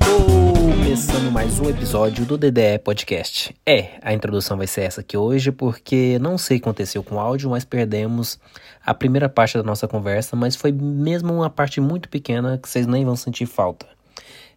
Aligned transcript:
Começando 0.00 1.30
mais 1.30 1.60
um 1.60 1.70
episódio 1.70 2.26
do 2.26 2.36
DDE 2.36 2.80
Podcast. 2.82 3.54
É, 3.64 3.90
a 4.02 4.12
introdução 4.12 4.56
vai 4.56 4.66
ser 4.66 4.80
essa 4.80 5.02
aqui 5.02 5.16
hoje, 5.16 5.52
porque 5.52 6.18
não 6.18 6.36
sei 6.36 6.56
o 6.56 6.60
que 6.60 6.64
aconteceu 6.64 7.04
com 7.04 7.14
o 7.14 7.20
áudio, 7.20 7.50
mas 7.50 7.64
perdemos 7.64 8.40
a 8.84 8.92
primeira 8.92 9.28
parte 9.28 9.56
da 9.56 9.62
nossa 9.62 9.86
conversa, 9.86 10.34
mas 10.34 10.56
foi 10.56 10.72
mesmo 10.72 11.32
uma 11.32 11.48
parte 11.48 11.80
muito 11.80 12.08
pequena 12.08 12.58
que 12.58 12.68
vocês 12.68 12.88
nem 12.88 13.04
vão 13.04 13.14
sentir 13.14 13.46
falta. 13.46 13.86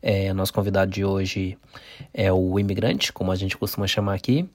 É, 0.03 0.33
nosso 0.33 0.51
convidado 0.51 0.89
de 0.89 1.05
hoje 1.05 1.57
é 2.11 2.33
o 2.33 2.59
imigrante, 2.59 3.13
como 3.13 3.31
a 3.31 3.35
gente 3.35 3.55
costuma 3.55 3.85
chamar 3.85 4.15
aqui, 4.15 4.49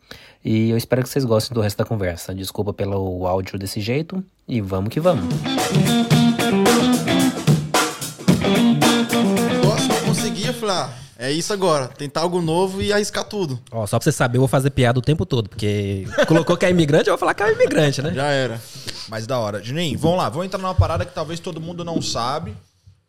e 0.45 0.71
eu 0.71 0.77
espero 0.77 1.03
que 1.03 1.09
vocês 1.09 1.25
gostem 1.25 1.55
do 1.55 1.61
resto 1.61 1.79
da 1.79 1.85
conversa. 1.85 2.35
Desculpa 2.35 2.73
pelo 2.73 3.27
áudio 3.27 3.57
desse 3.57 3.81
jeito, 3.81 4.25
e 4.49 4.61
vamos 4.61 4.91
que 4.91 4.99
vamos. 4.99 5.25
Nossa, 9.65 9.89
não 9.89 10.01
conseguia, 10.07 10.53
falar. 10.53 11.07
É 11.19 11.31
isso 11.31 11.53
agora, 11.53 11.89
tentar 11.89 12.23
algo 12.23 12.43
novo 12.43 12.83
e 12.83 12.93
arriscar 12.93 13.25
tudo. 13.25 13.59
Ó, 13.71 13.87
só 13.87 13.99
pra 13.99 14.05
você 14.05 14.13
saber, 14.13 14.37
eu 14.37 14.41
vou 14.41 14.49
fazer 14.49 14.71
piada 14.71 14.99
o 14.99 15.03
tempo 15.03 15.25
todo, 15.25 15.49
porque 15.49 16.07
colocou 16.27 16.57
que 16.57 16.67
é 16.67 16.71
imigrante, 16.71 17.09
eu 17.09 17.13
vou 17.13 17.19
falar 17.19 17.33
que 17.35 17.43
é 17.43 17.53
imigrante, 17.53 18.03
né? 18.03 18.13
Já 18.13 18.27
era. 18.27 18.61
Mas 19.09 19.27
da 19.27 19.39
hora. 19.39 19.63
Juninho, 19.63 19.97
vamos 19.99 20.19
lá, 20.19 20.29
vamos 20.29 20.47
entrar 20.47 20.59
numa 20.59 20.75
parada 20.75 21.07
que 21.07 21.15
talvez 21.15 21.41
todo 21.41 21.61
mundo 21.61 21.85
não 21.85 22.03
sabe. 22.03 22.55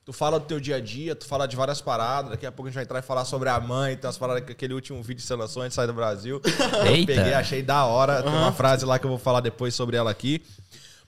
Tu 0.07 0.13
fala 0.13 0.39
do 0.39 0.45
teu 0.45 0.57
dia 0.57 0.77
a 0.77 0.79
dia, 0.79 1.13
tu 1.17 1.25
fala 1.25 1.45
de 1.45 1.57
várias 1.57 1.81
paradas. 1.81 2.31
Daqui 2.31 2.45
a 2.45 2.51
pouco 2.51 2.67
a 2.67 2.71
gente 2.71 2.75
vai 2.75 2.85
entrar 2.85 2.99
e 2.99 3.01
falar 3.01 3.25
sobre 3.25 3.49
a 3.49 3.59
mãe, 3.59 3.93
tem 3.97 4.07
umas 4.07 4.17
paradas 4.17 4.41
que 4.45 4.53
aquele 4.53 4.73
último 4.73 5.03
vídeo 5.03 5.21
de 5.21 5.33
lançou 5.33 5.61
antes 5.61 5.73
de 5.73 5.75
sair 5.75 5.87
do 5.87 5.93
Brasil. 5.93 6.41
Eita. 6.89 7.13
Peguei, 7.13 7.33
achei 7.33 7.61
da 7.61 7.83
hora. 7.83 8.23
Tem 8.23 8.31
uma 8.31 8.53
frase 8.53 8.85
lá 8.85 8.97
que 8.97 9.05
eu 9.05 9.09
vou 9.09 9.19
falar 9.19 9.41
depois 9.41 9.75
sobre 9.75 9.97
ela 9.97 10.09
aqui. 10.09 10.41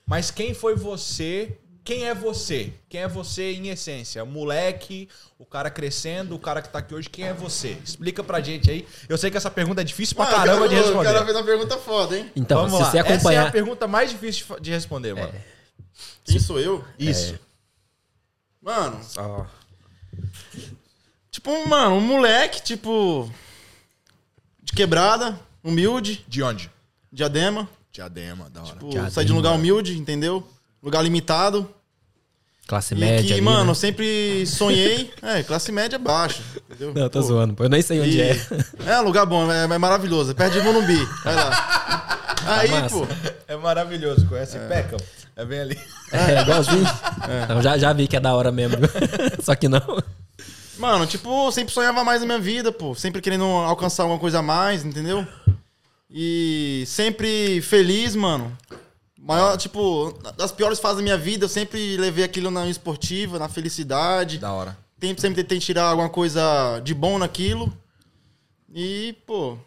Mas 0.05 0.31
quem 0.31 0.53
foi 0.53 0.75
você? 0.75 1.57
Quem 1.81 2.09
é 2.09 2.13
você? 2.13 2.73
Quem 2.89 2.99
é 3.03 3.07
você 3.07 3.53
em 3.53 3.69
essência? 3.69 4.21
O 4.21 4.27
moleque, 4.27 5.07
o 5.37 5.45
cara 5.45 5.69
crescendo, 5.69 6.35
o 6.35 6.39
cara 6.39 6.61
que 6.61 6.67
tá 6.67 6.79
aqui 6.79 6.93
hoje, 6.93 7.09
quem 7.09 7.23
é 7.25 7.33
você? 7.33 7.77
Explica 7.81 8.21
pra 8.21 8.41
gente 8.41 8.69
aí. 8.69 8.85
Eu 9.07 9.17
sei 9.17 9.31
que 9.31 9.37
essa 9.37 9.49
pergunta 9.49 9.79
é 9.79 9.83
difícil 9.85 10.13
pra 10.13 10.25
Mano, 10.25 10.37
caramba 10.37 10.65
o 10.65 10.67
de 10.67 10.75
cara- 10.75 10.85
responder. 10.87 11.07
O 11.09 11.13
cara 11.13 11.23
fez 11.25 11.37
uma 11.37 11.45
pergunta 11.45 11.77
foda, 11.77 12.17
hein? 12.17 12.29
Então, 12.35 12.57
Vamos 12.63 12.73
se 12.75 12.83
lá. 12.83 12.91
você 12.91 12.97
Essa 12.99 13.07
é 13.07 13.13
acompanhar. 13.13 13.47
a 13.47 13.51
pergunta 13.51 13.87
mais 13.87 14.11
difícil 14.11 14.59
de 14.59 14.71
responder, 14.71 15.13
mano. 15.15 15.31
Quem 16.25 16.37
sou 16.37 16.59
eu? 16.59 16.83
Isso. 16.99 17.39
Mano, 18.69 18.99
Ó, 19.17 19.45
tipo, 21.31 21.49
um, 21.51 21.65
mano, 21.67 21.95
um 21.95 22.01
moleque, 22.01 22.61
tipo. 22.61 23.27
De 24.61 24.73
quebrada, 24.73 25.39
humilde, 25.63 26.23
De 26.27 26.43
onde? 26.43 26.69
diadema. 27.11 27.67
Diadema, 27.91 28.47
da 28.51 28.61
hora. 28.61 28.69
Tipo, 28.73 28.89
Diadema. 28.89 29.09
sair 29.09 29.25
de 29.25 29.33
um 29.33 29.37
lugar 29.37 29.53
humilde, 29.53 29.97
entendeu? 29.97 30.47
Lugar 30.83 31.01
limitado. 31.01 31.67
classe 32.67 32.93
E 32.93 32.97
média. 32.97 33.25
que, 33.25 33.33
ali, 33.33 33.41
mano, 33.41 33.63
né? 33.65 33.71
eu 33.71 33.75
sempre 33.75 34.45
sonhei. 34.45 35.11
É, 35.23 35.41
classe 35.41 35.71
média 35.71 35.97
baixa. 35.97 36.43
Entendeu? 36.69 36.93
Não, 36.93 37.01
eu 37.01 37.09
tô 37.09 37.19
Pô, 37.21 37.25
zoando, 37.25 37.55
pô. 37.55 37.63
Eu 37.63 37.69
nem 37.69 37.81
sei 37.81 37.99
onde 37.99 38.17
E- 38.17 38.21
é. 38.21 38.35
É, 38.85 38.99
lugar 38.99 39.25
bom, 39.25 39.51
é, 39.51 39.63
é 39.63 39.77
maravilhoso. 39.79 40.29
É 40.29 40.33
perto 40.35 40.53
de 40.53 40.61
Monumbi. 40.61 41.03
Vai 41.23 41.35
lá. 41.35 42.35
Aí, 42.45 42.69
massa. 42.69 42.95
pô. 42.95 43.07
É 43.47 43.55
maravilhoso. 43.57 44.27
Conhece 44.27 44.59
Peckham? 44.59 44.99
É 45.39 45.45
bem 45.45 45.59
ali. 45.61 45.79
É, 46.11 46.41
igualzinho. 46.41 46.87
Então, 47.43 47.61
já, 47.61 47.77
já 47.77 47.93
vi 47.93 48.07
que 48.07 48.17
é 48.17 48.19
da 48.19 48.33
hora 48.33 48.51
mesmo. 48.51 48.77
Só 49.43 49.53
que 49.53 49.69
não. 49.69 49.79
Mano, 50.79 51.05
tipo, 51.05 51.45
eu 51.45 51.51
sempre 51.51 51.71
sonhava 51.71 52.03
mais 52.03 52.21
na 52.21 52.25
minha 52.25 52.39
vida, 52.39 52.71
pô. 52.71 52.95
Sempre 52.95 53.21
querendo 53.21 53.45
alcançar 53.45 54.03
alguma 54.03 54.19
coisa 54.19 54.39
a 54.39 54.41
mais, 54.41 54.83
entendeu? 54.83 55.25
E 56.09 56.83
sempre 56.87 57.61
feliz, 57.61 58.15
mano. 58.15 58.57
Maior, 59.19 59.55
tipo, 59.55 60.17
das 60.35 60.51
piores 60.51 60.79
fases 60.79 60.97
da 60.97 61.03
minha 61.03 61.17
vida, 61.17 61.45
eu 61.45 61.49
sempre 61.49 61.95
levei 61.97 62.23
aquilo 62.23 62.49
na 62.49 62.67
esportiva, 62.67 63.37
na 63.37 63.47
felicidade. 63.47 64.39
Da 64.39 64.51
hora. 64.51 64.75
Sempre, 64.99 65.21
sempre 65.21 65.43
tentei 65.43 65.59
tirar 65.59 65.83
alguma 65.83 66.09
coisa 66.09 66.79
de 66.83 66.95
bom 66.95 67.19
naquilo. 67.19 67.71
E, 68.73 69.15
pô, 69.27 69.59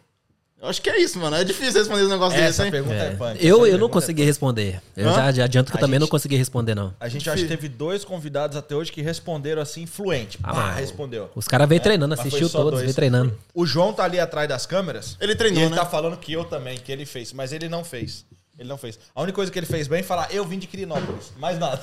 eu 0.63 0.69
acho 0.69 0.81
que 0.81 0.89
é 0.89 0.99
isso, 0.99 1.19
mano. 1.19 1.35
É 1.35 1.43
difícil 1.43 1.73
responder 1.79 2.05
um 2.05 2.09
negócio 2.09 2.37
desse, 2.37 2.49
Essa 2.49 2.65
hein? 2.65 2.71
pergunta 2.71 2.95
é, 2.95 3.07
É. 3.07 3.09
punk. 3.11 3.19
Eu, 3.21 3.35
Essa 3.35 3.45
eu 3.45 3.57
não 3.59 3.67
pergunta 3.69 3.89
consegui 3.93 4.21
é 4.21 4.25
responder. 4.25 4.81
Eu 4.97 5.09
Hã? 5.09 5.13
já, 5.13 5.31
já 5.31 5.43
adianto 5.43 5.71
que 5.71 5.77
eu 5.77 5.79
A 5.79 5.81
também 5.81 5.99
não 5.99 6.05
gente- 6.05 6.11
consegui 6.11 6.35
responder, 6.35 6.73
não. 6.73 6.93
A 6.99 7.07
gente 7.09 7.29
acho 7.29 7.43
que 7.43 7.47
teve 7.47 7.67
dois 7.69 8.03
convidados 8.03 8.57
até 8.57 8.75
hoje 8.75 8.91
que 8.91 9.01
responderam 9.01 9.61
assim, 9.61 9.85
fluente. 9.85 10.39
Ah, 10.41 10.53
Pá, 10.53 10.71
respondeu. 10.73 11.29
Os 11.35 11.47
caras 11.47 11.69
veio 11.69 11.81
treinando, 11.81 12.09
mas 12.11 12.19
foi 12.21 12.27
assistiu 12.29 12.49
só 12.49 12.57
todos, 12.59 12.71
dois. 12.73 12.83
veio 12.85 12.95
treinando. 12.95 13.37
O 13.53 13.65
João 13.65 13.93
tá 13.93 14.03
ali 14.05 14.19
atrás 14.19 14.47
das 14.49 14.65
câmeras. 14.65 15.17
Ele 15.19 15.35
treinou, 15.35 15.61
e 15.61 15.65
ele 15.65 15.75
né? 15.75 15.77
tá 15.81 15.85
falando 15.85 16.17
que 16.17 16.33
eu 16.33 16.45
também, 16.45 16.77
que 16.77 16.91
ele 16.91 17.05
fez. 17.05 17.33
Mas 17.33 17.51
ele 17.51 17.69
não 17.69 17.83
fez. 17.83 18.25
Ele 18.57 18.69
não 18.69 18.77
fez. 18.77 18.99
A 19.15 19.21
única 19.23 19.35
coisa 19.35 19.51
que 19.51 19.57
ele 19.57 19.65
fez 19.65 19.87
bem 19.87 20.01
é 20.01 20.03
falar, 20.03 20.27
eu 20.31 20.45
vim 20.45 20.59
de 20.59 20.67
Quirinópolis. 20.67 21.33
Mais 21.37 21.57
nada. 21.59 21.81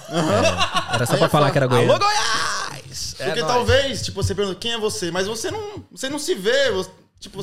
Era 0.95 1.05
só 1.05 1.17
pra 1.17 1.27
é 1.27 1.29
falar 1.29 1.51
que 1.51 1.59
era 1.59 1.67
Alô, 1.67 1.75
goiano. 1.75 1.99
Goiás! 1.99 3.17
É 3.19 3.25
Porque 3.27 3.41
nóis. 3.41 3.53
talvez, 3.53 4.03
tipo, 4.03 4.23
você 4.23 4.35
pergunta 4.35 4.57
quem 4.59 4.73
é 4.75 4.79
você, 4.79 5.11
mas 5.11 5.27
você 5.27 5.51
não, 5.51 5.85
você 5.91 6.09
não 6.09 6.19
se 6.19 6.35
vê. 6.35 6.71
você- 6.71 6.91
tipo, 7.19 7.43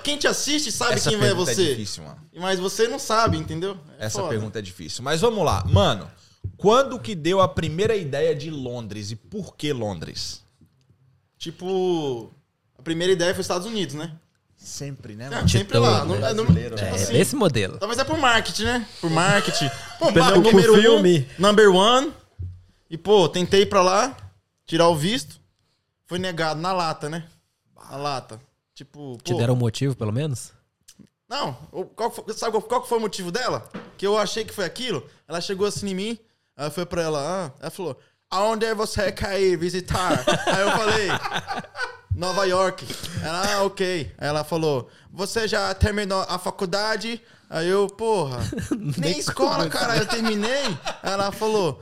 quem 0.00 0.16
te 0.16 0.26
assiste 0.26 0.70
sabe 0.72 0.94
Essa 0.94 1.10
quem 1.10 1.22
é 1.24 1.34
você. 1.34 1.52
é 1.62 1.68
difícil, 1.70 2.04
mano. 2.04 2.20
Mas 2.36 2.58
você 2.58 2.86
não 2.88 2.98
sabe, 2.98 3.36
entendeu? 3.36 3.76
É 3.98 4.06
Essa 4.06 4.18
foda. 4.18 4.30
pergunta 4.30 4.58
é 4.58 4.62
difícil. 4.62 5.02
Mas 5.02 5.20
vamos 5.20 5.44
lá. 5.44 5.64
Mano, 5.66 6.10
quando 6.56 6.98
que 6.98 7.14
deu 7.14 7.40
a 7.40 7.48
primeira 7.48 7.94
ideia 7.96 8.34
de 8.34 8.50
Londres 8.50 9.10
e 9.10 9.16
por 9.16 9.56
que 9.56 9.72
Londres? 9.72 10.42
Tipo, 11.38 12.30
a 12.78 12.82
primeira 12.82 13.12
ideia 13.12 13.34
foi 13.34 13.42
Estados 13.42 13.66
Unidos, 13.66 13.94
né? 13.94 14.12
Sempre, 14.56 15.14
né, 15.14 15.28
É, 15.32 15.46
sempre 15.46 15.78
lá. 15.78 16.04
né? 16.04 16.16
é, 16.16 16.34
não- 16.34 16.44
Brasileiro, 16.46 16.74
tipo 16.76 16.88
É, 16.88 16.90
assim, 16.94 17.12
desse 17.12 17.36
modelo. 17.36 17.78
Talvez 17.78 17.98
é 18.00 18.04
por 18.04 18.18
marketing, 18.18 18.64
né? 18.64 18.88
Por 19.00 19.10
marketing. 19.10 19.68
Pô, 19.98 20.12
Pelo- 20.12 20.40
número 20.40 20.74
filme. 20.80 21.28
um, 21.38 21.42
number 21.42 21.70
one. 21.70 22.12
E, 22.90 22.96
pô, 22.96 23.28
tentei 23.28 23.62
ir 23.62 23.66
pra 23.66 23.82
lá, 23.82 24.16
tirar 24.64 24.88
o 24.88 24.96
visto. 24.96 25.40
Foi 26.06 26.18
negado 26.18 26.60
na 26.60 26.72
lata, 26.72 27.08
né? 27.08 27.24
Na 27.90 27.96
lata. 27.96 28.40
Tipo, 28.76 29.16
Te 29.24 29.32
pô, 29.32 29.38
deram 29.38 29.54
um 29.54 29.56
motivo, 29.56 29.96
pelo 29.96 30.12
menos? 30.12 30.52
Não, 31.26 31.54
qual, 31.96 32.10
foi- 32.10 32.34
sabe 32.34 32.60
qual, 32.60 32.86
foi 32.86 32.98
o 32.98 33.00
motivo 33.00 33.32
dela? 33.32 33.66
Que 33.96 34.06
eu 34.06 34.18
achei 34.18 34.44
que 34.44 34.52
foi 34.52 34.66
aquilo. 34.66 35.02
Ela 35.26 35.40
chegou 35.40 35.66
assim 35.66 35.88
em 35.88 35.94
mim, 35.94 36.18
aí 36.54 36.70
foi 36.70 36.84
pra 36.84 37.00
ela, 37.00 37.18
ah, 37.46 37.52
ela 37.58 37.70
falou, 37.70 37.98
aonde 38.30 38.72
você 38.74 39.10
quer 39.10 39.40
ir 39.40 39.56
visitar? 39.56 40.22
aí 40.46 40.60
eu 40.60 40.70
falei, 40.72 41.08
Nova 42.14 42.44
York. 42.44 42.86
Ela, 43.24 43.54
ah, 43.54 43.62
ok. 43.62 44.12
Aí 44.18 44.28
ela 44.28 44.44
falou, 44.44 44.90
você 45.10 45.48
já 45.48 45.74
terminou 45.74 46.20
a 46.28 46.38
faculdade? 46.38 47.18
Aí 47.48 47.66
eu, 47.68 47.86
porra, 47.86 48.40
nem 48.98 49.18
escola, 49.18 49.70
cara, 49.70 49.96
eu 49.96 50.06
terminei. 50.06 50.76
Ela 51.02 51.32
falou, 51.32 51.80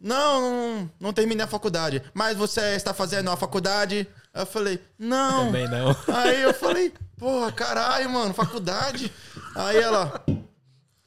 não, 0.00 0.40
não, 0.40 0.90
não 1.00 1.12
terminei 1.12 1.44
a 1.44 1.48
faculdade, 1.48 2.00
mas 2.14 2.36
você 2.36 2.76
está 2.76 2.94
fazendo 2.94 3.32
a 3.32 3.36
faculdade? 3.36 4.06
Aí 4.36 4.42
eu 4.42 4.46
falei, 4.46 4.78
não. 4.98 5.46
Também 5.46 5.66
não. 5.66 5.96
Aí 6.14 6.42
eu 6.42 6.52
falei, 6.52 6.92
porra, 7.16 7.50
caralho, 7.50 8.10
mano, 8.10 8.34
faculdade. 8.34 9.10
Aí 9.54 9.78
ela. 9.78 10.22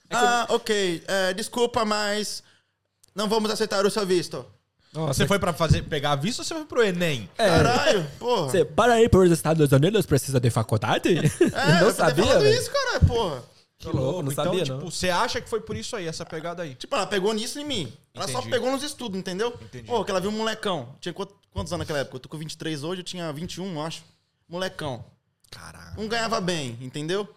Ah, 0.09 0.47
ok, 0.49 1.03
é, 1.07 1.31
desculpa, 1.35 1.85
mas 1.85 2.41
não 3.13 3.29
vamos 3.29 3.51
aceitar 3.51 3.85
o 3.85 3.91
seu 3.91 4.03
visto. 4.03 4.43
Você 4.91 5.27
foi 5.27 5.37
pra 5.37 5.53
fazer, 5.53 5.83
pegar 5.83 6.15
visto 6.15 6.39
ou 6.39 6.45
você 6.45 6.55
foi 6.55 6.65
pro 6.65 6.83
Enem? 6.83 7.29
Caralho, 7.37 8.03
porra. 8.17 8.49
Você, 8.49 8.65
para 8.65 8.93
aí 8.93 9.07
por 9.07 9.23
os 9.23 9.31
Estados 9.31 9.71
Unidos, 9.71 10.07
precisa 10.07 10.39
de 10.39 10.49
faculdade? 10.49 11.09
É, 11.15 11.21
não 11.79 11.87
eu 11.87 11.93
sabia, 11.93 12.25
falando 12.25 12.47
isso, 12.47 12.71
caralho, 12.71 13.05
porra. 13.05 13.43
Que 13.77 13.87
louco, 13.87 14.23
não 14.23 14.31
então, 14.31 14.45
sabia, 14.45 14.63
tipo, 14.63 14.77
não. 14.77 14.89
você 14.89 15.11
acha 15.11 15.39
que 15.39 15.47
foi 15.47 15.61
por 15.61 15.77
isso 15.77 15.95
aí, 15.95 16.07
essa 16.07 16.25
pegada 16.25 16.63
aí? 16.63 16.73
Tipo, 16.73 16.95
ela 16.95 17.05
pegou 17.05 17.31
nisso 17.31 17.59
em 17.59 17.63
mim. 17.63 17.93
Ela 18.13 18.27
só 18.27 18.41
pegou 18.41 18.71
nos 18.71 18.81
estudos, 18.81 19.17
entendeu? 19.17 19.55
Entendi. 19.61 19.85
Pô, 19.85 20.03
que 20.03 20.09
ela 20.09 20.19
viu 20.19 20.31
um 20.31 20.33
molecão. 20.33 20.95
Tinha 20.99 21.13
quantos, 21.13 21.35
quantos 21.51 21.71
anos 21.73 21.79
naquela 21.83 21.99
época? 21.99 22.15
Eu 22.17 22.19
tô 22.21 22.29
com 22.29 22.37
23 22.37 22.83
hoje, 22.83 23.01
eu 23.01 23.05
tinha 23.05 23.31
21, 23.33 23.73
eu 23.73 23.81
acho. 23.81 24.03
Molecão. 24.47 25.03
Caralho. 25.51 25.95
Não 25.97 26.07
ganhava 26.07 26.39
bem, 26.41 26.77
entendeu? 26.81 27.27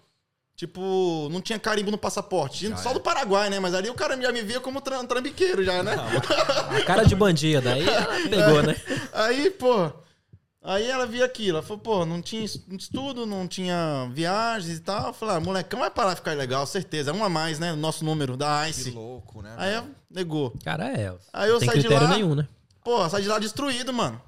Tipo, 0.55 1.29
não 1.33 1.41
tinha 1.41 1.59
carimbo 1.59 1.91
no 1.91 1.99
passaporte. 1.99 2.69
Já 2.69 2.77
Só 2.77 2.91
é. 2.91 2.95
do 2.95 3.01
Paraguai, 3.01 3.49
né? 3.51 3.59
Mas 3.59 3.75
ali 3.75 3.89
o 3.91 3.95
cara 3.95 4.21
já 4.21 4.31
me 4.31 4.43
via 4.43 4.61
como 4.61 4.81
tram- 4.81 5.05
trambiqueiro 5.07 5.65
já, 5.65 5.83
né? 5.83 5.95
A 5.95 6.83
cara 6.85 7.05
de 7.05 7.15
bandido, 7.17 7.69
aí 7.69 7.87
ela 7.89 8.07
pegou, 8.29 8.63
né? 8.63 8.77
Aí, 9.13 9.51
pô. 9.51 9.91
Aí 10.65 10.89
ela 10.89 11.07
via 11.07 11.25
aquilo. 11.25 11.57
Ela 11.59 11.67
falou, 11.67 11.79
pô, 11.83 12.07
não 12.07 12.23
tinha 12.23 12.45
es- 12.45 12.63
estudo, 12.79 13.27
não 13.27 13.49
tinha 13.49 14.09
viagens 14.13 14.77
e 14.79 14.81
tal. 14.81 15.09
Eu 15.09 15.13
falei, 15.15 15.37
ah, 15.37 15.41
molecão 15.41 15.81
vai 15.81 15.91
parar 15.91 16.11
de 16.11 16.17
ficar 16.17 16.37
legal, 16.37 16.65
certeza. 16.67 17.11
É 17.11 17.15
um 17.15 17.25
a 17.25 17.29
mais, 17.29 17.59
né? 17.59 17.73
Nosso 17.73 18.05
número 18.05 18.37
da 18.37 18.63
Que 18.65 18.71
ICE. 18.71 18.91
louco, 18.91 19.43
né? 19.43 19.53
Aí 19.57 19.73
ela 19.73 19.89
negou. 20.09 20.53
Cara, 20.65 20.87
é. 20.87 21.13
Aí 21.33 21.51
eu 21.51 21.59
Tem 21.59 21.69
saí 21.69 21.79
de 21.79 21.85
critério 21.87 22.09
lá. 22.09 22.15
nenhum, 22.15 22.35
né? 22.37 22.47
Pô, 22.85 23.09
saí 23.09 23.23
de 23.23 23.29
lá 23.29 23.39
destruído, 23.39 23.93
mano. 23.93 24.21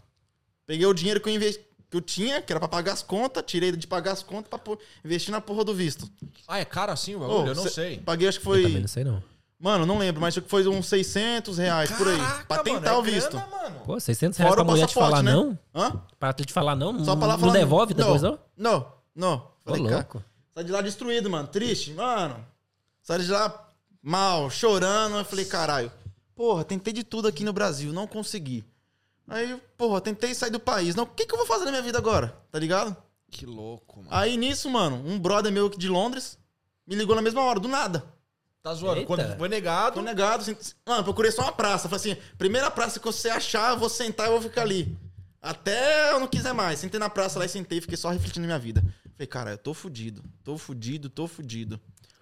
Peguei 0.66 0.86
o 0.86 0.94
dinheiro 0.94 1.20
que 1.20 1.28
eu, 1.28 1.34
investi, 1.34 1.62
que 1.90 1.96
eu 1.96 2.00
tinha, 2.00 2.40
que 2.40 2.52
era 2.52 2.58
pra 2.60 2.68
pagar 2.68 2.92
as 2.92 3.02
contas, 3.02 3.42
tirei 3.46 3.72
de 3.72 3.86
pagar 3.86 4.12
as 4.12 4.22
contas 4.22 4.48
pra 4.48 4.58
pôr- 4.58 4.78
investir 5.04 5.30
na 5.32 5.40
porra 5.40 5.64
do 5.64 5.74
visto. 5.74 6.08
Ah, 6.48 6.58
é 6.58 6.64
caro 6.64 6.92
assim 6.92 7.14
o 7.14 7.18
Ô, 7.18 7.28
bagulho? 7.28 7.48
eu 7.48 7.54
não 7.54 7.62
cê- 7.64 7.70
sei. 7.70 7.98
Paguei, 7.98 8.28
acho 8.28 8.40
que 8.40 8.46
Eu 8.48 8.52
também 8.54 8.70
foi. 8.72 8.80
não 8.80 8.88
sei, 8.88 9.04
não. 9.04 9.22
Mano, 9.58 9.86
não 9.86 9.98
lembro, 9.98 10.20
mas 10.20 10.34
acho 10.34 10.42
que 10.42 10.48
foi 10.50 10.66
uns 10.66 10.86
600 10.88 11.56
reais 11.58 11.90
por 11.92 12.06
aí. 12.08 12.18
Caraca, 12.18 12.44
Pra 12.46 12.58
tentar 12.62 12.90
mano, 12.94 13.02
o 13.02 13.08
é 13.08 13.10
visto. 13.10 13.30
grana, 13.30 13.46
mano. 13.46 13.80
Pô, 13.86 13.98
600 14.00 14.36
reais 14.38 14.50
Fora 14.50 14.62
pra 14.64 14.68
o 14.68 14.72
mulher 14.74 14.86
te 14.86 14.94
passaporte, 14.94 15.10
falar 15.10 15.22
né? 15.22 15.32
não? 15.32 15.58
Hã? 15.74 16.02
Pra 16.18 16.32
te 16.32 16.52
falar 16.52 16.76
não? 16.76 17.04
Só 17.04 17.16
pra 17.16 17.26
lá 17.28 17.32
não 17.34 17.40
falar. 17.40 17.52
devolve 17.52 17.94
depois, 17.94 18.20
não? 18.22 18.38
Não, 18.56 18.92
não. 19.14 19.34
Ô, 19.36 19.70
Falei, 19.70 19.82
cara, 19.84 19.94
louco. 19.96 20.24
sai 20.54 20.64
de 20.64 20.72
lá 20.72 20.80
destruído, 20.82 21.30
mano. 21.30 21.48
Triste, 21.48 21.92
mano. 21.92 22.44
Sai 23.02 23.20
de 23.20 23.30
lá 23.30 23.70
mal, 24.02 24.50
chorando. 24.50 25.16
Eu 25.16 25.24
falei, 25.24 25.44
caralho, 25.46 25.90
porra, 26.34 26.64
tentei 26.64 26.92
de 26.92 27.04
tudo 27.04 27.28
aqui 27.28 27.44
no 27.44 27.52
Brasil, 27.52 27.92
não 27.92 28.06
consegui. 28.06 28.64
Aí, 29.28 29.58
porra, 29.76 30.00
tentei 30.00 30.34
sair 30.34 30.50
do 30.50 30.60
país. 30.60 30.94
Não, 30.94 31.04
o 31.04 31.06
que, 31.06 31.26
que 31.26 31.32
eu 31.32 31.38
vou 31.38 31.46
fazer 31.46 31.64
na 31.64 31.70
minha 31.70 31.82
vida 31.82 31.96
agora? 31.98 32.36
Tá 32.50 32.58
ligado? 32.58 32.96
Que 33.30 33.46
louco, 33.46 33.98
mano. 33.98 34.08
Aí 34.10 34.36
nisso, 34.36 34.68
mano, 34.68 34.96
um 35.06 35.18
brother 35.18 35.50
meu 35.50 35.66
aqui 35.66 35.78
de 35.78 35.88
Londres 35.88 36.38
me 36.86 36.94
ligou 36.94 37.16
na 37.16 37.22
mesma 37.22 37.42
hora, 37.42 37.58
do 37.58 37.68
nada. 37.68 38.04
Tá 38.62 38.72
zoando. 38.74 38.96
Eita. 39.00 39.06
Quando 39.06 39.36
foi 39.36 39.48
negado. 39.48 39.94
Tô 39.96 40.02
negado. 40.02 40.42
assim, 40.42 40.56
Mano, 40.86 41.04
procurei 41.04 41.30
só 41.30 41.42
uma 41.42 41.52
praça. 41.52 41.88
Falei 41.88 42.12
assim, 42.12 42.22
primeira 42.38 42.70
praça 42.70 42.98
que 42.98 43.04
você 43.04 43.28
achar, 43.28 43.72
eu 43.72 43.78
vou 43.78 43.88
sentar 43.88 44.26
e 44.26 44.28
eu 44.30 44.40
vou 44.40 44.42
ficar 44.48 44.62
ali. 44.62 44.96
Até 45.40 46.12
eu 46.12 46.20
não 46.20 46.26
quiser 46.26 46.54
mais. 46.54 46.78
Sentei 46.78 46.98
na 46.98 47.10
praça 47.10 47.38
lá 47.38 47.44
e 47.44 47.48
sentei, 47.48 47.80
fiquei 47.80 47.96
só 47.96 48.08
refletindo 48.08 48.40
na 48.40 48.46
minha 48.46 48.58
vida. 48.58 48.82
Falei, 49.14 49.26
cara, 49.26 49.50
eu 49.50 49.58
tô 49.58 49.74
fudido. 49.74 50.22
Tô 50.42 50.56
fudido, 50.56 51.10
tô 51.10 51.26
fudido. 51.26 51.78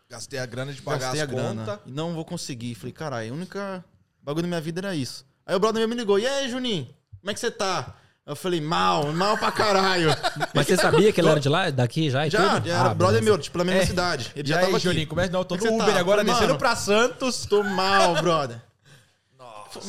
Gastei 0.08 0.38
a 0.40 0.46
grana 0.46 0.72
de 0.72 0.82
pagar 0.82 0.98
Gastei 0.98 1.20
a 1.20 1.24
as 1.24 1.30
grana. 1.30 1.64
contas. 1.64 1.80
E 1.86 1.90
não 1.92 2.12
vou 2.12 2.24
conseguir. 2.24 2.74
Falei, 2.74 2.92
caralho, 2.92 3.32
a 3.32 3.36
única 3.36 3.84
bagulho 4.22 4.42
da 4.42 4.48
minha 4.48 4.60
vida 4.60 4.80
era 4.80 4.94
isso. 4.94 5.24
Aí 5.46 5.54
o 5.54 5.60
brother 5.60 5.80
meu 5.80 5.88
me 5.88 5.94
ligou, 5.96 6.18
e 6.18 6.26
aí, 6.26 6.48
Juninho, 6.50 6.88
como 7.20 7.30
é 7.30 7.34
que 7.34 7.40
você 7.40 7.50
tá? 7.50 7.94
Eu 8.24 8.36
falei, 8.36 8.60
mal, 8.60 9.12
mal 9.12 9.36
pra 9.36 9.50
caralho. 9.50 10.08
Mas 10.54 10.66
você 10.68 10.76
sabia 10.76 11.12
que 11.12 11.20
ele 11.20 11.28
era 11.28 11.40
de 11.40 11.48
lá, 11.48 11.70
daqui 11.70 12.08
já 12.08 12.28
já, 12.28 12.54
tudo? 12.54 12.68
já 12.68 12.78
era 12.78 12.90
Ah, 12.90 12.94
brother 12.94 13.14
beleza. 13.20 13.24
meu, 13.24 13.36
tipo, 13.42 13.58
na 13.58 13.64
mesma 13.64 13.82
É. 13.82 13.86
cidade. 13.86 14.30
Ele 14.36 14.46
E 14.46 14.48
já 14.48 14.58
aí, 14.58 14.64
tava 14.66 14.76
aqui. 14.76 14.84
Juninho, 14.84 15.06
começa. 15.08 15.32
Não, 15.32 15.42
tô 15.42 15.56
no 15.56 15.74
Uber 15.74 15.92
tá? 15.92 15.98
agora, 15.98 16.18
Falei, 16.20 16.24
descendo 16.32 16.46
mano, 16.50 16.58
pra 16.58 16.76
Santos. 16.76 17.46
Tô 17.46 17.64
mal, 17.64 18.14
brother. 18.22 18.60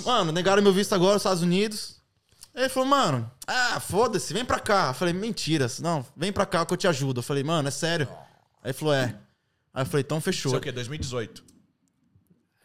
Mano, 0.05 0.31
negaram 0.31 0.63
meu 0.63 0.73
visto 0.73 0.93
agora 0.95 1.13
nos 1.13 1.21
Estados 1.21 1.43
Unidos. 1.43 1.97
Aí 2.55 2.63
ele 2.63 2.69
falou, 2.69 2.87
mano, 2.89 3.29
ah, 3.45 3.79
foda-se, 3.79 4.33
vem 4.33 4.45
pra 4.45 4.59
cá. 4.59 4.87
Eu 4.89 4.93
falei, 4.93 5.13
mentiras. 5.13 5.79
Não, 5.79 6.05
vem 6.15 6.31
pra 6.31 6.45
cá 6.45 6.65
que 6.65 6.73
eu 6.73 6.77
te 6.77 6.87
ajudo. 6.87 7.19
Eu 7.19 7.23
falei, 7.23 7.43
mano, 7.43 7.67
é 7.67 7.71
sério. 7.71 8.07
Aí 8.63 8.67
ele 8.71 8.73
falou, 8.73 8.93
é. 8.95 9.15
Aí 9.73 9.81
eu 9.83 9.85
falei, 9.85 10.01
então 10.01 10.19
fechou. 10.21 10.49
Isso 10.49 10.55
é 10.55 10.59
o 10.59 10.61
quê? 10.61 10.71
2018. 10.71 11.43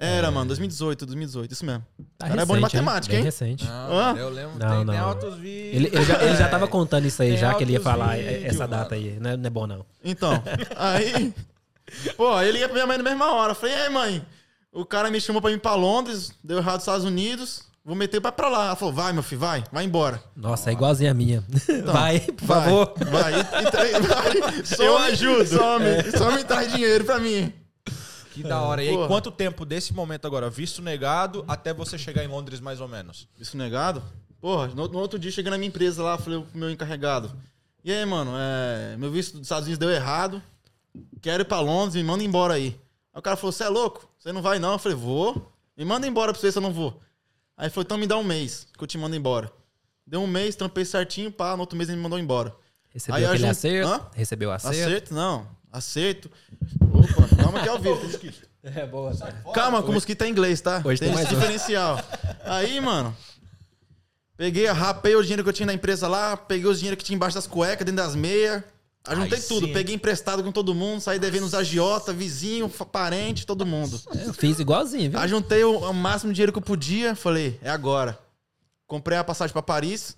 Era, 0.00 0.30
mano, 0.30 0.46
2018, 0.46 1.04
2018, 1.06 1.52
isso 1.52 1.64
mesmo. 1.66 1.84
Tá 2.16 2.28
Cara, 2.28 2.42
é 2.42 2.44
bom 2.44 2.54
de 2.56 2.60
recente, 2.62 2.76
matemática, 2.82 3.10
Bem 3.10 3.18
hein? 3.18 3.24
recente. 3.24 3.64
Não, 3.64 4.16
eu 4.16 4.28
lembro. 4.30 4.56
Não, 4.58 4.68
tem, 4.76 4.86
tem 4.86 4.96
não. 4.96 5.08
altos 5.08 5.34
vídeos. 5.34 5.74
Ele, 5.74 5.86
ele 5.92 6.04
já, 6.04 6.22
ele 6.22 6.36
já 6.36 6.48
tava 6.48 6.66
É. 6.66 6.68
contando 6.68 7.04
isso 7.06 7.20
aí, 7.20 7.30
Tem 7.30 7.38
já 7.38 7.54
que 7.54 7.64
ele 7.64 7.72
ia 7.72 7.80
falar 7.80 8.16
vídeos, 8.16 8.44
essa 8.44 8.58
mano. 8.68 8.70
data 8.70 8.94
aí. 8.94 9.18
Não 9.20 9.30
é, 9.30 9.36
não 9.36 9.46
é 9.46 9.50
bom, 9.50 9.66
não. 9.66 9.84
Então, 10.04 10.40
aí. 10.76 11.34
Pô, 12.16 12.40
ele 12.42 12.58
ia 12.58 12.68
pra 12.68 12.74
minha 12.74 12.86
mãe 12.86 12.96
na 12.98 13.02
mesma 13.02 13.32
hora. 13.34 13.52
Eu 13.52 13.56
falei, 13.56 13.74
ei, 13.74 13.88
mãe, 13.88 14.24
o 14.72 14.84
cara 14.84 15.10
me 15.10 15.20
chamou 15.20 15.42
pra 15.42 15.50
ir 15.50 15.58
pra 15.58 15.74
Londres, 15.74 16.32
deu 16.44 16.58
errado 16.58 16.74
nos 16.74 16.82
Estados 16.82 17.04
Unidos, 17.04 17.64
vou 17.84 17.96
meter 17.96 18.20
pra 18.20 18.30
pra 18.30 18.48
lá. 18.48 18.66
Ela 18.66 18.76
falou, 18.76 18.94
vai, 18.94 19.12
meu 19.12 19.22
filho, 19.22 19.40
vai, 19.40 19.64
vai 19.72 19.84
embora. 19.84 20.22
Nossa, 20.36 20.70
é 20.70 20.74
igualzinha 20.74 21.10
a 21.10 21.14
minha. 21.14 21.42
vai, 21.86 22.20
por 22.20 22.34
Então, 22.34 22.46
Vai, 22.46 22.60
favor. 22.62 22.94
Vai, 23.10 23.32
e, 23.34 23.36
e, 23.38 24.00
vai. 24.00 24.64
Some, 24.64 24.84
Eu 24.86 24.98
ajudo. 24.98 25.46
Some, 25.46 25.86
some 26.16 26.40
e 26.40 26.44
traz 26.44 26.72
dinheiro 26.72 27.04
pra 27.04 27.18
mim. 27.18 27.52
Que 28.42 28.48
da 28.48 28.60
hora. 28.62 28.82
E 28.82 28.88
aí, 28.88 28.94
Porra. 28.94 29.08
quanto 29.08 29.30
tempo 29.30 29.64
desse 29.64 29.92
momento 29.92 30.26
agora, 30.26 30.48
visto 30.50 30.80
negado, 30.82 31.44
até 31.48 31.72
você 31.72 31.96
chegar 31.98 32.24
em 32.24 32.28
Londres 32.28 32.60
mais 32.60 32.80
ou 32.80 32.88
menos? 32.88 33.28
Isso 33.38 33.56
negado? 33.56 34.02
Porra, 34.40 34.68
no, 34.68 34.88
no 34.88 34.98
outro 34.98 35.18
dia 35.18 35.30
cheguei 35.30 35.50
na 35.50 35.58
minha 35.58 35.68
empresa 35.68 36.02
lá, 36.02 36.16
falei 36.16 36.40
pro 36.40 36.58
meu 36.58 36.70
encarregado. 36.70 37.30
E 37.84 37.92
aí, 37.92 38.04
mano, 38.04 38.32
é, 38.36 38.96
meu 38.96 39.10
visto 39.10 39.32
dos 39.34 39.42
Estados 39.42 39.66
Unidos 39.66 39.78
deu 39.78 39.90
errado. 39.90 40.42
Quero 41.20 41.42
ir 41.42 41.46
pra 41.46 41.60
Londres, 41.60 41.94
me 41.94 42.02
manda 42.04 42.22
embora 42.22 42.54
aí. 42.54 42.78
Aí 43.12 43.18
o 43.18 43.22
cara 43.22 43.36
falou: 43.36 43.52
Você 43.52 43.64
é 43.64 43.68
louco? 43.68 44.08
Você 44.18 44.32
não 44.32 44.42
vai 44.42 44.58
não? 44.58 44.72
Eu 44.72 44.78
falei: 44.78 44.96
Vou. 44.96 45.52
Me 45.76 45.84
manda 45.84 46.06
embora 46.06 46.32
pra 46.32 46.40
você 46.40 46.50
se 46.50 46.58
eu 46.58 46.62
não 46.62 46.72
vou. 46.72 47.00
Aí 47.56 47.66
ele 47.66 47.70
falou: 47.70 47.84
Então 47.84 47.98
me 47.98 48.06
dá 48.06 48.16
um 48.16 48.24
mês 48.24 48.66
que 48.76 48.82
eu 48.82 48.86
te 48.88 48.98
mando 48.98 49.14
embora. 49.16 49.50
Deu 50.06 50.20
um 50.20 50.26
mês, 50.26 50.56
trampei 50.56 50.84
certinho, 50.84 51.30
pá, 51.30 51.54
no 51.54 51.60
outro 51.60 51.76
mês 51.76 51.88
ele 51.88 51.96
me 51.96 52.02
mandou 52.02 52.18
embora. 52.18 52.54
Recebeu 52.90 53.16
Aí 53.16 53.22
eu 53.24 53.28
aquele 53.28 53.44
jun- 53.44 53.50
acerto? 53.50 53.88
Hã? 53.92 54.06
Recebeu 54.14 54.48
o 54.48 54.52
acerto? 54.52 54.76
Acerto? 54.76 55.14
Não. 55.14 55.46
Acerto. 55.72 56.30
Opa, 56.80 57.36
calma 57.36 57.60
que 57.60 57.68
é 57.68 57.70
ao 57.70 57.78
vivo. 57.78 57.98
É 58.60 58.84
boa. 58.84 59.14
Calma, 59.54 59.82
com 59.82 59.90
o 59.90 59.94
mosquito 59.94 60.22
é 60.22 60.28
inglês, 60.28 60.60
tá? 60.60 60.82
Hoje 60.84 61.00
tem 61.00 61.12
mais 61.14 61.30
um. 61.30 61.34
diferencial. 61.34 61.98
Aí, 62.44 62.80
mano. 62.80 63.16
Peguei, 64.36 64.66
rapei 64.66 65.14
o 65.14 65.22
dinheiro 65.22 65.42
que 65.42 65.48
eu 65.48 65.52
tinha 65.52 65.66
na 65.66 65.72
empresa 65.72 66.06
lá, 66.06 66.36
peguei 66.36 66.68
os 66.68 66.78
dinheiro 66.78 66.96
que 66.96 67.04
tinha 67.04 67.16
embaixo 67.16 67.36
das 67.36 67.46
cuecas, 67.46 67.86
dentro 67.86 68.02
das 68.04 68.14
meias. 68.14 68.62
Ajuntei 69.04 69.40
tudo, 69.40 69.66
sim. 69.66 69.72
peguei 69.72 69.94
emprestado 69.94 70.42
com 70.44 70.52
todo 70.52 70.74
mundo, 70.74 71.00
saí 71.00 71.18
devendo 71.18 71.44
os 71.44 71.54
agiota, 71.54 72.12
vizinho, 72.12 72.68
parente, 72.68 73.46
todo 73.46 73.64
mundo. 73.64 74.00
Eu 74.14 74.34
fiz 74.34 74.58
igualzinho, 74.58 75.10
viu? 75.10 75.18
Ajuntei 75.18 75.64
o, 75.64 75.78
o 75.78 75.94
máximo 75.94 76.30
de 76.30 76.36
dinheiro 76.36 76.52
que 76.52 76.58
eu 76.58 76.62
podia, 76.62 77.14
falei, 77.14 77.58
é 77.62 77.70
agora. 77.70 78.18
Comprei 78.86 79.16
a 79.16 79.24
passagem 79.24 79.52
pra 79.52 79.62
Paris, 79.62 80.16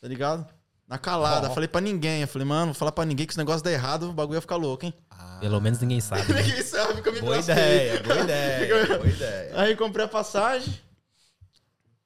tá 0.00 0.06
ligado? 0.06 0.46
Na 0.92 0.98
calada, 0.98 1.48
Ó. 1.48 1.54
falei 1.54 1.66
pra 1.66 1.80
ninguém. 1.80 2.20
Eu 2.20 2.28
falei, 2.28 2.46
mano, 2.46 2.66
vou 2.66 2.74
falar 2.74 2.92
pra 2.92 3.06
ninguém 3.06 3.24
que 3.24 3.32
esse 3.32 3.38
negócio 3.38 3.64
dá 3.64 3.72
errado, 3.72 4.10
o 4.10 4.12
bagulho 4.12 4.36
ia 4.36 4.42
ficar 4.42 4.56
louco, 4.56 4.84
hein? 4.84 4.92
Pelo 5.40 5.58
menos 5.58 5.80
ninguém 5.80 6.02
sabe. 6.02 6.30
né? 6.30 6.42
Ninguém 6.44 6.62
sabe 6.62 7.00
que 7.00 7.08
eu 7.08 7.14
me 7.14 7.20
Boa 7.22 7.38
ideia, 7.38 8.02
boa 8.02 8.20
ideia, 8.20 8.86
boa 8.98 9.08
ideia. 9.08 9.52
Aí 9.56 9.74
comprei 9.74 10.04
a 10.04 10.08
passagem. 10.08 10.78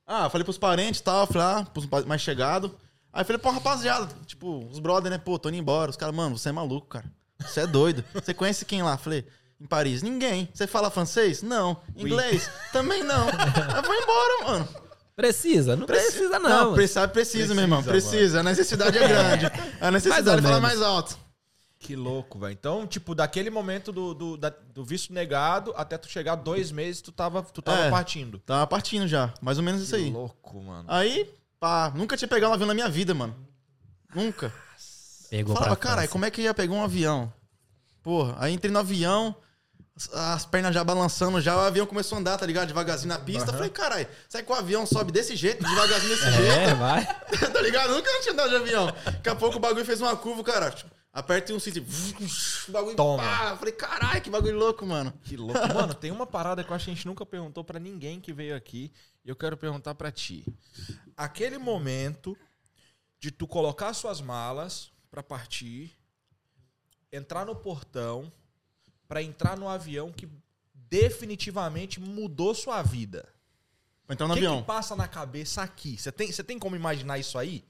Ah, 0.07 0.31
falei 0.31 0.45
pros 0.45 0.57
parentes 0.57 1.01
e 1.01 1.03
tal, 1.03 1.27
falei, 1.27 1.43
ah, 1.43 1.67
pros 1.75 1.85
mais 2.07 2.21
chegados. 2.21 2.71
Aí 3.13 3.25
falei, 3.25 3.43
pô, 3.43 3.51
rapaziada, 3.51 4.07
tipo, 4.25 4.65
os 4.71 4.79
brother, 4.79 5.11
né? 5.11 5.19
Pô, 5.19 5.37
tô 5.37 5.49
indo 5.49 5.59
embora. 5.59 5.91
Os 5.91 5.97
caras, 5.97 6.15
mano, 6.15 6.39
você 6.39 6.51
é 6.51 6.53
maluco, 6.53 6.87
cara. 6.87 7.07
Você 7.41 7.63
é 7.63 7.67
doido. 7.67 8.05
Você 8.15 8.33
conhece 8.33 8.65
quem 8.65 8.85
lá? 8.85 8.97
Falei, 8.97 9.27
em 9.61 9.67
Paris? 9.67 10.01
Ninguém. 10.01 10.49
Você 10.55 10.65
fala 10.69 10.93
francês? 10.93 11.43
Não. 11.43 11.77
Inglês? 11.97 12.49
Também 12.73 13.03
não. 13.03 13.27
Aí 13.75 13.83
vou 13.83 13.95
embora, 13.95 14.45
mano. 14.45 14.86
Precisa? 15.17 15.75
Não 15.75 15.87
precisa, 15.87 16.39
não. 16.39 16.49
Não, 16.67 16.75
precisa, 16.75 17.09
precisa, 17.09 17.55
meu 17.55 17.65
irmão. 17.65 17.83
Precisa, 17.83 18.11
Precisa. 18.11 18.41
A 18.41 18.43
necessidade 18.43 18.99
é 18.99 19.09
grande. 19.09 19.47
A 19.81 19.91
necessidade 19.91 20.39
é 20.39 20.43
falar 20.43 20.61
menos. 20.61 20.79
mais 20.79 20.83
alto. 20.83 21.19
Que 21.79 21.97
louco, 21.97 22.39
velho. 22.39 22.53
Então, 22.53 22.87
tipo, 22.87 23.15
daquele 23.15 23.49
momento 23.49 23.93
do, 23.93 24.13
do, 24.13 24.37
da- 24.37 24.53
do 24.75 24.85
visto 24.85 25.13
negado 25.15 25.73
até 25.77 25.97
tu 25.97 26.09
chegar 26.09 26.35
dois 26.35 26.71
meses, 26.71 27.01
tu 27.01 27.13
tava, 27.13 27.43
tu 27.43 27.63
tava 27.63 27.85
É. 27.85 27.91
partindo. 27.91 28.39
Tava 28.41 28.67
partindo 28.67 29.07
já. 29.09 29.33
Mais 29.41 29.57
ou 29.57 29.65
menos 29.65 29.81
isso 29.83 29.91
Que 29.97 30.03
aí. 30.03 30.11
louco, 30.11 30.63
mano. 30.63 30.85
Aí, 30.89 31.31
pá, 31.59 31.91
nunca 31.95 32.17
tinha 32.17 32.29
pegado 32.29 32.51
um 32.51 32.55
avião 32.55 32.67
na 32.69 32.75
minha 32.75 32.89
vida, 32.89 33.15
mano. 33.15 33.35
Nunca. 34.15 34.53
Pegou 35.31 35.55
Falava, 35.57 35.77
caralho, 35.77 36.09
como 36.09 36.25
é 36.25 36.31
que 36.31 36.43
ia 36.43 36.55
pegar 36.55 36.73
um 36.75 36.83
avião? 36.85 37.33
Porra, 38.03 38.37
aí 38.39 38.53
entrei 38.53 38.73
no 38.73 38.79
avião, 38.79 39.35
as, 39.97 40.13
as 40.13 40.47
pernas 40.47 40.75
já 40.75 40.85
balançando, 40.85 41.41
já 41.41 41.57
o 41.57 41.61
avião 41.61 41.87
começou 41.87 42.17
a 42.17 42.21
andar, 42.21 42.37
tá 42.37 42.45
ligado? 42.47 42.69
Devagarzinho 42.69 43.09
na 43.09 43.19
pista. 43.19 43.53
Falei, 43.53 43.71
caralho, 43.71 44.07
será 44.29 44.45
que 44.45 44.53
o 44.53 44.55
avião 44.55 44.85
sobe 44.87 45.11
desse 45.11 45.35
jeito, 45.35 45.65
devagarzinho 45.65 46.15
desse 46.15 46.27
É, 46.47 46.75
vai. 46.75 47.03
jeito? 47.03 47.53
tá 47.53 47.63
ligado? 47.63 47.95
Nunca 47.95 48.11
tinha 48.21 48.33
andado 48.33 48.51
de 48.51 48.57
avião. 48.57 48.87
Daqui 49.05 49.29
a 49.29 49.35
pouco 49.35 49.57
o 49.57 49.61
bagulho 49.61 49.85
fez 49.85 50.01
uma 50.01 50.17
curva, 50.17 50.45
cara. 50.45 50.75
Aperta 51.13 51.53
um 51.55 51.59
cinto. 51.59 51.83
O 52.69 52.73
bagulho... 52.73 52.97
Toma. 52.97 53.23
Pá. 53.23 53.57
Falei, 53.57 53.73
caralho, 53.73 54.21
que 54.21 54.29
bagulho 54.29 54.59
louco, 54.59 54.85
mano. 54.85 55.13
Que 55.23 55.37
louco. 55.37 55.59
Mano, 55.73 55.95
tem 55.95 56.11
uma 56.11 56.27
parada 56.27 56.65
que 56.65 56.71
eu 56.71 56.75
acho 56.75 56.87
que 56.87 56.91
a 56.91 56.95
gente 56.95 57.07
nunca 57.07 57.25
perguntou 57.25 57.63
pra 57.63 57.79
ninguém 57.79 58.21
que 58.21 58.33
veio 58.33 58.57
aqui. 58.57 58.93
E 59.25 59.29
eu 59.29 59.37
quero 59.37 59.57
perguntar 59.57 59.95
pra 59.95 60.11
ti. 60.11 60.45
Aquele 61.17 61.59
momento 61.59 62.37
de 63.21 63.31
tu 63.31 63.47
colocar 63.47 63.95
suas 63.95 64.21
malas 64.21 64.91
pra 65.11 65.23
partir, 65.23 65.97
entrar 67.13 67.47
no 67.47 67.55
portão, 67.55 68.31
pra 69.09 69.23
entrar 69.23 69.57
no 69.57 69.69
avião 69.69 70.13
que 70.13 70.29
definitivamente 70.75 72.01
mudou 72.01 72.55
sua 72.55 72.83
vida. 72.83 73.29
Vou 74.07 74.13
entrar 74.15 74.27
O 74.27 74.29
no 74.29 74.35
que, 74.35 74.41
avião. 74.41 74.61
que 74.61 74.67
passa 74.67 74.95
na 74.95 75.09
cabeça 75.09 75.63
aqui? 75.63 75.97
Você 75.99 76.13
tem, 76.13 76.31
você 76.31 76.43
tem 76.45 76.59
como 76.59 76.77
imaginar 76.77 77.19
isso 77.19 77.39
aí? 77.39 77.65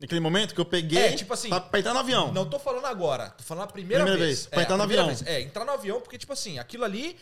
Naquele 0.00 0.20
momento 0.20 0.54
que 0.54 0.60
eu 0.60 0.64
peguei 0.64 0.98
É, 0.98 1.12
tipo 1.12 1.32
assim, 1.34 1.48
pra, 1.48 1.60
pra 1.60 1.80
entrar 1.80 1.92
no 1.92 2.00
avião. 2.00 2.32
Não 2.32 2.48
tô 2.48 2.58
falando 2.58 2.84
agora, 2.86 3.30
tô 3.30 3.42
falando 3.42 3.64
a 3.64 3.72
primeira, 3.72 4.04
Primeira 4.04 4.24
vez. 4.26 4.38
vez, 4.40 4.46
pra 4.48 4.62
entrar 4.62 4.74
a 4.74 4.78
no 4.78 4.84
avião. 4.84 5.06
vez. 5.06 5.22
É, 5.26 5.40
entrar 5.40 5.64
no 5.64 5.72
avião, 5.72 6.00
porque, 6.00 6.16
tipo 6.18 6.32
assim, 6.32 6.58
aquilo 6.58 6.84
ali 6.84 7.16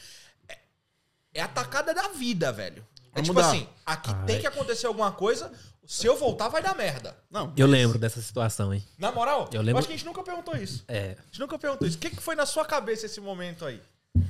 é, 0.49 0.59
é 1.35 1.41
a 1.43 1.49
tacada 1.49 1.95
da 1.95 2.09
vida, 2.09 2.53
velho. 2.53 2.87
É 3.13 3.15
Vai 3.15 3.23
tipo 3.23 3.35
mudar. 3.35 3.49
assim, 3.49 3.67
aqui 3.87 4.11
Ai. 4.13 4.27
tem 4.27 4.41
que 4.41 4.47
acontecer 4.47 4.87
alguma 4.87 5.11
coisa, 5.11 5.51
se 5.87 6.07
eu 6.07 6.17
voltar 6.17 6.49
vai 6.49 6.63
dar 6.63 6.75
merda. 6.77 7.17
Não, 7.31 7.53
Eu 7.57 7.67
lembro 7.67 7.99
dessa 7.99 8.21
situação, 8.21 8.75
hein? 8.75 8.83
Na 8.99 9.13
moral, 9.13 9.49
Eu 9.53 9.63
lembro- 9.63 9.79
acho 9.79 9.89
que 9.89 9.95
a 9.95 9.97
gente 9.97 10.07
nunca 10.07 10.23
perguntou 10.23 10.57
isso. 10.57 10.85
É. 10.89 11.17
A 11.19 11.27
gente 11.31 11.41
nunca 11.41 11.59
perguntou 11.59 11.87
isso. 11.87 11.97
O 11.97 12.01
que, 12.01 12.11
que 12.11 12.21
foi 12.23 12.35
na 12.35 12.45
sua 12.47 12.65
cabeça 12.65 13.07
esse 13.07 13.21
momento 13.21 13.65
aí? 13.65 13.81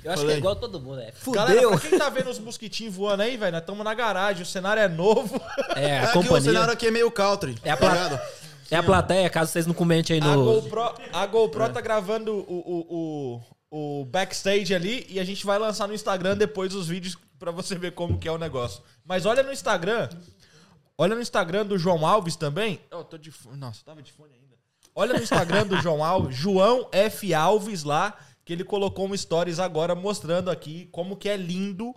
Eu 0.03 0.11
acho 0.13 0.23
Falei. 0.23 0.27
que 0.27 0.33
é 0.35 0.39
igual 0.39 0.57
todo 0.57 0.81
mundo, 0.81 1.01
é. 1.01 1.13
Galera, 1.33 1.61
Fudeu! 1.63 1.71
pra 1.71 1.81
quem 1.89 1.99
tá 1.99 2.09
vendo 2.09 2.29
os 2.29 2.39
mosquitinhos 2.41 2.95
voando 2.95 3.23
aí, 3.23 3.37
velho, 3.37 3.53
nós 3.53 3.61
estamos 3.61 3.85
na 3.85 3.95
garagem, 3.95 4.43
o 4.43 4.47
cenário 4.47 4.83
é 4.83 4.89
novo. 4.89 5.41
É, 5.77 5.85
é 5.91 5.99
a 6.01 6.11
que 6.13 6.19
o 6.19 6.23
cenário 6.23 6.43
companhia. 6.45 6.73
aqui 6.73 6.87
é 6.89 6.91
meio 6.91 7.11
country. 7.11 7.57
É 7.63 7.71
a 7.71 7.77
tá 7.77 7.87
pla- 7.87 7.93
ligado? 7.95 8.21
É 8.69 8.77
a 8.77 8.83
plateia, 8.83 9.31
caso 9.31 9.53
vocês 9.53 9.65
não 9.65 9.73
comentem 9.75 10.15
aí 10.21 10.21
A 10.29 10.35
no. 10.35 10.45
GoPro, 10.61 10.95
a 11.13 11.27
GoPro 11.27 11.69
tá 11.73 11.81
gravando 11.81 12.33
o, 12.35 12.41
o, 12.91 13.41
o, 13.71 14.01
o 14.01 14.05
backstage 14.07 14.75
ali 14.75 15.07
e 15.09 15.21
a 15.21 15.25
gente 15.25 15.47
vai 15.47 15.57
lançar 15.57 15.87
no 15.87 15.95
Instagram 15.95 16.37
depois 16.37 16.75
os 16.75 16.89
vídeos 16.89 17.17
pra 17.39 17.53
você 17.53 17.77
ver 17.77 17.93
como 17.93 18.19
que 18.19 18.27
é 18.27 18.33
o 18.33 18.39
negócio. 18.39 18.83
Mas 19.05 19.25
olha 19.25 19.45
no 19.45 19.53
Instagram. 19.53 20.09
Olha 20.99 21.15
no 21.15 21.21
Instagram 21.21 21.67
do 21.67 21.79
João 21.79 22.07
Alves 22.07 22.37
também. 22.37 22.81
Eu 22.91 23.05
tô 23.05 23.19
de 23.19 23.31
fone. 23.31 23.57
Nossa, 23.59 23.85
tava 23.85 24.03
de 24.03 24.13
fone 24.13 24.33
ainda. 24.35 24.57
Olha 24.95 25.15
no 25.15 25.23
Instagram 25.23 25.67
do 25.67 25.77
João 25.81 26.03
Alves, 26.03 26.35
João 26.37 26.89
F. 26.91 27.35
Alves 27.35 27.85
lá, 27.85 28.17
que 28.45 28.53
ele 28.53 28.65
colocou 28.65 29.07
um 29.07 29.17
stories 29.17 29.59
agora 29.59 29.95
mostrando 29.95 30.51
aqui 30.51 30.89
como 30.91 31.17
que 31.17 31.29
é 31.29 31.37
lindo 31.37 31.95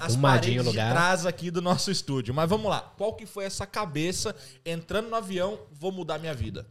as 0.00 0.16
paredes 0.16 0.60
o 0.60 0.62
de 0.62 0.68
lugar. 0.70 0.92
trás 0.92 1.26
aqui 1.26 1.50
do 1.50 1.60
nosso 1.60 1.90
estúdio. 1.90 2.32
Mas 2.32 2.48
vamos 2.48 2.70
lá. 2.70 2.80
Qual 2.96 3.14
que 3.14 3.26
foi 3.26 3.44
essa 3.44 3.66
cabeça 3.66 4.34
entrando 4.64 5.10
no 5.10 5.16
avião, 5.16 5.58
vou 5.70 5.92
mudar 5.92 6.18
minha 6.18 6.34
vida? 6.34 6.66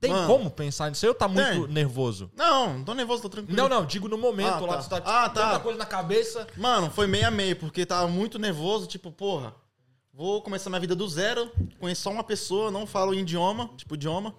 Tem 0.00 0.10
Mano. 0.12 0.26
como 0.26 0.50
pensar 0.50 0.88
nisso 0.88 1.04
aí 1.04 1.10
ou 1.10 1.14
tá 1.14 1.28
muito 1.28 1.44
Tem. 1.46 1.66
nervoso? 1.68 2.30
Não, 2.34 2.78
não 2.78 2.84
tô 2.84 2.94
nervoso, 2.94 3.20
tô 3.22 3.28
tranquilo. 3.28 3.54
Não, 3.56 3.68
não, 3.68 3.84
digo 3.84 4.08
no 4.08 4.16
momento 4.16 4.48
Ah, 4.54 4.60
lá, 4.60 4.76
tá. 4.76 4.82
você 4.82 4.88
tá 4.88 4.96
Ah, 5.04 5.28
tá. 5.28 5.46
tanta 5.48 5.60
coisa 5.60 5.78
na 5.78 5.84
cabeça. 5.84 6.46
Mano, 6.56 6.90
foi 6.90 7.06
meio 7.06 7.28
a 7.28 7.30
meio, 7.30 7.54
porque 7.56 7.84
tava 7.84 8.08
muito 8.08 8.38
nervoso, 8.38 8.86
tipo, 8.86 9.12
porra, 9.12 9.54
vou 10.12 10.40
começar 10.40 10.70
minha 10.70 10.80
vida 10.80 10.96
do 10.96 11.06
zero, 11.06 11.52
conheço 11.78 12.00
só 12.02 12.10
uma 12.10 12.24
pessoa, 12.24 12.70
não 12.70 12.86
falo 12.86 13.12
idioma, 13.12 13.68
tipo, 13.76 13.94
idioma, 13.94 14.34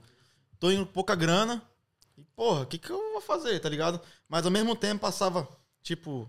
tô 0.59 0.71
indo 0.71 0.85
pouca 0.85 1.13
grana, 1.13 1.61
e 2.17 2.23
porra, 2.35 2.61
o 2.61 2.65
que 2.65 2.79
que 2.79 2.89
eu 2.89 2.97
vou 3.13 3.21
fazer, 3.21 3.59
tá 3.59 3.69
ligado? 3.69 4.01
Mas 4.27 4.43
ao 4.45 4.51
mesmo 4.51 4.75
tempo 4.75 5.01
passava, 5.01 5.47
tipo, 5.83 6.27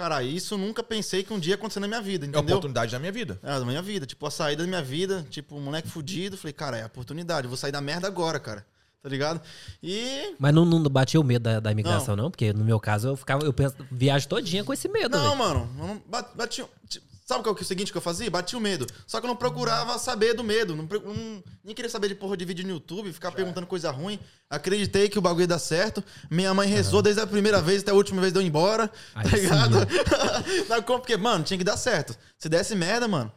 cara, 0.00 0.22
isso 0.22 0.56
nunca 0.56 0.82
pensei 0.82 1.22
que 1.22 1.30
um 1.32 1.38
dia 1.38 1.50
ia 1.52 1.54
acontecer 1.56 1.78
na 1.80 1.86
minha 1.86 2.00
vida, 2.00 2.24
É 2.24 2.26
a 2.26 2.30
entendeu? 2.30 2.56
oportunidade 2.56 2.90
da 2.92 2.98
minha 2.98 3.12
vida. 3.12 3.38
É, 3.42 3.58
da 3.58 3.64
minha 3.66 3.82
vida, 3.82 4.06
tipo, 4.06 4.24
a 4.26 4.30
saída 4.30 4.62
da 4.62 4.68
minha 4.68 4.82
vida, 4.82 5.26
tipo, 5.28 5.54
um 5.56 5.60
moleque 5.60 5.88
fudido, 5.88 6.38
falei, 6.38 6.54
cara, 6.54 6.78
é 6.78 6.82
a 6.82 6.86
oportunidade, 6.86 7.44
eu 7.44 7.50
vou 7.50 7.56
sair 7.58 7.70
da 7.72 7.82
merda 7.82 8.06
agora, 8.06 8.40
cara, 8.40 8.64
tá 9.02 9.08
ligado? 9.10 9.42
E 9.82 10.34
Mas 10.38 10.54
não, 10.54 10.64
não 10.64 10.82
batia 10.84 11.20
o 11.20 11.24
medo 11.24 11.42
da, 11.42 11.60
da 11.60 11.70
imigração, 11.70 12.16
não. 12.16 12.30
Porque 12.30 12.50
no 12.52 12.64
meu 12.64 12.80
caso 12.80 13.08
eu 13.08 13.16
ficava, 13.16 13.44
eu 13.44 13.52
penso, 13.52 13.76
viagem 13.92 14.26
todinha 14.26 14.64
com 14.64 14.72
esse 14.72 14.88
medo. 14.88 15.16
Não, 15.18 15.24
velho. 15.36 15.36
mano, 15.38 15.70
não 15.76 16.02
bati, 16.34 16.64
ti- 16.88 17.02
sabe 17.30 17.42
qual 17.44 17.54
que 17.54 17.62
é 17.62 17.64
o 17.64 17.66
seguinte 17.66 17.90
que 17.92 17.96
eu 17.98 18.02
fazia? 18.02 18.30
Bati 18.30 18.54
o 18.56 18.60
medo. 18.60 18.86
Só 19.06 19.18
que 19.20 19.26
eu 19.26 19.28
não 19.28 19.36
procurava 19.36 19.98
saber 19.98 20.34
do 20.34 20.44
medo. 20.44 20.76
Não, 20.76 20.84
não- 20.84 21.42
nem 21.64 21.74
queria 21.74 21.90
saber 21.90 22.08
de 22.08 22.14
porra 22.14 22.36
de 22.36 22.44
vídeo 22.44 22.64
no 22.66 22.72
YouTube, 22.74 23.12
ficar 23.12 23.32
perguntando 23.32 23.66
coisa 23.66 23.90
ruim. 23.90 24.18
Acreditei 24.48 25.08
que 25.08 25.18
o 25.18 25.22
bagulho 25.22 25.42
ia 25.42 25.46
dar 25.46 25.58
certo. 25.58 26.02
Minha 26.30 26.52
mãe 26.52 26.68
rezou 26.68 27.00
desde 27.00 27.20
a 27.22 27.26
primeira 27.26 27.62
vez 27.62 27.82
até 27.82 27.90
a 27.90 27.94
última 27.94 28.20
vez 28.20 28.32
de 28.32 28.38
eu 28.38 28.42
ir 28.42 28.46
embora. 28.46 28.90
Aí 29.14 29.28
tá 29.30 29.36
ligado? 29.36 29.76
Não, 30.68 30.82
como? 30.82 30.98
Porque, 31.00 31.16
mano, 31.16 31.44
tinha 31.44 31.56
que 31.58 31.64
dar 31.64 31.76
certo. 31.76 32.16
Se 32.38 32.48
desse 32.48 32.74
merda, 32.74 33.06
mano, 33.08 33.32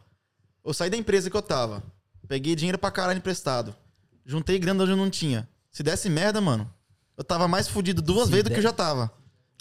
eu 0.64 0.74
saí 0.74 0.90
da 0.90 0.96
empresa 0.96 1.30
que 1.30 1.36
eu 1.36 1.42
tava. 1.42 1.82
Peguei 2.28 2.54
dinheiro 2.54 2.78
pra 2.78 2.90
caralho 2.90 3.18
emprestado. 3.18 3.74
Juntei 4.26 4.58
grana 4.58 4.82
onde 4.82 4.92
eu 4.92 4.96
não 4.96 5.10
tinha. 5.10 5.48
Se 5.70 5.82
desse 5.82 6.08
merda, 6.08 6.40
mano, 6.40 6.72
eu 7.16 7.22
tava 7.24 7.46
mais 7.46 7.68
fudido 7.68 8.00
duas 8.00 8.26
Se 8.26 8.30
vezes 8.30 8.44
do 8.44 8.48
der- 8.48 8.54
que 8.54 8.58
eu 8.60 8.62
já 8.62 8.72
tava. 8.72 9.10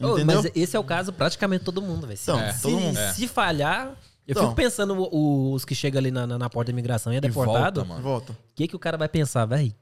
Ô, 0.01 0.13
Entendeu? 0.17 0.41
mas 0.41 0.51
esse 0.55 0.75
é 0.75 0.79
o 0.79 0.83
caso 0.83 1.13
praticamente 1.13 1.63
todo 1.63 1.81
mundo, 1.81 2.07
velho. 2.07 2.19
Então, 2.21 2.51
se, 2.53 2.61
todo 2.63 2.79
mundo. 2.79 2.97
se 3.13 3.27
falhar, 3.27 3.95
eu 4.27 4.32
Então. 4.32 4.44
fico 4.44 4.56
pensando 4.56 4.94
o- 4.96 5.10
o- 5.15 5.53
os 5.53 5.65
que 5.65 5.75
chegam 5.75 6.00
ali 6.00 6.12
na, 6.12 6.25
na, 6.25 6.38
na 6.38 6.50
porta 6.50 6.72
da 6.72 6.75
imigração 6.75 7.12
e 7.12 7.15
é 7.15 7.18
E 7.18 7.22
deportado. 7.22 7.82
volta, 7.82 7.94
mano. 7.94 8.01
Volta. 8.03 8.32
O 8.34 8.38
que, 8.56 8.68
que 8.68 8.75
o 8.75 8.80
cara 8.80 8.98
vai 8.98 9.10
pensar, 9.10 9.46
velho? 9.46 9.74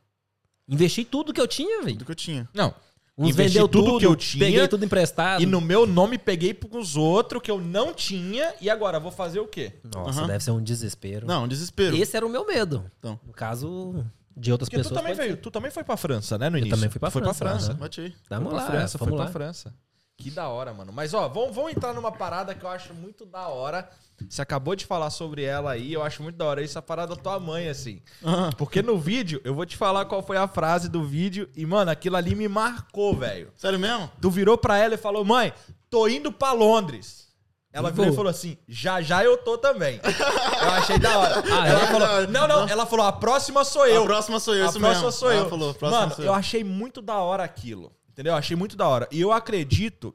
Investi 0.67 1.03
tudo 1.03 1.33
que 1.33 1.41
eu 1.41 1.47
tinha, 1.47 1.83
velho. 1.83 1.97
Do 1.97 2.05
que 2.05 2.11
eu 2.11 2.15
tinha. 2.15 2.47
Não. 2.53 2.73
Uns 3.17 3.29
Investi 3.31 3.53
vendeu 3.53 3.67
tudo 3.67 3.85
tudo, 3.85 3.99
que 3.99 4.05
eu 4.05 4.15
tinha 4.15 4.45
peguei 4.45 4.67
tudo 4.67 4.85
emprestado. 4.85 5.43
E 5.43 5.45
no 5.45 5.59
meu 5.59 5.85
nome 5.85 6.17
peguei 6.17 6.53
pros 6.53 6.95
outros 6.95 7.41
que 7.43 7.51
eu 7.51 7.59
não 7.59 7.93
tinha. 7.93 8.53
E 8.61 8.69
agora, 8.69 8.99
vou 8.99 9.11
fazer 9.11 9.39
o 9.41 9.47
quê? 9.47 9.73
Nossa, 9.93 10.19
Aham. 10.21 10.27
deve 10.27 10.43
ser 10.43 10.51
um 10.51 10.63
desespero. 10.63 11.27
Não, 11.27 11.47
desespero. 11.47 11.95
Esse 11.95 12.15
era 12.15 12.25
o 12.25 12.29
meu 12.29 12.47
medo. 12.47 12.89
Então. 12.97 13.19
No 13.27 13.33
caso 13.33 14.03
de 14.35 14.51
outras 14.51 14.69
Porque 14.69 14.77
tu 14.81 14.83
pessoas. 14.83 14.97
também 15.01 15.13
pode 15.15 15.27
veio, 15.27 15.37
tu 15.37 15.51
também 15.51 15.69
foi 15.69 15.83
pra 15.83 15.97
França, 15.97 16.37
né, 16.37 16.49
no 16.49 16.57
início? 16.57 16.75
também 16.75 16.89
fui 16.89 16.99
pra 16.99 17.11
foi 17.11 17.21
França, 17.21 17.39
pra 17.45 17.49
França. 17.59 17.71
aí. 17.81 17.91
ser. 17.93 18.13
Vamos 18.29 18.49
foi 18.49 18.57
lá, 18.57 18.65
pra 18.65 18.71
França, 18.77 18.97
vamos 18.97 19.09
foi 19.11 19.17
lá. 19.19 19.23
pra 19.25 19.33
França. 19.33 19.73
Que 20.21 20.29
da 20.29 20.47
hora, 20.47 20.71
mano. 20.73 20.91
Mas, 20.93 21.13
ó, 21.13 21.27
vamos, 21.27 21.55
vamos 21.55 21.71
entrar 21.71 21.93
numa 21.93 22.11
parada 22.11 22.53
que 22.53 22.63
eu 22.63 22.69
acho 22.69 22.93
muito 22.93 23.25
da 23.25 23.47
hora. 23.47 23.89
Você 24.29 24.39
acabou 24.39 24.75
de 24.75 24.85
falar 24.85 25.09
sobre 25.09 25.43
ela 25.43 25.71
aí, 25.71 25.93
eu 25.93 26.03
acho 26.03 26.21
muito 26.21 26.35
da 26.35 26.45
hora. 26.45 26.61
Isso 26.61 26.77
a 26.77 26.81
parada 26.81 27.15
da 27.15 27.21
tua 27.21 27.39
mãe, 27.39 27.67
assim. 27.67 28.01
Aham. 28.23 28.51
Porque 28.51 28.83
no 28.83 28.99
vídeo, 28.99 29.41
eu 29.43 29.55
vou 29.55 29.65
te 29.65 29.75
falar 29.75 30.05
qual 30.05 30.21
foi 30.21 30.37
a 30.37 30.47
frase 30.47 30.87
do 30.87 31.03
vídeo. 31.03 31.49
E, 31.55 31.65
mano, 31.65 31.89
aquilo 31.89 32.17
ali 32.17 32.35
me 32.35 32.47
marcou, 32.47 33.15
velho. 33.15 33.51
Sério 33.55 33.79
mesmo? 33.79 34.11
Tu 34.21 34.29
virou 34.29 34.57
pra 34.59 34.77
ela 34.77 34.93
e 34.93 34.97
falou, 34.97 35.25
mãe, 35.25 35.51
tô 35.89 36.07
indo 36.07 36.31
pra 36.31 36.51
Londres. 36.51 37.29
Ela 37.73 37.89
virou 37.89 38.11
e 38.11 38.15
falou 38.15 38.29
assim, 38.29 38.57
já 38.67 39.01
já 39.01 39.23
eu 39.23 39.37
tô 39.37 39.57
também. 39.57 39.99
eu 40.03 40.69
achei 40.71 40.99
da 40.99 41.17
hora. 41.17 41.43
Ah, 41.51 41.67
ela 41.67 41.83
é? 41.83 41.87
falou, 41.87 42.27
não, 42.27 42.47
não, 42.47 42.67
ela 42.67 42.85
falou, 42.85 43.05
a 43.05 43.13
próxima 43.13 43.63
sou 43.63 43.87
eu. 43.87 44.03
A 44.03 44.05
próxima 44.05 44.39
sou 44.41 44.53
eu, 44.53 44.65
a 44.65 44.69
isso 44.69 44.77
próxima 44.79 45.05
mesmo. 45.05 45.11
sou 45.17 45.31
Ela 45.31 45.45
eu. 45.45 45.49
falou, 45.49 45.69
a 45.69 45.73
próxima 45.73 46.01
Mano, 46.01 46.15
sou 46.15 46.25
eu 46.25 46.33
achei 46.33 46.63
muito 46.65 47.01
da 47.01 47.17
hora 47.19 47.43
aquilo. 47.43 47.91
Entendeu? 48.21 48.33
Eu 48.33 48.37
achei 48.37 48.55
muito 48.55 48.77
da 48.77 48.87
hora. 48.87 49.07
E 49.11 49.19
eu 49.19 49.31
acredito 49.31 50.13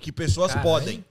que 0.00 0.10
pessoas 0.10 0.54
Caralho. 0.54 0.70
podem. 0.70 1.04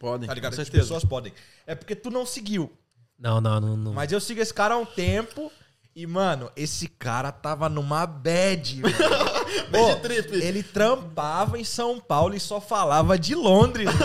Podem. 0.00 0.26
Tá 0.28 0.34
ligado? 0.34 0.50
Com 0.50 0.56
certeza. 0.56 0.82
pessoas 0.82 1.04
podem. 1.04 1.32
É 1.64 1.76
porque 1.76 1.94
tu 1.94 2.10
não 2.10 2.26
seguiu. 2.26 2.72
Não, 3.16 3.40
não, 3.40 3.60
não. 3.60 3.76
não. 3.76 3.92
Mas 3.92 4.10
eu 4.10 4.20
sigo 4.20 4.40
esse 4.40 4.52
cara 4.52 4.74
há 4.74 4.78
um 4.78 4.84
tempo. 4.84 5.52
E, 5.94 6.08
mano, 6.08 6.50
esse 6.56 6.88
cara 6.88 7.30
tava 7.30 7.68
numa 7.68 8.04
bad. 8.04 8.82
Bad 9.70 10.00
trip. 10.02 10.32
Ele 10.34 10.62
trampava 10.62 11.58
em 11.58 11.64
São 11.64 12.00
Paulo 12.00 12.34
e 12.34 12.40
só 12.40 12.60
falava 12.60 13.16
de 13.18 13.34
Londres. 13.34 13.88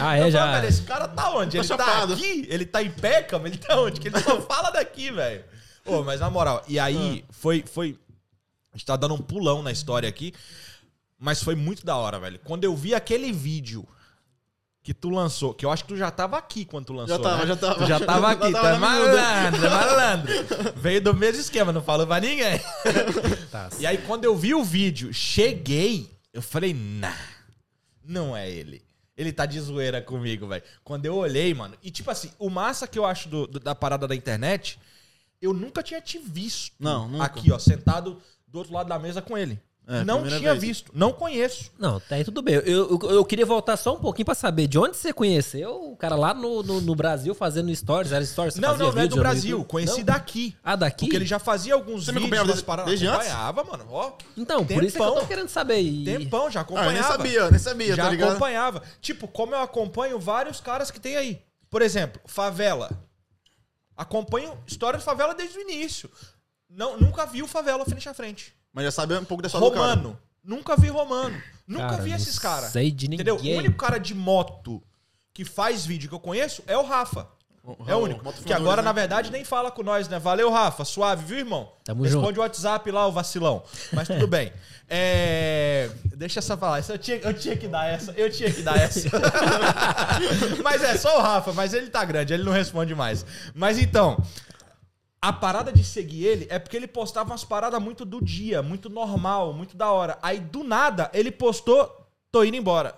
Ah, 0.00 0.18
Eu 0.18 0.26
é, 0.26 0.30
falo, 0.30 0.30
já. 0.30 0.52
velho, 0.52 0.68
esse 0.68 0.82
cara 0.82 1.08
tá 1.08 1.30
onde? 1.34 1.56
Tá 1.56 1.58
Ele 1.58 1.68
tá 1.68 1.84
chapado. 1.86 2.12
aqui? 2.12 2.46
Ele 2.48 2.66
tá 2.66 2.82
em 2.82 2.90
Peckham? 2.90 3.46
Ele 3.46 3.56
tá 3.56 3.80
onde? 3.80 4.00
Que 4.00 4.08
ele 4.08 4.20
só 4.20 4.40
fala 4.42 4.70
daqui, 4.70 5.10
velho. 5.10 5.44
Ô, 5.86 6.02
mas 6.02 6.20
na 6.20 6.30
moral, 6.30 6.62
e 6.68 6.78
aí 6.78 7.24
foi, 7.30 7.64
foi... 7.66 7.98
A 8.74 8.76
gente 8.76 8.86
tá 8.86 8.96
dando 8.96 9.14
um 9.14 9.18
pulão 9.18 9.62
na 9.62 9.70
história 9.70 10.08
aqui, 10.08 10.34
mas 11.18 11.42
foi 11.42 11.54
muito 11.54 11.86
da 11.86 11.96
hora, 11.96 12.18
velho. 12.18 12.40
Quando 12.44 12.64
eu 12.64 12.74
vi 12.74 12.92
aquele 12.94 13.30
vídeo 13.32 13.86
que 14.82 14.92
tu 14.92 15.08
lançou, 15.08 15.54
que 15.54 15.64
eu 15.64 15.70
acho 15.70 15.84
que 15.84 15.88
tu 15.88 15.96
já 15.96 16.10
tava 16.10 16.36
aqui 16.36 16.64
quando 16.64 16.86
tu 16.86 16.92
lançou, 16.92 17.16
Já 17.16 17.22
tava, 17.22 17.40
né? 17.42 17.46
já 17.46 17.56
tava. 17.56 17.74
Tu 17.76 17.86
já 17.86 18.00
tava 18.00 18.20
Já 18.26 18.32
aqui, 18.32 18.52
tava 18.52 18.70
tá 18.72 18.78
malandro, 18.78 19.64
é 19.66 19.70
malandro. 19.70 20.32
Veio 20.76 21.00
do 21.00 21.14
mesmo 21.14 21.40
esquema, 21.40 21.72
não 21.72 21.82
falou 21.82 22.06
pra 22.06 22.20
ninguém. 22.20 22.60
Tá. 23.50 23.70
E 23.78 23.86
aí, 23.86 23.98
quando 23.98 24.24
eu 24.24 24.36
vi 24.36 24.52
o 24.54 24.64
vídeo, 24.64 25.14
cheguei, 25.14 26.10
eu 26.32 26.42
falei, 26.42 26.74
nah, 26.74 27.16
não 28.04 28.36
é 28.36 28.50
ele. 28.50 28.84
Ele 29.16 29.32
tá 29.32 29.46
de 29.46 29.60
zoeira 29.60 30.02
comigo, 30.02 30.48
velho. 30.48 30.64
Quando 30.82 31.06
eu 31.06 31.14
olhei, 31.14 31.54
mano. 31.54 31.76
E 31.80 31.88
tipo 31.92 32.10
assim, 32.10 32.32
o 32.36 32.50
massa 32.50 32.88
que 32.88 32.98
eu 32.98 33.06
acho 33.06 33.28
do- 33.28 33.46
do- 33.46 33.60
da 33.60 33.72
parada 33.72 34.08
da 34.08 34.14
internet, 34.16 34.76
eu 35.40 35.54
nunca 35.54 35.84
tinha 35.84 36.00
te 36.00 36.18
visto. 36.18 36.74
Não, 36.80 37.06
nunca. 37.08 37.24
Aqui, 37.24 37.52
ó, 37.52 37.58
sentado 37.60 38.20
do 38.54 38.58
outro 38.58 38.72
lado 38.72 38.88
da 38.88 38.98
mesa 39.00 39.20
com 39.20 39.36
ele. 39.36 39.60
É, 39.86 40.02
não 40.02 40.22
tinha 40.26 40.52
vez. 40.54 40.60
visto, 40.60 40.90
não 40.94 41.12
conheço. 41.12 41.70
Não, 41.78 42.00
tá 42.00 42.14
aí 42.14 42.24
tudo 42.24 42.40
bem. 42.40 42.54
Eu, 42.54 42.62
eu, 42.64 43.10
eu 43.10 43.24
queria 43.24 43.44
voltar 43.44 43.76
só 43.76 43.94
um 43.94 43.98
pouquinho 44.00 44.24
pra 44.24 44.34
saber 44.34 44.66
de 44.66 44.78
onde 44.78 44.96
você 44.96 45.12
conheceu 45.12 45.90
o 45.90 45.94
cara 45.96 46.14
lá 46.16 46.32
no, 46.32 46.62
no, 46.62 46.80
no 46.80 46.94
Brasil 46.94 47.34
fazendo 47.34 47.74
stories. 47.74 48.10
Era 48.10 48.24
stories? 48.24 48.54
Você 48.54 48.60
Não, 48.62 48.78
não, 48.78 48.92
não 48.92 49.02
é 49.02 49.06
do 49.06 49.16
no 49.16 49.20
Brasil. 49.22 49.62
Conheci 49.64 49.98
Não? 49.98 50.04
daqui. 50.06 50.56
Ah, 50.64 50.74
daqui? 50.74 51.04
Porque 51.04 51.16
ele 51.16 51.26
já 51.26 51.38
fazia 51.38 51.74
alguns 51.74 52.06
Você 52.06 52.12
me 52.12 52.20
vídeos 52.20 52.24
acompanhava 52.40 52.46
das 52.46 52.54
desde- 52.54 52.64
paradas. 52.66 52.90
desde 52.90 53.06
antes? 53.08 53.26
Acompanhava, 53.28 53.64
mano. 53.64 53.86
Ó, 53.90 54.12
Então, 54.38 54.64
por 54.64 54.84
isso 54.84 54.96
que 54.96 55.02
eu 55.02 55.06
tô 55.06 55.12
Tempão. 55.14 55.26
querendo 55.28 55.48
saber. 55.48 55.80
E... 55.80 56.04
tempão, 56.04 56.50
já 56.50 56.60
Ah, 56.60 56.62
acompanhava. 56.62 56.92
nem 56.92 57.02
sabia, 57.02 57.50
nem 57.50 57.58
sabia, 57.60 57.94
já 57.96 58.04
tá 58.04 58.10
ligado? 58.10 58.30
acompanhava. 58.30 58.82
Tipo, 59.02 59.28
como 59.28 59.54
eu 59.54 59.60
acompanho 59.60 60.18
vários 60.18 60.60
caras 60.60 60.90
que 60.90 60.98
tem 61.00 61.16
aí. 61.16 61.42
Por 61.68 61.82
exemplo, 61.82 62.22
Favela. 62.24 62.88
Acompanho 63.96 64.56
história 64.66 64.98
de 64.98 65.04
Favela 65.04 65.34
desde 65.34 65.58
o 65.58 65.60
início. 65.60 66.10
Não, 66.76 66.98
nunca 66.98 67.24
vi 67.26 67.42
o 67.42 67.46
Favela 67.46 67.84
frente 67.84 68.08
a 68.08 68.14
frente. 68.14 68.54
Mas 68.72 68.84
já 68.84 68.90
sabe 68.90 69.14
um 69.14 69.24
pouco 69.24 69.42
da 69.42 69.46
história 69.46 69.68
do 69.68 69.72
cara. 69.74 69.94
Romano. 69.94 70.18
Nunca 70.42 70.76
vi 70.76 70.88
Romano. 70.88 71.40
Nunca 71.66 71.88
Cara, 71.88 72.02
vi 72.02 72.10
não 72.10 72.16
esses 72.16 72.38
caras. 72.38 72.70
sei 72.70 72.90
de 72.90 73.06
Entendeu? 73.06 73.36
O 73.36 73.38
ninguém. 73.38 73.58
único 73.58 73.76
cara 73.76 73.98
de 73.98 74.14
moto 74.14 74.82
que 75.32 75.44
faz 75.44 75.86
vídeo 75.86 76.08
que 76.08 76.14
eu 76.14 76.20
conheço 76.20 76.62
é 76.66 76.76
o 76.76 76.82
Rafa. 76.82 77.26
É 77.86 77.94
o 77.94 77.98
único. 78.00 78.20
Que 78.20 78.52
agora, 78.52 78.82
Fundadores, 78.82 78.84
na 78.84 78.92
né? 78.92 79.00
verdade, 79.00 79.30
nem 79.30 79.42
fala 79.42 79.70
com 79.70 79.82
nós, 79.82 80.06
né? 80.06 80.18
Valeu, 80.18 80.50
Rafa. 80.50 80.84
Suave, 80.84 81.24
viu, 81.24 81.38
irmão? 81.38 81.72
Tamo 81.82 82.02
Responde 82.02 82.26
junto. 82.26 82.38
o 82.38 82.42
WhatsApp 82.42 82.90
lá, 82.90 83.06
o 83.06 83.12
vacilão. 83.12 83.62
Mas 83.90 84.06
tudo 84.06 84.26
bem. 84.26 84.52
É... 84.86 85.90
Deixa 86.14 86.40
essa 86.40 86.58
falar. 86.58 86.80
Essa 86.80 86.92
eu, 86.92 86.98
tinha, 86.98 87.16
eu 87.16 87.32
tinha 87.32 87.56
que 87.56 87.66
dar 87.66 87.86
essa. 87.86 88.12
Eu 88.12 88.30
tinha 88.30 88.52
que 88.52 88.60
dar 88.60 88.76
essa. 88.76 89.08
mas 90.62 90.82
é 90.82 90.98
só 90.98 91.18
o 91.18 91.22
Rafa, 91.22 91.54
mas 91.54 91.72
ele 91.72 91.88
tá 91.88 92.04
grande, 92.04 92.34
ele 92.34 92.42
não 92.42 92.52
responde 92.52 92.94
mais. 92.94 93.24
Mas 93.54 93.78
então. 93.78 94.22
A 95.24 95.32
parada 95.32 95.72
de 95.72 95.82
seguir 95.82 96.26
ele 96.26 96.46
é 96.50 96.58
porque 96.58 96.76
ele 96.76 96.86
postava 96.86 97.30
umas 97.30 97.42
paradas 97.44 97.80
muito 97.82 98.04
do 98.04 98.22
dia, 98.22 98.60
muito 98.62 98.90
normal, 98.90 99.54
muito 99.54 99.74
da 99.74 99.90
hora. 99.90 100.18
Aí, 100.20 100.38
do 100.38 100.62
nada, 100.62 101.10
ele 101.14 101.30
postou, 101.30 101.90
tô 102.30 102.44
indo 102.44 102.58
embora. 102.58 102.94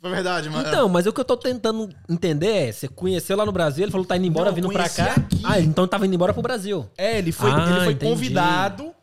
Foi 0.00 0.08
verdade, 0.08 0.48
mano. 0.48 0.68
Então, 0.68 0.88
mas 0.88 1.04
o 1.04 1.12
que 1.12 1.20
eu 1.20 1.24
tô 1.24 1.36
tentando 1.36 1.88
entender 2.08 2.68
é, 2.68 2.70
você 2.70 2.86
conheceu 2.86 3.36
lá 3.36 3.44
no 3.44 3.50
Brasil, 3.50 3.82
ele 3.82 3.90
falou 3.90 4.06
tá 4.06 4.16
indo 4.16 4.26
embora, 4.26 4.50
Não, 4.50 4.54
vindo 4.54 4.68
pra 4.70 4.88
cá. 4.88 5.14
aqui. 5.14 5.40
Ah, 5.42 5.58
então 5.58 5.88
tava 5.88 6.06
indo 6.06 6.14
embora 6.14 6.32
pro 6.32 6.42
Brasil. 6.42 6.88
É, 6.96 7.18
ele 7.18 7.32
foi, 7.32 7.50
Ah, 7.50 7.70
ele 7.70 7.84
foi 7.86 7.92
entendi. 7.94 8.12
convidado 8.12 8.94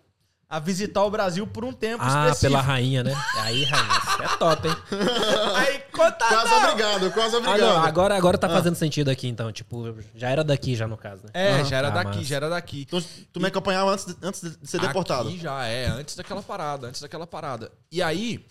a 0.55 0.59
visitar 0.59 1.03
o 1.03 1.09
Brasil 1.09 1.47
por 1.47 1.65
um 1.65 1.73
tempo 1.73 2.03
Ah, 2.03 2.25
específico. 2.27 2.41
pela 2.41 2.61
rainha, 2.61 3.03
né? 3.03 3.11
Aí, 3.41 3.63
rainha, 3.63 4.01
é 4.21 4.37
top, 4.37 4.67
hein? 4.67 4.75
Aí, 5.55 5.79
conta 5.91 6.27
Quase 6.27 6.49
não. 6.51 6.63
obrigado, 6.63 7.11
quase 7.11 7.35
Ah, 7.35 7.39
obrigado. 7.39 7.59
não, 7.59 7.83
agora, 7.83 8.15
agora 8.15 8.37
tá 8.37 8.47
fazendo 8.47 8.75
sentido 8.75 9.09
aqui, 9.09 9.27
então. 9.27 9.51
Tipo, 9.51 9.97
já 10.15 10.29
era 10.29 10.43
daqui, 10.43 10.75
já 10.75 10.87
no 10.87 10.95
caso, 10.95 11.23
né? 11.23 11.31
É, 11.33 11.53
Aham. 11.55 11.65
já 11.65 11.77
era 11.77 11.87
Ah, 11.87 11.91
daqui, 11.91 12.17
massa. 12.17 12.23
já 12.23 12.35
era 12.35 12.49
daqui. 12.49 12.81
Então, 12.87 13.03
tu 13.31 13.39
me 13.39 13.47
acompanhava 13.47 13.91
antes 13.91 14.05
de, 14.05 14.15
antes 14.21 14.41
de 14.41 14.67
ser 14.67 14.79
deportado. 14.79 15.29
Aqui 15.29 15.39
já 15.39 15.65
é, 15.65 15.87
antes 15.87 16.15
daquela 16.15 16.43
parada, 16.43 16.87
antes 16.87 17.01
daquela 17.01 17.25
parada. 17.25 17.71
E 17.91 18.01
aí, 18.03 18.45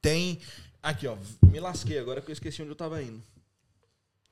tem... 0.00 0.40
Aqui, 0.82 1.06
ó, 1.06 1.14
me 1.42 1.60
lasquei 1.60 2.00
agora 2.00 2.20
que 2.20 2.30
eu 2.30 2.32
esqueci 2.32 2.60
onde 2.62 2.72
eu 2.72 2.76
tava 2.76 3.00
indo. 3.00 3.22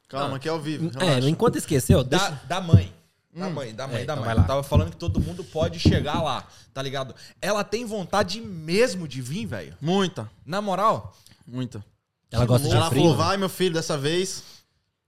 Calma, 0.09 0.39
aqui 0.39 0.49
é 0.49 0.51
ao 0.51 0.59
vivo. 0.61 0.91
É, 0.99 1.05
relaxa. 1.05 1.29
enquanto 1.29 1.55
esqueceu, 1.57 2.03
Da, 2.03 2.19
deixa... 2.19 2.41
da 2.49 2.61
mãe. 2.61 2.93
Da 3.35 3.49
mãe, 3.49 3.73
da 3.75 3.87
mãe, 3.87 4.03
É, 4.03 4.05
da 4.05 4.15
então 4.15 4.25
mãe. 4.25 4.37
Eu 4.37 4.45
tava 4.45 4.63
falando 4.63 4.91
que 4.91 4.97
todo 4.97 5.21
mundo 5.21 5.45
pode 5.45 5.79
chegar 5.79 6.21
lá, 6.23 6.45
tá 6.75 6.83
ligado? 6.83 7.15
Ela 7.41 7.63
tem 7.63 7.85
vontade 7.85 8.41
mesmo 8.41 9.07
de 9.07 9.23
vir, 9.23 9.47
velho. 9.47 9.77
Muita, 9.81 10.29
Na 10.45 10.61
moral, 10.61 11.17
muita. 11.47 11.85
Ela 12.33 12.45
gosta 12.47 12.69
de 12.69 12.75
Ela 12.75 12.89
frio. 12.91 13.03
falou, 13.03 13.17
vai, 13.17 13.37
meu 13.37 13.49
filho, 13.49 13.75
dessa 13.75 13.97
vez. 13.97 14.43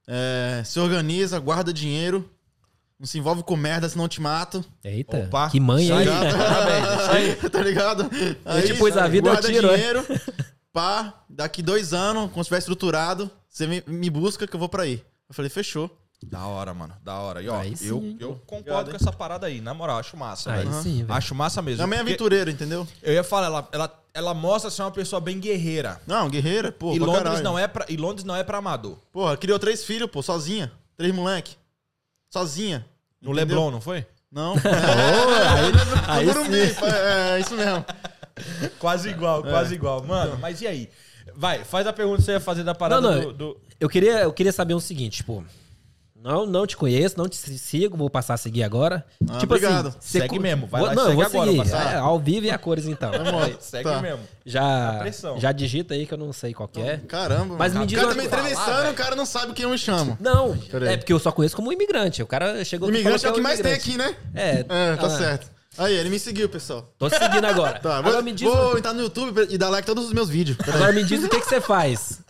é, 0.07 0.63
se 0.65 0.79
organiza, 0.81 1.39
guarda 1.39 1.73
dinheiro. 1.73 2.29
Não 2.99 3.07
se 3.07 3.19
envolve 3.19 3.43
com 3.43 3.57
merda, 3.57 3.89
senão 3.89 4.05
eu 4.05 4.09
te 4.09 4.21
mato. 4.21 4.65
Eita, 4.85 5.19
Opa, 5.19 5.51
que 5.51 5.59
mãe 5.59 5.83
isso 5.85 5.93
aí. 5.95 6.09
aí. 6.09 6.33
Parabéns, 6.33 7.01
isso 7.03 7.11
aí. 7.11 7.37
tá 7.51 7.61
ligado? 7.61 8.11
Aí, 8.45 8.63
te 8.63 8.75
pus 8.75 8.97
a 8.97 9.09
vida, 9.09 9.29
eu 9.29 9.33
guarda 9.33 9.49
tiro, 9.53 9.69
é. 9.71 9.75
dinheiro, 9.77 10.07
pá, 10.73 11.25
daqui 11.29 11.61
dois 11.63 11.93
anos, 11.93 12.27
quando 12.31 12.43
estiver 12.43 12.59
estruturado, 12.59 13.29
você 13.49 13.67
me, 13.67 13.83
me 13.89 14.09
busca 14.09 14.47
que 14.47 14.55
eu 14.55 14.61
vou 14.61 14.69
pra 14.69 14.85
aí. 14.85 15.03
Eu 15.29 15.35
falei, 15.35 15.49
fechou. 15.51 15.91
Da 16.25 16.47
hora, 16.47 16.73
mano. 16.73 16.95
Da 17.03 17.19
hora. 17.19 17.43
E 17.43 17.49
ó, 17.49 17.59
Aí 17.61 17.77
sim, 17.77 17.89
eu, 17.89 18.17
eu 18.21 18.43
concordo 18.47 18.91
com 18.91 18.97
essa 18.97 19.13
parada 19.13 19.47
aí. 19.47 19.61
Na 19.61 19.75
moral, 19.75 19.99
acho 19.99 20.17
massa, 20.17 20.53
Aí 20.53 20.65
velho. 20.65 20.83
sim, 20.83 20.99
velho. 21.05 21.13
Acho 21.13 21.35
massa 21.35 21.61
mesmo. 21.61 21.83
Também 21.83 21.99
é 21.99 22.03
porque 22.03 22.13
aventureiro, 22.13 22.51
entendeu? 22.51 22.87
Eu 23.03 23.15
ia 23.15 23.25
falar, 23.25 23.47
ela, 23.47 23.69
ela, 23.73 24.03
ela 24.15 24.35
mostra 24.35 24.71
ser 24.71 24.83
uma 24.83 24.91
pessoa 24.91 25.21
bem 25.21 25.39
guerreira. 25.41 26.01
Não, 26.07 26.29
guerreira, 26.31 26.71
pô, 26.73 26.93
e, 26.95 26.97
pra 26.99 27.07
Londres 27.07 27.23
caralho. 27.25 27.45
não 27.45 27.59
é 27.59 27.67
pra, 27.69 27.87
e 27.89 27.97
Londres 27.97 28.25
não 28.25 28.37
é 28.37 28.43
pra 28.45 28.59
amador. 28.59 28.97
Porra, 29.13 29.37
criou 29.37 29.59
três 29.59 29.85
filhos, 29.85 30.11
pô, 30.11 30.23
sozinha. 30.23 30.71
Três 30.97 31.13
moleque. 31.15 31.57
Sozinha. 32.31 32.87
No 33.21 33.33
entendeu? 33.33 33.57
Leblon, 33.57 33.71
não 33.71 33.81
foi? 33.81 34.07
Não. 34.31 34.55
aí 36.09 36.25
no 36.27 36.35
Morumbi, 36.35 36.59
é, 36.61 37.37
é 37.37 37.41
isso 37.41 37.55
mesmo. 37.55 37.85
Quase 38.79 39.11
igual, 39.11 39.43
quase 39.43 39.75
igual. 39.75 40.03
Mano, 40.03 40.39
mas 40.41 40.61
e 40.63 40.67
aí? 40.67 40.89
Vai, 41.35 41.65
faz 41.65 41.87
a 41.87 41.93
pergunta 41.93 42.19
que 42.19 42.25
você 42.25 42.33
ia 42.33 42.41
fazer 42.41 42.65
da 42.65 42.75
parada 42.75 43.01
Não, 43.01 43.13
não, 43.15 43.21
do, 43.25 43.33
do- 43.33 43.61
Eu 43.79 43.89
queria, 43.89 44.21
eu 44.23 44.33
queria 44.33 44.53
saber 44.53 44.75
o 44.75 44.81
seguinte, 44.81 45.19
tipo. 45.19 45.45
Não, 46.23 46.47
não 46.47 46.67
te 46.67 46.77
conheço, 46.77 47.19
não 47.19 47.29
te 47.29 47.37
sigo, 47.37 47.97
vou 47.97 48.09
passar 48.09 48.35
a 48.35 48.37
seguir 48.37 48.63
agora. 48.63 49.05
Ah, 49.29 49.39
tipo 49.39 49.55
obrigado. 49.55 49.89
assim, 49.89 49.99
você 50.01 50.19
Segue 50.21 50.37
co- 50.37 50.41
mesmo, 50.41 50.67
vai 50.69 50.81
vou, 50.81 50.87
lá 50.87 50.93
e 50.93 50.97
Não, 50.97 51.03
segue 51.05 51.17
vou 51.17 51.25
agora, 51.25 51.65
seguir. 51.65 51.75
É, 51.75 51.97
ao 51.97 52.19
vivo 52.21 52.47
e 52.47 52.51
a 52.51 52.59
cores, 52.59 52.87
então. 52.87 53.11
Segue 53.59 53.83
Tá. 53.85 54.01
mesmo. 54.01 54.21
Já, 54.47 55.05
já 55.39 55.51
digita 55.51 55.95
aí 55.95 56.07
que 56.07 56.15
eu 56.15 56.19
não 56.19 56.33
sei 56.33 56.55
qual 56.55 56.69
que 56.69 56.81
é. 56.81 56.99
Caramba. 56.99 57.57
Mas 57.59 57.73
mano. 57.73 57.81
me 57.81 57.87
diz 57.87 57.99
O 57.99 58.03
cara 58.03 58.15
tá 58.15 58.21
me 58.21 58.27
entrevistando, 58.27 58.91
o 58.91 58.95
cara 58.95 59.17
não 59.17 59.27
sabe 59.27 59.53
quem 59.53 59.65
eu 59.65 59.71
me 59.71 59.79
chamo. 59.79 60.17
Não, 60.21 60.57
é 60.87 60.97
porque 60.97 61.13
eu 61.13 61.19
só 61.19 61.33
conheço 61.33 61.57
como 61.57 61.73
imigrante. 61.73 62.23
O 62.23 62.27
cara 62.27 62.65
chegou 62.65 62.89
Imigrante 62.89 63.27
é 63.27 63.31
o 63.31 63.33
que 63.33 63.41
mais 63.41 63.59
tem 63.61 63.73
aqui, 63.73 63.97
né? 63.97 64.15
É, 64.35 64.65
É, 64.69 64.97
tá 64.97 65.07
ah, 65.07 65.11
certo. 65.11 65.51
Aí, 65.79 65.95
ele 65.95 66.11
me 66.11 66.19
seguiu, 66.19 66.49
pessoal. 66.49 66.93
Tô 66.99 67.09
seguindo 67.09 67.45
agora. 67.47 67.79
Tá, 67.83 67.97
agora, 67.97 68.17
vou, 68.17 68.23
me 68.23 68.33
diz, 68.33 68.47
vou 68.49 68.79
entrar 68.79 68.93
no 68.93 69.01
YouTube 69.03 69.49
e 69.51 69.57
dar 69.59 69.71
like 69.71 69.91
em 69.91 69.95
todos 69.95 70.07
os 70.09 70.13
meus 70.13 70.29
vídeos. 70.29 70.57
Agora 70.69 70.93
me 70.93 71.03
diz 71.03 71.25
o 71.25 71.29
que, 71.29 71.41
que 71.41 71.47
você 71.47 71.61
faz. 71.61 72.21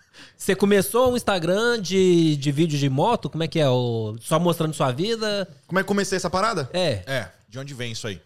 Você 0.42 0.56
começou 0.56 1.12
um 1.12 1.16
Instagram 1.16 1.80
de, 1.80 2.34
de 2.34 2.50
vídeo 2.50 2.76
de 2.76 2.88
moto? 2.90 3.30
Como 3.30 3.44
é 3.44 3.46
que 3.46 3.61
é? 3.61 3.68
O, 3.68 4.16
só 4.20 4.40
mostrando 4.40 4.75
sua 4.75 4.90
vida? 4.90 5.49
Como 5.68 5.78
é 5.78 5.84
que 5.84 5.87
comecei 5.87 6.16
essa 6.16 6.28
parada? 6.28 6.68
É. 6.72 7.04
É, 7.06 7.30
de 7.49 7.61
onde 7.61 7.72
vem 7.72 7.92
isso 7.92 8.08
aí? 8.08 8.20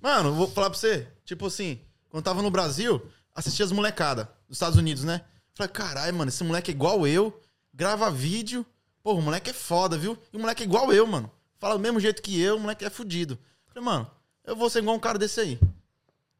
Mano, 0.00 0.32
vou 0.32 0.48
falar 0.48 0.70
pra 0.70 0.78
você. 0.78 1.06
Tipo 1.22 1.48
assim, 1.48 1.78
quando 2.08 2.20
eu 2.20 2.24
tava 2.24 2.40
no 2.40 2.50
Brasil, 2.50 3.02
assistia 3.34 3.66
as 3.66 3.72
molecada 3.72 4.24
dos 4.48 4.56
Estados 4.56 4.78
Unidos, 4.78 5.04
né? 5.04 5.20
Falei, 5.52 5.70
caralho, 5.70 6.14
mano, 6.14 6.30
esse 6.30 6.42
moleque 6.42 6.70
é 6.70 6.74
igual 6.74 7.06
eu, 7.06 7.38
grava 7.74 8.10
vídeo. 8.10 8.64
Pô, 9.02 9.12
o 9.12 9.20
moleque 9.20 9.50
é 9.50 9.52
foda, 9.52 9.98
viu? 9.98 10.16
E 10.32 10.38
o 10.38 10.40
moleque 10.40 10.62
é 10.62 10.66
igual 10.66 10.90
eu, 10.94 11.06
mano. 11.06 11.30
Fala 11.58 11.74
do 11.74 11.80
mesmo 11.80 12.00
jeito 12.00 12.22
que 12.22 12.40
eu, 12.40 12.56
o 12.56 12.60
moleque 12.60 12.86
é 12.86 12.88
fudido. 12.88 13.38
Falei, 13.66 13.84
mano, 13.84 14.10
eu 14.46 14.56
vou 14.56 14.70
ser 14.70 14.78
igual 14.78 14.96
um 14.96 14.98
cara 14.98 15.18
desse 15.18 15.38
aí. 15.38 15.60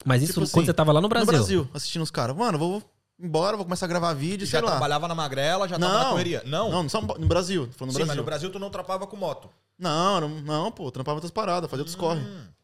Mas 0.02 0.22
isso 0.22 0.32
Tipo 0.32 0.44
assim, 0.44 0.52
quando 0.54 0.64
você 0.64 0.72
tava 0.72 0.92
lá 0.92 1.00
no 1.02 1.10
Brasil? 1.10 1.26
No 1.26 1.32
Brasil, 1.32 1.68
assistindo 1.74 2.00
os 2.00 2.10
caras. 2.10 2.34
Mano, 2.34 2.54
eu 2.54 2.58
vou 2.58 2.82
embora, 3.20 3.56
vou 3.56 3.64
começar 3.64 3.86
a 3.86 3.88
gravar 3.88 4.12
vídeo, 4.14 4.46
já 4.46 4.58
sei 4.58 4.60
lá. 4.62 4.70
trabalhava 4.72 5.06
na 5.08 5.14
magrela, 5.14 5.68
já 5.68 5.78
tava 5.78 5.92
na 5.92 6.04
Não, 6.04 6.10
correria. 6.10 6.42
Não? 6.46 6.70
não, 6.70 6.88
só 6.88 7.00
no 7.00 7.26
Brasil. 7.26 7.66
Tô 7.66 7.72
falando 7.74 7.88
no 7.88 7.92
Sim, 7.92 7.98
Brasil. 7.98 8.06
mas 8.06 8.16
no 8.16 8.24
Brasil 8.24 8.50
tu 8.50 8.58
não 8.58 8.70
trampava 8.70 9.06
com 9.06 9.16
moto. 9.16 9.48
Não, 9.78 10.20
não, 10.20 10.28
não, 10.28 10.72
pô, 10.72 10.90
trampava 10.90 11.16
outras 11.16 11.30
paradas, 11.30 11.70
fazia 11.70 11.82
outros 11.82 11.94
corre. 11.96 12.20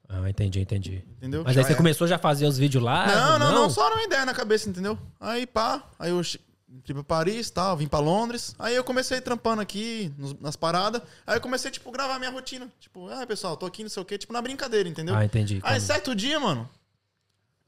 Ah, 0.09 0.29
entendi, 0.31 0.61
entendi. 0.61 1.05
Entendeu? 1.17 1.43
Mas 1.45 1.55
Já 1.55 1.61
aí 1.63 1.67
você 1.67 1.73
é. 1.73 1.77
começou 1.77 2.07
já 2.07 2.17
a 2.17 2.19
fazer 2.19 2.47
os 2.47 2.57
vídeos 2.57 2.83
lá? 2.83 3.07
Não, 3.07 3.39
não, 3.39 3.53
não, 3.53 3.71
só 3.71 3.87
era 3.87 3.95
uma 3.97 4.05
ideia 4.05 4.25
na 4.25 4.33
cabeça, 4.35 4.69
entendeu? 4.69 4.97
Aí 5.19 5.47
pá, 5.47 5.83
aí 5.99 6.11
eu 6.11 6.23
fui 6.23 6.95
pra 6.95 7.03
Paris 7.03 7.51
tal, 7.51 7.77
vim 7.77 7.89
pra 7.89 7.99
Londres. 7.99 8.55
Aí 8.59 8.77
eu 8.77 8.85
comecei 8.85 9.21
trampando 9.21 9.61
aqui 9.63 10.13
nos- 10.17 10.39
nas 10.39 10.55
paradas. 10.55 11.03
Aí 11.27 11.37
eu 11.37 11.41
comecei, 11.41 11.71
tipo, 11.73 11.91
gravar 11.91 12.19
minha 12.21 12.31
rotina. 12.31 12.69
Tipo, 12.79 13.09
ah, 13.09 13.27
pessoal, 13.27 13.57
tô 13.57 13.67
aqui, 13.67 13.83
não 13.83 13.91
sei 13.91 14.01
o 14.03 14.07
quê, 14.07 14.17
tipo, 14.17 14.33
na 14.33 14.41
brincadeira, 14.41 14.89
entendeu? 14.89 15.15
Ah, 15.17 15.25
entendi. 15.25 15.57
Aí 15.65 15.75
Como- 15.75 15.81
certo 15.81 16.15
dia, 16.15 16.39
mano, 16.39 16.69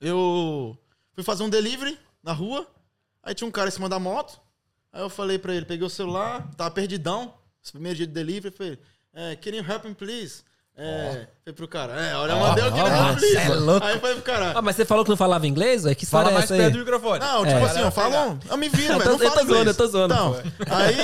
eu 0.00 0.76
fui 1.14 1.24
fazer 1.24 1.42
um 1.42 1.50
delivery 1.50 1.98
na 2.22 2.32
rua. 2.32 2.66
Aí 3.28 3.34
tinha 3.34 3.46
um 3.46 3.50
cara 3.50 3.68
em 3.68 3.70
cima 3.70 3.88
da 3.90 3.98
moto. 3.98 4.40
Aí 4.90 5.02
eu 5.02 5.10
falei 5.10 5.38
pra 5.38 5.54
ele, 5.54 5.66
peguei 5.66 5.86
o 5.86 5.90
celular, 5.90 6.48
tava 6.56 6.70
perdidão. 6.70 7.34
Esse 7.62 7.72
primeiro 7.72 7.94
dia 7.98 8.06
de 8.06 8.12
delivery, 8.14 8.54
falei, 8.56 8.78
é, 9.14 9.36
can 9.36 9.50
you 9.50 9.62
help 9.68 9.84
me, 9.84 9.94
please? 9.94 10.42
É, 10.74 11.26
falei 11.44 11.54
pro 11.54 11.68
cara, 11.68 11.92
é, 12.00 12.16
olha, 12.16 12.32
eu 12.32 12.38
mandei 12.38 12.64
o 12.64 12.72
please. 12.72 13.20
cê 13.20 13.36
é 13.36 13.48
louco. 13.54 13.84
Aí 13.84 13.94
eu 13.96 14.00
falei 14.00 14.14
pro 14.16 14.24
cara, 14.24 14.52
Ah, 14.56 14.62
mas 14.62 14.76
você 14.76 14.84
falou 14.86 15.04
que 15.04 15.10
não 15.10 15.16
falava 15.16 15.46
inglês? 15.46 15.84
É 15.84 15.94
que 15.94 16.06
Fala 16.06 16.30
história 16.30 16.34
é 16.34 16.38
mais 16.38 16.48
perto 16.48 16.62
aí? 16.64 16.70
do 16.72 16.78
microfone. 16.78 17.18
Não, 17.18 17.44
tipo 17.44 17.58
É. 17.58 17.64
assim, 17.64 17.80
eu 17.80 17.90
falo. 17.90 18.38
Eu 18.48 18.56
me 18.56 18.68
viro, 18.70 18.94
Eu 18.94 18.98
velho. 18.98 19.10
tô- 19.10 19.18
Não 19.18 19.24
eu 19.26 19.30
tô 19.34 19.44
zoando, 19.44 19.70
eu 19.70 19.74
tô 19.74 19.86
zoando, 19.88 20.14
Então, 20.14 20.42
aí. 20.70 20.94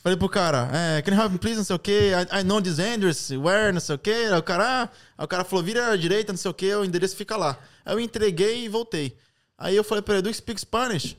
Falei 0.00 0.16
pro 0.16 0.28
cara, 0.28 0.70
é, 0.72 1.02
can 1.02 1.12
you 1.12 1.20
help 1.20 1.32
me 1.32 1.38
please, 1.38 1.56
não 1.56 1.64
sei 1.64 1.74
o 1.74 1.78
quê. 1.78 2.12
I, 2.32 2.40
I 2.40 2.44
know 2.44 2.62
this 2.62 2.78
address, 2.78 3.32
where, 3.36 3.72
não 3.72 3.80
sei 3.80 3.96
o 3.96 3.98
quê. 3.98 4.28
Aí 4.30 4.38
o 4.38 4.42
cara, 4.44 4.84
ah, 4.84 4.88
aí 5.18 5.24
o 5.24 5.28
cara 5.28 5.42
falou, 5.42 5.64
vira 5.64 5.90
à 5.90 5.96
direita, 5.96 6.32
não 6.32 6.38
sei 6.38 6.50
o 6.50 6.54
quê, 6.54 6.72
o 6.74 6.84
endereço 6.84 7.16
fica 7.16 7.36
lá. 7.36 7.58
Aí 7.84 7.94
eu 7.94 7.98
entreguei 8.00 8.64
e 8.64 8.68
voltei. 8.68 9.16
Aí 9.58 9.74
eu 9.74 9.82
falei 9.82 10.02
pra 10.02 10.14
ele, 10.14 10.22
do 10.22 10.28
you 10.28 10.34
speak 10.34 10.60
Spanish? 10.60 11.16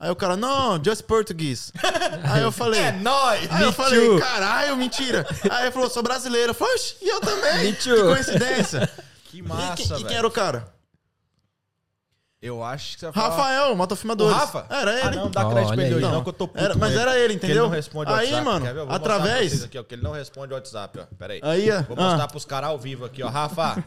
Aí 0.00 0.10
o 0.10 0.16
cara, 0.16 0.36
não, 0.36 0.82
just 0.82 1.02
Portuguese. 1.02 1.72
Aí 2.30 2.42
eu 2.42 2.52
falei, 2.52 2.80
É 2.80 2.92
nóis! 2.92 3.50
Aí 3.50 3.62
eu 3.62 3.68
Me 3.68 3.72
falei, 3.74 4.06
too. 4.08 4.18
caralho, 4.20 4.76
mentira. 4.76 5.26
Aí 5.50 5.64
ele 5.64 5.72
falou, 5.72 5.90
sou 5.90 6.02
brasileiro. 6.04 6.50
Eu 6.50 6.54
falei, 6.54 6.74
"Oxe, 6.74 6.96
e 7.02 7.08
eu 7.08 7.20
também. 7.20 7.64
Me 7.64 7.72
que 7.72 7.82
too. 7.90 8.04
coincidência. 8.14 8.88
Que 9.24 9.38
E, 9.38 9.42
massa, 9.42 9.82
e 9.82 9.86
velho. 9.88 10.06
quem 10.06 10.16
era 10.16 10.26
o 10.26 10.30
cara? 10.30 10.72
Eu 12.40 12.62
acho 12.62 12.94
que 12.94 13.00
você 13.00 13.10
vai. 13.10 13.24
Rafael, 13.24 13.72
O 13.72 13.76
motofilmadores. 13.76 14.36
Rafa? 14.36 14.66
Era 14.70 14.92
ele. 14.92 15.00
Ah, 15.02 15.10
não, 15.10 15.30
dá 15.30 15.44
crédito 15.50 15.74
pra 15.74 15.84
ele 15.84 15.94
hoje, 15.96 16.04
não, 16.04 16.12
Não, 16.12 16.22
que 16.22 16.28
eu 16.28 16.32
tô 16.32 16.46
puto 16.46 16.62
era- 16.62 16.76
mas 16.76 16.94
era 16.94 17.10
ele, 17.18 17.20
Que 17.20 17.24
ele 17.24 17.34
entendeu? 17.34 17.62
não 17.64 17.70
responde 17.70 18.12
Aí, 18.12 18.26
WhatsApp. 18.26 18.44
mano? 18.44 18.66
Eu 18.66 18.86
vou 18.86 18.94
através- 18.94 19.50
vocês 19.50 19.64
Aqui, 19.64 19.76
ó, 19.78 19.82
que 19.82 19.94
ele 19.96 20.02
não 20.02 20.12
responde 20.12 20.54
WhatsApp, 20.54 21.00
ó. 21.00 21.04
Pera 21.16 21.32
aí. 21.34 21.40
Aí, 21.42 21.70
ó. 21.72 21.82
Vou 21.82 21.96
Ah. 21.98 22.02
mostrar 22.10 22.28
pros 22.28 22.44
caras 22.44 22.70
ao 22.70 22.78
vivo 22.78 23.04
aqui, 23.04 23.24
ó. 23.24 23.28
Rafa, 23.28 23.82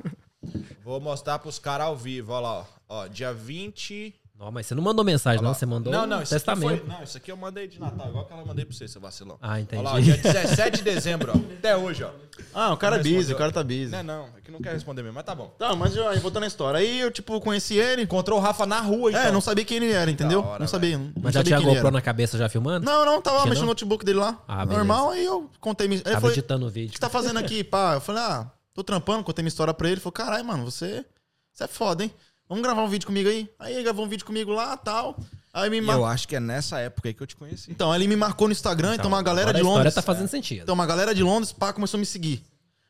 vou 0.84 1.00
mostrar 1.00 1.40
pros 1.40 1.58
caras 1.60 1.88
ao 1.88 1.96
vivo, 1.96 2.34
ó 2.34 2.40
lá, 2.42 2.52
ó. 2.60 2.66
Ó, 2.90 3.08
dia 3.08 3.34
20... 3.34 4.14
Não, 4.42 4.52
mas 4.52 4.66
você 4.66 4.74
não 4.74 4.82
mandou 4.82 5.06
mensagem, 5.06 5.40
não. 5.40 5.54
Você 5.54 5.68
mandou 5.68 5.94
Não, 5.94 6.08
não, 6.08 6.18
um 6.18 6.22
isso 6.24 6.34
testamento. 6.34 6.80
foi, 6.80 6.90
não, 6.90 7.04
isso 7.04 7.16
aqui 7.16 7.32
eu 7.32 7.38
mandei 7.38 7.68
de 7.68 7.80
Natal, 7.80 8.10
igual 8.10 8.26
que 8.26 8.34
ela 8.34 8.44
mandei 8.44 8.66
pra 8.66 8.76
você, 8.76 8.88
seu 8.88 9.00
vacilão. 9.00 9.38
Ah, 9.40 9.60
entendi. 9.60 9.84
Olha 9.86 9.94
lá, 9.94 10.00
dia 10.00 10.18
17 10.18 10.78
de 10.78 10.84
dezembro, 10.84 11.32
ó. 11.36 11.38
Até 11.58 11.78
hoje, 11.78 12.04
ó. 12.04 12.10
Ah, 12.52 12.74
o 12.74 12.78
cara 12.78 12.96
é 12.96 13.04
busy, 13.04 13.34
o 13.34 13.38
cara 13.38 13.52
tá 13.52 13.64
busy. 13.64 13.90
Não, 13.92 14.02
não, 14.04 14.26
é 14.36 14.42
que 14.44 14.50
não 14.50 14.60
quer 14.60 14.74
responder 14.74 15.04
mesmo, 15.04 15.14
mas 15.14 15.24
tá 15.26 15.36
bom. 15.36 15.54
Tá, 15.60 15.76
mas 15.76 15.96
aí 15.96 16.18
voltando 16.20 16.44
à 16.44 16.48
história. 16.48 16.80
Aí 16.80 17.00
eu, 17.02 17.12
tipo, 17.12 17.40
conheci 17.40 17.76
ele. 17.78 18.02
Encontrou 18.02 18.40
o 18.40 18.42
Rafa 18.42 18.66
na 18.66 18.80
rua, 18.82 19.12
então. 19.12 19.22
É, 19.22 19.32
não 19.32 19.42
sabia 19.42 19.64
quem 19.64 19.78
ele 19.78 19.92
era, 19.92 20.10
entendeu? 20.10 20.42
Hora, 20.44 20.60
não 20.60 20.68
sabia. 20.68 20.98
Não 20.98 21.12
Mas 21.22 21.36
já 21.36 21.42
sabia 21.42 21.58
tinha 21.58 21.74
GoPro 21.74 21.92
na 21.92 22.02
cabeça 22.02 22.36
já 22.36 22.50
filmando? 22.50 22.84
Não, 22.84 23.06
não, 23.06 23.22
tava 23.22 23.46
mexendo 23.46 23.62
no 23.62 23.68
notebook 23.68 24.04
dele 24.04 24.18
lá. 24.20 24.42
Ah, 24.48 24.66
normal, 24.66 25.12
aí 25.12 25.24
eu 25.24 25.50
contei 25.60 25.86
ele 25.86 26.00
Tava 26.02 26.16
falou, 26.16 26.32
editando 26.32 26.66
o 26.66 26.70
o 26.70 26.72
que 26.72 26.80
vídeo. 26.80 26.94
você 26.94 27.00
tá 27.00 27.10
fazendo 27.10 27.38
aqui, 27.38 27.64
pá? 27.64 27.94
Eu 27.94 28.02
falei, 28.02 28.24
ah, 28.24 28.52
tô 28.74 28.84
trampando, 28.84 29.24
contei 29.24 29.44
minha 29.44 29.50
história 29.50 29.72
pra 29.72 29.88
ele. 29.88 29.94
Ele 29.96 30.02
falou, 30.02 30.14
caralho, 30.14 30.44
mano, 30.44 30.66
você, 30.66 31.06
você 31.54 31.66
é 31.66 31.68
foda, 31.68 32.04
hein? 32.04 32.12
Vamos 32.52 32.66
gravar 32.66 32.84
um 32.84 32.90
vídeo 32.90 33.08
comigo 33.08 33.30
aí? 33.30 33.50
Aí 33.58 33.76
ele 33.76 33.84
gravou 33.84 34.04
um 34.04 34.10
vídeo 34.10 34.26
comigo 34.26 34.52
lá 34.52 34.76
tal. 34.76 35.18
Aí 35.54 35.70
me 35.70 35.80
mar... 35.80 35.94
eu 35.94 36.04
acho 36.06 36.28
que 36.28 36.36
é 36.36 36.40
nessa 36.42 36.80
época 36.80 37.08
aí 37.08 37.14
que 37.14 37.24
eu 37.24 37.28
te 37.28 37.34
conheci. 37.34 37.72
Então, 37.72 37.96
ele 37.96 38.06
me 38.10 38.16
marcou 38.18 38.46
no 38.46 38.52
Instagram, 38.52 38.96
então, 38.96 39.08
uma 39.08 39.22
galera 39.22 39.54
de 39.54 39.62
a 39.62 39.64
Londres. 39.64 39.94
tá 39.94 40.02
fazendo 40.02 40.28
sentido. 40.28 40.64
Então, 40.64 40.76
uma 40.76 40.86
galera 40.86 41.16
de 41.16 41.24
Londres, 41.24 41.54
pá, 41.54 41.72
começou 41.72 41.98
a 41.98 42.02
me 42.02 42.06
seguir. 42.06 42.44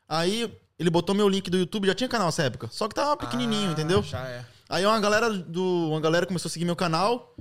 Aí 0.10 0.52
ele 0.80 0.90
botou 0.90 1.14
meu 1.14 1.30
link 1.30 1.48
do 1.48 1.60
YouTube, 1.60 1.86
já 1.86 1.94
tinha 1.94 2.10
canal 2.10 2.26
nessa 2.26 2.42
época. 2.42 2.70
Só 2.72 2.88
que 2.88 2.96
tava 2.96 3.16
pequenininho, 3.16 3.70
Ah, 3.70 3.74
entendeu? 3.74 4.02
Já 4.02 4.26
é. 4.28 4.44
Aí 4.68 4.84
uma 4.84 5.00
galera 5.00 5.30
do. 5.30 5.90
Uma 5.90 6.02
galera 6.02 6.26
começou 6.26 6.50
a 6.50 6.52
seguir 6.52 6.66
meu 6.66 6.76
canal. 6.76 7.36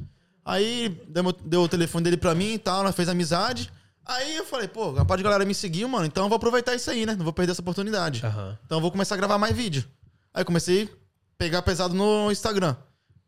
Aí 0.45 0.91
deu, 1.09 1.33
deu 1.33 1.63
o 1.63 1.69
telefone 1.69 2.05
dele 2.05 2.19
pra 2.19 2.35
mim 2.35 2.53
e 2.53 2.59
tal, 2.59 2.85
nós 2.85 2.95
fez 2.95 3.09
amizade. 3.09 3.73
Aí 4.05 4.37
eu 4.37 4.45
falei, 4.45 4.69
pô, 4.69 4.95
a 4.99 5.07
parte 5.07 5.21
de 5.21 5.25
galera 5.25 5.47
me 5.47 5.55
seguiu, 5.55 5.89
mano, 5.89 6.05
então 6.05 6.25
eu 6.25 6.29
vou 6.29 6.37
aproveitar 6.37 6.75
isso 6.75 6.91
aí, 6.91 7.07
né? 7.07 7.15
Não 7.15 7.25
vou 7.25 7.33
perder 7.33 7.53
essa 7.53 7.63
oportunidade. 7.63 8.27
Aham. 8.27 8.59
Então 8.67 8.77
eu 8.77 8.83
vou 8.83 8.91
começar 8.91 9.15
a 9.15 9.19
gravar 9.19 9.39
mais 9.39 9.57
vídeo. 9.57 9.87
Aí 10.35 10.45
comecei 10.45 10.83
a 10.85 11.00
pegar 11.40 11.62
pesado 11.62 11.94
no 11.94 12.31
Instagram. 12.31 12.76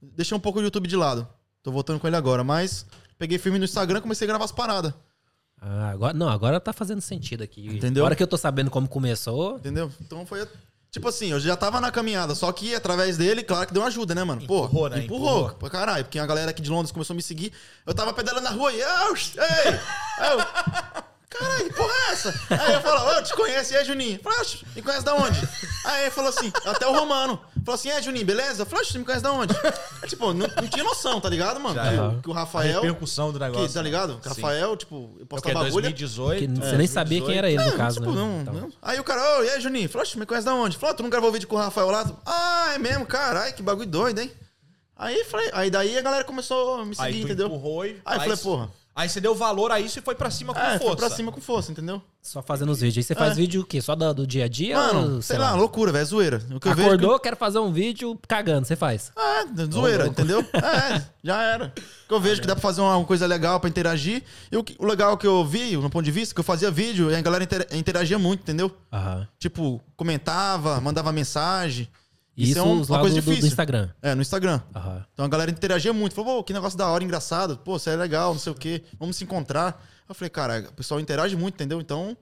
Deixei 0.03 0.37
um 0.37 0.40
pouco 0.40 0.59
o 0.61 0.62
YouTube 0.62 0.87
de 0.87 0.94
lado. 0.96 1.27
Tô 1.62 1.72
voltando 1.72 1.98
com 1.98 2.07
ele 2.07 2.14
agora, 2.16 2.44
mas 2.44 2.85
peguei 3.18 3.38
firme 3.38 3.59
no 3.59 3.64
Instagram 3.64 4.01
e 4.01 4.03
comecei 4.03 4.27
a 4.27 4.29
gravar 4.29 4.44
as 4.44 4.53
paradas. 4.53 4.92
Ah, 5.59 5.88
agora, 5.90 6.12
não, 6.12 6.29
agora 6.29 6.61
tá 6.61 6.75
fazendo 6.75 7.01
sentido 7.01 7.42
aqui. 7.42 7.66
Entendeu? 7.68 8.05
Agora 8.05 8.14
que 8.14 8.22
eu 8.22 8.27
tô 8.27 8.37
sabendo 8.37 8.70
como 8.70 8.87
começou. 8.87 9.57
Entendeu? 9.57 9.90
Então 9.98 10.27
foi. 10.27 10.46
Tipo 10.90 11.09
assim, 11.09 11.29
eu 11.29 11.40
já 11.40 11.57
tava 11.57 11.81
na 11.81 11.90
caminhada, 11.90 12.35
só 12.35 12.53
que 12.53 12.75
através 12.75 13.16
dele, 13.16 13.42
claro 13.42 13.66
que 13.66 13.72
deu 13.72 13.81
uma 13.81 13.88
ajuda, 13.88 14.14
né, 14.14 14.22
mano? 14.25 14.42
Pô, 14.46 14.66
Empurrou, 14.66 14.90
né? 14.90 14.98
Empurrou, 15.05 15.46
Empurrou. 15.53 15.70
caralho, 15.70 16.05
porque 16.05 16.18
a 16.18 16.27
galera 16.27 16.51
aqui 16.51 16.61
de 16.61 16.68
Londres 16.68 16.92
começou 16.92 17.14
a 17.14 17.16
me 17.16 17.22
seguir. 17.22 17.51
Eu 17.87 17.94
tava 17.94 18.12
pedalando 18.12 18.44
na 18.44 18.51
rua 18.51 18.70
e. 18.75 18.83
"Au, 18.83 19.14
Ei! 19.16 19.81
Aí 20.18 20.33
eu. 20.33 20.38
Caralho, 21.31 21.64
que 21.64 21.72
porra 21.75 21.92
é 21.94 22.12
essa? 22.12 22.29
Aí 22.51 22.75
eu 22.75 22.81
falo, 22.83 23.18
ô, 23.18 23.22
te 23.22 23.35
conhece? 23.35 23.72
E 23.72 23.77
aí, 23.79 23.85
Juninho? 23.87 24.20
Eu 24.22 24.31
"Oxe, 24.38 24.66
me 24.77 24.83
conhece 24.83 25.03
da 25.03 25.14
onde? 25.14 25.40
Aí 25.87 26.03
ele 26.03 26.11
falou 26.11 26.29
assim, 26.29 26.53
até 26.66 26.87
o 26.87 26.92
Romano. 26.92 27.40
Falou 27.64 27.75
assim, 27.75 27.90
é, 27.90 28.03
Juninho, 28.03 28.27
beleza? 28.27 28.62
Eu 28.62 28.66
falei, 28.66 28.83
"Oxe, 28.83 28.92
você 28.92 28.98
me 28.98 29.05
conhece 29.05 29.22
da 29.22 29.33
onde? 29.33 29.55
É, 30.03 30.07
tipo, 30.09 30.33
não, 30.33 30.46
não 30.48 30.68
tinha 30.68 30.83
noção, 30.85 31.20
tá 31.20 31.29
ligado, 31.29 31.61
mano? 31.61 31.75
Já 31.75 31.88
Que, 31.90 31.94
é. 31.96 32.03
o- 32.03 32.22
que 32.22 32.29
o 32.29 32.33
A 32.33 32.37
Rafael. 32.37 32.81
repercussão 32.83 33.33
do 33.33 33.38
negócio. 33.38 33.66
Que, 33.68 33.75
tá 33.75 33.83
ligado? 33.83 34.18
Que. 34.20 34.29
Rafael, 34.29 34.77
tipo, 34.77 35.14
eu 35.18 35.22
É 35.22 35.25
postava 35.27 35.48
que, 35.51 35.55
bagulho. 35.64 35.72
2018? 35.83 36.38
Que 36.38 36.61
É, 36.61 36.70
você 36.70 36.77
nem 36.77 36.87
sabia 36.87 37.20
quem 37.22 37.37
era 37.37 37.51
ele, 37.51 37.62
no 37.64 37.72
caso, 37.77 38.01
tipo, 38.01 38.11
né? 38.12 38.16
não, 38.20 38.40
Então. 38.40 38.55
não. 38.55 38.70
Aí 38.83 38.98
o 38.98 39.05
cara, 39.05 39.38
ô, 39.40 39.44
e 39.44 39.51
aí, 39.51 39.61
Juninho? 39.61 39.88
Falou, 39.88 40.03
"Oxe, 40.07 40.18
me 40.18 40.27
conhece 40.27 40.44
da 40.44 40.55
onde? 40.55 40.77
Falou, 40.77 40.92
"Ah, 40.92 40.96
tu 40.96 41.03
não 41.03 41.11
gravou 41.11 41.31
vídeo 41.31 41.46
com 41.48 41.57
o 41.57 41.59
Rafael 41.59 41.90
lá? 41.90 42.11
Ah, 42.27 42.72
é 42.75 42.79
mesmo? 42.79 43.07
Caralho, 43.07 43.53
que 43.55 43.62
bagulho 43.62 43.88
doido, 43.88 44.20
hein? 44.20 44.31
Aí, 44.96 45.25
falei, 45.25 45.51
aí 45.53 45.70
daí 45.70 45.98
a 45.98 46.03
galera 46.03 46.22
começou 46.25 46.81
a 46.81 46.85
me 46.85 46.94
seguir, 46.94 47.09
Aí 47.09 47.22
entendeu? 47.22 47.46
empurrou 47.46 47.85
e... 47.85 48.01
Aí 48.05 48.16
eu 48.18 48.20
falei, 48.22 48.37
porra. 48.37 48.70
Aí 48.95 49.09
você 49.09 49.21
deu 49.23 49.35
valor 49.35 49.71
a 49.73 49.81
isso 49.81 49.99
e 49.99 50.03
foi 50.03 50.15
pra 50.15 50.31
cima 50.31 50.53
com 50.53 50.61
É, 50.61 50.73
força. 50.79 50.85
foi 50.85 50.97
pra 50.97 51.09
cima 51.11 51.33
com 51.33 51.41
força, 51.41 51.73
entendeu? 51.73 52.03
Só 52.21 52.43
fazendo 52.43 52.71
os 52.71 52.81
vídeos. 52.81 52.99
Aí 52.99 53.03
você 53.03 53.15
faz 53.15 53.33
É. 53.33 53.35
vídeo 53.35 53.63
o 53.63 53.65
quê? 53.65 53.81
Só 53.81 53.95
do, 53.97 54.13
do 54.13 54.27
dia 54.27 54.45
a 54.45 54.49
dia? 54.49 54.77
Mano, 54.77 55.15
ou, 55.17 55.23
sei 55.23 55.39
lá, 55.39 55.55
loucura, 55.55 55.91
velho, 55.91 56.05
zoeira. 56.05 56.43
O 56.55 56.61
que 56.61 56.69
eu 56.69 56.75
vejo 56.75 56.89
Acordou, 56.89 57.19
quero 57.19 57.35
fazer 57.37 57.59
um 57.59 57.73
vídeo 57.73 58.19
cagando, 58.29 58.67
você 58.67 58.77
faz. 58.77 59.11
que- 59.11 59.63
É, 59.63 59.67
zoeira, 59.73 60.07
entendeu? 60.07 60.45
É, 60.55 61.03
já 61.25 61.43
era. 61.43 61.73
O 62.05 62.09
que 62.09 62.15
eu 62.15 62.21
vejo 62.21 62.41
que 62.43 62.47
dá 62.47 62.55
pra 62.55 62.61
fazer 62.63 62.83
uma 62.83 63.03
coisa 63.05 63.27
legal 63.27 63.59
pra 63.59 63.71
interagir. 63.71 64.23
E 64.53 64.57
o, 64.59 64.63
que- 64.63 64.77
o 64.79 64.85
legal 64.85 65.17
que 65.17 65.27
eu 65.27 65.43
vi, 65.45 65.75
no 65.77 65.89
ponto 65.89 66.05
de 66.05 66.11
vista, 66.11 66.35
que 66.35 66.41
eu 66.41 66.45
fazia 66.45 66.71
vídeo 66.71 67.11
e 67.11 67.15
a 67.15 67.21
galera 67.23 67.43
inter- 67.45 67.67
interagia 67.73 68.19
muito, 68.19 68.41
entendeu? 68.43 68.71
Aham. 68.93 69.27
Tipo, 69.39 69.81
comentava, 69.97 70.81
mandava 70.83 71.11
mensagem. 71.13 71.89
Isso, 72.37 72.59
é 72.59 72.62
um- 72.62 72.83
uma 72.83 73.01
coisa 73.01 73.16
do, 73.16 73.21
do- 73.21 73.25
do 73.25 73.31
difícil. 73.31 73.49
Instagram. 73.49 73.90
É, 74.01 74.14
no 74.14 74.23
Instagram. 74.23 74.61
Aham. 74.75 75.05
Então 75.12 75.25
a 75.25 75.29
galera 75.29 75.51
interagia 75.51 75.92
muito. 75.92 76.14
Falou, 76.14 76.37
pô, 76.38 76.45
que 76.45 76.53
negócio 76.53 76.79
da 76.79 76.88
hora, 76.88 77.05
engraçado. 77.05 77.59
Pô, 77.59 77.79
você 77.79 77.90
é 77.90 77.97
legal, 77.97 78.33
não 78.33 78.40
sei 78.40 78.53
o 78.53 78.55
quê. 78.55 78.83
Vamos 78.99 79.16
se 79.16 79.25
encontrar. 79.25 79.85
Eu 80.09 80.14
falei, 80.14 80.31
cara, 80.31 80.66
o 80.68 80.73
pessoal 80.73 80.99
interage 81.01 81.37
muito, 81.37 81.55
entendeu? 81.55 81.81
Então, 81.81 82.16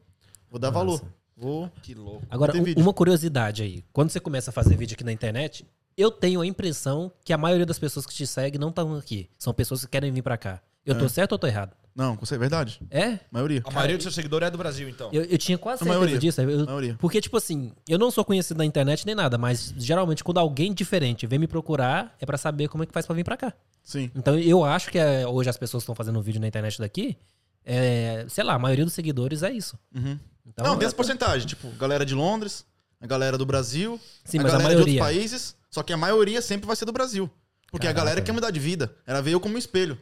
vou 0.50 0.58
dar 0.58 0.70
valor. 0.70 1.00
Vou. 1.36 1.70
Que 1.82 1.94
louco. 1.94 2.22
Agora, 2.28 2.52
um- 2.56 2.82
uma 2.82 2.92
curiosidade 2.92 3.62
aí. 3.62 3.84
Quando 3.92 4.10
você 4.10 4.20
começa 4.20 4.50
a 4.50 4.52
fazer 4.52 4.76
vídeo 4.76 4.94
aqui 4.94 5.04
na 5.04 5.12
internet, 5.12 5.64
eu 5.96 6.10
tenho 6.10 6.40
a 6.40 6.46
impressão 6.46 7.10
que 7.24 7.32
a 7.32 7.38
maioria 7.38 7.64
das 7.64 7.78
pessoas 7.78 8.04
que 8.04 8.12
te 8.14 8.26
seguem 8.26 8.60
não 8.60 8.68
estão 8.70 8.94
aqui. 8.96 9.28
São 9.38 9.54
pessoas 9.54 9.82
que 9.84 9.90
querem 9.90 10.12
vir 10.12 10.22
pra 10.22 10.36
cá. 10.36 10.60
Eu 10.84 10.98
tô 10.98 11.08
certo 11.08 11.32
ou 11.32 11.38
tô 11.38 11.46
errado? 11.46 11.72
Não, 11.94 12.16
isso 12.22 12.34
é 12.34 12.38
verdade. 12.38 12.80
É? 12.90 13.18
Maioria. 13.30 13.62
A 13.64 13.70
maioria 13.70 13.96
dos 13.96 14.04
seus 14.04 14.14
seguidores 14.14 14.46
é 14.48 14.50
do 14.50 14.56
Brasil, 14.58 14.88
então. 14.88 15.10
Eu, 15.12 15.24
eu 15.24 15.36
tinha 15.38 15.58
quase 15.58 15.82
A 15.82 15.84
certeza 15.84 15.98
maioria. 15.98 16.18
disso. 16.20 16.40
Eu- 16.40 16.60
A 16.62 16.66
maioria. 16.66 16.96
porque, 16.98 17.20
tipo 17.20 17.36
assim, 17.36 17.72
eu 17.88 17.98
não 17.98 18.10
sou 18.10 18.24
conhecido 18.24 18.58
na 18.58 18.64
internet 18.64 19.04
nem 19.04 19.14
nada, 19.14 19.36
mas 19.36 19.74
geralmente 19.76 20.22
quando 20.24 20.38
alguém 20.38 20.72
diferente 20.72 21.26
vem 21.26 21.38
me 21.38 21.46
procurar, 21.48 22.14
é 22.20 22.24
pra 22.26 22.38
saber 22.38 22.68
como 22.68 22.84
é 22.84 22.86
que 22.86 22.92
faz 22.92 23.06
pra 23.06 23.14
vir 23.14 23.24
pra 23.24 23.36
cá. 23.36 23.52
Sim. 23.82 24.10
Então 24.14 24.38
eu 24.38 24.64
acho 24.64 24.90
que 24.90 24.98
é, 24.98 25.26
hoje 25.26 25.50
as 25.50 25.56
pessoas 25.56 25.82
que 25.82 25.84
estão 25.84 25.94
fazendo 25.94 26.20
vídeo 26.22 26.40
na 26.40 26.46
internet 26.46 26.78
daqui, 26.78 27.16
é, 27.64 28.24
sei 28.28 28.44
lá, 28.44 28.54
a 28.54 28.58
maioria 28.58 28.84
dos 28.84 28.94
seguidores 28.94 29.42
é 29.42 29.50
isso. 29.52 29.78
Uhum. 29.94 30.18
Então, 30.46 30.64
não, 30.66 30.76
tem 30.76 30.84
é- 30.84 30.86
essa 30.86 30.96
porcentagem. 30.96 31.46
Tipo, 31.46 31.68
galera 31.72 32.04
de 32.06 32.14
Londres, 32.14 32.64
a 33.00 33.06
galera 33.06 33.36
do 33.36 33.44
Brasil, 33.46 34.00
Sim, 34.24 34.38
a 34.38 34.42
mas 34.42 34.54
a 34.54 34.58
galera 34.58 34.74
de 34.74 34.76
maioria. 34.84 35.02
outros 35.02 35.16
países. 35.18 35.56
Só 35.70 35.82
que 35.82 35.92
a 35.92 35.96
maioria 35.96 36.40
sempre 36.42 36.66
vai 36.66 36.76
ser 36.76 36.84
do 36.84 36.92
Brasil. 36.92 37.30
Porque 37.70 37.86
Caraca. 37.86 38.00
a 38.00 38.04
galera 38.04 38.20
quer 38.22 38.32
mudar 38.32 38.50
de 38.50 38.58
vida. 38.58 38.94
Ela 39.06 39.20
veio 39.22 39.38
como 39.38 39.54
um 39.54 39.58
espelho. 39.58 39.96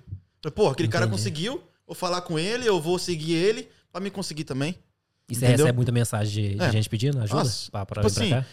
Pô, 0.54 0.68
aquele 0.68 0.88
cara 0.88 1.04
Entendi. 1.04 1.18
conseguiu, 1.20 1.62
vou 1.88 1.94
falar 1.96 2.20
com 2.20 2.38
ele, 2.38 2.68
eu 2.68 2.80
vou 2.80 2.98
seguir 2.98 3.32
ele 3.32 3.68
pra 3.90 4.00
me 4.00 4.10
conseguir 4.10 4.44
também. 4.44 4.78
E 5.28 5.34
você 5.34 5.46
Entendeu? 5.46 5.64
Recebe 5.66 5.76
muita 5.76 5.92
mensagem 5.92 6.56
de, 6.56 6.62
É. 6.62 6.70
gente 6.70 6.88
pedindo 6.88 7.18
ajuda 7.20 7.40
Nossa, 7.40 7.70
pra, 7.70 7.84
pra 7.86 8.02
tipo 8.02 8.08
vir 8.08 8.14
pra 8.28 8.38
assim, 8.38 8.46
cá? 8.46 8.52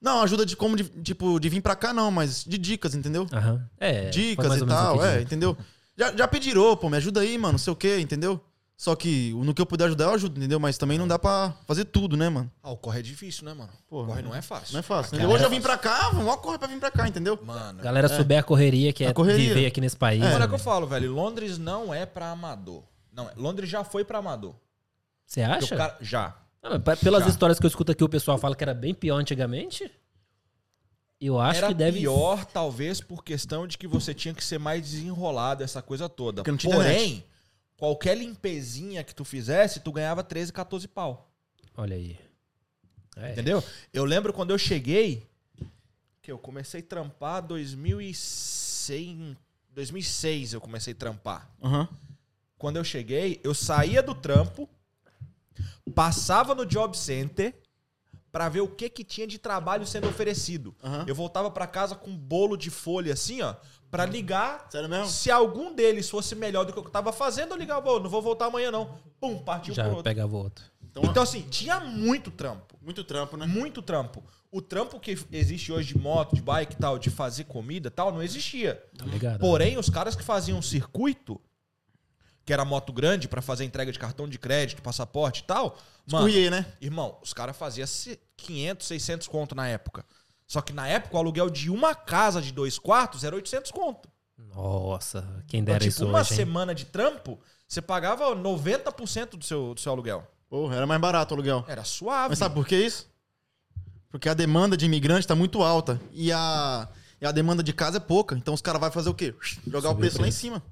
Não, 0.00 0.20
ajuda 0.22 0.44
de 0.44 0.54
como, 0.54 0.76
de, 0.76 0.84
tipo, 1.02 1.40
de 1.40 1.48
vir 1.48 1.62
pra 1.62 1.74
cá 1.74 1.92
não, 1.92 2.10
mas 2.10 2.44
de 2.44 2.58
dicas, 2.58 2.94
entendeu? 2.94 3.26
Aham. 3.32 3.66
É, 3.78 4.10
dicas 4.10 4.56
e 4.56 4.66
tal, 4.66 5.04
é, 5.04 5.22
entendeu? 5.22 5.56
Já, 5.96 6.14
já 6.14 6.28
pediram, 6.28 6.76
pô, 6.76 6.90
me 6.90 6.96
ajuda 6.98 7.20
aí, 7.20 7.38
mano, 7.38 7.52
não 7.52 7.58
sei 7.58 7.72
o 7.72 7.76
quê, 7.76 7.98
entendeu? 8.00 8.38
Só 8.76 8.96
que 8.96 9.32
no 9.34 9.54
que 9.54 9.62
eu 9.62 9.66
puder 9.66 9.84
ajudar, 9.84 10.06
eu 10.06 10.14
ajudo, 10.14 10.36
entendeu? 10.38 10.58
Mas 10.58 10.76
também 10.76 10.98
não 10.98 11.06
dá 11.06 11.16
pra 11.18 11.54
fazer 11.64 11.84
tudo, 11.84 12.16
né, 12.16 12.28
mano? 12.28 12.50
Ah, 12.62 12.72
o 12.72 12.76
corre 12.76 12.98
é 12.98 13.02
difícil, 13.02 13.44
né, 13.44 13.54
mano? 13.54 13.70
Porra, 13.88 14.08
corre 14.08 14.22
não 14.22 14.34
é 14.34 14.42
fácil. 14.42 14.72
Não 14.72 14.80
é 14.80 14.82
fácil. 14.82 15.12
Cara, 15.12 15.22
entendeu? 15.22 15.34
Hoje 15.34 15.44
é 15.44 15.46
eu 15.46 15.50
vim 15.50 15.60
pra 15.60 15.78
cá, 15.78 16.10
vamos 16.10 16.34
correr 16.36 16.58
pra 16.58 16.66
vir 16.66 16.80
pra 16.80 16.90
cá, 16.90 17.06
entendeu? 17.06 17.38
Mano, 17.44 17.80
Galera 17.82 18.08
souber 18.08 18.38
a 18.40 18.42
correria 18.42 18.92
que 18.92 19.04
é 19.04 19.08
A 19.08 19.14
correria. 19.14 19.54
viver 19.54 19.66
aqui 19.66 19.80
nesse 19.80 19.96
país. 19.96 20.20
Mas 20.20 20.34
é 20.34 20.38
né? 20.40 20.48
que 20.48 20.54
eu 20.54 20.58
falo, 20.58 20.86
velho. 20.88 21.12
Londres 21.12 21.56
não 21.56 21.94
é 21.94 22.04
pra 22.04 22.30
amador. 22.32 22.82
Não, 23.12 23.30
Londres 23.36 23.70
já 23.70 23.84
foi 23.84 24.04
pra 24.04 24.18
amador. 24.18 24.54
Você 25.24 25.40
acha? 25.40 25.72
o 25.74 25.78
cara- 25.78 25.96
já. 26.00 26.36
Ah, 26.60 26.70
mas 26.70 26.82
pe- 26.82 27.04
pelas 27.04 27.22
Já. 27.22 27.28
histórias 27.30 27.58
que 27.60 27.64
eu 27.66 27.68
escuto 27.68 27.92
aqui, 27.92 28.02
o 28.02 28.08
pessoal 28.08 28.38
fala 28.38 28.56
que 28.56 28.64
era 28.64 28.74
bem 28.74 28.92
pior 28.92 29.16
antigamente. 29.18 29.88
Eu 31.20 31.38
acho 31.38 31.58
Era 31.58 31.68
que 31.68 31.74
deve. 31.74 32.00
pior, 32.00 32.44
talvez, 32.44 33.00
por 33.00 33.22
questão 33.24 33.66
de 33.66 33.78
que 33.78 33.86
você 33.86 34.12
tinha 34.12 34.34
que 34.34 34.42
ser 34.44 34.58
mais 34.58 34.82
desenrolado, 34.82 35.62
essa 35.62 35.80
coisa 35.80 36.08
toda. 36.08 36.42
Porque 36.42 36.50
não 36.50 36.58
tinha 36.58 36.74
Porém, 36.74 37.24
qualquer 37.76 38.16
limpezinha 38.16 39.04
que 39.04 39.14
tu 39.14 39.24
fizesse, 39.24 39.80
tu 39.80 39.92
ganhava 39.92 40.22
13, 40.22 40.52
14 40.52 40.88
pau. 40.88 41.30
Olha 41.76 41.96
aí. 41.96 42.18
É. 43.16 43.32
Entendeu? 43.32 43.62
Eu 43.92 44.04
lembro 44.04 44.32
quando 44.32 44.50
eu 44.50 44.58
cheguei, 44.58 45.26
que 46.20 46.32
eu 46.32 46.38
comecei 46.38 46.80
a 46.80 46.84
trampar 46.84 47.42
2006, 47.42 49.36
2006 49.70 50.52
eu 50.52 50.60
comecei 50.60 50.92
a 50.92 50.96
trampar. 50.96 51.50
Aham. 51.62 51.88
Quando 52.56 52.76
eu 52.76 52.84
cheguei, 52.84 53.40
eu 53.44 53.52
saía 53.52 54.02
do 54.02 54.14
trampo, 54.14 54.68
passava 55.94 56.54
no 56.54 56.64
job 56.64 56.96
center 56.96 57.54
pra 58.32 58.48
ver 58.48 58.62
o 58.62 58.68
que 58.68 58.88
que 58.88 59.04
tinha 59.04 59.26
de 59.26 59.38
trabalho 59.38 59.86
sendo 59.86 60.08
oferecido. 60.08 60.74
Aham. 60.82 61.04
Eu 61.06 61.14
voltava 61.14 61.50
pra 61.50 61.66
casa 61.66 61.94
com 61.94 62.10
um 62.10 62.16
bolo 62.16 62.56
de 62.56 62.70
folha 62.70 63.12
assim, 63.12 63.42
ó, 63.42 63.54
pra 63.96 64.06
ligar. 64.06 64.66
Sério 64.70 64.88
mesmo? 64.88 65.06
Se 65.06 65.30
algum 65.30 65.74
deles 65.74 66.08
fosse 66.10 66.34
melhor 66.34 66.64
do 66.64 66.72
que 66.72 66.78
eu 66.78 66.82
tava 66.84 67.12
fazendo, 67.12 67.52
eu 67.52 67.56
ligava, 67.58 67.90
"Ô, 67.90 68.00
não 68.00 68.10
vou 68.10 68.20
voltar 68.22 68.46
amanhã 68.46 68.70
não. 68.70 68.98
Pum, 69.20 69.38
partiu 69.38 69.72
Já 69.74 69.82
pro 69.84 69.92
outro. 69.92 70.04
pegava 70.04 70.36
outro. 70.36 70.64
Então, 70.82 71.02
Então 71.04 71.22
assim, 71.22 71.42
tinha 71.42 71.80
muito 71.80 72.30
trampo. 72.30 72.76
muito 72.82 73.02
trampo, 73.04 73.36
né? 73.36 73.46
Muito 73.46 73.80
trampo. 73.82 74.22
O 74.50 74.60
trampo 74.62 75.00
que 75.00 75.18
existe 75.32 75.72
hoje 75.72 75.94
de 75.94 75.98
moto, 75.98 76.34
de 76.36 76.40
bike 76.42 76.74
e 76.74 76.76
tal, 76.76 76.98
de 76.98 77.10
fazer 77.10 77.44
comida 77.44 77.88
e 77.88 77.90
tal, 77.90 78.12
não 78.12 78.22
existia. 78.22 78.80
Tá 78.96 79.04
ligado? 79.04 79.40
Porém, 79.40 79.76
os 79.78 79.88
caras 79.90 80.14
que 80.14 80.22
faziam 80.22 80.62
circuito, 80.62 81.40
que 82.44 82.52
era 82.52 82.64
moto 82.64 82.92
grande 82.92 83.26
pra 83.26 83.40
fazer 83.42 83.64
entrega 83.64 83.90
de 83.90 83.98
cartão 83.98 84.28
de 84.28 84.38
crédito, 84.38 84.82
passaporte 84.82 85.40
e 85.40 85.44
tal, 85.44 85.76
mano, 86.06 86.28
né? 86.50 86.66
irmão, 86.80 87.18
os 87.22 87.32
caras 87.32 87.56
faziam 87.56 87.86
se- 87.86 88.20
500, 88.36 88.86
600 88.86 89.26
conto 89.26 89.54
na 89.54 89.66
época. 89.66 90.04
Só 90.46 90.60
que 90.60 90.72
na 90.72 90.86
época 90.86 91.16
o 91.16 91.18
aluguel 91.18 91.48
de 91.50 91.70
uma 91.70 91.94
casa 91.94 92.40
de 92.42 92.52
dois 92.52 92.78
quartos 92.78 93.24
era 93.24 93.34
800 93.34 93.70
conto. 93.70 94.08
Nossa, 94.54 95.42
quem 95.46 95.60
Então, 95.60 95.72
dera 95.72 95.78
tipo, 95.84 95.90
isso 95.90 96.06
uma 96.06 96.20
hoje, 96.20 96.32
hein? 96.32 96.36
semana 96.36 96.74
de 96.74 96.84
trampo, 96.84 97.40
você 97.66 97.80
pagava 97.82 98.34
90% 98.36 99.30
do 99.36 99.44
seu, 99.44 99.74
do 99.74 99.80
seu 99.80 99.92
aluguel. 99.92 100.26
Porra, 100.48 100.76
era 100.76 100.86
mais 100.86 101.00
barato 101.00 101.34
o 101.34 101.36
aluguel. 101.36 101.64
Era 101.66 101.82
suave. 101.84 102.30
Mas 102.30 102.38
sabe 102.38 102.54
por 102.54 102.66
que 102.66 102.76
isso? 102.76 103.08
Porque 104.10 104.28
a 104.28 104.34
demanda 104.34 104.76
de 104.76 104.86
imigrante 104.86 105.26
tá 105.26 105.34
muito 105.34 105.62
alta. 105.62 106.00
E 106.12 106.30
a, 106.30 106.88
e 107.20 107.26
a 107.26 107.32
demanda 107.32 107.62
de 107.62 107.72
casa 107.72 107.96
é 107.96 108.00
pouca. 108.00 108.36
Então 108.36 108.54
os 108.54 108.60
caras 108.60 108.80
vão 108.80 108.90
fazer 108.92 109.08
o 109.08 109.14
quê? 109.14 109.34
Jogar 109.66 109.88
o 109.88 109.92
Subir 109.92 109.96
o 109.96 109.96
preço 110.00 110.16
lá 110.18 110.22
em 110.22 110.30
preço. 110.30 110.38
cima. 110.40 110.62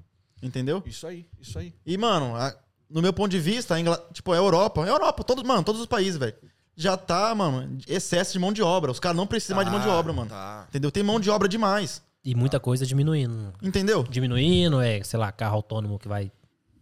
Entendeu? 0.41 0.81
Isso 0.85 1.07
aí, 1.07 1.25
isso 1.39 1.57
aí. 1.59 1.73
E, 1.85 1.97
mano, 1.97 2.35
a- 2.35 2.55
no 2.89 3.01
meu 3.01 3.11
ponto 3.13 3.31
de 3.31 3.39
vista, 3.39 3.75
a 3.75 3.79
Ingl... 3.79 3.93
tipo, 4.13 4.31
a 4.31 4.35
Europa, 4.37 4.83
a 4.83 4.87
Europa, 4.87 5.23
todos, 5.23 5.43
mano, 5.43 5.63
todos 5.63 5.81
os 5.81 5.87
países, 5.87 6.17
velho, 6.17 6.35
já 6.75 6.97
tá, 6.97 7.33
mano, 7.35 7.77
excesso 7.87 8.33
de 8.33 8.39
mão 8.39 8.51
de 8.53 8.61
obra. 8.61 8.91
Os 8.91 8.99
caras 8.99 9.15
não 9.17 9.27
precisam 9.27 9.55
mais 9.55 9.67
de 9.67 9.71
mão 9.71 9.79
de 9.81 9.87
Tá, 9.87 9.93
obra, 9.93 10.13
mano. 10.13 10.29
Tá. 10.29 10.65
Entendeu? 10.69 10.91
Tem 10.91 11.03
mão 11.03 11.19
de 11.19 11.29
obra 11.29 11.47
demais. 11.47 12.01
E 12.25 12.33
muita 12.35 12.59
coisa 12.59 12.85
diminuindo. 12.85 13.53
Entendeu? 13.61 14.03
Diminuindo, 14.03 14.79
é, 14.81 15.03
sei 15.03 15.19
lá, 15.19 15.31
carro 15.31 15.55
autônomo 15.57 15.99
que 15.99 16.07
vai 16.07 16.31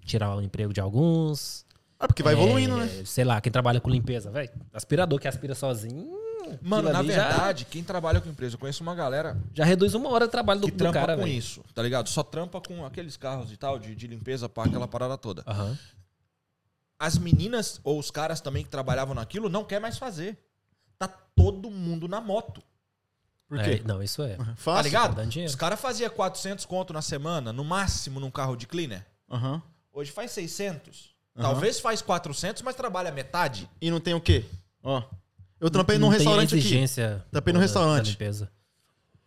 tirar 0.05 0.35
o 0.35 0.41
emprego 0.41 0.71
de 0.73 0.79
alguns. 0.79 1.65
É 1.99 2.07
porque 2.07 2.23
vai 2.23 2.33
É, 2.33 2.37
evoluindo, 2.37 2.77
né? 2.77 2.87
Sei 3.05 3.23
lá, 3.23 3.39
quem 3.41 3.51
trabalha 3.51 3.79
com 3.79 3.89
limpeza, 3.89 4.29
velho. 4.31 4.49
Aspirador 4.73 5.19
que 5.19 5.27
aspira 5.27 5.53
sozinho. 5.55 6.19
Mano, 6.61 6.91
na 6.91 6.99
ali 6.99 7.11
já- 7.11 7.27
verdade, 7.29 7.65
quem 7.65 7.83
trabalha 7.83 8.19
com 8.19 8.27
empresa, 8.27 8.55
eu 8.55 8.59
conheço 8.59 8.81
uma 8.83 8.93
galera 8.95 9.37
Já, 9.53 9.63
reduz 9.63 9.93
uma 9.93 10.09
hora 10.09 10.25
de 10.25 10.31
trabalho 10.31 10.59
do, 10.59 10.65
que 10.65 10.71
do 10.71 10.77
trampa 10.77 10.99
cara, 10.99 11.15
com 11.15 11.23
velho. 11.23 11.33
isso, 11.37 11.63
tá 11.73 11.81
ligado? 11.81 12.09
Só 12.09 12.23
trampa 12.23 12.59
com 12.59 12.83
aqueles 12.85 13.15
carros 13.15 13.51
e 13.53 13.57
tal, 13.57 13.79
de, 13.79 13.95
de 13.95 14.07
limpeza 14.07 14.49
pra 14.49 14.63
aquela 14.63 14.87
parada 14.87 15.17
toda. 15.17 15.43
Aham. 15.47 15.77
As 17.03 17.17
meninas 17.17 17.81
ou 17.83 17.97
os 17.97 18.11
caras 18.11 18.39
também 18.41 18.63
que 18.63 18.69
trabalhavam 18.69 19.15
naquilo 19.15 19.49
não 19.49 19.63
quer 19.65 19.79
mais 19.81 19.97
fazer. 19.97 20.37
Tá 20.99 21.07
todo 21.07 21.71
mundo 21.71 22.07
na 22.07 22.21
moto. 22.21 22.61
Por 23.47 23.57
É, 23.59 23.63
quê? 23.77 23.83
não, 23.83 24.03
isso 24.03 24.21
é. 24.21 24.35
Tá 24.37 24.55
Fácil. 24.55 24.83
ligado? 24.83 25.15
dando 25.15 25.29
dinheiro. 25.29 25.49
Os 25.49 25.55
caras 25.55 25.79
faziam 25.81 26.11
400 26.11 26.63
conto 26.65 26.93
na 26.93 27.01
semana, 27.01 27.51
no 27.51 27.65
máximo 27.65 28.19
num 28.19 28.29
carro 28.29 28.55
de 28.55 28.67
cleaner. 28.67 29.03
Aham. 29.31 29.63
Hoje 29.91 30.11
faz 30.11 30.29
600. 30.29 31.09
Aham. 31.35 31.41
Talvez 31.49 31.79
faz 31.79 32.03
400, 32.03 32.61
mas 32.61 32.75
trabalha 32.75 33.11
metade. 33.11 33.67
E 33.81 33.89
não 33.89 33.99
tem 33.99 34.13
o 34.13 34.21
quê? 34.21 34.45
Ó. 34.83 35.01
Eu 35.59 35.71
trampei 35.71 35.97
Não 35.97 36.07
num 36.07 36.13
restaurante 36.13 36.49
aqui. 36.53 36.59
exigência 36.59 37.25
Trampei 37.31 37.51
num 37.51 37.59
restaurante. 37.59 38.15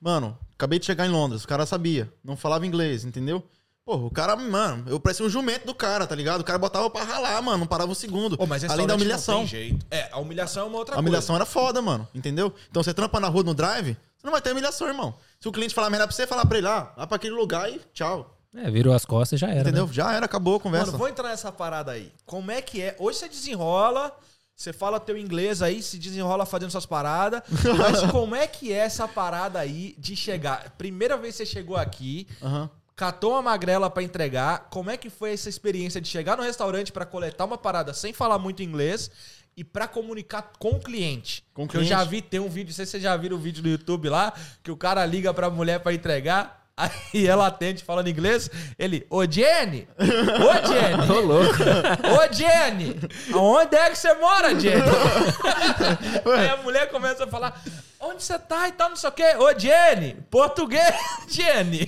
Mano, 0.01 0.39
acabei 0.55 0.79
de 0.79 0.87
chegar 0.87 1.07
em 1.07 1.11
Londres, 1.11 1.43
o 1.45 1.49
cara 1.49 1.67
sabia, 1.67 2.13
não 2.23 2.37
falava 2.37 2.67
inglês, 2.67 3.05
entendeu? 3.05 3.43
Pô, 3.85 3.97
o 3.97 4.11
cara, 4.11 4.35
mano, 4.35 4.85
eu 4.89 4.99
parecia 4.99 5.27
um 5.27 5.29
jumento 5.29 5.67
do 5.67 5.75
cara, 5.75 6.07
tá 6.07 6.15
ligado? 6.15 6.41
O 6.41 6.45
cara 6.45 6.59
botava 6.59 6.89
pra 6.89 7.05
ralar, 7.05 7.43
mano, 7.43 7.59
não 7.59 7.67
parava 7.67 7.93
um 7.93 7.95
segundo. 7.95 8.37
Pô, 8.37 8.47
mas 8.47 8.65
Além 8.65 8.87
da 8.87 8.95
humilhação. 8.95 9.35
Não 9.35 9.41
tem 9.43 9.49
jeito. 9.49 9.87
É, 9.91 10.09
a 10.11 10.19
humilhação 10.19 10.63
é 10.65 10.67
uma 10.67 10.79
outra 10.79 10.95
A 10.95 10.97
coisa. 10.97 11.07
humilhação 11.09 11.37
era 11.37 11.45
foda, 11.45 11.83
mano, 11.83 12.09
entendeu? 12.15 12.53
Então 12.71 12.83
você 12.83 12.95
trampa 12.95 13.21
na 13.21 13.29
rua 13.29 13.43
no 13.43 13.53
drive, 13.53 13.95
você 14.17 14.27
não 14.27 14.33
vai 14.33 14.41
ter 14.41 14.53
humilhação, 14.53 14.89
irmão. 14.89 15.15
Se 15.39 15.47
o 15.47 15.53
cliente 15.53 15.75
falar 15.75 15.91
merda 15.91 16.07
pra 16.07 16.17
você, 16.17 16.27
falar 16.27 16.47
pra 16.47 16.57
ele 16.57 16.67
lá, 16.67 16.95
vai 16.97 17.07
pra 17.07 17.17
aquele 17.17 17.35
lugar 17.35 17.71
e 17.71 17.79
tchau. 17.93 18.35
É, 18.57 18.71
virou 18.71 18.95
as 18.95 19.05
costas 19.05 19.37
e 19.37 19.41
já 19.41 19.51
era. 19.51 19.61
entendeu? 19.61 19.87
Né? 19.87 19.93
Já 19.93 20.15
era, 20.15 20.25
acabou 20.25 20.57
a 20.57 20.61
conversa. 20.61 20.87
Mano, 20.87 20.99
vou 20.99 21.09
entrar 21.09 21.29
nessa 21.29 21.53
parada 21.53 21.93
aí. 21.93 22.11
Como 22.25 22.51
é 22.51 22.63
que 22.63 22.81
é? 22.81 22.97
Hoje 22.99 23.19
você 23.19 23.29
desenrola, 23.29 24.17
você 24.57 24.73
fala 24.73 24.99
teu 24.99 25.19
inglês 25.19 25.61
aí, 25.61 25.83
se 25.83 25.99
desenrola 25.99 26.47
fazendo 26.47 26.71
suas 26.71 26.87
paradas. 26.87 27.43
mas 27.77 28.11
como 28.11 28.35
é 28.35 28.47
que 28.47 28.73
é 28.73 28.77
essa 28.77 29.07
parada 29.07 29.59
aí 29.59 29.95
de 29.99 30.17
chegar? 30.17 30.71
Primeira 30.79 31.19
vez 31.19 31.37
que 31.37 31.45
você 31.45 31.53
chegou 31.53 31.77
aqui, 31.77 32.27
Aham. 32.43 32.71
Catou 32.97 33.33
uma 33.33 33.43
magrela 33.43 33.91
pra 33.91 34.03
entregar. 34.03 34.69
Como 34.71 34.91
é 34.91 34.97
que 34.97 35.11
foi 35.11 35.33
essa 35.33 35.49
experiência 35.49 36.01
de 36.01 36.09
chegar 36.09 36.37
no 36.37 36.43
restaurante 36.43 36.93
pra 36.93 37.05
coletar 37.05 37.45
uma 37.45 37.59
parada 37.59 37.93
sem 37.93 38.13
falar 38.13 38.39
muito 38.39 38.63
inglês 38.63 39.11
e 39.57 39.63
pra 39.65 39.87
comunicar 39.87 40.53
com 40.59 40.71
o 40.71 40.81
cliente? 40.81 41.45
Com 41.53 41.65
o 41.65 41.69
Que 41.69 41.77
Eu 41.77 41.81
cliente. 41.83 41.91
já 41.99 42.05
vi, 42.05 42.23
tem 42.23 42.41
um 42.41 42.49
vídeo, 42.49 42.71
não 42.71 42.75
sei 42.77 42.87
se 42.87 42.93
vocês 42.93 43.03
já 43.03 43.17
viram 43.17 43.37
o 43.37 43.41
vídeo 43.41 43.63
no 43.63 43.69
YouTube 43.69 44.09
lá, 44.09 44.33
que 44.63 44.71
o 44.71 44.77
cara 44.77 45.05
liga 45.07 45.33
pra 45.35 45.51
mulher 45.51 45.81
pra 45.81 45.93
entregar. 45.93 46.64
Aí 46.77 47.27
ela 47.29 47.47
atende 47.47 47.85
falando 47.85 48.09
inglês. 48.09 48.51
Ele, 48.77 49.07
ô 49.09 49.25
Jenny! 49.31 49.87
Ô 49.97 50.67
Jenny! 50.69 51.13
Ô, 51.13 51.21
louco. 51.21 51.55
Ô 51.63 52.33
Jenny! 52.35 52.97
Aonde 53.33 53.77
é 53.77 53.91
que 53.91 53.97
você 53.97 54.13
mora, 54.15 54.59
Jenny? 54.59 54.83
Aí 56.37 56.49
a 56.49 56.57
mulher 56.59 56.91
começa 56.91 57.25
a 57.25 57.27
falar. 57.29 57.63
Onde 58.01 58.23
você 58.25 58.37
tá 58.39 58.69
e 58.69 58.73
tal, 58.73 58.91
não 58.91 58.97
sei 58.97 59.09
o 59.09 59.13
quê. 59.13 59.35
Ô, 59.39 59.57
Jenny! 59.59 60.17
Português, 60.31 60.95
Jenny! 61.31 61.87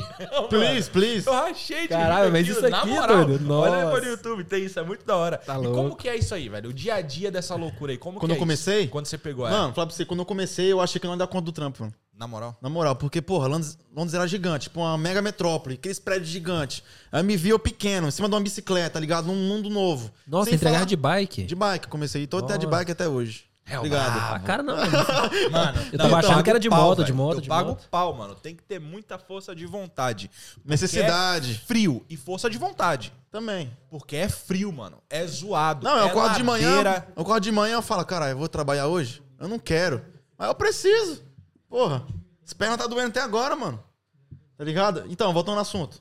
Please, 0.48 0.88
please. 0.88 1.26
Eu 1.26 1.34
achei 1.34 1.82
de 1.82 1.88
Caralho, 1.88 2.30
mas 2.32 2.46
isso 2.48 2.66
na 2.68 2.78
aqui, 2.78 2.88
moral. 2.88 3.24
doido, 3.24 3.52
Olha 3.52 3.84
depois 3.84 4.04
no 4.04 4.10
YouTube, 4.10 4.44
tem 4.44 4.64
isso, 4.64 4.78
é 4.78 4.82
muito 4.84 5.04
da 5.04 5.16
hora. 5.16 5.36
Tá 5.38 5.54
e 5.54 5.58
louco. 5.58 5.74
como 5.74 5.96
que 5.96 6.08
é 6.08 6.16
isso 6.16 6.32
aí, 6.34 6.48
velho? 6.48 6.70
O 6.70 6.72
dia 6.72 6.94
a 6.94 7.00
dia 7.02 7.30
dessa 7.30 7.54
loucura 7.56 7.92
aí, 7.92 7.98
como 7.98 8.18
Quando 8.18 8.30
que 8.30 8.34
eu 8.34 8.36
é 8.36 8.38
comecei? 8.38 8.80
isso? 8.82 8.90
Quando 8.90 9.06
você 9.06 9.18
pegou 9.18 9.44
Mano, 9.44 9.56
ela? 9.64 9.72
falar 9.74 9.86
pra 9.88 9.94
você, 9.96 10.04
quando 10.04 10.20
eu 10.20 10.26
comecei, 10.26 10.72
eu 10.72 10.80
achei 10.80 10.98
que 11.00 11.06
eu 11.06 11.08
não 11.08 11.16
ia 11.16 11.18
dar 11.18 11.26
conta 11.26 11.44
do 11.44 11.52
trampo, 11.52 11.82
mano. 11.82 11.94
Na 12.18 12.26
moral. 12.26 12.56
Na 12.62 12.68
moral, 12.70 12.96
porque, 12.96 13.20
porra, 13.20 13.46
Londres, 13.46 13.76
Londres 13.94 14.14
era 14.14 14.26
gigante, 14.26 14.64
tipo 14.64 14.80
uma 14.80 14.96
mega 14.96 15.20
metrópole, 15.20 15.74
aqueles 15.74 15.98
prédios 15.98 16.30
gigantes. 16.30 16.82
Aí 17.12 17.22
me 17.22 17.36
vi 17.36 17.50
eu 17.50 17.58
pequeno, 17.58 18.08
em 18.08 18.10
cima 18.10 18.26
de 18.28 18.34
uma 18.34 18.40
bicicleta, 18.40 18.98
ligado? 18.98 19.26
Num 19.26 19.34
mundo 19.34 19.68
novo. 19.68 20.10
Nossa, 20.26 20.46
Sem 20.46 20.54
entregar 20.54 20.76
falar- 20.76 20.86
de 20.86 20.96
bike? 20.96 21.42
De 21.44 21.54
bike, 21.54 21.88
comecei. 21.88 22.22
E 22.22 22.26
tô 22.26 22.38
até 22.38 22.56
de 22.56 22.64
Nossa. 22.66 22.78
bike 22.78 22.92
até 22.92 23.06
hoje. 23.06 23.44
É, 23.68 23.76
Obrigado. 23.78 24.16
Ah, 24.16 24.38
cara, 24.38 24.62
não. 24.62 24.76
Mano, 25.50 25.78
Eu 25.92 25.98
tava 25.98 26.18
achando 26.18 26.42
que 26.42 26.48
era 26.48 26.58
de 26.60 26.70
moto, 26.70 27.02
de 27.04 27.12
moto, 27.12 27.38
Eu 27.38 27.40
de 27.42 27.48
pago 27.48 27.70
moto. 27.70 27.88
pau, 27.90 28.14
mano. 28.14 28.34
Tem 28.36 28.54
que 28.54 28.62
ter 28.62 28.78
muita 28.78 29.18
força 29.18 29.54
de 29.56 29.66
vontade. 29.66 30.30
Necessidade. 30.64 31.60
é 31.62 31.66
frio 31.66 32.04
e 32.08 32.16
força 32.16 32.48
de 32.48 32.58
vontade. 32.58 33.12
Também. 33.30 33.70
Porque 33.90 34.14
é 34.16 34.28
frio, 34.28 34.70
mano. 34.72 34.98
É 35.10 35.26
zoado. 35.26 35.84
Não, 35.84 35.96
eu 35.98 36.04
é 36.06 36.10
acordo 36.10 36.36
de 36.36 36.42
manhã. 36.44 36.68
ladeira. 36.76 37.08
Eu 37.16 37.22
acordo 37.22 37.42
de 37.42 37.50
manhã 37.52 37.74
eu 37.74 37.82
falo, 37.82 38.04
caralho, 38.04 38.32
eu 38.32 38.38
vou 38.38 38.48
trabalhar 38.48 38.86
hoje? 38.86 39.20
Eu 39.38 39.48
não 39.48 39.58
quero. 39.58 40.00
Mas 40.38 40.46
eu 40.48 40.54
preciso. 40.54 41.25
Porra, 41.76 42.02
as 42.42 42.54
pernas 42.54 42.78
tá 42.78 42.86
doendo 42.86 43.08
até 43.08 43.20
agora, 43.20 43.54
mano. 43.54 43.78
Tá 44.56 44.64
ligado? 44.64 45.04
Então, 45.10 45.30
voltando 45.30 45.56
ao 45.56 45.60
assunto. 45.60 46.00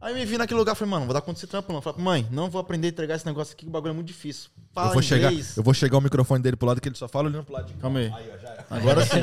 Aí 0.00 0.14
me 0.14 0.24
vi 0.24 0.38
naquele 0.38 0.60
lugar 0.60 0.76
e 0.76 0.78
falei, 0.78 0.92
mano, 0.92 1.06
vou 1.06 1.12
dar 1.12 1.20
conta 1.20 1.32
desse 1.40 1.48
trampo, 1.48 1.72
não. 1.72 1.82
Falei, 1.82 2.00
mãe, 2.00 2.28
não 2.30 2.48
vou 2.48 2.60
aprender 2.60 2.86
a 2.86 2.90
entregar 2.90 3.16
esse 3.16 3.26
negócio 3.26 3.52
aqui, 3.52 3.64
que 3.64 3.68
o 3.68 3.72
bagulho 3.72 3.90
é 3.90 3.94
muito 3.94 4.06
difícil. 4.06 4.48
Fala 4.72 4.90
Eu 4.90 4.92
vou, 4.92 5.02
chegar, 5.02 5.32
eu 5.32 5.62
vou 5.64 5.74
chegar 5.74 5.98
o 5.98 6.00
microfone 6.00 6.40
dele 6.40 6.54
pro 6.54 6.68
lado 6.68 6.80
que 6.80 6.88
ele 6.88 6.94
só 6.94 7.08
fala 7.08 7.26
olhando 7.28 7.42
pro 7.42 7.52
lado 7.52 7.66
de. 7.66 7.74
Calma 7.74 7.98
aí. 7.98 8.12
Aí, 8.14 8.30
ó, 8.32 8.38
já. 8.38 8.64
Agora 8.70 9.02
sim. 9.04 9.18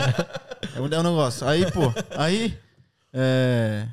É 0.75 0.81
um 0.81 0.87
é 0.87 0.99
um 0.99 1.03
negócio. 1.03 1.47
Aí, 1.47 1.71
pô, 1.71 1.93
aí. 2.17 2.59
É. 3.13 3.87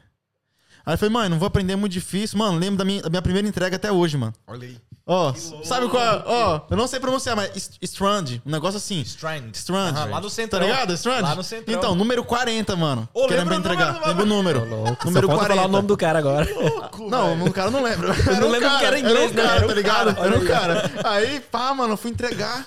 Aí 0.84 0.94
eu 0.94 0.98
falei, 0.98 1.12
mãe, 1.12 1.28
não 1.28 1.38
vou 1.38 1.46
aprender 1.46 1.74
é 1.74 1.76
muito 1.76 1.92
difícil. 1.92 2.36
Mano, 2.36 2.58
lembro 2.58 2.78
da 2.78 2.84
minha, 2.84 3.00
da 3.00 3.10
minha 3.10 3.22
primeira 3.22 3.46
entrega 3.46 3.76
até 3.76 3.92
hoje, 3.92 4.16
mano. 4.16 4.34
Olha 4.44 4.66
aí. 4.66 4.76
Ó, 5.08 5.32
sabe 5.62 5.88
qual 5.88 6.02
é? 6.02 6.22
Ó, 6.26 6.60
eu 6.68 6.76
não 6.76 6.88
sei 6.88 6.98
pronunciar, 6.98 7.36
mas 7.36 7.50
St- 7.54 7.78
Strand, 7.80 8.40
um 8.44 8.50
negócio 8.50 8.76
assim. 8.78 9.02
Strand. 9.02 9.50
Strand. 9.54 9.94
Aham, 9.94 10.04
lá 10.10 10.20
no 10.20 10.28
Tá 10.28 10.34
centrão. 10.34 10.66
ligado? 10.66 10.92
Strand? 10.94 11.22
Lá 11.22 11.34
no 11.36 11.44
centrão. 11.44 11.78
Então, 11.78 11.94
número 11.94 12.24
40, 12.24 12.74
mano. 12.74 13.08
Ô, 13.14 13.28
Querendo 13.28 13.38
lembra 13.50 13.54
o 13.54 13.58
entregar. 13.60 13.86
número, 13.92 14.08
Lembra 14.08 14.24
o 14.24 14.26
número. 14.26 14.64
Louco. 14.68 15.04
Número 15.06 15.26
Só 15.28 15.32
falta 15.34 15.46
40. 15.46 15.54
falar 15.54 15.68
o 15.68 15.70
nome 15.70 15.86
do 15.86 15.96
cara 15.96 16.18
agora. 16.18 16.48
Não, 17.08 17.44
o 17.44 17.52
cara 17.52 17.70
não 17.70 17.82
lembra. 17.84 18.08
Era 18.08 18.40
não 18.40 18.48
um 18.48 18.50
lembro 18.50 18.68
cara, 18.68 18.78
que 18.80 18.84
era 18.84 18.98
inglês, 18.98 19.30
um 19.30 19.34
né? 19.34 19.42
cara, 19.42 19.54
Era 19.56 19.64
um 19.64 19.68
tá 19.68 19.74
ligado? 19.74 20.14
cara, 20.16 20.26
Era 20.26 20.38
um 20.38 20.44
cara. 20.44 20.90
Aí, 21.04 21.40
pá, 21.40 21.72
mano, 21.72 21.92
eu 21.92 21.96
fui 21.96 22.10
entregar. 22.10 22.66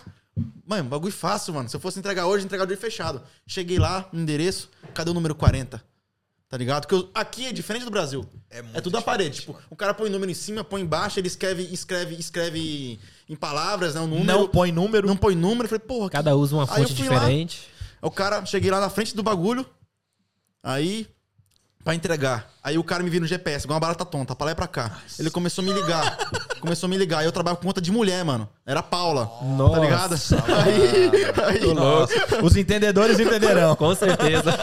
Mano, 0.66 0.88
bagulho 0.88 1.12
fácil, 1.12 1.54
mano. 1.54 1.68
Se 1.68 1.76
eu 1.76 1.80
fosse 1.80 2.00
entregar 2.00 2.26
hoje, 2.28 2.46
entregar 2.46 2.64
de 2.66 2.72
olho 2.72 2.80
fechado. 2.80 3.22
Cheguei 3.46 3.78
lá, 3.80 4.06
no 4.14 4.22
endereço, 4.22 4.70
cadê 4.94 5.10
o 5.12 5.14
número 5.14 5.36
40? 5.36 5.84
Tá 6.50 6.58
ligado? 6.58 6.88
Porque 6.88 6.96
eu- 6.96 7.12
aqui 7.14 7.46
é 7.46 7.54
diferente 7.54 7.86
do 7.86 7.92
Brasil. 7.92 8.26
É 8.50 8.64
muito 8.64 8.76
É 8.78 8.82
tudo 8.82 8.98
a 8.98 9.02
parede. 9.04 9.36
diferente, 9.38 9.56
Tipo, 9.60 9.68
o 9.70 9.76
cara 9.76 9.94
põe 9.94 10.10
o 10.10 10.12
número 10.12 10.32
em 10.32 10.34
cima, 10.34 10.64
põe 10.64 10.82
embaixo, 10.82 11.20
ele 11.20 11.28
escreve, 11.28 11.62
escreve, 11.72 12.16
escreve 12.16 13.00
em 13.30 13.36
palavras, 13.36 13.94
né? 13.94 14.02
O 14.02 14.08
número. 14.08 14.26
Não 14.26 14.48
põe 14.48 14.72
número. 14.72 15.08
Não 15.08 15.16
põe 15.16 15.36
número. 15.36 15.66
Eu 15.66 15.70
falei, 15.70 15.86
porra, 15.86 16.10
Cada 16.10 16.36
usa 16.36 16.56
uma 16.56 16.64
Aí 16.64 16.82
eu 16.82 16.88
fonte 16.88 16.96
fui 17.04 17.08
lá, 17.08 17.20
diferente. 17.20 17.68
o 18.02 18.10
cara, 18.10 18.44
cheguei 18.48 18.72
lá 18.72 18.80
na 18.80 18.90
frente 18.90 19.16
do 19.16 19.22
bagulho, 19.22 19.64
aí, 20.64 21.08
pra 21.84 21.96
entregar. 21.96 22.50
Aí 22.64 22.78
o 22.78 22.84
cara 22.84 23.02
me 23.04 23.10
viu 23.10 23.22
no 23.22 23.28
GPS, 23.28 23.66
igual 23.66 23.76
uma 23.76 23.80
barata 23.80 24.06
tonta, 24.06 24.36
pra 24.36 24.46
lá 24.46 24.52
e 24.52 24.56
pra 24.56 24.68
cá. 24.68 25.00
Ele 25.18 25.30
começou 25.30 25.64
a 25.64 25.66
me 25.66 25.74
ligar. 25.74 26.18
começou 26.60 26.88
a 26.88 26.90
me 26.90 26.98
ligar. 26.98 27.24
Eu 27.24 27.32
trabalho 27.32 27.58
com 27.58 27.64
conta 27.64 27.82
de 27.82 27.92
mulher, 27.92 28.24
mano. 28.24 28.50
Era 28.66 28.82
a 28.82 28.84
Paula. 28.84 29.32
Nossa, 29.42 29.76
tá 29.76 29.80
ligado? 29.80 30.16
Aí, 30.66 31.62
aí, 31.62 31.74
Nossa. 31.74 32.44
Os 32.44 32.56
entendedores 32.56 33.20
entenderão. 33.20 33.76
Com 33.76 33.96
certeza. 33.96 34.54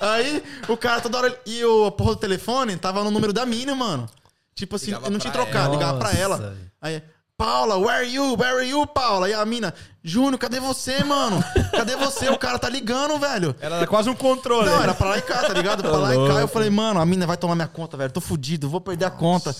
aí, 0.00 0.42
o 0.68 0.76
cara 0.76 1.00
toda 1.00 1.18
hora. 1.18 1.40
E 1.46 1.64
o 1.64 1.90
porra 1.90 2.10
do 2.10 2.16
telefone 2.16 2.76
tava 2.76 3.02
no 3.02 3.10
número 3.10 3.32
da 3.32 3.46
mina, 3.46 3.74
mano. 3.74 4.08
Tipo 4.54 4.76
assim, 4.76 4.86
Ligava 4.86 5.06
eu 5.06 5.10
não 5.10 5.18
tinha 5.18 5.32
trocado, 5.32 5.72
ligava 5.72 5.98
pra 5.98 6.08
Nossa, 6.08 6.20
ela. 6.20 6.56
Aí, 6.80 7.02
Paula, 7.40 7.78
where 7.78 8.00
are 8.00 8.04
you? 8.06 8.36
Where 8.36 8.58
are 8.58 8.68
you, 8.68 8.86
Paula? 8.86 9.26
E 9.26 9.32
a 9.32 9.42
mina, 9.46 9.72
Júnior, 10.04 10.38
cadê 10.38 10.60
você, 10.60 11.02
mano? 11.02 11.42
Cadê 11.70 11.96
você? 11.96 12.28
O 12.28 12.36
cara 12.36 12.58
tá 12.58 12.68
ligando, 12.68 13.18
velho. 13.18 13.56
Era 13.58 13.86
quase 13.86 14.10
um 14.10 14.14
controle. 14.14 14.68
Não, 14.68 14.82
era 14.82 14.92
pra 14.92 15.08
lá 15.08 15.16
e 15.16 15.22
cá, 15.22 15.38
tá 15.44 15.54
ligado? 15.54 15.82
Pra 15.82 15.96
lá 15.96 16.14
e 16.14 16.28
cá. 16.28 16.34
Eu 16.34 16.46
falei, 16.48 16.68
mano, 16.68 17.00
a 17.00 17.06
mina 17.06 17.26
vai 17.26 17.38
tomar 17.38 17.54
minha 17.54 17.66
conta, 17.66 17.96
velho. 17.96 18.12
Tô 18.12 18.20
fudido, 18.20 18.68
vou 18.68 18.78
perder 18.78 19.06
a 19.06 19.10
conta. 19.10 19.56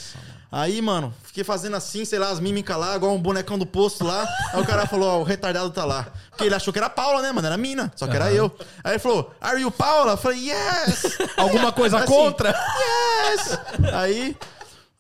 Aí, 0.53 0.83
mano, 0.83 1.15
fiquei 1.23 1.43
fazendo 1.43 1.75
assim, 1.75 2.05
sei 2.05 2.19
lá, 2.19 2.29
as 2.29 2.39
mímicas 2.39 2.77
lá, 2.77 2.97
igual 2.97 3.15
um 3.15 3.23
bonecão 3.23 3.59
do 3.59 3.65
posto 3.65 4.05
lá. 4.05 4.29
Aí 4.53 4.61
o 4.61 4.67
cara 4.67 4.87
falou, 4.87 5.09
ó, 5.09 5.21
o 5.21 5.23
retardado 5.23 5.71
tá 5.71 5.87
lá. 5.87 6.09
Porque 6.29 6.45
ele 6.45 6.55
achou 6.55 6.75
que 6.75 6.79
era 6.79 6.91
Paula, 6.91 7.23
né, 7.23 7.33
mano? 7.33 7.47
Era 7.47 7.55
a 7.55 7.59
mina, 7.59 7.91
só 7.97 8.07
que 8.07 8.15
era 8.15 8.31
eu. 8.31 8.55
Aí 8.85 8.93
ele 8.93 8.99
falou, 8.99 9.33
are 9.41 9.59
you 9.59 9.71
Paula? 9.71 10.13
Eu 10.13 10.17
falei, 10.19 10.51
yes! 10.51 11.17
Alguma 11.39 11.73
coisa 11.73 11.97
Assim, 11.97 12.07
contra? 12.07 12.51
Yes! 12.51 13.59
Aí, 13.95 14.37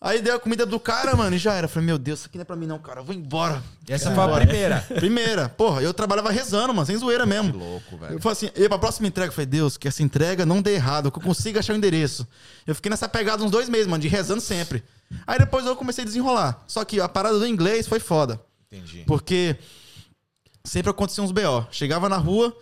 aí 0.00 0.22
deu 0.22 0.36
a 0.36 0.40
comida 0.40 0.64
do 0.64 0.80
cara, 0.80 1.14
mano, 1.14 1.36
e 1.36 1.38
já 1.38 1.54
era. 1.54 1.68
Falei, 1.68 1.86
meu 1.86 1.98
Deus, 1.98 2.20
isso 2.20 2.28
aqui 2.28 2.38
não 2.38 2.42
é 2.42 2.44
pra 2.44 2.56
mim 2.56 2.66
não, 2.66 2.78
cara. 2.78 3.00
Eu 3.00 3.04
vou 3.04 3.14
embora. 3.14 3.62
Essa 3.88 4.06
Vou 4.06 4.14
foi 4.14 4.22
a 4.24 4.26
embora. 4.26 4.44
primeira. 4.46 4.80
Primeira. 4.94 5.48
Porra, 5.48 5.82
eu 5.82 5.92
trabalhava 5.92 6.30
rezando, 6.30 6.72
mano, 6.72 6.86
sem 6.86 6.96
zoeira 6.96 7.26
mesmo. 7.26 7.56
louco, 7.56 7.96
velho. 7.96 8.14
Eu 8.14 8.20
falei 8.20 8.32
assim, 8.32 8.50
e 8.54 8.68
pra 8.68 8.78
próxima 8.78 9.08
entrega, 9.08 9.28
eu 9.30 9.34
falei, 9.34 9.46
Deus, 9.46 9.76
que 9.76 9.86
essa 9.88 10.02
entrega 10.02 10.46
não 10.46 10.62
dê 10.62 10.74
errado, 10.74 11.10
que 11.10 11.18
eu 11.18 11.22
consiga 11.22 11.60
achar 11.60 11.72
o 11.74 11.76
endereço. 11.76 12.26
Eu 12.66 12.74
fiquei 12.74 12.88
nessa 12.90 13.08
pegada 13.08 13.42
uns 13.44 13.50
dois 13.50 13.68
meses, 13.68 13.86
mano, 13.86 14.00
de 14.02 14.08
rezando 14.08 14.40
sempre. 14.40 14.82
Aí 15.26 15.38
depois 15.38 15.66
eu 15.66 15.74
comecei 15.76 16.02
a 16.02 16.06
desenrolar. 16.06 16.62
Só 16.66 16.84
que 16.84 17.00
a 17.00 17.08
parada 17.08 17.38
do 17.38 17.46
inglês 17.46 17.86
foi 17.88 17.98
foda. 18.00 18.40
Entendi. 18.72 19.04
Porque 19.06 19.56
sempre 20.64 20.90
acontecia 20.90 21.22
uns 21.24 21.32
BO. 21.32 21.66
Chegava 21.70 22.08
na 22.08 22.16
rua, 22.16 22.56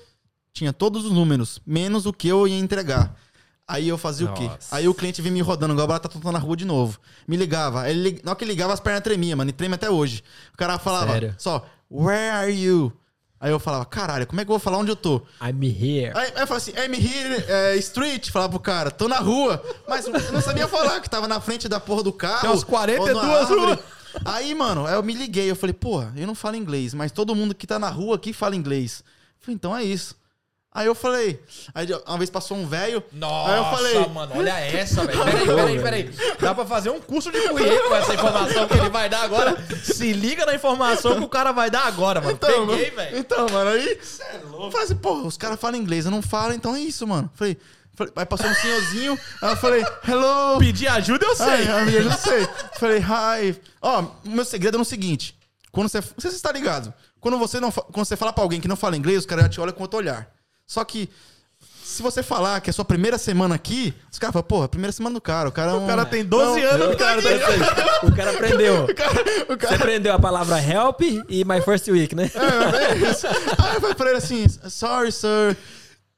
tinha 0.52 0.72
todos 0.72 1.04
os 1.04 1.12
números, 1.12 1.60
menos 1.66 2.06
o 2.06 2.12
que 2.12 2.26
eu 2.28 2.48
ia 2.48 2.58
entregar. 2.58 3.14
Aí 3.68 3.86
eu 3.86 3.98
fazia 3.98 4.26
o 4.26 4.32
quê? 4.32 4.44
Nossa. 4.44 4.74
Aí 4.74 4.88
o 4.88 4.94
cliente 4.94 5.20
vinha 5.20 5.30
me 5.32 5.42
rodando, 5.42 5.74
igual 5.74 5.84
a 5.84 5.88
barata 5.88 6.08
tonta 6.08 6.32
na 6.32 6.38
rua 6.38 6.56
de 6.56 6.64
novo. 6.64 6.98
Me 7.26 7.36
ligava. 7.36 7.82
Aí 7.82 7.92
ele, 7.92 8.20
na 8.24 8.30
hora 8.30 8.38
que 8.38 8.44
ele 8.44 8.52
ligava, 8.52 8.72
as 8.72 8.80
pernas 8.80 9.02
tremiam, 9.02 9.36
mano. 9.36 9.50
E 9.50 9.52
treme 9.52 9.74
até 9.74 9.90
hoje. 9.90 10.24
O 10.54 10.56
cara 10.56 10.78
falava 10.78 11.12
Sério? 11.12 11.34
só, 11.36 11.66
where 11.90 12.30
are 12.30 12.50
you? 12.50 12.90
Aí 13.38 13.52
eu 13.52 13.60
falava, 13.60 13.84
caralho, 13.84 14.26
como 14.26 14.40
é 14.40 14.44
que 14.44 14.50
eu 14.50 14.54
vou 14.54 14.58
falar 14.58 14.78
onde 14.78 14.90
eu 14.90 14.96
tô? 14.96 15.22
I'm 15.42 15.62
here. 15.62 16.12
Aí, 16.16 16.32
aí 16.34 16.42
eu 16.42 16.46
falava 16.46 16.56
assim, 16.56 16.72
I'm 16.72 16.94
here, 16.94 17.44
é, 17.46 17.76
street, 17.76 18.30
falava 18.30 18.52
pro 18.52 18.60
cara, 18.60 18.90
tô 18.90 19.06
na 19.06 19.18
rua. 19.18 19.62
Mas 19.86 20.06
eu 20.06 20.12
não 20.32 20.40
sabia 20.40 20.66
falar, 20.66 21.00
que 21.00 21.10
tava 21.10 21.28
na 21.28 21.38
frente 21.38 21.68
da 21.68 21.78
porra 21.78 22.02
do 22.02 22.12
carro. 22.12 22.40
Tem 22.40 22.50
umas 22.50 22.64
42 22.64 23.16
ou 23.16 23.22
numa 23.22 23.38
árvore. 23.38 23.60
ruas. 23.60 23.78
Aí, 24.24 24.54
mano, 24.54 24.86
aí 24.86 24.94
eu 24.94 25.02
me 25.02 25.12
liguei, 25.12 25.50
eu 25.50 25.54
falei, 25.54 25.74
porra, 25.74 26.12
eu 26.16 26.26
não 26.26 26.34
falo 26.34 26.56
inglês, 26.56 26.94
mas 26.94 27.12
todo 27.12 27.34
mundo 27.34 27.54
que 27.54 27.66
tá 27.66 27.78
na 27.78 27.90
rua 27.90 28.16
aqui 28.16 28.32
fala 28.32 28.56
inglês. 28.56 29.04
Eu 29.06 29.44
falei, 29.44 29.54
então 29.54 29.76
é 29.76 29.84
isso. 29.84 30.16
Aí 30.78 30.86
eu 30.86 30.94
falei, 30.94 31.42
aí 31.74 31.88
uma 32.06 32.18
vez 32.18 32.30
passou 32.30 32.56
um 32.56 32.64
velho, 32.64 33.02
Nossa, 33.10 33.52
aí 33.52 33.58
eu 33.58 33.64
falei, 33.64 34.08
mano, 34.14 34.32
olha 34.36 34.60
essa, 34.60 35.04
velho. 35.04 35.24
Peraí, 35.24 35.44
peraí, 35.44 35.82
peraí. 35.82 36.10
Dá 36.38 36.54
pra 36.54 36.64
fazer 36.64 36.90
um 36.90 37.00
curso 37.00 37.32
de 37.32 37.48
currículo 37.48 37.88
com 37.88 37.96
essa 37.96 38.14
informação 38.14 38.68
que 38.68 38.74
ele 38.74 38.88
vai 38.88 39.08
dar 39.08 39.22
agora. 39.22 39.56
Se 39.82 40.12
liga 40.12 40.46
na 40.46 40.54
informação 40.54 41.16
que 41.16 41.24
o 41.24 41.28
cara 41.28 41.50
vai 41.50 41.68
dar 41.68 41.84
agora, 41.84 42.20
mano. 42.20 42.32
então, 42.32 42.68
Peguei, 42.68 42.90
velho. 42.92 43.18
então, 43.18 43.48
mano, 43.48 43.70
aí 43.70 43.88
é 43.88 44.36
eu 44.36 44.70
falei 44.70 44.84
assim, 44.84 44.94
porra, 44.94 45.26
os 45.26 45.36
caras 45.36 45.58
falam 45.58 45.80
inglês, 45.80 46.04
eu 46.04 46.12
não 46.12 46.22
falo, 46.22 46.52
então 46.52 46.76
é 46.76 46.80
isso, 46.80 47.04
mano. 47.08 47.28
Falei, 47.34 47.58
aí 48.14 48.24
passou 48.24 48.46
um 48.48 48.54
senhorzinho, 48.54 49.18
aí 49.42 49.50
eu 49.50 49.56
falei, 49.56 49.84
hello, 50.06 50.60
Pedir 50.60 50.86
ajuda 50.86 51.26
eu 51.26 51.34
sei. 51.34 51.68
Amiga, 51.68 51.98
eu 51.98 52.04
não 52.04 52.16
sei. 52.16 52.48
Falei, 52.78 53.00
hi. 53.00 53.60
Ó, 53.82 54.04
meu 54.24 54.44
segredo 54.44 54.76
é 54.76 54.78
no 54.78 54.84
seguinte. 54.84 55.36
Quando 55.72 55.88
você. 55.88 55.98
Não 55.98 56.04
sei 56.18 56.30
se 56.30 56.30
você 56.30 56.36
está 56.36 56.52
ligado. 56.52 56.94
Quando 57.20 57.36
você, 57.36 57.58
não, 57.58 57.72
quando 57.72 58.06
você 58.06 58.16
fala 58.16 58.32
pra 58.32 58.44
alguém 58.44 58.60
que 58.60 58.68
não 58.68 58.76
fala 58.76 58.96
inglês, 58.96 59.18
os 59.18 59.26
caras 59.26 59.46
já 59.46 59.48
te 59.48 59.60
olham 59.60 59.72
com 59.72 59.82
outro 59.82 59.98
olhar. 59.98 60.37
Só 60.68 60.84
que. 60.84 61.08
Se 61.82 62.02
você 62.02 62.22
falar 62.22 62.60
que 62.60 62.68
é 62.68 62.72
sua 62.72 62.84
primeira 62.84 63.16
semana 63.16 63.54
aqui, 63.54 63.94
os 64.12 64.18
caras 64.18 64.34
falam, 64.34 64.46
porra, 64.46 64.68
primeira 64.68 64.92
semana 64.92 65.14
do 65.14 65.20
cara. 65.22 65.48
O 65.48 65.52
cara, 65.52 65.70
é 65.72 65.74
um- 65.74 65.84
O 65.84 65.88
cara 65.88 66.04
tem 66.04 66.22
12 66.22 66.60
não, 66.60 66.68
anos, 66.70 66.94
o 66.94 66.98
cara 66.98 67.22
tá 67.22 67.28
O 68.06 68.14
cara 68.14 68.30
aprendeu. 68.32 68.84
o 68.84 68.94
cara- 68.94 69.12
o 69.44 69.46
Você 69.52 69.56
cara- 69.56 69.74
aprendeu 69.76 70.12
a 70.12 70.18
palavra 70.18 70.60
help 70.62 71.00
e 71.00 71.44
my 71.46 71.62
first 71.62 71.88
week, 71.88 72.14
né? 72.14 72.30
É, 72.34 72.92
é 72.92 73.10
isso. 73.10 73.26
Aí 73.26 73.74
eu 73.76 73.80
falei 73.80 73.94
pra 73.96 74.08
ele 74.10 74.18
assim, 74.18 74.46
sorry, 74.68 75.10
sir. 75.10 75.56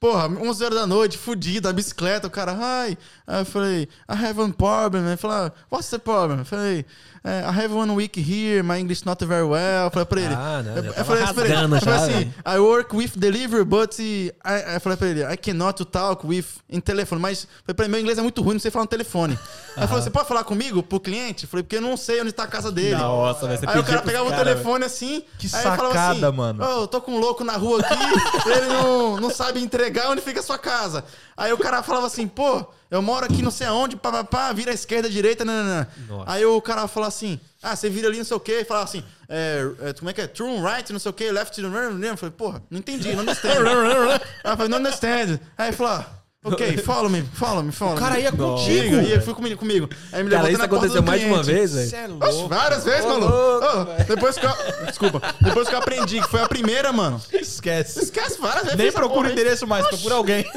Porra, 0.00 0.26
11 0.28 0.64
horas 0.64 0.78
da 0.78 0.86
noite, 0.88 1.16
fudido, 1.16 1.68
a 1.68 1.72
bicicleta, 1.72 2.26
o 2.26 2.30
cara, 2.30 2.52
hi. 2.52 2.98
Aí 3.26 3.40
eu 3.42 3.44
falei, 3.46 3.82
I 4.08 4.12
have 4.26 4.40
one 4.40 4.52
problem. 4.52 5.06
Ele 5.06 5.16
falou, 5.18 5.36
"Ah, 5.36 5.52
what's 5.70 5.88
the 5.90 5.98
problem? 5.98 6.38
Eu 6.40 6.44
falei, 6.46 6.84
"Eh, 7.19 7.19
I 7.22 7.52
have 7.52 7.70
one 7.74 7.92
week 7.94 8.16
here, 8.18 8.62
my 8.62 8.78
English 8.78 9.04
not 9.04 9.22
very 9.26 9.44
well. 9.44 9.84
Eu 9.84 9.90
falei 9.90 10.06
pra 10.06 10.20
ele. 10.22 10.34
Ah, 10.34 10.62
não, 10.64 10.76
eu, 10.76 10.82
já 10.84 10.88
eu 10.88 11.04
falei 11.04 11.22
eu 11.22 11.80
falei 11.80 11.94
assim, 11.98 12.34
I 12.46 12.58
work 12.58 12.96
with 12.96 13.10
delivery, 13.14 13.62
but 13.64 13.98
I, 13.98 14.32
I 14.76 14.80
falei 14.80 14.96
pra 14.96 15.08
ele, 15.08 15.22
I 15.24 15.36
cannot 15.36 15.84
talk 15.84 16.26
with 16.26 16.46
em 16.68 16.80
telefone. 16.80 17.20
Mas 17.20 17.46
falei 17.66 17.74
pra 17.74 17.84
ele, 17.84 17.90
meu 17.92 18.00
inglês 18.00 18.16
é 18.18 18.22
muito 18.22 18.40
ruim, 18.40 18.54
não 18.54 18.60
sei 18.60 18.70
falar 18.70 18.84
no 18.84 18.88
telefone. 18.88 19.38
Aí 19.76 19.86
falou, 19.86 20.02
você 20.02 20.08
pode 20.08 20.28
falar 20.28 20.44
comigo 20.44 20.82
pro 20.82 20.98
cliente? 20.98 21.44
Eu 21.44 21.50
falei, 21.50 21.62
porque 21.62 21.76
eu 21.76 21.82
não 21.82 21.94
sei 21.94 22.22
onde 22.22 22.32
tá 22.32 22.44
a 22.44 22.46
casa 22.46 22.72
dele. 22.72 22.96
Nossa, 22.96 23.46
vai 23.46 23.58
ser 23.58 23.68
Aí 23.68 23.78
o 23.78 23.84
cara 23.84 24.00
pegava 24.00 24.26
o 24.26 24.32
telefone 24.32 24.84
assim. 24.86 25.22
Que 25.38 25.44
eu 25.46 25.50
sacada, 25.50 26.28
assim, 26.28 26.36
mano. 26.36 26.64
"Ô, 26.64 26.80
eu 26.82 26.86
tô 26.86 27.02
com 27.02 27.12
um 27.12 27.18
louco 27.18 27.44
na 27.44 27.56
rua 27.56 27.80
aqui, 27.80 28.50
ele 28.50 28.66
não, 28.68 29.16
não 29.20 29.30
sabe 29.30 29.60
entregar. 29.60 30.08
onde 30.10 30.22
fica 30.22 30.40
a 30.40 30.42
sua 30.42 30.56
casa. 30.58 31.04
Aí 31.36 31.52
o 31.52 31.58
cara 31.58 31.82
falava 31.82 32.06
assim, 32.06 32.26
pô, 32.26 32.64
eu 32.90 33.00
moro 33.00 33.24
aqui 33.24 33.40
não 33.42 33.50
sei 33.50 33.66
aonde, 33.66 33.96
pá, 33.96 34.10
pá, 34.10 34.24
pá, 34.24 34.52
vira 34.52 34.70
à 34.70 34.74
esquerda, 34.74 35.08
direita, 35.08 35.44
nananã. 35.44 35.86
Nossa. 36.08 36.30
Aí 36.30 36.44
o 36.44 36.60
cara 36.60 36.88
falava 36.88 37.08
assim, 37.08 37.38
ah, 37.62 37.76
você 37.76 37.88
vira 37.88 38.08
ali, 38.08 38.18
não 38.18 38.24
sei 38.24 38.36
o 38.36 38.40
quê, 38.40 38.60
e 38.60 38.64
falava 38.64 38.84
assim, 38.84 39.04
é, 39.28 39.70
é, 39.82 39.92
como 39.92 40.10
é 40.10 40.12
que 40.12 40.20
é? 40.20 40.26
Turn 40.26 40.60
right, 40.60 40.92
não 40.92 40.98
sei 41.00 41.10
o 41.10 41.12
quê, 41.12 41.30
left, 41.30 41.54
the- 41.54 41.62
eu 41.62 42.16
falei, 42.16 42.34
porra, 42.36 42.62
não 42.70 42.78
entendi, 42.78 43.12
não 43.14 43.22
understand. 43.22 43.50
Aí 44.44 44.52
eu 44.52 44.56
falei, 44.56 44.68
não 44.68 44.78
understand. 44.78 45.40
Aí 45.56 45.68
ele 45.68 45.76
falou, 45.76 45.92
ah, 45.92 46.06
ok, 46.44 46.78
follow 46.84 47.08
me, 47.10 47.22
follow 47.22 47.62
me, 47.62 47.72
follow 47.72 47.94
me. 47.94 48.00
O 48.00 48.02
cara 48.02 48.18
ia 48.18 48.30
Comigo, 48.30 48.54
contigo. 48.56 48.96
Ele 48.96 49.20
foi 49.20 49.34
comigo, 49.34 49.58
comigo. 49.58 49.88
Aí 50.12 50.22
me 50.22 50.30
levou 50.30 50.42
Cara, 50.44 50.52
isso 50.52 50.58
na 50.62 50.68
porta 50.68 50.86
aconteceu 50.86 51.02
do 51.02 51.06
mais 51.06 51.20
de 51.20 51.26
uma 51.26 51.42
vez, 51.42 51.72
velho. 51.74 51.96
É 51.96 52.26
Oxe, 52.26 52.34
louco. 52.36 52.48
várias 52.48 52.84
vezes, 52.84 53.04
Ô, 53.04 53.08
mano. 53.08 53.28
louco, 53.28 53.66
Ô, 53.66 54.04
depois 54.04 54.36
que 54.38 54.46
eu. 54.46 54.52
Desculpa. 54.86 55.22
Depois 55.40 55.68
que 55.68 55.74
eu 55.74 55.78
aprendi 55.78 56.20
que 56.20 56.28
foi 56.28 56.40
a 56.40 56.48
primeira, 56.48 56.92
mano. 56.92 57.20
Esquece. 57.32 58.04
Esquece 58.04 58.40
várias 58.40 58.64
vezes. 58.64 58.78
Nem 58.78 58.92
procura 58.92 59.28
o 59.28 59.32
endereço 59.32 59.66
mais, 59.66 59.86
procura 59.88 60.14
alguém. 60.14 60.44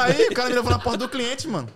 Aí 0.00 0.28
o 0.28 0.34
cara 0.34 0.48
me 0.48 0.54
levou 0.54 0.70
na 0.70 0.78
porta 0.78 0.98
do 0.98 1.08
cliente, 1.08 1.48
mano. 1.48 1.68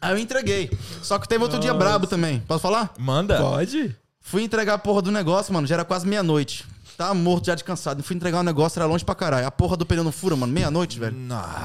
Aí 0.00 0.12
eu 0.12 0.18
entreguei. 0.18 0.70
Só 1.02 1.18
que 1.18 1.28
teve 1.28 1.42
outro 1.42 1.58
dia 1.58 1.74
brabo 1.74 2.06
também. 2.06 2.40
Posso 2.46 2.60
falar? 2.60 2.92
Manda. 2.98 3.38
Pode? 3.40 3.94
Fui 4.20 4.42
entregar 4.42 4.74
a 4.74 4.78
porra 4.78 5.02
do 5.02 5.10
negócio, 5.10 5.52
mano. 5.52 5.66
Já 5.66 5.76
era 5.76 5.84
quase 5.84 6.06
meia-noite. 6.06 6.64
Tava 6.96 7.14
morto 7.14 7.46
já 7.46 7.54
de 7.54 7.62
cansado. 7.62 8.02
Fui 8.02 8.16
entregar 8.16 8.40
o 8.40 8.42
negócio, 8.42 8.78
era 8.78 8.86
longe 8.86 9.04
pra 9.04 9.14
caralho. 9.14 9.46
A 9.46 9.50
porra 9.50 9.76
do 9.76 9.84
pneu 9.84 10.02
não 10.02 10.12
fura, 10.12 10.34
mano. 10.34 10.52
Meia-noite, 10.52 10.98
velho. 10.98 11.14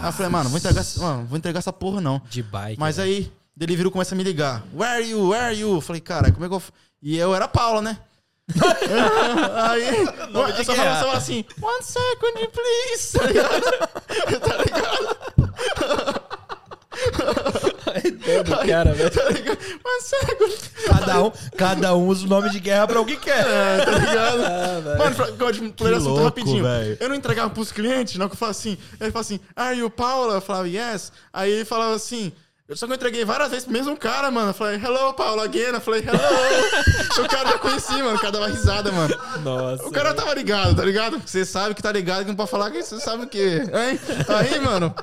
Aí 0.02 0.10
eu 0.10 0.12
falei, 0.12 0.30
mano, 0.32 0.50
vou 0.50 0.58
entregar, 0.58 0.82
essa- 0.82 1.00
mano, 1.02 1.26
vou 1.26 1.38
entregar 1.38 1.60
essa 1.60 1.72
porra 1.72 2.02
não. 2.02 2.22
De 2.30 2.44
bike. 2.44 2.80
Mas 2.80 2.98
né? 2.98 3.04
aí, 3.04 3.32
Deliveroo 3.56 3.91
começa 3.91 4.13
a 4.13 4.17
me 4.17 4.24
ligar. 4.24 4.63
Where 4.74 4.91
are 4.94 5.10
you? 5.10 5.30
Where 5.30 5.46
are 5.46 5.56
you? 5.58 5.76
Eu 5.76 5.82
falei, 5.82 6.02
cara, 6.02 6.32
como 6.32 6.46
é 6.46 6.48
que 6.50 6.54
eu. 6.54 6.60
f-" 6.60 6.72
E 7.02 7.17
eu 7.17 7.34
era 7.34 7.48
Paula, 7.48 7.82
né? 7.82 7.98
aí, 9.70 10.06
de 10.06 10.60
eu 10.60 10.65
só 10.65 10.76
falava 10.76 11.13
assim, 11.17 11.46
one 11.62 11.84
second, 11.84 12.50
please. 12.52 13.17
Tá 13.17 13.26
ligado? 13.28 13.62
tá 14.39 14.58
ligado? 14.58 15.17
Ai, 18.60 18.67
cara, 18.67 18.94
velho. 18.94 19.10
Tá 19.12 19.30
ligado? 19.30 19.51
Cada 21.62 21.95
um, 21.95 22.08
usa 22.08 22.26
o 22.26 22.30
nome 22.30 22.50
de 22.50 22.60
guerra 22.60 22.88
pra 22.88 23.00
o 23.02 23.06
que 23.06 23.17
quer. 23.17 23.45
É, 23.47 23.86
tá 23.86 23.91
ligado? 23.91 24.41
Ah, 24.52 24.97
Mano, 24.97 25.15
pra, 25.15 25.26
pra, 25.28 25.52
pra 25.78 25.97
assunto 25.97 26.24
rapidinho. 26.24 26.63
velho. 26.63 26.97
Eu 27.00 27.10
não 27.10 27.15
entregava 27.15 27.50
pros 27.50 27.71
clientes, 27.71 28.15
não, 28.15 28.28
que 28.28 28.34
eu 28.34 28.38
falava 28.38 28.58
assim. 28.58 28.78
Ele 29.00 29.12
falava 29.12 29.19
assim, 29.19 29.39
are 29.56 29.78
you 29.78 29.89
Paula? 29.89 30.36
Eu 30.36 30.41
falava, 30.41 30.67
yes. 30.67 31.12
Aí 31.32 31.52
ele 31.52 31.65
falava 31.65 31.95
assim. 31.95 32.32
Eu 32.72 32.78
só 32.78 32.86
que 32.88 32.94
eu 32.94 32.96
entreguei 32.96 33.26
várias 33.26 33.50
vezes 33.50 33.66
pro 33.66 33.74
mesmo 33.74 33.98
cara, 33.98 34.32
mano. 34.32 34.52
Eu 34.52 34.54
falei, 34.54 34.76
hello, 34.82 35.14
Paula, 35.14 35.44
again. 35.44 35.74
Eu 35.74 35.82
falei, 35.82 36.02
hello. 36.08 36.18
o 37.22 37.28
cara 37.28 37.50
já 37.50 37.58
conhecia, 37.60 37.98
mano. 38.02 38.16
O 38.16 38.20
cara 38.20 38.32
dava 38.32 38.48
risada, 38.48 38.90
mano. 38.94 39.14
Nossa. 39.44 39.86
O 39.86 39.92
cara 39.92 40.14
tava 40.14 40.34
ligado, 40.34 40.74
tá 40.74 40.86
ligado? 40.86 41.20
Você 41.20 41.44
sabe 41.44 41.76
que 41.76 41.82
tá 41.84 41.92
ligado, 41.92 42.22
que 42.24 42.30
não 42.30 42.36
pode 42.38 42.50
falar 42.50 42.72
que 42.72 42.82
você 42.82 42.98
sabe 43.02 43.26
o 43.26 43.28
quê. 43.28 43.62
Hein? 43.66 44.00
Aí, 44.30 44.58
mano. 44.62 44.96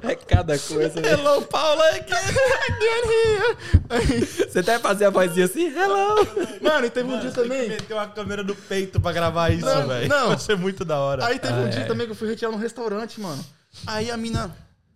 É 0.00 0.14
cada 0.14 0.58
coisa, 0.58 0.98
velho. 1.02 1.20
Hello, 1.20 1.42
Paula. 1.42 1.84
again. 1.90 2.14
Again 2.16 3.10
here. 3.12 3.58
Aí, 3.90 4.20
Você 4.50 4.60
até 4.60 4.78
fazia 4.78 5.08
a 5.08 5.10
vozinha 5.10 5.44
assim, 5.44 5.66
hello. 5.66 6.26
mano, 6.62 6.86
e 6.86 6.90
teve 6.90 7.08
um 7.12 7.20
dia 7.20 7.30
Tem 7.30 7.42
que 7.42 7.48
também. 7.50 7.68
meter 7.68 7.92
uma 7.92 8.06
câmera 8.08 8.42
no 8.42 8.56
peito 8.56 8.98
pra 8.98 9.12
gravar 9.12 9.50
isso, 9.50 9.66
velho. 9.86 10.08
não. 10.08 10.28
Vai 10.28 10.38
ser 10.38 10.56
muito 10.56 10.82
da 10.82 10.98
hora. 10.98 11.26
Aí 11.26 11.38
teve 11.38 11.52
um 11.52 11.66
Ah, 11.66 11.68
dia 11.68 11.82
é. 11.82 11.84
também 11.84 12.06
que 12.06 12.12
eu 12.12 12.16
fui 12.16 12.26
retirar 12.26 12.50
num 12.50 12.56
restaurante, 12.56 13.20
mano. 13.20 13.44
Aí 13.86 14.10
a 14.10 14.16
mina, 14.16 14.50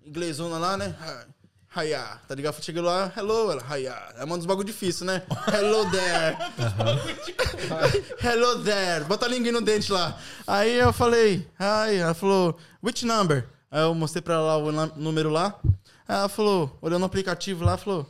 inglesona 0.06 0.56
lá, 0.56 0.78
né? 0.78 0.94
Hiya, 1.74 2.20
tá 2.28 2.34
ligado? 2.34 2.62
Cheguei 2.62 2.82
lá, 2.82 3.10
hello, 3.16 3.50
ela, 3.50 3.78
hiya. 3.78 3.96
É 4.16 4.24
um 4.26 4.36
dos 4.36 4.44
bagulho 4.46 4.66
difícil, 4.66 5.06
né? 5.06 5.22
Hello 5.52 5.90
there. 5.90 6.36
hello 8.22 8.62
there. 8.62 9.04
Bota 9.04 9.24
a 9.24 9.28
linguinha 9.28 9.52
no 9.52 9.62
dente 9.62 9.90
lá. 9.90 10.18
Aí 10.46 10.74
eu 10.78 10.92
falei, 10.92 11.48
hi. 11.58 11.96
Ela 11.96 12.12
falou, 12.14 12.58
which 12.82 13.06
number? 13.06 13.48
Aí 13.70 13.80
eu 13.80 13.94
mostrei 13.94 14.20
pra 14.20 14.34
ela 14.34 14.56
o 14.58 14.70
número 14.96 15.30
lá. 15.30 15.58
Aí 16.06 16.16
ela 16.16 16.28
falou, 16.28 16.76
olhando 16.82 17.00
no 17.00 17.06
aplicativo 17.06 17.64
lá, 17.64 17.78
falou, 17.78 18.06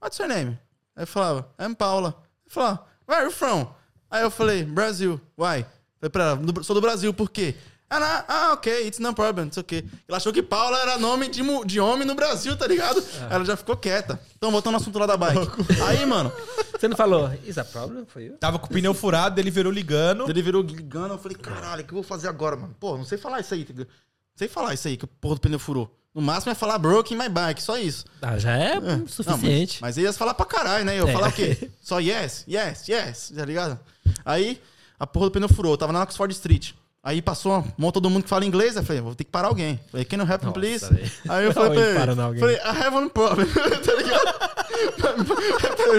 what's 0.00 0.18
your 0.18 0.28
name? 0.28 0.58
Aí 0.94 1.02
eu 1.02 1.06
falava, 1.06 1.46
I'm 1.60 1.74
Paula. 1.74 2.14
Aí 2.46 2.50
falava, 2.52 2.86
where 3.06 3.20
are 3.22 3.26
you 3.26 3.36
from? 3.36 3.70
Aí 4.10 4.22
eu 4.22 4.30
falei, 4.30 4.64
Brasil. 4.64 5.20
Why? 5.36 5.66
Falei 6.00 6.10
pra 6.10 6.24
ela, 6.24 6.36
"Do- 6.36 6.64
sou 6.64 6.74
do 6.74 6.80
Brasil, 6.80 7.12
por 7.12 7.30
quê? 7.30 7.54
Ela, 7.88 8.24
ah, 8.26 8.52
ok, 8.54 8.86
it's 8.86 8.98
no 8.98 9.14
problem, 9.14 9.46
it's 9.46 9.56
ok. 9.58 9.84
Ela 10.08 10.16
achou 10.18 10.32
que 10.32 10.42
Paula 10.42 10.76
era 10.80 10.98
nome 10.98 11.28
de, 11.28 11.40
de 11.64 11.78
homem 11.78 12.04
no 12.06 12.16
Brasil, 12.16 12.56
tá 12.56 12.66
ligado? 12.66 13.02
Ela 13.30 13.44
já 13.44 13.56
ficou 13.56 13.76
quieta. 13.76 14.20
Então, 14.36 14.50
voltando 14.50 14.74
ao 14.74 14.80
assunto 14.80 14.98
lá 14.98 15.06
da 15.06 15.16
bike. 15.16 15.38
Aí, 15.86 16.04
mano, 16.04 16.32
Você 16.76 16.88
não 16.88 16.96
falou, 16.96 17.30
is 17.46 17.56
a 17.58 17.64
problem 17.64 18.04
for 18.06 18.20
you? 18.20 18.36
Tava 18.38 18.58
com 18.58 18.66
o 18.66 18.68
pneu 18.70 18.92
furado, 18.92 19.40
ele 19.40 19.50
virou 19.52 19.70
ligando. 19.72 20.28
ele 20.28 20.42
virou 20.42 20.62
ligando, 20.62 21.12
eu 21.12 21.18
falei, 21.18 21.36
caralho, 21.38 21.82
o 21.82 21.86
que 21.86 21.92
eu 21.92 21.96
vou 21.96 22.02
fazer 22.02 22.26
agora, 22.28 22.56
mano? 22.56 22.74
Pô, 22.80 22.96
não 22.98 23.04
sei 23.04 23.16
falar 23.18 23.38
isso 23.40 23.54
aí, 23.54 23.64
tá 23.64 23.72
ligado? 23.72 23.86
Não 23.88 24.38
sei 24.38 24.48
falar 24.48 24.74
isso 24.74 24.88
aí, 24.88 24.96
que 24.96 25.04
o 25.04 25.08
porra 25.08 25.36
do 25.36 25.40
pneu 25.40 25.58
furou. 25.58 25.96
No 26.12 26.20
máximo 26.20 26.50
é 26.50 26.54
falar 26.54 26.78
broken 26.78 27.16
my 27.16 27.28
bike, 27.28 27.62
só 27.62 27.78
isso. 27.78 28.04
Ah, 28.20 28.36
já 28.36 28.56
é, 28.56 28.72
É. 28.72 28.80
Não, 28.80 29.06
suficiente. 29.06 29.78
mas, 29.80 29.96
mas 29.96 29.98
eles 29.98 30.16
falar 30.18 30.34
pra 30.34 30.44
caralho, 30.46 30.84
né? 30.84 30.98
Eu 30.98 31.06
É. 31.08 31.12
falar 31.12 31.28
o 31.28 31.32
quê? 31.32 31.70
Só 31.80 32.00
yes, 32.00 32.44
yes, 32.48 32.88
yes, 32.88 33.32
tá 33.36 33.44
ligado? 33.44 33.78
Aí, 34.24 34.60
a 34.98 35.06
porra 35.06 35.26
do 35.26 35.30
pneu 35.32 35.48
furou. 35.48 35.74
Eu 35.74 35.78
tava 35.78 35.92
na 35.92 36.02
Oxford 36.02 36.32
Street. 36.34 36.72
Aí 37.06 37.22
passou 37.22 37.52
uma 37.52 37.64
mão 37.78 37.92
todo 37.92 38.10
mundo 38.10 38.24
que 38.24 38.28
fala 38.28 38.44
inglês. 38.44 38.74
Eu 38.74 38.82
falei, 38.82 39.00
vou 39.00 39.14
ter 39.14 39.22
que 39.22 39.30
parar 39.30 39.46
alguém. 39.46 39.78
Falei, 39.92 40.04
can 40.04 40.16
you 40.16 40.26
help 40.28 40.42
me, 40.42 40.52
please? 40.52 40.84
Aí 41.28 41.44
eu 41.44 41.52
falei, 41.52 41.78
alguém. 42.20 42.40
falei, 42.40 42.56
I 42.56 42.60
have 42.84 42.96
one 42.96 43.08
problem, 43.08 43.46
tá 43.46 43.94
ligado? 43.94 44.46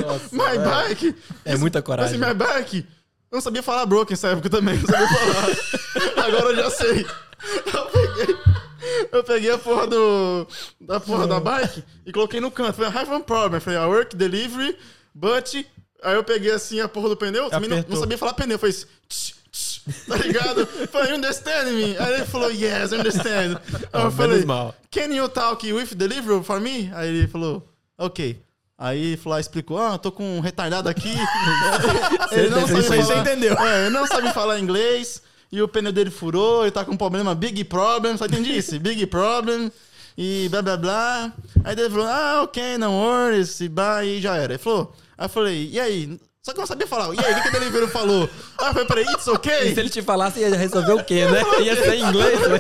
Nossa, 0.06 0.36
my 0.36 0.58
bike. 0.58 1.16
É 1.46 1.56
muita 1.56 1.80
Assim, 1.80 1.86
coragem. 1.86 2.20
my 2.20 2.34
bike. 2.34 2.86
Eu 3.32 3.38
não 3.38 3.42
sabia 3.42 3.64
falar 3.64 3.86
broken 3.86 4.12
nessa 4.12 4.28
época 4.28 4.50
também, 4.50 4.78
não 4.78 4.86
sabia 4.86 5.08
falar. 5.08 6.26
Agora 6.28 6.50
eu 6.50 6.56
já 6.58 6.70
sei. 6.72 7.06
Eu 7.74 7.86
peguei, 7.86 8.38
eu 9.14 9.24
peguei 9.24 9.52
a 9.52 9.58
porra 9.58 9.88
do. 9.88 10.46
Da 10.82 11.00
porra 11.00 11.26
da 11.26 11.40
bike 11.40 11.86
e 12.06 12.12
coloquei 12.12 12.42
no 12.42 12.52
canto. 12.52 12.74
Falei, 12.74 12.92
I 12.92 12.98
have 12.98 13.10
one 13.10 13.24
problem. 13.24 13.62
Falei, 13.62 13.80
I 13.80 13.86
work 13.86 14.14
delivery, 14.14 14.78
but. 15.16 15.56
Aí 16.04 16.16
eu 16.16 16.24
peguei 16.26 16.52
assim 16.52 16.82
a 16.82 16.90
porra 16.90 17.08
do 17.08 17.16
pneu. 17.16 17.50
Também 17.50 17.70
não, 17.70 17.86
não 17.88 17.98
sabia 17.98 18.18
falar 18.18 18.34
pneu. 18.34 18.60
Falei, 18.60 18.74
tch, 18.74 18.86
tch, 19.08 19.37
tá 20.08 20.16
ligado? 20.18 20.66
Falei, 20.92 21.12
you 21.12 21.16
understand 21.18 21.72
me? 21.72 21.98
Aí 21.98 22.14
ele 22.16 22.26
falou, 22.26 22.52
yes, 22.52 22.92
understand. 22.92 23.60
Aí 23.94 24.02
eu 24.02 24.08
Ah, 24.08 24.12
falei, 24.12 24.44
can 24.92 25.14
you 25.14 25.28
talk 25.30 25.72
with 25.72 25.96
delivery 25.96 26.44
for 26.44 26.60
me? 26.60 26.92
Aí 26.94 27.08
ele 27.10 27.28
falou, 27.28 27.64
ok. 27.98 28.42
Aí 28.78 29.02
ele 29.14 29.18
falou, 29.18 29.40
explicou, 29.40 29.80
ah, 29.80 29.94
eu 29.94 29.98
tô 29.98 30.12
com 30.12 30.38
um 30.38 30.40
retardado 30.40 30.88
aqui. 30.90 31.10
ele 32.32 32.50
não 32.50 32.68
sabe 32.68 32.80
aí 32.80 32.84
você 32.84 33.02
falar, 33.04 33.20
entendeu. 33.22 33.58
é, 33.60 33.82
ele 33.86 33.90
não 33.90 34.06
sabe 34.06 34.34
falar 34.34 34.60
inglês. 34.60 35.22
E 35.52 35.62
o 35.62 35.68
pneu 35.68 35.94
dele 35.94 36.12
furou, 36.12 36.64
ele 36.64 36.72
tá 36.72 36.84
com 36.84 36.92
um 36.92 36.98
problema, 36.98 37.34
big 37.34 37.64
problem, 37.64 38.18
só 38.18 38.26
entendi 38.26 38.58
isso? 38.58 38.78
Big 38.80 39.06
problem. 39.08 39.72
E 40.18 40.50
blá 40.50 40.62
blá 40.62 40.76
blá. 40.78 41.34
Aí 41.64 41.74
ele 41.80 41.90
falou, 41.90 42.06
ah, 42.08 42.42
ok, 42.44 42.78
não 42.78 42.94
worries, 43.00 43.62
e 43.62 43.70
bye, 43.70 44.06
e 44.06 44.22
já 44.22 44.36
era. 44.36 44.54
Ele 44.54 44.58
falou, 44.58 44.94
aí 45.18 45.26
eu 45.26 45.30
falei, 45.30 45.70
e 45.72 45.80
aí? 45.80 46.20
Só 46.48 46.54
que 46.54 46.60
eu 46.60 46.62
não 46.62 46.68
sabia 46.68 46.88
falar. 46.88 47.14
E 47.14 47.20
aí, 47.26 47.34
o 47.34 47.36
que, 47.36 47.42
que 47.42 47.48
o 47.50 47.52
delivery 47.60 47.88
falou? 47.88 48.30
Ah, 48.58 48.68
eu 48.68 48.74
falei, 48.74 48.86
peraí, 48.88 49.04
it's 49.14 49.28
E 49.28 49.32
okay? 49.32 49.74
se 49.74 49.80
ele 49.82 49.90
te 49.90 50.02
falasse, 50.02 50.40
ia 50.40 50.56
resolver 50.56 50.94
o 50.94 51.04
quê, 51.04 51.26
né? 51.26 51.42
Ia 51.62 51.76
ser 51.76 51.96
em 51.96 52.04
inglês, 52.06 52.40
né? 52.40 52.58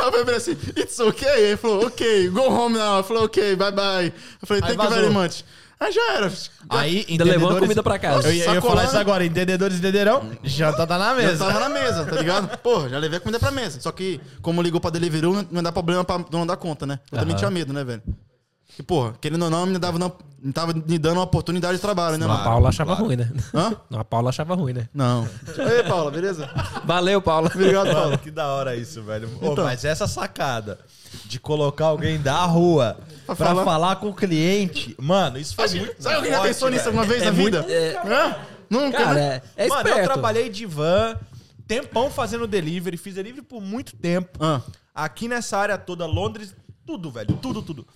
Aí 0.00 0.06
eu 0.06 0.12
falei 0.12 0.36
assim, 0.36 0.52
it's 0.74 0.98
okay? 1.00 1.28
Aí 1.28 1.42
ele 1.44 1.56
falou, 1.58 1.86
ok, 1.86 2.28
go 2.30 2.40
home 2.50 2.78
now. 2.78 2.96
Eu 2.98 3.04
falei, 3.04 3.22
ok, 3.24 3.56
bye 3.56 3.70
bye. 3.70 4.06
Eu 4.40 4.46
falei, 4.48 4.62
Aí 4.64 4.74
thank 4.74 4.82
you 4.82 4.90
very 4.90 5.10
much. 5.10 5.44
Aí 5.78 5.92
já 5.92 6.12
era. 6.14 6.32
Aí, 6.70 7.04
Ainda 7.10 7.24
levou 7.24 7.50
a 7.50 7.58
comida 7.58 7.82
pra 7.82 7.98
casa. 7.98 8.28
Eu 8.28 8.32
ia, 8.32 8.44
eu 8.46 8.54
ia 8.54 8.62
falar 8.62 8.84
isso 8.84 8.96
agora. 8.96 9.22
Entendedores 9.22 9.76
entenderão? 9.76 10.30
Janta 10.42 10.86
tá 10.86 10.96
na 10.96 11.10
Já 11.10 11.14
mesa. 11.14 11.44
tava 11.44 11.60
na 11.60 11.68
mesa, 11.68 12.06
tá 12.06 12.16
ligado? 12.16 12.56
Pô, 12.58 12.88
já 12.88 12.98
levei 12.98 13.18
a 13.18 13.20
comida 13.20 13.38
pra 13.38 13.50
mesa. 13.50 13.78
Só 13.82 13.92
que, 13.92 14.18
como 14.40 14.62
ligou 14.62 14.80
pra 14.80 14.88
Deliveroo, 14.90 15.34
não- 15.34 15.46
não 15.50 15.62
dá 15.62 15.70
problema 15.72 16.04
pra 16.06 16.24
não 16.32 16.46
dar 16.46 16.56
conta, 16.56 16.86
né? 16.86 17.00
Eu 17.12 17.18
também 17.18 17.36
tinha 17.36 17.50
medo, 17.50 17.72
né, 17.74 17.84
velho? 17.84 18.02
E, 18.78 18.82
porra, 18.82 19.14
querendo 19.20 19.42
ou 19.44 19.50
não, 19.50 19.66
me 19.66 19.78
dava, 19.78 19.98
não, 19.98 20.12
me 20.40 20.52
tava 20.52 20.72
me 20.72 20.98
dando 20.98 21.16
uma 21.18 21.24
oportunidade 21.24 21.74
de 21.76 21.80
trabalho, 21.82 22.16
né, 22.16 22.24
A 22.24 22.28
mano? 22.28 22.44
Paula 22.44 22.68
achava 22.70 22.90
claro. 22.96 23.04
ruim, 23.04 23.16
né? 23.16 23.30
Hã? 23.54 23.76
Não, 23.90 24.00
a 24.00 24.04
Paula 24.04 24.30
achava 24.30 24.54
ruim, 24.54 24.72
né? 24.72 24.88
Não. 24.94 25.28
Ei, 25.58 25.82
Paula, 25.82 26.10
beleza? 26.10 26.48
Valeu, 26.84 27.20
Paula. 27.20 27.50
Obrigado, 27.54 27.86
Mano, 27.88 27.98
Paula. 28.00 28.18
que 28.18 28.30
da 28.30 28.48
hora 28.48 28.74
isso, 28.76 29.02
velho. 29.02 29.28
Ô, 29.40 29.52
Então. 29.52 29.64
mas 29.64 29.84
essa 29.84 30.06
sacada 30.06 30.78
de 31.26 31.38
colocar 31.40 31.86
alguém 31.86 32.18
da 32.20 32.42
rua 32.44 32.96
pra, 33.26 33.34
Pra 33.36 33.46
falar... 33.48 33.64
falar. 33.64 33.96
com 33.96 34.08
o 34.08 34.14
cliente, 34.14 34.94
mano, 34.98 35.36
isso 35.38 35.54
foi 35.54 35.68
muito 35.68 36.02
Sabe 36.02 36.14
alguém 36.16 36.30
já 36.30 36.36
forte, 36.38 36.48
pensou 36.48 36.70
nisso 36.70 36.84
velho. 36.84 36.98
alguma 36.98 37.12
vez 37.12 37.22
É 37.22 37.26
na 37.26 37.32
muito- 37.32 37.62
vida? 37.62 37.72
é- 37.72 37.96
Hã? 38.06 38.36
Nunca, 38.70 38.98
Cara, 38.98 39.14
né? 39.14 39.42
é, 39.56 39.64
é 39.66 39.68
Mano, 39.68 39.80
esperto. 39.80 39.98
eu 40.00 40.04
trabalhei 40.04 40.48
de 40.48 40.64
van, 40.64 41.16
tempão 41.66 42.08
fazendo 42.10 42.46
delivery, 42.46 42.96
fiz 42.96 43.14
delivery 43.16 43.42
por 43.42 43.60
muito 43.60 43.96
tempo. 43.96 44.38
Ah. 44.40 44.60
Aqui 44.94 45.26
nessa 45.28 45.58
área 45.58 45.76
toda, 45.76 46.06
Londres, 46.06 46.54
tudo, 46.86 47.10
velho, 47.10 47.36
tudo, 47.42 47.62
tudo. 47.62 47.86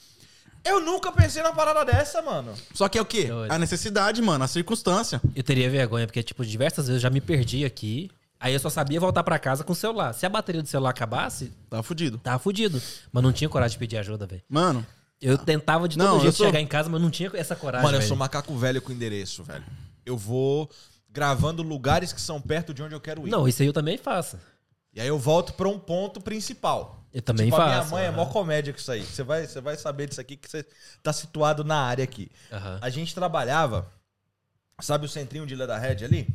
Eu 0.65 0.81
nunca 0.81 1.13
pensei 1.13 1.43
numa 1.43 1.55
parada 1.55 1.85
dessa, 1.85 2.23
mano. 2.23 2.55
Só 2.73 2.89
que 2.89 2.97
é 2.99 3.03
o 3.03 3.05
quê? 3.05 3.25
Doido. 3.25 3.53
A 3.53 3.59
necessidade, 3.59 4.23
mano, 4.23 4.45
a 4.45 4.49
circunstância. 4.49 5.21
Eu 5.37 5.43
teria 5.43 5.69
vergonha, 5.69 6.07
porque, 6.07 6.23
tipo, 6.23 6.45
diversas 6.45 6.87
vezes 6.87 7.01
eu 7.03 7.03
já 7.03 7.11
me 7.11 7.21
perdi 7.21 7.65
aqui. 7.65 8.11
Aí 8.41 8.53
eu 8.53 8.61
só 8.61 8.69
sabia 8.71 8.99
voltar 9.01 9.23
pra 9.23 9.39
casa 9.39 9.63
com 9.65 9.73
o 9.73 9.77
celular. 9.77 10.13
Se 10.13 10.25
a 10.27 10.29
bateria 10.29 10.63
do 10.63 10.69
celular 10.69 10.91
acabasse, 10.91 11.53
Tava 11.71 11.83
fudido. 11.83 12.19
tava 12.19 12.39
fudido. 12.39 12.81
Mas 13.13 13.23
não 13.23 13.33
tinha 13.33 13.49
coragem 13.49 13.73
de 13.75 13.79
pedir 13.79 13.97
ajuda, 13.99 14.27
velho. 14.27 14.43
Mano, 14.49 14.85
Eu 15.21 15.39
tentava 15.39 15.89
de 15.89 15.97
todo 15.97 16.07
Não, 16.07 16.15
eu 16.17 16.21
jeito 16.23 16.37
sou- 16.37 16.47
chegar 16.47 16.61
em 16.61 16.67
casa, 16.67 16.89
mas 16.91 17.01
não 17.01 17.11
tinha 17.11 17.31
essa 17.35 17.55
coragem. 17.57 17.85
Mano, 17.85 17.97
eu 17.97 18.01
velho. 18.01 18.09
sou 18.09 18.17
macaco 18.17 18.55
velho 18.57 18.83
com 18.83 18.93
endereço, 18.93 19.43
velho. 19.45 19.65
Eu 20.05 20.19
vou 20.19 20.69
gravando 21.09 21.63
lugares 21.63 22.13
que 22.13 22.21
são 22.21 22.41
perto 22.41 22.75
de 22.75 22.83
onde 22.83 22.95
eu 22.95 23.01
quero 23.01 23.27
ir. 23.27 23.31
Não, 23.31 23.47
isso 23.49 23.63
aí 23.63 23.69
eu 23.69 23.73
também 23.73 23.97
faço. 23.97 24.39
E 24.93 25.01
aí 25.01 25.09
eu 25.09 25.19
volto 25.19 25.55
pra 25.55 25.69
um 25.69 25.79
ponto 25.79 26.21
principal. 26.21 27.04
Eu 27.15 27.23
também 27.23 27.47
tipo, 27.47 27.57
a 27.61 27.67
minha 27.67 27.79
faço. 27.79 27.91
mãe 27.93 28.05
é 28.05 28.09
aham. 28.09 28.17
mó 28.17 28.27
comédia 28.27 28.73
com 28.73 28.79
isso 28.81 28.91
aí. 28.91 29.05
Você 29.05 29.23
vai, 29.23 29.47
você 29.47 29.61
vai 29.61 29.77
saber 29.77 30.09
disso 30.09 30.21
aqui 30.21 30.37
que 30.37 30.51
você 30.51 30.67
tá 31.01 31.13
situado 31.13 31.63
na 31.63 31.77
área 31.81 32.03
aqui. 32.03 32.29
Aham. 32.53 32.79
A 32.83 32.91
gente 32.91 33.15
trabalhava. 33.15 33.87
Sabe 34.81 35.07
o 35.07 35.09
centrinho 35.09 35.47
de 35.47 35.55
Leatherhead 35.55 36.05
ali? 36.05 36.27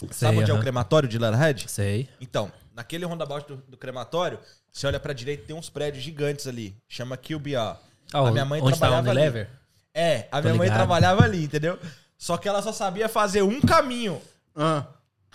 Sei, 0.00 0.28
sabe 0.28 0.38
onde 0.38 0.50
é 0.50 0.54
o 0.54 0.60
crematório 0.60 1.08
de 1.08 1.16
Leatherhead? 1.18 1.70
Sei. 1.70 2.08
Então, 2.20 2.50
naquele 2.74 3.04
roundabout 3.06 3.46
do, 3.46 3.56
do 3.68 3.76
crematório, 3.76 4.40
você 4.72 4.88
olha 4.88 4.98
pra 4.98 5.12
direita 5.12 5.44
tem 5.46 5.54
uns 5.54 5.70
prédios 5.70 6.02
gigantes 6.02 6.48
ali. 6.48 6.76
Chama 6.88 7.16
QBR. 7.16 7.78
Ah, 8.12 8.18
a 8.18 8.30
minha 8.32 8.44
mãe 8.44 8.60
onde 8.60 8.72
tá 8.72 8.78
trabalhava 8.78 9.10
ali. 9.10 9.20
Unilever? 9.20 9.48
É, 9.94 10.26
a 10.32 10.38
Tô 10.38 10.42
minha 10.42 10.54
mãe 10.56 10.64
ligado. 10.66 10.76
trabalhava 10.78 11.22
ali, 11.22 11.44
entendeu? 11.44 11.78
Só 12.18 12.36
que 12.36 12.48
ela 12.48 12.60
só 12.60 12.72
sabia 12.72 13.08
fazer 13.08 13.42
um 13.42 13.60
caminho. 13.60 14.20
Ah. 14.56 14.84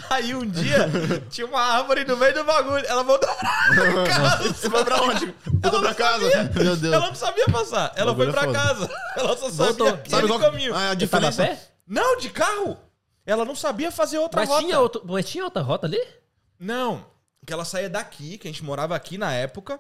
Aí 0.10 0.34
um 0.34 0.46
dia 0.46 0.88
tinha 1.30 1.46
uma 1.48 1.60
árvore 1.62 2.06
no 2.06 2.16
meio 2.18 2.34
do 2.34 2.44
bagulho. 2.44 2.86
Ela 2.86 3.04
voltou 3.04 3.30
pra 3.36 4.04
casa. 4.08 4.54
Você 4.54 4.70
foi 4.70 4.84
pra 4.86 5.02
onde? 5.04 5.36
Voltou 5.46 5.82
pra 5.82 5.94
casa? 5.94 6.52
Meu 6.56 6.76
Deus. 6.76 6.94
Ela 6.94 7.08
não 7.08 7.16
sabia 7.16 7.46
passar. 7.48 7.92
Ela 7.96 8.16
foi 8.16 8.28
é 8.28 8.32
pra 8.32 8.44
foda. 8.44 8.54
casa. 8.60 8.90
Ela 9.18 9.38
só 9.38 9.50
sabia 9.50 9.66
Voltou. 9.66 9.88
aquele 9.90 10.10
Sabe 10.10 10.28
qual 10.28 10.40
caminho. 10.40 10.76
Ah, 10.76 10.90
a 10.92 10.94
diferença? 10.94 11.44
pé? 11.44 11.60
Não, 11.88 12.18
de 12.18 12.30
carro. 12.30 12.78
Ela 13.26 13.46
não 13.46 13.56
sabia 13.56 13.92
fazer 13.92 14.18
outra 14.18 14.42
Mas 14.42 14.50
rota. 14.50 14.62
tinha, 14.64 14.80
outro, 14.80 15.02
mas 15.06 15.26
tinha 15.26 15.44
outra 15.44 15.62
rota 15.62 15.86
ali? 15.86 16.02
Não, 16.60 17.06
que 17.46 17.54
ela 17.54 17.64
saía 17.64 17.90
daqui, 17.90 18.38
que 18.38 18.48
a 18.48 18.52
gente 18.52 18.64
morava 18.64 18.96
aqui 18.96 19.18
na 19.18 19.32
época. 19.34 19.80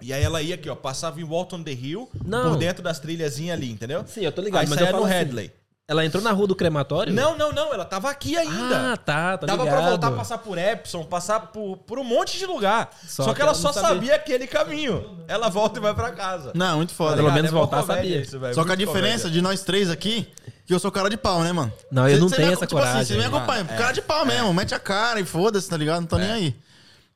E 0.00 0.12
aí 0.12 0.22
ela 0.22 0.40
ia 0.42 0.54
aqui, 0.56 0.68
ó, 0.68 0.74
passava 0.74 1.20
em 1.20 1.24
Walton 1.24 1.62
the 1.62 1.70
Hill, 1.72 2.10
Não. 2.24 2.50
por 2.50 2.58
dentro 2.58 2.82
das 2.82 2.98
trilhazinhas 2.98 3.56
ali, 3.56 3.70
entendeu? 3.70 4.04
Sim, 4.06 4.22
eu 4.22 4.32
tô 4.32 4.40
ligado. 4.42 4.62
Aí 4.62 4.66
mas 4.68 4.78
saía 4.78 4.88
eu 4.88 4.92
no 4.92 4.98
falo 5.02 5.04
assim, 5.04 5.14
Headley. 5.14 5.52
Ela 5.92 6.04
entrou 6.06 6.22
na 6.22 6.32
rua 6.32 6.46
do 6.46 6.56
crematório? 6.56 7.12
Não, 7.12 7.36
não, 7.36 7.52
não, 7.52 7.72
ela 7.74 7.84
tava 7.84 8.10
aqui 8.10 8.36
ainda. 8.36 8.92
Ah, 8.92 8.96
tá, 8.96 9.36
tá 9.38 9.46
Dava 9.46 9.62
ligado. 9.64 9.76
pra 9.78 9.88
voltar, 9.90 10.10
passar 10.12 10.38
por 10.38 10.56
Epson, 10.58 11.04
passar 11.04 11.38
por, 11.40 11.76
por 11.78 11.98
um 11.98 12.04
monte 12.04 12.38
de 12.38 12.46
lugar. 12.46 12.90
Só, 13.06 13.24
Só 13.24 13.28
que, 13.30 13.36
que 13.36 13.42
ela 13.42 13.50
ela 13.52 13.58
só 13.60 13.72
sabia. 13.72 13.88
sabia 13.90 14.14
aquele 14.16 14.46
caminho. 14.46 15.18
Ela 15.28 15.48
volta 15.50 15.78
e 15.78 15.82
vai 15.82 15.94
pra 15.94 16.10
casa. 16.12 16.50
Não, 16.54 16.78
muito 16.78 16.94
foda. 16.94 17.16
Pelo 17.16 17.30
menos 17.30 17.50
É 17.50 17.54
voltar, 17.54 17.82
comédia 17.82 18.02
sabia. 18.04 18.20
isso, 18.22 18.54
Só 18.54 18.64
que 18.64 18.72
a 18.72 18.74
diferença 18.74 19.18
comédia. 19.24 19.30
de 19.30 19.42
nós 19.42 19.60
três 19.62 19.90
aqui, 19.90 20.26
que 20.66 20.72
eu 20.72 20.78
sou 20.78 20.90
cara 20.90 21.10
de 21.10 21.16
pau, 21.18 21.42
né, 21.42 21.52
mano? 21.52 21.72
Não, 21.90 22.08
eu 22.08 22.14
Cê- 22.16 22.20
não 22.20 22.28
cê 22.30 22.36
tenho 22.36 22.48
me- 22.48 22.54
essa 22.54 22.66
tipo 22.66 22.80
Assim, 22.80 22.90
coragem. 22.92 23.16
você 23.16 23.28
me 23.28 23.36
acompanha. 23.36 23.64
Cara 23.64 23.92
de 23.92 24.00
pau 24.02 24.24
mesmo, 24.24 24.54
mete 24.54 24.74
a 24.74 24.78
cara 24.78 25.20
e 25.20 25.24
foda-se, 25.24 25.68
tá 25.68 25.76
ligado? 25.76 26.00
Não 26.00 26.06
tô 26.06 26.16
nem 26.18 26.30
aí. 26.32 26.56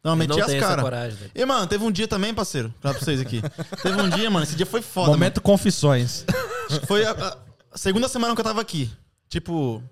Não, 0.04 0.14
meti 0.14 0.38
não 0.38 0.46
as 0.46 0.54
caras. 0.54 1.14
E, 1.34 1.44
mano, 1.44 1.66
teve 1.66 1.82
um 1.82 1.90
dia 1.90 2.06
também, 2.06 2.32
parceiro, 2.32 2.72
pra 2.80 2.92
vocês 2.92 3.20
aqui. 3.20 3.42
teve 3.82 4.00
um 4.00 4.08
dia, 4.08 4.30
mano, 4.30 4.44
esse 4.44 4.54
dia 4.54 4.66
foi 4.66 4.80
foda. 4.82 5.08
Momento 5.10 5.40
confissões. 5.40 6.24
mano. 6.70 6.86
Foi 6.86 7.04
a, 7.04 7.10
a- 7.10 7.28
a 7.28 7.36
segunda 7.76 8.08
semana 8.08 8.34
que 8.34 8.40
eu 8.40 8.44
tava 8.44 8.60
aqui. 8.60 8.90
Tipo. 9.28 9.82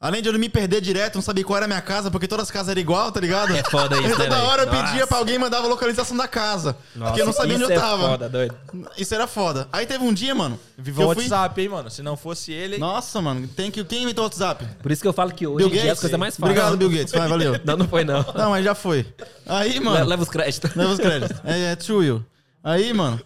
Além 0.00 0.20
de 0.20 0.28
eu 0.28 0.32
não 0.32 0.40
me 0.40 0.48
perder 0.48 0.80
direto, 0.80 1.14
não 1.14 1.22
sabia 1.22 1.44
qual 1.44 1.58
era 1.58 1.66
a 1.66 1.68
minha 1.68 1.80
casa, 1.80 2.10
porque 2.10 2.26
todas 2.26 2.46
as 2.46 2.50
casas 2.50 2.70
eram 2.70 2.80
igual, 2.80 3.12
tá 3.12 3.20
ligado? 3.20 3.54
É 3.54 3.62
foda 3.62 3.94
isso, 4.00 4.08
né, 4.18 4.24
toda 4.24 4.30
velho? 4.30 4.48
hora 4.48 4.62
eu 4.62 4.66
Nossa. 4.66 4.84
pedia 4.84 5.06
pra 5.06 5.18
alguém 5.18 5.38
mandava 5.38 5.64
a 5.64 5.70
localização 5.70 6.16
da 6.16 6.26
casa. 6.26 6.76
Nossa, 6.96 7.10
porque 7.12 7.22
eu 7.22 7.26
não 7.26 7.32
sabia 7.32 7.54
isso 7.54 7.64
onde 7.66 7.72
eu 7.72 7.76
é 7.76 7.80
tava. 7.80 8.08
foda, 8.08 8.28
doido. 8.28 8.56
Isso 8.98 9.14
era 9.14 9.28
foda. 9.28 9.68
Aí 9.72 9.86
teve 9.86 10.02
um 10.02 10.12
dia, 10.12 10.34
mano. 10.34 10.58
Viva 10.76 11.02
que 11.02 11.08
o 11.08 11.14
fui... 11.14 11.22
WhatsApp, 11.22 11.60
hein, 11.60 11.68
mano? 11.68 11.88
Se 11.88 12.02
não 12.02 12.16
fosse 12.16 12.50
ele. 12.50 12.78
Nossa, 12.78 13.22
mano, 13.22 13.46
tem 13.46 13.70
que. 13.70 13.84
Quem 13.84 14.02
inventou 14.02 14.24
o 14.24 14.26
WhatsApp? 14.26 14.66
Por 14.82 14.90
isso 14.90 15.00
que 15.02 15.06
eu 15.06 15.12
falo 15.12 15.30
que 15.30 15.46
hoje 15.46 15.58
Bill 15.58 15.68
em 15.68 15.70
dia 15.70 15.80
Gates? 15.82 15.92
as 15.92 16.00
coisas 16.00 16.14
é 16.14 16.18
mais 16.18 16.36
fáceis. 16.36 16.50
Obrigado, 16.50 16.76
Bill 16.76 16.90
Gates. 16.90 17.12
Vai, 17.12 17.28
valeu. 17.28 17.60
Não, 17.64 17.76
não 17.76 17.86
foi 17.86 18.02
não. 18.02 18.26
Não, 18.34 18.50
mas 18.50 18.64
já 18.64 18.74
foi. 18.74 19.06
Aí, 19.46 19.78
mano. 19.78 20.04
Leva 20.04 20.24
os 20.24 20.28
créditos. 20.28 20.74
Leva 20.74 20.92
os 20.94 20.98
créditos. 20.98 21.40
É, 21.46 21.70
é 21.70 21.76
true 21.76 22.04
you. 22.04 22.26
Aí, 22.64 22.92
mano. 22.92 23.20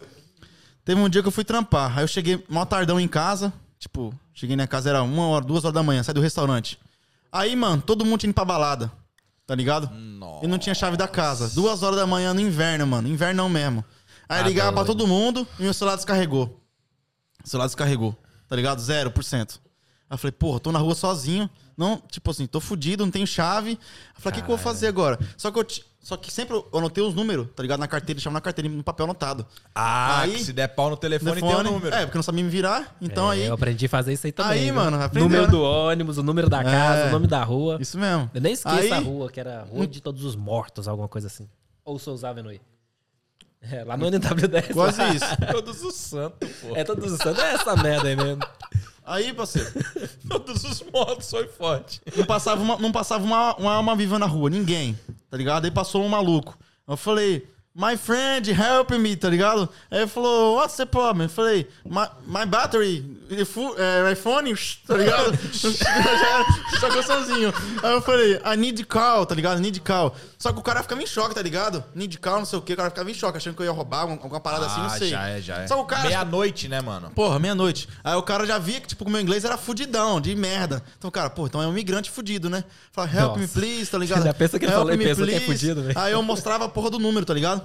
Teve 0.86 1.00
um 1.00 1.08
dia 1.08 1.20
que 1.20 1.26
eu 1.28 1.32
fui 1.32 1.42
trampar. 1.44 1.98
Aí 1.98 2.04
eu 2.04 2.08
cheguei 2.08 2.42
mó 2.48 2.64
tardão 2.64 2.98
em 3.00 3.08
casa. 3.08 3.52
Tipo, 3.78 4.14
cheguei 4.32 4.54
na 4.56 4.66
casa, 4.68 4.88
era 4.88 5.02
uma 5.02 5.26
hora, 5.26 5.44
duas 5.44 5.64
horas 5.64 5.74
da 5.74 5.82
manhã, 5.82 6.02
saí 6.02 6.14
do 6.14 6.20
restaurante. 6.20 6.78
Aí, 7.30 7.54
mano, 7.56 7.82
todo 7.82 8.04
mundo 8.04 8.20
tinha 8.20 8.30
ido 8.30 8.34
pra 8.34 8.44
balada. 8.44 8.90
Tá 9.46 9.54
ligado? 9.54 9.90
E 10.42 10.46
não 10.46 10.58
tinha 10.58 10.74
chave 10.74 10.96
da 10.96 11.08
casa. 11.08 11.48
Duas 11.50 11.82
horas 11.82 11.96
da 11.98 12.06
manhã 12.06 12.32
no 12.32 12.40
inverno, 12.40 12.86
mano. 12.86 13.08
Invernão 13.08 13.48
mesmo. 13.48 13.84
Aí 14.28 14.40
Ah, 14.40 14.42
ligava 14.48 14.72
pra 14.72 14.82
doido. 14.84 14.98
todo 14.98 15.08
mundo 15.08 15.46
e 15.58 15.62
meu 15.64 15.74
celular 15.74 15.96
descarregou. 15.96 16.60
O 17.44 17.48
celular 17.48 17.66
descarregou. 17.66 18.16
Tá 18.48 18.54
ligado? 18.56 18.80
Zero 18.80 19.10
por 19.10 19.24
cento. 19.24 19.60
Aí 20.08 20.14
eu 20.14 20.18
falei, 20.18 20.32
porra, 20.32 20.60
tô 20.60 20.70
na 20.72 20.78
rua 20.78 20.94
sozinho. 20.94 21.50
Não, 21.76 22.00
tipo 22.10 22.30
assim, 22.30 22.46
tô 22.46 22.60
fudido, 22.60 23.04
não 23.04 23.10
tenho 23.10 23.26
chave. 23.26 23.72
Eu 24.16 24.20
falei, 24.20 24.38
o 24.38 24.40
que, 24.40 24.46
que 24.46 24.50
eu 24.52 24.56
vou 24.56 24.64
fazer 24.64 24.86
agora? 24.86 25.18
Só 25.36 25.50
que 25.50 25.58
eu 25.58 25.66
Só 26.06 26.16
que 26.16 26.32
sempre 26.32 26.54
eu 26.54 26.68
anotei 26.72 27.02
os 27.02 27.14
números, 27.16 27.48
tá 27.56 27.64
ligado? 27.64 27.80
Na 27.80 27.88
carteira, 27.88 28.14
deixava 28.16 28.32
na 28.34 28.40
carteira 28.40 28.70
no 28.70 28.84
papel 28.84 29.06
anotado. 29.06 29.44
Ah, 29.74 30.20
Aí- 30.20 30.34
que 30.34 30.44
se 30.44 30.52
der 30.52 30.68
pau 30.68 30.88
no 30.88 30.96
telefone, 30.96 31.32
tem 31.40 31.42
o 31.42 31.46
Telefone. 31.50 31.68
número. 31.68 31.96
É, 31.96 32.02
porque 32.06 32.16
não 32.16 32.22
sabia 32.22 32.44
me 32.44 32.48
virar. 32.48 32.96
Então 33.00 33.28
É, 33.32 33.34
aí. 33.34 33.42
Eu 33.46 33.54
aprendi 33.54 33.86
a 33.86 33.88
fazer 33.88 34.12
isso 34.12 34.24
aí 34.24 34.30
também. 34.30 34.52
Aí, 34.52 34.64
viu? 34.66 34.74
mano, 34.76 35.02
aprendeu, 35.02 35.24
Número 35.28 35.42
né? 35.46 35.48
do 35.50 35.60
ônibus, 35.60 36.16
o 36.16 36.22
número 36.22 36.48
da 36.48 36.62
casa, 36.62 37.00
É. 37.00 37.08
o 37.08 37.10
nome 37.10 37.26
da 37.26 37.42
rua. 37.42 37.78
Isso 37.80 37.98
mesmo. 37.98 38.30
Eu 38.32 38.40
nem 38.40 38.52
esqueço 38.52 38.76
Aí- 38.78 38.92
a 38.92 39.00
rua, 39.00 39.28
que 39.32 39.40
era 39.40 39.64
Rua 39.64 39.84
de 39.84 40.00
Todos 40.00 40.22
os 40.24 40.36
Mortos, 40.36 40.86
alguma 40.86 41.08
coisa 41.08 41.26
assim. 41.26 41.48
Ou 41.84 41.98
Souza 41.98 42.28
Avenue. 42.28 42.60
É, 43.60 43.82
lá 43.82 43.96
no 43.96 44.06
NW10. 44.06 44.72
Quase 44.74 45.00
lá. 45.00 45.08
isso. 45.12 45.24
Todos 45.50 45.82
os 45.82 45.94
santos, 45.96 46.48
pô. 46.60 46.76
É 46.76 46.84
Todos 46.84 47.10
os 47.10 47.18
Santos, 47.18 47.42
é 47.42 47.54
essa 47.54 47.74
merda 47.74 48.06
aí 48.06 48.14
mesmo. 48.14 48.42
Aí, 49.06 49.32
parceiro, 49.32 49.70
Todos 50.28 50.64
os 50.64 50.82
motos 50.92 51.30
foi 51.30 51.46
forte. 51.46 52.00
não 52.16 52.24
passava, 52.24 52.60
uma, 52.60 52.76
não 52.76 52.90
passava 52.90 53.24
uma, 53.24 53.54
uma 53.54 53.74
alma 53.74 53.94
viva 53.94 54.18
na 54.18 54.26
rua, 54.26 54.50
ninguém, 54.50 54.98
tá 55.30 55.36
ligado? 55.36 55.64
Aí 55.64 55.70
passou 55.70 56.02
um 56.02 56.08
maluco. 56.08 56.58
Eu 56.88 56.96
falei, 56.96 57.48
my 57.76 57.96
friend, 57.96 58.50
help 58.50 58.90
me, 58.92 59.14
tá 59.14 59.28
ligado? 59.28 59.68
Aí 59.90 59.98
ele 59.98 60.06
falou, 60.06 60.56
what's 60.56 60.76
the 60.76 60.86
problem? 60.86 61.26
Eu 61.26 61.30
falei, 61.30 61.68
my, 61.84 62.08
my 62.26 62.46
battery, 62.46 63.04
é, 63.30 64.12
iPhone, 64.12 64.54
tá 64.86 64.96
ligado? 64.96 65.38
Já 66.80 66.88
era 66.88 67.02
sozinho. 67.02 67.52
Aí 67.82 67.92
eu 67.92 68.00
falei, 68.02 68.40
I 68.44 68.56
need 68.56 68.82
call, 68.86 69.26
tá 69.26 69.34
ligado? 69.34 69.60
Need 69.60 69.80
call. 69.80 70.16
Só 70.38 70.52
que 70.52 70.58
o 70.58 70.62
cara 70.62 70.82
ficava 70.82 71.02
em 71.02 71.06
choque, 71.06 71.34
tá 71.34 71.40
ligado? 71.40 71.82
Need 71.94 72.18
call, 72.18 72.40
não 72.40 72.44
sei 72.44 72.58
o 72.58 72.62
que, 72.62 72.74
o 72.74 72.76
cara 72.76 72.90
ficava 72.90 73.10
em 73.10 73.14
choque, 73.14 73.38
achando 73.38 73.54
que 73.56 73.62
eu 73.62 73.66
ia 73.66 73.72
roubar 73.72 74.02
alguma, 74.02 74.38
parada 74.38 74.66
assim, 74.66 74.80
não 74.80 74.90
sei. 74.90 75.08
já 75.08 75.28
é, 75.28 75.40
já 75.40 75.62
é. 75.62 75.66
Só 75.66 75.80
o 75.80 75.86
cara... 75.86 76.08
Meia-noite, 76.08 76.68
né, 76.68 76.82
mano? 76.82 77.10
Porra, 77.10 77.38
meia-noite. 77.38 77.88
Aí 78.04 78.14
o 78.14 78.22
cara 78.22 78.46
já 78.46 78.58
via 78.58 78.80
que, 78.80 78.86
tipo, 78.88 79.04
o 79.04 79.10
meu 79.10 79.20
inglês 79.20 79.44
era 79.46 79.56
fudidão, 79.56 80.20
de 80.20 80.34
merda. 80.36 80.82
Então, 80.98 81.10
cara, 81.10 81.30
pô, 81.30 81.46
então 81.46 81.62
é 81.62 81.66
um 81.66 81.70
imigrante 81.70 82.10
fudido, 82.10 82.50
né? 82.50 82.64
Fala, 82.92 83.08
help 83.08 83.28
Nossa. 83.28 83.40
me, 83.40 83.48
please, 83.48 83.90
tá 83.90 83.96
ligado? 83.96 84.24
Já 84.24 84.34
pensa 84.34 84.58
que 84.58 84.66
ele 84.66 84.72
Help 84.72 84.82
falou 84.82 84.96
me, 84.96 85.04
pensa 85.04 85.24
que 85.24 85.34
é 85.34 85.40
please. 85.40 85.46
fudido, 85.46 85.82
velho. 85.82 85.98
Aí 85.98 86.12
eu 86.12 86.22
mostrava 86.22 86.66
a 86.66 86.68
porra 86.68 86.90
do 86.90 86.98
número, 86.98 87.24
tá 87.24 87.32
ligado? 87.32 87.64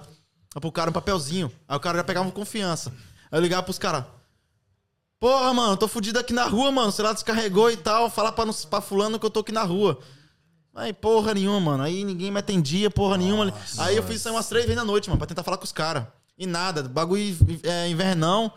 Aí 0.56 0.62
pro 0.62 0.72
cara 0.72 0.90
um 0.90 0.94
papelzinho. 0.94 1.52
Aí 1.68 1.76
o 1.76 1.80
cara 1.80 1.98
já 1.98 2.04
pegava 2.04 2.32
confiança. 2.32 2.90
Aí 3.32 3.38
eu 3.38 3.42
ligava 3.42 3.64
pros 3.64 3.78
caras. 3.78 4.06
Porra, 5.20 5.54
mano, 5.54 5.78
tô 5.78 5.88
fudido 5.88 6.18
aqui 6.20 6.34
na 6.34 6.46
rua, 6.46 6.72
mano. 6.72 6.90
O 6.90 6.92
celular 6.92 7.14
descarregou 7.14 7.70
e 7.70 7.78
tal. 7.78 8.10
Falar 8.10 8.32
pra, 8.32 8.46
pra 8.70 8.82
fulano 8.82 9.20
que 9.20 9.26
eu 9.26 9.30
tô 9.30 9.42
aqui 9.42 9.52
na 9.52 9.64
rua. 9.64 10.00
Aí, 10.74 10.94
porra 10.94 11.34
nenhuma, 11.34 11.60
mano. 11.60 11.84
Aí 11.84 12.04
ninguém 12.04 12.32
me 12.32 12.40
atendia, 12.40 12.90
porra 12.90 13.18
nenhuma. 13.18 13.54
Aí 13.78 13.96
eu 13.98 14.04
fiz 14.04 14.18
isso 14.18 14.30
aí 14.30 14.34
umas 14.34 14.48
três 14.48 14.64
vezes 14.66 14.78
na 14.78 14.86
noite, 14.86 15.10
mano, 15.10 15.18
pra 15.18 15.28
tentar 15.28 15.44
falar 15.44 15.58
com 15.58 15.66
os 15.66 15.72
caras. 15.72 16.06
E 16.38 16.46
nada, 16.48 16.84
bagulho 16.84 17.36
é, 17.64 17.88
invernão. 17.90 18.52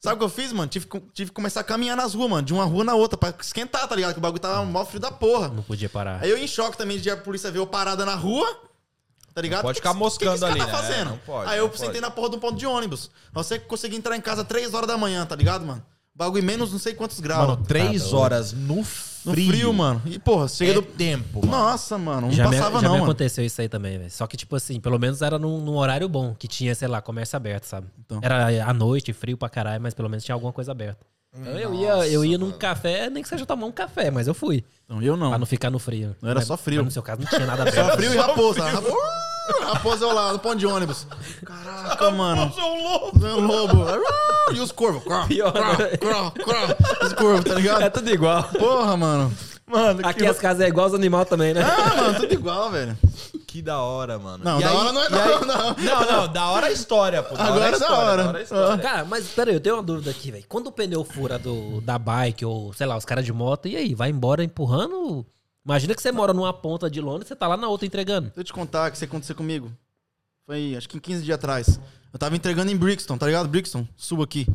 Sabe 0.00 0.16
o 0.16 0.18
que 0.18 0.24
eu 0.24 0.28
fiz, 0.28 0.52
mano? 0.52 0.68
Tive, 0.68 0.86
que- 0.86 1.00
tive 1.12 1.30
que 1.30 1.34
começar 1.34 1.60
a 1.60 1.64
caminhar 1.64 1.96
nas 1.96 2.14
ruas, 2.14 2.28
mano. 2.30 2.42
De 2.42 2.52
uma 2.52 2.64
rua 2.64 2.82
na 2.84 2.94
outra, 2.94 3.16
pra 3.16 3.34
esquentar, 3.40 3.86
tá 3.86 3.94
ligado? 3.94 4.12
Que 4.14 4.18
o 4.18 4.22
bagulho 4.22 4.40
tava 4.40 4.64
mó 4.64 4.84
frio 4.84 4.98
da 5.00 5.10
porra. 5.12 5.48
Não 5.48 5.62
podia 5.62 5.88
parar. 5.88 6.20
Aí 6.22 6.30
eu 6.30 6.36
em 6.38 6.46
choque 6.46 6.76
também 6.76 6.98
de 6.98 7.10
a 7.10 7.16
polícia 7.16 7.50
ver 7.50 7.58
eu 7.58 7.66
parada 7.66 8.04
na 8.04 8.14
rua. 8.14 8.46
Tá 9.34 9.40
ligado? 9.40 9.62
pode 9.62 9.78
O 9.78 9.82
que 9.82 9.88
ficar 9.88 9.98
moscando 9.98 10.32
que 10.32 10.38
que 10.40 10.44
ali, 10.44 10.58
cara 10.58 10.72
né? 10.72 10.78
Tá 10.78 10.82
fazendo? 10.86 11.10
Não 11.10 11.18
pode, 11.18 11.50
Aí 11.50 11.58
eu 11.58 11.66
não 11.68 11.72
sentei 11.72 11.86
pode. 11.88 12.00
na 12.00 12.10
porra 12.10 12.30
de 12.30 12.36
um 12.36 12.38
ponto 12.40 12.58
de 12.58 12.66
ônibus. 12.66 13.10
Você 13.32 13.58
conseguir 13.58 13.96
entrar 13.96 14.16
em 14.16 14.20
casa 14.20 14.44
3 14.44 14.74
horas 14.74 14.86
da 14.88 14.98
manhã, 14.98 15.24
tá 15.24 15.34
ligado, 15.36 15.64
mano? 15.64 15.82
Bagulho 16.24 16.42
em 16.42 16.46
menos 16.46 16.72
não 16.72 16.78
sei 16.78 16.94
quantos 16.94 17.20
graus. 17.20 17.48
Mano, 17.48 17.64
três 17.64 18.12
horas 18.12 18.52
no 18.52 18.84
no 19.24 19.32
frio. 19.34 19.50
frio, 19.52 19.72
mano. 19.72 20.02
E, 20.04 20.18
porra, 20.18 20.48
cheguei 20.48 20.72
É 20.72 20.74
do. 20.74 20.82
tempo, 20.82 21.46
mano. 21.46 21.52
Nossa, 21.52 21.96
mano, 21.96 22.22
não 22.22 22.32
já 22.32 22.48
me, 22.48 22.56
passava 22.56 22.80
já 22.80 22.88
não, 22.88 22.94
me 22.94 23.00
mano. 23.00 23.10
aconteceu 23.12 23.44
isso 23.44 23.60
aí 23.60 23.68
também, 23.68 23.96
velho. 23.98 24.10
Só 24.10 24.26
que, 24.26 24.36
tipo 24.36 24.56
assim, 24.56 24.80
pelo 24.80 24.98
menos 24.98 25.22
era 25.22 25.38
num, 25.38 25.60
num 25.60 25.76
horário 25.76 26.08
bom, 26.08 26.34
que 26.36 26.48
tinha, 26.48 26.74
sei 26.74 26.88
lá, 26.88 27.00
comércio 27.00 27.36
aberto, 27.36 27.64
sabe? 27.64 27.86
Então. 28.04 28.18
Era 28.20 28.66
à 28.68 28.74
noite, 28.74 29.12
frio 29.12 29.36
pra 29.36 29.48
caralho, 29.48 29.80
mas 29.80 29.94
pelo 29.94 30.08
menos 30.08 30.24
tinha 30.24 30.34
alguma 30.34 30.52
coisa 30.52 30.72
aberta. 30.72 31.06
Então 31.34 31.56
eu 31.56 31.72
ia, 31.72 32.08
eu 32.08 32.24
ia 32.24 32.36
num 32.36 32.50
café, 32.50 33.08
nem 33.08 33.22
que 33.22 33.28
seja 33.28 33.46
tomar 33.46 33.64
um 33.66 33.72
café, 33.72 34.10
mas 34.10 34.26
eu 34.26 34.34
fui. 34.34 34.64
Então, 34.84 35.00
eu 35.00 35.16
não. 35.16 35.28
Pra 35.30 35.38
não 35.38 35.46
ficar 35.46 35.70
no 35.70 35.78
frio. 35.78 36.16
Não 36.20 36.28
era 36.28 36.40
Mas- 36.40 36.48
só 36.48 36.56
frio. 36.56 36.82
no 36.82 36.90
seu 36.90 37.02
caso 37.02 37.20
não 37.22 37.28
tinha 37.28 37.46
nada 37.46 37.62
aberto. 37.62 37.90
Só 37.90 37.96
frio 37.96 38.12
e 38.12 38.16
raposa. 38.16 38.68
Rapo- 38.68 38.88
Uh, 38.88 38.90
Raposa 38.90 39.31
lá, 40.14 40.32
no 40.32 40.38
ponto 40.38 40.56
de 40.56 40.66
ônibus. 40.66 41.06
Caraca, 41.44 42.10
mano. 42.10 42.52
Sou 42.52 42.64
um 42.76 42.82
lobo. 42.84 43.26
É 43.26 43.34
um 43.34 43.46
lobo. 43.46 43.84
E 44.54 44.60
os 44.60 44.72
corvos. 44.72 45.02
Cró, 45.04 45.26
Pior, 45.26 45.52
cró, 45.52 45.72
né? 45.78 45.96
cró, 45.98 46.30
cró. 46.30 47.06
Os 47.06 47.12
corvos, 47.12 47.44
tá 47.44 47.54
ligado? 47.54 47.82
É 47.82 47.90
tudo 47.90 48.10
igual. 48.10 48.42
Porra, 48.44 48.96
mano. 48.96 49.32
Mano, 49.66 50.00
Aqui 50.06 50.20
que, 50.20 50.26
as 50.26 50.38
casas 50.38 50.60
é 50.60 50.68
igual 50.68 50.86
os 50.88 50.94
animais 50.94 51.26
também, 51.28 51.54
né? 51.54 51.62
Ah, 51.62 51.94
mano, 51.96 52.20
tudo 52.20 52.34
igual, 52.34 52.70
velho. 52.70 52.96
que 53.46 53.62
da 53.62 53.78
hora, 53.80 54.18
mano. 54.18 54.44
Não, 54.44 54.60
E 54.60 54.62
da 54.62 54.68
aí- 54.70 54.76
hora 54.76 54.92
não 54.92 55.02
é 55.02 55.08
não, 55.08 55.18
aí- 55.22 55.46
não. 55.46 55.74
Não, 55.76 56.06
não, 56.12 56.28
da 56.32 56.46
hora 56.48 56.66
a 56.66 56.70
história, 56.70 57.22
pô. 57.22 57.34
Da 57.36 57.44
Agora 57.44 57.64
hora 57.64 57.72
é 57.72 57.74
a 57.74 57.78
da 57.78 57.92
hora. 57.96 58.22
da 58.24 58.28
hora 58.28 58.38
a 58.38 58.42
história. 58.42 58.78
Cara, 58.82 59.04
mas 59.06 59.28
peraí, 59.28 59.54
eu 59.54 59.60
tenho 59.60 59.76
uma 59.76 59.82
dúvida 59.82 60.10
aqui, 60.10 60.30
velho. 60.30 60.44
Quando 60.46 60.66
o 60.66 60.72
pneu 60.72 61.02
fura 61.04 61.38
do, 61.38 61.80
da 61.80 61.98
bike 61.98 62.44
ou, 62.44 62.72
sei 62.74 62.86
lá, 62.86 62.96
os 62.98 63.04
caras 63.06 63.24
de 63.24 63.32
moto, 63.32 63.66
e 63.66 63.76
aí? 63.76 63.94
Vai 63.94 64.10
embora 64.10 64.44
empurrando? 64.44 65.24
Imagina 65.64 65.94
que 65.94 66.02
você 66.02 66.10
mora 66.10 66.32
numa 66.32 66.52
ponta 66.52 66.90
de 66.90 67.00
Londres 67.00 67.26
e 67.26 67.28
você 67.28 67.36
tá 67.36 67.46
lá 67.46 67.56
na 67.56 67.68
outra 67.68 67.86
entregando. 67.86 68.26
Deixa 68.28 68.40
eu 68.40 68.44
te 68.44 68.52
contar 68.52 68.88
o 68.88 68.90
que 68.90 68.96
isso 68.96 69.04
aconteceu 69.04 69.34
comigo. 69.36 69.70
Foi, 70.44 70.74
acho 70.76 70.88
que 70.88 70.96
em 70.96 71.00
15 71.00 71.22
dias 71.22 71.36
atrás. 71.36 71.78
Eu 72.12 72.18
tava 72.18 72.34
entregando 72.34 72.70
em 72.70 72.76
Brixton, 72.76 73.16
tá 73.16 73.26
ligado? 73.26 73.48
Brixton, 73.48 73.86
sul 73.96 74.22
aqui. 74.22 74.46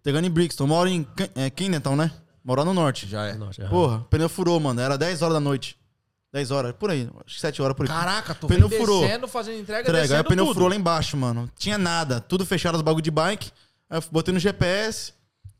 Entregando 0.00 0.26
em 0.26 0.30
Brixton. 0.30 0.64
Eu 0.64 0.68
moro 0.68 0.88
em 0.88 1.06
é, 1.34 1.50
Kennington, 1.50 1.96
né? 1.96 2.12
Moro 2.44 2.60
lá 2.60 2.64
no 2.64 2.72
norte. 2.74 3.06
Já 3.08 3.26
é. 3.26 3.32
Aham. 3.32 3.68
Porra, 3.68 3.96
o 3.98 4.04
pneu 4.04 4.28
furou, 4.28 4.58
mano. 4.60 4.80
Era 4.80 4.96
10 4.96 5.22
horas 5.22 5.34
da 5.34 5.40
noite. 5.40 5.76
10 6.32 6.50
horas, 6.50 6.72
por 6.72 6.90
aí. 6.90 7.08
Acho 7.26 7.34
que 7.34 7.40
7 7.40 7.60
horas 7.60 7.76
por 7.76 7.82
aí. 7.84 7.88
Caraca, 7.88 8.34
tu 8.34 8.46
Pneu 8.46 8.70
furou. 8.70 9.02
descendo, 9.02 9.28
fazendo 9.28 9.58
entrega, 9.60 9.82
Entrega. 9.82 9.98
Aí 9.98 10.08
descendo 10.08 10.20
o 10.22 10.28
pneu 10.28 10.44
tudo. 10.46 10.54
furou 10.54 10.68
lá 10.70 10.74
embaixo, 10.76 11.16
mano. 11.16 11.50
Tinha 11.58 11.76
nada. 11.76 12.20
Tudo 12.20 12.46
fechado 12.46 12.76
os 12.76 12.80
bagulho 12.82 13.02
de 13.02 13.10
bike. 13.10 13.50
Aí 13.90 13.98
eu 13.98 14.04
botei 14.10 14.32
no 14.32 14.40
GPS. 14.40 15.12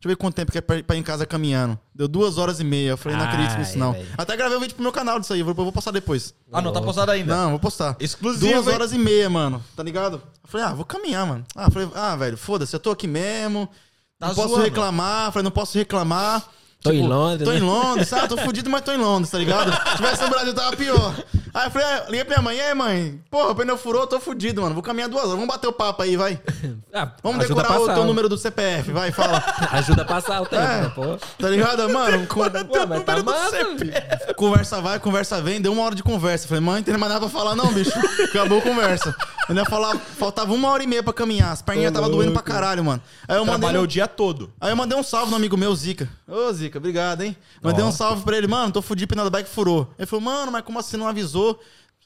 Deixa 0.02 0.08
eu 0.08 0.10
ver 0.10 0.16
quanto 0.16 0.34
tempo 0.34 0.50
que 0.50 0.58
é 0.58 0.60
pra, 0.60 0.82
pra 0.82 0.96
ir 0.96 0.98
em 0.98 1.02
casa 1.04 1.24
caminhando. 1.24 1.78
Deu 1.94 2.08
duas 2.08 2.36
horas 2.36 2.58
e 2.58 2.64
meia. 2.64 2.90
Eu 2.90 2.96
falei, 2.96 3.16
não 3.16 3.24
acredito 3.24 3.56
nisso, 3.56 3.74
Ai, 3.74 3.78
não. 3.78 3.92
velho. 3.92 4.08
Até 4.18 4.36
gravei 4.36 4.58
um 4.58 4.60
vídeo 4.60 4.74
pro 4.74 4.82
meu 4.82 4.90
canal 4.90 5.20
disso 5.20 5.32
aí. 5.32 5.38
Eu 5.38 5.44
vou, 5.46 5.54
vou 5.54 5.70
postar 5.70 5.92
depois. 5.92 6.34
Ah, 6.52 6.60
não, 6.60 6.72
tá 6.72 6.82
postado 6.82 7.12
ainda. 7.12 7.32
Não, 7.36 7.50
vou 7.50 7.60
postar. 7.60 7.94
Exclusivo, 8.00 8.52
Duas 8.52 8.66
hein? 8.66 8.74
horas 8.74 8.92
e 8.92 8.98
meia, 8.98 9.30
mano. 9.30 9.62
Tá 9.76 9.82
ligado? 9.84 10.16
Eu 10.42 10.48
falei, 10.48 10.66
ah, 10.66 10.74
vou 10.74 10.84
caminhar, 10.84 11.24
mano. 11.24 11.44
Ah, 11.54 11.70
falei, 11.70 11.88
ah, 11.94 12.16
velho, 12.16 12.36
foda-se, 12.36 12.74
eu 12.74 12.80
tô 12.80 12.90
aqui 12.90 13.06
mesmo. 13.06 13.68
Tá 14.18 14.26
não 14.26 14.34
posso 14.34 14.48
zoando. 14.48 14.64
reclamar. 14.64 15.30
Falei, 15.30 15.44
não 15.44 15.52
posso 15.52 15.78
reclamar. 15.78 16.40
Tipo, 16.40 16.50
Tô 16.82 16.90
em 16.90 17.06
Londres, 17.06 17.44
Tô 17.46 17.52
né? 17.52 17.58
em 17.58 17.62
Londres, 17.62 18.08
sabe? 18.08 18.26
Tô 18.28 18.36
fudido, 18.38 18.68
mas 18.68 18.82
tô 18.82 18.90
em 18.90 18.96
Londres, 18.98 19.30
tá 19.30 19.38
ligado? 19.38 19.70
Se 19.90 19.96
tivesse 19.98 20.20
no 20.24 20.30
Brasil, 20.30 20.52
tava 20.52 20.76
pior. 20.76 21.14
Aí 21.54 21.66
eu 21.66 21.70
falei, 21.70 21.86
ah, 21.86 22.04
liguei 22.08 22.24
pra 22.24 22.36
minha 22.40 22.42
mãe, 22.42 22.56
e 22.56 22.60
aí, 22.62 22.74
mãe? 22.74 23.20
Porra, 23.30 23.50
o 23.50 23.54
pneu 23.54 23.76
furou, 23.76 24.06
tô 24.06 24.18
fudido, 24.18 24.62
mano. 24.62 24.74
Vou 24.74 24.82
caminhar 24.82 25.08
duas 25.08 25.22
horas. 25.24 25.34
Vamos 25.34 25.48
bater 25.48 25.66
o 25.66 25.72
papo 25.72 26.02
aí, 26.02 26.16
vai. 26.16 26.40
Ah, 26.94 27.10
Vamos 27.22 27.46
decorar 27.48 27.80
o 27.80 27.86
teu 27.86 28.04
número 28.04 28.28
do 28.28 28.36
CPF, 28.36 28.92
vai, 28.92 29.10
fala. 29.10 29.42
Ajuda 29.72 30.02
a 30.02 30.04
passar 30.04 30.42
o 30.42 30.46
tempo, 30.46 30.62
É. 30.62 30.82
né, 30.82 30.92
pô? 30.94 31.16
Tá 31.38 31.48
ligado, 31.48 31.88
mano? 31.88 32.26
Com- 32.26 32.40
Ué, 32.42 32.50
mas 32.86 33.02
tá 33.02 33.22
massa. 33.22 34.34
Conversa 34.36 34.78
vai, 34.82 34.98
conversa 35.00 35.40
vem, 35.40 35.58
deu 35.58 35.72
uma 35.72 35.82
hora 35.84 35.94
de 35.94 36.02
conversa. 36.02 36.46
Falei, 36.46 36.62
mãe, 36.62 36.76
não 36.76 36.82
tem 36.82 36.96
mais 36.98 37.10
nada 37.12 37.26
pra 37.26 37.30
falar, 37.30 37.56
não, 37.56 37.72
bicho. 37.72 37.92
Acabou 38.24 38.58
a 38.58 38.60
conversa. 38.62 39.14
Eu 39.48 39.54
ia 39.56 39.64
falar, 39.64 39.96
faltava 39.96 40.52
uma 40.52 40.68
hora 40.70 40.82
e 40.82 40.86
meia 40.86 41.02
pra 41.02 41.14
caminhar. 41.14 41.50
As 41.50 41.62
perninhas 41.62 41.92
tava 41.92 42.10
doendo 42.10 42.32
pra 42.32 42.42
caralho, 42.42 42.84
mano. 42.84 43.02
Aí 43.26 43.36
eu 43.36 43.44
mandei. 43.46 43.58
Trabalhou 43.60 43.80
um- 43.82 43.84
o 43.84 43.88
dia 43.88 44.06
todo. 44.06 44.52
Aí 44.60 44.70
eu 44.70 44.76
mandei 44.76 44.98
um 44.98 45.02
salve 45.02 45.30
no 45.30 45.36
amigo 45.36 45.56
meu, 45.56 45.74
Zica. 45.74 46.06
Ô, 46.28 46.52
Zica, 46.52 46.76
obrigado, 46.76 47.22
hein? 47.22 47.34
Mandei 47.62 47.82
um 47.82 47.90
salve 47.92 48.22
pra 48.22 48.36
ele, 48.36 48.46
mano, 48.46 48.70
tô 48.70 48.82
fudido, 48.82 49.08
pneu 49.08 49.24
da 49.24 49.30
bike 49.30 49.48
furou. 49.48 49.90
Ele 49.98 50.04
falou, 50.06 50.22
mano, 50.24 50.52
mas 50.52 50.62
como 50.62 50.78
assim 50.78 50.98
não 50.98 51.08
avisou? 51.08 51.41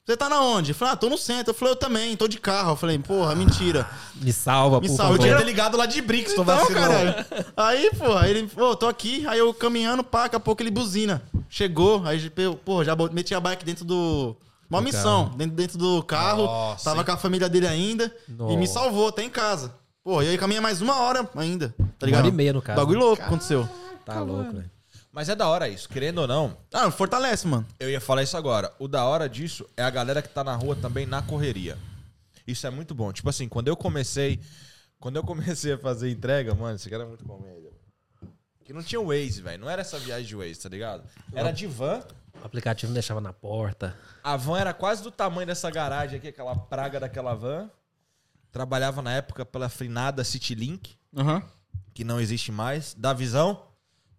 Você 0.05 0.17
tá 0.17 0.29
na 0.29 0.41
onde? 0.41 0.71
Eu 0.71 0.75
falei, 0.77 0.95
ah, 0.95 0.97
tô 0.97 1.09
no 1.09 1.19
centro. 1.19 1.51
Eu 1.51 1.55
falei, 1.55 1.73
eu 1.73 1.77
também, 1.77 2.17
tô 2.17 2.29
de 2.29 2.39
carro. 2.39 2.71
Eu 2.73 2.77
falei, 2.77 2.97
porra, 2.97 3.35
mentira. 3.35 3.89
Me 4.15 4.33
salva, 4.33 4.81
Me 4.81 4.87
por 4.89 4.95
salva. 4.97 5.15
Eu 5.15 5.17
favor. 5.17 5.27
tinha 5.27 5.37
ter 5.39 5.45
ligado 5.45 5.77
lá 5.77 5.85
de 5.85 6.01
Brixton, 6.01 6.43
Então, 6.43 6.67
caralho. 6.69 7.13
Aí, 7.57 7.91
pô, 7.99 8.13
aí 8.17 8.31
ele, 8.31 8.47
pô, 8.47 8.77
tô 8.77 8.87
aqui, 8.87 9.27
aí 9.27 9.41
eu 9.41 9.53
caminhando, 9.53 10.05
pá, 10.05 10.23
daqui 10.25 10.37
a 10.37 10.41
pouco 10.41 10.63
ele 10.63 10.71
buzina. 10.71 11.23
Chegou, 11.51 12.07
aí, 12.07 12.31
eu, 12.37 12.55
pô, 12.55 12.85
já 12.85 12.95
meti 13.13 13.35
a 13.35 13.41
bike 13.41 13.65
dentro 13.65 13.85
do. 13.85 14.37
Uma 14.71 14.79
Do 14.81 14.85
missão, 14.85 15.29
dentro, 15.37 15.57
dentro 15.57 15.79
do 15.79 16.03
carro. 16.05 16.45
Nossa, 16.45 16.85
tava 16.85 16.99
hein? 17.01 17.05
com 17.05 17.13
a 17.13 17.17
família 17.17 17.49
dele 17.49 17.67
ainda. 17.67 18.13
E 18.29 18.33
me 18.57 18.57
Nossa. 18.67 18.73
salvou, 18.75 19.09
até 19.09 19.25
em 19.25 19.31
casa. 19.31 19.75
Pô, 20.05 20.23
e 20.23 20.29
aí 20.29 20.39
caminha 20.39 20.61
mais 20.61 20.81
uma 20.81 21.01
hora 21.01 21.29
ainda. 21.35 21.71
Tá 21.71 21.85
Uma 21.85 22.07
ligado? 22.07 22.19
hora 22.21 22.29
e 22.29 22.33
meia, 22.33 22.53
no 22.53 22.63
caso. 22.63 22.77
Bagulho 22.79 23.01
louco 23.01 23.23
aconteceu. 23.23 23.69
Tá 24.05 24.21
louco, 24.21 24.53
velho. 24.53 24.71
Mas 25.17 25.31
é 25.31 25.35
da 25.35 25.49
hora 25.49 25.67
isso, 25.67 25.89
querendo 25.89 26.19
ou 26.19 26.27
não, 26.27 26.59
Ah, 26.71 26.91
fortalece, 26.91 27.47
mano. 27.47 27.67
eu 27.81 27.89
ia 27.89 28.03
falar 28.03 28.23
isso 28.23 28.37
agora. 28.37 28.71
O 28.79 28.87
da 28.87 29.03
hora 29.07 29.27
disso 29.31 29.67
é 29.75 29.83
a 29.83 29.89
galera 29.89 30.21
que 30.21 30.29
tá 30.29 30.45
na 30.45 30.55
rua 30.55 30.77
também 30.77 31.07
na 31.07 31.23
correria. 31.23 31.79
Isso 32.47 32.67
é 32.67 32.71
muito 32.71 32.95
bom. 32.95 33.11
Tipo 33.15 33.31
assim, 33.31 33.49
quando 33.49 33.69
eu 33.69 33.77
comecei. 33.79 34.39
Quando 35.01 35.17
eu 35.17 35.23
comecei 35.25 35.73
a 35.73 35.79
fazer 35.79 36.11
entrega, 36.11 36.55
mano, 36.55 36.77
isso 36.77 36.87
aqui 36.87 36.95
era 36.95 37.07
muito 37.07 37.25
comédia. 37.25 37.73
Que 38.63 38.75
não 38.75 38.83
tinha 38.83 39.01
Waze, 39.01 39.41
velho. 39.41 39.59
Não 39.63 39.71
era 39.71 39.81
essa 39.81 39.99
viagem 39.99 40.27
de 40.27 40.37
Waze, 40.37 40.61
tá 40.61 40.69
ligado? 40.69 41.03
Era 41.33 41.51
de 41.51 41.67
van. 41.67 42.03
O 42.43 42.45
aplicativo 42.45 42.91
não 42.91 42.95
deixava 42.95 43.21
na 43.23 43.33
porta. 43.33 43.97
A 44.23 44.37
van 44.37 44.59
era 44.59 44.75
quase 44.75 45.03
do 45.03 45.11
tamanho 45.11 45.47
dessa 45.47 45.71
garagem 45.71 46.19
aqui, 46.19 46.29
aquela 46.29 46.55
praga 46.55 47.01
daquela 47.01 47.33
van. 47.35 47.71
Trabalhava 48.53 49.01
na 49.01 49.13
época 49.15 49.47
pela 49.47 49.71
finada 49.71 50.23
Citylink, 50.25 50.99
Aham. 51.17 51.43
que 51.95 52.05
não 52.05 52.21
existe 52.21 52.53
mais. 52.53 52.93
Da 52.93 53.15
visão. 53.15 53.63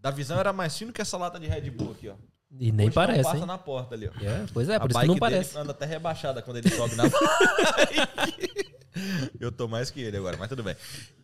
Da 0.08 0.12
visão 0.12 0.40
era 0.40 0.54
mais 0.54 0.78
fino 0.78 0.94
que 0.94 1.02
essa 1.02 1.18
lata 1.18 1.38
de 1.38 1.48
Red 1.48 1.70
Bull 1.70 1.92
aqui, 1.92 2.08
ó. 2.08 2.14
E 2.58 2.72
nem 2.72 2.88
Hoje 2.88 2.96
não 2.96 3.06
parece, 3.06 3.24
passa 3.24 3.38
hein? 3.40 3.46
na 3.46 3.58
porta 3.58 3.94
ali, 3.94 4.08
ó. 4.08 4.12
É, 4.26 4.46
pois 4.54 4.70
é, 4.70 4.80
por 4.80 4.86
a 4.86 4.88
isso 4.88 4.88
que 4.88 4.94
bike 4.94 5.08
não 5.08 5.14
dele 5.16 5.20
parece. 5.20 5.58
anda 5.58 5.72
até 5.72 5.86
rebaixada 5.86 6.42
quando 6.42 6.58
ele 6.58 6.70
sobe 6.70 6.96
na 6.96 7.04
Eu 9.38 9.52
tô 9.52 9.68
mais 9.68 9.92
que 9.92 10.00
ele 10.00 10.16
agora, 10.16 10.38
mas 10.38 10.48
tudo 10.48 10.64
bem. 10.64 10.78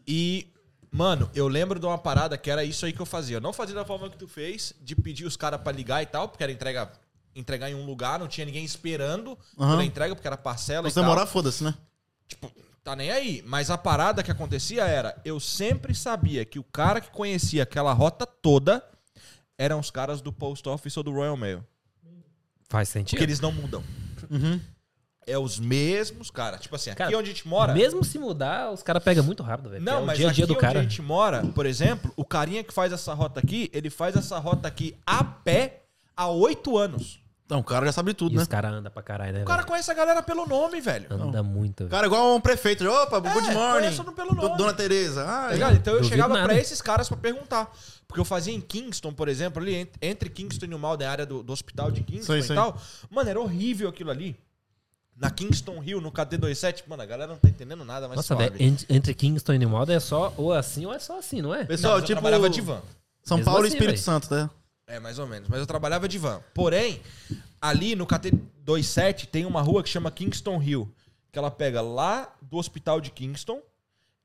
E, 0.06 0.48
mano, 0.92 1.30
eu 1.34 1.48
lembro 1.48 1.80
de 1.80 1.86
uma 1.86 1.98
parada 1.98 2.38
que 2.38 2.52
era 2.52 2.62
isso 2.66 2.86
aí 2.86 2.92
que 2.92 3.00
eu 3.00 3.06
fazia. 3.06 3.38
Eu 3.38 3.42
não 3.42 3.54
fazia 3.54 3.74
da 3.74 3.86
forma 3.86 4.10
que 4.10 4.18
tu 4.18 4.28
fez, 4.28 4.74
de 4.82 4.98
pedir 4.98 5.24
os 5.26 5.38
caras 5.38 5.62
pra 5.62 5.72
ligar 5.72 6.04
e 6.04 6.06
tal, 6.06 6.28
porque 6.28 6.44
era 6.44 6.52
entrega, 6.52 6.92
entregar 7.34 7.72
em 7.72 7.76
um 7.76 7.86
lugar, 7.86 8.20
não 8.20 8.28
tinha 8.28 8.46
ninguém 8.46 8.66
esperando 8.66 9.38
Aham. 9.58 9.72
pela 9.72 9.86
entrega, 9.86 10.14
porque 10.14 10.28
era 10.28 10.36
parcela 10.38 10.90
Se 10.90 10.92
e 10.92 10.96
tal. 10.96 11.04
demorar, 11.06 11.26
foda-se, 11.26 11.64
né? 11.64 11.74
Tipo, 12.28 12.52
tá 12.84 12.96
nem 12.96 13.12
aí. 13.12 13.44
Mas 13.46 13.70
a 13.70 13.78
parada 13.78 14.22
que 14.22 14.32
acontecia 14.32 14.84
era, 14.86 15.16
eu 15.24 15.40
sempre 15.40 15.96
sabia 15.96 16.44
que 16.46 16.60
o 16.60 16.64
cara 16.64 17.00
que 17.00 17.10
conhecia 17.12 17.64
aquela 17.64 17.94
rota 17.94 18.26
toda 18.26 18.84
eram 19.58 19.80
os 19.80 19.90
caras 19.90 20.22
do 20.22 20.34
Post 20.34 20.68
Office 20.68 20.98
ou 20.98 21.04
do 21.04 21.12
Royal 21.12 21.38
Mail. 21.38 21.64
Faz 22.70 22.90
sentido. 22.90 23.12
Porque 23.12 23.24
eles 23.24 23.40
não 23.40 23.52
mudam. 23.52 23.84
Uhum. 24.30 24.60
É 25.26 25.38
os 25.38 25.58
mesmos 25.58 26.30
caras. 26.30 26.60
Tipo 26.60 26.76
assim, 26.76 26.90
aqui 26.90 26.98
Cara, 26.98 27.18
onde 27.18 27.30
a 27.30 27.34
gente 27.34 27.48
mora. 27.48 27.74
Mesmo 27.74 28.04
se 28.04 28.20
mudar, 28.20 28.72
os 28.72 28.84
caras 28.84 29.02
pegam 29.02 29.24
muito 29.24 29.42
rápido, 29.42 29.70
velho. 29.70 29.84
Não, 29.84 30.02
é 30.02 30.06
mas 30.06 30.18
dia 30.18 30.32
dia 30.32 30.44
aqui 30.44 30.54
do 30.54 30.54
onde 30.54 30.62
cara. 30.62 30.80
a 30.80 30.84
gente 30.84 31.02
mora, 31.02 31.46
por 31.56 31.66
exemplo, 31.66 32.12
o 32.18 32.26
carinha 32.26 32.64
que 32.64 32.74
faz 32.74 32.92
essa 32.92 33.14
rota 33.14 33.40
aqui, 33.40 33.70
ele 33.72 33.90
faz 33.90 34.16
essa 34.18 34.38
rota 34.38 34.68
aqui 34.68 34.98
a 35.06 35.24
pé 35.24 35.84
há 36.18 36.28
oito 36.28 36.78
anos. 36.78 37.23
Então, 37.54 37.62
o 37.62 37.64
cara 37.64 37.86
já 37.86 37.92
sabe 37.92 38.16
tudo, 38.16 38.34
E 38.34 38.36
né? 38.38 38.42
os 38.42 38.48
caras 38.48 38.74
andam 38.74 38.92
pra 38.92 39.04
caralho, 39.04 39.32
né? 39.34 39.42
O 39.44 39.46
cara 39.46 39.58
velho? 39.58 39.68
conhece 39.68 39.92
a 39.92 39.94
galera 39.94 40.24
pelo 40.24 40.48
nome, 40.48 40.82
velho. 40.82 41.06
Anda 41.12 41.44
muito, 41.44 41.80
velho. 41.84 41.90
Cara, 41.92 42.08
igual 42.08 42.36
um 42.36 42.42
prefeito. 42.42 42.84
Opa, 42.90 43.20
good 43.20 43.48
É, 43.50 43.54
morning. 43.54 43.80
conheço 43.88 44.04
pelo 44.12 44.34
nome. 44.34 44.58
Dona 44.58 44.74
Tereza. 44.74 45.24
Ah, 45.24 45.46
Tá 45.50 45.54
ligado? 45.54 45.76
Então 45.76 45.94
eu 45.94 46.00
Duvido 46.00 46.16
chegava 46.16 46.34
nada. 46.34 46.48
pra 46.50 46.58
esses 46.60 46.82
caras 46.82 47.08
pra 47.08 47.16
perguntar. 47.18 47.72
Porque 48.08 48.20
eu 48.20 48.26
fazia 48.26 48.52
em 48.54 48.60
Kingston, 48.60 49.14
por 49.14 49.28
exemplo, 49.28 49.62
ali 49.62 49.76
ent- 49.76 49.94
entre 50.02 50.30
Kingston 50.32 50.66
e 50.66 50.74
o 50.74 50.80
Malden, 50.80 51.08
a 51.08 51.12
área 51.12 51.26
do, 51.28 51.44
do 51.44 51.54
hospital 51.54 51.92
de 51.92 52.02
Kingston 52.02 52.26
Sei, 52.34 52.40
e 52.40 52.44
sei. 52.44 52.56
tal. 52.56 52.76
Mano, 53.12 53.30
era 53.30 53.40
horrível 53.40 53.88
aquilo 53.88 54.10
ali. 54.10 54.36
Na 55.16 55.30
Kingston 55.30 55.84
Hill, 55.84 56.02
no 56.02 56.12
KT27, 56.12 56.86
mano, 56.88 57.04
a 57.04 57.06
galera 57.06 57.32
não 57.32 57.38
tá 57.38 57.48
entendendo 57.48 57.86
nada, 57.86 58.08
mas 58.08 58.16
Nossa, 58.18 58.36
velho, 58.36 58.56
entre 58.90 59.14
Kingston 59.14 59.54
e 59.54 59.60
Newmaldo 59.60 59.92
é 59.92 60.00
só 60.00 60.34
ou 60.38 60.52
assim 60.52 60.88
ou 60.88 60.94
é 60.94 60.98
só 60.98 61.20
assim, 61.20 61.40
não 61.40 61.54
é? 61.54 61.60
Não, 61.60 61.66
Pessoal, 61.68 61.94
mas 61.94 62.02
eu 62.02 62.08
tipo. 62.08 62.20
trabalhava 62.20 62.50
de 62.50 62.62
van. 62.62 62.82
São 63.24 63.38
Mesmo 63.38 63.52
Paulo 63.52 63.66
e 63.66 63.68
assim, 63.68 63.78
Espírito 63.78 63.96
velho. 63.98 64.04
Santo, 64.04 64.34
né? 64.34 64.50
É, 64.88 65.00
mais 65.00 65.20
ou 65.20 65.28
menos. 65.28 65.50
Mas 65.50 65.60
eu 65.60 65.66
trabalhava 65.66 66.08
de 66.08 66.18
van. 66.18 66.42
Porém, 66.54 67.02
ali 67.62 67.96
no 67.96 68.06
KT27 68.06 69.28
tem 69.28 69.46
uma 69.46 69.62
rua 69.62 69.82
que 69.82 69.90
chama 69.90 70.12
Kingston 70.12 70.62
Hill. 70.62 70.94
Que 71.32 71.40
ela 71.40 71.50
pega 71.50 71.82
lá 71.82 72.34
do 72.42 72.58
hospital 72.58 73.02
de 73.02 73.10
Kingston 73.10 73.62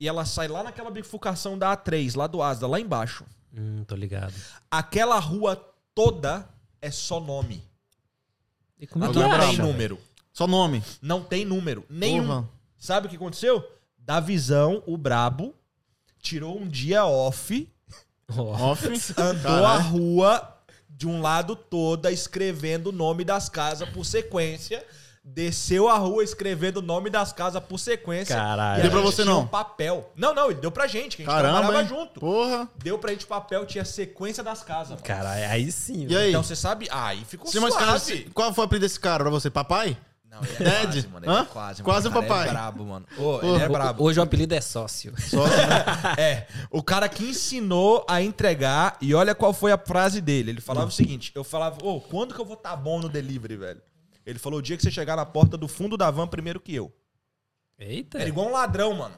e 0.00 0.06
ela 0.06 0.24
sai 0.24 0.48
lá 0.48 0.62
naquela 0.62 0.90
bifurcação 0.90 1.58
da 1.58 1.76
A3, 1.76 2.16
lá 2.16 2.26
do 2.26 2.42
Asda, 2.42 2.66
lá 2.66 2.78
embaixo. 2.78 3.24
Hum, 3.52 3.84
tô 3.84 3.94
ligado. 3.94 4.34
Aquela 4.70 5.18
rua 5.18 5.56
toda 5.94 6.48
é 6.80 6.90
só 6.90 7.18
nome. 7.18 7.64
E 8.78 8.86
como 8.86 9.04
é 9.04 9.08
que 9.08 9.18
Não 9.18 9.38
tem 9.38 9.58
número. 9.58 9.98
Só 10.32 10.46
nome. 10.46 10.82
Não 11.02 11.22
tem 11.22 11.44
número. 11.44 11.84
Nenhum. 11.88 12.26
Porra. 12.26 12.48
Sabe 12.78 13.06
o 13.06 13.10
que 13.10 13.16
aconteceu? 13.16 13.66
Da 13.98 14.20
visão, 14.20 14.82
o 14.86 14.96
brabo 14.96 15.54
tirou 16.20 16.58
um 16.58 16.68
dia 16.68 17.04
off, 17.04 17.68
Off. 18.36 18.86
andou 19.16 19.52
a 19.66 19.78
Caralho. 19.78 19.82
rua 19.90 20.54
de 20.90 21.06
um 21.06 21.20
lado 21.22 21.54
toda 21.56 22.10
escrevendo 22.10 22.88
o 22.88 22.92
nome 22.92 23.24
das 23.24 23.48
casas 23.48 23.88
por 23.88 24.04
sequência. 24.04 24.84
Desceu 25.30 25.88
a 25.90 25.98
rua 25.98 26.24
escrevendo 26.24 26.78
o 26.78 26.82
nome 26.82 27.10
das 27.10 27.32
casas 27.34 27.62
por 27.62 27.76
sequência. 27.78 28.34
Caralho. 28.34 28.78
E 28.78 28.82
Deu 28.82 28.90
pra 28.90 29.00
você 29.02 29.24
não? 29.24 29.40
Um 29.42 29.46
papel. 29.46 30.10
Não, 30.16 30.34
não, 30.34 30.50
ele 30.50 30.58
deu 30.60 30.70
pra 30.70 30.86
gente, 30.86 31.16
que 31.18 31.22
a 31.22 31.26
gente 31.26 31.34
Caramba, 31.34 31.58
trabalhava 31.58 31.82
hein? 31.82 31.88
junto. 31.88 32.18
Porra. 32.18 32.66
Deu 32.82 32.98
pra 32.98 33.10
gente 33.12 33.26
papel, 33.26 33.66
tinha 33.66 33.84
sequência 33.84 34.42
das 34.42 34.62
casas. 34.62 34.92
mano. 34.92 35.02
Caralho, 35.02 35.50
aí 35.50 35.70
sim, 35.70 36.04
E 36.04 36.06
velho. 36.06 36.18
aí? 36.20 36.28
Então 36.30 36.42
você 36.42 36.56
sabe. 36.56 36.88
Ah, 36.90 37.08
aí 37.08 37.22
ficou 37.26 37.46
esse 37.46 37.58
suave. 37.58 37.74
cara, 37.74 38.30
qual 38.32 38.54
foi 38.54 38.64
o 38.64 38.66
apelido 38.66 38.86
desse 38.86 38.98
cara 38.98 39.22
pra 39.22 39.30
você? 39.30 39.50
Papai? 39.50 39.98
Não, 40.30 40.40
ele 40.44 40.68
é 40.68 40.80
quase, 40.82 41.08
mano. 41.08 41.26
Ele 41.26 41.32
Hã? 41.34 41.40
é 41.40 41.44
quase, 41.46 41.82
Quase 41.82 42.08
mano. 42.08 42.20
o 42.20 42.22
cara 42.28 42.34
papai. 42.34 42.48
É 42.48 42.50
brabo, 42.52 42.84
mano. 42.84 43.06
Ô, 43.16 43.38
ele 43.42 43.62
é 43.62 43.66
O- 43.66 43.72
brabo. 43.72 44.04
Hoje 44.04 44.20
o 44.20 44.22
apelido 44.22 44.54
é 44.54 44.60
sócio. 44.60 45.12
Só, 45.20 45.46
né? 45.46 45.56
É, 46.18 46.46
o 46.70 46.82
cara 46.82 47.08
que 47.08 47.24
ensinou 47.24 48.04
a 48.08 48.20
entregar, 48.22 48.96
e 49.00 49.14
olha 49.14 49.34
qual 49.34 49.52
foi 49.52 49.72
a 49.72 49.78
frase 49.78 50.20
dele. 50.20 50.50
Ele 50.50 50.60
falava 50.60 50.88
o 50.88 50.92
seguinte: 50.92 51.32
eu 51.34 51.42
falava, 51.42 51.78
ô, 51.84 52.00
quando 52.00 52.34
que 52.34 52.40
eu 52.40 52.44
vou 52.44 52.56
tá 52.56 52.76
bom 52.76 53.00
no 53.00 53.08
delivery, 53.08 53.56
velho? 53.56 53.82
Ele 54.26 54.38
falou: 54.38 54.58
o 54.58 54.62
dia 54.62 54.76
que 54.76 54.82
você 54.82 54.90
chegar 54.90 55.16
na 55.16 55.24
porta 55.24 55.56
do 55.56 55.66
fundo 55.66 55.96
da 55.96 56.10
van 56.10 56.26
primeiro 56.28 56.60
que 56.60 56.74
eu. 56.74 56.92
Eita. 57.78 58.18
Era 58.18 58.28
igual 58.28 58.48
um 58.48 58.52
ladrão, 58.52 58.92
mano. 58.94 59.14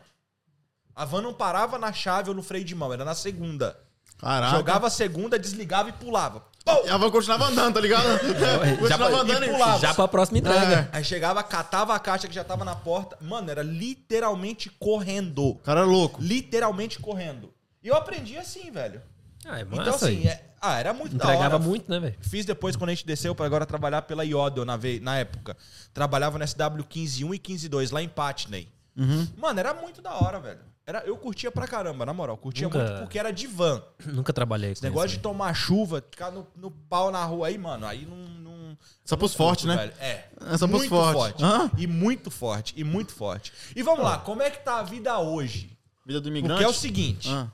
A 0.94 1.04
van 1.04 1.22
não 1.22 1.32
parava 1.34 1.78
na 1.78 1.92
chave 1.92 2.28
ou 2.28 2.34
no 2.36 2.42
freio 2.42 2.64
de 2.64 2.74
mão, 2.74 2.92
era 2.92 3.04
na 3.04 3.14
segunda. 3.14 3.76
Caraca. 4.20 4.56
Jogava 4.56 4.86
a 4.86 4.90
segunda, 4.90 5.38
desligava 5.38 5.88
e 5.88 5.92
pulava. 5.92 6.44
Pum! 6.64 6.82
E 6.84 6.90
a 6.90 6.96
van 6.98 7.10
continuava 7.10 7.46
andando, 7.46 7.74
tá 7.74 7.80
ligado? 7.80 8.06
Já 8.38 8.58
pra, 8.58 8.76
continuava 8.76 9.20
andando 9.22 9.44
e 9.46 9.48
pulava. 9.50 9.78
já 9.78 9.94
pra 9.94 10.06
próxima 10.08 10.38
entrega. 10.38 10.88
É. 10.92 10.96
Aí 10.98 11.04
chegava, 11.04 11.42
catava 11.42 11.94
a 11.94 11.98
caixa 11.98 12.28
que 12.28 12.34
já 12.34 12.44
tava 12.44 12.64
na 12.64 12.76
porta. 12.76 13.16
Mano, 13.20 13.50
era 13.50 13.62
literalmente 13.62 14.68
correndo. 14.78 15.54
Cara 15.64 15.84
louco. 15.84 16.20
Literalmente 16.22 16.98
correndo. 16.98 17.52
E 17.82 17.88
eu 17.88 17.94
aprendi 17.96 18.36
assim, 18.36 18.70
velho. 18.70 19.00
Ah, 19.46 19.58
é 19.60 19.64
massa. 19.64 19.80
Então, 19.82 19.94
assim, 19.94 20.26
é- 20.28 20.44
ah, 20.60 20.78
era 20.78 20.92
muito 20.92 21.16
da 21.16 21.24
Entregava 21.24 21.54
hora. 21.56 21.64
muito, 21.64 21.90
né, 21.90 21.98
velho? 21.98 22.16
Fiz 22.20 22.44
depois 22.44 22.76
quando 22.76 22.90
a 22.90 22.94
gente 22.94 23.06
desceu 23.06 23.34
para 23.34 23.46
agora 23.46 23.64
trabalhar 23.64 24.02
pela 24.02 24.22
Yodel 24.22 24.66
na, 24.66 24.76
ve- 24.76 25.00
na 25.00 25.16
época. 25.16 25.56
Trabalhava 25.94 26.38
no 26.38 26.44
SW151 26.44 27.34
e 27.34 27.40
152 27.42 27.90
lá 27.90 28.02
em 28.02 28.08
Patney. 28.08 28.68
Uhum. 28.94 29.26
Mano, 29.38 29.58
era 29.58 29.72
muito 29.72 30.02
da 30.02 30.12
hora, 30.14 30.38
velho. 30.38 30.60
Era, 30.90 31.06
eu 31.06 31.16
curtia 31.16 31.50
pra 31.52 31.66
caramba, 31.68 32.04
na 32.04 32.12
moral. 32.12 32.36
Curtia 32.36 32.66
Nunca- 32.66 32.78
muito 32.84 32.98
porque 33.00 33.18
era 33.18 33.30
de 33.32 33.46
van. 33.48 33.82
Nunca 34.06 34.32
trabalhei 34.32 34.70
com 34.70 34.72
Esse 34.72 34.82
negócio 34.82 35.06
isso, 35.06 35.16
de 35.16 35.22
tomar 35.22 35.54
chuva, 35.54 36.02
ficar 36.10 36.30
no, 36.32 36.46
no 36.56 36.70
pau 36.70 37.10
na 37.10 37.24
rua 37.24 37.46
aí, 37.46 37.56
mano, 37.56 37.86
aí 37.86 38.04
não, 38.04 38.16
não, 38.16 38.78
Só 39.04 39.14
Eu 39.14 39.18
pros 39.18 39.34
curto, 39.34 39.66
né? 39.66 39.76
velho. 39.76 39.92
É. 40.00 40.24
É 40.52 40.58
só 40.58 40.66
pros 40.66 40.86
forte. 40.86 41.42
Hã? 41.44 41.70
E 41.78 41.86
muito 41.86 42.30
forte, 42.30 42.74
e 42.76 42.82
muito 42.82 43.12
forte. 43.12 43.52
E 43.76 43.82
vamos 43.82 44.02
lá, 44.04 44.18
como 44.18 44.42
é 44.42 44.50
que 44.50 44.58
tá 44.64 44.80
a 44.80 44.82
vida 44.82 45.18
hoje? 45.18 45.78
Vida 46.06 46.20
do 46.20 46.24
Porque 46.24 46.38
imigrante. 46.40 46.64
é 46.64 46.68
o 46.68 46.72
seguinte, 46.72 47.28
Ah, 47.30 47.46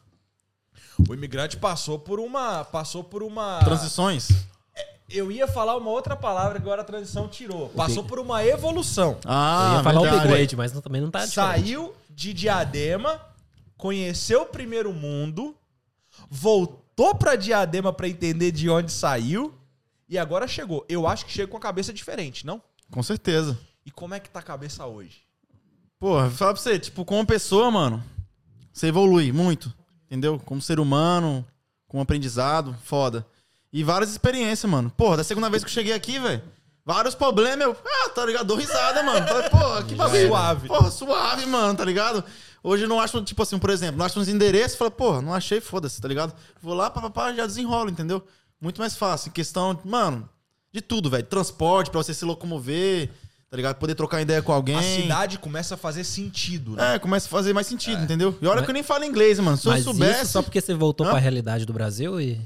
o 1.08 1.12
imigrante 1.14 1.56
passou 1.58 1.98
por 1.98 2.18
uma, 2.18 2.64
passou 2.64 3.04
por 3.04 3.22
uma 3.22 3.58
Transições. 3.60 4.28
Eu 5.08 5.30
ia 5.30 5.46
falar 5.46 5.76
uma 5.76 5.90
outra 5.90 6.16
palavra, 6.16 6.58
agora 6.58 6.80
a 6.82 6.84
transição 6.84 7.28
tirou. 7.28 7.68
Passou 7.68 8.02
por 8.02 8.18
uma 8.18 8.44
evolução. 8.44 9.16
Ah, 9.24 9.68
Eu 9.70 9.76
ia 9.78 9.82
falar 9.84 10.00
verdade. 10.00 10.22
upgrade, 10.24 10.56
mas 10.56 10.72
não- 10.72 10.80
também 10.80 11.00
não 11.00 11.10
tá 11.12 11.24
diferente. 11.24 11.60
Saiu 11.60 11.94
de 12.16 12.32
Diadema, 12.32 13.20
conheceu 13.76 14.42
o 14.42 14.46
primeiro 14.46 14.90
mundo, 14.90 15.54
voltou 16.30 17.14
pra 17.14 17.36
Diadema 17.36 17.92
pra 17.92 18.08
entender 18.08 18.50
de 18.52 18.70
onde 18.70 18.90
saiu 18.90 19.54
e 20.08 20.16
agora 20.16 20.48
chegou. 20.48 20.86
Eu 20.88 21.06
acho 21.06 21.26
que 21.26 21.32
chega 21.32 21.46
com 21.46 21.58
a 21.58 21.60
cabeça 21.60 21.92
diferente, 21.92 22.46
não? 22.46 22.62
Com 22.90 23.02
certeza. 23.02 23.58
E 23.84 23.90
como 23.90 24.14
é 24.14 24.18
que 24.18 24.30
tá 24.30 24.40
a 24.40 24.42
cabeça 24.42 24.86
hoje? 24.86 25.26
Porra, 26.00 26.30
fala 26.30 26.54
pra 26.54 26.62
você, 26.62 26.78
tipo, 26.78 27.04
como 27.04 27.26
pessoa, 27.26 27.70
mano, 27.70 28.02
você 28.72 28.86
evolui 28.86 29.30
muito. 29.30 29.72
Entendeu? 30.06 30.38
Como 30.38 30.62
ser 30.62 30.80
humano, 30.80 31.46
com 31.86 32.00
aprendizado, 32.00 32.74
foda. 32.82 33.26
E 33.70 33.84
várias 33.84 34.10
experiências, 34.10 34.70
mano. 34.70 34.90
Porra, 34.90 35.18
da 35.18 35.24
segunda 35.24 35.50
vez 35.50 35.62
que 35.62 35.68
eu 35.68 35.74
cheguei 35.74 35.92
aqui, 35.92 36.18
velho. 36.18 36.42
Vários 36.86 37.16
problemas, 37.16 37.66
eu, 37.66 37.76
ah, 37.84 38.08
tá 38.10 38.24
ligado? 38.24 38.46
Dou 38.46 38.56
risada, 38.56 39.02
mano. 39.02 39.26
Falei, 39.26 39.50
porra, 39.50 39.82
que 39.82 39.94
bagulho. 39.96 40.28
Suave. 40.28 40.68
Porra, 40.68 40.90
suave, 40.92 41.44
mano, 41.46 41.76
tá 41.76 41.84
ligado? 41.84 42.22
Hoje 42.62 42.84
eu 42.84 42.88
não 42.88 43.00
acho, 43.00 43.20
tipo 43.22 43.42
assim, 43.42 43.58
por 43.58 43.70
exemplo, 43.70 43.98
não 43.98 44.06
acho 44.06 44.20
uns 44.20 44.28
endereços, 44.28 44.78
fala, 44.78 44.90
porra, 44.90 45.20
não 45.20 45.34
achei, 45.34 45.60
foda-se, 45.60 46.00
tá 46.00 46.06
ligado? 46.06 46.32
Vou 46.62 46.74
lá, 46.74 46.88
papapá, 46.88 47.32
já 47.32 47.44
desenrola, 47.44 47.90
entendeu? 47.90 48.24
Muito 48.60 48.80
mais 48.80 48.96
fácil. 48.96 49.30
Em 49.30 49.32
questão, 49.32 49.76
mano, 49.84 50.28
de 50.72 50.80
tudo, 50.80 51.10
velho. 51.10 51.24
Transporte 51.26 51.90
pra 51.90 52.00
você 52.00 52.14
se 52.14 52.24
locomover, 52.24 53.10
tá 53.50 53.56
ligado? 53.56 53.76
Poder 53.78 53.96
trocar 53.96 54.20
ideia 54.22 54.40
com 54.40 54.52
alguém. 54.52 54.76
A 54.78 54.82
cidade 55.02 55.38
começa 55.38 55.74
a 55.74 55.76
fazer 55.76 56.04
sentido, 56.04 56.76
né? 56.76 56.94
É, 56.94 56.98
começa 57.00 57.26
a 57.26 57.30
fazer 57.30 57.52
mais 57.52 57.66
sentido, 57.66 58.00
entendeu? 58.02 58.38
E 58.40 58.46
olha 58.46 58.62
que 58.62 58.70
eu 58.70 58.74
nem 58.74 58.84
falo 58.84 59.04
inglês, 59.04 59.40
mano. 59.40 59.56
Se 59.56 59.66
eu 59.66 59.72
Mas 59.72 59.82
soubesse. 59.82 60.22
isso 60.22 60.32
só 60.32 60.40
porque 60.42 60.60
você 60.60 60.72
voltou 60.72 61.04
Hã? 61.06 61.10
pra 61.10 61.18
realidade 61.18 61.64
do 61.66 61.72
Brasil 61.72 62.20
e, 62.20 62.40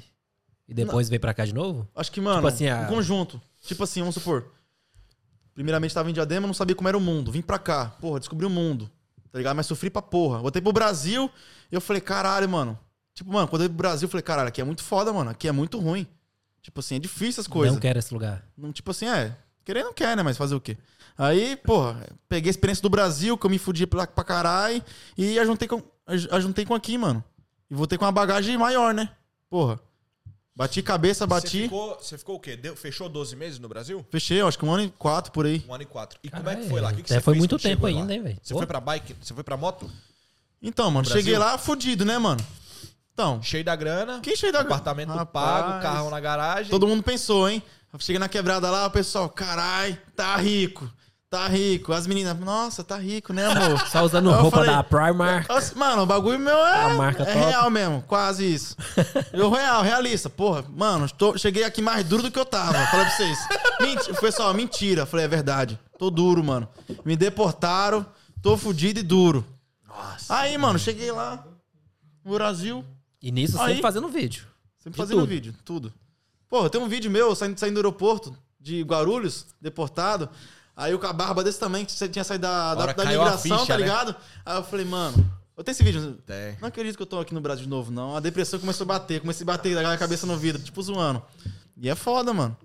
e 0.67 0.73
depois 0.73 1.11
veio 1.11 1.21
pra 1.21 1.35
cá 1.35 1.45
de 1.45 1.55
novo? 1.55 1.87
Acho 1.95 2.11
que, 2.11 2.21
mano, 2.23 2.37
Tipo 2.39 2.49
assim, 2.49 2.69
a- 2.69 2.85
em 2.85 2.87
conjunto. 2.87 3.41
Tipo 3.63 3.85
assim, 3.85 4.01
vamos 4.01 4.15
supor. 4.15 4.47
Primeiramente 5.55 5.95
tava 5.95 6.09
em 6.11 6.13
Diadema, 6.13 6.47
não 6.47 6.55
sabia 6.55 6.75
como 6.75 6.89
era 6.89 6.97
o 6.97 7.01
mundo. 7.01 7.31
Vim 7.33 7.43
pra 7.43 7.59
cá, 7.59 7.87
porra, 8.01 8.19
descobri 8.19 8.47
o 8.47 8.51
mundo. 8.51 8.91
Tá 9.31 9.39
ligado? 9.39 9.57
Mas 9.57 9.67
sofri 9.67 9.91
pra 9.91 10.01
porra. 10.03 10.39
Voltei 10.41 10.61
pro 10.63 10.73
Brasil 10.73 11.31
e 11.71 11.75
eu 11.75 11.81
falei, 11.81 12.01
caralho, 12.01 12.49
mano. 12.49 12.79
Tipo, 13.15 13.33
mano, 13.33 13.47
quando 13.49 13.63
eu 13.63 13.67
ia 13.67 13.69
pro 13.69 13.77
Brasil, 13.79 14.07
eu 14.07 14.11
falei, 14.11 14.23
caralho, 14.23 14.49
aqui 14.49 14.61
é 14.61 14.65
muito 14.65 14.83
foda, 14.83 15.13
mano. 15.13 15.31
Aqui 15.31 15.47
é 15.49 15.53
muito 15.53 15.79
ruim. 15.79 16.07
Tipo 16.63 16.81
assim, 16.81 16.97
é 16.97 16.99
difícil 16.99 17.41
as 17.41 17.47
coisas. 17.47 17.75
Não 17.75 17.81
quero 17.81 17.99
esse 17.99 18.13
lugar. 18.15 18.45
Não, 18.57 18.73
tipo 18.73 18.91
assim, 18.91 19.07
é. 19.07 19.37
Querer 19.65 19.83
não 19.85 19.93
quer, 19.93 20.17
né? 20.17 20.23
Mas 20.23 20.37
fazer 20.37 20.55
o 20.55 20.61
quê? 20.61 20.77
Aí, 21.17 21.57
porra, 21.57 22.07
peguei 22.29 22.49
a 22.49 22.53
experiência 22.53 22.83
do 22.83 22.89
Brasil, 22.89 23.37
que 23.37 23.45
eu 23.47 23.51
me 23.51 23.59
fudi 23.59 23.87
pra, 23.87 24.07
pra 24.07 24.25
caralho, 24.25 24.83
e 25.19 25.39
ajuntei 25.39 25.69
com, 25.69 25.83
aj- 26.07 26.29
ajuntei 26.33 26.65
com 26.65 26.75
aqui, 26.75 26.97
mano. 26.97 27.23
E 27.71 27.75
voltei 27.75 27.99
com 27.99 28.05
uma 28.05 28.13
bagagem 28.13 28.57
maior, 28.57 28.95
né? 28.95 29.11
Porra. 29.51 29.79
Bati 30.55 30.83
cabeça, 30.83 31.25
Você 31.25 31.29
bati. 31.29 31.63
ficou, 31.63 31.97
você 32.01 32.19
ficou 32.19 32.37
o 32.37 32.41
quê? 32.41 32.57
Deu- 32.57 32.77
fechou 32.77 33.09
12 33.09 33.35
meses 33.37 33.59
no 33.59 33.69
Brasil? 33.69 34.05
Fechei, 34.11 34.41
acho 34.43 34.59
que 34.59 34.65
um 34.65 34.73
ano 34.73 34.85
e 34.85 34.91
quatro 34.91 35.33
por 35.33 35.47
aí. 35.47 35.65
Um 35.69 35.73
ano 35.73 35.85
e 35.85 35.87
quatro. 35.87 36.19
E 36.23 36.29
como 36.29 36.43
é 36.43 36.45
Caralho, 36.45 36.63
que 36.65 36.69
foi 36.71 36.81
lá? 36.81 36.91
O 36.91 36.95
que, 36.97 37.03
que 37.03 37.09
você 37.09 37.21
foi 37.21 37.35
muito 37.35 37.59
tempo 37.59 37.85
lá? 37.85 37.89
ainda, 37.89 38.13
hein, 38.13 38.23
velho? 38.23 38.39
Você 38.43 38.53
Pô. 38.53 38.59
foi 38.59 38.67
pra 38.67 38.81
bike? 38.81 39.17
Você 39.23 39.33
foi 39.33 39.45
pra 39.45 39.57
moto? 39.57 39.91
Então, 40.61 40.87
mano, 40.91 41.03
No 41.03 41.09
Brasil? 41.09 41.23
cheguei 41.23 41.39
lá 41.39 41.57
fudido, 41.57 42.05
né, 42.05 42.19
mano? 42.19 42.41
Então, 43.15 43.43
Cheio 43.43 43.65
da 43.65 43.75
grana, 43.77 44.21
quem 44.21 44.37
cheio 44.37 44.53
da 44.53 44.61
apartamento 44.61 45.11
Rapaz, 45.11 45.65
pago, 45.65 45.83
carro 45.83 46.11
na 46.11 46.21
garagem. 46.21 46.71
Todo 46.71 46.87
mundo 46.87 47.03
pensou, 47.03 47.49
hein? 47.49 47.63
Cheguei 47.99 48.19
na 48.19 48.29
quebrada 48.29 48.71
lá, 48.71 48.87
o 48.87 48.91
pessoal, 48.91 49.29
carai, 49.29 49.99
tá 50.15 50.37
rico. 50.37 50.91
Tá 51.31 51.47
rico. 51.47 51.93
As 51.93 52.09
meninas, 52.09 52.37
nossa, 52.41 52.83
tá 52.83 52.97
rico, 52.97 53.33
né, 53.33 53.47
amor? 53.47 53.79
Só 53.87 54.03
usando 54.05 54.33
roupa 54.33 54.57
falei, 54.59 54.71
da 54.73 54.83
Primark. 54.83 55.47
Mano, 55.77 56.03
o 56.03 56.07
bagulho 56.07 56.41
meu 56.41 56.57
é, 56.59 56.87
é 57.25 57.35
real 57.35 57.71
mesmo, 57.71 58.03
quase 58.03 58.53
isso. 58.53 58.77
Eu 59.33 59.49
real, 59.49 59.81
realista. 59.81 60.29
Porra, 60.29 60.65
mano, 60.69 61.09
tô- 61.09 61.39
cheguei 61.39 61.63
aqui 61.63 61.81
mais 61.81 62.05
duro 62.05 62.25
do 62.25 62.33
que 62.33 62.39
eu 62.39 62.45
tava. 62.45 62.73
Falei 62.73 63.07
pra 63.07 63.17
vocês. 63.17 63.39
Pessoal, 64.21 64.53
mentira. 64.53 65.07
Falei, 65.07 65.25
é 65.25 65.29
verdade. 65.29 65.79
Tô 65.97 66.11
duro, 66.11 66.43
mano. 66.43 66.69
Me 67.05 67.15
deportaram, 67.17 68.05
tô 68.43 68.57
fudido 68.57 68.99
e 68.99 69.03
duro. 69.05 69.47
Nossa. 69.87 70.35
Aí, 70.35 70.59
mano, 70.59 70.81
cheguei 70.81 71.13
lá 71.13 71.45
no 72.25 72.35
Brasil, 72.35 72.85
E 73.23 73.31
nisso 73.31 73.57
Aí- 73.61 73.69
sempre 73.69 73.83
fazendo 73.83 74.09
vídeo. 74.09 74.45
sempre 74.81 74.97
fazendo 74.99 75.21
tudo. 75.21 75.29
vídeo, 75.29 75.55
tudo. 75.65 75.93
Pô, 76.49 76.69
tem 76.69 76.81
um 76.81 76.89
vídeo 76.89 77.09
meu 77.09 77.37
saindo, 77.37 77.57
saindo 77.61 77.75
do 77.75 77.79
aeroporto 77.79 78.37
de 78.59 78.83
Guarulhos, 78.83 79.47
deportado. 79.61 80.29
Aí 80.77 80.95
o 80.95 80.99
com 80.99 81.07
a 81.07 81.13
barba 81.13 81.45
desse 81.45 81.59
tamanho, 81.59 81.85
que 81.85 81.93
você 81.93 82.09
tinha 82.09 82.25
saído 82.25 82.43
da, 82.43 82.75
da, 82.75 82.87
da 82.87 83.39
ficha, 83.39 83.67
tá 83.67 83.77
né? 83.77 83.83
ligado? 83.83 84.17
Aí 84.45 84.57
eu 84.57 84.65
falei, 84.65 84.87
mano, 84.87 85.31
eu 85.57 85.63
tenho 85.65 85.73
esse 85.75 85.85
vídeo. 85.85 86.19
Tem. 86.27 86.57
Não 86.61 86.69
acredito 86.69 86.97
que 86.97 87.03
eu 87.03 87.07
tô 87.07 87.19
aqui 87.21 87.35
no 87.35 87.41
Brasil 87.41 87.65
de 87.65 87.71
novo, 87.71 87.91
não. 87.91 88.17
A 88.17 88.21
depressão 88.21 88.59
começou 88.59 88.85
a 88.85 88.89
bater, 88.89 89.21
comecei 89.21 89.45
a 89.45 89.47
bater 89.47 89.77
a 89.85 89.97
cabeça 89.99 90.27
no 90.27 90.37
vidro, 90.37 90.63
tipo 90.63 90.83
zoando. 90.83 91.23
E 91.77 91.89
é 91.89 91.95
foda, 91.95 92.33
mano. 92.33 92.57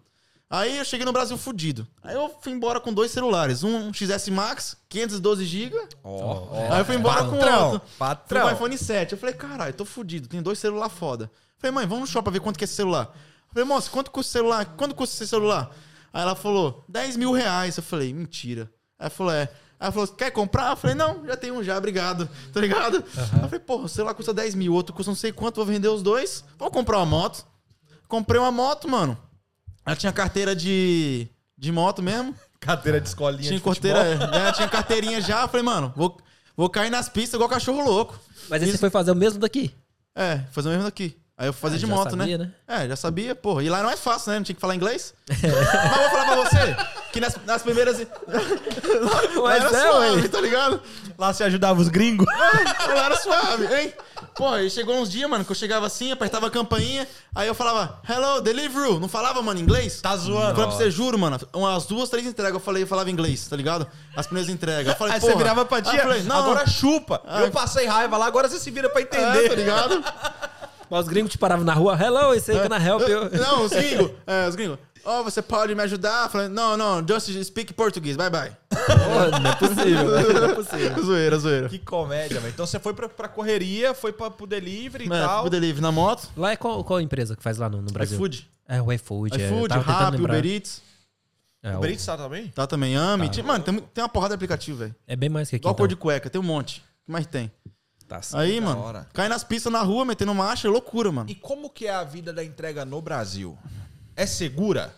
Aí 0.50 0.78
eu 0.78 0.86
cheguei 0.86 1.06
no 1.06 1.12
Brasil 1.12 1.38
fudido. 1.38 1.88
Aí 2.04 2.16
eu 2.16 2.34
fui 2.40 2.52
embora 2.54 2.80
com 2.80 2.94
dois 2.94 3.12
celulares. 3.12 3.64
Um 3.64 3.92
XS 3.92 4.30
Max, 4.30 4.78
512 4.88 5.44
GB. 5.44 5.76
Ó, 6.04 6.48
Aí 6.72 6.80
eu 6.80 6.86
fui 6.86 6.96
embora 6.96 7.26
com 7.26 7.38
Patrão, 7.38 7.72
outro. 7.72 7.90
patrão. 7.98 8.42
Com 8.44 8.48
o 8.48 8.52
iPhone 8.54 8.78
7. 8.78 9.12
Eu 9.14 9.18
falei, 9.18 9.36
caralho, 9.36 9.74
tô 9.74 9.84
fudido. 9.84 10.28
Tem 10.30 10.42
dois 10.42 10.60
celulares 10.60 10.94
foda. 10.94 11.32
Falei, 11.58 11.74
mãe, 11.74 11.86
vamos 11.88 12.02
no 12.02 12.08
shopping 12.08 12.24
pra 12.26 12.32
ver 12.34 12.40
quanto 12.40 12.58
que 12.58 12.64
é 12.64 12.66
esse 12.66 12.76
celular. 12.76 13.10
Eu 13.50 13.54
falei, 13.54 13.68
moça, 13.68 13.90
quanto 13.90 14.12
custa 14.12 14.30
esse 14.30 14.34
celular? 14.34 14.66
Quanto 14.78 14.94
custa 14.94 15.16
esse 15.16 15.28
celular? 15.28 15.72
Aí 16.16 16.22
ela 16.22 16.34
falou, 16.34 16.86
10 16.88 17.18
mil 17.18 17.34
reais. 17.34 17.76
Eu 17.76 17.84
falei, 17.84 18.14
mentira. 18.14 18.72
Aí 18.98 19.06
ela 19.08 19.10
falou, 19.10 19.34
é. 19.34 19.42
Aí 19.42 19.50
ela 19.82 19.92
falou, 19.92 20.08
quer 20.08 20.32
comprar? 20.32 20.70
Eu 20.72 20.78
falei, 20.78 20.96
não, 20.96 21.26
já 21.28 21.36
tenho 21.36 21.56
um 21.56 21.62
já, 21.64 21.78
obrigado. 21.78 22.30
Tá 22.54 22.62
ligado? 22.62 23.04
Aí 23.18 23.42
eu 23.42 23.50
falei, 23.50 23.60
porra, 23.60 23.84
o 23.84 23.90
celular 23.90 24.14
custa 24.14 24.34
10 24.34 24.56
mil, 24.56 24.72
o 24.72 24.76
outro 24.76 24.96
custa 24.96 25.12
não 25.12 25.16
sei 25.16 25.34
quanto, 25.34 25.58
vou 25.58 25.66
vender 25.66 25.90
os 25.90 26.02
dois. 26.02 26.46
Vou 26.58 26.72
comprar 26.72 27.00
uma 27.00 27.06
moto. 27.06 27.46
Comprei 28.08 28.40
uma 28.40 28.50
moto, 28.52 28.88
mano. 28.88 29.18
Ela 29.86 29.98
tinha 29.98 30.14
carteira 30.14 30.56
de, 30.56 31.28
de 31.58 31.70
moto 31.74 32.02
mesmo. 32.02 32.34
Cadeira 32.62 33.02
de 33.02 33.10
escolinha 33.10 33.44
Tinha 33.44 33.58
de 33.60 33.64
carteira, 33.66 34.04
futebol. 34.18 34.40
é, 34.40 34.52
tinha 34.54 34.70
carteirinha 34.70 35.20
já. 35.22 35.42
Eu 35.42 35.48
falei, 35.50 35.66
mano, 35.66 35.92
vou, 35.98 36.18
vou 36.56 36.70
cair 36.70 36.90
nas 36.90 37.10
pistas 37.10 37.34
igual 37.34 37.50
cachorro 37.50 37.84
louco. 37.84 38.18
Mas 38.50 38.62
aí 38.62 38.68
você 38.70 38.76
Isso- 38.76 38.80
foi 38.80 38.90
fazer 38.90 39.12
o 39.12 39.16
mesmo 39.16 39.38
daqui. 39.40 39.76
É, 40.16 40.38
fazer 40.54 40.70
o 40.70 40.72
mesmo 40.72 40.86
daqui. 40.86 41.18
Aí 41.38 41.48
eu 41.48 41.54
fui 41.54 41.62
fazer 41.64 41.76
Ah, 41.76 41.80
de 41.80 41.86
já 41.86 41.88
moto, 41.94 42.10
sabia, 42.12 42.38
né? 42.38 42.52
né? 42.68 42.84
É, 42.84 42.88
já 42.88 42.96
sabia, 42.96 43.36
porra. 43.36 43.62
E 43.62 43.70
lá 43.70 43.84
não 43.84 43.90
é 43.90 43.98
fácil, 43.98 44.32
né? 44.32 44.38
Não 44.38 44.44
tinha 44.46 44.56
que 44.56 44.62
falar 44.62 44.74
inglês. 44.74 45.14
Mas 45.30 45.42
vou 45.42 46.10
falar 46.10 46.26
pra 46.26 46.36
você 46.36 46.78
que 47.12 47.20
nas, 47.20 47.36
nas 47.46 47.62
primeiras. 47.62 47.98
lá 49.42 49.56
era 49.56 49.66
é, 49.66 49.82
suave, 49.82 50.22
ué. 50.22 50.28
tá 50.30 50.40
ligado? 50.40 50.82
Lá 51.18 51.34
você 51.34 51.44
ajudava 51.44 51.82
os 51.82 51.90
gringos. 51.90 52.26
Lá 52.88 53.06
era 53.06 53.18
suave, 53.18 53.74
hein? 53.74 53.94
Pô, 54.36 54.50
aí 54.50 54.70
chegou 54.70 54.96
uns 55.00 55.10
dias, 55.10 55.30
mano, 55.30 55.44
que 55.46 55.52
eu 55.52 55.56
chegava 55.56 55.86
assim, 55.86 56.12
apertava 56.12 56.48
a 56.48 56.50
campainha, 56.50 57.08
aí 57.34 57.48
eu 57.48 57.56
falava, 57.56 58.02
hello, 58.10 58.42
Deliveroo. 58.42 59.00
Não 59.00 59.08
falava, 59.08 59.42
mano, 59.42 59.60
inglês? 59.60 60.02
Tá 60.02 60.16
zoando. 60.16 60.56
Falei 60.56 60.68
pra 60.70 60.78
você, 60.78 60.92
juro, 60.92 61.18
mano. 61.18 61.40
Umas 61.54 61.86
duas, 61.86 62.10
três 62.10 62.26
entregas 62.26 62.54
eu 62.54 62.60
falei, 62.60 62.84
eu 62.84 62.88
falava 62.88 63.10
inglês, 63.10 63.48
tá 63.48 63.56
ligado? 63.56 63.88
As 64.16 64.26
primeiras 64.26 64.54
entregas. 64.54 64.88
Eu 64.88 64.96
falei, 64.98 65.14
Aí 65.14 65.22
você 65.22 65.28
porra. 65.28 65.38
virava 65.38 65.66
pra 65.66 65.78
Aí 65.78 65.84
tia, 65.84 66.02
falei, 66.02 66.24
não, 66.24 66.38
agora 66.38 66.68
chupa. 66.68 67.22
Ah. 67.26 67.42
Eu 67.42 67.52
passei 67.52 67.86
raiva 67.88 68.18
lá, 68.18 68.26
agora 68.26 68.48
você 68.50 68.60
se 68.60 68.72
vira 68.72 68.90
pra 68.90 69.02
é, 69.02 69.04
entender. 69.04 69.50
tá 69.50 69.56
ligado? 69.56 70.04
Mas 70.90 71.02
os 71.02 71.08
gringos 71.08 71.32
te 71.32 71.38
paravam 71.38 71.66
na 71.66 71.74
rua. 71.74 71.98
Hello, 72.02 72.34
esse 72.34 72.52
aí 72.52 72.70
na 72.70 72.78
help. 72.84 73.02
eu- 73.02 73.30
Não, 73.38 73.64
os 73.66 73.72
gringos. 73.74 74.12
É, 74.28 74.48
os 74.48 74.56
gringos. 74.56 74.78
Oh, 75.08 75.24
você 75.24 75.40
pode 75.42 75.76
me 75.76 75.84
ajudar? 75.84 76.28
Falei, 76.32 76.48
não, 76.48 76.76
não, 76.76 77.06
just 77.08 77.30
speak 77.44 77.74
português, 77.76 78.18
bye 78.18 78.30
bye. 78.30 78.52
Porra, 78.70 79.40
não 79.40 79.52
é 79.52 79.56
possível, 79.56 80.10
velho, 80.12 80.34
não 80.42 80.50
é 80.50 80.56
possível. 80.56 80.98
zoeira, 81.06 81.38
zoeira. 81.38 81.70
Que 81.70 81.78
comédia, 81.78 82.40
velho. 82.40 82.52
Então 82.52 82.66
você 82.66 82.80
foi 82.80 82.92
pra, 82.94 83.08
pra 83.08 83.28
correria, 83.28 83.94
foi 83.94 84.12
pra, 84.12 84.32
pro 84.32 84.48
delivery 84.48 85.04
e 85.08 85.14
É, 85.14 85.22
tal. 85.22 85.46
o 85.46 85.50
delivery 85.50 85.80
na 85.82 85.92
moto, 85.92 86.28
Lá 86.36 86.54
é 86.54 86.56
qual, 86.56 86.84
qual 86.84 87.00
empresa 87.00 87.36
que 87.36 87.44
faz 87.44 87.60
lá 87.60 87.70
no, 87.70 87.84
no 87.84 87.92
Brasil? 87.92 88.16
iFood. 88.18 88.50
É 88.68 88.82
o 88.82 88.92
iFood. 88.92 89.40
é, 89.40 89.46
iFood, 89.46 89.74
tentando 89.76 89.84
Rappi. 89.92 90.22
Uber 90.24 90.44
Eats. 90.46 90.82
É, 91.62 91.74
o- 91.74 91.78
O 91.78 91.80
Brito 91.82 92.04
tá 92.06 92.18
também? 92.18 92.48
Tá 92.48 92.66
também, 92.68 92.98
Ami. 92.98 93.30
Mano, 93.44 93.64
tem, 93.64 93.76
tem 93.80 94.04
uma 94.04 94.10
porrada 94.10 94.30
de 94.32 94.36
aplicativo, 94.36 94.80
velho. 94.80 94.96
é 95.06 95.16
bem 95.16 95.30
mais 95.30 95.50
que 95.52 95.56
aqui. 95.56 95.62
Igual 95.64 95.76
cor 95.76 95.86
Então. 95.86 95.88
de 95.88 95.96
cueca, 95.98 96.30
tem 96.32 96.42
um 96.42 96.44
monte. 96.44 96.80
O 97.04 97.06
que 97.06 97.12
mais 97.12 97.28
tem? 97.28 97.52
Tá. 98.08 98.22
Aí, 98.34 98.60
da 98.60 98.68
mano, 98.68 98.82
hora. 98.82 99.08
cai 99.14 99.28
nas 99.28 99.44
pistas 99.44 99.72
na 99.74 99.82
rua, 99.82 100.06
metendo 100.06 100.34
marcha, 100.34 100.68
é 100.68 100.72
loucura, 100.72 101.12
mano. 101.12 101.30
E 101.30 101.36
como 101.36 101.70
que 101.70 101.88
é 101.88 101.94
a 101.94 102.04
vida 102.04 102.32
da 102.32 102.44
entrega 102.44 102.86
no 102.86 103.02
Brasil? 103.02 103.58
É 104.16 104.26
segura? 104.26 104.96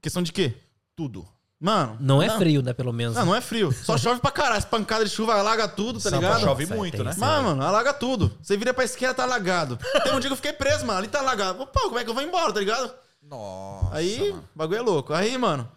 Questão 0.00 0.22
de 0.22 0.32
quê? 0.32 0.54
Tudo. 0.94 1.26
Mano. 1.58 1.96
Não 1.98 2.22
é 2.22 2.30
frio, 2.38 2.62
né? 2.62 2.72
Pelo 2.72 2.92
menos. 2.92 3.16
Não, 3.16 3.26
não 3.26 3.34
é 3.34 3.40
frio. 3.40 3.72
Só 3.72 3.96
chove 3.98 4.20
pra 4.20 4.30
caralho. 4.30 4.58
As 4.58 4.64
pancadas 4.64 5.08
de 5.10 5.16
chuva 5.16 5.34
alaga 5.34 5.66
tudo, 5.66 6.00
tá 6.00 6.10
ligado? 6.10 6.40
chove 6.40 6.64
Nossa, 6.64 6.76
muito, 6.76 7.02
né? 7.02 7.14
Mas, 7.16 7.42
mano, 7.42 7.62
alaga 7.62 7.92
tudo. 7.94 8.36
Você 8.42 8.56
vira 8.56 8.74
pra 8.74 8.84
esquerda, 8.84 9.14
tá 9.14 9.22
alagado. 9.24 9.78
Tem 10.04 10.14
um 10.14 10.20
dia 10.20 10.28
que 10.28 10.32
eu 10.32 10.36
fiquei 10.36 10.52
preso, 10.52 10.86
mano. 10.86 10.98
Ali 10.98 11.08
tá 11.08 11.18
alagado. 11.18 11.66
Pô, 11.66 11.80
como 11.80 11.98
é 11.98 12.04
que 12.04 12.10
eu 12.10 12.14
vou 12.14 12.22
embora, 12.22 12.52
tá 12.52 12.60
ligado? 12.60 12.92
Nossa. 13.22 13.94
Aí, 13.96 14.30
mano. 14.30 14.44
o 14.54 14.58
bagulho 14.58 14.78
é 14.78 14.82
louco. 14.82 15.12
Aí, 15.14 15.36
mano. 15.38 15.68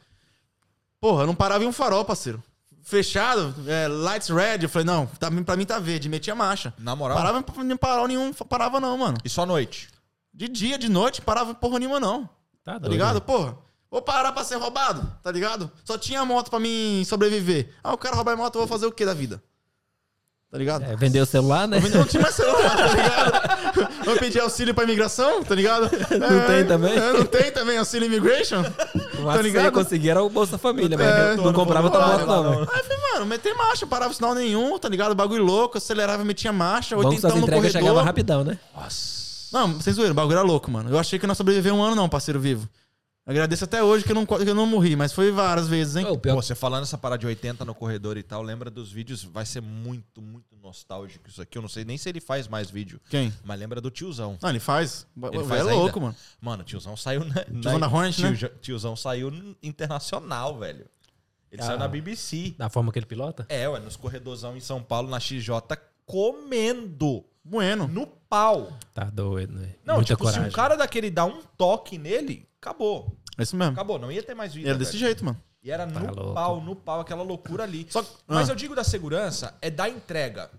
Porra, 1.00 1.24
eu 1.24 1.28
não 1.28 1.36
parava 1.36 1.64
em 1.64 1.68
um 1.68 1.72
farol, 1.72 2.04
parceiro. 2.04 2.44
Fechado, 2.90 3.54
é, 3.68 3.88
lights 3.88 4.30
red. 4.30 4.58
Eu 4.64 4.68
falei, 4.70 4.84
não, 4.84 5.06
tá, 5.06 5.30
pra 5.46 5.56
mim 5.56 5.64
tá 5.64 5.78
verde. 5.78 6.10
Metia 6.10 6.34
marcha. 6.34 6.74
Na 6.80 6.96
moral? 6.96 7.16
Parava 7.16 7.38
em 7.40 7.78
farol 7.78 8.08
nenhum, 8.08 8.34
parava 8.34 8.80
não, 8.80 8.98
mano. 8.98 9.16
E 9.24 9.30
só 9.30 9.44
à 9.44 9.46
noite? 9.46 9.90
De 10.34 10.48
dia, 10.48 10.76
de 10.76 10.90
noite, 10.90 11.22
parava 11.22 11.54
porra 11.54 11.78
nenhuma 11.78 12.00
não. 12.00 12.28
Tá 12.64 12.80
Tá 12.80 12.88
ligado? 12.88 13.22
Porra. 13.22 13.56
Vou 13.92 14.02
parar 14.02 14.32
pra 14.32 14.44
ser 14.44 14.56
roubado, 14.56 15.08
tá 15.22 15.32
ligado? 15.32 15.72
Só 15.86 16.00
tinha 16.00 16.26
moto 16.26 16.50
pra 16.50 16.60
mim 16.60 17.04
sobreviver. 17.06 17.70
Ah, 17.84 17.94
o 17.94 17.98
cara 17.98 18.16
roubar 18.16 18.34
minha 18.34 18.44
moto, 18.46 18.56
eu 18.56 18.60
vou 18.62 18.68
fazer 18.68 18.88
o 18.88 18.92
que 18.92 19.06
da 19.06 19.14
vida? 19.14 19.42
Tá 20.52 20.58
ligado? 20.58 20.84
É, 20.84 20.96
vender 20.96 21.22
o 21.22 21.28
celular, 21.28 21.68
né? 21.68 21.78
Eu 21.78 21.90
não 21.92 22.06
tinha 22.06 22.24
mais 22.24 22.34
celular, 22.34 22.76
tá 22.76 22.88
ligado? 22.88 24.04
Vou 24.04 24.18
pedir 24.18 24.40
auxílio 24.40 24.74
pra 24.74 24.84
imigração, 24.84 25.44
tá 25.44 25.54
ligado? 25.54 25.84
Não 25.84 26.48
tem 26.48 26.66
também? 26.66 26.94
É, 26.98 27.14
não 27.14 27.26
tem 27.26 27.52
também 27.52 27.78
auxílio 27.78 28.08
immigration? 28.08 28.64
O 29.20 29.26
tá 29.26 29.26
máximo 29.28 29.44
que 29.44 29.52
você 29.52 29.58
ia 29.58 29.64
ligado? 29.64 29.74
conseguir 29.74 30.10
era 30.10 30.24
o 30.24 30.30
Bolsa 30.30 30.58
Família, 30.58 30.98
mas 30.98 31.08
É, 31.08 31.36
não 31.36 31.54
comprava 31.54 31.90
tua 31.90 32.08
moto, 32.08 32.26
não, 32.26 32.44
velho. 32.44 32.68
Aí 32.72 32.80
eu 32.80 32.84
falei, 32.84 32.98
mano, 33.14 33.26
meter 33.26 33.54
marcha, 33.56 33.86
parava 33.88 34.14
sinal 34.14 34.34
nenhum, 34.34 34.78
tá 34.80 34.90
ligado? 34.90 35.14
Bagulho 35.16 35.44
louco, 35.44 35.78
acelerava, 35.78 36.24
metia 36.24 36.52
marcha, 36.52 36.96
oitentão 36.98 37.38
no 37.38 37.48
corredor. 37.48 37.72
chegavam 37.72 38.04
rapidão, 38.04 38.44
né? 38.44 38.58
Não, 39.52 39.80
sem 39.82 39.94
zoeira, 39.94 40.12
o 40.12 40.16
bagulho 40.16 40.38
era 40.38 40.44
louco, 40.46 40.70
mano. 40.70 40.90
Eu 40.90 41.00
achei 41.00 41.18
que 41.18 41.26
eu 41.26 41.28
não 41.28 41.36
sobreviver 41.36 41.74
um 41.74 41.82
ano 41.82 41.96
não, 41.96 42.08
parceiro 42.08 42.40
vivo. 42.40 42.68
Agradeço 43.30 43.64
até 43.64 43.84
hoje 43.84 44.04
que 44.04 44.12
eu 44.12 44.16
não, 44.16 44.26
que 44.26 44.34
eu 44.34 44.56
não 44.56 44.66
morri, 44.66 44.96
mas 44.96 45.14
foi 45.14 45.32
várias 45.32 45.68
vezes, 45.68 45.96
hein? 45.96 46.04
Pior 46.20 46.36
Pô, 46.36 46.42
você 46.42 46.56
falando 46.56 46.82
essa 46.82 46.98
parada 46.98 47.20
de 47.20 47.28
80 47.28 47.64
no 47.64 47.76
corredor 47.76 48.18
e 48.18 48.24
tal, 48.24 48.42
lembra 48.42 48.72
dos 48.72 48.92
vídeos? 48.92 49.24
Vai 49.24 49.46
ser 49.46 49.62
muito, 49.62 50.20
muito 50.20 50.58
nostálgico 50.64 51.30
isso 51.30 51.40
aqui. 51.40 51.56
Eu 51.56 51.62
não 51.62 51.70
sei 51.70 51.86
nem 51.86 51.96
se 51.96 52.10
ele 52.10 52.20
faz 52.20 52.48
mais 52.48 52.72
vídeo. 52.72 53.00
Quem? 53.08 53.32
Mas 53.44 53.60
lembra 53.60 53.80
do 53.80 53.92
tiozão. 53.92 54.36
Não, 54.42 54.50
ele 54.50 54.60
faz. 54.60 55.06
Ele 55.16 55.38
Ele 55.38 55.44
faz 55.44 55.62
é 55.62 55.70
ainda? 55.70 55.76
louco, 55.76 56.02
mano. 56.02 56.16
Mano, 56.42 56.64
o 56.64 56.66
tiozão 56.66 56.98
saiu 56.98 57.24
na. 57.24 57.36
Tiozão 57.46 57.80
da 57.80 57.88
Hornet, 57.88 58.22
né? 58.24 58.36
Tio- 58.36 58.52
Tiozão 58.62 58.96
saiu 58.96 59.32
internacional, 59.62 60.58
velho. 60.58 60.88
Ele 61.52 61.62
Ah. 61.62 61.66
saiu 61.66 61.78
na 61.78 61.88
BBC. 61.88 62.56
da 62.58 62.68
forma 62.68 62.92
que 62.92 62.98
ele 62.98 63.06
pilota? 63.06 63.46
É, 63.48 63.70
ué, 63.70 63.80
nos 63.80 63.96
corredorzão 63.96 64.58
em 64.58 64.60
São 64.60 64.82
Paulo, 64.82 65.08
na 65.08 65.20
XJ, 65.20 65.52
comendo 66.04 67.24
Bueno. 67.44 67.88
no 67.88 68.08
pau. 68.08 68.74
Tá 68.94 69.04
doido, 69.06 69.54
né? 69.54 69.76
Não, 69.86 69.96
Muita 69.98 70.14
tipo, 70.14 70.24
coragem. 70.24 70.44
se 70.44 70.50
um 70.50 70.52
cara 70.52 70.76
daquele 70.76 71.10
dá 71.10 71.26
um 71.26 71.42
toque 71.58 71.98
nele, 71.98 72.48
acabou. 72.62 73.16
É 73.40 73.44
isso 73.44 73.56
mesmo. 73.56 73.74
Acabou, 73.74 73.98
não 73.98 74.12
ia 74.12 74.22
ter 74.22 74.36
mais 74.36 74.54
vida. 74.54 74.70
Era 74.70 74.78
desse 74.78 74.92
velho. 74.92 75.06
jeito, 75.06 75.26
mano. 75.26 75.42
E 75.64 75.72
era 75.72 75.86
no 75.86 76.00
louco. 76.16 76.34
pau, 76.34 76.62
no 76.62 76.76
pau, 76.76 77.00
aquela 77.02 77.24
loucura 77.24 77.64
ali. 77.64 77.88
Só- 77.90 78.06
Mas 78.28 78.48
Ah. 78.50 78.52
eu 78.52 78.56
digo 78.56 78.76
da 78.76 78.84
segurança, 78.84 79.58
é 79.62 79.70
da 79.70 79.90
entrega. 79.90 80.50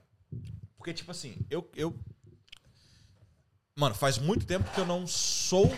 Porque, 0.77 0.93
tipo 0.93 1.11
assim, 1.11 1.37
eu, 1.51 1.69
eu. 1.77 1.95
Mano, 3.77 3.95
faz 3.95 4.19
muito 4.19 4.45
tempo 4.47 4.71
que 4.73 4.81
eu 4.81 4.87
não 4.87 5.07
sou 5.07 5.75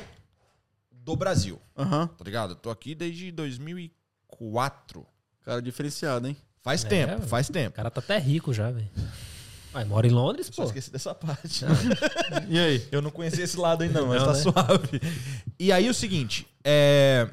do 0.90 1.14
Brasil, 1.16 1.60
Aham. 1.76 2.06
tá 2.08 2.24
ligado? 2.24 2.50
Eu 2.52 2.56
tô 2.56 2.70
aqui 2.70 2.94
desde 2.94 3.30
2004. 3.32 5.06
Cara 5.44 5.60
diferenciado, 5.60 6.26
hein? 6.28 6.36
Faz 6.62 6.84
É, 6.84 6.88
tempo, 6.88 7.26
faz 7.26 7.48
O 7.48 7.52
tempo. 7.52 7.74
cara 7.76 7.90
tá 7.90 8.00
até 8.00 8.18
rico 8.18 8.52
já, 8.52 8.70
velho. 8.70 8.88
Mas 9.72 9.86
mora 9.88 10.06
em 10.06 10.10
Londres, 10.10 10.46
Só 10.52 10.62
pô. 10.62 10.68
esqueci 10.68 10.90
dessa 10.90 11.14
parte. 11.14 11.64
E 12.48 12.58
aí? 12.58 12.86
Eu 12.92 13.00
não 13.00 13.10
conhecia 13.10 13.44
esse 13.44 13.56
lado 13.56 13.82
ainda, 13.82 14.00
não, 14.00 14.08
mas 14.08 14.20
Não, 14.20 14.26
tá 14.26 14.32
né? 14.34 14.38
suave. 14.42 15.00
E 15.58 15.72
aí 15.72 15.88
o 15.88 15.94
seguinte, 15.94 16.46
é. 16.64 17.28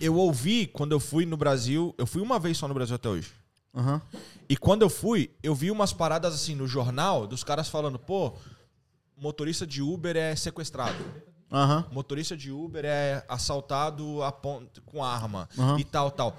Eu 0.00 0.16
ouvi 0.16 0.66
quando 0.66 0.92
eu 0.92 1.00
fui 1.00 1.26
no 1.26 1.36
Brasil. 1.36 1.94
Eu 1.98 2.06
fui 2.06 2.22
uma 2.22 2.38
vez 2.38 2.56
só 2.56 2.66
no 2.66 2.74
Brasil 2.74 2.96
até 2.96 3.08
hoje. 3.08 3.30
Aham. 3.74 4.00
E 4.48 4.56
quando 4.56 4.82
eu 4.82 4.90
fui, 4.90 5.30
eu 5.42 5.54
vi 5.54 5.70
umas 5.70 5.92
paradas 5.92 6.34
assim 6.34 6.54
no 6.54 6.66
jornal 6.66 7.26
dos 7.26 7.44
caras 7.44 7.68
falando, 7.68 7.98
pô, 7.98 8.32
motorista 9.16 9.66
de 9.66 9.80
Uber 9.82 10.16
é 10.16 10.34
sequestrado. 10.34 10.96
Aham. 11.52 11.84
Motorista 11.92 12.36
de 12.36 12.50
Uber 12.50 12.84
é 12.84 13.24
assaltado 13.28 14.22
a 14.22 14.32
pon- 14.32 14.66
com 14.86 15.04
arma 15.04 15.48
Aham. 15.58 15.78
e 15.78 15.84
tal, 15.84 16.10
tal. 16.10 16.36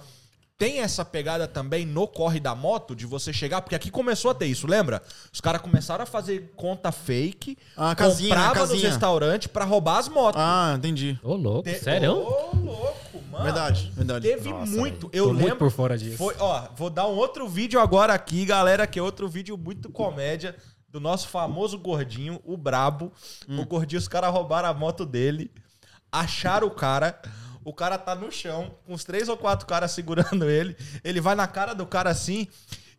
Tem 0.61 0.79
essa 0.79 1.03
pegada 1.03 1.47
também 1.47 1.87
no 1.87 2.07
corre 2.07 2.39
da 2.39 2.53
moto 2.53 2.95
de 2.95 3.07
você 3.07 3.33
chegar, 3.33 3.61
porque 3.63 3.73
aqui 3.73 3.89
começou 3.89 4.29
a 4.29 4.35
ter 4.35 4.45
isso, 4.45 4.67
lembra? 4.67 5.01
Os 5.33 5.41
caras 5.41 5.59
começaram 5.59 6.03
a 6.03 6.05
fazer 6.05 6.53
conta 6.55 6.91
fake, 6.91 7.57
Ah, 7.75 7.95
casinha, 7.95 8.29
né? 8.29 8.35
comprava 8.35 8.59
nos 8.59 8.69
Casinha. 8.69 8.89
restaurantes 8.91 9.47
pra 9.47 9.65
roubar 9.65 9.97
as 9.97 10.07
motos. 10.07 10.39
Ah, 10.39 10.75
entendi. 10.77 11.19
Ô, 11.23 11.33
louco, 11.33 11.63
Te- 11.67 11.79
sério? 11.79 12.11
Ô, 12.13 12.55
louco, 12.55 13.23
mano. 13.31 13.43
Verdade, 13.43 13.91
verdade. 13.95 14.27
Teve 14.27 14.49
Nossa, 14.51 14.71
muito. 14.71 15.07
velho. 15.07 15.11
Eu 15.11 15.23
Tô 15.29 15.33
muito 15.33 15.43
lembro. 15.45 15.57
por 15.57 15.71
fora 15.71 15.97
disso. 15.97 16.17
Foi, 16.17 16.35
ó, 16.39 16.67
vou 16.75 16.91
dar 16.91 17.07
um 17.07 17.15
outro 17.15 17.47
vídeo 17.49 17.79
agora 17.79 18.13
aqui, 18.13 18.45
galera, 18.45 18.85
que 18.85 18.99
é 18.99 19.01
outro 19.01 19.27
vídeo 19.27 19.57
muito 19.57 19.89
comédia 19.89 20.55
do 20.87 20.99
nosso 20.99 21.27
famoso 21.27 21.79
gordinho, 21.79 22.39
o 22.45 22.55
Brabo. 22.55 23.11
O 23.49 23.65
gordinho, 23.65 23.97
os 23.97 24.07
caras 24.07 24.31
roubaram 24.31 24.69
a 24.69 24.73
moto 24.75 25.07
dele, 25.07 25.49
acharam 26.11 26.67
o 26.67 26.71
cara. 26.71 27.19
O 27.63 27.73
cara 27.73 27.97
tá 27.97 28.15
no 28.15 28.31
chão, 28.31 28.75
com 28.85 28.93
os 28.93 29.03
três 29.03 29.29
ou 29.29 29.37
quatro 29.37 29.67
caras 29.67 29.91
segurando 29.91 30.47
ele. 30.49 30.75
Ele 31.03 31.21
vai 31.21 31.35
na 31.35 31.47
cara 31.47 31.73
do 31.73 31.85
cara 31.85 32.09
assim. 32.09 32.47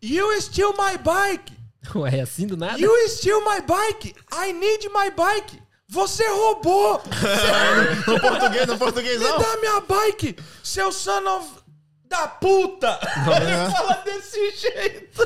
You 0.01 0.41
steal 0.41 0.73
my 0.73 0.99
bike! 0.99 1.53
Ué, 1.97 2.21
assim 2.21 2.47
do 2.47 2.57
nada? 2.57 2.79
You 2.79 3.09
steal 3.09 3.41
my 3.41 3.61
bike! 3.61 4.15
I 4.33 4.53
need 4.53 4.89
my 4.89 5.11
bike! 5.11 5.61
Você 5.89 6.27
roubou! 6.29 7.03
No 8.07 8.21
português, 8.21 8.67
no 8.67 8.79
português 8.79 9.19
Me 9.21 9.25
não? 9.29 9.39
dá 9.39 9.57
minha 9.59 9.81
bike, 9.81 10.37
seu 10.63 10.91
son 10.91 11.27
of 11.37 11.63
da 12.09 12.29
puta! 12.29 12.99
Ele 13.41 13.73
fala 13.75 13.95
desse 14.05 14.51
jeito. 14.57 15.23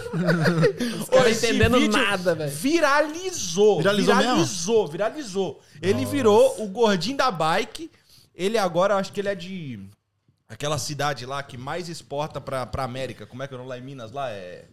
Os 1.00 1.08
caras 1.08 1.42
entendendo 1.42 1.80
nada, 1.88 2.34
velho. 2.34 2.50
Viralizou. 2.50 3.78
Viralizou 3.78 4.14
Viralizou, 4.16 4.86
viralizou. 4.88 5.60
Ele 5.82 6.04
virou 6.04 6.62
o 6.62 6.68
gordinho 6.68 7.16
da 7.16 7.30
bike. 7.30 7.90
Ele 8.36 8.58
agora, 8.58 8.94
eu 8.94 8.98
acho 8.98 9.12
que 9.12 9.20
ele 9.20 9.28
é 9.30 9.34
de 9.34 9.80
aquela 10.48 10.78
cidade 10.78 11.24
lá 11.26 11.42
que 11.42 11.56
mais 11.56 11.88
exporta 11.88 12.40
pra, 12.40 12.66
pra 12.66 12.84
América. 12.84 13.26
Como 13.26 13.42
é 13.42 13.48
que 13.48 13.54
é 13.54 13.56
o 13.56 13.58
nome 13.58 13.70
lá 13.70 13.78
em 13.78 13.82
Minas? 13.82 14.12
Lá 14.12 14.30
é... 14.30 14.66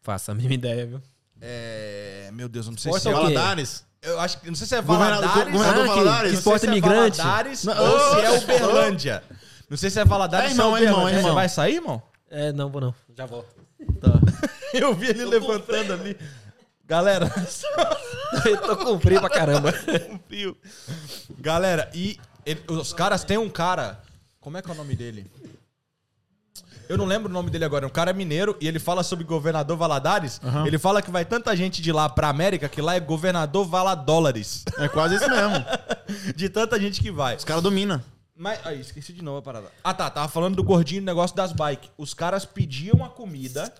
Faça 0.00 0.32
a 0.32 0.34
mínima 0.34 0.54
ideia, 0.54 0.86
viu? 0.86 1.02
é... 1.40 2.30
Meu 2.32 2.48
Deus, 2.48 2.66
eu 2.66 2.72
não 2.72 2.78
sei 2.78 2.90
Exporta 2.92 3.10
se 3.10 3.14
é... 3.14 3.18
o 3.24 3.26
quê? 3.28 3.34
Valadares. 3.34 3.84
Eu 4.00 4.20
acho 4.20 4.40
que... 4.40 4.46
Não 4.48 4.54
sei 4.54 4.66
se 4.68 4.76
é 4.76 4.80
Governador- 4.82 5.28
Valadares... 5.28 5.52
governador 5.52 5.84
Ah, 5.84 5.88
que- 5.88 5.98
Valadares. 5.98 6.18
que 6.20 6.22
Não 6.22 6.28
sei 6.30 6.38
exporta 6.38 6.58
se 6.60 6.66
é 6.66 6.70
imigrante. 6.70 7.18
Valadares 7.18 7.64
Não, 7.64 7.92
ou 7.92 7.98
se 7.98 8.20
é 8.24 8.30
ô, 8.30 8.36
Uberlândia. 8.38 9.22
Não 9.68 9.76
sei 9.76 9.90
se 9.90 10.00
é 10.00 10.04
Valadares 10.04 10.48
É 10.50 10.52
irmão, 10.52 10.70
ou 10.70 10.76
é 10.76 10.80
irmão, 10.82 10.92
Uberlândia. 11.00 11.16
é 11.16 11.18
irmão. 11.18 11.30
Você 11.32 11.34
vai 11.34 11.48
sair, 11.48 11.74
irmão? 11.74 12.02
É, 12.30 12.52
não 12.52 12.70
vou 12.70 12.80
não. 12.80 12.94
Já 13.16 13.26
volto. 13.26 13.48
Eu 14.72 14.94
vi 14.94 15.08
ele 15.08 15.24
levantando 15.24 15.92
ali. 15.92 16.16
Galera, 16.86 17.30
Eu 18.46 18.56
tô 18.62 18.76
com 18.76 19.00
frio 19.00 19.20
pra 19.20 19.28
caramba. 19.28 19.74
um 20.10 20.18
frio. 20.26 20.56
Galera, 21.38 21.90
e 21.92 22.18
ele- 22.50 22.62
os 22.68 22.92
caras 22.92 23.24
têm 23.24 23.38
um 23.38 23.48
cara. 23.48 24.00
Como 24.40 24.56
é 24.56 24.62
que 24.62 24.68
é 24.70 24.72
o 24.72 24.76
nome 24.76 24.94
dele? 24.96 25.26
Eu 26.88 26.96
não 26.96 27.04
lembro 27.04 27.28
o 27.28 27.32
nome 27.32 27.50
dele 27.50 27.66
agora. 27.66 27.86
Um 27.86 27.90
cara 27.90 28.10
é 28.10 28.14
mineiro 28.14 28.56
e 28.60 28.66
ele 28.66 28.78
fala 28.78 29.02
sobre 29.02 29.22
governador 29.24 29.76
Valadares. 29.76 30.40
Ele 30.66 30.78
fala 30.78 31.02
que 31.02 31.10
vai 31.10 31.22
tanta 31.24 31.54
gente 31.54 31.82
de 31.82 31.92
lá 31.92 32.08
pra 32.08 32.28
América 32.30 32.66
que 32.68 32.80
lá 32.80 32.94
é 32.94 33.00
governador 33.00 33.66
Valadólares. 33.66 34.64
É 34.78 34.88
quase 34.88 35.16
isso 35.16 35.28
mesmo. 35.28 35.64
De 36.34 36.48
tanta 36.48 36.80
gente 36.80 37.02
que 37.02 37.10
vai. 37.10 37.36
Os 37.36 37.44
caras 37.44 37.62
dominam. 37.62 38.02
Mas, 38.34 38.58
aí, 38.64 38.80
esqueci 38.80 39.12
de 39.12 39.20
novo 39.20 39.38
a 39.38 39.42
parada. 39.42 39.66
Ah, 39.84 39.92
tá. 39.92 40.08
Tava 40.08 40.28
falando 40.28 40.56
do 40.56 40.62
gordinho 40.64 41.02
do 41.02 41.04
negócio 41.04 41.36
das 41.36 41.52
bikes. 41.52 41.90
Os 41.98 42.14
caras 42.14 42.46
pediam 42.46 43.04
a 43.04 43.08
comida, 43.10 43.70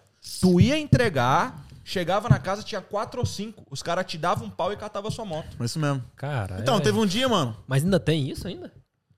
tu 0.41 0.61
ia 0.61 0.77
entregar, 0.79 1.65
chegava 1.89 2.29
na 2.29 2.39
casa, 2.39 2.63
tinha 2.63 2.81
quatro 2.81 3.21
ou 3.21 3.27
cinco. 3.27 3.65
Os 3.71 3.83
caras 3.83 4.05
te 4.07 4.19
davam 4.19 4.47
um 4.47 4.51
pau 4.51 4.73
e 4.73 4.77
catavam 4.77 5.09
a 5.09 5.13
sua 5.13 5.25
moto. 5.25 5.57
É 5.59 5.65
isso 5.65 5.79
mesmo. 5.79 6.05
Cara, 6.17 6.59
Então, 6.61 6.77
é, 6.77 6.81
teve 6.81 6.99
um 6.99 7.07
dia, 7.07 7.29
mano. 7.29 7.57
Mas 7.67 7.83
ainda 7.85 7.99
tem 7.99 8.29
isso 8.31 8.47
ainda? 8.47 8.73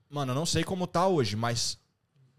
Mano, 0.08 0.32
eu 0.32 0.34
não 0.36 0.46
sei 0.46 0.62
como 0.64 0.86
tá 0.86 1.06
hoje, 1.06 1.36
mas 1.36 1.78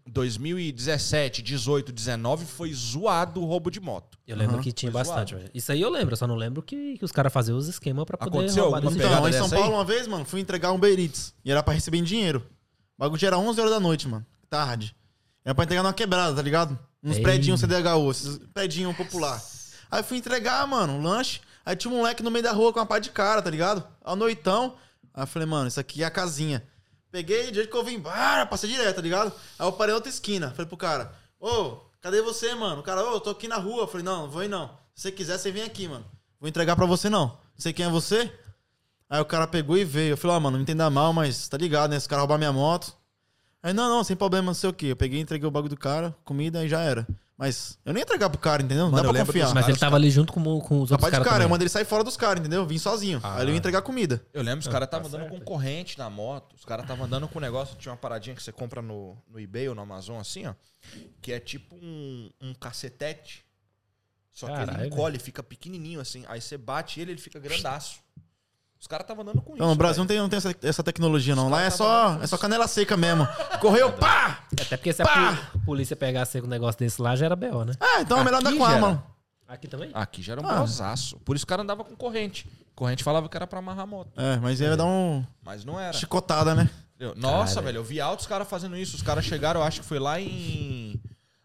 2017, 0.06 1.42
18, 1.42 1.92
19 1.92 2.44
foi 2.46 2.72
zoado 2.72 3.40
o 3.40 3.44
roubo 3.46 3.70
de 3.70 3.80
moto. 3.80 4.18
Eu 4.26 4.36
lembro 4.36 4.54
Aham. 4.56 4.62
que 4.62 4.72
tinha 4.72 4.90
Foi 4.90 5.00
bastante, 5.00 5.30
zoado. 5.30 5.42
velho. 5.44 5.50
Isso 5.54 5.70
aí 5.72 5.80
eu 5.80 5.90
lembro, 5.90 6.12
eu 6.12 6.16
só 6.16 6.26
não 6.26 6.34
lembro 6.36 6.62
que, 6.62 6.98
que 6.98 7.04
os 7.04 7.12
caras 7.12 7.32
faziam 7.32 7.56
os 7.56 7.68
esquemas 7.68 8.04
pra 8.04 8.16
poder 8.18 8.30
Aconteceu 8.38 8.64
roubar 8.64 8.78
alguma 8.78 8.92
desse 8.96 9.02
pegada 9.02 9.20
Então, 9.20 9.28
em 9.28 9.32
São 9.32 9.42
dessa 9.42 9.56
aí? 9.56 9.60
Paulo, 9.62 9.76
uma 9.76 9.84
vez, 9.84 10.06
mano, 10.06 10.24
fui 10.24 10.40
entregar 10.40 10.72
um 10.72 10.76
Uber 10.76 10.98
Eats. 10.98 11.34
E 11.44 11.50
era 11.50 11.62
pra 11.62 11.72
receber 11.74 11.98
em 11.98 12.04
dinheiro. 12.04 12.44
O 12.98 13.00
bagulho 13.00 13.26
era 13.26 13.38
11 13.38 13.60
horas 13.60 13.72
da 13.72 13.80
noite, 13.80 14.06
mano. 14.08 14.24
Tarde. 14.48 14.94
Era 15.44 15.54
pra 15.54 15.64
entregar 15.64 15.82
numa 15.82 15.92
quebrada, 15.92 16.34
tá 16.36 16.42
ligado? 16.42 16.78
Uns 17.02 17.16
Ei. 17.16 17.22
predinhos 17.22 17.60
CDHU, 17.60 18.10
esses 18.10 18.38
predinhos 18.54 18.96
popular. 18.96 19.42
Aí 19.92 20.02
fui 20.02 20.16
entregar, 20.16 20.66
mano, 20.66 20.94
um 20.94 21.02
lanche. 21.02 21.42
Aí 21.66 21.76
tinha 21.76 21.92
um 21.92 21.98
moleque 21.98 22.22
no 22.22 22.30
meio 22.30 22.42
da 22.42 22.50
rua 22.50 22.72
com 22.72 22.78
uma 22.78 22.86
pá 22.86 22.98
de 22.98 23.10
cara, 23.10 23.42
tá 23.42 23.50
ligado? 23.50 23.86
À 24.02 24.16
noitão. 24.16 24.74
Aí 25.12 25.22
eu 25.22 25.26
falei, 25.26 25.46
mano, 25.46 25.68
isso 25.68 25.78
aqui 25.78 26.02
é 26.02 26.06
a 26.06 26.10
casinha. 26.10 26.66
Peguei, 27.10 27.50
de 27.50 27.56
jeito 27.56 27.70
que 27.70 27.76
eu 27.76 27.84
vim, 27.84 28.02
ah, 28.06 28.46
passei 28.46 28.70
direto, 28.70 28.96
tá 28.96 29.02
ligado? 29.02 29.30
Aí 29.58 29.66
eu 29.66 29.72
parei 29.72 29.94
outra 29.94 30.08
esquina. 30.08 30.50
Falei 30.52 30.64
pro 30.64 30.78
cara, 30.78 31.12
ô, 31.38 31.76
cadê 32.00 32.22
você, 32.22 32.54
mano? 32.54 32.80
O 32.80 32.82
cara, 32.82 33.04
ô, 33.04 33.12
eu 33.12 33.20
tô 33.20 33.28
aqui 33.28 33.46
na 33.46 33.58
rua. 33.58 33.82
Eu 33.82 33.86
falei, 33.86 34.02
não, 34.02 34.22
não 34.22 34.30
vou 34.30 34.42
ir 34.42 34.48
não. 34.48 34.68
Se 34.94 35.02
você 35.02 35.12
quiser, 35.12 35.36
você 35.36 35.52
vem 35.52 35.62
aqui, 35.62 35.86
mano. 35.86 36.06
Vou 36.40 36.48
entregar 36.48 36.74
pra 36.74 36.86
você 36.86 37.10
não. 37.10 37.26
Não 37.26 37.38
sei 37.58 37.74
quem 37.74 37.84
é 37.84 37.90
você. 37.90 38.32
Aí 39.10 39.20
o 39.20 39.26
cara 39.26 39.46
pegou 39.46 39.76
e 39.76 39.84
veio. 39.84 40.14
Eu 40.14 40.16
falei, 40.16 40.38
ó, 40.38 40.40
mano, 40.40 40.56
não 40.56 40.62
entenda 40.62 40.88
mal, 40.88 41.12
mas 41.12 41.46
tá 41.48 41.58
ligado, 41.58 41.90
né? 41.90 41.98
Esse 41.98 42.08
cara 42.08 42.22
roubar 42.22 42.38
minha 42.38 42.50
moto. 42.52 42.96
Aí, 43.62 43.74
não, 43.74 43.90
não, 43.90 44.02
sem 44.02 44.16
problema, 44.16 44.46
não 44.46 44.54
sei 44.54 44.70
o 44.70 44.72
quê. 44.72 44.86
Eu 44.86 44.96
peguei, 44.96 45.20
entreguei 45.20 45.46
o 45.46 45.50
bagulho 45.50 45.68
do 45.68 45.76
cara, 45.76 46.16
comida 46.24 46.64
e 46.64 46.68
já 46.68 46.80
era. 46.80 47.06
Mas 47.36 47.78
eu 47.84 47.92
nem 47.92 48.00
ia 48.00 48.04
entregar 48.04 48.30
pro 48.30 48.38
cara, 48.38 48.62
entendeu? 48.62 48.84
Não 48.84 48.92
Mano, 48.92 49.02
dá 49.02 49.08
eu 49.08 49.12
pra 49.14 49.26
confiar. 49.26 49.54
Mas 49.54 49.68
ele 49.68 49.78
tava 49.78 49.96
ali 49.96 50.10
junto 50.10 50.32
com, 50.32 50.42
com 50.42 50.50
os 50.50 50.90
outros 50.90 50.90
Rapaz 50.90 51.06
de 51.06 51.10
caras 51.12 51.26
cara, 51.26 51.36
eu 51.36 51.38
também. 51.40 51.48
mandei 51.48 51.64
ele 51.64 51.70
sair 51.70 51.84
fora 51.84 52.04
dos 52.04 52.16
caras, 52.16 52.40
entendeu? 52.40 52.64
Vim 52.66 52.78
sozinho. 52.78 53.20
Aí 53.22 53.42
ele 53.42 53.52
ia 53.52 53.56
entregar 53.56 53.82
comida. 53.82 54.24
Eu 54.32 54.42
lembro, 54.42 54.60
os 54.60 54.68
caras 54.68 54.86
estavam 54.86 55.10
tá 55.10 55.16
andando 55.16 55.30
com 55.30 55.40
corrente 55.40 55.98
na 55.98 56.08
moto. 56.08 56.54
Os 56.54 56.64
caras 56.64 56.84
estavam 56.84 57.06
andando 57.06 57.26
com 57.26 57.38
um 57.38 57.42
negócio, 57.42 57.76
tinha 57.76 57.90
uma 57.90 57.98
paradinha 57.98 58.36
que 58.36 58.42
você 58.42 58.52
compra 58.52 58.80
no, 58.80 59.16
no 59.28 59.40
eBay 59.40 59.68
ou 59.68 59.74
no 59.74 59.82
Amazon, 59.82 60.20
assim, 60.20 60.46
ó. 60.46 60.54
Que 61.20 61.32
é 61.32 61.40
tipo 61.40 61.74
um, 61.74 62.30
um 62.40 62.54
cacetete. 62.54 63.44
Só 64.30 64.46
que 64.46 64.52
Caralho, 64.54 64.80
ele 64.80 64.86
encolhe, 64.88 65.18
fica 65.18 65.42
pequenininho 65.42 66.00
assim. 66.00 66.24
Aí 66.28 66.40
você 66.40 66.56
bate 66.56 67.00
ele, 67.00 67.12
ele 67.12 67.20
fica 67.20 67.38
grandaço. 67.38 68.01
Os 68.82 68.88
caras 68.88 69.04
estavam 69.04 69.22
andando 69.22 69.40
com 69.40 69.50
Não, 69.52 69.58
isso. 69.58 69.66
no 69.68 69.74
Brasil 69.76 70.00
não 70.02 70.08
tem, 70.08 70.18
não 70.18 70.28
tem 70.28 70.38
essa, 70.38 70.52
essa 70.60 70.82
tecnologia, 70.82 71.36
não. 71.36 71.48
Lá 71.48 71.62
é 71.62 71.70
só, 71.70 72.18
é 72.20 72.26
só 72.26 72.36
canela 72.36 72.66
seca 72.66 72.96
mesmo. 72.96 73.26
Correu, 73.60 73.92
pá! 73.92 74.40
Até 74.60 74.76
porque 74.76 74.92
se 74.92 75.00
a 75.00 75.04
Pá! 75.04 75.36
pol- 75.52 75.60
polícia 75.66 75.94
pegasse 75.94 76.40
um 76.40 76.48
negócio 76.48 76.80
desse 76.80 77.00
lá, 77.00 77.14
já 77.14 77.26
era 77.26 77.36
B.O., 77.36 77.64
né? 77.64 77.74
Ah, 77.80 78.00
então 78.00 78.18
é 78.18 78.24
melhor 78.24 78.40
andar 78.40 78.52
com 78.52 78.64
arma. 78.64 78.88
era. 79.48 79.54
Aqui 79.54 79.68
também? 79.68 79.90
Aqui 79.94 80.20
já 80.20 80.32
era 80.32 80.42
um 80.42 80.48
Ah. 80.48 80.54
brosaço. 80.56 81.16
Por 81.18 81.36
isso 81.36 81.44
o 81.44 81.48
cara 81.48 81.62
andava 81.62 81.84
com 81.84 81.94
corrente. 81.94 82.50
Corrente 82.74 83.04
falava 83.04 83.28
que 83.28 83.36
era 83.36 83.46
pra 83.46 83.60
amarrar 83.60 83.84
a 83.84 83.86
moto. 83.86 84.10
É, 84.20 84.36
mas 84.38 84.58
ia 84.60 84.76
dar 84.76 84.84
um 84.84 85.24
Mas 85.44 85.64
não 85.64 85.78
era. 85.78 85.92
chicotada, 85.92 86.52
né? 86.52 86.68
Nossa, 87.16 87.54
Caralho. 87.56 87.66
velho, 87.66 87.76
eu 87.78 87.84
vi 87.84 88.00
altos 88.00 88.26
caras 88.26 88.48
fazendo 88.48 88.76
isso. 88.76 88.96
Os 88.96 89.02
caras 89.02 89.24
chegaram, 89.24 89.60
eu 89.60 89.64
acho 89.66 89.80
que 89.82 89.86
foi 89.86 89.98
lá 90.00 90.20
em. 90.20 91.00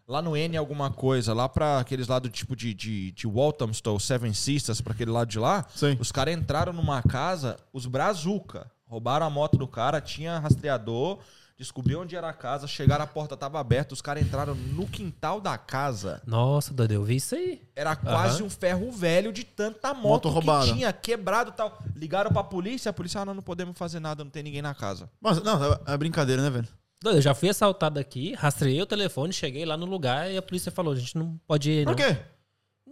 Lá 0.08 0.22
no 0.22 0.34
N 0.34 0.56
alguma 0.56 0.90
coisa, 0.90 1.34
lá 1.34 1.46
pra 1.50 1.78
aqueles 1.80 2.08
lados 2.08 2.30
tipo 2.32 2.56
de, 2.56 2.72
de, 2.72 3.12
de 3.12 3.26
Walthamstow, 3.26 4.00
Seven 4.00 4.32
Sisters, 4.32 4.80
pra 4.80 4.94
aquele 4.94 5.10
lado 5.10 5.28
de 5.28 5.38
lá. 5.38 5.66
Sim. 5.74 5.98
Os 6.00 6.10
caras 6.10 6.34
entraram 6.34 6.72
numa 6.72 7.02
casa, 7.02 7.58
os 7.74 7.84
brazuca. 7.84 8.70
Roubaram 8.86 9.26
a 9.26 9.30
moto 9.30 9.58
do 9.58 9.68
cara, 9.68 10.00
tinha 10.00 10.38
rastreador, 10.38 11.18
descobriu 11.58 12.00
onde 12.00 12.16
era 12.16 12.30
a 12.30 12.32
casa, 12.32 12.66
chegaram, 12.66 13.04
a 13.04 13.06
porta 13.06 13.36
tava 13.36 13.60
aberta, 13.60 13.92
os 13.92 14.00
caras 14.00 14.22
entraram 14.22 14.54
no 14.54 14.86
quintal 14.86 15.42
da 15.42 15.58
casa. 15.58 16.22
Nossa, 16.26 16.72
doido, 16.72 16.92
eu 16.92 17.04
vi 17.04 17.16
isso 17.16 17.34
aí. 17.34 17.60
Era 17.76 17.94
quase 17.94 18.38
Aham. 18.38 18.46
um 18.46 18.50
ferro 18.50 18.90
velho 18.90 19.30
de 19.30 19.44
tanta 19.44 19.92
moto, 19.92 20.04
Moto 20.08 20.28
que 20.28 20.34
roubada. 20.34 20.72
tinha, 20.72 20.90
quebrado 20.90 21.50
e 21.50 21.52
tal. 21.52 21.78
Ligaram 21.94 22.30
pra 22.32 22.42
polícia, 22.42 22.88
a 22.88 22.94
polícia, 22.94 23.20
ah, 23.20 23.26
não, 23.26 23.34
não 23.34 23.42
podemos 23.42 23.76
fazer 23.76 24.00
nada, 24.00 24.24
não 24.24 24.30
tem 24.30 24.42
ninguém 24.42 24.62
na 24.62 24.74
casa. 24.74 25.10
Mas, 25.20 25.42
não, 25.42 25.62
é- 25.62 25.80
é 25.88 25.96
brincadeira, 25.98 26.40
né, 26.40 26.48
velho? 26.48 26.68
Eu 27.04 27.20
já 27.20 27.32
fui 27.34 27.48
assaltado 27.48 28.00
aqui, 28.00 28.34
rastreei 28.34 28.82
o 28.82 28.86
telefone, 28.86 29.32
cheguei 29.32 29.64
lá 29.64 29.76
no 29.76 29.86
lugar 29.86 30.30
e 30.30 30.36
a 30.36 30.42
polícia 30.42 30.72
falou: 30.72 30.92
a 30.92 30.96
gente 30.96 31.16
não 31.16 31.38
pode 31.46 31.70
ir. 31.70 31.84
Por 31.86 31.94
quê? 31.94 32.16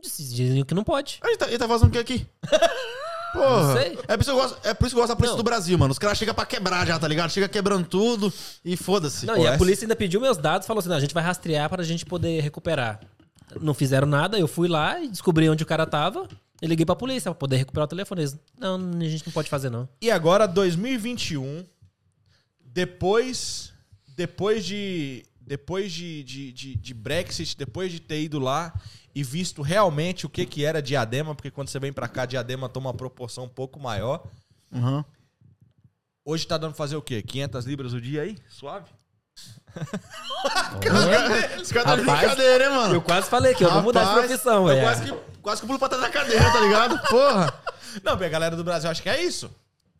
Dizem 0.02 0.64
que 0.64 0.74
não 0.74 0.84
pode. 0.84 1.18
A 1.22 1.26
gente 1.28 1.38
tá, 1.38 1.48
ele 1.48 1.59
tá 1.59 1.66
fazendo 1.66 1.88
o 1.88 1.90
que 1.90 1.98
aqui? 1.98 2.26
Porra. 3.32 3.62
Não 3.66 3.72
sei. 3.76 3.98
É 4.09 4.16
por 4.16 4.20
isso 4.22 4.24
que 4.24 4.30
eu 4.30 4.36
gosto, 4.36 4.59
é 4.68 4.74
por 4.74 4.86
isso 4.86 4.94
que 4.94 4.98
eu 4.98 5.02
gosto 5.02 5.09
da 5.09 5.16
polícia 5.16 5.32
Não. 5.32 5.36
do 5.38 5.42
Brasil, 5.44 5.76
mano. 5.78 5.90
Os 5.92 5.98
caras 5.98 6.16
chegam 6.16 6.34
pra 6.34 6.46
quebrar 6.46 6.86
já, 6.86 6.98
tá 6.98 7.09
ligado? 7.09 7.30
Chega 7.30 7.48
quebrando 7.48 7.86
tudo 7.86 8.32
e 8.64 8.76
foda-se. 8.76 9.26
Não, 9.26 9.34
Pô, 9.34 9.42
e 9.42 9.46
a 9.46 9.50
essa- 9.50 9.59
polícia 9.59 9.84
ainda 9.84 9.96
pediu 9.96 10.20
meus 10.20 10.36
dados, 10.38 10.66
falou 10.66 10.78
assim: 10.78 10.88
não, 10.88 10.96
a 10.96 11.00
gente 11.00 11.12
vai 11.12 11.22
rastrear 11.24 11.68
para 11.68 11.82
a 11.82 11.84
gente 11.84 12.07
poder 12.07 12.40
recuperar. 12.40 13.00
Não 13.61 13.74
fizeram 13.74 14.07
nada, 14.07 14.38
eu 14.38 14.46
fui 14.48 14.68
lá 14.68 15.00
e 15.00 15.09
descobri 15.09 15.48
onde 15.48 15.62
o 15.62 15.66
cara 15.66 15.84
tava. 15.86 16.28
E 16.62 16.66
liguei 16.66 16.86
pra 16.86 16.96
polícia 16.96 17.30
pra 17.30 17.38
poder 17.38 17.57
recuperar 17.57 17.84
o 17.86 17.88
telefone. 17.88 18.22
Eles, 18.22 18.38
não, 18.59 18.76
a 18.76 19.04
gente 19.04 19.26
não 19.26 19.32
pode 19.32 19.48
fazer, 19.50 19.68
não. 19.70 19.88
E 20.00 20.11
agora, 20.11 20.46
2021, 20.46 21.64
depois, 22.64 23.72
depois 24.17 24.64
de, 24.64 25.25
depois 25.41 25.93
de, 25.93 26.25
de, 26.25 26.53
de, 26.53 26.75
de 26.75 26.95
Brexit, 26.95 27.57
depois 27.57 27.93
de 27.93 28.01
ter 28.01 28.23
ido 28.23 28.39
lá 28.39 28.73
e 29.14 29.23
visto 29.23 29.62
realmente 29.62 30.27
o 30.27 30.29
que, 30.29 30.47
que 30.47 30.64
era 30.64 30.83
diadema, 30.83 31.35
porque 31.35 31.51
quando 31.51 31.69
você 31.69 31.79
vem 31.79 31.93
pra 31.93 32.09
cá, 32.09 32.25
diadema 32.25 32.69
toma 32.69 32.89
uma 32.89 32.95
proporção 32.95 33.45
um 33.45 33.49
pouco 33.49 33.79
maior. 33.79 34.27
Uhum. 34.73 35.05
Hoje 36.25 36.47
tá 36.47 36.57
dando 36.57 36.71
pra 36.71 36.79
fazer 36.79 36.97
o 36.97 37.03
quê? 37.03 37.23
500 37.23 37.64
libras 37.67 37.93
o 37.93 38.01
dia 38.01 38.23
aí? 38.23 38.37
Suave? 38.49 38.91
Os 41.61 41.71
caras 41.71 41.91
tá 41.91 41.97
de 41.97 42.03
brincadeira, 42.03 42.64
hein, 42.64 42.71
mano? 42.71 42.95
Eu 42.95 43.03
quase 43.03 43.29
falei 43.29 43.55
que 43.55 43.62
eu 43.62 43.71
vou 43.71 43.83
mudar 43.83 44.05
de 44.05 44.27
profissão, 44.27 44.69
eu 44.69 44.75
velho. 44.75 44.81
Quase 44.81 45.03
que, 45.05 45.12
quase 45.43 45.61
que 45.61 45.67
pulo 45.67 45.79
pra 45.79 45.89
trás 45.89 46.03
da 46.03 46.11
cadeira, 46.11 46.51
tá 46.51 46.61
ligado? 46.61 46.99
Porra. 47.09 47.53
Não, 48.03 48.12
porque 48.12 48.25
a 48.25 48.31
galera 48.31 48.57
do 48.57 48.64
Brasil 48.64 48.91
acha 48.91 49.03
que 49.03 49.09
é 49.09 49.23
isso. 49.23 49.51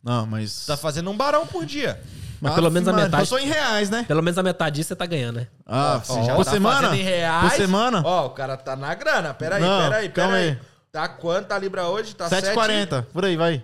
Não, 0.03 0.25
mas. 0.25 0.65
Tá 0.65 0.75
fazendo 0.75 1.11
um 1.11 1.17
barão 1.17 1.45
por 1.45 1.65
dia. 1.65 2.01
Mas 2.41 2.53
pelo 2.53 2.69
menos 2.71 2.87
a 2.87 2.93
metade. 2.93 3.23
Eu 3.23 3.25
sou 3.25 3.39
em 3.39 3.45
reais, 3.47 3.89
né? 3.89 4.03
Pelo 4.07 4.21
menos 4.21 4.37
a 4.37 4.43
metade 4.43 4.75
disso 4.77 4.89
você 4.89 4.95
tá 4.95 5.05
ganhando, 5.05 5.37
né? 5.37 5.47
Ah, 5.65 6.01
Ó, 6.07 6.23
já 6.23 6.35
por 6.35 6.45
tá 6.45 6.51
semana? 6.51 6.95
em 6.95 7.01
reais. 7.01 7.51
Por 7.53 7.57
semana? 7.57 8.01
Ó, 8.05 8.27
o 8.27 8.29
cara 8.31 8.55
tá 8.57 8.75
na 8.75 8.93
grana. 8.93 9.33
Peraí, 9.33 9.61
Não, 9.61 9.83
peraí, 9.89 10.09
calma 10.09 10.33
peraí. 10.33 10.49
aí. 10.49 10.59
Tá 10.91 11.07
quanto 11.07 11.51
a 11.51 11.59
libra 11.59 11.87
hoje? 11.87 12.15
Tá 12.15 12.29
7,40. 12.29 13.03
Por 13.11 13.25
aí, 13.25 13.35
vai. 13.35 13.63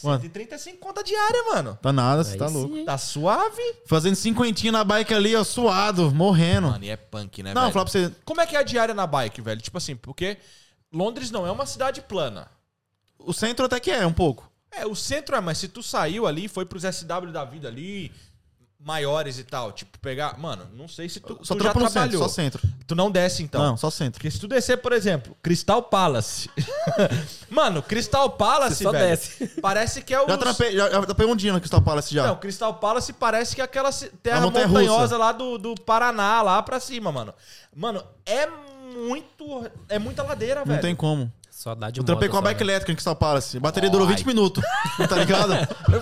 Quanto? 0.00 0.22
135 0.22 0.78
conta 0.78 1.02
diária, 1.02 1.44
mano. 1.52 1.78
Tá 1.82 1.92
nada, 1.92 2.24
você 2.24 2.32
Aí 2.32 2.38
tá 2.38 2.48
sim, 2.48 2.54
louco. 2.54 2.76
hein? 2.76 2.84
Tá 2.86 2.96
suave? 2.96 3.62
Fazendo 3.86 4.14
cinquentinha 4.14 4.72
na 4.72 4.82
bike 4.84 5.12
ali, 5.12 5.36
ó, 5.36 5.44
suado, 5.44 6.10
morrendo. 6.14 6.68
Mano, 6.68 6.84
e 6.84 6.90
é 6.90 6.96
punk, 6.96 7.42
né, 7.42 7.52
não, 7.52 7.62
velho? 7.62 7.72
falar 7.72 7.84
pra 7.84 7.92
você. 7.92 8.12
Como 8.24 8.40
é 8.40 8.46
que 8.46 8.56
é 8.56 8.60
a 8.60 8.62
diária 8.62 8.94
na 8.94 9.06
bike, 9.06 9.42
velho? 9.42 9.60
Tipo 9.60 9.76
assim, 9.76 9.96
porque 9.96 10.38
Londres 10.92 11.30
não 11.30 11.46
é 11.46 11.50
uma 11.50 11.66
cidade 11.66 12.00
plana. 12.00 12.48
O 13.18 13.34
centro 13.34 13.66
até 13.66 13.78
que 13.78 13.90
é, 13.90 14.06
um 14.06 14.12
pouco. 14.12 14.49
É, 14.72 14.86
o 14.86 14.94
centro 14.94 15.34
é, 15.36 15.40
mas 15.40 15.58
se 15.58 15.68
tu 15.68 15.82
saiu 15.82 16.26
ali, 16.26 16.48
foi 16.48 16.64
pros 16.64 16.82
SW 16.82 17.32
da 17.32 17.44
vida 17.44 17.66
ali, 17.68 18.12
maiores 18.78 19.38
e 19.38 19.44
tal, 19.44 19.72
tipo, 19.72 19.98
pegar... 19.98 20.38
Mano, 20.38 20.66
não 20.74 20.88
sei 20.88 21.08
se 21.08 21.20
tu, 21.20 21.38
Só 21.42 21.54
tu 21.54 21.62
já 21.62 21.70
trampa 21.70 21.80
no 21.80 21.86
centro, 21.86 21.92
trabalhou. 21.92 22.22
só 22.22 22.28
centro. 22.34 22.62
Tu 22.86 22.94
não 22.94 23.10
desce, 23.10 23.42
então. 23.42 23.62
Não, 23.62 23.76
só 23.76 23.90
centro. 23.90 24.12
Porque 24.18 24.30
se 24.30 24.38
tu 24.40 24.48
descer, 24.48 24.78
por 24.78 24.92
exemplo, 24.92 25.36
Crystal 25.42 25.82
Palace. 25.82 26.48
Mano, 27.50 27.82
Crystal 27.82 28.30
Palace, 28.30 28.76
Você 28.76 28.84
só 28.84 28.92
velho. 28.92 29.06
desce. 29.08 29.48
Parece 29.60 30.02
que 30.02 30.14
é 30.14 30.20
o. 30.22 30.26
Já 30.28 30.38
trampei, 30.38 30.72
já, 30.72 30.88
já 30.90 31.02
trampei 31.02 31.26
um 31.26 31.36
dia 31.36 31.52
no 31.52 31.60
Crystal 31.60 31.82
Palace 31.82 32.14
já. 32.14 32.26
Não, 32.26 32.36
Crystal 32.36 32.72
Palace 32.74 33.12
parece 33.12 33.54
que 33.54 33.60
é 33.60 33.64
aquela 33.64 33.90
terra 34.22 34.40
montanhosa 34.40 35.16
lá 35.18 35.32
do, 35.32 35.58
do 35.58 35.74
Paraná, 35.74 36.40
lá 36.42 36.62
pra 36.62 36.80
cima, 36.80 37.12
mano. 37.12 37.34
Mano, 37.76 38.02
é 38.24 38.46
muito. 38.46 39.70
É 39.88 39.98
muita 39.98 40.22
ladeira, 40.22 40.60
não 40.60 40.66
velho. 40.66 40.80
tem 40.80 40.96
como. 40.96 41.30
Só 41.60 41.74
dá 41.74 41.90
de 41.90 42.00
Eu 42.00 42.04
trampei 42.04 42.26
com 42.26 42.38
a 42.38 42.40
só, 42.40 42.44
bike 42.44 42.64
né? 42.64 42.70
elétrica 42.70 42.90
em 42.90 42.94
Crystal 42.94 43.14
Palace. 43.14 43.58
A 43.58 43.60
bateria 43.60 43.90
durou 43.90 44.08
Ai. 44.08 44.14
20 44.14 44.26
minutos. 44.26 44.64
tá 45.06 45.14
ligado? 45.14 45.52
Eu, 45.92 46.00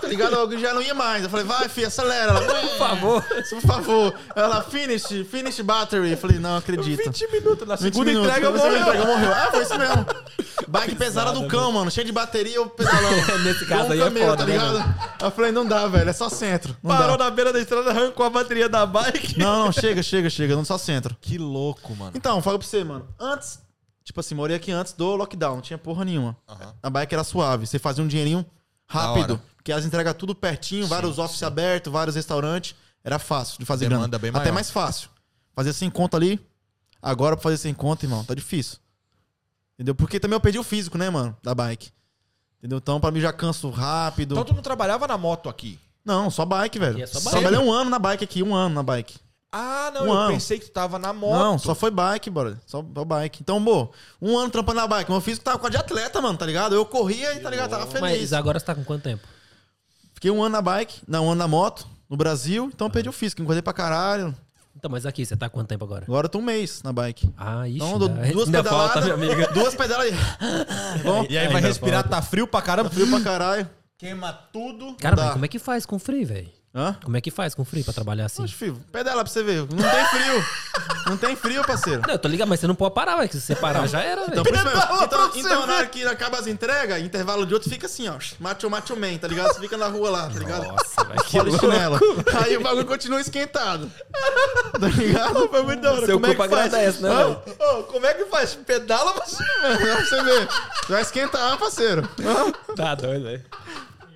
tá 0.00 0.08
ligado? 0.08 0.34
Eu 0.34 0.58
já 0.58 0.72
não 0.72 0.80
ia 0.80 0.94
mais. 0.94 1.22
Eu 1.22 1.28
falei, 1.28 1.44
vai, 1.44 1.68
filha, 1.68 1.88
acelera. 1.88 2.32
Ela, 2.32 2.40
Por 2.40 2.78
favor. 2.78 3.22
por 3.50 3.60
favor. 3.60 4.14
Ela, 4.34 4.62
finish, 4.62 5.04
finish 5.30 5.60
battery. 5.60 6.12
Eu 6.12 6.16
falei, 6.16 6.38
não 6.38 6.56
acredito. 6.56 6.96
20 6.96 7.30
minutos. 7.30 7.68
Na 7.68 7.76
20 7.76 7.92
segunda 7.92 8.10
entrega, 8.10 8.34
segunda 8.46 8.58
morreu. 8.58 8.80
entrega 8.80 9.04
morreu. 9.04 9.32
Ah, 9.34 9.48
foi 9.50 9.62
isso 9.64 9.78
mesmo. 9.78 10.06
Bike 10.66 10.94
pesada 10.94 11.32
do 11.32 11.46
cão, 11.46 11.72
mano. 11.72 11.90
Cheio 11.90 12.06
de 12.06 12.12
bateria, 12.12 12.56
eu 12.56 12.70
pedalando. 12.70 13.38
Nesse 13.44 13.64
Igual 13.64 13.80
caso 13.80 13.90
um 13.90 13.92
aí 13.92 14.00
é 14.00 14.04
camelo, 14.04 14.26
foda, 14.30 14.36
tá 14.38 14.46
né, 14.46 14.52
ligado? 14.52 14.94
Eu 15.20 15.30
falei, 15.30 15.52
não 15.52 15.66
dá, 15.66 15.86
velho. 15.88 16.08
É 16.08 16.12
só 16.14 16.30
centro. 16.30 16.74
Não 16.82 16.96
Parou 16.96 17.18
dá. 17.18 17.24
na 17.24 17.30
beira 17.30 17.52
da 17.52 17.60
estrada, 17.60 17.90
arrancou 17.90 18.24
a 18.24 18.30
bateria 18.30 18.66
da 18.66 18.86
bike. 18.86 19.38
Não, 19.38 19.66
não, 19.66 19.72
chega, 19.72 20.02
chega, 20.02 20.30
chega. 20.30 20.56
Não 20.56 20.64
só 20.64 20.78
centro. 20.78 21.14
Que 21.20 21.36
louco, 21.36 21.94
mano. 21.94 22.12
Então, 22.14 22.40
fala 22.40 22.58
pra 22.58 22.66
você, 22.66 22.82
mano. 22.82 23.06
Antes, 23.20 23.58
tipo 24.10 24.18
assim, 24.18 24.34
morei 24.34 24.56
aqui 24.56 24.72
antes 24.72 24.92
do 24.92 25.14
lockdown, 25.14 25.54
não 25.56 25.62
tinha 25.62 25.78
porra 25.78 26.04
nenhuma. 26.04 26.36
Aham. 26.48 26.74
A 26.82 26.90
bike 26.90 27.14
era 27.14 27.22
suave, 27.22 27.64
você 27.66 27.78
fazia 27.78 28.02
um 28.02 28.08
dinheirinho 28.08 28.44
rápido. 28.86 29.40
Porque 29.56 29.70
elas 29.70 29.84
entregam 29.84 30.12
tudo 30.14 30.34
pertinho, 30.34 30.86
vários 30.86 31.18
offices 31.18 31.42
abertos, 31.44 31.92
vários 31.92 32.16
restaurantes. 32.16 32.74
Era 33.04 33.18
fácil 33.18 33.58
de 33.58 33.64
fazer 33.64 33.88
Demanda 33.88 34.08
grana. 34.08 34.18
bem 34.18 34.28
Até 34.30 34.40
maior. 34.50 34.54
mais 34.54 34.70
fácil. 34.70 35.08
Fazer 35.54 35.72
sem 35.72 35.88
conta 35.88 36.16
ali. 36.16 36.40
Agora, 37.00 37.36
pra 37.36 37.42
fazer 37.44 37.56
sem 37.58 37.72
conta, 37.72 38.04
irmão, 38.04 38.24
tá 38.24 38.34
difícil. 38.34 38.78
Entendeu? 39.74 39.94
Porque 39.94 40.18
também 40.18 40.34
eu 40.36 40.40
perdi 40.40 40.58
o 40.58 40.64
físico, 40.64 40.98
né, 40.98 41.08
mano, 41.08 41.36
da 41.42 41.54
bike. 41.54 41.90
Entendeu? 42.58 42.78
Então, 42.78 43.00
pra 43.00 43.10
mim, 43.10 43.20
já 43.20 43.32
canso 43.32 43.70
rápido. 43.70 44.32
Então 44.34 44.44
tu 44.44 44.54
não 44.54 44.62
trabalhava 44.62 45.06
na 45.06 45.16
moto 45.16 45.48
aqui? 45.48 45.78
Não, 46.04 46.30
só 46.30 46.44
bike, 46.44 46.78
velho. 46.78 46.94
Aqui 46.94 47.02
é 47.02 47.06
só 47.06 47.20
bike. 47.20 47.30
Trabalhei 47.30 47.58
um 47.58 47.72
ano 47.72 47.88
na 47.90 47.98
bike 47.98 48.24
aqui, 48.24 48.42
um 48.42 48.54
ano 48.54 48.74
na 48.74 48.82
bike. 48.82 49.18
Ah, 49.52 49.90
não, 49.92 50.02
Um 50.02 50.06
eu 50.06 50.12
ano. 50.12 50.32
pensei 50.34 50.58
que 50.60 50.66
tu 50.66 50.70
tava 50.72 50.98
na 50.98 51.12
moto. 51.12 51.38
Não, 51.38 51.58
só 51.58 51.74
foi 51.74 51.90
bike, 51.90 52.30
bora. 52.30 52.60
Só, 52.66 52.84
só 52.94 53.04
bike. 53.04 53.40
Então, 53.42 53.62
bom, 53.62 53.90
um 54.22 54.38
ano 54.38 54.48
trampando 54.50 54.80
na 54.80 54.86
bike. 54.86 55.10
Meu 55.10 55.20
físico 55.20 55.44
tava 55.44 55.58
com 55.58 55.66
a 55.66 55.70
de 55.70 55.76
atleta, 55.76 56.20
mano, 56.20 56.38
tá 56.38 56.46
ligado? 56.46 56.74
Eu 56.74 56.84
corria 56.86 57.34
e, 57.34 57.40
tá 57.40 57.50
ligado? 57.50 57.70
Tava 57.70 57.86
feliz. 57.86 58.00
Mas 58.00 58.32
agora 58.32 58.60
você 58.60 58.66
tá 58.66 58.74
com 58.76 58.84
quanto 58.84 59.02
tempo? 59.02 59.26
Fiquei 60.14 60.30
um 60.30 60.40
ano 60.42 60.52
na 60.52 60.62
bike, 60.62 61.00
não, 61.08 61.26
um 61.26 61.30
ano 61.30 61.38
na 61.38 61.48
moto, 61.48 61.86
no 62.08 62.16
Brasil, 62.16 62.70
então 62.72 62.86
eu 62.86 62.90
perdi 62.92 63.08
o 63.08 63.12
físico, 63.12 63.40
engordei 63.42 63.62
pra 63.62 63.72
caralho. 63.72 64.36
Então, 64.76 64.88
mas 64.90 65.04
aqui, 65.04 65.26
você 65.26 65.36
tá 65.36 65.48
com 65.48 65.58
quanto 65.58 65.68
tempo 65.68 65.84
agora? 65.84 66.04
Agora 66.04 66.26
eu 66.26 66.28
tô 66.30 66.38
um 66.38 66.42
mês 66.42 66.82
na 66.84 66.92
bike. 66.92 67.28
Ah, 67.36 67.66
ixi. 67.68 67.76
Então, 67.78 67.98
duas 67.98 68.10
ainda 68.46 68.62
pedaladas. 68.62 68.92
falta, 69.04 69.16
minha 69.16 69.32
amiga. 69.32 69.52
Duas 69.52 69.74
pedaladas. 69.74 70.12
Bom, 71.02 71.26
E 71.28 71.36
aí 71.36 71.48
vai 71.48 71.60
respirar, 71.60 72.02
falta. 72.02 72.16
tá 72.16 72.22
frio 72.22 72.46
pra 72.46 72.62
caramba. 72.62 72.88
frio 72.88 73.08
pra 73.10 73.20
caralho. 73.20 73.68
Queima 73.98 74.32
tudo. 74.32 74.94
Cara, 74.94 75.16
mas 75.16 75.32
como 75.32 75.44
é 75.44 75.48
que 75.48 75.58
faz 75.58 75.84
com 75.84 75.98
frio, 75.98 76.24
velho? 76.26 76.48
Hã? 76.72 76.96
Como 77.02 77.16
é 77.16 77.20
que 77.20 77.32
faz 77.32 77.52
com 77.52 77.64
frio 77.64 77.82
pra 77.84 77.92
trabalhar 77.92 78.26
assim? 78.26 78.46
Filho, 78.46 78.80
pedala 78.92 79.24
pra 79.24 79.32
você 79.32 79.42
ver. 79.42 79.66
Não 79.72 79.90
tem 79.90 80.04
frio. 80.06 80.44
Não 81.06 81.16
tem 81.16 81.34
frio, 81.34 81.64
parceiro. 81.64 82.02
Não, 82.06 82.14
eu 82.14 82.18
tô 82.18 82.28
ligado, 82.28 82.46
mas 82.48 82.60
você 82.60 82.68
não 82.68 82.76
pode 82.76 82.94
parar, 82.94 83.16
velho. 83.16 83.28
que 83.28 83.34
Se 83.34 83.40
você 83.40 83.56
parar, 83.56 83.88
já 83.88 84.00
era, 84.00 84.22
Então, 84.22 84.44
velho. 84.44 84.44
por 84.44 84.54
isso 84.54 84.64
mesmo. 84.64 84.80
Pedala 84.80 84.96
pra 85.08 85.16
então, 85.16 85.30
então 85.34 85.66
na 85.66 85.74
hora 85.78 85.86
que 85.88 86.06
acaba 86.06 86.38
as 86.38 86.46
entregas, 86.46 87.02
intervalo 87.02 87.44
de 87.44 87.54
outro, 87.54 87.68
fica 87.68 87.86
assim, 87.86 88.08
ó. 88.08 88.14
Macho, 88.38 88.70
macho 88.70 88.94
man, 88.96 89.18
tá 89.18 89.26
ligado? 89.26 89.52
Você 89.52 89.58
fica 89.58 89.76
na 89.76 89.88
rua 89.88 90.10
lá, 90.10 90.28
tá 90.30 90.38
ligado? 90.38 90.62
Nossa, 90.68 91.02
velho. 91.04 91.24
Que 91.24 91.40
louco. 91.40 91.58
chinela. 91.58 92.00
Aí 92.44 92.56
o 92.56 92.60
bagulho 92.60 92.86
continua 92.86 93.20
esquentado. 93.20 93.90
Tá 94.78 94.86
ligado? 94.86 95.48
Foi 95.48 95.62
muito 95.64 95.80
da 95.82 95.92
hora. 95.92 96.06
Seu 96.06 96.20
como 96.20 96.26
é 96.26 96.30
que 96.30 96.36
corpo 96.36 96.54
faz? 96.54 97.00
né, 97.00 97.10
ô, 97.58 97.82
como 97.82 98.06
é 98.06 98.14
que 98.14 98.24
faz? 98.26 98.54
Pedala 98.54 99.12
você. 99.14 99.42
Pra 99.60 100.04
você 100.04 100.22
ver. 100.22 100.48
Vai 100.88 101.02
esquentar, 101.02 101.58
parceiro. 101.58 102.08
Tá 102.76 102.94
doido, 102.94 103.24
velho. 103.24 103.44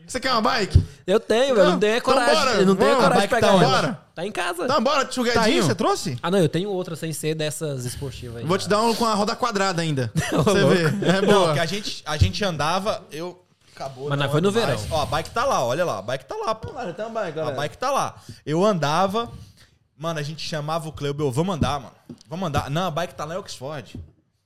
Você 0.07 0.21
quer 0.21 0.33
uma 0.33 0.41
bike? 0.43 0.83
Eu 1.07 1.19
tenho, 1.19 1.55
velho. 1.55 1.65
Não 1.67 1.73
Não, 1.73 1.79
tenho 1.81 1.97
então 1.97 2.13
coragem. 2.15 2.35
bora, 2.35 2.51
eu 2.53 2.67
não 2.67 2.77
tenho 2.77 2.97
coragem 2.97 3.21
de 3.23 3.29
pegar 3.29 3.47
tá, 3.49 3.53
ela. 3.55 3.65
bora. 3.65 4.01
Tá 4.15 4.27
em 4.27 4.33
casa. 4.33 4.65
Então 4.65 4.83
bora, 4.83 5.05
Tá 5.05 5.09
aí, 5.09 5.13
chugadinho. 5.15 5.63
você 5.65 5.75
trouxe? 5.75 6.19
Ah, 6.23 6.31
não, 6.31 6.39
eu 6.39 6.49
tenho 6.49 6.69
outra 6.71 6.95
sem 6.95 7.13
ser 7.13 7.35
dessas 7.35 7.85
esportivas 7.85 8.37
aí. 8.39 8.45
Vou 8.45 8.57
te 8.59 8.69
dar 8.69 8.81
um 8.83 8.95
com 8.95 9.05
a 9.05 9.15
roda 9.15 9.35
quadrada 9.35 9.83
ainda. 9.83 10.13
Você 10.31 10.65
ver. 10.67 10.95
É 11.09 11.21
Não, 11.21 11.33
boa. 11.41 11.53
que 11.55 11.61
a 11.61 11.67
gente, 11.67 12.03
a 12.07 12.17
gente 12.17 12.45
andava, 12.45 13.03
eu. 13.11 13.41
Acabou. 13.75 14.09
Mas 14.09 14.17
não 14.19 14.25
não 14.27 14.31
foi 14.33 14.41
no 14.41 14.53
mais. 14.53 14.67
verão. 14.67 14.87
Ó, 14.93 15.03
a 15.03 15.07
bike 15.07 15.31
tá 15.31 15.45
lá, 15.45 15.65
olha 15.65 15.85
lá. 15.85 15.99
A 15.99 16.03
bike 16.03 16.25
tá 16.27 16.37
lá, 16.37 16.55
pô. 16.55 16.71
então 16.89 17.13
vai, 17.13 17.33
A 17.37 17.51
bike 17.51 17.77
tá 17.77 17.91
lá. 17.91 18.15
Eu 18.47 18.65
andava. 18.65 19.33
Mano, 19.99 20.21
a 20.21 20.23
gente 20.23 20.47
chamava 20.47 20.89
o 20.89 20.93
Cleuber, 20.93 21.29
vamos 21.31 21.57
andar, 21.57 21.81
mano. 21.81 21.93
Vamos 22.29 22.47
andar. 22.49 22.71
Não, 22.71 22.87
a 22.87 22.91
bike 22.91 23.15
tá 23.15 23.25
lá 23.25 23.35
em 23.35 23.39
Oxford. 23.39 23.99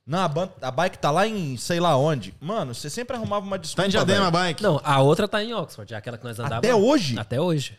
Não, 0.08 0.20
a, 0.20 0.26
ban- 0.28 0.48
a 0.62 0.70
bike 0.70 0.96
tá 0.98 1.10
lá 1.10 1.26
em 1.26 1.56
sei 1.58 1.78
lá 1.78 1.94
onde. 1.94 2.34
Mano, 2.40 2.74
você 2.74 2.88
sempre 2.88 3.14
arrumava 3.14 3.44
uma 3.44 3.58
desculpa. 3.58 3.82
Tá 3.82 3.86
em 3.86 3.90
Diadema 3.90 4.28
a 4.28 4.30
velho. 4.30 4.44
bike? 4.44 4.62
Não, 4.62 4.80
a 4.82 5.00
outra 5.02 5.28
tá 5.28 5.44
em 5.44 5.52
Oxford, 5.52 5.94
aquela 5.94 6.16
que 6.16 6.24
nós 6.24 6.38
andávamos. 6.38 6.58
Até 6.58 6.74
hoje? 6.74 7.18
Até 7.18 7.38
hoje. 7.40 7.78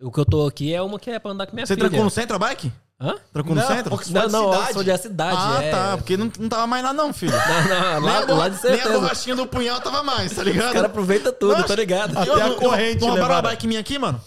O 0.00 0.10
que 0.10 0.18
eu 0.18 0.24
tô 0.24 0.46
aqui 0.46 0.72
é 0.72 0.80
uma 0.80 0.98
que 0.98 1.10
é 1.10 1.18
pra 1.18 1.32
andar 1.32 1.46
com 1.46 1.54
minha 1.54 1.66
Você 1.66 1.74
filha. 1.74 1.86
trancou 1.90 2.02
no 2.04 2.10
centro 2.10 2.34
a 2.34 2.38
bike? 2.38 2.72
Hã? 2.98 3.14
Trancou 3.30 3.54
no 3.54 3.60
Não, 3.60 3.68
centro? 3.68 3.94
Oxford 3.94 4.14
Não, 4.14 4.28
não, 4.30 4.44
cidade. 4.52 4.62
Oxford 4.64 4.90
é 4.90 4.92
a 4.94 4.98
cidade. 4.98 5.36
Ah, 5.38 5.62
é. 5.62 5.70
tá. 5.70 5.96
Porque 5.98 6.16
não, 6.16 6.32
não 6.38 6.48
tava 6.48 6.66
mais 6.66 6.82
lá 6.82 6.94
não, 6.94 7.12
filho. 7.12 7.32
Não, 7.68 7.68
não, 7.68 8.00
nem, 8.00 8.10
lá, 8.10 8.18
a 8.22 8.26
bo- 8.26 8.34
lá 8.36 8.48
de 8.48 8.54
nem 8.62 8.72
a 8.72 8.76
certeza. 8.76 8.98
borrachinha 9.00 9.36
do 9.36 9.46
punhal 9.46 9.80
tava 9.82 10.02
mais, 10.02 10.34
tá 10.34 10.42
ligado? 10.42 10.66
Os 10.68 10.72
caras 10.72 10.90
aproveitam 10.90 11.32
tudo, 11.32 11.52
Nossa. 11.52 11.66
tô 11.66 11.74
ligado. 11.74 12.16
Até 12.18 12.30
Eu- 12.30 12.52
a 12.52 12.54
corrente 12.56 13.00
Não 13.02 13.08
roubaram 13.08 13.24
a 13.34 13.36
levaram. 13.36 13.50
bike 13.50 13.66
minha 13.66 13.80
aqui, 13.80 13.98
mano? 13.98 14.18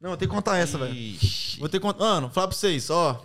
Não, 0.00 0.10
eu 0.10 0.16
tenho 0.16 0.28
que 0.28 0.34
contar 0.34 0.56
essa, 0.56 0.76
velho. 0.78 0.92
Ixi. 0.94 1.60
Vou 1.60 1.68
ter 1.68 1.78
que 1.78 1.86
contar. 1.86 2.00
Mano, 2.04 2.30
falar 2.30 2.48
pra 2.48 2.56
vocês, 2.56 2.90
ó. 2.90 3.20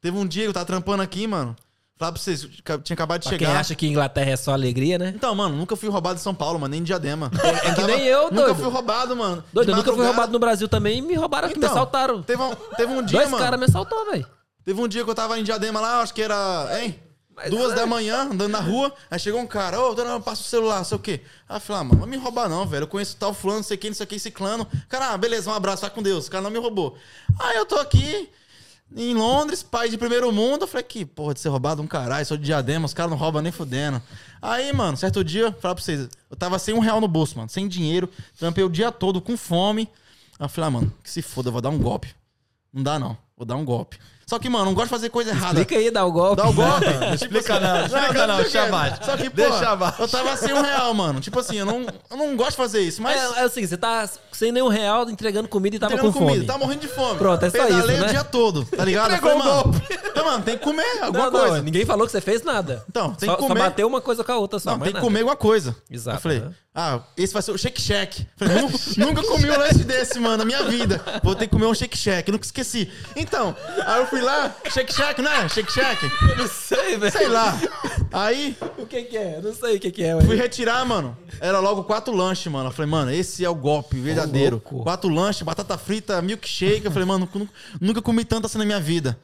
Teve 0.00 0.16
um 0.18 0.26
dia 0.26 0.42
que 0.44 0.48
eu 0.48 0.52
tava 0.54 0.66
trampando 0.66 1.02
aqui, 1.02 1.26
mano. 1.26 1.54
Falar 1.98 2.12
pra 2.12 2.20
vocês, 2.20 2.46
tinha 2.84 2.94
acabado 2.94 3.22
de 3.22 3.28
Pra 3.28 3.38
quem 3.38 3.46
chegar. 3.46 3.58
acha 3.60 3.74
que 3.74 3.86
Inglaterra 3.86 4.30
é 4.30 4.36
só 4.36 4.52
alegria, 4.52 4.98
né? 4.98 5.14
Então, 5.16 5.34
mano, 5.34 5.56
nunca 5.56 5.74
fui 5.76 5.88
roubado 5.88 6.18
em 6.20 6.22
São 6.22 6.34
Paulo, 6.34 6.58
mano, 6.58 6.70
nem 6.72 6.80
em 6.80 6.84
Diadema. 6.84 7.30
É 7.64 7.72
que 7.74 7.82
nem 7.84 8.02
eu, 8.04 8.24
Nunca 8.24 8.34
doido. 8.48 8.54
fui 8.56 8.70
roubado, 8.70 9.16
mano. 9.16 9.42
Doido, 9.50 9.70
eu 9.70 9.76
nunca 9.76 9.92
fui 9.94 10.04
roubado 10.04 10.30
no 10.30 10.38
Brasil 10.38 10.68
também 10.68 10.98
e 10.98 11.02
me 11.02 11.14
roubaram 11.14 11.48
aqui, 11.48 11.58
me 11.58 11.64
Então, 11.64 11.74
assaltaram. 11.74 12.22
Teve 12.22 12.42
um, 12.42 12.54
teve 12.76 12.92
um 12.92 13.02
dia, 13.02 13.18
Dois 13.20 13.30
mano. 13.30 13.42
caras 13.42 13.58
me 13.58 13.64
assaltou, 13.64 14.04
velho. 14.10 14.26
Teve 14.62 14.78
um 14.80 14.86
dia 14.86 15.04
que 15.04 15.10
eu 15.10 15.14
tava 15.14 15.38
em 15.38 15.42
Diadema 15.42 15.80
lá, 15.80 16.02
acho 16.02 16.12
que 16.12 16.20
era, 16.20 16.68
hein? 16.82 17.00
Mas 17.34 17.50
Duas 17.50 17.72
é. 17.72 17.76
da 17.76 17.86
manhã, 17.86 18.22
andando 18.24 18.48
na 18.50 18.60
rua, 18.60 18.92
aí 19.10 19.18
chegou 19.18 19.40
um 19.40 19.46
cara, 19.46 19.80
ô, 19.80 19.94
dona, 19.94 20.18
passa 20.20 20.42
o 20.42 20.44
celular, 20.44 20.84
sei 20.84 20.96
o 20.96 21.00
quê. 21.00 21.20
Aí 21.48 21.56
eu 21.56 21.60
falei, 21.60 21.80
ah, 21.80 21.84
mano, 21.84 22.00
não 22.00 22.06
me 22.06 22.16
roubar 22.16 22.48
não, 22.48 22.66
velho. 22.66 22.84
Eu 22.84 22.88
conheço 22.88 23.16
tal 23.16 23.32
fulano, 23.32 23.60
não 23.60 23.64
sei 23.64 23.76
quem, 23.76 23.90
não 23.90 23.94
sei 23.96 24.06
quem, 24.06 24.16
esse 24.16 24.30
clano. 24.30 24.66
Cara, 24.88 25.12
ah, 25.12 25.16
beleza, 25.18 25.50
um 25.50 25.54
abraço, 25.54 25.80
vai 25.82 25.90
com 25.90 26.02
Deus. 26.02 26.26
O 26.26 26.30
cara 26.30 26.42
não 26.42 26.50
me 26.50 26.58
roubou. 26.58 26.96
Aí 27.38 27.56
eu 27.56 27.66
tô 27.66 27.76
aqui, 27.76 28.28
em 28.94 29.14
Londres, 29.14 29.62
pai 29.62 29.88
de 29.88 29.98
primeiro 29.98 30.30
mundo. 30.32 30.62
Eu 30.62 30.66
falei, 30.68 30.84
que 30.84 31.04
porra 31.04 31.34
de 31.34 31.40
ser 31.40 31.48
roubado 31.48 31.82
um 31.82 31.86
caralho, 31.86 32.24
sou 32.26 32.36
de 32.36 32.44
diadema, 32.44 32.86
os 32.86 32.94
caras 32.94 33.10
não 33.10 33.18
roubam 33.18 33.42
nem 33.42 33.52
fudendo. 33.52 34.00
Aí, 34.40 34.72
mano, 34.72 34.96
certo 34.96 35.24
dia, 35.24 35.52
falar 35.52 35.74
pra 35.74 35.82
vocês, 35.82 36.08
eu 36.30 36.36
tava 36.36 36.58
sem 36.58 36.74
um 36.74 36.78
real 36.78 37.00
no 37.00 37.08
bolso, 37.08 37.36
mano, 37.36 37.48
sem 37.48 37.66
dinheiro, 37.66 38.08
trampei 38.38 38.64
o 38.64 38.68
dia 38.68 38.92
todo 38.92 39.20
com 39.20 39.36
fome. 39.36 39.88
Aí 40.38 40.44
eu 40.44 40.48
falei, 40.48 40.68
ah, 40.68 40.70
mano, 40.70 40.92
que 41.02 41.10
se 41.10 41.22
foda, 41.22 41.48
eu 41.48 41.52
vou 41.52 41.60
dar 41.60 41.70
um 41.70 41.78
golpe. 41.78 42.14
Não 42.72 42.82
dá 42.82 42.98
não, 42.98 43.16
vou 43.36 43.46
dar 43.46 43.56
um 43.56 43.64
golpe. 43.64 43.98
Só 44.28 44.40
que, 44.40 44.48
mano, 44.48 44.64
não 44.64 44.74
gosto 44.74 44.86
de 44.86 44.90
fazer 44.90 45.08
coisa 45.08 45.30
errada. 45.30 45.60
Explica 45.60 45.76
aí, 45.80 45.88
dá 45.88 46.04
o 46.04 46.10
golpe. 46.10 46.42
Dá 46.42 46.48
o 46.48 46.52
golpe. 46.52 46.84
Explica 47.14 47.60
não, 47.60 47.86
explica 47.86 48.26
não, 48.26 48.36
deixa 48.38 48.64
abaixo. 48.64 49.04
Só 49.04 49.16
que, 49.16 49.30
pô, 49.30 49.36
Deixa 49.36 49.70
abaixo. 49.70 50.02
eu 50.02 50.08
tava 50.08 50.36
sem 50.36 50.52
um 50.52 50.62
real, 50.62 50.92
mano. 50.94 51.20
Tipo 51.20 51.38
assim, 51.38 51.58
eu 51.58 51.64
não, 51.64 51.86
eu 52.10 52.16
não 52.16 52.34
gosto 52.34 52.50
de 52.50 52.56
fazer 52.56 52.80
isso, 52.80 53.00
mas... 53.00 53.16
É, 53.16 53.42
é 53.42 53.46
o 53.46 53.48
seguinte, 53.48 53.68
você 53.68 53.76
tá 53.76 54.08
sem 54.32 54.50
nenhum 54.50 54.66
real 54.66 55.08
entregando 55.08 55.46
comida 55.46 55.76
e 55.76 55.78
tava 55.78 55.92
entregando 55.92 56.12
com 56.12 56.18
fome. 56.18 56.32
comida, 56.32 56.52
tá 56.52 56.58
morrendo 56.58 56.80
de 56.80 56.88
fome. 56.88 57.18
Pronto, 57.18 57.44
é 57.44 57.50
só 57.50 57.58
Pedalei 57.66 57.78
isso, 57.94 58.02
né? 58.02 58.08
o 58.08 58.10
dia 58.10 58.24
todo, 58.24 58.64
tá 58.64 58.84
ligado? 58.84 59.14
Entregou 59.14 59.30
falei, 59.30 59.46
o 59.46 59.54
mano, 59.64 59.82
então, 60.10 60.24
mano, 60.24 60.42
tem 60.42 60.58
que 60.58 60.64
comer 60.64 61.02
alguma 61.02 61.26
Não, 61.26 61.30
não, 61.30 61.40
coisa. 61.40 61.62
ninguém 61.62 61.86
falou 61.86 62.04
que 62.04 62.10
você 62.10 62.20
fez 62.20 62.42
nada. 62.42 62.84
Então, 62.90 63.14
tem 63.14 63.28
só, 63.28 63.36
que 63.36 63.42
só 63.42 63.46
comer. 63.48 63.60
bateu 63.60 63.86
uma 63.86 64.00
coisa 64.00 64.24
com 64.24 64.32
a 64.32 64.38
outra 64.38 64.58
só. 64.58 64.72
Não, 64.72 64.80
tem 64.80 64.92
que 64.92 65.00
comer 65.00 65.20
alguma 65.20 65.36
coisa. 65.36 65.76
Exato, 65.88 66.16
Eu 66.16 66.20
falei, 66.20 66.40
né? 66.40 66.50
ah, 66.74 66.98
esse 67.16 67.32
vai 67.32 67.42
ser 67.42 67.52
o 67.52 67.56
shake 67.58 67.80
shack. 67.80 68.26
Falei, 68.36 68.60
nunca, 68.60 68.78
nunca 68.98 69.22
comi 69.22 69.48
um 69.48 69.56
lanche 69.56 69.84
desse, 69.84 70.18
mano, 70.18 70.38
na 70.38 70.44
minha 70.44 70.64
vida. 70.64 71.00
Vou 71.22 71.36
ter 71.36 71.46
que 71.46 71.52
comer 71.52 71.66
um 71.66 71.74
shake 71.74 71.96
shack, 71.96 72.30
nunca 72.32 72.44
esqueci. 72.44 72.90
Então, 73.14 73.54
aí 73.86 74.00
eu 74.00 74.06
fui 74.08 74.15
lá, 74.22 74.54
shake 74.70 74.92
shack, 74.94 75.20
né? 75.22 75.48
Shake 75.48 75.72
shack. 75.72 76.02
Eu 76.30 76.36
não 76.36 76.46
sei, 76.48 76.96
velho. 76.96 77.12
Sei 77.12 77.28
lá. 77.28 77.54
Aí, 78.12 78.56
O 78.78 78.86
que 78.86 79.02
que 79.02 79.16
é? 79.16 79.36
Eu 79.36 79.42
não 79.42 79.54
sei 79.54 79.76
o 79.76 79.80
que 79.80 79.90
que 79.90 80.02
é, 80.02 80.12
Fui 80.16 80.26
velho. 80.28 80.40
retirar, 80.42 80.84
mano. 80.84 81.16
Era 81.40 81.58
logo 81.58 81.84
quatro 81.84 82.14
lanches, 82.14 82.50
mano. 82.52 82.68
Eu 82.68 82.72
falei, 82.72 82.90
mano, 82.90 83.10
esse 83.10 83.44
é 83.44 83.48
o 83.50 83.54
golpe 83.54 83.98
verdadeiro. 83.98 84.56
louco. 84.64 84.82
quatro 84.82 85.08
lanches, 85.10 85.42
batata 85.42 85.76
frita, 85.76 86.20
milkshake. 86.22 86.84
Eu 86.84 86.90
falei, 86.92 87.06
mano, 87.06 87.28
nunca, 87.32 87.52
nunca 87.80 88.02
comi 88.02 88.24
tanto 88.24 88.46
assim 88.46 88.58
na 88.58 88.64
minha 88.64 88.80
vida. 88.80 89.18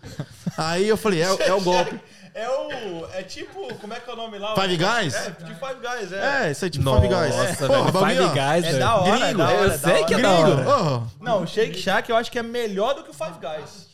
Aí 0.57 0.89
eu 0.89 0.97
falei, 0.97 1.23
é, 1.23 1.27
é 1.49 1.53
o 1.55 1.61
golpe. 1.61 1.99
É 2.35 2.49
o. 2.49 3.07
É 3.13 3.23
tipo. 3.23 3.73
Como 3.75 3.93
é 3.93 4.01
que 4.01 4.09
é 4.09 4.13
o 4.15 4.17
nome 4.17 4.39
lá? 4.39 4.55
Five 4.55 4.77
Guys? 4.79 5.15
É, 5.15 5.31
de 5.45 5.55
Five 5.55 5.75
Guys, 5.83 6.13
é. 6.13 6.47
É, 6.47 6.51
isso 6.51 6.65
aí, 6.65 6.71
tipo 6.71 6.83
Nossa, 6.83 7.03
Five 7.03 7.15
Guys. 7.15 7.35
velho. 7.37 7.57
Porra, 7.59 7.93
bagulho, 7.93 8.09
Five 8.09 8.23
ó. 8.23 8.29
Guys, 8.29 8.65
É 8.65 8.69
velho. 8.69 8.79
da 8.79 8.95
hora, 8.97 9.09
é 9.11 9.19
Gringo, 9.27 9.39
da 9.39 9.45
hora. 9.45 9.55
eu 9.55 9.65
é 9.65 9.69
da 9.69 9.79
sei 9.79 9.93
hora. 9.93 10.05
que 10.07 10.15
é 10.15 10.19
da 10.19 10.33
Gringo. 10.43 10.71
hora. 10.71 11.03
Oh, 11.21 11.25
Não, 11.25 11.43
o 11.43 11.47
Shake 11.47 11.79
Shack 11.79 12.09
eu 12.09 12.17
acho 12.17 12.33
que 12.33 12.39
é 12.39 12.43
melhor 12.43 12.95
do 12.95 13.03
que 13.05 13.11
o 13.11 13.15
Five 13.15 13.35
Guys. 13.39 13.92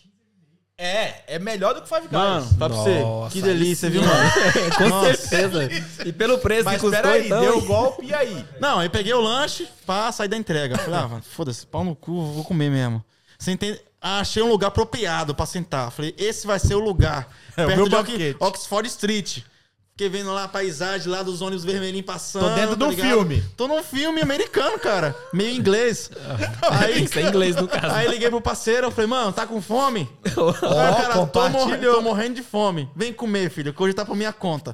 É, 0.80 1.34
é 1.34 1.38
melhor 1.40 1.74
do 1.74 1.82
que 1.82 1.86
o 1.86 1.88
Five 1.88 2.06
Guys. 2.06 2.12
mano, 2.12 2.54
pra 2.56 2.68
você. 2.68 3.02
Que 3.32 3.42
delícia, 3.42 3.90
viu, 3.90 4.00
mano? 4.00 4.30
Com 4.78 4.88
Nossa. 4.88 5.16
certeza. 5.16 5.68
E 6.06 6.12
pelo 6.12 6.38
preço 6.38 6.66
Mas 6.66 6.76
que 6.76 6.80
custou, 6.82 7.02
peraí, 7.02 7.26
então... 7.26 7.40
deu 7.40 7.58
o 7.58 7.62
golpe 7.62 8.06
e 8.06 8.14
aí? 8.14 8.44
Não, 8.60 8.78
aí 8.78 8.88
peguei 8.88 9.12
o 9.12 9.20
lanche, 9.20 9.68
pá, 9.84 10.12
saí 10.12 10.28
da 10.28 10.36
entrega. 10.36 10.78
Falei, 10.78 11.00
ah, 11.00 11.08
mano, 11.08 11.22
foda-se, 11.22 11.66
pau 11.66 11.82
no 11.82 11.96
cu, 11.96 12.32
vou 12.32 12.44
comer 12.44 12.70
mesmo. 12.70 13.04
Sentei, 13.36 13.80
ah, 14.00 14.20
achei 14.20 14.40
um 14.40 14.48
lugar 14.48 14.68
apropriado 14.68 15.34
pra 15.34 15.46
sentar. 15.46 15.90
Falei, 15.90 16.14
esse 16.16 16.46
vai 16.46 16.60
ser 16.60 16.76
o 16.76 16.80
lugar. 16.80 17.28
É, 17.56 17.64
o 17.64 17.66
perto 17.66 17.90
meu 17.90 18.02
de. 18.04 18.36
Oxford 18.38 18.88
Street. 18.88 19.38
Fiquei 19.98 20.10
vendo 20.10 20.32
lá 20.32 20.44
a 20.44 20.48
paisagem 20.48 21.10
lá 21.10 21.24
dos 21.24 21.42
ônibus 21.42 21.64
vermelhinhos 21.64 22.06
passando. 22.06 22.50
Tô 22.50 22.54
dentro 22.54 22.76
de 22.76 22.78
tá 22.78 22.86
um 22.86 22.90
ligado? 22.90 23.08
filme. 23.08 23.42
Tô 23.56 23.66
num 23.66 23.82
filme 23.82 24.20
americano, 24.20 24.78
cara. 24.78 25.12
Meio 25.32 25.56
inglês. 25.56 26.08
aí, 26.70 27.02
Isso 27.02 27.18
é 27.18 27.22
inglês, 27.22 27.56
no 27.56 27.66
caso. 27.66 27.96
aí 27.96 28.06
liguei 28.06 28.30
pro 28.30 28.40
parceiro, 28.40 28.86
eu 28.86 28.90
falei, 28.92 29.10
mano, 29.10 29.32
tá 29.32 29.44
com 29.44 29.60
fome? 29.60 30.08
Ó, 30.38 30.50
Aí, 30.50 30.92
o 30.92 30.96
cara, 30.96 31.26
tô, 31.26 31.26
tô 31.26 32.00
morrendo 32.00 32.36
de 32.36 32.44
fome. 32.44 32.88
Vem 32.94 33.12
comer, 33.12 33.50
filho, 33.50 33.74
que 33.74 33.82
hoje 33.82 33.92
tá 33.92 34.04
pra 34.04 34.14
minha 34.14 34.32
conta. 34.32 34.72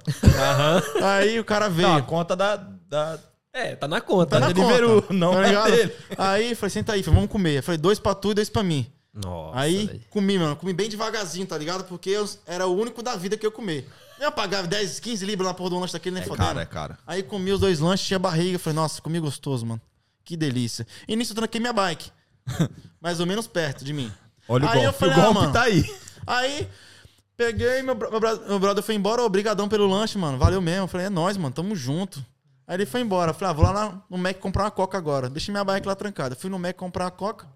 Aí 1.02 1.40
o 1.40 1.44
cara 1.44 1.70
veio. 1.70 1.88
Não, 1.88 1.96
a 1.96 2.02
conta 2.02 2.36
da. 2.36 2.56
da... 2.56 3.18
É, 3.50 3.74
tá 3.76 3.88
na 3.88 4.02
conta. 4.02 4.26
Tá 4.38 4.40
na? 4.40 4.52
Deliveroo, 4.52 5.00
conta, 5.00 5.14
não 5.14 5.32
tá 5.32 5.42
é 5.42 5.46
ligado? 5.46 5.70
dele. 5.70 5.92
Aí, 6.18 6.54
falei, 6.54 6.70
senta 6.70 6.92
aí, 6.92 7.02
falei, 7.02 7.16
vamos 7.16 7.32
comer. 7.32 7.56
Eu 7.56 7.62
falei, 7.62 7.78
dois 7.78 7.98
pra 7.98 8.14
tu 8.14 8.32
e 8.32 8.34
dois 8.34 8.50
pra 8.50 8.62
mim. 8.62 8.92
Nossa, 9.14 9.58
aí, 9.58 10.02
comi, 10.10 10.38
mano. 10.38 10.56
Comi 10.56 10.74
bem 10.74 10.90
devagarzinho, 10.90 11.46
tá 11.46 11.56
ligado? 11.56 11.84
Porque 11.84 12.10
eu 12.10 12.28
era 12.46 12.66
o 12.66 12.76
único 12.76 13.02
da 13.02 13.16
vida 13.16 13.38
que 13.38 13.46
eu 13.46 13.52
comer. 13.52 13.88
Eu 14.18 14.30
pagava 14.32 14.66
10, 14.66 15.00
15 15.00 15.24
libras 15.26 15.48
na 15.48 15.54
porra 15.54 15.70
do 15.70 15.78
lanche 15.78 15.92
daquele, 15.92 16.14
nem 16.14 16.22
É 16.22 16.26
fodendo. 16.26 16.46
cara, 16.46 16.62
é 16.62 16.66
cara. 16.66 16.98
Aí 17.06 17.22
comi 17.22 17.50
os 17.52 17.60
dois 17.60 17.80
lanches, 17.80 18.06
tinha 18.06 18.18
barriga. 18.18 18.58
Falei, 18.58 18.76
nossa, 18.76 19.02
comi 19.02 19.18
gostoso, 19.20 19.66
mano. 19.66 19.80
Que 20.24 20.36
delícia. 20.36 20.86
E 21.06 21.14
nisso 21.16 21.32
eu 21.32 21.36
tranquei 21.36 21.60
minha 21.60 21.72
bike. 21.72 22.10
Mais 23.00 23.20
ou 23.20 23.26
menos 23.26 23.46
perto 23.46 23.84
de 23.84 23.92
mim. 23.92 24.10
Olha 24.48 24.68
Aí 24.70 24.78
o 24.78 24.80
eu 24.80 24.82
golpe. 24.84 24.98
falei, 24.98 25.14
o 25.16 25.18
ah, 25.20 25.22
golpe 25.24 25.40
mano. 25.40 25.52
tá 25.52 25.62
aí. 25.62 25.96
Aí, 26.26 26.68
peguei, 27.36 27.82
meu, 27.82 27.94
meu, 27.94 28.20
meu 28.48 28.58
brother 28.58 28.82
foi 28.82 28.94
embora, 28.94 29.22
obrigadão 29.22 29.68
pelo 29.68 29.86
lanche, 29.86 30.16
mano. 30.16 30.38
Valeu 30.38 30.60
mesmo. 30.60 30.84
Eu 30.84 30.88
Falei, 30.88 31.06
é 31.06 31.10
nóis, 31.10 31.36
mano, 31.36 31.54
tamo 31.54 31.74
junto. 31.76 32.24
Aí 32.66 32.76
ele 32.76 32.86
foi 32.86 33.00
embora. 33.00 33.30
Eu 33.30 33.34
Falei, 33.34 33.50
ah, 33.50 33.52
vou 33.52 33.64
lá 33.66 34.02
no 34.08 34.16
Mac 34.16 34.38
comprar 34.38 34.64
uma 34.64 34.70
coca 34.70 34.96
agora. 34.96 35.28
Deixei 35.28 35.52
minha 35.52 35.64
bike 35.64 35.86
lá 35.86 35.94
trancada. 35.94 36.34
Fui 36.34 36.48
no 36.48 36.58
Mac 36.58 36.76
comprar 36.76 37.06
a 37.06 37.10
coca. 37.10 37.46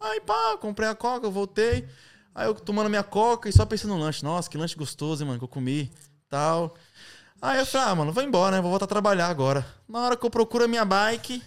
Aí, 0.00 0.20
pá, 0.20 0.56
comprei 0.58 0.88
a 0.88 0.94
coca, 0.94 1.28
voltei. 1.28 1.86
Aí 2.38 2.46
eu 2.46 2.54
tomando 2.54 2.88
minha 2.88 3.02
coca 3.02 3.48
e 3.48 3.52
só 3.52 3.66
pensando 3.66 3.94
no 3.94 4.00
lanche. 4.00 4.22
Nossa, 4.22 4.48
que 4.48 4.56
lanche 4.56 4.76
gostoso, 4.76 5.24
hein, 5.24 5.26
mano, 5.26 5.40
que 5.40 5.44
eu 5.44 5.48
comi. 5.48 5.90
Tal. 6.30 6.72
Aí 7.42 7.58
eu 7.58 7.66
falei, 7.66 7.88
ah, 7.88 7.94
mano, 7.96 8.12
vou 8.12 8.22
embora, 8.22 8.54
né? 8.54 8.62
Vou 8.62 8.70
voltar 8.70 8.84
a 8.84 8.88
trabalhar 8.88 9.26
agora. 9.26 9.66
Na 9.88 10.02
hora 10.02 10.16
que 10.16 10.24
eu 10.24 10.30
procuro 10.30 10.62
a 10.62 10.68
minha 10.68 10.84
bike, 10.84 11.42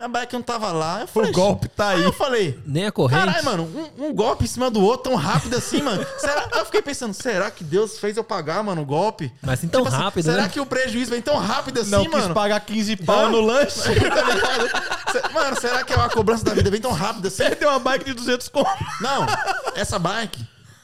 a 0.00 0.08
bike 0.08 0.32
não 0.32 0.42
tava 0.42 0.72
lá. 0.72 1.02
Eu 1.02 1.06
falei, 1.06 1.30
O 1.30 1.34
golpe 1.34 1.68
tá 1.68 1.90
Aí 1.90 1.98
aí. 1.98 2.04
eu 2.04 2.12
falei, 2.12 2.58
Nem 2.66 2.86
a 2.86 2.92
corrente. 2.92 3.24
Caralho, 3.26 3.44
mano, 3.44 3.90
um, 3.98 4.06
um 4.06 4.14
golpe 4.14 4.44
em 4.44 4.46
cima 4.46 4.70
do 4.70 4.80
outro 4.82 5.10
tão 5.10 5.14
rápido 5.14 5.56
assim, 5.56 5.82
mano. 5.82 6.04
Será- 6.18 6.48
eu 6.54 6.64
fiquei 6.64 6.80
pensando, 6.82 7.12
será 7.14 7.50
que 7.50 7.62
Deus 7.62 7.98
fez 7.98 8.16
eu 8.16 8.24
pagar, 8.24 8.62
mano, 8.64 8.82
o 8.82 8.84
golpe? 8.86 9.32
Mas 9.42 9.58
assim 9.60 9.68
tão 9.68 9.82
Tipo 9.82 9.94
assim, 9.94 10.02
rápido, 10.04 10.24
Será 10.24 10.42
né? 10.44 10.48
que 10.48 10.58
o 10.60 10.66
prejuízo 10.66 11.10
vem 11.10 11.20
tão 11.22 11.36
rápido 11.36 11.80
assim, 11.80 11.90
Não 11.90 12.04
quis 12.04 12.12
mano? 12.12 12.34
pagar 12.34 12.60
15 12.60 12.96
pau 12.96 13.28
no 13.30 13.40
lanche. 13.40 13.80
Tá 15.10 15.28
Mano, 15.32 15.60
será 15.60 15.82
que 15.82 15.92
a 15.92 16.08
cobrança 16.08 16.44
da 16.44 16.54
vida 16.54 16.70
vem 16.70 16.80
tão 16.80 16.92
rápido 16.92 17.26
assim? 17.26 17.42
Perdeu 17.44 17.68
uma 17.68 17.78
bike 17.80 18.04
de 18.04 18.14
200 18.14 18.48
conto. 18.48 18.70
Não, 19.00 19.26
essa 19.74 19.98
bike, 19.98 20.40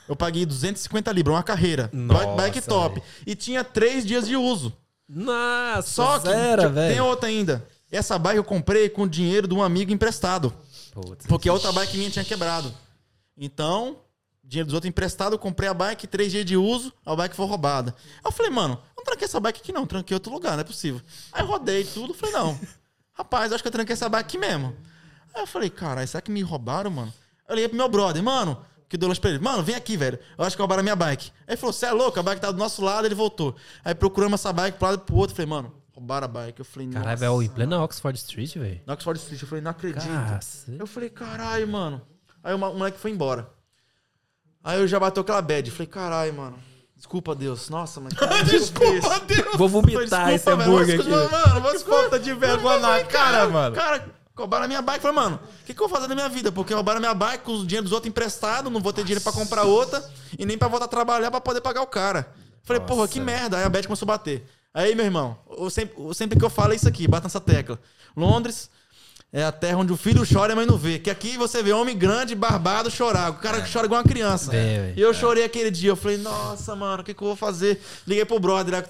eu 0.09 0.17
paguei 0.17 0.45
250 0.45 1.13
libras, 1.13 1.37
uma 1.37 1.43
carreira. 1.43 1.89
Nossa, 1.93 2.27
bike 2.35 2.61
top. 2.61 3.01
E 3.27 3.35
tinha 3.37 3.63
três 3.63 4.05
dias 4.05 4.27
de 4.27 4.37
uso. 4.37 4.73
Nossa, 5.09 5.83
Só 5.89 6.19
que 6.19 6.29
zero, 6.29 6.63
tipo, 6.63 6.75
velho. 6.75 6.93
tem 6.93 7.01
outra 7.01 7.29
ainda. 7.29 7.65
Essa 7.91 8.19
bike 8.19 8.37
eu 8.37 8.45
comprei 8.45 8.89
com 8.89 9.03
o 9.03 9.09
dinheiro 9.09 9.47
de 9.47 9.55
um 9.55 9.63
amigo 9.63 9.93
emprestado. 9.93 10.53
Putz. 10.93 11.27
Porque 11.27 11.49
a 11.49 11.53
outra 11.53 11.73
bike 11.73 11.97
minha 11.97 12.11
tinha 12.11 12.25
quebrado. 12.25 12.73
Então, 13.37 13.99
dinheiro 14.43 14.67
dos 14.67 14.75
outros 14.75 14.89
emprestado, 14.89 15.35
eu 15.35 15.39
comprei 15.39 15.69
a 15.69 15.75
bike, 15.75 16.07
três 16.07 16.33
dias 16.33 16.45
de 16.45 16.57
uso, 16.57 16.93
a 17.05 17.15
bike 17.15 17.37
foi 17.37 17.47
roubada. 17.47 17.95
Aí 18.17 18.23
eu 18.25 18.33
falei, 18.33 18.51
mano, 18.51 18.75
eu 18.75 18.95
não 18.99 19.05
tranquei 19.05 19.27
essa 19.27 19.39
bike 19.39 19.61
aqui 19.61 19.73
não, 19.73 19.87
tranquei 19.87 20.15
em 20.15 20.17
outro 20.17 20.33
lugar, 20.33 20.53
não 20.53 20.61
é 20.61 20.65
possível. 20.65 21.01
Aí 21.33 21.45
rodei 21.45 21.85
tudo, 21.85 22.15
falei, 22.15 22.35
não. 22.35 22.59
Rapaz, 23.13 23.53
acho 23.53 23.63
que 23.63 23.69
eu 23.69 23.73
tranquei 23.73 23.93
essa 23.93 24.09
bike 24.09 24.27
aqui 24.27 24.39
mesmo. 24.39 24.75
Aí 25.35 25.43
eu 25.43 25.47
falei, 25.47 25.69
caralho, 25.71 26.09
será 26.09 26.21
que 26.21 26.31
me 26.31 26.43
roubaram, 26.43 26.91
mano? 26.91 27.13
Eu 27.49 27.55
liguei 27.55 27.69
pro 27.69 27.77
meu 27.77 27.89
brother, 27.89 28.23
mano, 28.23 28.59
que 28.89 28.97
deu 28.97 29.15
pra 29.17 29.31
ele. 29.31 29.39
Mano, 29.39 29.63
vem 29.63 29.75
aqui, 29.75 29.97
velho. 29.97 30.19
Eu 30.37 30.45
acho 30.45 30.57
que 30.57 30.63
roubaram 30.63 30.81
a 30.81 30.83
minha 30.83 30.97
bike. 30.97 31.31
Aí 31.41 31.55
ele 31.55 31.57
falou, 31.57 31.73
você 31.73 31.87
é 31.87 31.93
louco? 31.93 32.19
A 32.19 32.23
bike 32.23 32.41
tá 32.41 32.51
do 32.51 32.59
nosso 32.59 32.83
lado, 32.83 33.07
ele 33.07 33.15
voltou. 33.15 33.55
Aí 33.85 33.95
procuramos 33.95 34.41
essa 34.41 34.53
bike 34.53 34.79
pro 34.79 34.89
lado 34.89 35.03
e 35.03 35.05
pro 35.05 35.17
outro. 35.17 35.37
Falei, 35.37 35.49
mano, 35.49 35.73
roubaram 35.97 36.27
a 36.27 36.29
bike. 36.29 36.61
Eu 36.61 36.65
falei, 36.65 36.89
Caralho, 36.89 37.11
nossa. 37.11 37.21
velho, 37.21 37.43
em 37.43 37.49
plena 37.49 37.83
Oxford 37.83 38.19
Street, 38.19 38.57
velho. 38.57 38.81
Na 38.87 38.93
Oxford 38.93 39.19
Street, 39.19 39.43
eu 39.43 39.49
falei, 39.49 39.65
não 39.65 39.71
acredito. 39.71 40.07
Cacete. 40.07 40.79
Eu 40.79 40.87
falei, 40.87 41.09
caralho, 41.09 41.67
mano. 41.67 42.03
Aí 42.45 42.55
o 42.55 42.59
moleque 42.59 42.99
foi 42.99 43.11
embora. 43.11 43.49
Aí 44.63 44.79
eu 44.79 44.87
já 44.87 45.01
bateu 45.01 45.23
aquela 45.23 45.41
bad. 45.41 45.71
Falei, 45.71 45.87
caralho, 45.87 46.35
mano. 46.35 46.59
Desculpa, 46.95 47.35
Deus. 47.35 47.69
Nossa, 47.71 48.01
mas. 48.01 48.13
Desculpa, 48.47 49.21
Deus. 49.21 49.57
Vou 49.57 49.69
vomitar 49.69 50.33
esse 50.33 50.49
hambúrguer 50.51 51.01
aqui. 51.01 51.09
Mano, 51.09 51.61
vou 51.61 51.81
Falta 51.81 52.19
de 52.19 52.33
vergonha 52.35 52.79
na 52.79 53.05
cara, 53.05 53.49
mano. 53.49 53.75
Cara, 53.75 54.09
roubaram 54.37 54.65
a 54.65 54.69
minha 54.69 54.83
bike. 54.83 55.01
Falei, 55.01 55.15
mano, 55.17 55.37
o 55.37 55.65
que, 55.65 55.75
que 55.75 55.81
eu 55.81 55.89
vou 55.89 55.97
fazer 55.97 56.09
da 56.09 56.15
minha 56.15 56.29
vida? 56.29 56.51
Porque 56.51 56.75
roubaram 56.75 56.99
a 56.99 57.01
minha 57.01 57.15
bike 57.15 57.45
com 57.45 57.53
o 57.53 57.67
dinheiro 57.67 57.85
dos 57.85 57.93
outros 57.93 58.09
emprestado, 58.09 58.71
não 58.71 58.81
vou 58.81 58.93
ter 58.93 59.03
dinheiro 59.03 59.23
pra 59.23 59.33
comprar 59.33 59.65
outra 59.65 60.03
e 60.39 60.45
nem 60.47 60.59
pra 60.59 60.69
voltar 60.69 60.87
a 60.87 60.89
trabalhar 60.89 61.31
pra 61.31 61.41
poder 61.41 61.61
pagar 61.61 61.83
o 61.83 61.87
cara. 61.87 62.33
Falei, 62.63 62.83
porra, 62.83 63.07
que 63.07 63.21
merda. 63.21 63.59
Aí 63.59 63.65
a 63.65 63.69
Beth 63.69 63.85
começou 63.85 64.07
a 64.07 64.13
bater. 64.17 64.45
Aí, 64.77 64.95
meu 64.95 65.07
irmão, 65.07 65.39
eu 65.57 65.71
sempre, 65.71 65.95
eu- 65.99 66.13
sempre 66.13 66.39
que 66.39 66.45
eu 66.45 66.51
falo 66.51 66.75
é 66.75 66.77
isso 66.77 66.87
aqui, 66.87 67.09
bata 67.09 67.25
nessa 67.25 67.41
tecla. 67.41 67.79
Londres 68.15 68.69
é 69.33 69.43
a 69.43 69.51
terra 69.51 69.79
onde 69.79 69.91
o 69.91 69.97
filho 69.97 70.23
chora 70.31 70.53
e 70.53 70.55
a 70.55 70.57
mãe 70.57 70.67
não 70.67 70.77
vê. 70.77 70.99
Que 70.99 71.09
aqui 71.09 71.39
você 71.39 71.63
vê 71.63 71.73
homem 71.73 71.97
grande, 71.97 72.35
barbado, 72.35 72.91
chorar. 72.91 73.31
O 73.31 73.35
cara 73.39 73.67
chora 73.73 73.87
igual 73.87 74.03
uma 74.03 74.07
criança. 74.07 74.55
É, 74.55 74.93
e 74.95 75.01
eu 75.01 75.15
chorei 75.15 75.45
aquele 75.45 75.71
dia. 75.71 75.89
Eu 75.91 75.97
falei, 75.97 76.19
nossa, 76.19 76.77
mano, 76.77 77.01
o 77.03 77.05
que, 77.05 77.15
que 77.15 77.23
eu 77.23 77.29
vou 77.29 77.37
fazer? 77.37 77.81
Liguei 78.07 78.27
pro 78.27 78.39
brother. 78.39 78.87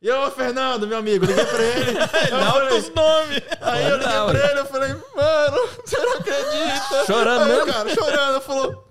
E 0.00 0.08
ô, 0.12 0.30
Fernando, 0.30 0.86
meu 0.86 0.98
amigo, 0.98 1.24
liguei 1.26 1.44
pra 1.44 1.62
ele. 1.64 1.98
Eu 2.30 2.52
falei- 2.52 2.78
os 2.78 2.88
nomes. 2.94 3.42
Aí 3.60 3.84
eu 3.90 3.96
liguei 3.98 4.12
pra 4.30 4.50
ele, 4.50 4.60
eu 4.60 4.66
falei, 4.66 4.88
mano, 5.16 5.68
você 5.84 5.98
não 5.98 6.12
acredita? 6.18 7.04
Chorando 7.06 7.42
Aí 7.42 7.48
mesmo? 7.48 7.72
cara 7.72 7.94
chorando, 7.94 8.40
falou, 8.40 8.88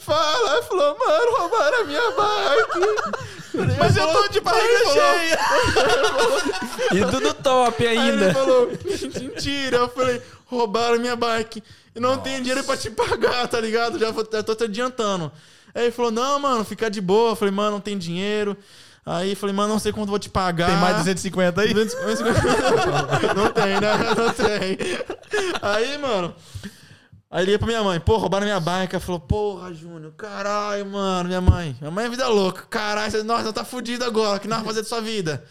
fala. 0.00 0.56
Aí 0.56 0.62
falou, 0.64 0.98
mano, 0.98 1.36
roubaram 1.38 1.80
a 1.80 1.84
minha 1.84 2.10
bike. 2.10 3.76
Mas 3.78 3.96
eu 3.96 4.08
tô 4.12 4.28
de 4.28 4.40
barriga 4.40 4.84
cheia. 4.92 5.38
E 6.94 7.04
tudo 7.10 7.34
top 7.34 7.86
Aí 7.86 7.96
ele 7.96 8.24
ainda. 8.24 8.34
falou, 8.34 8.68
mentira. 9.20 9.76
Eu 9.78 9.88
falei, 9.88 10.20
roubaram 10.46 10.98
minha 10.98 11.14
bike. 11.16 11.62
E 11.94 12.00
não 12.00 12.18
tenho 12.18 12.38
dinheiro 12.40 12.64
pra 12.64 12.76
te 12.76 12.90
pagar, 12.90 13.46
tá 13.46 13.60
ligado? 13.60 13.98
Já, 14.00 14.10
vou, 14.10 14.26
já 14.30 14.42
tô 14.42 14.54
te 14.54 14.64
adiantando. 14.64 15.30
Aí 15.74 15.84
ele 15.84 15.92
falou, 15.92 16.10
não, 16.10 16.38
mano, 16.40 16.64
fica 16.64 16.90
de 16.90 17.00
boa. 17.00 17.30
Eu 17.32 17.36
falei, 17.36 17.54
mano, 17.54 17.72
não 17.72 17.80
tem 17.80 17.96
dinheiro. 17.96 18.56
Aí 19.06 19.34
falei, 19.34 19.54
mano, 19.54 19.74
não 19.74 19.78
sei 19.78 19.92
quanto 19.92 20.08
vou 20.08 20.18
te 20.18 20.30
pagar. 20.30 20.68
Tem 20.68 20.76
mais 20.76 20.96
250 20.96 21.60
aí? 21.60 21.74
250. 21.74 23.34
Não 23.34 23.52
tem, 23.52 23.78
né? 23.78 24.14
Não 24.16 24.32
tem. 24.32 24.78
Aí, 25.60 25.98
mano. 25.98 26.34
Aí 27.30 27.44
liguei 27.44 27.58
pra 27.58 27.66
minha 27.66 27.82
mãe, 27.82 28.00
pô, 28.00 28.16
roubaram 28.16 28.46
minha 28.46 28.60
bike. 28.60 28.94
Ela 28.94 29.04
falou, 29.04 29.20
porra, 29.20 29.74
Júnior, 29.74 30.12
caralho, 30.12 30.86
mano, 30.86 31.28
minha 31.28 31.40
mãe. 31.40 31.76
Minha 31.80 31.90
mãe 31.90 32.06
é 32.06 32.08
vida 32.08 32.28
louca. 32.28 32.62
Caralho, 32.70 33.24
nossa, 33.24 33.52
tá 33.52 33.64
fudido 33.64 34.04
agora. 34.04 34.38
O 34.38 34.40
que 34.40 34.48
nós 34.48 34.58
vamos 34.60 34.68
fazer 34.68 34.82
da 34.82 34.88
sua 34.88 35.00
vida? 35.00 35.44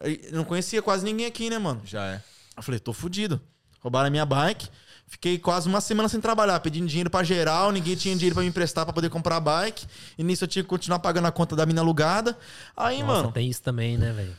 Eu 0.00 0.32
não 0.32 0.44
conhecia 0.44 0.82
quase 0.82 1.04
ninguém 1.04 1.26
aqui, 1.26 1.48
né, 1.48 1.58
mano? 1.58 1.82
Já 1.84 2.04
é. 2.06 2.22
Eu 2.56 2.62
falei, 2.62 2.80
tô 2.80 2.92
fudido. 2.92 3.40
Roubaram 3.80 4.08
a 4.08 4.10
minha 4.10 4.26
bike. 4.26 4.68
Fiquei 5.08 5.38
quase 5.38 5.68
uma 5.68 5.80
semana 5.80 6.08
sem 6.08 6.20
trabalhar, 6.20 6.58
pedindo 6.60 6.86
dinheiro 6.88 7.08
pra 7.08 7.22
geral, 7.22 7.70
ninguém 7.70 7.94
tinha 7.94 8.14
dinheiro 8.14 8.34
pra 8.34 8.42
me 8.42 8.48
emprestar 8.48 8.84
pra 8.84 8.92
poder 8.92 9.08
comprar 9.08 9.36
a 9.36 9.40
bike. 9.40 9.86
E 10.18 10.24
nisso 10.24 10.42
eu 10.44 10.48
tinha 10.48 10.62
que 10.64 10.68
continuar 10.68 10.98
pagando 10.98 11.26
a 11.26 11.32
conta 11.32 11.54
da 11.54 11.64
mina 11.64 11.80
alugada. 11.80 12.36
Aí, 12.76 13.02
Nossa, 13.02 13.22
mano, 13.22 13.32
tem 13.32 13.48
isso 13.48 13.62
também, 13.62 13.96
né, 13.96 14.12
velho? 14.12 14.36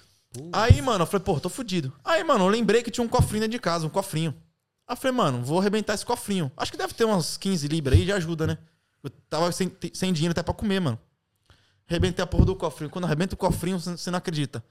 Aí, 0.51 0.81
mano, 0.81 1.03
eu 1.03 1.07
falei, 1.07 1.23
pô, 1.23 1.39
tô 1.39 1.49
fudido. 1.49 1.93
Aí, 2.03 2.21
mano, 2.23 2.43
eu 2.43 2.49
lembrei 2.49 2.83
que 2.83 2.91
tinha 2.91 3.03
um 3.03 3.07
cofrinho 3.07 3.41
dentro 3.41 3.53
de 3.53 3.59
casa, 3.59 3.87
um 3.87 3.89
cofrinho. 3.89 4.35
Aí 4.87 4.93
eu 4.93 4.97
falei, 4.97 5.15
mano, 5.15 5.43
vou 5.43 5.59
arrebentar 5.59 5.93
esse 5.93 6.05
cofrinho. 6.05 6.51
Acho 6.57 6.71
que 6.71 6.77
deve 6.77 6.93
ter 6.93 7.05
umas 7.05 7.37
15 7.37 7.67
libras 7.69 7.97
aí, 7.97 8.05
já 8.05 8.17
ajuda, 8.17 8.45
né? 8.45 8.57
Eu 9.01 9.09
tava 9.29 9.51
sem, 9.53 9.71
sem 9.93 10.11
dinheiro 10.11 10.31
até 10.31 10.43
pra 10.43 10.53
comer, 10.53 10.81
mano. 10.81 10.99
Arrebentei 11.89 12.21
a 12.21 12.27
porra 12.27 12.45
do 12.45 12.55
cofrinho. 12.55 12.89
Quando 12.89 13.05
arrebenta 13.05 13.35
o 13.35 13.37
cofrinho, 13.37 13.79
você 13.79 14.11
não 14.11 14.17
acredita. 14.17 14.63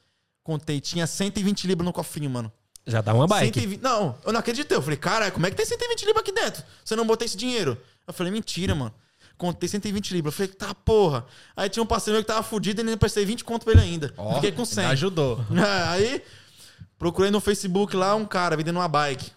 Contei, 0.43 0.81
tinha 0.81 1.07
120 1.07 1.67
libras 1.67 1.87
no 1.87 1.93
cofrinho, 1.93 2.31
mano. 2.31 2.53
Já 2.87 3.01
dá 3.01 3.13
uma 3.13 3.27
bike. 3.27 3.59
120 3.61 3.83
Não, 3.83 4.17
eu 4.25 4.33
não 4.33 4.41
acreditei. 4.41 4.77
Eu 4.77 4.83
falei, 4.83 4.97
cara, 4.97 5.31
como 5.31 5.47
é 5.47 5.51
que 5.51 5.57
tem 5.57 5.67
120 5.67 6.05
libras 6.07 6.23
aqui 6.23 6.33
dentro? 6.33 6.63
Você 6.85 6.95
não 6.95 7.07
botou 7.07 7.25
esse 7.25 7.37
dinheiro? 7.37 7.77
Eu 8.07 8.15
falei, 8.15 8.33
mentira, 8.33 8.75
mano. 8.75 8.95
Contei 9.37 9.69
120 9.69 10.13
libras. 10.15 10.33
Eu 10.33 10.37
falei, 10.37 10.53
tá, 10.53 10.75
porra. 10.75 11.27
Aí 11.57 11.69
tinha 11.69 11.83
um 11.83 11.87
parceiro 11.87 12.17
meu 12.17 12.23
que 12.23 12.29
tava 12.29 12.43
fudido 12.43 12.81
e 12.81 12.85
ainda 12.85 12.97
prestei 12.97 13.25
20 13.25 13.45
conto 13.45 13.65
pra 13.65 13.73
ele 13.73 13.83
ainda. 13.83 14.15
Fiquei 14.37 14.53
com 14.53 14.65
100. 14.65 14.87
Ajudou. 14.87 15.45
É, 15.57 15.83
aí, 15.89 16.23
procurei 16.99 17.31
no 17.31 17.41
Facebook 17.41 17.97
lá 17.97 18.15
um 18.15 18.25
cara 18.25 18.57
vendendo 18.57 18.77
uma 18.77 18.89
bike 18.89 19.31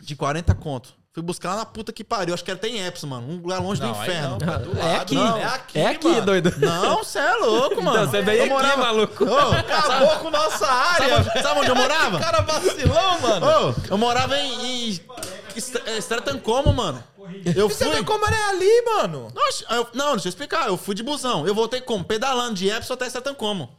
de 0.00 0.16
40 0.16 0.54
conto. 0.56 0.94
Fui 1.16 1.22
buscar 1.22 1.52
lá 1.52 1.56
na 1.56 1.64
puta 1.64 1.94
que 1.94 2.04
pariu. 2.04 2.34
Acho 2.34 2.44
que 2.44 2.50
era 2.50 2.58
até 2.58 2.68
em 2.68 2.86
Epson, 2.86 3.06
mano. 3.06 3.26
Um 3.26 3.36
lugar 3.36 3.58
longe 3.58 3.80
do 3.80 3.86
Não, 3.86 3.98
aí 3.98 4.06
inferno. 4.06 4.30
não, 4.32 4.36
tá 4.38 4.58
do 4.58 4.78
É 4.78 4.96
aqui. 4.96 5.14
Não, 5.14 5.36
é 5.38 5.44
aqui, 5.46 5.78
É 5.78 5.86
aqui, 5.86 6.08
mano. 6.08 6.26
doido. 6.26 6.54
Não, 6.58 6.98
você 7.02 7.18
é 7.18 7.34
louco, 7.36 7.76
mano. 7.82 7.96
Então, 7.96 8.10
você 8.10 8.20
veio 8.20 8.36
Eu 8.36 8.42
aqui, 8.44 8.52
morava- 8.52 8.76
maluco. 8.82 9.24
Ô, 9.24 9.38
Acabou 9.38 10.16
com 10.18 10.30
nossa 10.30 10.66
área. 10.66 11.24
sabe, 11.24 11.42
sabe 11.42 11.60
onde 11.60 11.70
eu 11.70 11.74
morava? 11.74 12.18
cara 12.20 12.42
vacilão, 12.42 13.20
mano. 13.22 13.46
Ô, 13.46 13.74
eu 13.92 13.96
morava 13.96 14.38
em, 14.38 14.90
em 14.90 15.00
é, 15.86 15.96
Stratton 15.96 16.38
como, 16.38 16.70
mano? 16.70 17.02
Eu 17.56 17.70
Você 17.70 17.86
fui... 17.86 17.94
vê 17.94 18.04
como 18.04 18.26
é 18.26 18.50
ali, 18.50 18.82
mano? 18.84 19.32
Nossa, 19.34 19.64
eu- 19.74 19.88
não, 19.94 20.10
deixa 20.12 20.28
eu 20.28 20.30
explicar. 20.30 20.66
Eu 20.68 20.76
fui 20.76 20.94
de 20.94 21.02
busão. 21.02 21.46
Eu 21.46 21.54
voltei 21.54 21.80
como? 21.80 22.04
Pedalando 22.04 22.52
de 22.56 22.68
Epson 22.68 22.92
até 22.92 23.06
Stratton 23.06 23.34
como. 23.34 23.70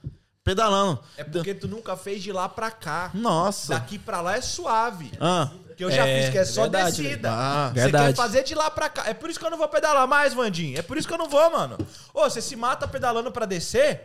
Pedalando. 0.44 1.00
É 1.16 1.24
porque 1.24 1.54
tu 1.54 1.68
nunca 1.68 1.96
fez 1.96 2.24
de 2.24 2.32
lá 2.32 2.50
pra 2.50 2.72
cá. 2.72 3.12
Nossa. 3.14 3.76
Daqui 3.76 4.00
pra 4.00 4.22
lá 4.22 4.38
é 4.38 4.42
suave. 4.42 5.12
Ah, 5.22 5.50
Que 5.78 5.84
eu 5.86 5.92
já 5.92 6.08
É, 6.08 6.22
fiz, 6.24 6.32
que 6.32 6.38
é 6.40 6.44
só 6.46 6.64
verdade, 6.64 7.02
descida. 7.04 7.30
Ah, 7.32 7.70
você 7.70 7.82
verdade. 7.82 8.08
quer 8.08 8.16
fazer 8.16 8.44
de 8.44 8.56
lá 8.56 8.70
pra 8.72 8.90
cá. 8.90 9.08
É 9.08 9.14
por 9.14 9.30
isso 9.30 9.40
que 9.40 9.46
eu 9.46 9.52
não 9.52 9.60
vou 9.60 9.68
pedalar 9.68 10.08
mais, 10.08 10.34
Vandinho. 10.34 10.78
É 10.78 10.82
por 10.82 10.98
isso 10.98 11.08
que 11.08 11.14
eu 11.14 11.20
não 11.20 11.30
vou, 11.30 11.52
mano. 11.52 11.78
Ô, 12.14 12.24
você 12.24 12.42
se 12.42 12.56
mata 12.56 12.88
pedalando 12.88 13.32
pra 13.32 13.46
descer, 13.46 14.02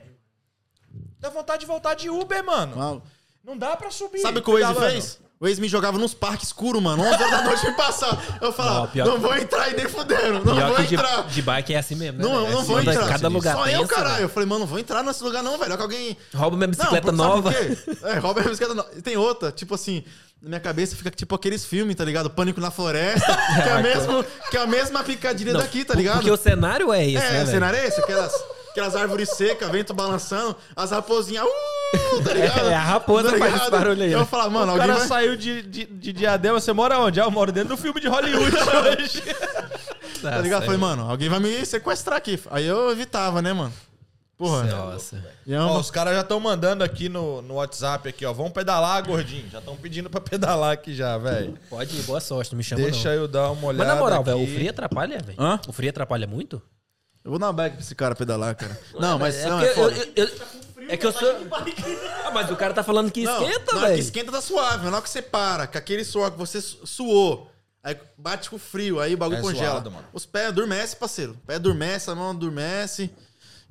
dá 1.18 1.30
vontade 1.30 1.60
de 1.60 1.66
voltar 1.66 1.94
de 1.94 2.10
Uber, 2.10 2.44
mano. 2.44 3.02
Não 3.42 3.56
dá 3.56 3.74
pra 3.74 3.90
subir. 3.90 4.20
Sabe 4.20 4.38
o 4.38 4.42
que 4.42 4.50
o 4.50 4.60
Waze 4.60 4.78
fez? 4.80 5.18
O 5.42 5.46
Waze 5.48 5.60
me 5.60 5.66
jogava 5.68 5.98
nos 5.98 6.14
parques 6.14 6.46
escuros, 6.46 6.80
mano. 6.80 7.02
11 7.02 7.14
horas 7.14 7.30
da 7.32 7.42
noite 7.42 7.66
me 7.66 7.72
passar. 7.72 8.38
Eu 8.40 8.52
falava, 8.52 8.88
Não, 8.94 9.04
não 9.06 9.14
que- 9.14 9.20
vou 9.20 9.36
entrar 9.36 9.70
e 9.70 9.74
nem 9.74 9.88
fudendo. 9.88 10.44
Não 10.44 10.54
vou 10.68 10.76
que 10.76 10.82
de, 10.84 10.94
entrar. 10.94 11.22
de 11.26 11.42
bike 11.42 11.74
é 11.74 11.78
assim 11.78 11.96
mesmo, 11.96 12.18
né? 12.18 12.24
Não, 12.24 12.42
velho? 12.44 12.52
não 12.54 12.62
vou 12.62 12.76
Cada- 12.76 12.92
entrar. 12.92 13.08
Cada 13.08 13.28
lugar 13.28 13.56
Só 13.56 13.66
eu, 13.66 13.88
caralho. 13.88 14.14
velho. 14.14 14.24
Eu 14.24 14.28
falei, 14.28 14.48
mano, 14.48 14.60
não 14.60 14.66
vou 14.68 14.78
entrar 14.78 15.02
nesse 15.02 15.24
lugar 15.24 15.42
não, 15.42 15.58
velho. 15.58 15.64
Olha 15.64 15.76
que 15.76 15.82
alguém... 15.82 16.16
Rouba 16.32 16.56
minha 16.56 16.68
bicicleta 16.68 17.10
não, 17.10 17.24
nova. 17.24 17.52
É, 17.52 18.18
rouba 18.20 18.40
minha 18.40 18.50
bicicleta 18.50 18.72
nova. 18.72 18.90
E 18.96 19.02
tem 19.02 19.16
outra, 19.16 19.50
tipo 19.50 19.74
assim... 19.74 20.04
Na 20.40 20.48
minha 20.48 20.60
cabeça 20.60 20.94
fica 20.96 21.10
tipo 21.10 21.34
aqueles 21.34 21.64
filmes, 21.64 21.94
tá 21.96 22.04
ligado? 22.04 22.28
Pânico 22.30 22.60
na 22.60 22.70
Floresta, 22.70 23.26
que 23.62 23.68
é, 23.68 23.72
a 23.72 23.78
mesmo, 23.82 24.24
que 24.50 24.56
é 24.56 24.60
a 24.60 24.66
mesma 24.66 25.02
picadilha 25.04 25.52
Não, 25.52 25.60
daqui, 25.60 25.84
tá 25.84 25.94
ligado? 25.94 26.16
Porque 26.16 26.30
o 26.32 26.36
cenário 26.36 26.92
é 26.92 27.04
esse, 27.06 27.16
É, 27.24 27.30
né, 27.32 27.42
o 27.44 27.46
cenário 27.46 27.78
é 27.78 27.86
esse, 27.86 28.00
aquelas, 28.00 28.32
aquelas 28.70 28.96
árvores 28.96 29.28
secas, 29.30 29.70
vento 29.70 29.94
balançando, 29.94 30.56
as 30.74 30.90
raposinhas, 30.90 31.44
uh, 31.44 31.81
tá 32.24 32.32
ligado? 32.32 32.58
É, 32.70 32.74
a 32.74 32.80
raposa 32.80 33.32
Tá 33.32 33.38
faz 33.38 33.54
esse 33.56 33.70
barulho 33.70 34.02
aí, 34.02 34.12
Eu 34.12 34.20
né? 34.20 34.24
falava, 34.26 34.50
mano, 34.50 34.66
O 34.66 34.70
alguém 34.74 34.86
cara 34.86 34.98
vai... 35.00 35.08
saiu 35.08 35.36
de, 35.36 35.62
de, 35.62 35.84
de 35.86 36.12
diadema, 36.12 36.60
você 36.60 36.72
mora 36.72 36.98
onde? 36.98 37.20
Ah, 37.20 37.24
eu 37.24 37.30
moro 37.30 37.52
dentro 37.52 37.70
do 37.70 37.76
filme 37.76 38.00
de 38.00 38.08
Hollywood 38.08 38.56
hoje. 39.00 39.22
Tá 40.20 40.38
ligado? 40.38 40.64
Falei, 40.64 40.78
mano, 40.78 41.10
alguém 41.10 41.28
vai 41.28 41.40
me 41.40 41.64
sequestrar 41.66 42.16
aqui. 42.16 42.40
Aí 42.50 42.66
eu 42.66 42.90
evitava, 42.90 43.42
né, 43.42 43.52
mano? 43.52 43.72
Porra. 44.38 44.64
Nossa. 44.64 45.22
É 45.48 45.56
Ó, 45.58 45.68
uma- 45.70 45.78
os 45.78 45.90
caras 45.90 46.14
já 46.14 46.20
estão 46.22 46.40
mandando 46.40 46.82
aqui 46.82 47.08
no, 47.08 47.42
no 47.42 47.54
WhatsApp 47.54 48.08
aqui, 48.08 48.24
ó. 48.24 48.32
Vamos 48.32 48.52
pedalar, 48.52 49.04
gordinho. 49.06 49.48
Já 49.50 49.58
estão 49.58 49.76
pedindo 49.76 50.08
pra 50.10 50.20
pedalar 50.20 50.72
aqui 50.72 50.94
já, 50.94 51.16
velho. 51.18 51.56
Pode 51.70 51.96
ir, 51.96 52.02
boa 52.02 52.20
sorte, 52.20 52.50
não 52.52 52.58
me 52.58 52.64
chama 52.64 52.82
Deixa 52.82 53.08
não. 53.10 53.14
eu 53.16 53.28
dar 53.28 53.50
uma 53.50 53.68
olhada 53.68 53.84
Mas 53.84 53.94
na 53.94 54.00
moral, 54.00 54.24
velho, 54.24 54.42
o 54.42 54.46
frio 54.46 54.70
atrapalha, 54.70 55.18
velho? 55.24 55.40
Hã? 55.40 55.60
O 55.68 55.72
frio 55.72 55.90
atrapalha 55.90 56.26
muito? 56.26 56.60
Eu 57.24 57.30
vou 57.30 57.38
dar 57.38 57.46
uma 57.46 57.52
bike 57.52 57.76
pra 57.76 57.84
esse 57.84 57.94
cara 57.94 58.16
pedalar, 58.16 58.56
cara. 58.56 58.76
Não, 58.98 59.16
mas 59.16 59.36
é 59.36 59.48
não, 59.48 59.60
é 59.60 59.68
foda. 59.74 59.94
eu- 60.16 60.24
eu- 60.24 60.30
eu- 60.84 60.90
É 60.90 60.96
que 60.96 61.06
eu 61.06 61.12
sou... 61.12 61.28
Ah, 62.24 62.30
mas 62.32 62.50
o 62.50 62.56
cara 62.56 62.72
tá 62.74 62.82
falando 62.82 63.10
que 63.10 63.22
Não, 63.24 63.42
esquenta, 63.42 63.72
não, 63.74 63.82
é 63.82 63.84
que 63.84 63.90
velho. 63.92 64.00
esquenta 64.00 64.32
tá 64.32 64.40
suave, 64.40 64.84
na 64.86 64.92
hora 64.96 65.02
que 65.02 65.10
você 65.10 65.22
para, 65.22 65.66
com 65.66 65.78
aquele 65.78 66.04
suor 66.04 66.30
que 66.30 66.38
você 66.38 66.60
su- 66.60 66.86
suou, 66.86 67.50
aí 67.82 67.96
bate 68.16 68.48
com 68.50 68.58
frio, 68.58 69.00
aí 69.00 69.14
o 69.14 69.16
bagulho 69.18 69.38
É 69.38 69.42
congela. 69.42 69.70
suado, 69.72 69.90
mano. 69.90 70.06
Os 70.12 70.24
pés 70.26 70.48
adormecem, 70.48 70.98
parceiro. 70.98 71.32
O 71.32 71.46
pé 71.46 71.54
adormece, 71.56 72.10
a 72.10 72.14
mão 72.14 72.30
adormece. 72.30 73.10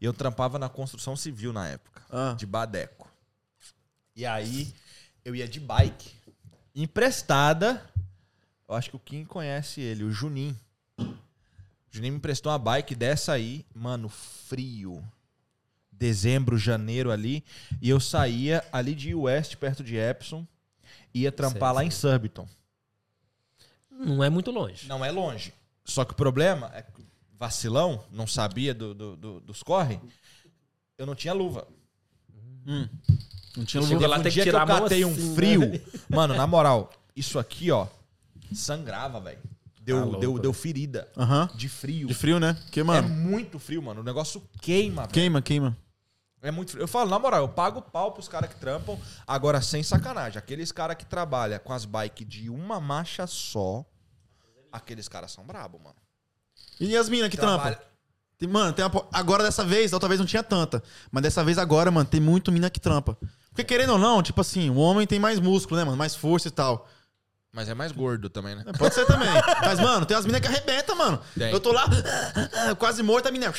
E 0.01 0.05
eu 0.05 0.11
trampava 0.13 0.57
na 0.59 0.67
construção 0.67 1.15
civil 1.15 1.53
na 1.53 1.67
época, 1.67 2.01
Ah. 2.11 2.33
de 2.37 2.45
Badeco. 2.45 3.07
E 4.15 4.25
aí 4.25 4.73
eu 5.23 5.35
ia 5.35 5.47
de 5.47 5.59
bike, 5.59 6.11
emprestada. 6.75 7.83
Eu 8.67 8.75
acho 8.75 8.89
que 8.89 8.95
o 8.95 8.99
Kim 8.99 9.23
conhece 9.25 9.79
ele, 9.81 10.03
o 10.03 10.11
Juninho. 10.11 10.59
O 10.97 11.13
Juninho 11.91 12.13
me 12.13 12.17
emprestou 12.17 12.51
uma 12.51 12.59
bike 12.59 12.93
dessa 12.95 13.33
aí, 13.33 13.65
mano, 13.73 14.09
frio. 14.09 15.03
Dezembro, 15.91 16.57
janeiro 16.57 17.11
ali. 17.11 17.43
E 17.81 17.89
eu 17.89 17.99
saía 17.99 18.63
ali 18.71 18.93
de 18.93 19.15
West, 19.15 19.55
perto 19.55 19.83
de 19.83 19.95
Epson. 19.95 20.45
Ia 21.13 21.31
trampar 21.31 21.69
Sei, 21.69 21.75
lá 21.75 21.83
em 21.85 21.91
Surbiton. 21.91 22.47
Não 23.89 24.21
é 24.21 24.29
muito 24.29 24.51
longe. 24.51 24.87
Não 24.87 25.05
é 25.05 25.09
longe. 25.11 25.53
Só 25.85 26.03
que 26.03 26.11
o 26.11 26.15
problema 26.15 26.69
é 26.73 26.81
que 26.81 27.05
vacilão, 27.37 28.03
não 28.11 28.27
sabia 28.27 28.73
do, 28.73 28.93
do- 28.93 29.15
do- 29.15 29.39
dos 29.39 29.63
corre. 29.63 29.99
Eu 30.97 31.05
não 31.05 31.15
tinha 31.15 31.33
luva. 31.33 31.65
Não 33.57 33.65
tinha 33.65 33.81
luva. 33.81 34.07
lá, 34.07 34.17
Um 34.17 34.21
tem 34.21 34.31
que 34.31 34.35
dia 34.35 34.43
que 34.43 34.49
tirar 34.49 34.59
eu 34.59 34.63
a 34.63 34.65
mão 34.65 34.83
catei 34.83 35.03
assim, 35.03 35.11
um 35.13 35.27
né, 35.29 35.35
frio. 35.35 35.59
velho? 35.71 35.83
Mano, 36.09 36.33
na 36.35 36.45
moral, 36.47 36.91
isso 37.15 37.39
aqui, 37.39 37.71
ó, 37.71 37.87
sangrava, 38.53 39.19
velho. 39.19 39.39
Deu, 39.81 40.03
louco, 40.03 40.19
deu, 40.19 40.39
deu 40.39 40.53
ferida. 40.53 41.07
Aham. 41.15 41.47
De 41.53 41.69
frio. 41.69 42.07
De 42.07 42.13
frio, 42.13 42.39
né? 42.39 42.57
Que, 42.71 42.79
É 42.79 42.83
mano? 42.83 43.07
muito 43.07 43.59
frio, 43.59 43.81
mano. 43.83 44.01
O 44.01 44.03
negócio 44.03 44.41
queima, 44.61 45.03
velho. 45.03 45.13
Queima, 45.13 45.41
queima. 45.41 45.77
É 46.41 46.49
muito 46.51 46.71
frio. 46.71 46.81
Eu 46.83 46.87
falo, 46.87 47.09
na 47.09 47.19
moral, 47.19 47.41
eu 47.41 47.49
pago 47.49 47.81
pau 47.81 48.11
pros 48.11 48.27
caras 48.27 48.49
que 48.49 48.55
trampam. 48.59 48.99
Agora, 49.27 49.61
sem 49.61 49.83
sacanagem, 49.83 50.37
aqueles 50.39 50.71
caras 50.71 50.97
que 50.97 51.05
trabalham 51.05 51.59
com 51.59 51.71
as 51.71 51.85
bikes 51.85 52.27
de 52.27 52.49
uma 52.49 52.79
marcha 52.79 53.27
só, 53.27 53.85
aqueles 54.71 55.07
caras 55.07 55.31
são 55.31 55.43
brabo, 55.45 55.79
mano. 55.79 55.95
E 56.79 56.95
as 56.97 57.07
minas 57.07 57.29
que 57.29 57.37
Trabalha- 57.37 57.75
trampam? 57.75 57.95
Mano, 58.49 58.73
tem 58.73 58.83
uma 58.85 59.07
agora 59.13 59.43
dessa 59.43 59.63
vez, 59.63 59.91
da 59.91 59.97
outra 59.97 60.09
vez 60.09 60.19
não 60.19 60.27
tinha 60.27 60.43
tanta. 60.43 60.83
Mas 61.11 61.23
dessa 61.23 61.43
vez 61.43 61.57
agora, 61.57 61.89
mano, 61.89 62.07
tem 62.09 62.19
muito 62.19 62.51
mina 62.51 62.69
que 62.69 62.79
trampa. 62.79 63.17
Porque 63.55 63.63
querendo 63.63 63.93
ou 63.93 63.97
não, 63.97 64.21
tipo 64.21 64.41
assim, 64.41 64.69
o 64.69 64.75
homem 64.75 65.07
tem 65.07 65.17
mais 65.17 65.39
músculo, 65.39 65.79
né, 65.79 65.85
mano? 65.85 65.95
Mais 65.95 66.13
força 66.13 66.49
e 66.49 66.51
tal. 66.51 66.89
Mas 67.53 67.69
é 67.69 67.73
mais 67.73 67.93
gordo 67.93 68.29
também, 68.29 68.53
né? 68.53 68.65
Pode 68.77 68.93
ser 68.93 69.05
também. 69.05 69.29
Mas, 69.63 69.79
mano, 69.79 70.05
tem 70.05 70.17
umas 70.17 70.25
minas 70.25 70.41
que 70.41 70.47
arrebentam, 70.47 70.93
mano. 70.93 71.21
Tem. 71.37 71.53
Eu 71.53 71.59
tô 71.61 71.71
lá, 71.71 71.85
quase 72.77 73.01
morto, 73.01 73.29
a 73.29 73.31
mina 73.31 73.53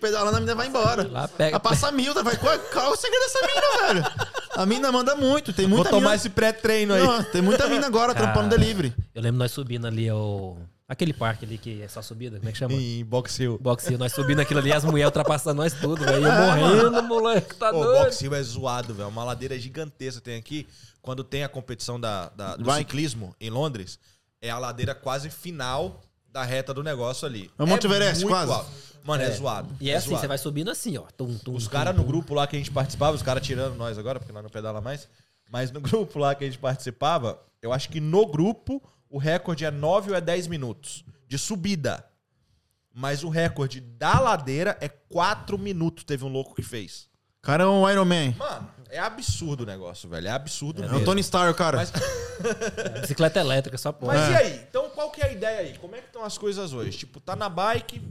pedalando, 0.00 0.36
a 0.36 0.40
mina 0.40 0.54
vai 0.54 0.68
embora. 0.68 1.08
Lá 1.08 1.26
pega- 1.26 1.50
Ela 1.50 1.58
passa 1.58 1.90
mil, 1.90 2.14
vai. 2.14 2.36
Qual, 2.36 2.56
qual 2.60 2.86
é 2.86 2.88
o 2.90 2.96
segredo 2.96 3.22
dessa 3.22 3.40
mina, 3.44 3.88
velho? 3.88 4.30
A 4.54 4.64
mina 4.64 4.92
manda 4.92 5.16
muito. 5.16 5.52
Tem 5.52 5.66
Vou 5.66 5.78
muita 5.78 5.90
tomar 5.90 6.00
mina. 6.10 6.14
esse 6.14 6.30
pré-treino 6.30 6.94
aí. 6.94 7.02
Não, 7.02 7.24
tem 7.24 7.42
muita 7.42 7.66
mina 7.66 7.88
agora 7.88 8.14
trampando 8.14 8.50
Cara. 8.50 8.60
delivery. 8.60 8.94
Eu 9.12 9.20
lembro 9.20 9.40
nós 9.40 9.50
subindo 9.50 9.88
ali 9.88 10.08
o. 10.12 10.56
Aquele 10.88 11.12
parque 11.12 11.44
ali 11.44 11.58
que 11.58 11.82
é 11.82 11.88
só 11.88 12.00
subida, 12.00 12.38
como 12.38 12.48
é 12.48 12.52
que 12.52 12.56
chama? 12.56 12.72
Em 12.72 13.04
Box 13.04 13.38
Hill. 13.38 13.58
Box 13.60 13.86
Hill, 13.90 13.98
nós 13.98 14.10
subindo 14.12 14.40
aquilo 14.40 14.58
ali, 14.60 14.72
as 14.72 14.84
mulheres 14.84 15.08
ultrapassando 15.08 15.56
nós 15.60 15.74
tudo, 15.74 16.02
velho. 16.02 16.24
Eu 16.26 16.32
morrendo, 16.32 17.02
moleque, 17.02 17.54
tá 17.56 17.68
Ô, 17.70 17.84
doido. 17.84 18.04
Box 18.04 18.22
Hill 18.24 18.34
é 18.34 18.42
zoado, 18.42 18.94
velho. 18.94 19.08
Uma 19.08 19.22
ladeira 19.22 19.58
gigantesca 19.58 20.18
tem 20.22 20.36
aqui. 20.36 20.66
Quando 21.02 21.22
tem 21.22 21.44
a 21.44 21.48
competição 21.48 22.00
da, 22.00 22.30
da- 22.30 22.56
do 22.56 22.64
Bike. 22.64 22.78
ciclismo 22.78 23.36
em 23.38 23.50
Londres, 23.50 23.98
é 24.40 24.48
a 24.48 24.58
ladeira 24.58 24.94
quase 24.94 25.28
final 25.28 26.00
da 26.32 26.42
reta 26.42 26.72
do 26.72 26.82
negócio 26.82 27.26
ali. 27.26 27.50
É 27.58 27.62
o 27.62 27.66
Monte 27.66 27.86
Everest, 27.86 28.24
muito 28.24 28.34
quase. 28.34 28.52
alto. 28.52 28.70
Mano, 29.04 29.22
é, 29.22 29.30
zoado. 29.30 29.68
E 29.80 29.90
é 29.90 29.96
assim, 29.96 30.08
zoado. 30.08 30.22
você 30.22 30.26
vai 30.26 30.38
subindo 30.38 30.70
assim, 30.70 30.96
ó. 30.96 31.02
Tum, 31.16 31.36
tum, 31.36 31.54
Os 31.54 31.68
caras 31.68 31.94
no 31.94 32.02
grupo 32.02 32.32
lá 32.32 32.46
que 32.46 32.56
a 32.56 32.58
gente 32.58 32.70
participava, 32.70 33.14
os 33.14 33.22
caras 33.22 33.46
tirando 33.46 33.74
nós 33.76 33.98
agora, 33.98 34.18
porque 34.18 34.32
nós 34.32 34.42
não 34.42 34.50
pedala 34.50 34.80
mais. 34.80 35.06
Mas 35.50 35.70
no 35.70 35.80
grupo 35.82 36.18
lá 36.18 36.34
que 36.34 36.44
a 36.44 36.46
gente 36.46 36.58
participava, 36.58 37.38
eu 37.60 37.72
acho 37.74 37.90
que 37.90 38.00
no 38.00 38.26
grupo 38.26 38.82
o 39.10 39.18
recorde 39.18 39.64
é 39.64 39.70
9 39.70 40.10
ou 40.10 40.16
é 40.16 40.20
10 40.20 40.46
minutos 40.46 41.04
de 41.26 41.38
subida. 41.38 42.04
Mas 42.92 43.22
o 43.22 43.28
recorde 43.28 43.80
da 43.80 44.18
ladeira 44.18 44.76
é 44.80 44.88
4 44.88 45.56
minutos, 45.58 46.04
teve 46.04 46.24
um 46.24 46.28
louco 46.28 46.54
que 46.54 46.62
fez. 46.62 47.08
O 47.38 47.42
cara 47.42 47.64
é 47.64 47.66
um 47.66 47.88
Iron 47.88 48.04
Man. 48.04 48.34
Mano, 48.36 48.68
é 48.90 48.98
absurdo 48.98 49.62
o 49.62 49.66
negócio, 49.66 50.08
velho. 50.08 50.26
É 50.26 50.30
absurdo 50.30 50.82
É 50.82 50.86
o 50.86 50.90
mesmo. 50.90 51.04
Tony 51.04 51.20
Stark, 51.20 51.56
cara. 51.56 51.76
Mas, 51.76 51.92
Bicicleta 53.00 53.38
elétrica, 53.40 53.78
só 53.78 53.92
pode. 53.92 54.18
mas 54.18 54.28
É. 54.28 54.32
e 54.32 54.36
aí? 54.36 54.66
Então 54.68 54.90
qual 54.90 55.10
que 55.10 55.20
é 55.22 55.26
a 55.26 55.32
ideia 55.32 55.60
aí? 55.60 55.78
Como 55.78 55.94
é 55.94 56.00
que 56.00 56.06
estão 56.06 56.24
as 56.24 56.36
coisas 56.36 56.72
hoje? 56.72 56.98
Tipo, 56.98 57.20
tá 57.20 57.36
na 57.36 57.48
bike, 57.48 58.02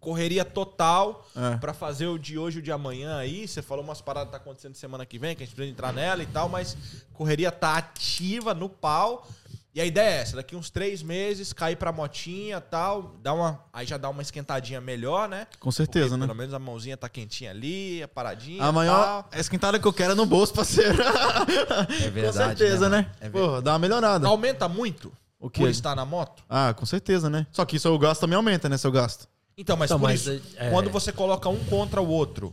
correria 0.00 0.44
total 0.44 1.26
É. 1.36 1.56
pra 1.58 1.72
fazer 1.72 2.06
o 2.08 2.18
de 2.18 2.36
hoje 2.38 2.58
e 2.58 2.60
o 2.60 2.62
de 2.62 2.72
amanhã 2.72 3.16
aí. 3.18 3.46
Você 3.46 3.62
falou 3.62 3.84
umas 3.84 4.00
paradas 4.00 4.26
que 4.28 4.32
tá 4.32 4.38
acontecendo 4.38 4.74
semana 4.74 5.06
que 5.06 5.18
vem, 5.18 5.36
que 5.36 5.42
a 5.44 5.46
gente 5.46 5.54
precisa 5.54 5.72
entrar 5.72 5.92
nela 5.92 6.22
e 6.22 6.26
tal, 6.26 6.48
mas 6.48 6.76
correria 7.12 7.52
tá 7.52 7.76
ativa 7.76 8.52
no 8.54 8.68
pau. 8.68 9.26
E 9.72 9.80
a 9.80 9.84
ideia 9.84 10.16
é 10.18 10.22
essa, 10.22 10.34
daqui 10.36 10.56
uns 10.56 10.68
três 10.68 11.00
meses, 11.00 11.52
cair 11.52 11.76
pra 11.76 11.92
motinha 11.92 12.56
e 12.56 12.60
tal, 12.60 13.14
dá 13.22 13.32
uma, 13.32 13.60
aí 13.72 13.86
já 13.86 13.96
dá 13.96 14.08
uma 14.08 14.20
esquentadinha 14.20 14.80
melhor, 14.80 15.28
né? 15.28 15.46
Com 15.60 15.70
certeza, 15.70 16.08
Porque 16.08 16.20
né? 16.22 16.26
Pelo 16.26 16.36
menos 16.38 16.52
a 16.54 16.58
mãozinha 16.58 16.96
tá 16.96 17.08
quentinha 17.08 17.52
ali, 17.52 18.02
a 18.02 18.08
paradinha 18.08 18.64
A 18.64 18.72
maior 18.72 19.22
tal. 19.30 19.40
esquentada 19.40 19.78
que 19.78 19.86
eu 19.86 19.92
quero 19.92 20.12
é 20.12 20.14
no 20.16 20.26
bolso, 20.26 20.52
parceiro. 20.52 21.00
É 21.00 22.10
com 22.26 22.32
certeza, 22.32 22.88
né, 22.88 22.98
né? 23.02 23.10
É 23.20 23.28
verdade. 23.28 23.32
Porra, 23.46 23.62
dá 23.62 23.72
uma 23.72 23.78
melhorada. 23.78 24.26
Aumenta 24.26 24.68
muito 24.68 25.12
O 25.38 25.48
quê? 25.48 25.60
por 25.60 25.70
estar 25.70 25.94
na 25.94 26.04
moto? 26.04 26.42
Ah, 26.48 26.74
com 26.74 26.84
certeza, 26.84 27.30
né? 27.30 27.46
Só 27.52 27.64
que 27.64 27.76
isso 27.76 27.88
o 27.88 27.98
gasto 27.98 28.20
também 28.22 28.36
aumenta, 28.36 28.68
né, 28.68 28.76
seu 28.76 28.90
gasto? 28.90 29.28
Então, 29.56 29.76
mas 29.76 29.88
Então, 29.90 30.00
por 30.00 30.08
mas, 30.08 30.26
isso, 30.26 30.42
é- 30.56 30.70
quando 30.70 30.90
você 30.90 31.12
coloca 31.12 31.48
um 31.48 31.62
contra 31.66 32.00
o 32.00 32.08
outro, 32.08 32.52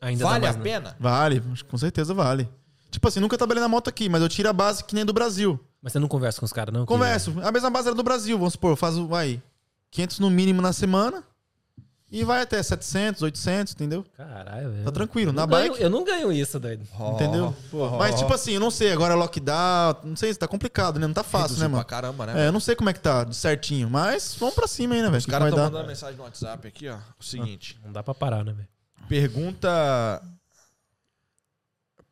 Ainda 0.00 0.24
vale 0.24 0.44
mais, 0.44 0.54
a 0.54 0.58
né? 0.58 0.64
pena? 0.64 0.96
Vale, 0.98 1.42
com 1.68 1.76
certeza 1.76 2.14
vale. 2.14 2.48
Tipo 2.90 3.08
assim, 3.08 3.20
nunca 3.20 3.36
trabalhei 3.36 3.60
na 3.60 3.68
moto 3.68 3.88
aqui, 3.88 4.08
mas 4.08 4.22
eu 4.22 4.28
tiro 4.30 4.48
a 4.48 4.52
base 4.52 4.82
que 4.84 4.94
nem 4.94 5.04
do 5.04 5.12
Brasil. 5.12 5.58
Mas 5.84 5.92
você 5.92 5.98
não 5.98 6.08
conversa 6.08 6.40
com 6.40 6.46
os 6.46 6.52
caras, 6.52 6.72
não? 6.72 6.80
Que- 6.86 6.92
Converso. 6.94 7.34
A 7.42 7.52
mesma 7.52 7.68
base 7.68 7.88
era 7.88 7.94
do 7.94 8.02
Brasil, 8.02 8.38
vamos 8.38 8.54
supor. 8.54 8.70
Eu 8.72 8.76
faço, 8.76 9.06
vai, 9.06 9.42
500 9.90 10.18
no 10.18 10.30
mínimo 10.30 10.62
na 10.62 10.72
semana 10.72 11.22
e 12.10 12.24
vai 12.24 12.40
até 12.40 12.62
700, 12.62 13.20
800, 13.20 13.74
entendeu? 13.74 14.02
Caralho, 14.16 14.70
velho. 14.70 14.84
Tá 14.84 14.90
tranquilo. 14.90 15.30
Na 15.30 15.44
ganho- 15.44 15.72
bike, 15.72 15.82
Eu 15.82 15.90
não 15.90 16.02
ganho 16.02 16.32
isso, 16.32 16.58
doido. 16.58 16.86
entendeu? 17.12 17.54
Mas 17.98 18.18
tipo 18.18 18.32
assim, 18.32 18.52
eu 18.54 18.60
não 18.60 18.70
sei, 18.70 18.92
agora 18.92 19.12
é 19.12 19.16
lockdown, 19.18 19.96
não 20.04 20.16
sei 20.16 20.32
se 20.32 20.38
tá 20.38 20.48
complicado, 20.48 20.98
né? 20.98 21.06
Não 21.06 21.12
tá 21.12 21.22
fácil, 21.22 21.58
né, 21.58 21.64
mano? 21.68 21.84
pra 21.84 21.84
caramba, 21.84 22.24
né? 22.26 22.44
É, 22.44 22.48
eu 22.48 22.52
não 22.52 22.60
sei 22.60 22.74
como 22.74 22.88
é 22.88 22.94
que 22.94 23.00
tá 23.00 23.22
de 23.24 23.36
certinho, 23.36 23.90
mas 23.90 24.34
vamos 24.40 24.54
pra 24.54 24.66
cima 24.66 24.94
aí, 24.94 25.02
né, 25.02 25.08
velho? 25.08 25.18
Os 25.18 25.26
Que 25.26 25.30
caras 25.30 25.48
estão 25.48 25.64
mandando 25.64 25.86
mensagem 25.86 26.16
no 26.16 26.22
WhatsApp 26.22 26.66
aqui, 26.66 26.88
ó. 26.88 26.96
O 27.20 27.22
seguinte. 27.22 27.78
Não 27.84 27.92
dá 27.92 28.02
pra 28.02 28.14
parar, 28.14 28.42
né, 28.42 28.54
velho? 28.54 28.68
Pergunta. 29.06 30.22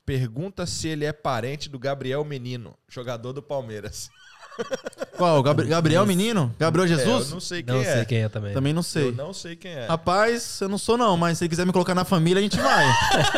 Pergunta 0.04 0.66
se 0.66 0.88
ele 0.88 1.04
é 1.04 1.12
parente 1.12 1.68
do 1.68 1.78
Gabriel 1.78 2.24
Menino, 2.24 2.74
jogador 2.88 3.32
do 3.32 3.42
Palmeiras. 3.42 4.10
Qual? 5.16 5.42
Gabri- 5.42 5.66
Gabriel, 5.66 6.04
menino? 6.04 6.54
Gabriel 6.58 6.84
É, 6.84 6.88
Jesus? 6.88 7.28
eu 7.28 7.32
não 7.34 7.40
sei 7.40 7.62
quem 7.62 7.74
Não 7.74 7.80
é. 7.80 7.94
sei 7.94 8.04
quem 8.04 8.18
é 8.22 8.28
também. 8.28 8.52
Também 8.52 8.72
não 8.72 8.80
Eu 8.80 8.84
sei. 8.84 9.12
não 9.12 9.32
sei 9.32 9.56
quem 9.56 9.72
é. 9.72 9.86
Rapaz, 9.86 10.60
eu 10.60 10.68
não 10.68 10.76
sou 10.76 10.98
não, 10.98 11.16
mas 11.16 11.38
se 11.38 11.44
ele 11.44 11.48
quiser 11.48 11.64
me 11.64 11.72
colocar 11.72 11.94
na 11.94 12.04
família, 12.04 12.38
a 12.38 12.42
gente 12.42 12.58
vai. 12.58 12.84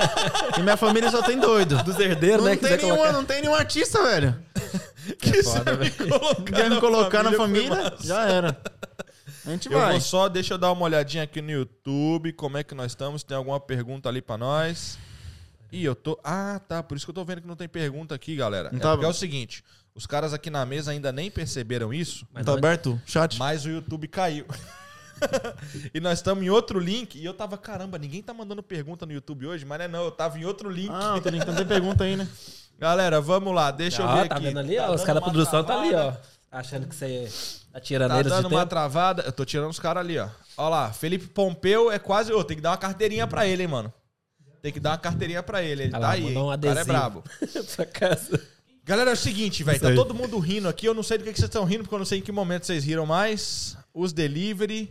e 0.59 0.63
minha 0.63 0.77
família 0.77 1.11
só 1.11 1.23
tem 1.23 1.39
doido. 1.39 1.81
Dos 1.85 1.99
herdeiros, 2.01 2.45
Não, 2.45 2.51
né? 2.51 2.57
tem 2.57 2.77
nenhuma, 2.79 3.13
não 3.13 3.25
tem 3.25 3.43
nenhum 3.43 3.55
artista, 3.55 4.03
velho. 4.03 4.35
Que 5.21 5.43
foda, 5.43 5.77
me 5.77 5.91
colocar 5.91 6.43
Quer 6.53 6.71
me 6.71 6.81
colocar 6.81 7.23
na 7.23 7.33
família, 7.33 7.69
massa. 7.91 7.97
já 8.07 8.25
era. 8.27 8.59
A 9.47 9.51
gente 9.51 9.71
Eu 9.71 9.79
vai. 9.79 9.93
vou 9.93 10.01
só, 10.01 10.31
deixa 10.31 10.55
eu 10.55 10.59
dar 10.59 10.73
uma 10.73 10.83
olhadinha 10.87 11.23
aqui 11.25 11.43
no 11.43 11.51
YouTube, 11.51 12.33
como 12.33 12.57
é 12.57 12.65
que 12.65 12.75
nós 12.75 12.93
estamos, 12.93 13.23
tem 13.23 13.37
alguma 13.37 13.61
pergunta 13.61 14.09
ali 14.09 14.23
pra 14.23 14.39
nós. 14.39 14.99
Ih, 15.75 15.85
eu 15.85 15.95
tô... 15.95 16.19
Ah, 16.23 16.61
tá, 16.69 16.83
por 16.83 16.97
isso 16.97 17.05
que 17.07 17.11
eu 17.11 17.15
tô 17.15 17.25
vendo 17.25 17.41
que 17.43 17.49
não 17.49 17.57
tem 17.57 17.69
pergunta 17.69 18.15
aqui, 18.15 18.37
galera. 18.37 18.71
Não 18.71 18.79
é 18.79 18.83
tá- 18.83 18.91
porque 18.93 19.07
é 19.07 19.09
o 19.09 19.13
seguinte, 19.13 19.65
os 19.95 20.07
caras 20.07 20.33
aqui 20.33 20.51
na 20.51 20.65
mesa 20.65 20.91
ainda 20.93 21.11
nem 21.11 21.31
perceberam 21.31 21.93
isso, 21.93 22.27
tá 22.45 22.53
aberto 22.53 22.93
o 22.95 23.01
chat? 23.11 23.39
mas 23.39 23.65
o 23.65 23.71
YouTube 23.71 24.07
caiu. 24.09 24.47
e 25.93 26.01
nós 26.01 26.19
estamos 26.19 26.45
em 26.45 26.51
outro 26.51 26.79
link, 26.79 27.19
e 27.19 27.25
eu 27.25 27.35
tava, 27.35 27.57
caramba, 27.59 27.99
ninguém 27.99 28.23
tá 28.23 28.33
mandando 28.35 28.63
pergunta 28.63 29.05
no 29.07 29.13
YouTube 29.13 29.47
hoje, 29.47 29.65
mas 29.65 29.79
não 29.79 29.85
é 29.85 29.89
não, 29.89 30.05
eu 30.05 30.11
tava 30.11 30.39
em 30.39 30.45
outro 30.45 30.69
link. 30.69 30.91
Ah, 30.93 31.21
tô 31.23 31.31
nem 31.31 31.41
tem 31.41 31.67
pergunta 31.67 32.05
aí, 32.05 32.17
né? 32.17 32.29
Galera, 32.79 33.21
vamos 33.21 33.55
lá, 33.55 33.71
deixa 33.71 34.03
eu 34.03 34.07
Ó, 34.07 34.15
ver 34.23 34.29
tá 34.29 34.35
aqui. 34.37 34.45
vendo 34.45 34.59
ali, 34.59 34.77
Tá 34.77 34.91
ó? 34.91 34.95
Os 34.95 34.97
dando 34.97 35.07
caras 35.07 35.21
da 35.23 35.31
produção 35.31 35.65
tá 35.65 35.81
ali, 35.81 35.89
ó. 35.89 35.93
travada. 35.93 36.21
Achando 36.51 36.87
que 36.87 36.95
você 36.95 37.29
Tá 37.73 38.15
neles 38.15 38.31
dando 38.33 38.49
de 38.49 38.55
uma 38.55 38.61
tempo. 38.61 38.71
travada. 38.71 39.23
Eu 39.27 39.33
tô 39.33 39.45
tirando 39.45 39.71
os 39.71 39.81
caras 39.81 40.05
ali, 40.05 40.19
ó. 40.19 40.29
Ó 40.57 40.69
lá, 40.69 40.93
Felipe 40.93 41.27
Pompeu 41.27 41.91
é 41.91 41.99
quase. 41.99 42.33
Ô, 42.33 42.45
tem 42.45 42.57
que 42.57 42.63
dar 42.63 42.71
uma 42.71 42.77
carteirinha 42.77 43.27
pra 43.27 43.45
ele, 43.47 43.63
hein, 43.63 43.69
mano. 43.69 43.93
Tem 44.65 44.73
que 44.73 44.81
dar 44.81 44.93
uma 44.93 44.99
carteirinha 44.99 45.43
pra 45.43 45.63
ele. 45.63 45.83
Ele 45.83 45.91
Olha 45.91 45.93
tá 45.93 45.99
lá, 45.99 46.11
aí. 46.13 46.25
um 46.25 46.51
o 46.51 46.59
cara 46.59 46.81
é 46.81 46.85
brabo. 46.85 47.23
Casa. 47.93 48.49
Galera, 48.83 49.11
é 49.11 49.13
o 49.13 49.17
seguinte, 49.17 49.63
velho. 49.63 49.79
Tá 49.79 49.95
todo 49.95 50.15
mundo 50.15 50.39
rindo 50.39 50.67
aqui. 50.67 50.87
Eu 50.87 50.95
não 50.95 51.03
sei 51.03 51.19
do 51.19 51.25
que, 51.25 51.35
que 51.35 51.39
vocês 51.39 51.51
estão 51.51 51.67
rindo, 51.67 51.83
porque 51.83 51.95
eu 51.95 51.99
não 51.99 52.07
sei 52.07 52.21
em 52.21 52.23
que 52.23 52.33
momento 52.33 52.65
vocês 52.65 52.83
riram 52.83 53.05
mais. 53.05 53.77
Os 53.93 54.15
delivery. 54.15 54.91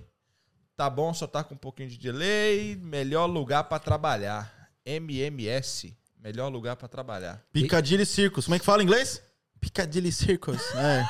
Tá 0.77 0.87
bom, 0.91 1.11
só 1.11 1.25
tá 1.25 1.43
com 1.43 1.55
um 1.55 1.57
pouquinho 1.57 1.89
de 1.89 1.97
delay. 1.97 2.75
Melhor 2.83 3.25
lugar 3.25 3.63
pra 3.63 3.79
trabalhar. 3.79 4.69
MMS. 4.85 5.91
Melhor 6.21 6.49
lugar 6.49 6.75
pra 6.75 6.87
trabalhar. 6.87 7.43
Piccadilly 7.51 8.05
Circus. 8.05 8.45
Como 8.45 8.53
é 8.53 8.59
que 8.59 8.65
fala 8.65 8.83
em 8.83 8.85
inglês? 8.85 9.23
Piccadilly 9.59 10.11
Circus. 10.11 10.61
É. 10.75 11.03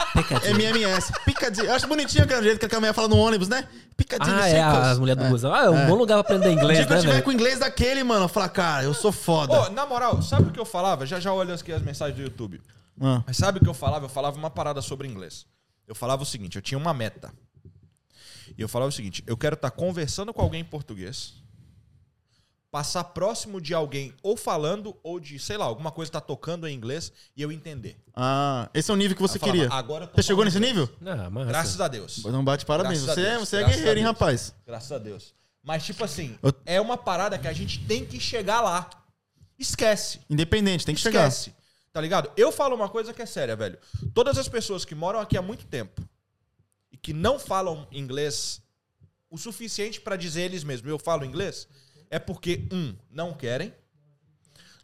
Pecadinho. 0.14 0.54
MMS. 0.54 1.12
Piccadilly. 1.24 1.66
Eu 1.68 1.74
acho 1.74 1.86
bonitinho 1.86 2.24
aquele 2.24 2.42
jeito 2.42 2.68
que 2.68 2.74
a 2.74 2.80
mulher 2.80 2.94
fala 2.94 3.08
no 3.08 3.16
ônibus, 3.16 3.48
né? 3.48 3.68
Piccadilly 3.96 4.36
Ah, 4.40 4.48
é, 4.48 4.60
as 4.62 4.98
mulheres 4.98 5.20
do 5.22 5.26
É. 5.26 5.30
busão. 5.30 5.52
Ah, 5.52 5.64
é 5.64 5.70
um 5.70 5.86
bom 5.86 5.94
lugar 5.94 6.22
pra 6.22 6.34
aprender 6.36 6.52
inglês, 6.52 6.78
dia 6.78 6.86
que 6.86 6.92
eu 6.92 6.96
né, 6.96 7.02
tiver 7.02 7.22
com 7.22 7.30
o 7.30 7.32
inglês 7.32 7.58
daquele, 7.58 8.02
mano, 8.04 8.24
eu 8.24 8.28
falar, 8.28 8.48
cara, 8.48 8.84
eu 8.84 8.94
sou 8.94 9.12
foda. 9.12 9.52
Ô, 9.52 9.70
na 9.70 9.84
moral, 9.86 10.22
sabe 10.22 10.48
o 10.48 10.52
que 10.52 10.58
eu 10.60 10.64
falava? 10.64 11.04
Já 11.06 11.18
já 11.20 11.32
olho 11.32 11.52
aqui 11.52 11.72
as 11.72 11.82
mensagens 11.82 12.16
do 12.16 12.22
YouTube. 12.22 12.60
Ah. 13.00 13.22
Mas 13.26 13.36
sabe 13.36 13.58
o 13.58 13.60
que 13.60 13.68
eu 13.68 13.74
falava? 13.74 14.04
Eu 14.06 14.08
falava 14.08 14.36
uma 14.38 14.50
parada 14.50 14.80
sobre 14.80 15.06
inglês. 15.08 15.46
Eu 15.86 15.94
falava 15.94 16.22
o 16.22 16.26
seguinte, 16.26 16.56
eu 16.56 16.62
tinha 16.62 16.78
uma 16.78 16.94
meta. 16.94 17.32
E 18.56 18.62
eu 18.62 18.68
falava 18.68 18.88
o 18.88 18.92
seguinte, 18.92 19.22
eu 19.26 19.36
quero 19.36 19.54
estar 19.54 19.70
conversando 19.70 20.32
com 20.32 20.40
alguém 20.40 20.60
em 20.60 20.64
português, 20.64 21.34
passar 22.74 23.04
próximo 23.04 23.60
de 23.60 23.72
alguém 23.72 24.12
ou 24.20 24.36
falando 24.36 24.96
ou 25.00 25.20
de, 25.20 25.38
sei 25.38 25.56
lá, 25.56 25.64
alguma 25.64 25.92
coisa 25.92 26.10
tá 26.10 26.20
tocando 26.20 26.66
em 26.66 26.74
inglês 26.74 27.12
e 27.36 27.40
eu 27.40 27.52
entender. 27.52 27.96
Ah, 28.12 28.68
esse 28.74 28.90
é 28.90 28.94
o 28.94 28.96
nível 28.96 29.14
que 29.14 29.22
você 29.22 29.36
Eu 29.36 29.40
falava, 29.42 29.58
queria. 29.60 29.72
Agora 29.72 30.10
Você 30.12 30.24
chegou 30.24 30.44
nesse 30.44 30.56
inglês. 30.56 30.74
nível? 30.74 30.96
Ah, 31.06 31.30
massa. 31.30 31.46
Graças 31.46 31.80
a 31.80 31.86
Deus. 31.86 32.24
Não 32.24 32.44
bate 32.44 32.66
parabéns. 32.66 33.04
Graças 33.04 33.14
Você, 33.22 33.28
é, 33.28 33.36
Deus, 33.36 33.48
você 33.48 33.56
é 33.58 33.64
guerreiro, 33.64 34.00
hein, 34.00 34.04
rapaz? 34.04 34.52
Graças 34.66 34.90
a 34.90 34.98
Deus. 34.98 35.32
Mas 35.62 35.84
tipo 35.84 36.02
assim, 36.02 36.36
Eu- 36.42 36.52
é 36.66 36.80
uma 36.80 36.96
parada 36.96 37.38
que 37.38 37.46
a 37.46 37.52
gente 37.52 37.78
tem 37.86 38.04
que 38.04 38.18
chegar 38.18 38.60
lá. 38.60 38.90
Esquece. 39.56 40.18
Independente, 40.28 40.84
tem 40.84 40.96
que 40.96 41.00
chegar. 41.00 41.28
Esquece. 41.28 41.54
Tá 41.92 42.00
ligado? 42.00 42.28
Eu 42.36 42.50
falo 42.50 42.74
uma 42.74 42.88
coisa 42.88 43.14
que 43.14 43.22
é 43.22 43.26
séria, 43.26 43.54
velho. 43.54 43.78
Todas 44.12 44.36
as 44.36 44.48
pessoas 44.48 44.84
que 44.84 44.96
moram 44.96 45.20
aqui 45.20 45.36
há 45.38 45.42
muito 45.42 45.64
tempo 45.64 46.02
e 46.90 46.96
que 46.96 47.12
não 47.12 47.38
falam 47.38 47.86
inglês 47.92 48.60
o 49.30 49.38
suficiente 49.38 50.00
pra 50.00 50.16
dizer 50.16 50.40
eles 50.42 50.64
mesmos, 50.64 50.90
eu 50.90 50.98
falo 50.98 51.24
inglês, 51.24 51.68
é 52.14 52.18
porque, 52.18 52.66
um, 52.72 52.94
não 53.10 53.32
querem. 53.32 53.72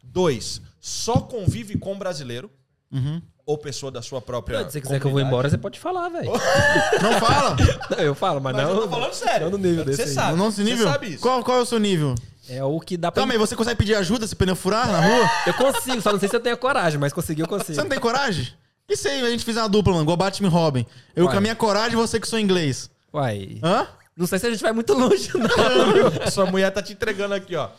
Dois, 0.03 0.61
só 0.79 1.19
convive 1.21 1.77
com 1.77 1.97
brasileiro 1.97 2.49
Uhum. 2.91 3.21
ou 3.45 3.57
pessoa 3.57 3.89
da 3.89 4.01
sua 4.01 4.21
própria. 4.21 4.59
Se 4.65 4.71
você 4.73 4.81
quiser 4.81 4.99
que 4.99 5.05
eu 5.07 5.11
vou 5.11 5.21
comunidade. 5.21 5.27
embora, 5.29 5.49
você 5.49 5.57
pode 5.57 5.79
falar, 5.79 6.09
velho. 6.09 6.29
Não 7.01 7.19
fala? 7.19 7.55
Não, 7.89 7.97
eu 7.99 8.13
falo, 8.13 8.41
mas, 8.41 8.53
Mas 8.55 8.65
não. 8.67 8.73
eu 8.75 8.81
tô 8.81 8.89
falando 8.89 9.13
sério. 9.13 9.49
Não 9.49 9.57
no 9.57 9.65
nível 9.65 9.85
Você 9.85 9.89
desse 9.91 10.01
aí. 10.01 10.07
sabe. 10.09 10.37
Não 10.37 10.49
nível? 10.49 10.77
Você 10.77 10.83
sabe 10.83 11.07
isso. 11.13 11.21
Qual, 11.21 11.41
qual 11.43 11.59
é 11.59 11.61
o 11.61 11.65
seu 11.65 11.79
nível? 11.79 12.15
É 12.49 12.61
o 12.63 12.79
que 12.81 12.97
dá 12.97 13.09
pra. 13.11 13.21
Calma 13.21 13.33
aí, 13.33 13.37
você 13.39 13.55
consegue 13.55 13.77
pedir 13.77 13.95
ajuda 13.95 14.27
se 14.27 14.35
pneu 14.35 14.55
furar 14.57 14.91
na 14.91 14.99
rua? 14.99 15.29
Eu 15.47 15.53
consigo, 15.53 16.01
só 16.01 16.11
não 16.11 16.19
sei 16.19 16.27
se 16.27 16.35
eu 16.35 16.39
tenho 16.41 16.57
coragem, 16.57 16.99
mas 16.99 17.13
conseguir 17.13 17.43
eu 17.43 17.47
consigo. 17.47 17.73
Você 17.75 17.81
não 17.81 17.89
tem 17.89 17.99
coragem? 17.99 18.47
E 18.89 18.97
se 18.97 19.07
a 19.07 19.29
gente 19.29 19.45
fizer 19.45 19.61
uma 19.61 19.69
dupla, 19.69 19.93
mano? 19.93 20.03
Igual 20.03 20.17
Batman 20.17 20.49
e 20.49 20.51
Robin. 20.51 20.85
Eu 21.15 21.25
Uai. 21.25 21.33
com 21.33 21.37
a 21.37 21.41
minha 21.41 21.55
coragem 21.55 21.93
e 21.93 21.95
você 21.95 22.19
que 22.19 22.27
sou 22.27 22.37
inglês. 22.37 22.89
Uai. 23.13 23.57
Hã? 23.63 23.87
Não 24.15 24.27
sei 24.27 24.39
se 24.39 24.47
a 24.47 24.51
gente 24.51 24.61
vai 24.61 24.73
muito 24.73 24.93
longe, 24.93 25.29
não. 25.37 25.49
Sua 26.31 26.45
mulher 26.45 26.69
tá 26.71 26.81
te 26.81 26.93
entregando 26.93 27.33
aqui, 27.33 27.55
ó. 27.55 27.69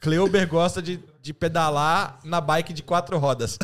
Cleuber 0.00 0.46
gosta 0.48 0.82
de, 0.82 1.00
de 1.22 1.32
pedalar 1.32 2.18
na 2.24 2.40
bike 2.40 2.72
de 2.72 2.82
quatro 2.82 3.18
rodas. 3.18 3.58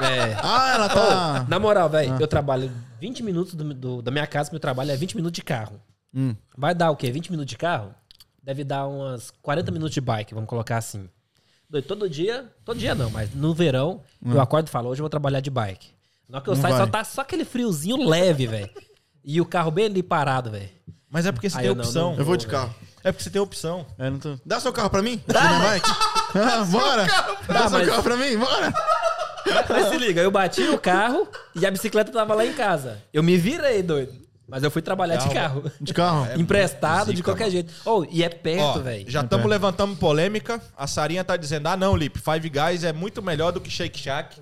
É. 0.00 0.36
Ah, 0.42 0.72
ela 0.74 0.88
tá. 0.88 1.46
Na 1.48 1.58
moral, 1.58 1.88
velho, 1.88 2.16
eu 2.20 2.26
trabalho 2.26 2.72
20 3.00 3.22
minutos 3.22 3.54
do, 3.54 3.74
do- 3.74 4.02
da 4.02 4.10
minha 4.10 4.26
casa, 4.26 4.50
meu 4.50 4.58
trabalho 4.60 4.90
é 4.90 4.96
20 4.96 5.14
minutos 5.16 5.36
de 5.36 5.42
carro. 5.42 5.80
Hum. 6.14 6.34
Vai 6.56 6.74
dar 6.74 6.90
o 6.90 6.96
quê? 6.96 7.10
20 7.10 7.30
minutos 7.30 7.50
de 7.50 7.58
carro? 7.58 7.94
Deve 8.42 8.64
dar 8.64 8.86
umas 8.86 9.30
40 9.42 9.70
minutos 9.70 9.92
de 9.92 10.00
bike, 10.00 10.34
vamos 10.34 10.48
colocar 10.48 10.78
assim. 10.78 11.08
Todo 11.86 12.08
dia, 12.08 12.50
todo 12.64 12.78
dia 12.78 12.94
não, 12.94 13.10
mas 13.10 13.34
no 13.34 13.52
verão, 13.52 14.00
eu 14.24 14.40
acordo 14.40 14.68
e 14.68 14.70
falo, 14.70 14.88
hoje 14.88 15.00
eu 15.00 15.04
vou 15.04 15.10
trabalhar 15.10 15.40
de 15.40 15.50
bike. 15.50 15.88
Na 16.28 16.38
hora 16.38 16.44
que 16.44 16.50
eu 16.50 16.54
Hum. 16.54 16.56
Não 16.56 16.62
saio, 16.62 16.76
só 16.76 16.86
tá 16.86 17.04
só 17.04 17.20
aquele 17.20 17.44
friozinho 17.44 18.08
leve, 18.08 18.46
velho. 18.46 18.70
E 19.24 19.40
o 19.40 19.44
carro 19.44 19.70
bem 19.72 19.86
ali 19.86 20.02
parado, 20.02 20.50
velho. 20.52 20.70
Mas 21.16 21.24
é 21.24 21.32
porque 21.32 21.48
você 21.48 21.56
Aí 21.56 21.62
tem 21.62 21.70
eu 21.70 21.74
não- 21.74 21.82
opção. 21.82 22.10
não 22.12 22.18
Eu 22.18 22.26
vou 22.26 22.36
de 22.36 22.46
carro. 22.46 22.74
É 23.02 23.10
porque 23.10 23.24
você 23.24 23.30
tem 23.30 23.40
opção. 23.40 23.86
É, 23.98 24.10
não 24.10 24.18
tô... 24.18 24.36
Dá 24.44 24.60
seu 24.60 24.70
carro 24.70 24.90
pra 24.90 25.00
mim? 25.00 25.18
Dá 25.26 25.40
bike? 25.60 25.88
Ah, 26.36 26.62
bora! 26.66 27.06
Dá 27.48 27.60
seu 27.70 27.78
mas- 27.78 27.88
carro 27.88 28.02
pra 28.02 28.16
mim? 28.18 28.36
Bora! 28.36 28.74
Mas 29.66 29.88
se 29.88 29.96
liga, 29.96 30.20
eu 30.20 30.30
bati 30.30 30.60
o 30.64 30.78
carro 30.78 31.26
e 31.54 31.64
a 31.64 31.70
bicicleta 31.70 32.12
tava 32.12 32.34
lá 32.34 32.44
em 32.44 32.52
casa. 32.52 32.98
Eu 33.14 33.22
me 33.22 33.38
virei, 33.38 33.82
doido. 33.82 34.12
Mas 34.46 34.62
eu 34.62 34.70
fui 34.70 34.82
trabalhar 34.82 35.16
de 35.16 35.30
carro. 35.32 35.72
De 35.80 35.94
carro. 35.94 36.28
Emprestado 36.38 37.10
de 37.10 37.16
zica, 37.16 37.30
qualquer 37.30 37.50
jeito. 37.50 37.72
Oh, 37.86 38.04
e 38.10 38.22
é 38.22 38.26
Ó, 38.26 38.30
perto, 38.42 38.82
velho. 38.82 39.10
já 39.10 39.22
estamos 39.22 39.46
levantando 39.46 39.96
polêmica. 39.96 40.60
A 40.76 40.86
Sarinha 40.86 41.24
tá 41.24 41.34
dizendo: 41.38 41.66
ah, 41.68 41.78
não, 41.78 41.96
Lipe, 41.96 42.20
Five 42.20 42.50
Guys 42.50 42.84
é 42.84 42.92
muito 42.92 43.22
melhor 43.22 43.52
do 43.52 43.60
que 43.62 43.70
Shake 43.70 43.98
Shack. 43.98 44.36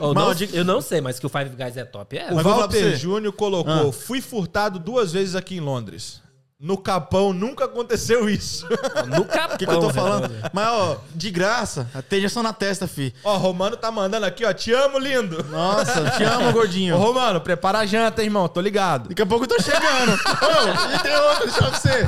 Oh, 0.00 0.12
Mal, 0.14 0.28
não- 0.28 0.34
diga- 0.34 0.56
eu 0.56 0.64
não 0.64 0.80
sei, 0.80 1.00
mas 1.00 1.18
que 1.18 1.26
o 1.26 1.28
Five 1.28 1.50
Guys 1.50 1.76
é 1.76 1.84
top. 1.84 2.16
É. 2.18 2.30
O 2.32 2.36
Mas 2.36 2.44
Walter. 2.44 2.96
Júnior 2.96 3.32
colocou: 3.32 3.92
fui 3.92 4.20
furtado 4.20 4.78
duas 4.78 5.12
vezes 5.12 5.34
aqui 5.36 5.56
em 5.56 5.60
Londres. 5.60 6.20
No 6.62 6.76
Capão 6.76 7.32
nunca 7.32 7.64
aconteceu 7.64 8.28
isso. 8.28 8.66
No 9.08 9.24
capão. 9.24 9.54
O 9.54 9.58
que, 9.58 9.64
que 9.66 9.72
eu 9.72 9.80
tô 9.80 9.88
falando? 9.90 10.28
velho. 10.28 10.42
Mas, 10.52 10.68
ó, 10.68 10.98
de 11.14 11.30
graça, 11.30 11.88
até 11.94 12.18
injeção 12.18 12.42
na 12.42 12.52
testa, 12.52 12.86
fi. 12.86 13.14
Ó, 13.24 13.34
Romano 13.38 13.78
tá 13.78 13.90
mandando 13.90 14.26
aqui, 14.26 14.44
ó. 14.44 14.52
Te 14.52 14.70
amo, 14.74 14.98
lindo. 14.98 15.42
Nossa, 15.44 16.10
te 16.10 16.22
amo, 16.22 16.50
Ô, 16.50 16.52
gordinho. 16.52 16.98
Romano, 16.98 17.40
prepara 17.40 17.78
a 17.78 17.86
janta, 17.86 18.22
irmão. 18.22 18.46
Tô 18.46 18.60
ligado. 18.60 19.08
Daqui 19.08 19.22
a 19.22 19.26
pouco 19.26 19.44
eu 19.44 19.48
tô 19.48 19.58
chegando. 19.62 20.12
Ô, 20.20 20.94
e 20.94 20.98
tem 20.98 21.16
outra, 21.16 21.46
deixa 21.46 21.46
eu 21.46 21.62
falar 21.62 21.70
pra 21.70 21.80
você. 21.80 22.06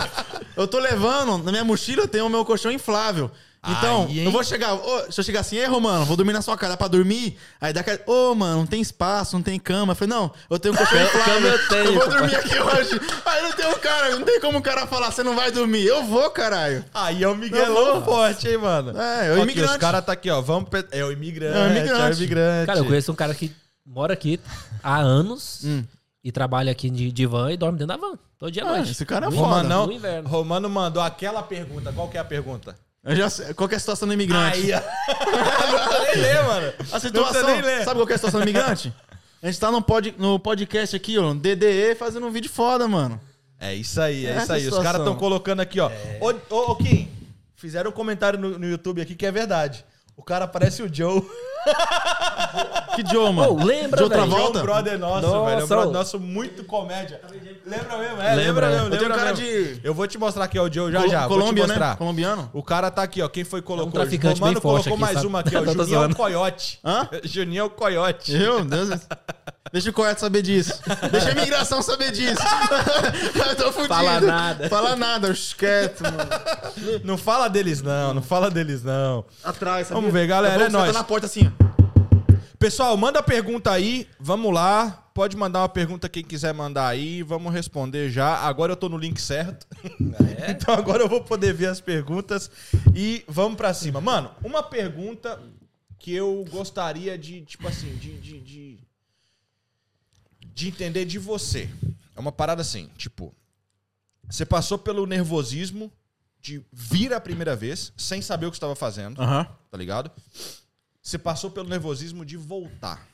Eu 0.54 0.68
tô 0.68 0.78
levando, 0.78 1.38
na 1.42 1.50
minha 1.50 1.64
mochila 1.64 2.06
tem 2.06 2.20
o 2.20 2.28
meu 2.28 2.44
colchão 2.44 2.70
inflável. 2.70 3.30
Então, 3.64 4.06
Aí, 4.08 4.18
hein? 4.18 4.24
eu 4.24 4.32
vou 4.32 4.42
chegar. 4.42 4.74
ô, 4.74 5.12
se 5.12 5.20
eu 5.20 5.24
chegar 5.24 5.38
assim, 5.40 5.56
ei, 5.56 5.66
Romano, 5.66 6.04
vou 6.04 6.16
dormir 6.16 6.32
na 6.32 6.42
sua 6.42 6.56
casa, 6.58 6.72
dá 6.72 6.76
pra 6.76 6.88
dormir? 6.88 7.36
Aí 7.60 7.72
daqui 7.72 7.90
a- 7.92 8.00
Ô, 8.10 8.34
mano, 8.34 8.56
não 8.58 8.66
tem 8.66 8.80
espaço, 8.80 9.36
não 9.36 9.42
tem 9.42 9.56
cama. 9.58 9.92
Eu 9.92 9.96
falei, 9.96 10.12
não, 10.12 10.32
eu 10.50 10.58
tenho 10.58 10.74
um 10.74 10.82
inflável. 10.82 11.24
cama 11.24 11.46
eu 11.46 11.68
tenho, 11.68 11.92
vou 11.92 12.00
papai. 12.00 12.18
dormir 12.18 12.34
aqui 12.34 12.58
hoje. 12.58 13.00
Aí 13.24 13.42
não 13.42 13.52
tem 13.52 13.66
um 13.68 13.78
cara, 13.78 14.10
não 14.18 14.22
tem 14.24 14.40
como 14.40 14.58
o 14.58 14.62
cara 14.62 14.84
falar, 14.88 15.12
você 15.12 15.22
não 15.22 15.36
vai 15.36 15.52
dormir. 15.52 15.84
Eu 15.86 16.02
vou, 16.02 16.28
caralho. 16.30 16.84
Aí 16.92 17.22
é 17.22 17.28
o 17.28 17.36
Miguelão 17.36 18.02
forte, 18.04 18.48
hein, 18.48 18.58
mano? 18.58 19.00
É, 19.00 19.28
é 19.28 19.30
o 19.30 19.34
Aqui, 19.34 19.42
imigrante. 19.42 19.70
Os 19.72 19.76
caras 19.78 20.04
tá 20.04 20.12
aqui, 20.12 20.28
ó. 20.28 20.40
Vamos. 20.40 20.68
pe- 20.68 20.86
É 20.90 21.04
o 21.04 21.12
imigrante. 21.12 21.56
É 21.56 21.60
o 21.62 21.70
imigrante. 21.70 22.00
É 22.02 22.08
o 22.10 22.12
imigrante. 22.14 22.66
Cara, 22.66 22.78
eu 22.80 22.84
conheço 22.84 23.12
um 23.12 23.14
cara 23.14 23.32
que 23.32 23.52
mora 23.86 24.12
aqui 24.12 24.40
há 24.82 24.96
anos 24.98 25.60
Hum. 25.64 25.84
e 26.24 26.32
trabalha 26.32 26.72
aqui 26.72 26.90
de, 26.90 27.12
de 27.12 27.26
van 27.26 27.52
e 27.52 27.56
dorme 27.56 27.78
dentro 27.78 27.96
da 27.96 28.06
van. 28.08 28.18
Todo 28.40 28.50
dia 28.50 28.64
à 28.64 28.68
Ah, 28.70 28.72
noite. 28.78 28.90
esse 28.90 29.06
cara 29.06 29.26
é 29.26 29.30
No 29.30 29.36
foda. 29.36 29.46
inverno, 29.46 29.58
Romanão, 29.62 29.86
No 29.86 29.92
inverno. 29.92 30.28
Romano 30.28 30.68
mandou 30.68 31.00
aquela 31.00 31.44
pergunta. 31.44 31.92
Qual 31.92 32.08
que 32.08 32.16
é 32.16 32.20
a 32.20 32.24
pergunta? 32.24 32.76
Eu 33.04 33.16
já 33.16 33.28
sei. 33.28 33.52
Qual 33.54 33.68
que 33.68 33.74
é 33.74 33.76
a 33.76 33.80
situação 33.80 34.06
do 34.06 34.14
imigrante? 34.14 34.58
Aí, 34.58 34.70
não 34.70 35.88
precisa 35.88 36.00
nem 36.04 36.16
ler, 36.16 36.44
mano. 36.44 36.72
A 36.92 37.00
situação. 37.00 37.46
nem 37.46 37.62
ler. 37.62 37.84
Sabe 37.84 38.00
qual 38.00 38.08
é 38.08 38.12
a 38.12 38.16
situação 38.16 38.40
do 38.40 38.48
imigrante? 38.48 38.92
A 39.42 39.46
gente 39.46 39.58
tá 39.58 39.72
no, 39.72 39.82
pod, 39.82 40.14
no 40.18 40.38
podcast 40.38 40.94
aqui, 40.94 41.18
ó, 41.18 41.34
DDE, 41.34 41.96
fazendo 41.98 42.26
um 42.26 42.30
vídeo 42.30 42.48
foda, 42.48 42.86
mano. 42.86 43.20
É 43.58 43.74
isso 43.74 44.00
aí, 44.00 44.24
é 44.24 44.30
Essa 44.30 44.42
isso 44.42 44.52
aí. 44.52 44.58
Os 44.58 44.64
situação. 44.64 44.84
caras 44.84 45.00
estão 45.00 45.16
colocando 45.16 45.60
aqui, 45.60 45.80
ó. 45.80 45.90
Ô, 46.20 46.32
ô, 46.54 46.70
ô, 46.70 46.76
Kim, 46.76 47.10
fizeram 47.56 47.90
um 47.90 47.92
comentário 47.92 48.38
no, 48.38 48.56
no 48.56 48.68
YouTube 48.68 49.02
aqui 49.02 49.16
que 49.16 49.26
é 49.26 49.32
verdade. 49.32 49.84
O 50.16 50.22
cara 50.22 50.46
parece 50.46 50.82
o 50.82 50.92
Joe. 50.92 51.22
Que 52.94 53.02
mano? 53.32 53.52
Ô, 53.52 53.64
lembra, 53.64 53.98
Joe 54.00 54.08
velho? 54.08 54.20
Joe, 54.20 54.28
Travolta? 54.30 54.58
um 54.58 54.62
brother 54.62 54.98
nosso, 54.98 55.26
Nossa, 55.26 55.44
velho. 55.50 55.60
É 55.60 55.64
um 55.64 55.66
brother 55.68 55.92
nosso 55.92 56.20
muito 56.20 56.64
comédia. 56.64 57.20
Lembra 57.66 57.98
mesmo? 57.98 58.20
É, 58.22 58.34
Lembra, 58.34 58.34
lembra, 58.34 58.68
né? 58.68 58.72
mesmo. 58.74 58.86
Eu 58.86 58.90
tenho 58.98 59.02
lembra 59.02 59.16
cara 59.16 59.30
mesmo. 59.36 59.44
de- 59.76 59.80
Eu 59.82 59.94
vou 59.94 60.06
te 60.06 60.18
mostrar 60.18 60.44
aqui, 60.44 60.58
ó, 60.58 60.64
o 60.64 60.72
Joe, 60.72 60.92
já 60.92 61.00
Col- 61.00 61.08
já. 61.10 61.26
Colômbia, 61.28 61.66
né? 61.66 61.94
Colombiano? 61.96 62.50
O 62.52 62.62
cara 62.62 62.90
tá 62.90 63.02
aqui, 63.02 63.22
ó. 63.22 63.28
Quem 63.28 63.44
foi 63.44 63.60
que 63.62 63.66
colocou? 63.66 63.86
É 63.86 63.88
um 63.88 63.92
traficante 63.92 64.40
Romano 64.40 64.54
bem 64.54 64.60
forte 64.62 64.84
colocou 64.88 64.92
aqui, 64.92 65.00
mais 65.00 65.14
sabe? 65.14 65.26
uma 65.26 65.40
aqui, 65.40 65.56
ó. 65.56 65.84
Zoando. 65.84 66.14
Coyote. 66.16 66.78
Hã? 66.84 67.08
Juninho 67.24 67.70
Coyote. 67.70 68.34
Eu? 68.34 68.64
Deus. 68.64 68.90
Deixa 69.72 69.88
o 69.88 69.92
Coyote 69.92 70.20
saber 70.20 70.42
disso. 70.42 70.78
Deixa 71.10 71.28
a 71.28 71.32
imigração 71.32 71.80
saber 71.80 72.10
disso. 72.12 72.42
Eu 73.48 73.56
tô 73.56 73.72
fudido. 73.72 73.88
Fala 73.88 74.20
nada. 74.20 74.68
Fala 74.68 74.96
nada, 74.96 75.32
quieto, 75.56 76.02
mano. 76.02 76.18
Não 77.04 77.16
fala 77.16 77.48
deles, 77.48 77.80
não. 77.80 78.12
Não 78.12 78.22
fala 78.22 78.50
deles, 78.50 78.82
não. 78.84 79.24
Atrás, 79.42 79.86
sabia? 79.86 80.00
Vamos 80.00 80.12
ver, 80.12 80.26
galera, 80.26 80.54
é 80.54 80.58
pouco 80.58 80.70
você 80.72 80.76
nóis. 80.76 80.92
Tá 80.92 80.98
na 80.98 81.04
porta 81.04 81.26
assim, 81.26 81.50
ó. 81.58 81.81
Pessoal, 82.62 82.96
manda 82.96 83.20
pergunta 83.20 83.72
aí. 83.72 84.08
Vamos 84.20 84.54
lá. 84.54 84.92
Pode 85.12 85.36
mandar 85.36 85.62
uma 85.62 85.68
pergunta 85.68 86.08
quem 86.08 86.22
quiser 86.22 86.54
mandar 86.54 86.86
aí. 86.86 87.20
Vamos 87.20 87.52
responder 87.52 88.08
já. 88.08 88.36
Agora 88.36 88.70
eu 88.70 88.76
tô 88.76 88.88
no 88.88 88.96
link 88.96 89.20
certo. 89.20 89.66
então 90.48 90.72
agora 90.72 91.02
eu 91.02 91.08
vou 91.08 91.24
poder 91.24 91.52
ver 91.52 91.66
as 91.66 91.80
perguntas. 91.80 92.48
E 92.94 93.24
vamos 93.26 93.56
pra 93.56 93.74
cima. 93.74 94.00
Mano, 94.00 94.30
uma 94.44 94.62
pergunta 94.62 95.42
que 95.98 96.14
eu 96.14 96.44
gostaria 96.52 97.18
de, 97.18 97.40
tipo 97.40 97.66
assim, 97.66 97.96
de, 97.96 98.16
de, 98.20 98.38
de, 98.38 98.78
de 100.54 100.68
entender 100.68 101.04
de 101.04 101.18
você. 101.18 101.68
É 102.14 102.20
uma 102.20 102.30
parada 102.30 102.62
assim, 102.62 102.88
tipo. 102.96 103.34
Você 104.30 104.46
passou 104.46 104.78
pelo 104.78 105.04
nervosismo 105.04 105.92
de 106.40 106.64
vir 106.72 107.12
a 107.12 107.20
primeira 107.20 107.56
vez 107.56 107.92
sem 107.96 108.22
saber 108.22 108.46
o 108.46 108.52
que 108.52 108.56
estava 108.56 108.76
fazendo 108.76 109.20
Aham. 109.20 109.48
tá 109.68 109.76
ligado? 109.76 110.12
Você 111.02 111.18
passou 111.18 111.50
pelo 111.50 111.68
nervosismo 111.68 112.24
de 112.24 112.36
voltar. 112.36 113.06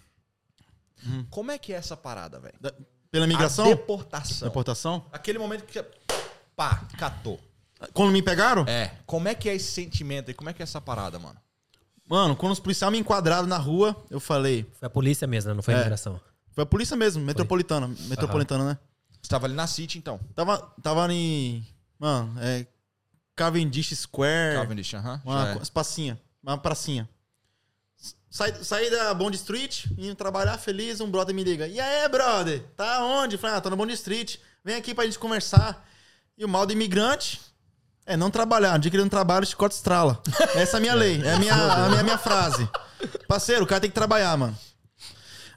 Como 1.30 1.50
é 1.50 1.58
que 1.58 1.72
é 1.72 1.76
essa 1.76 1.96
parada, 1.96 2.38
velho? 2.38 2.54
Pela 3.10 3.24
imigração? 3.24 3.64
A 3.64 3.68
deportação. 3.68 4.48
Deportação? 4.48 5.06
Aquele 5.10 5.38
momento 5.38 5.64
que 5.64 5.72
você, 5.72 5.86
pá, 6.54 6.86
catou. 6.98 7.40
Quando 7.94 8.12
me 8.12 8.20
pegaram? 8.20 8.64
É. 8.68 8.92
Como 9.06 9.28
é 9.28 9.34
que 9.34 9.48
é 9.48 9.54
esse 9.54 9.70
sentimento 9.70 10.30
e 10.30 10.34
como 10.34 10.50
é 10.50 10.52
que 10.52 10.60
é 10.60 10.64
essa 10.64 10.80
parada, 10.80 11.18
mano? 11.18 11.38
Mano, 12.06 12.34
quando 12.36 12.52
os 12.52 12.60
policiais 12.60 12.92
me 12.92 12.98
enquadraram 12.98 13.46
na 13.46 13.56
rua, 13.56 13.96
eu 14.10 14.18
falei. 14.18 14.66
Foi 14.78 14.86
a 14.86 14.90
polícia 14.90 15.26
mesmo, 15.26 15.50
né? 15.50 15.54
não 15.54 15.62
foi 15.62 15.74
a 15.74 15.78
É. 15.78 15.80
imigração. 15.80 16.20
Foi 16.50 16.64
a 16.64 16.66
polícia 16.66 16.96
mesmo, 16.96 17.22
metropolitana. 17.24 17.86
Metropolitana, 18.08 18.64
né? 18.64 18.78
Você 19.22 19.28
tava 19.28 19.46
ali 19.46 19.54
na 19.54 19.66
City, 19.66 19.98
então. 19.98 20.18
Tava, 20.34 20.58
tava 20.82 21.10
em. 21.12 21.64
Mano, 21.98 22.34
é. 22.40 22.66
Cavendish 23.36 23.94
Square. 23.94 24.56
Cavendish, 24.56 24.94
aham. 24.94 25.22
Uma 25.24 25.44
já 25.44 25.54
é. 25.54 25.62
espacinha, 25.62 26.20
uma 26.42 26.58
pracinha. 26.58 27.08
Saí, 28.30 28.52
saí 28.62 28.90
da 28.90 29.14
Bond 29.14 29.34
Street, 29.36 29.86
indo 29.96 30.14
trabalhar 30.14 30.58
feliz, 30.58 31.00
um 31.00 31.10
brother 31.10 31.34
me 31.34 31.42
liga. 31.42 31.66
E 31.66 31.80
aí, 31.80 32.08
brother? 32.08 32.62
Tá 32.76 33.04
onde? 33.04 33.38
Falei, 33.38 33.56
ah, 33.56 33.60
tô 33.60 33.70
na 33.70 33.76
Bond 33.76 33.92
Street. 33.94 34.36
Vem 34.64 34.76
aqui 34.76 34.94
pra 34.94 35.04
gente 35.04 35.18
conversar. 35.18 35.86
E 36.36 36.44
o 36.44 36.48
mal 36.48 36.66
do 36.66 36.72
imigrante 36.72 37.40
é 38.04 38.16
não 38.16 38.30
trabalhar. 38.30 38.74
No 38.74 38.78
dia 38.78 38.90
que 38.90 38.96
ele 38.96 39.02
não 39.02 39.10
trabalha, 39.10 39.44
o 39.44 39.46
chicote 39.46 39.74
estrala. 39.74 40.22
Essa 40.54 40.76
é 40.76 40.78
a 40.78 40.80
minha 40.80 40.94
lei, 40.96 41.22
é 41.22 41.32
a 41.32 41.38
minha, 41.38 41.54
a 41.54 41.88
minha, 41.88 42.00
a 42.00 42.02
minha 42.02 42.18
frase. 42.18 42.68
Parceiro, 43.26 43.64
o 43.64 43.66
cara 43.66 43.80
tem 43.80 43.90
que 43.90 43.94
trabalhar, 43.94 44.36
mano. 44.36 44.56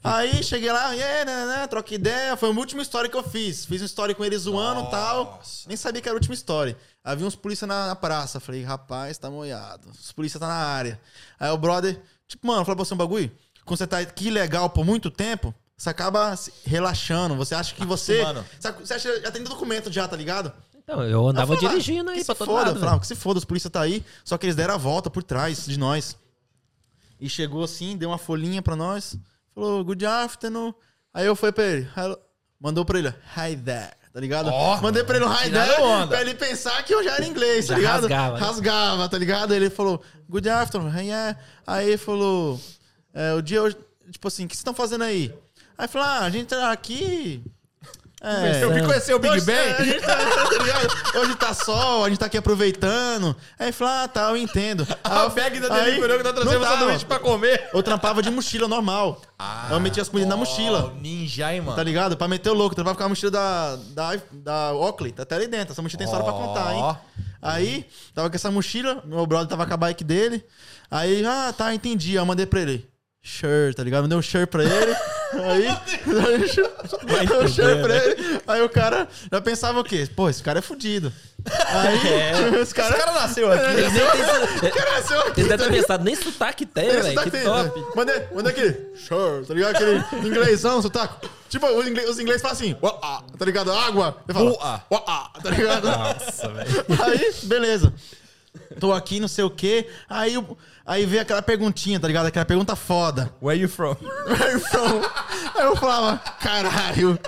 Aí 0.04 0.42
cheguei 0.42 0.72
lá, 0.72 0.96
e 0.96 1.00
aí, 1.00 1.24
né, 1.24 1.46
né, 1.46 1.66
troca 1.68 1.94
ideia. 1.94 2.36
Foi 2.36 2.48
a 2.48 2.52
última 2.52 2.82
história 2.82 3.08
que 3.08 3.16
eu 3.16 3.22
fiz. 3.22 3.64
Fiz 3.64 3.80
uma 3.80 3.86
história 3.86 4.14
com 4.14 4.24
ele 4.24 4.36
zoando 4.36 4.88
e 4.88 4.90
tal. 4.90 5.40
Nem 5.66 5.76
sabia 5.76 6.02
que 6.02 6.08
era 6.08 6.16
a 6.16 6.18
última 6.18 6.34
história. 6.34 6.76
Havia 7.04 7.24
uns 7.24 7.36
polícia 7.36 7.66
na, 7.66 7.86
na 7.86 7.94
praça. 7.94 8.40
Falei, 8.40 8.64
rapaz, 8.64 9.16
tá 9.16 9.30
molhado. 9.30 9.88
Os 9.90 10.10
polícia 10.10 10.40
tá 10.40 10.48
na 10.48 10.54
área. 10.54 11.00
Aí 11.38 11.50
o 11.50 11.56
brother, 11.56 12.02
tipo, 12.32 12.46
mano, 12.46 12.64
fala 12.64 12.76
pra 12.76 12.84
você 12.84 12.94
um 12.94 12.96
bagulho. 12.96 13.30
Quando 13.64 13.78
você 13.78 13.86
tá 13.86 13.98
aqui 13.98 14.28
legal 14.30 14.68
por 14.70 14.84
muito 14.84 15.10
tempo, 15.10 15.54
você 15.76 15.88
acaba 15.88 16.34
se 16.36 16.52
relaxando. 16.64 17.34
Você 17.36 17.54
acha 17.54 17.74
que 17.74 17.84
você. 17.86 18.22
Mano. 18.22 18.44
Sabe, 18.60 18.84
Você 18.86 18.94
acha 18.94 19.20
já 19.22 19.30
tem 19.30 19.42
documento 19.44 19.90
já, 19.92 20.06
tá 20.08 20.16
ligado? 20.16 20.52
Então, 20.76 21.02
eu 21.04 21.28
andava 21.28 21.52
Eu 21.52 21.56
falava, 21.58 21.76
dirigindo 21.78 22.10
que 22.10 22.16
aí 22.16 22.20
se 22.20 22.26
pra 22.26 22.34
todo 22.34 22.46
foda, 22.48 22.58
lado. 22.66 22.76
eu 22.76 22.80
falava, 22.80 23.00
que 23.00 23.06
se 23.06 23.14
foda, 23.14 23.38
os 23.38 23.44
polícia 23.44 23.70
tá 23.70 23.80
aí. 23.80 24.04
Só 24.24 24.36
que 24.36 24.46
eles 24.46 24.56
deram 24.56 24.74
a 24.74 24.76
volta 24.76 25.08
por 25.08 25.22
trás 25.22 25.64
de 25.64 25.78
nós. 25.78 26.16
E 27.20 27.28
chegou 27.28 27.62
assim, 27.62 27.96
deu 27.96 28.10
uma 28.10 28.18
folhinha 28.18 28.60
pra 28.60 28.74
nós. 28.74 29.16
Falou, 29.54 29.84
good 29.84 30.04
afternoon. 30.04 30.74
Aí 31.14 31.24
eu 31.26 31.36
fui 31.36 31.52
pra 31.52 31.64
ele. 31.64 31.88
hello- 31.96 32.18
Mandou 32.58 32.84
pra 32.84 32.98
ele, 32.98 33.08
hi 33.36 33.56
there. 33.56 33.92
Tá 34.12 34.20
ligado? 34.20 34.48
Ó, 34.52 34.80
Mandei 34.82 35.02
pra 35.04 35.16
ele 35.16 35.24
um 35.24 35.32
hi 35.32 35.44
tiraram 35.44 35.72
there 35.74 35.82
onda. 35.82 36.06
pra 36.08 36.20
ele 36.20 36.34
pensar 36.34 36.82
que 36.84 36.94
eu 36.94 37.02
já 37.02 37.14
era 37.14 37.24
inglês, 37.24 37.64
Já 37.66 37.74
tá 37.74 37.78
ligado? 37.78 38.00
rasgava, 38.02 38.38
né? 38.38 38.46
Rasgava, 38.46 39.08
tá 39.08 39.18
ligado? 39.18 39.54
Ele 39.54 39.70
falou, 39.70 40.02
good 40.28 40.48
afternoon, 40.50 40.94
yeah. 41.00 41.38
Aí 41.66 41.88
ele 41.88 41.96
falou, 41.96 42.60
é, 43.14 43.32
o 43.32 43.40
dia 43.40 43.62
hoje, 43.62 43.76
tipo 44.10 44.28
assim, 44.28 44.44
o 44.44 44.48
que 44.48 44.54
vocês 44.54 44.60
estão 44.60 44.74
fazendo 44.74 45.02
aí? 45.04 45.34
Aí 45.78 45.88
falou, 45.88 46.06
ah, 46.06 46.18
a 46.20 46.30
gente 46.30 46.48
tá 46.48 46.70
aqui 46.70 47.42
É, 48.24 48.62
Eu 48.62 48.72
vim 48.72 48.84
conhecer 48.84 49.12
o 49.14 49.18
Big 49.18 49.34
Hoje, 49.34 49.44
Bang. 49.44 50.00
tá? 50.00 51.18
Hoje 51.18 51.34
tá 51.34 51.52
sol, 51.52 52.04
a 52.04 52.08
gente 52.08 52.18
tá 52.20 52.26
aqui 52.26 52.38
aproveitando. 52.38 53.34
Aí 53.58 53.72
falou, 53.72 53.92
ah, 53.94 54.06
tá, 54.06 54.30
eu 54.30 54.36
entendo. 54.36 54.86
A 55.02 55.22
Aí, 55.24 55.30
bag 55.30 55.58
da 55.58 55.74
aí, 55.74 55.84
Deliveroo 55.86 56.18
que 56.18 56.22
tá 56.24 56.32
trazendo 56.32 56.64
sanduíche 56.64 57.04
pra 57.04 57.18
comer. 57.18 57.68
Eu 57.74 57.82
trampava 57.82 58.22
de 58.22 58.30
mochila 58.30 58.68
normal. 58.68 59.20
eu 59.70 59.80
metia 59.80 60.02
as 60.02 60.08
comidas 60.08 60.30
na 60.30 60.36
mochila. 60.36 60.94
Ninja, 61.00 61.52
hein, 61.52 61.62
mano? 61.62 61.74
Tá 61.76 61.82
ligado? 61.82 62.16
Pra 62.16 62.28
meter 62.28 62.50
o 62.50 62.54
louco. 62.54 62.76
Trampava 62.76 62.96
com 62.96 63.02
a 63.02 63.08
mochila 63.08 63.30
da, 63.32 63.76
da, 63.90 64.10
da 64.30 64.72
Oakley. 64.72 65.10
Tá 65.10 65.24
até 65.24 65.34
ali 65.34 65.48
dentro. 65.48 65.72
Essa 65.72 65.82
mochila 65.82 65.98
tem 65.98 66.04
história 66.04 66.24
pra 66.24 66.32
contar, 66.32 66.72
Ó. 66.74 66.90
hein? 66.92 66.96
Aí, 67.42 67.86
tava 68.14 68.30
com 68.30 68.36
essa 68.36 68.52
mochila. 68.52 69.02
Meu 69.04 69.26
brother 69.26 69.48
tava 69.48 69.66
com 69.66 69.74
a 69.74 69.76
bike 69.76 70.04
dele. 70.04 70.44
Aí, 70.88 71.26
ah, 71.26 71.52
tá, 71.56 71.74
entendi. 71.74 72.10
Aí 72.10 72.16
eu 72.16 72.26
mandei 72.26 72.46
pra 72.46 72.60
ele. 72.60 72.88
Shirt, 73.20 73.76
tá 73.76 73.82
ligado? 73.82 74.02
Mandei 74.02 74.16
um 74.16 74.22
shirt 74.22 74.48
pra 74.48 74.62
ele. 74.64 74.94
Aí, 75.32 75.66
mandei 76.06 77.36
um 77.38 77.48
shirt 77.48 77.82
pra 77.82 77.96
ele. 77.96 78.40
Aí 78.46 78.62
o 78.62 78.68
cara 78.68 79.08
já 79.30 79.40
pensava 79.40 79.80
o 79.80 79.84
quê? 79.84 80.08
Pô, 80.14 80.28
esse 80.28 80.42
cara 80.42 80.58
é 80.58 80.62
fudido. 80.62 81.12
Aí, 81.44 82.58
esse 82.60 82.74
cara... 82.74 82.94
Esse 82.94 83.04
cara 83.04 83.12
nasceu 83.20 83.50
aqui. 83.52 83.64
Eles 83.64 83.92
nem 83.92 84.02
Esse 84.04 84.70
cara 84.78 84.90
nasceu 84.92 85.20
aqui, 85.20 85.40
Eles 85.40 85.48
tá 85.50 85.56
devem 85.56 85.72
ter 85.72 85.80
pensado, 85.80 86.04
nem 86.04 86.14
sotaque 86.14 86.66
tem, 86.66 86.88
velho. 86.90 87.04
sotaque 87.08 87.30
Que 87.30 87.36
tem, 87.38 87.44
top. 87.44 87.80
né? 87.80 87.86
Mandei, 87.96 88.22
mandei 88.34 88.52
aquele 88.52 88.96
shirt, 88.96 89.46
tá 89.48 89.54
ligado? 89.54 89.74
Aquele 89.76 90.04
inglêsão, 90.28 90.82
sotaque. 90.82 91.28
Tipo, 91.48 91.66
os 91.66 91.86
ingleses, 91.86 92.10
os 92.10 92.18
ingleses 92.18 92.42
falam 92.42 92.56
assim, 92.56 92.76
"Uá", 92.82 93.22
tá 93.38 93.44
ligado? 93.44 93.70
Água. 93.72 94.16
Ele 94.28 94.38
fala, 94.38 94.50
Uá. 94.52 94.84
"Uá", 94.90 95.30
tá 95.42 95.50
ligado? 95.50 95.84
Nossa, 95.86 96.48
velho. 96.48 96.86
Aí, 97.04 97.34
beleza. 97.44 97.92
Tô 98.80 98.92
aqui, 98.92 99.20
não 99.20 99.28
sei 99.28 99.44
o 99.44 99.50
quê. 99.50 99.86
Aí, 100.08 100.34
eu- 100.34 100.56
aí 100.86 101.06
veio 101.06 101.22
aquela 101.22 101.42
perguntinha, 101.42 101.98
tá 101.98 102.06
ligado? 102.06 102.26
Aquela 102.26 102.44
pergunta 102.44 102.76
foda. 102.76 103.32
Where 103.40 103.60
you 103.60 103.68
from? 103.68 103.96
Aí 104.28 104.52
eu 104.52 104.60
falava, 104.60 105.12
aí 105.56 105.64
eu 105.64 105.76
falava 105.76 106.18
caralho. 106.40 107.18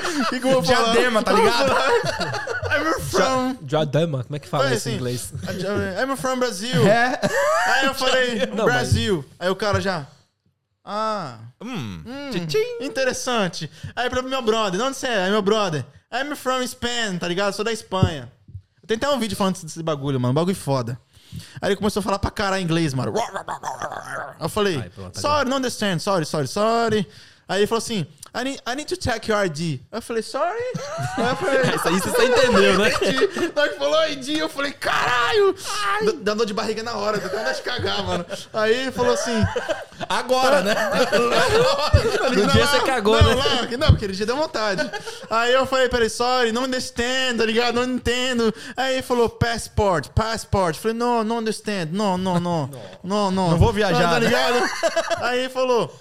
O 0.00 0.28
que, 0.28 0.40
que 0.40 0.46
eu 0.46 0.52
vou 0.52 0.62
falar? 0.62 0.92
Diadema, 0.92 1.22
tá 1.22 1.32
Eu 1.32 1.36
ligado? 1.38 1.72
I'm 1.72 3.00
from... 3.10 3.56
Diadema, 3.62 4.24
como 4.24 4.36
é 4.36 4.38
que 4.38 4.48
fala 4.48 4.64
Foi 4.64 4.76
isso 4.76 4.88
em 4.88 4.92
assim, 4.92 4.98
inglês? 4.98 5.32
I'm 6.02 6.16
from 6.16 6.38
Brasil. 6.38 6.86
É. 6.86 7.20
Aí 7.66 7.86
eu 7.86 7.94
falei, 7.94 8.46
Não, 8.54 8.64
Brasil. 8.64 9.24
Aí 9.38 9.48
o 9.48 9.56
cara 9.56 9.80
já... 9.80 10.06
Ah... 10.84 11.38
Hum. 11.62 12.02
Hum, 12.06 12.30
interessante. 12.80 13.70
Aí 13.94 14.08
pra 14.08 14.22
meu 14.22 14.42
brother, 14.42 14.80
de 14.80 14.86
onde 14.86 14.96
você 14.96 15.06
é? 15.06 15.24
Aí 15.24 15.30
meu 15.30 15.42
brother, 15.42 15.84
I'm 16.12 16.34
from 16.34 16.66
Spain, 16.66 17.18
tá 17.18 17.28
ligado? 17.28 17.52
Sou 17.52 17.64
da 17.64 17.70
Espanha. 17.70 18.32
Tem 18.86 18.96
até 18.96 19.08
um 19.08 19.20
vídeo 19.20 19.36
falando 19.36 19.62
desse 19.62 19.82
bagulho, 19.82 20.18
mano. 20.18 20.34
Bagulho 20.34 20.56
foda. 20.56 20.98
Aí 21.60 21.68
ele 21.70 21.76
começou 21.76 22.00
a 22.00 22.02
falar 22.02 22.18
pra 22.18 22.30
caralho 22.30 22.62
inglês, 22.62 22.94
mano. 22.94 23.12
Eu 24.40 24.48
falei, 24.48 24.78
Ai, 24.78 24.90
pronto, 24.90 25.20
sorry, 25.20 25.48
não 25.48 25.58
understand, 25.58 25.98
sorry, 25.98 26.24
sorry, 26.24 26.48
sorry. 26.48 27.06
Aí 27.50 27.58
ele 27.60 27.66
falou 27.66 27.78
assim, 27.82 28.06
I 28.32 28.44
need, 28.44 28.62
I 28.64 28.76
need 28.76 28.86
to 28.94 28.96
check 28.96 29.26
your 29.26 29.44
ID. 29.44 29.80
Aí 29.90 29.98
eu 29.98 30.02
falei, 30.02 30.22
sorry? 30.22 30.62
Aí 31.18 31.26
eu 31.30 31.36
falei, 31.36 31.60
Isso 31.74 31.88
aí 31.88 31.98
você 32.00 32.24
entendeu, 32.26 32.78
né? 32.78 32.88
ID. 32.90 33.52
Na 33.56 33.62
hora 33.62 33.72
que 33.72 33.78
falou 33.78 34.06
ID, 34.08 34.28
eu 34.38 34.48
falei, 34.48 34.70
caralho! 34.70 35.56
Dando 36.22 36.38
dor 36.38 36.46
de 36.46 36.54
barriga 36.54 36.80
na 36.84 36.94
hora, 36.94 37.16
até 37.16 37.28
vontade 37.28 37.56
de 37.56 37.62
cagar, 37.62 38.04
mano. 38.04 38.24
Aí 38.52 38.72
ele 38.72 38.92
falou 38.92 39.14
assim, 39.14 39.44
Agora, 40.08 40.62
né? 40.62 40.74
No 42.30 42.46
dia 42.46 42.66
você 42.66 42.80
cagou, 42.80 43.20
não, 43.20 43.30
né? 43.30 43.34
Lá, 43.34 43.76
não, 43.78 43.88
porque 43.88 44.04
ele 44.04 44.12
dia 44.14 44.26
deu 44.26 44.36
vontade. 44.36 44.88
Aí 45.28 45.52
eu 45.52 45.66
falei, 45.66 45.88
peraí, 45.88 46.08
sorry, 46.08 46.52
não 46.52 46.64
understand, 46.64 47.36
tá 47.38 47.44
ligado? 47.44 47.74
Não 47.74 47.84
entendo. 47.94 48.54
Aí 48.76 48.94
ele 48.94 49.02
falou, 49.02 49.28
passport, 49.28 50.08
passport. 50.10 50.76
Falei, 50.76 50.96
não, 50.96 51.24
não 51.24 51.38
understand, 51.38 51.88
não, 51.90 52.16
não, 52.16 52.38
não. 52.38 52.70
Não, 53.02 53.30
não. 53.30 53.50
Não 53.50 53.58
vou 53.58 53.72
viajar, 53.72 54.08
Tá 54.08 54.20
né? 54.20 54.26
ligado? 54.26 54.70
Aí 55.22 55.40
ele 55.40 55.48
falou, 55.48 55.92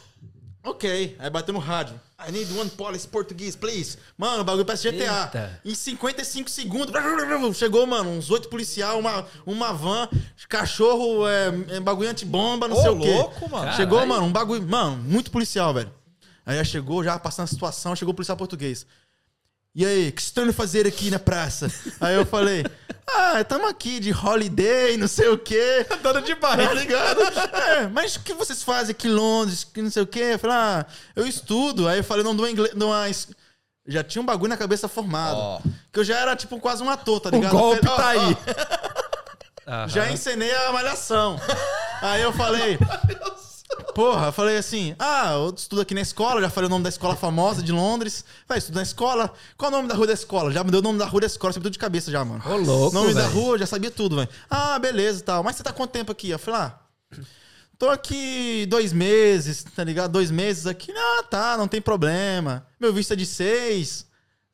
ok. 0.70 1.16
Aí 1.20 1.30
bateu 1.30 1.54
no 1.54 1.60
rádio. 1.60 2.00
I 2.28 2.32
need 2.32 2.52
one 2.54 2.70
police 2.72 3.08
português, 3.08 3.56
please. 3.56 3.98
Mano, 4.18 4.41
o 4.41 4.44
bagulho 4.44 4.66
parece 4.66 4.91
GTA. 4.91 5.24
Eita. 5.26 5.62
Em 5.64 5.74
55 5.74 6.50
segundos, 6.50 6.94
chegou, 7.58 7.86
mano, 7.88 8.10
uns 8.10 8.30
oito 8.30 8.50
policial, 8.50 9.00
uma, 9.00 9.26
uma 9.46 9.72
van, 9.72 10.10
cachorro, 10.50 11.28
é, 11.28 11.48
é, 11.76 11.80
bagulho 11.80 12.10
antibomba, 12.10 12.68
não 12.68 12.76
Ô, 12.78 12.82
sei 12.82 12.90
o 12.91 13.00
quê. 13.00 13.14
louco, 13.14 13.41
mano. 13.50 13.64
Caralho. 13.64 13.78
Chegou, 13.78 14.06
mano, 14.06 14.26
um 14.26 14.32
bagulho, 14.32 14.62
mano, 14.68 14.98
muito 14.98 15.32
policial, 15.32 15.74
velho. 15.74 15.91
Aí 16.46 16.58
já 16.58 16.64
chegou, 16.64 17.04
já 17.04 17.18
passando 17.18 17.46
a 17.46 17.48
situação, 17.48 17.96
chegou 17.96 18.12
o 18.12 18.16
policial 18.16 18.36
português. 18.36 18.86
E 19.76 19.86
aí, 19.86 20.10
o 20.10 20.12
que 20.12 20.22
vocês 20.22 20.28
estão 20.30 20.52
fazer 20.54 20.88
aqui 20.88 21.12
na 21.12 21.20
praça? 21.20 21.72
Aí 22.02 22.16
eu 22.16 22.26
falei, 22.26 22.66
ah, 23.08 23.40
estamos 23.40 23.70
aqui 23.70 24.00
de 24.00 24.12
holiday, 24.12 24.98
não 24.98 25.08
sei 25.08 25.28
o 25.30 25.38
quê. 25.38 25.86
Dando 26.02 26.22
de 26.22 26.36
Tá 26.36 26.41
barriga. 26.56 26.74
ligado? 26.74 27.22
É, 27.22 27.88
mas 27.88 28.16
o 28.16 28.22
que 28.22 28.34
vocês 28.34 28.64
fazem 28.64 28.91
aqui 28.91 29.08
em 29.08 29.12
Londres, 29.12 29.64
que 29.64 29.82
não 29.82 29.91
sei 29.91 30.04
o 30.04 30.08
quê? 30.08 30.32
Eu 30.34 30.40
falei, 30.40 30.56
ah, 30.58 30.86
eu 31.16 31.26
estudo. 31.28 31.88
Aí 31.88 32.00
eu 32.00 32.04
falei, 32.04 32.24
não, 32.24 32.36
do 32.36 32.48
inglês, 32.48 32.74
não, 32.76 32.91
es- 33.08 33.28
já 33.88 34.04
tinha 34.04 34.22
um 34.22 34.26
bagulho 34.26 34.50
na 34.50 34.58
cabeça 34.58 34.88
formado. 34.88 35.38
Ó. 35.38 35.62
Que 35.94 36.00
eu 36.00 36.04
já 36.04 36.18
era, 36.18 36.36
tipo, 36.36 36.60
quase 36.60 36.84
um 36.84 36.90
ator, 36.90 37.20
tá 37.22 37.30
O 37.30 37.32
ligado? 37.32 37.52
golpe 37.52 37.78
Eu 37.78 37.90
tá 37.90 37.96
falei, 37.96 38.20
ó, 38.20 38.22
aí. 38.28 38.38
ó, 39.68 39.72
Aham. 39.72 39.88
já 39.88 40.12
encenei 40.12 40.54
a 40.54 40.72
malhação. 40.74 41.40
Aí 42.02 42.22
eu 42.22 42.34
falei. 42.34 42.78
Porra, 43.99 44.27
eu 44.27 44.31
falei 44.31 44.55
assim: 44.55 44.95
ah, 44.97 45.34
eu 45.34 45.53
estudo 45.53 45.81
aqui 45.81 45.93
na 45.93 45.99
escola, 45.99 46.39
já 46.39 46.49
falei 46.49 46.67
o 46.67 46.69
nome 46.69 46.84
da 46.84 46.89
escola 46.89 47.17
famosa 47.17 47.61
de 47.61 47.73
Londres. 47.73 48.23
Vai, 48.47 48.57
estudo 48.57 48.76
na 48.76 48.81
escola. 48.81 49.34
Qual 49.57 49.69
é 49.69 49.73
o 49.73 49.76
nome 49.76 49.89
da 49.89 49.93
rua 49.95 50.07
da 50.07 50.13
escola? 50.13 50.53
Já 50.53 50.63
me 50.63 50.71
deu 50.71 50.80
o 50.80 50.84
nome 50.84 50.97
da 50.97 51.05
rua 51.05 51.19
da 51.19 51.27
escola, 51.27 51.51
sabia 51.51 51.65
tudo 51.65 51.73
de 51.73 51.80
cabeça 51.80 52.09
já, 52.09 52.23
mano. 52.23 52.41
Ô, 52.45 52.55
louco, 52.55 52.95
Nome 52.95 53.13
da 53.13 53.27
velho. 53.27 53.34
rua, 53.34 53.57
já 53.57 53.65
sabia 53.65 53.91
tudo, 53.91 54.15
velho. 54.15 54.30
Ah, 54.49 54.80
beleza 54.80 55.19
e 55.19 55.23
tal. 55.23 55.43
Mas 55.43 55.57
você 55.57 55.63
tá 55.63 55.73
quanto 55.73 55.91
tempo 55.91 56.13
aqui? 56.13 56.30
Eu 56.30 56.39
falei, 56.39 56.61
ah. 56.61 56.80
Tô 57.77 57.89
aqui 57.89 58.65
dois 58.69 58.93
meses, 58.93 59.65
tá 59.76 59.84
ligado? 59.84 60.13
Dois 60.13 60.31
meses 60.31 60.65
aqui. 60.65 60.93
Ah, 60.95 61.23
tá, 61.23 61.57
não 61.57 61.67
tem 61.67 61.81
problema. 61.81 62.65
Meu 62.80 62.93
visto 62.93 63.11
é 63.11 63.17
de 63.17 63.26
seis. 63.26 64.05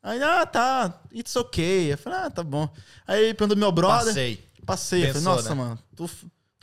Aí, 0.02 0.20
ah, 0.24 0.44
tá, 0.44 1.02
it's 1.14 1.36
okay. 1.36 1.92
Eu 1.92 1.98
falei, 1.98 2.18
ah, 2.18 2.30
tá 2.30 2.42
bom. 2.42 2.68
Aí 3.06 3.32
perguntou 3.32 3.56
meu 3.56 3.70
brother. 3.70 4.06
Passei. 4.06 4.44
Passei. 4.66 4.98
Eu 5.02 5.06
falei, 5.06 5.22
Pensou, 5.22 5.34
nossa, 5.36 5.48
né? 5.50 5.54
mano, 5.54 5.78
tô, 5.94 6.10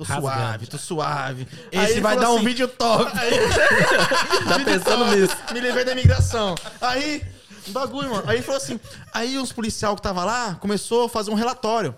tô 0.06 0.14
Rasgando 0.14 0.36
suave, 0.36 0.68
tô 0.68 0.78
suave. 0.78 1.48
Aí 1.72 1.92
Esse 1.92 2.02
vai 2.02 2.18
dar 2.18 2.32
um 2.32 2.36
assim, 2.36 2.46
vídeo 2.46 2.68
top. 2.68 3.12
Tá 4.48 4.60
pensando 4.64 5.06
nisso. 5.16 5.36
Me 5.54 5.60
livrei 5.60 5.86
da 5.86 5.92
imigração. 5.94 6.56
Aí, 6.82 7.24
um 7.68 7.72
bagulho, 7.72 8.10
mano. 8.10 8.30
Aí 8.30 8.42
falou 8.42 8.58
assim. 8.58 8.80
Aí 9.14 9.38
os 9.38 9.52
policial 9.52 9.96
que 9.96 10.02
tava 10.02 10.24
lá 10.24 10.56
começou 10.56 11.06
a 11.06 11.10
fazer 11.10 11.32
um 11.32 11.36
relatório. 11.36 11.96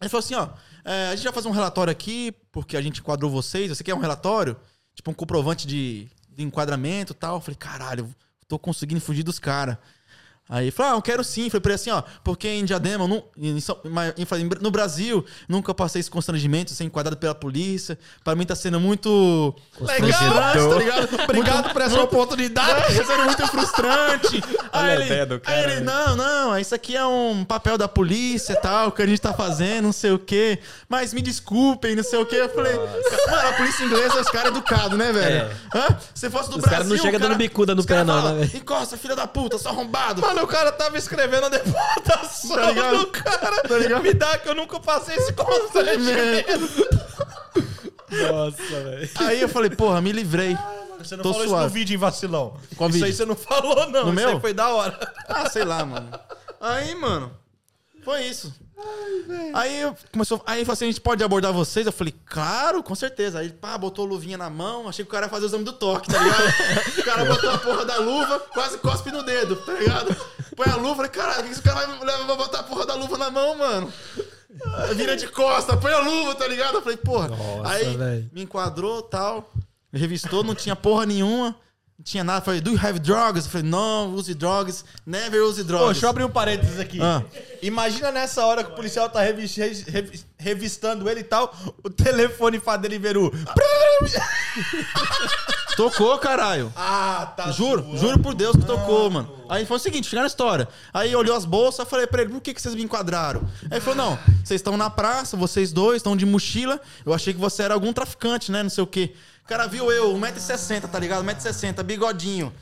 Ele 0.00 0.08
falou 0.08 0.24
assim, 0.24 0.34
ó. 0.34 0.48
é, 0.84 1.08
a 1.08 1.16
gente 1.16 1.24
vai 1.24 1.32
fazer 1.32 1.48
um 1.48 1.52
relatório 1.52 1.90
aqui, 1.90 2.32
porque 2.52 2.76
a 2.76 2.82
gente 2.82 3.00
enquadrou 3.00 3.30
vocês. 3.30 3.70
Você 3.70 3.82
quer 3.82 3.94
um 3.94 4.00
relatório? 4.00 4.56
Tipo, 4.94 5.10
um 5.10 5.14
comprovante 5.14 5.66
de, 5.66 6.08
de 6.30 6.42
enquadramento 6.42 7.12
e 7.12 7.16
tal. 7.16 7.36
Eu 7.36 7.40
falei, 7.40 7.56
caralho, 7.56 8.14
tô 8.46 8.58
conseguindo 8.58 9.00
fugir 9.00 9.22
dos 9.22 9.38
caras. 9.38 9.76
Aí 10.48 10.64
ele 10.66 10.70
falou, 10.70 10.92
ah, 10.92 10.96
eu 10.96 11.02
quero 11.02 11.24
sim. 11.24 11.48
Falei 11.48 11.60
pra 11.62 11.70
ele 11.72 11.74
assim, 11.76 11.90
ó, 11.90 12.02
porque 12.22 12.46
em 12.48 12.64
Diadema, 12.66 13.04
eu 13.04 13.08
não- 13.08 13.24
em 13.36 13.56
em- 13.56 14.48
no 14.60 14.70
Brasil, 14.70 15.24
nunca 15.48 15.72
passei 15.72 16.00
esse 16.00 16.10
constrangimento, 16.10 16.70
ser 16.72 16.84
enquadrado 16.84 17.16
pela 17.16 17.34
polícia. 17.34 17.98
Pra 18.22 18.34
mim 18.34 18.44
tá 18.44 18.54
sendo 18.54 18.78
muito 18.78 19.54
frustrante, 19.72 20.12
tá 20.12 20.78
ligado? 20.78 21.22
Obrigado 21.24 21.72
por 21.72 21.80
essa 21.82 22.00
oportunidade. 22.00 22.96
Tá 22.96 23.04
sendo 23.04 23.24
muito 23.24 23.46
frustrante. 23.48 24.42
Olha 24.72 24.90
Aí 24.98 25.10
ele, 25.10 25.26
do 25.26 25.40
cara, 25.40 25.56
aí 25.56 25.64
ele, 25.76 25.80
não, 25.80 26.16
não, 26.16 26.58
isso 26.58 26.74
aqui 26.74 26.94
é 26.96 27.06
um 27.06 27.44
papel 27.44 27.78
da 27.78 27.88
polícia 27.88 28.52
e 28.52 28.56
tal, 28.56 28.92
que 28.92 29.00
a 29.00 29.06
gente 29.06 29.20
tá 29.20 29.32
fazendo, 29.32 29.84
não 29.84 29.92
sei 29.92 30.10
o 30.10 30.18
quê. 30.18 30.58
Mas 30.88 31.14
me 31.14 31.22
desculpem, 31.22 31.94
não 31.96 32.02
sei 32.02 32.18
o 32.18 32.26
quê. 32.26 32.36
Eu 32.36 32.48
falei, 32.50 32.74
mano, 32.74 33.48
a 33.48 33.52
polícia 33.54 33.84
inglesa, 33.84 34.20
os 34.20 34.28
caras 34.28 34.48
educados, 34.50 34.98
né, 34.98 35.12
velho? 35.12 35.50
Hã? 35.74 35.96
Se 36.14 36.28
fosse 36.28 36.50
do 36.50 36.56
Os 36.56 36.62
Brasil. 36.62 36.70
caras 36.70 36.88
não 36.88 36.96
chegam 36.98 37.20
dando 37.20 37.36
bicuda 37.36 37.74
no 37.74 37.80
os 37.80 37.86
pé, 37.86 38.04
não, 38.04 38.14
fala, 38.14 38.32
né, 38.34 38.44
velho? 38.46 38.56
Encosta, 38.58 38.96
filha 38.96 39.16
da 39.16 39.26
puta, 39.26 39.56
só 39.58 39.70
arrombado. 39.70 40.20
Mano, 40.34 40.44
o 40.44 40.46
cara 40.48 40.72
tava 40.72 40.98
escrevendo 40.98 41.46
a 41.46 41.48
deportação 41.48 42.56
Tá 42.56 42.70
ligado? 42.70 42.98
do 42.98 43.06
cara. 43.08 43.62
Tá 43.62 43.78
ligado? 43.78 44.02
Me 44.02 44.14
dá 44.14 44.38
que 44.38 44.48
eu 44.48 44.54
nunca 44.54 44.78
passei 44.80 45.16
esse 45.16 45.32
constrangimento. 45.32 46.88
Nossa, 48.30 48.56
velho. 48.62 49.10
Aí 49.16 49.40
eu 49.40 49.48
falei, 49.48 49.70
porra, 49.70 50.00
me 50.00 50.12
livrei. 50.12 50.56
Você 50.98 51.16
não 51.16 51.22
Tô 51.22 51.30
falou 51.32 51.44
isso 51.44 51.50
suave. 51.54 51.64
no 51.66 51.70
vídeo, 51.70 51.94
hein, 51.94 51.98
vacilão? 51.98 52.56
Qual 52.76 52.88
isso 52.88 52.94
vídeo? 52.98 53.06
aí 53.06 53.12
você 53.12 53.24
não 53.26 53.36
falou, 53.36 53.74
não. 53.90 54.04
No 54.06 54.12
isso 54.12 54.14
meu? 54.14 54.28
aí 54.30 54.40
foi 54.40 54.54
da 54.54 54.68
hora. 54.68 55.12
Ah, 55.28 55.48
sei 55.50 55.64
lá, 55.64 55.84
mano. 55.84 56.08
Aí, 56.60 56.94
mano, 56.94 57.32
foi 58.04 58.22
isso. 58.22 58.54
Aí 59.54 59.80
eu 59.80 59.96
começou. 60.12 60.42
Aí 60.46 60.58
ele 60.58 60.64
falou 60.64 60.74
assim: 60.74 60.84
a 60.84 60.88
gente 60.88 61.00
pode 61.00 61.22
abordar 61.22 61.52
vocês? 61.52 61.86
Eu 61.86 61.92
falei, 61.92 62.14
claro, 62.26 62.82
com 62.82 62.94
certeza. 62.94 63.38
Aí 63.38 63.50
pá, 63.50 63.76
botou 63.78 64.04
luvinha 64.04 64.36
na 64.36 64.50
mão, 64.50 64.88
achei 64.88 65.04
que 65.04 65.08
o 65.08 65.12
cara 65.12 65.26
ia 65.26 65.30
fazer 65.30 65.46
o 65.46 65.48
exame 65.48 65.64
do 65.64 65.72
toque, 65.72 66.10
tá 66.10 66.18
ligado? 66.18 66.98
o 66.98 67.04
cara 67.04 67.24
botou 67.24 67.50
a 67.50 67.58
porra 67.58 67.84
da 67.84 67.98
luva, 67.98 68.40
quase 68.52 68.78
cospe 68.78 69.10
no 69.10 69.22
dedo, 69.22 69.56
tá 69.56 69.72
ligado? 69.72 70.16
Põe 70.56 70.68
a 70.68 70.76
luva, 70.76 70.96
falei, 70.96 71.10
caralho, 71.10 71.42
o 71.42 71.44
que 71.44 71.52
esse 71.52 71.62
cara 71.62 71.86
vai, 71.86 71.98
vai 72.26 72.36
botar 72.36 72.60
a 72.60 72.62
porra 72.64 72.86
da 72.86 72.94
luva 72.94 73.18
na 73.18 73.30
mão, 73.30 73.56
mano? 73.56 73.92
Vira 74.94 75.16
de 75.16 75.26
costa, 75.28 75.76
põe 75.76 75.92
a 75.92 75.98
luva, 75.98 76.34
tá 76.34 76.46
ligado? 76.46 76.76
Eu 76.76 76.82
falei, 76.82 76.96
porra. 76.96 77.28
Nossa, 77.28 77.70
aí 77.70 77.96
velho. 77.96 78.30
me 78.32 78.42
enquadrou 78.42 79.02
tal, 79.02 79.50
me 79.92 79.98
revistou, 79.98 80.44
não 80.44 80.54
tinha 80.54 80.76
porra 80.76 81.06
nenhuma. 81.06 81.56
Não 81.96 82.04
tinha 82.04 82.24
nada. 82.24 82.44
Falei, 82.44 82.60
do 82.60 82.72
you 82.72 82.78
have 82.82 82.98
drugs? 82.98 83.44
Eu 83.46 83.50
falei, 83.52 83.68
não, 83.68 84.14
use 84.14 84.34
drugs. 84.34 84.84
Never 85.06 85.42
use 85.44 85.62
drugs. 85.62 85.86
Pô, 85.86 85.92
deixa 85.92 86.06
eu 86.06 86.10
abrir 86.10 86.24
um 86.24 86.28
parênteses 86.30 86.80
aqui. 86.80 87.00
Ah. 87.00 87.22
Imagina 87.62 88.10
nessa 88.10 88.44
hora 88.44 88.64
que 88.64 88.72
o 88.72 88.74
policial 88.74 89.08
tá 89.08 89.20
revis- 89.20 89.54
revis- 89.56 89.84
revis- 89.84 90.26
revistando 90.36 91.08
ele 91.08 91.20
e 91.20 91.24
tal. 91.24 91.54
O 91.84 91.88
telefone 91.90 92.58
faz 92.58 92.80
Deliveroo. 92.80 93.30
Tocou, 95.76 96.16
caralho. 96.18 96.72
Ah, 96.76 97.32
tá. 97.36 97.50
Juro, 97.50 97.82
zoando. 97.82 97.98
juro 97.98 98.18
por 98.20 98.32
Deus 98.34 98.54
que 98.56 98.64
tocou, 98.64 99.10
mano. 99.10 99.44
Aí 99.48 99.66
foi 99.66 99.76
o 99.76 99.80
seguinte, 99.80 100.06
chegaram 100.08 100.22
na 100.24 100.28
história. 100.28 100.68
Aí 100.92 101.14
olhou 101.16 101.36
as 101.36 101.44
bolsas, 101.44 101.80
eu 101.80 101.86
falei 101.86 102.06
pra 102.06 102.22
ele, 102.22 102.30
por 102.30 102.40
que, 102.40 102.54
que 102.54 102.62
vocês 102.62 102.74
me 102.76 102.82
enquadraram? 102.84 103.42
Aí 103.64 103.78
ele 103.78 103.80
falou, 103.80 103.96
não, 103.96 104.18
vocês 104.44 104.60
estão 104.60 104.76
na 104.76 104.88
praça, 104.88 105.36
vocês 105.36 105.72
dois 105.72 105.96
estão 105.96 106.16
de 106.16 106.24
mochila. 106.24 106.80
Eu 107.04 107.12
achei 107.12 107.34
que 107.34 107.40
você 107.40 107.64
era 107.64 107.74
algum 107.74 107.92
traficante, 107.92 108.52
né? 108.52 108.62
Não 108.62 108.70
sei 108.70 108.84
o 108.84 108.86
quê. 108.86 109.14
O 109.44 109.46
cara 109.46 109.66
viu 109.66 109.92
eu, 109.92 110.14
1,60m, 110.14 110.88
tá 110.90 110.98
ligado? 110.98 111.22
1,60m, 111.22 111.82
bigodinho. 111.82 112.52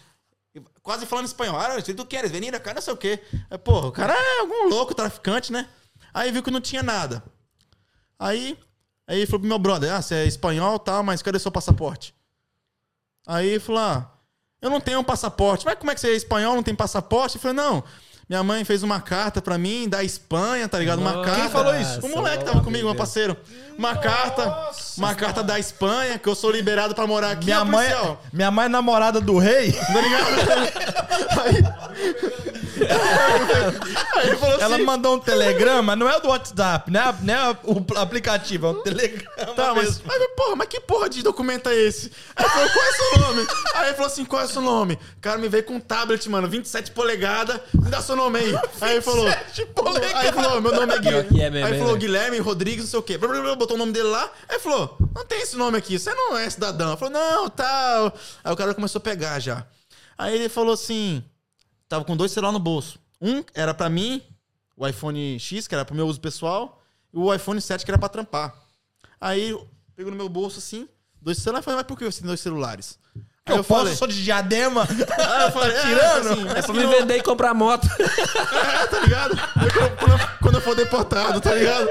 Quase 0.82 1.06
falando 1.06 1.26
espanhol. 1.26 1.56
Ah, 1.56 1.80
se 1.80 1.94
tu 1.94 2.04
queres 2.04 2.30
venir 2.30 2.58
cá, 2.60 2.74
não 2.74 2.82
sei 2.82 2.92
o 2.92 2.96
quê. 2.96 3.22
Aí, 3.48 3.56
porra, 3.56 3.86
o 3.86 3.92
cara 3.92 4.12
é 4.12 4.40
algum 4.40 4.68
louco 4.68 4.92
traficante, 4.92 5.52
né? 5.52 5.68
Aí 6.12 6.32
viu 6.32 6.42
que 6.42 6.50
não 6.50 6.60
tinha 6.60 6.82
nada. 6.82 7.22
Aí, 8.18 8.58
aí 9.06 9.24
falou 9.26 9.40
pro 9.40 9.48
meu 9.48 9.58
brother, 9.60 9.92
ah, 9.92 10.02
você 10.02 10.16
é 10.16 10.26
espanhol 10.26 10.76
tal, 10.78 11.04
mas 11.04 11.22
cadê 11.22 11.38
seu 11.38 11.52
passaporte? 11.52 12.14
Aí 13.26 13.60
falou, 13.60 13.80
ah, 13.80 14.12
eu 14.60 14.68
não 14.68 14.80
tenho 14.80 14.98
um 14.98 15.04
passaporte. 15.04 15.64
Mas 15.64 15.76
como 15.76 15.92
é 15.92 15.94
que 15.94 16.00
você 16.00 16.08
é 16.08 16.16
espanhol, 16.16 16.56
não 16.56 16.64
tem 16.64 16.74
passaporte? 16.74 17.36
Eu 17.36 17.40
falei, 17.40 17.56
não, 17.56 17.84
minha 18.32 18.42
mãe 18.42 18.64
fez 18.64 18.82
uma 18.82 18.98
carta 18.98 19.42
pra 19.42 19.58
mim 19.58 19.86
da 19.86 20.02
Espanha, 20.02 20.66
tá 20.66 20.78
ligado? 20.78 21.00
Uma 21.00 21.12
Nossa, 21.12 21.26
carta. 21.26 21.40
Quem 21.42 21.50
falou 21.50 21.78
isso? 21.78 22.00
O 22.06 22.08
moleque 22.08 22.42
tava 22.46 22.62
comigo, 22.62 22.86
meu 22.86 22.94
parceiro. 22.94 23.36
Uma 23.76 23.94
carta, 23.94 24.70
uma 24.96 25.14
carta 25.14 25.42
da 25.42 25.58
Espanha, 25.58 26.18
que 26.18 26.26
eu 26.26 26.34
sou 26.34 26.50
liberado 26.50 26.94
pra 26.94 27.06
morar 27.06 27.32
aqui. 27.32 27.44
Minha 27.44 27.62
mãe, 27.62 27.90
policial. 27.90 28.22
minha 28.32 28.50
mãe 28.50 28.64
é 28.64 28.68
namorada 28.70 29.20
do 29.20 29.36
rei. 29.36 29.72
Tá 29.72 30.00
ligado? 30.00 30.26
Aí, 31.44 32.71
assim... 32.86 34.62
Ela 34.62 34.78
mandou 34.78 35.16
um 35.16 35.18
telegrama, 35.18 35.94
não 35.96 36.08
é 36.08 36.16
o 36.16 36.20
do 36.20 36.28
WhatsApp, 36.28 36.90
não 36.90 37.00
é, 37.00 37.14
não 37.22 37.34
é 37.34 37.56
o 37.64 37.98
aplicativo, 37.98 38.66
é 38.66 38.70
um 38.70 38.82
telegrama 38.82 39.32
Tá, 39.54 39.74
mas, 39.74 39.84
mesmo. 39.84 40.02
mas, 40.06 40.26
porra, 40.36 40.56
mas 40.56 40.68
que 40.68 40.80
porra 40.80 41.08
de 41.08 41.22
documento 41.22 41.68
é 41.68 41.74
esse? 41.74 42.10
Aí 42.36 42.44
ele 42.44 42.50
falou, 42.52 42.68
qual 42.70 42.84
é 42.84 42.92
seu 42.92 43.18
nome? 43.18 43.46
Aí 43.74 43.86
ele 43.86 43.94
falou 43.94 44.06
assim, 44.06 44.24
qual 44.24 44.42
é 44.42 44.46
seu 44.46 44.62
nome? 44.62 44.94
O 44.94 45.20
cara 45.20 45.38
me 45.38 45.48
veio 45.48 45.64
com 45.64 45.74
um 45.74 45.80
tablet, 45.80 46.28
mano, 46.28 46.48
27 46.48 46.92
polegadas, 46.92 47.60
me 47.74 47.90
dá 47.90 48.00
seu 48.00 48.16
nome 48.16 48.38
aí. 48.38 48.54
Aí 48.80 48.92
ele 48.92 49.02
falou, 49.02 49.26
27 49.26 49.66
polegadas. 49.66 50.14
aí 50.14 50.26
ele 50.28 50.32
falou, 50.32 50.60
meu 50.60 50.72
nome 50.72 50.94
é 50.94 50.98
Guilherme. 50.98 51.40
é 51.40 51.50
mesmo, 51.50 51.66
aí 51.66 51.72
ele 51.72 51.80
falou? 51.80 51.96
Guilherme 51.96 52.38
Rodrigues, 52.38 52.84
não 52.84 52.90
sei 52.90 52.98
o 52.98 53.02
quê. 53.02 53.18
Botou 53.18 53.76
o 53.76 53.78
nome 53.78 53.92
dele 53.92 54.08
lá. 54.08 54.30
Aí 54.48 54.56
ele 54.56 54.60
falou, 54.60 54.96
não 55.14 55.24
tem 55.24 55.40
esse 55.42 55.56
nome 55.56 55.76
aqui, 55.78 55.98
você 55.98 56.12
não 56.14 56.36
é 56.36 56.48
cidadão. 56.48 56.90
Eu 56.92 56.96
falou, 56.96 57.12
não, 57.14 57.48
tal. 57.48 58.14
Aí 58.42 58.52
o 58.52 58.56
cara 58.56 58.74
começou 58.74 58.98
a 58.98 59.02
pegar 59.02 59.38
já. 59.38 59.66
Aí 60.16 60.34
ele 60.34 60.48
falou 60.48 60.74
assim, 60.74 61.24
tava 61.92 62.06
com 62.06 62.16
dois 62.16 62.32
celulares 62.32 62.58
no 62.58 62.64
bolso. 62.64 62.98
Um 63.20 63.44
era 63.52 63.74
pra 63.74 63.90
mim, 63.90 64.22
o 64.74 64.88
iPhone 64.88 65.38
X, 65.38 65.68
que 65.68 65.74
era 65.74 65.84
pro 65.84 65.94
meu 65.94 66.06
uso 66.06 66.18
pessoal, 66.18 66.82
e 67.12 67.18
o 67.18 67.32
iPhone 67.32 67.60
7, 67.60 67.84
que 67.84 67.90
era 67.90 67.98
pra 67.98 68.08
trampar. 68.08 68.54
Aí 69.20 69.54
pegou 69.94 70.10
no 70.10 70.16
meu 70.16 70.28
bolso 70.28 70.58
assim, 70.58 70.88
dois 71.20 71.36
celulares, 71.36 71.66
falei, 71.66 71.76
mas 71.76 71.86
por 71.86 71.98
que 71.98 72.04
você 72.06 72.20
tem 72.20 72.26
dois 72.26 72.40
celulares? 72.40 72.98
Aí 73.44 73.56
eu, 73.56 73.64
posso, 73.64 73.96
sou 73.96 74.06
de 74.06 74.22
diadema. 74.22 74.86
Aí 74.88 75.42
eu 75.46 75.50
falei, 75.50 75.76
é, 75.76 75.80
tirando? 75.80 76.30
assim, 76.32 76.48
É 76.54 76.58
é 76.58 76.62
pra 76.62 76.74
me 76.74 76.86
vender 76.86 77.16
e 77.16 77.22
comprar 77.22 77.52
moto. 77.52 77.88
é, 77.98 78.86
tá 78.86 79.00
ligado? 79.00 79.36
Quando, 79.98 80.12
eu- 80.12 80.28
quando 80.40 80.54
eu 80.56 80.60
for 80.60 80.76
deportado, 80.76 81.40
tá 81.40 81.52
ligado? 81.52 81.88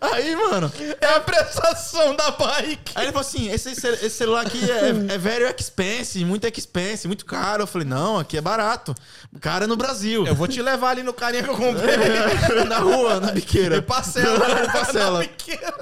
Aí, 0.00 0.36
mano, 0.36 0.72
É 1.00 1.06
a 1.06 1.20
prestação 1.20 2.14
da 2.14 2.30
bike. 2.30 2.92
aí 2.94 3.06
ele 3.06 3.12
falou 3.12 3.26
assim: 3.26 3.50
esse, 3.50 3.70
esse 3.72 4.10
celular 4.10 4.42
aqui 4.46 4.60
é, 4.70 5.14
é 5.14 5.18
very 5.18 5.44
expensive, 5.58 6.24
muito 6.24 6.46
expensive, 6.46 7.08
muito 7.08 7.26
caro. 7.26 7.64
Eu 7.64 7.66
falei, 7.66 7.86
não, 7.88 8.16
aqui 8.16 8.36
é 8.38 8.40
barato. 8.40 8.94
Cara 9.40 9.66
no 9.66 9.76
Brasil. 9.76 10.24
Eu 10.24 10.36
vou 10.36 10.46
te 10.46 10.62
levar 10.62 10.90
ali 10.90 11.02
no 11.02 11.12
carinha 11.12 11.42
que 11.42 11.50
eu 11.50 11.56
comprei. 11.56 11.96
na 12.68 12.78
rua, 12.78 13.18
na 13.18 13.32
biqueira. 13.32 13.76
E 13.76 13.82
parcela. 13.82 14.38
Parcela. 14.72 15.18
Na 15.18 15.24
pequena. 15.24 15.72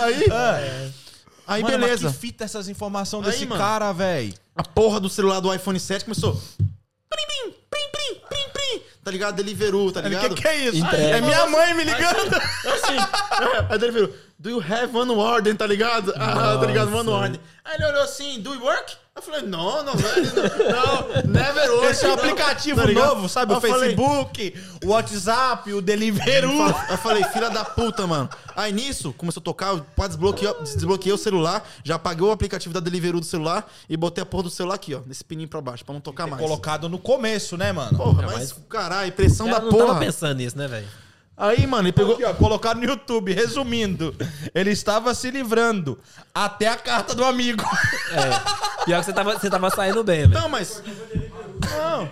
Aí, 0.00 0.24
aí 1.48 1.62
Mano, 1.62 1.78
beleza. 1.78 2.04
Mas 2.08 2.14
que 2.14 2.20
fita 2.20 2.44
essas 2.44 2.68
informações 2.68 3.24
Aí, 3.26 3.32
desse 3.32 3.46
mano. 3.46 3.60
cara, 3.60 3.90
velho. 3.92 4.34
A 4.54 4.62
porra 4.62 5.00
do 5.00 5.08
celular 5.08 5.40
do 5.40 5.52
iPhone 5.52 5.80
7 5.80 6.04
começou. 6.04 6.34
Prim, 6.34 7.26
prim, 7.26 7.52
prim, 7.70 7.88
prim, 7.90 8.20
prim, 8.28 8.48
prim. 8.52 8.82
Tá 9.02 9.10
ligado? 9.10 9.36
Deliveroo, 9.36 9.90
tá 9.90 10.00
O 10.00 10.02
ligado? 10.04 10.34
que, 10.34 10.42
que 10.42 10.48
é 10.48 10.56
isso? 10.66 10.76
Entrega. 10.76 11.16
É 11.16 11.20
minha 11.20 11.46
mãe 11.46 11.74
me 11.74 11.82
ligando. 11.84 12.34
Assim, 12.36 12.96
é, 12.96 13.66
aí 13.72 13.78
Deliveroo, 13.78 14.12
do 14.38 14.50
you 14.50 14.60
have 14.60 14.94
one 14.96 15.10
warden, 15.12 15.56
tá 15.56 15.66
ligado? 15.66 16.12
Ah, 16.16 16.58
tá 16.60 16.66
ligado? 16.66 16.94
One 16.94 17.08
warden. 17.08 17.40
Aí 17.64 17.74
ele 17.76 17.86
olhou 17.86 18.02
assim, 18.02 18.40
do 18.40 18.54
you 18.54 18.62
work? 18.62 18.96
Eu 19.18 19.22
falei, 19.22 19.42
não, 19.42 19.82
não, 19.84 19.94
velho, 19.96 20.32
não, 20.32 21.24
não, 21.24 21.32
never 21.32 21.70
work. 21.72 21.86
Esse 21.86 22.06
é 22.06 22.08
um 22.08 22.12
aplicativo 22.14 22.80
Tá 22.80 22.86
novo, 22.92 23.28
sabe? 23.28 23.52
Eu 23.52 23.58
O 23.58 23.60
falei- 23.60 23.96
Facebook, 23.96 24.54
o 24.84 24.88
WhatsApp, 24.90 25.72
o 25.72 25.82
Deliveroo. 25.82 26.68
Eu 26.88 26.96
falei, 26.98 27.24
filha 27.24 27.50
da 27.50 27.64
puta, 27.64 28.06
mano. 28.06 28.28
Aí 28.54 28.72
nisso, 28.72 29.12
começou 29.18 29.40
a 29.40 29.44
tocar, 29.44 29.74
eu 29.74 29.84
pá, 29.96 30.06
desbloqueei, 30.06 30.54
desbloqueei 30.62 31.12
o 31.12 31.18
celular, 31.18 31.68
já 31.82 31.96
apaguei 31.96 32.24
o 32.24 32.30
aplicativo 32.30 32.72
da 32.72 32.78
Deliveroo 32.78 33.18
do 33.20 33.26
celular 33.26 33.68
e 33.88 33.96
botei 33.96 34.22
a 34.22 34.26
porra 34.26 34.44
do 34.44 34.50
celular 34.50 34.76
aqui, 34.76 34.94
ó, 34.94 35.00
nesse 35.04 35.24
pininho 35.24 35.48
pra 35.48 35.60
baixo, 35.60 35.84
pra 35.84 35.92
não 35.94 36.00
tocar 36.00 36.28
mais. 36.28 36.40
Colocado 36.40 36.88
no 36.88 36.98
começo, 36.98 37.56
né, 37.56 37.72
mano? 37.72 37.98
Porra, 37.98 38.22
mas, 38.22 38.54
caralho, 38.68 39.10
pressão 39.10 39.50
da 39.50 39.58
não 39.60 39.70
tava 39.70 39.86
porra. 39.86 39.98
pensando 39.98 40.36
nisso, 40.36 40.56
né, 40.56 40.68
velho? 40.68 40.86
Aí, 41.38 41.64
mano, 41.68 41.86
ele 41.86 41.92
pegou. 41.92 42.14
Aqui, 42.14 42.24
ó, 42.24 42.34
colocado 42.34 42.78
no 42.78 42.84
YouTube, 42.84 43.32
resumindo. 43.32 44.14
Ele 44.52 44.70
estava 44.72 45.14
se 45.14 45.30
livrando 45.30 45.96
até 46.34 46.66
a 46.66 46.76
carta 46.76 47.14
do 47.14 47.24
amigo. 47.24 47.62
É. 48.10 48.84
Pior 48.84 48.98
que 48.98 49.06
você 49.06 49.12
tava, 49.12 49.38
você 49.38 49.48
tava 49.48 49.70
saindo 49.70 50.02
bem, 50.02 50.26
velho. 50.26 50.40
Não, 50.40 50.48
mas. 50.48 50.82
Não. 51.70 52.10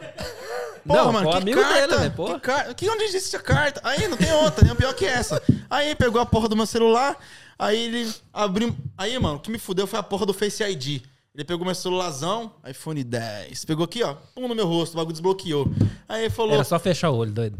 Porra, 0.86 1.02
Não, 1.02 1.12
mano, 1.12 1.30
que 1.30 1.36
amigo 1.36 1.60
carta? 1.60 1.88
dele, 1.88 2.00
né, 2.00 2.10
porra? 2.10 2.34
que 2.34 2.40
carta? 2.40 2.74
Que 2.74 2.88
onde 2.88 3.02
existe 3.02 3.34
essa 3.34 3.42
carta? 3.42 3.80
Aí 3.82 4.06
não 4.06 4.16
tem 4.16 4.32
outra, 4.32 4.64
nem 4.64 4.76
pior 4.76 4.94
que 4.94 5.04
essa. 5.04 5.42
Aí 5.68 5.96
pegou 5.96 6.20
a 6.20 6.26
porra 6.26 6.48
do 6.48 6.54
meu 6.54 6.66
celular, 6.66 7.18
aí 7.58 7.86
ele 7.86 8.14
abriu. 8.32 8.76
Aí, 8.96 9.18
mano, 9.18 9.36
o 9.36 9.40
que 9.40 9.50
me 9.50 9.58
fudeu 9.58 9.88
foi 9.88 9.98
a 9.98 10.02
porra 10.04 10.24
do 10.24 10.32
Face 10.32 10.62
ID. 10.62 11.02
Ele 11.34 11.44
pegou 11.44 11.66
meu 11.66 11.74
celularzão, 11.74 12.52
iPhone 12.64 13.02
10. 13.02 13.64
Pegou 13.64 13.84
aqui, 13.84 14.04
ó, 14.04 14.14
pum 14.34 14.46
no 14.46 14.54
meu 14.54 14.66
rosto, 14.66 14.92
o 14.94 14.96
bagulho 14.96 15.12
desbloqueou. 15.12 15.66
Aí 16.08 16.22
ele 16.26 16.30
falou. 16.30 16.54
Era 16.54 16.62
só 16.62 16.78
fechar 16.78 17.10
o 17.10 17.16
olho, 17.16 17.32
doido. 17.32 17.58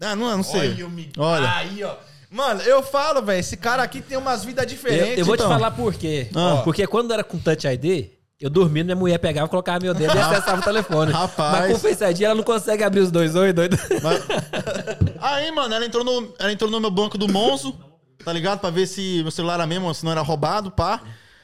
Ah, 0.00 0.14
não, 0.16 0.36
não 0.36 0.42
sei. 0.42 0.70
Olha 0.72 0.86
o 0.86 0.90
Miguel. 0.90 1.12
Olha. 1.24 1.54
Aí, 1.56 1.82
ó. 1.84 1.94
Mano, 2.30 2.60
eu 2.62 2.82
falo, 2.82 3.22
velho, 3.22 3.38
esse 3.40 3.56
cara 3.56 3.82
aqui 3.82 4.00
tem 4.02 4.18
umas 4.18 4.44
vidas 4.44 4.64
Eu, 4.64 4.68
diferentes. 4.68 5.18
eu 5.18 5.24
vou 5.24 5.34
então. 5.36 5.46
te 5.48 5.52
falar 5.52 5.70
por 5.70 5.94
quê. 5.94 6.28
Ah. 6.34 6.60
Porque 6.64 6.86
quando 6.86 7.12
era 7.12 7.22
com 7.24 7.38
Touch 7.38 7.66
ID, 7.66 8.10
eu 8.40 8.50
dormindo, 8.50 8.86
minha 8.86 8.96
mulher 8.96 9.18
pegava, 9.18 9.48
colocava 9.48 9.78
meu 9.80 9.94
dedo 9.94 10.14
e 10.14 10.18
acessava 10.18 10.60
o 10.60 10.64
telefone. 10.64 11.12
Rapaz. 11.12 11.52
Mas 11.52 11.70
com 11.70 11.76
o 11.76 11.78
Face 11.80 12.04
ID, 12.04 12.22
ela 12.22 12.34
não 12.34 12.42
consegue 12.42 12.82
abrir 12.84 13.00
os 13.00 13.10
dois 13.10 13.34
olhos, 13.36 13.54
doido. 13.54 13.78
Mas- 14.02 14.22
Aí, 15.20 15.50
mano, 15.52 15.74
ela 15.74 15.84
entrou, 15.86 16.04
no, 16.04 16.34
ela 16.38 16.52
entrou 16.52 16.70
no 16.70 16.80
meu 16.80 16.90
banco 16.90 17.16
do 17.16 17.28
Monzo, 17.28 17.74
tá 18.24 18.32
ligado? 18.32 18.58
Pra 18.60 18.70
ver 18.70 18.86
se 18.86 19.20
meu 19.22 19.30
celular 19.30 19.54
era 19.54 19.66
mesmo, 19.66 19.92
se 19.94 20.04
não 20.04 20.12
era 20.12 20.20
roubado, 20.20 20.70
pá. 20.70 21.00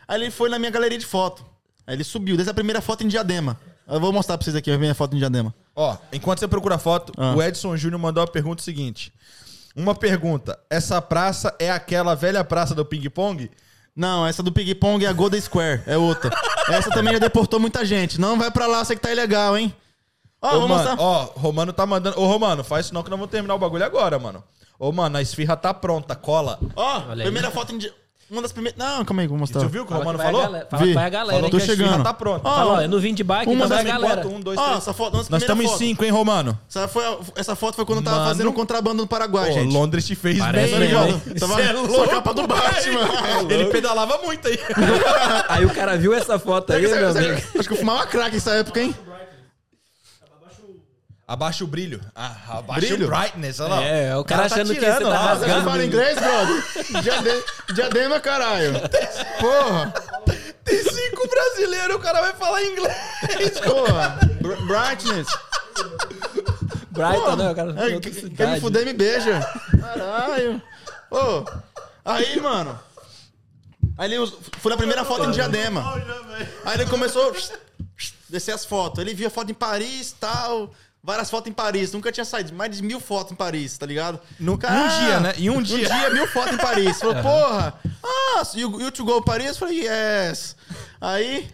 Aí 0.07 0.20
ele 0.20 0.31
foi 0.31 0.51
na 0.51 0.59
minha 0.59 0.70
galeria 0.70 0.99
de 0.99 1.07
foto. 1.07 1.45
Aí 1.87 1.95
ele 1.95 2.05
subiu, 2.05 2.37
desde 2.37 2.51
a 2.51 2.55
primeira 2.55 2.81
foto 2.83 3.03
em 3.05 3.09
diadema. 3.09 3.59
Eu 3.89 4.01
vou 4.01 4.13
mostrar 4.13 4.39
pra 4.39 4.45
vocês 4.45 4.57
aqui 4.57 4.71
a 4.71 4.79
minha 4.79 4.95
foto 4.95 5.15
em 5.15 5.19
diadema. 5.19 5.55
Ó, 5.75 5.97
enquanto 6.13 6.39
você 6.41 6.49
procura 6.49 6.77
a 6.77 6.79
foto, 6.79 7.13
Ah. 7.17 7.35
o 7.35 7.43
Edson 7.43 7.77
Júnior 7.77 8.01
mandou 8.01 8.23
a 8.23 8.27
pergunta 8.27 8.63
seguinte. 8.63 9.13
Uma 9.75 9.95
pergunta. 9.95 10.59
Essa 10.69 11.01
praça 11.01 11.55
é 11.59 11.71
aquela 11.71 12.15
velha 12.15 12.45
praça 12.45 12.75
do 12.75 12.85
ping-pong? 12.85 13.51
Não, 13.95 14.27
essa 14.27 14.43
do 14.43 14.51
Ping 14.51 14.75
Pong 14.75 15.05
é 15.05 15.09
a 15.09 15.13
Golden 15.13 15.39
Square, 15.41 15.83
é 15.87 15.99
outra. 15.99 16.31
Essa 16.69 16.89
também 16.91 17.13
já 17.13 17.19
deportou 17.19 17.61
muita 17.61 17.85
gente. 17.85 18.19
Não 18.19 18.39
vai 18.39 18.51
pra 18.51 18.67
lá, 18.67 18.83
você 18.83 18.97
que 18.97 19.03
tá 19.03 19.13
ilegal, 19.13 19.55
hein? 19.57 19.75
Ó, 20.41 20.49
Ô, 20.49 20.61
vou 20.61 20.69
mano, 20.69 20.75
mostrar. 20.89 20.97
ó, 20.99 21.25
Romano 21.37 21.73
tá 21.75 21.85
mandando. 21.85 22.19
Ô, 22.19 22.27
Romano, 22.27 22.65
faz 22.65 22.87
isso 22.87 22.95
não 22.95 23.03
que 23.03 23.11
nós 23.11 23.19
vamos 23.19 23.31
terminar 23.31 23.55
o 23.55 23.59
bagulho 23.59 23.85
agora, 23.85 24.19
mano. 24.19 24.43
Ô, 24.79 24.91
mano, 24.93 25.19
a 25.19 25.23
esfirra 25.23 25.57
tá 25.59 25.75
pronta, 25.75 26.17
cola. 26.17 26.59
Ó, 26.75 27.01
primeira 27.17 27.51
foto 27.51 27.75
em. 27.75 27.81
Uma 28.31 28.40
das 28.40 28.51
primeiras. 28.53 28.78
Não, 28.78 29.05
calma 29.05 29.20
aí, 29.23 29.28
vou 29.28 29.36
mostrar. 29.36 29.61
Tu 29.61 29.69
viu 29.69 29.82
o 29.82 29.86
que 29.86 29.93
o 29.93 29.97
Romano 29.97 30.19
que 30.19 30.24
vai 30.24 30.27
a 30.27 30.31
falou? 30.32 30.47
galera- 30.47 30.66
Fala 30.70 30.82
que 30.86 30.94
vai 30.94 31.05
a 31.05 31.09
galera. 31.11 31.35
Falou 31.36 31.51
Tô 31.51 31.57
esfirra 31.59 31.77
chegando. 31.77 32.03
tá 32.03 32.15
pronta. 32.15 32.49
Ó, 32.49 32.55
Fala, 32.55 32.73
ó, 32.73 32.81
eu 32.81 32.89
não 32.89 32.99
vim 32.99 33.12
de 33.12 33.23
bike, 33.23 33.47
Uma 33.51 33.57
então 33.57 33.69
vai 33.69 33.78
a 33.78 33.82
das 33.82 33.93
galera. 33.93 34.27
Um, 34.28 34.40
dois, 34.40 34.59
Ó, 34.59 34.62
três. 34.65 34.78
essa 34.78 34.93
foto, 34.94 35.16
Nós 35.28 35.43
estamos 35.43 35.65
em 35.66 35.69
cinco, 35.77 36.03
hein, 36.05 36.11
Romano? 36.11 36.59
Essa, 36.69 36.89
foi 36.89 37.05
a- 37.05 37.19
essa 37.36 37.55
foto 37.55 37.77
foi 37.77 37.85
quando 37.85 37.99
eu 37.99 38.05
tava 38.05 38.16
Mano. 38.19 38.28
fazendo 38.31 38.53
contrabando 38.55 39.03
no 39.03 39.07
Paraguai, 39.07 39.49
Pô, 39.49 39.53
gente. 39.55 39.73
Londres 39.74 40.07
te 40.07 40.15
fez 40.15 40.39
Parece 40.39 40.74
bem, 40.77 40.89
mesmo? 40.94 41.20
Tava 41.39 41.55
Cê 41.57 41.61
é 41.62 41.73
só 41.74 41.78
a 41.78 41.82
louco, 41.82 42.09
capa 42.09 42.32
do. 42.35 42.47
Batman. 42.49 43.51
Ele 43.51 43.66
pedalava 43.66 44.19
muito 44.24 44.49
aí. 44.49 44.59
Aí 45.49 45.65
o 45.66 45.70
cara 45.70 45.97
viu 45.99 46.15
essa 46.15 46.39
foto 46.39 46.73
aí, 46.73 46.82
meu 46.82 47.11
amigo. 47.11 47.43
Acho 47.59 47.69
que 47.69 47.74
eu 47.74 47.78
fumava 47.78 48.07
crack 48.07 48.32
nessa 48.35 48.53
época, 48.53 48.81
hein? 48.81 48.94
Abaixa 51.33 51.65
o 51.65 51.67
brilho. 51.67 51.99
Ah, 52.15 52.37
abaixa 52.59 52.81
Brilho? 52.89 53.07
o 53.07 53.09
brightness, 53.09 53.59
olha 53.59 53.75
lá. 53.77 53.83
É, 53.83 54.15
o 54.19 54.23
cara 54.23 54.51
tá 54.51 54.55
achando 54.57 54.75
que 54.75 54.79
tirando 54.81 54.99
você 54.99 55.05
tá 55.05 55.09
lá, 55.09 55.35
Você 55.35 55.47
rasgando. 55.47 55.65
fala 55.71 55.85
inglês, 55.87 56.19
brother? 56.19 57.03
Diadema, 57.03 57.43
diadema, 57.75 58.21
caralho. 58.21 58.73
Porra, 59.41 59.95
Tem 60.63 60.83
cinco 60.83 61.27
brasileiros, 61.29 61.97
o 61.97 61.99
cara 62.01 62.21
vai 62.21 62.35
falar 62.35 62.63
inglês. 62.65 62.95
porra. 63.65 64.19
Br- 64.43 64.67
Brightness. 64.67 65.29
Brighton, 66.91 67.37
né? 67.37 67.51
O 67.51 67.55
cara 67.55 67.71
É, 67.71 68.01
quer 68.37 68.49
me 68.49 68.61
fuder, 68.61 68.85
me 68.85 68.93
beija. 68.93 69.41
Caralho. 69.81 70.63
Ô, 71.11 71.45
aí, 72.05 72.39
mano. 72.41 72.79
Aí 73.97 74.13
ele 74.13 74.31
foi 74.59 74.71
na 74.71 74.77
primeira 74.77 75.03
foto 75.03 75.25
em 75.25 75.31
diadema. 75.31 75.95
Aí 76.67 76.75
ele 76.75 76.87
começou. 76.91 77.35
descer 78.29 78.53
as 78.53 78.65
fotos. 78.67 78.99
Ele 79.01 79.15
via 79.15 79.31
foto 79.31 79.51
em 79.51 79.55
Paris 79.55 80.15
tal. 80.19 80.71
Várias 81.05 81.29
fotos 81.29 81.51
em 81.51 81.53
Paris. 81.53 81.93
Nunca 81.93 82.12
tinha 82.12 82.24
saído. 82.24 82.55
Mais 82.55 82.77
de 82.77 82.81
mil 82.83 83.01
fotos 83.01 83.33
em 83.33 83.35
Paris, 83.35 83.77
tá 83.77 83.85
ligado? 83.85 84.20
No- 84.39 84.57
Cara, 84.57 84.77
em 84.77 84.85
um 84.85 84.89
dia, 85.07 85.20
né? 85.20 85.35
Em 85.37 85.51
um 85.51 85.57
Um 85.57 85.62
dia. 85.62 85.89
dia, 85.89 86.11
mil 86.11 86.29
fotos 86.29 86.53
em 86.55 86.57
Paris. 86.59 87.01
Falou, 87.01 87.16
porra. 87.16 87.74
Ah, 88.05 88.43
you, 88.55 88.81
you 88.81 88.91
to 88.93 89.05
go 89.05 89.20
Paris? 89.20 89.49
Eu 89.49 89.55
falei, 89.57 89.81
yes. 89.85 90.55
Aí, 91.01 91.51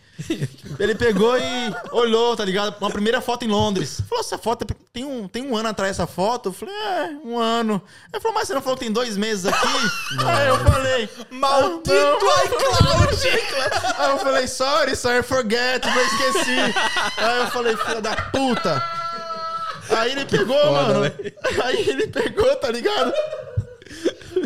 ele 0.79 0.95
pegou 0.95 1.39
e 1.39 1.75
olhou, 1.93 2.37
tá 2.37 2.45
ligado? 2.45 2.77
Uma 2.79 2.91
primeira 2.91 3.23
foto 3.23 3.47
em 3.47 3.49
Londres. 3.49 4.03
Falou, 4.07 4.23
essa 4.23 4.37
foto 4.37 4.67
tem 4.93 5.07
um, 5.07 5.27
tem 5.27 5.43
um 5.43 5.57
ano 5.57 5.71
atrás 5.71 5.93
essa 5.93 6.07
foto? 6.07 6.51
Eu 6.51 6.53
falei, 6.53 6.75
é, 6.75 7.17
um 7.25 7.39
ano. 7.39 7.81
Ele 8.13 8.21
falou, 8.21 8.35
mas 8.35 8.49
você 8.49 8.53
não 8.55 8.61
falou 8.61 8.77
que 8.77 8.85
tem 8.85 8.93
dois 8.93 9.17
meses 9.17 9.47
aqui? 9.47 9.67
Aí 10.27 10.49
eu 10.49 10.59
falei, 10.59 11.09
Maldito 11.31 11.91
iCloud! 12.45 13.29
Aí 13.97 14.11
eu 14.11 14.19
falei, 14.19 14.47
sorry, 14.47 14.95
sorry, 14.95 15.23
forget, 15.23 15.83
eu 15.87 16.05
esqueci. 16.07 16.59
Aí 17.17 17.39
eu 17.39 17.47
falei, 17.51 17.75
filha 17.79 18.03
da 18.03 18.15
puta. 18.15 18.98
Aí 19.91 20.13
ele 20.13 20.25
pegou, 20.25 20.73
mano. 20.73 21.05
Aí 21.65 21.89
ele 21.89 22.07
pegou, 22.09 22.55
tá 22.57 22.71
ligado? 22.71 23.13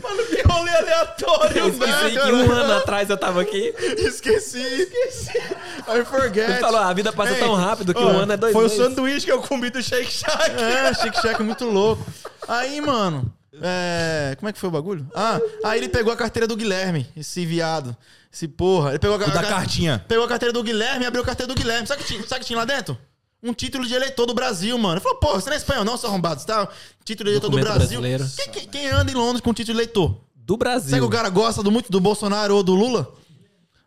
Mano, 0.02 0.24
que 0.27 0.43
rolê 0.43 0.70
aleatório, 0.70 1.59
Eu 1.59 1.69
esqueci 1.69 1.90
Não, 1.90 2.10
que 2.10 2.16
cara. 2.16 2.32
um 2.35 2.51
ano 2.52 2.73
atrás 2.74 3.10
eu 3.10 3.16
tava 3.16 3.43
aqui. 3.43 3.74
Esqueci, 3.98 4.59
esqueci. 4.60 5.39
I 5.39 6.05
forget. 6.05 6.48
Ele 6.51 6.60
falou, 6.60 6.81
a 6.81 6.93
vida 6.93 7.12
passa 7.12 7.32
Ei, 7.35 7.39
tão 7.40 7.55
rápido 7.55 7.93
que 7.93 8.01
ó, 8.02 8.06
um 8.06 8.19
ano 8.20 8.32
é 8.32 8.36
dois 8.36 8.52
Foi 8.52 8.64
o 8.64 8.69
meses. 8.69 8.82
sanduíche 8.85 9.27
que 9.27 9.32
eu 9.32 9.43
comi 9.43 9.69
do 9.70 9.82
Shake 9.82 10.10
Shack. 10.10 10.51
É, 10.62 10.94
Chique 10.94 11.20
Cheque 11.20 11.43
muito 11.43 11.64
louco. 11.66 12.05
Aí, 12.48 12.81
mano, 12.81 13.32
é... 13.60 14.35
como 14.39 14.48
é 14.48 14.52
que 14.52 14.59
foi 14.59 14.69
o 14.69 14.73
bagulho? 14.73 15.06
Ah, 15.14 15.39
aí 15.64 15.78
ele 15.78 15.89
pegou 15.89 16.12
a 16.12 16.16
carteira 16.16 16.47
do 16.47 16.56
Guilherme, 16.56 17.06
esse 17.16 17.44
viado. 17.44 17.94
Esse 18.32 18.48
porra. 18.48 18.90
Ele 18.90 18.98
pegou 18.98 19.16
a, 19.16 19.19
O 19.28 19.31
da 19.31 19.40
a- 19.40 19.44
cartinha. 19.47 20.02
Pegou 20.09 20.24
a 20.24 20.28
carteira 20.28 20.52
do 20.52 20.62
Guilherme 20.62 21.05
e 21.05 21.06
abriu 21.06 21.23
a 21.23 21.27
carteira 21.27 21.52
do 21.52 21.59
Guilherme. 21.60 21.86
Sabe 21.86 22.02
o 22.02 22.05
que, 22.06 22.14
sabe 22.27 22.36
o 22.36 22.39
que 22.40 22.47
tinha 22.47 22.59
lá 22.59 22.64
dentro? 22.64 22.97
Um 23.43 23.52
título 23.52 23.85
de 23.86 23.93
eleitor 23.94 24.24
do 24.27 24.35
Brasil, 24.35 24.77
mano. 24.78 24.94
Ele 24.94 25.01
falou, 25.01 25.19
pô, 25.19 25.32
você 25.35 25.47
não 25.51 25.55
é 25.55 25.59
espanhol 25.59 25.85
não, 25.85 25.97
seu 25.97 26.09
arrombado? 26.09 26.40
Você 26.40 26.47
tá 26.47 26.69
título 27.05 27.28
de 27.28 27.32
eleitor 27.32 27.51
do 27.51 27.59
Brasil. 27.59 28.01
brasileiro. 28.01 28.24
Quem, 28.36 28.48
quem- 28.51 28.69
quem 28.69 28.86
anda 28.89 29.10
em 29.10 29.14
Londres 29.14 29.40
com 29.40 29.52
título 29.52 29.74
de 29.77 29.81
eleitor? 29.82 30.16
Do 30.36 30.56
Brasil. 30.56 30.90
Será 30.90 31.01
que 31.01 31.06
o 31.06 31.10
cara 31.10 31.28
gosta 31.28 31.62
do, 31.62 31.70
muito 31.70 31.90
do 31.90 32.01
Bolsonaro 32.01 32.55
ou 32.56 32.62
do 32.62 32.74
Lula? 32.74 33.12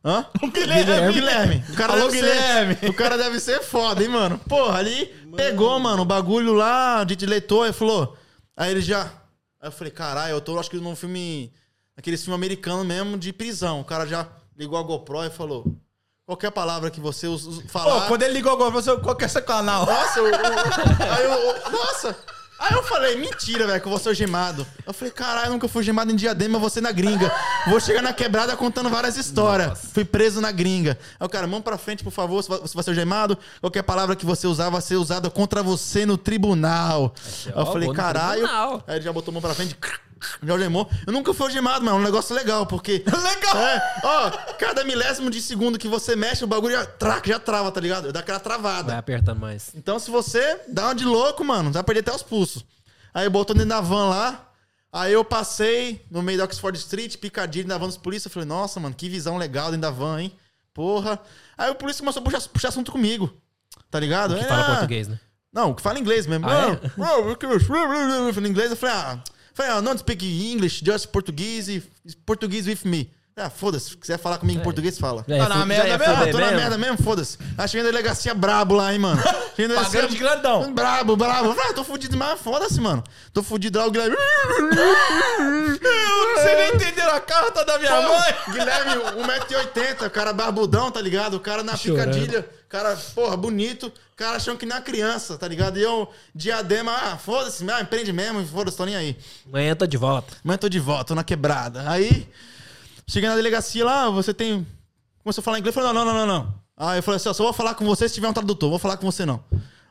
Hã? 0.04 0.26
O 0.44 0.52
Guilherme. 0.52 1.14
Guilherme. 1.14 1.64
O 1.70 1.74
cara 1.74 1.94
Alô, 1.94 2.10
Guilherme. 2.12 2.76
Ser, 2.76 2.90
o 2.90 2.94
cara 2.94 3.18
deve 3.18 3.40
ser 3.40 3.62
foda, 3.64 4.04
hein, 4.04 4.10
mano? 4.10 4.38
Porra, 4.40 4.78
ali 4.80 5.06
pegou, 5.36 5.80
mano, 5.80 6.02
o 6.04 6.06
bagulho 6.06 6.54
lá 6.54 7.04
de 7.04 7.16
de 7.16 7.26
eleitor 7.26 7.68
e 7.68 7.74
falou. 7.74 8.16
Aí 8.58 8.72
ele 8.72 8.82
já. 8.82 9.04
Aí 9.60 9.68
eu 9.68 9.72
falei, 9.72 9.92
caralho, 9.92 10.34
eu 10.34 10.42
tô, 10.42 10.60
acho 10.60 10.70
que 10.70 10.78
num 10.78 10.96
filme. 10.96 11.52
Aquele 11.98 12.18
filme 12.18 12.36
americano 12.36 12.84
mesmo 12.84 13.18
de 13.18 13.32
prisão. 13.32 13.80
O 13.80 13.86
cara 13.86 14.06
já 14.06 14.28
ligou 14.58 14.78
a 14.78 14.84
GoPro 14.84 15.24
e 15.24 15.30
falou. 15.30 15.66
Qualquer 16.26 16.50
palavra 16.50 16.90
que 16.90 17.00
você 17.00 17.28
us- 17.28 17.46
us- 17.46 17.62
falar. 17.68 18.02
Pô, 18.02 18.08
quando 18.08 18.24
ele 18.24 18.34
ligou 18.34 18.52
agora, 18.52 18.72
você, 18.72 18.96
qual 18.98 19.16
que 19.16 19.24
é 19.24 19.28
esse 19.28 19.40
canal? 19.44 19.86
Nossa, 19.86 20.20
eu, 20.20 20.26
eu- 20.26 20.34
aí 20.34 21.24
eu, 21.24 21.72
nossa. 21.72 22.18
Aí 22.58 22.74
eu 22.74 22.82
falei, 22.82 23.16
mentira, 23.18 23.68
velho, 23.68 23.80
que 23.80 23.86
eu 23.86 23.92
vou 23.92 24.00
ser 24.00 24.16
gemado. 24.16 24.66
Eu 24.88 24.94
falei, 24.94 25.12
caralho, 25.14 25.48
eu 25.50 25.52
nunca 25.52 25.68
fui 25.68 25.84
gemado 25.84 26.12
em 26.12 26.16
diadema, 26.16 26.58
você 26.58 26.82
na 26.82 26.92
gringa. 26.92 27.32
Vou 27.68 27.80
chegar 27.80 28.02
na 28.02 28.12
quebrada 28.12 28.56
contando 28.58 28.90
várias 28.90 29.18
histórias. 29.18 29.78
Fui 29.94 30.04
preso 30.04 30.42
na 30.42 30.52
gringa. 30.52 30.98
Aí 31.20 31.26
o 31.28 31.30
cara, 31.30 31.46
mão 31.46 31.62
pra 31.62 31.78
frente, 31.78 32.04
por 32.04 32.12
favor, 32.12 32.42
vai- 32.42 32.60
você 32.60 32.74
vai 32.74 32.84
ser 32.84 32.96
gemado. 32.96 33.38
Qualquer 33.62 33.84
palavra 33.84 34.16
que 34.16 34.26
você 34.26 34.48
usar 34.48 34.70
vai 34.72 34.82
ser 34.82 34.96
usada 34.96 35.30
contra 35.30 35.62
você 35.62 36.08
no 36.08 36.18
tribunal. 36.18 37.14
Aí 37.46 37.52
eu 37.52 37.62
ó, 37.62 37.66
falei, 37.68 37.88
vou 37.88 37.94
no 37.96 38.02
caralho. 38.02 38.42
tribunal. 38.42 38.84
Aí 38.88 38.96
ele 38.96 39.04
já 39.06 39.14
botou 39.14 39.32
a 39.32 39.34
mão 39.34 39.42
pra 39.44 39.54
frente. 39.54 39.78
Já 40.42 40.58
gemou. 40.58 40.90
Eu 41.06 41.14
nunca 41.14 41.34
fui 41.34 41.52
gemado, 41.52 41.84
mano. 41.84 41.98
É 41.98 42.00
um 42.00 42.04
negócio 42.04 42.36
legal, 42.36 42.66
porque. 42.66 43.04
Legal. 43.06 43.58
É, 43.58 44.02
ó, 44.04 44.32
cada 44.58 44.84
milésimo 44.84 45.30
de 45.30 45.42
segundo 45.42 45.78
que 45.78 45.88
você 45.88 46.16
mexe, 46.16 46.44
o 46.44 46.48
bagulho 46.48 46.76
já, 46.76 46.86
traca, 46.86 47.30
já 47.30 47.40
trava, 47.40 47.72
tá 47.72 47.80
ligado? 47.80 48.12
Dá 48.12 48.22
aquela 48.22 48.40
travada. 48.40 48.90
Vai 48.90 48.98
apertando 48.98 49.40
mais. 49.40 49.72
Então, 49.76 50.00
se 50.00 50.10
você 50.10 50.62
dá 50.68 50.86
uma 50.86 50.96
de 50.96 51.06
louco, 51.06 51.44
mano, 51.44 51.72
vai 51.72 51.84
perder 51.84 52.02
até 52.02 52.14
os 52.14 52.24
pulsos. 52.24 52.66
Aí 53.14 53.28
botou 53.30 53.56
dentro 53.56 53.70
da 53.70 53.82
van 53.82 54.10
lá. 54.10 54.50
Aí 54.92 55.12
eu 55.12 55.26
passei 55.26 56.06
no 56.10 56.22
meio 56.22 56.38
da 56.38 56.46
Oxford 56.46 56.78
Street, 56.78 57.18
picadilho 57.18 57.68
na 57.68 57.78
van 57.78 57.88
dos 57.88 57.98
polícia. 57.98 58.28
Eu 58.28 58.32
falei, 58.32 58.48
nossa, 58.48 58.80
mano, 58.80 58.96
que 58.96 59.10
visão 59.10 59.38
legal 59.38 59.66
dentro 59.66 59.82
da 59.82 59.92
van, 59.92 60.22
hein? 60.22 60.34
Porra. 60.74 61.20
Aí 61.58 61.70
o 61.70 61.76
polícia 61.76 62.02
começou 62.02 62.22
a 62.22 62.24
puxar, 62.24 62.42
puxar 62.50 62.70
assunto 62.70 62.92
comigo. 62.92 63.34
Tá 63.92 64.00
ligado? 64.00 64.36
Que 64.36 64.42
É, 64.42 64.48
fala 64.48 64.66
português, 64.66 65.08
né? 65.08 65.20
Não, 65.52 65.74
que 65.74 65.82
fala 65.82 66.00
inglês 66.00 66.28
mesmo. 66.28 66.48
Ah, 66.50 66.80
não, 66.98 67.30
não, 68.08 68.28
eu 68.28 68.34
falei 68.34 68.50
inglês, 68.50 68.72
eu 68.72 68.78
falei, 68.78 68.96
ah, 68.96 69.20
falei, 69.56 69.72
ah, 69.72 69.82
don't 69.82 69.98
speak 70.00 70.24
English, 70.52 70.84
just 70.86 71.08
Portuguese, 71.08 71.82
Portuguese 72.26 72.70
with 72.70 72.86
me. 72.86 73.10
Ah, 73.38 73.50
foda-se, 73.50 73.90
se 73.90 73.98
quiser 73.98 74.18
falar 74.18 74.38
comigo 74.38 74.62
em 74.62 74.64
português, 74.64 74.98
fala. 74.98 75.26
Já 75.28 75.38
Tá 75.48 75.50
na 75.58 75.66
merda 75.66 75.98
mesmo? 75.98 76.14
Ah, 76.14 76.28
tô 76.32 76.38
na 76.40 76.52
merda 76.52 76.78
mesmo, 76.78 76.98
foda-se. 77.04 77.38
Achei 77.58 77.82
a 77.82 77.84
delegacia 77.84 78.34
brabo 78.34 78.76
lá, 78.76 78.94
hein, 78.94 79.00
mano. 79.00 79.20
Achei 79.22 79.66
a 79.66 79.68
delegacia- 79.68 80.08
de 80.08 80.16
grandão. 80.18 80.74
Brabo, 80.74 81.18
brabo. 81.18 81.54
Ah, 81.60 81.74
tô 81.74 81.84
fudido 81.84 82.14
demais, 82.14 82.40
foda-se, 82.40 82.80
mano. 82.80 83.04
Tô 83.34 83.44
fudido 83.44 83.78
lá, 83.78 83.88
o 83.88 83.92
Guilherme. 83.92 84.16
Você 85.38 86.56
nem 86.56 86.76
entenderam 86.76 87.14
a 87.14 87.20
carta 87.20 87.66
da 87.66 87.78
minha 87.78 88.02
mãe? 88.02 88.36
Guilherme, 88.54 89.04
1,80m, 89.22 90.10
cara 90.10 90.32
barbudão, 90.32 90.90
tá 90.90 91.02
ligado? 91.02 91.36
O 91.36 91.40
cara 91.42 91.62
na 91.64 91.76
Chorando. 91.76 92.12
picadilha, 92.14 92.50
cara, 92.76 92.98
porra, 93.14 93.38
bonito. 93.38 93.88
O 93.88 94.16
cara 94.18 94.36
achando 94.36 94.58
que 94.58 94.66
nem 94.66 94.76
uma 94.76 94.82
criança, 94.82 95.38
tá 95.38 95.48
ligado? 95.48 95.78
E 95.78 95.82
eu, 95.82 96.10
diadema, 96.34 96.92
ah, 96.92 97.18
foda-se, 97.18 97.70
ah, 97.70 97.82
empreende 97.82 98.12
mesmo, 98.12 98.46
foda-se, 98.46 98.76
tô 98.76 98.86
nem 98.86 98.96
aí. 98.96 99.18
Amanhã 99.48 99.70
eu 99.70 99.76
tô 99.76 99.88
de 99.88 99.98
volta. 99.98 100.36
Mas 100.44 100.58
tô 100.58 100.68
de 100.68 100.80
volta, 100.80 101.06
tô 101.06 101.16
na 101.16 101.24
quebrada. 101.24 101.90
Aí, 101.90 102.28
cheguei 103.08 103.30
na 103.30 103.36
delegacia 103.36 103.86
lá, 103.86 104.10
você 104.10 104.34
tem. 104.34 104.66
Começou 105.24 105.42
a 105.42 105.44
falar 105.44 105.60
inglês, 105.60 105.76
eu 105.76 105.82
falei, 105.82 105.94
não, 105.94 106.06
não, 106.06 106.14
não, 106.14 106.28
não, 106.28 106.40
não. 106.40 106.56
Aí 106.78 107.00
eu 107.00 107.04
falei 107.04 107.16
assim, 107.16 107.30
ó, 107.30 107.34
só 107.34 107.44
vou 107.44 107.54
falar 107.54 107.76
com 107.76 107.86
você 107.86 108.08
se 108.10 108.16
tiver 108.16 108.28
um 108.28 108.34
tradutor, 108.34 108.70
vou 108.70 108.80
falar 108.80 108.98
com 108.98 109.10
você 109.10 109.26
não. 109.26 109.42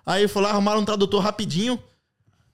Aí 0.05 0.29
foi 0.29 0.43
lá, 0.43 0.51
arrumaram 0.51 0.81
um 0.81 0.85
tradutor 0.85 1.23
rapidinho. 1.23 1.83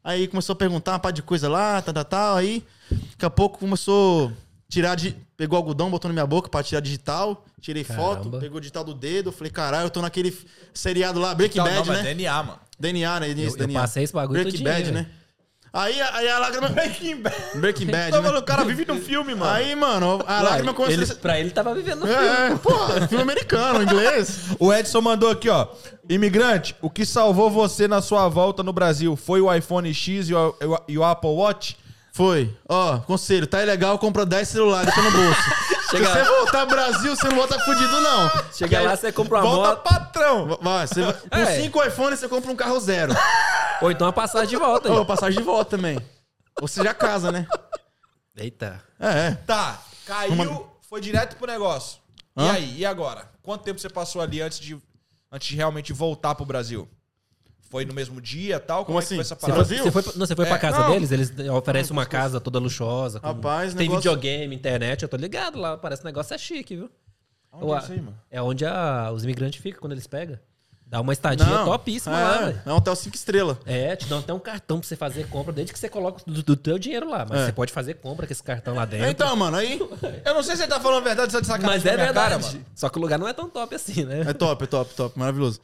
Aí 0.02 0.28
começou 0.28 0.52
a 0.54 0.56
perguntar 0.56 0.92
uma 0.92 0.98
par 1.00 1.12
de 1.12 1.22
coisa 1.22 1.48
lá, 1.48 1.82
tal, 1.82 1.92
tal, 1.92 2.04
tal. 2.04 2.36
Aí, 2.36 2.64
daqui 2.90 3.24
a 3.24 3.30
pouco 3.30 3.58
começou 3.58 4.28
a 4.28 4.32
tirar 4.70 4.94
de. 4.94 5.14
Pegou 5.36 5.56
algodão, 5.58 5.90
botou 5.90 6.08
na 6.08 6.12
minha 6.14 6.26
boca 6.26 6.48
pra 6.48 6.62
tirar 6.62 6.80
digital. 6.80 7.44
Tirei 7.60 7.84
foto, 7.84 8.18
Caramba. 8.20 8.38
pegou 8.38 8.56
o 8.56 8.60
digital 8.60 8.84
do 8.84 8.94
dedo. 8.94 9.30
Falei, 9.32 9.50
caralho, 9.50 9.84
eu 9.86 9.90
tô 9.90 10.00
naquele 10.00 10.34
seriado 10.72 11.18
lá, 11.20 11.34
Breaking 11.34 11.62
Bad, 11.62 11.74
não, 11.76 11.84
mas 11.86 11.98
né? 11.98 12.02
DNA, 12.04 12.42
mano. 12.42 12.58
DNA, 12.78 13.20
né? 13.20 13.28
Isso, 13.28 13.40
Eu- 13.40 13.50
eu 13.50 13.56
DNA. 13.58 13.80
passei 13.82 14.04
esse 14.04 14.12
bagulho 14.14 14.40
Breaking 14.42 14.64
Bad, 14.64 14.90
né? 14.92 15.06
Aí, 15.72 16.00
aí 16.00 16.28
a 16.28 16.38
lágrima. 16.40 16.68
Breaking 16.68 17.22
Bad. 17.22 17.36
Breaking 17.54 17.86
Bad, 17.86 18.10
Não, 18.10 18.22
né? 18.22 18.26
mano, 18.28 18.40
o 18.40 18.42
cara 18.42 18.64
vive 18.64 18.84
num 18.84 18.98
filme, 19.00 19.36
mano. 19.36 19.52
Aí, 19.52 19.72
mano, 19.76 20.20
a 20.26 20.42
lágrima 20.42 20.74
começou 20.74 21.00
Ele, 21.04 21.12
a... 21.12 21.14
pra 21.14 21.38
ele 21.38 21.50
tava 21.50 21.72
vivendo 21.74 22.00
no 22.00 22.06
filme. 22.08 22.26
É, 22.26 22.56
porra, 22.56 23.06
filme 23.06 23.22
americano, 23.22 23.80
inglês. 23.84 24.46
O 24.58 24.72
Edson 24.72 25.00
mandou 25.00 25.30
aqui, 25.30 25.48
ó. 25.48 25.68
Imigrante, 26.08 26.74
o 26.82 26.90
que 26.90 27.06
salvou 27.06 27.48
você 27.48 27.86
na 27.86 28.02
sua 28.02 28.28
volta 28.28 28.62
no 28.64 28.72
Brasil 28.72 29.14
foi 29.14 29.40
o 29.40 29.52
iPhone 29.54 29.92
X 29.94 30.28
e 30.28 30.34
o, 30.34 30.54
e 30.88 30.98
o 30.98 31.04
Apple 31.04 31.30
Watch? 31.30 31.76
Foi. 32.20 32.54
Ó, 32.68 32.98
conselho, 32.98 33.46
tá 33.46 33.62
ilegal, 33.62 33.98
compra 33.98 34.26
10 34.26 34.46
celulares, 34.46 34.94
deixa 34.94 35.10
no 35.10 35.16
bolso. 35.16 35.40
Chega- 35.90 36.06
Se 36.06 36.12
você 36.12 36.24
voltar 36.24 36.60
ao 36.60 36.66
Brasil, 36.66 37.16
você 37.16 37.28
não 37.28 37.36
volta 37.36 37.58
fudido, 37.60 37.98
não. 38.00 38.30
Chega 38.52 38.80
lá, 38.82 38.94
você 38.94 39.10
compra 39.10 39.38
uma 39.38 39.42
Volta 39.42 39.68
moto. 39.70 39.82
patrão. 39.82 40.58
Vai, 40.60 40.86
você 40.86 41.02
vai... 41.02 41.14
Com 41.14 41.36
É. 41.38 41.60
5 41.62 41.84
iPhones, 41.86 42.20
você 42.20 42.28
compra 42.28 42.50
um 42.52 42.56
carro 42.56 42.78
zero. 42.78 43.14
Ou 43.80 43.90
então 43.90 44.06
uma 44.06 44.12
passagem 44.12 44.48
de 44.50 44.56
volta. 44.56 44.92
Aí. 44.92 45.04
passagem 45.06 45.38
de 45.38 45.42
volta 45.44 45.76
também. 45.78 45.96
Ou 46.60 46.68
você 46.68 46.84
já 46.84 46.92
casa, 46.92 47.32
né? 47.32 47.46
Eita. 48.36 48.82
É, 49.00 49.08
é. 49.28 49.30
Tá, 49.46 49.80
caiu, 50.06 50.32
Uma- 50.34 50.62
foi 50.88 51.00
direto 51.00 51.36
pro 51.36 51.46
negócio. 51.46 52.00
E 52.36 52.42
Hã? 52.42 52.52
aí, 52.52 52.78
e 52.80 52.84
agora? 52.86 53.30
Quanto 53.42 53.64
tempo 53.64 53.80
você 53.80 53.88
passou 53.88 54.20
ali 54.20 54.42
antes 54.42 54.60
de, 54.60 54.78
antes 55.32 55.48
de 55.48 55.56
realmente 55.56 55.92
voltar 55.92 56.34
pro 56.34 56.44
Brasil? 56.44 56.86
Foi 57.70 57.84
no 57.84 57.94
mesmo 57.94 58.20
dia 58.20 58.56
e 58.56 58.58
tal? 58.60 58.84
Como, 58.84 58.86
Como 58.86 58.98
é 58.98 59.00
que 59.00 59.06
assim? 59.06 59.14
foi 59.14 59.20
essa 59.22 59.34
Você 59.36 59.40
parada? 59.40 59.64
fazia? 59.64 59.82
Você 59.84 59.90
foi, 59.92 60.02
não, 60.16 60.26
você 60.26 60.34
foi 60.36 60.44
É, 60.44 60.48
pra 60.48 60.58
casa 60.58 60.78
não. 60.80 60.90
deles? 60.90 61.10
Eles 61.12 61.32
oferecem 61.50 61.92
uma 61.92 62.04
casa 62.04 62.40
toda 62.40 62.58
luxuosa. 62.58 63.20
Com, 63.20 63.26
Rapaz, 63.28 63.72
tem 63.74 63.88
negócio- 63.88 64.10
videogame, 64.10 64.54
internet, 64.56 65.02
eu 65.04 65.08
tô 65.08 65.16
ligado 65.16 65.56
lá. 65.58 65.76
Parece 65.78 66.02
que 66.02 66.06
o 66.06 66.10
negócio 66.10 66.34
é 66.34 66.38
chique, 66.38 66.74
viu? 66.76 66.90
Onde 67.52 67.64
O- 67.64 67.74
é 67.74 67.78
isso 67.78 67.92
aí, 67.92 68.00
mano? 68.00 68.18
É 68.30 68.42
onde 68.42 68.66
a- 68.66 69.10
os 69.14 69.22
imigrantes 69.22 69.62
ficam 69.62 69.80
quando 69.80 69.92
eles 69.92 70.06
pegam. 70.06 70.36
Dá 70.84 71.00
uma 71.00 71.12
estadia 71.12 71.46
topíssima 71.64 72.18
é, 72.18 72.24
lá, 72.24 72.38
velho. 72.38 72.62
É 72.66 72.72
um 72.72 72.76
hotel 72.76 72.96
5 72.96 73.14
estrelas. 73.14 73.56
É, 73.64 73.94
te 73.94 74.06
dão 74.08 74.18
até 74.18 74.34
um 74.34 74.40
cartão 74.40 74.80
pra 74.80 74.88
você 74.88 74.96
fazer 74.96 75.28
compra, 75.28 75.52
desde 75.52 75.72
que 75.72 75.78
você 75.78 75.88
coloca 75.88 76.20
do, 76.26 76.42
do 76.42 76.56
teu 76.56 76.76
dinheiro 76.80 77.08
lá. 77.08 77.24
Mas 77.28 77.42
É. 77.42 77.46
você 77.46 77.52
pode 77.52 77.72
fazer 77.72 77.94
compra 77.94 78.26
com 78.26 78.32
esse 78.32 78.42
cartão 78.42 78.74
lá 78.74 78.84
dentro. 78.84 79.06
Então, 79.08 79.36
mano, 79.36 79.56
aí... 79.56 79.78
Eu 80.26 80.34
não 80.34 80.42
sei 80.42 80.56
se 80.56 80.62
você 80.62 80.68
tá 80.68 80.80
falando 80.80 81.02
a 81.02 81.04
verdade, 81.04 81.30
você 81.30 81.36
tá 81.36 81.40
de 81.42 81.46
sacanagem 81.46 81.76
mas 81.84 81.86
é 81.86 81.96
verdade. 81.96 82.14
cara, 82.34 82.38
mano. 82.40 82.66
Só 82.74 82.88
que 82.88 82.98
o 82.98 83.00
lugar 83.00 83.20
não 83.20 83.28
é 83.28 83.32
tão 83.32 83.48
top 83.48 83.72
assim, 83.76 84.04
né? 84.04 84.22
É 84.26 84.32
top, 84.32 84.64
é 84.64 84.66
top, 84.66 84.92
top. 84.94 85.16
Maravilhoso. 85.16 85.60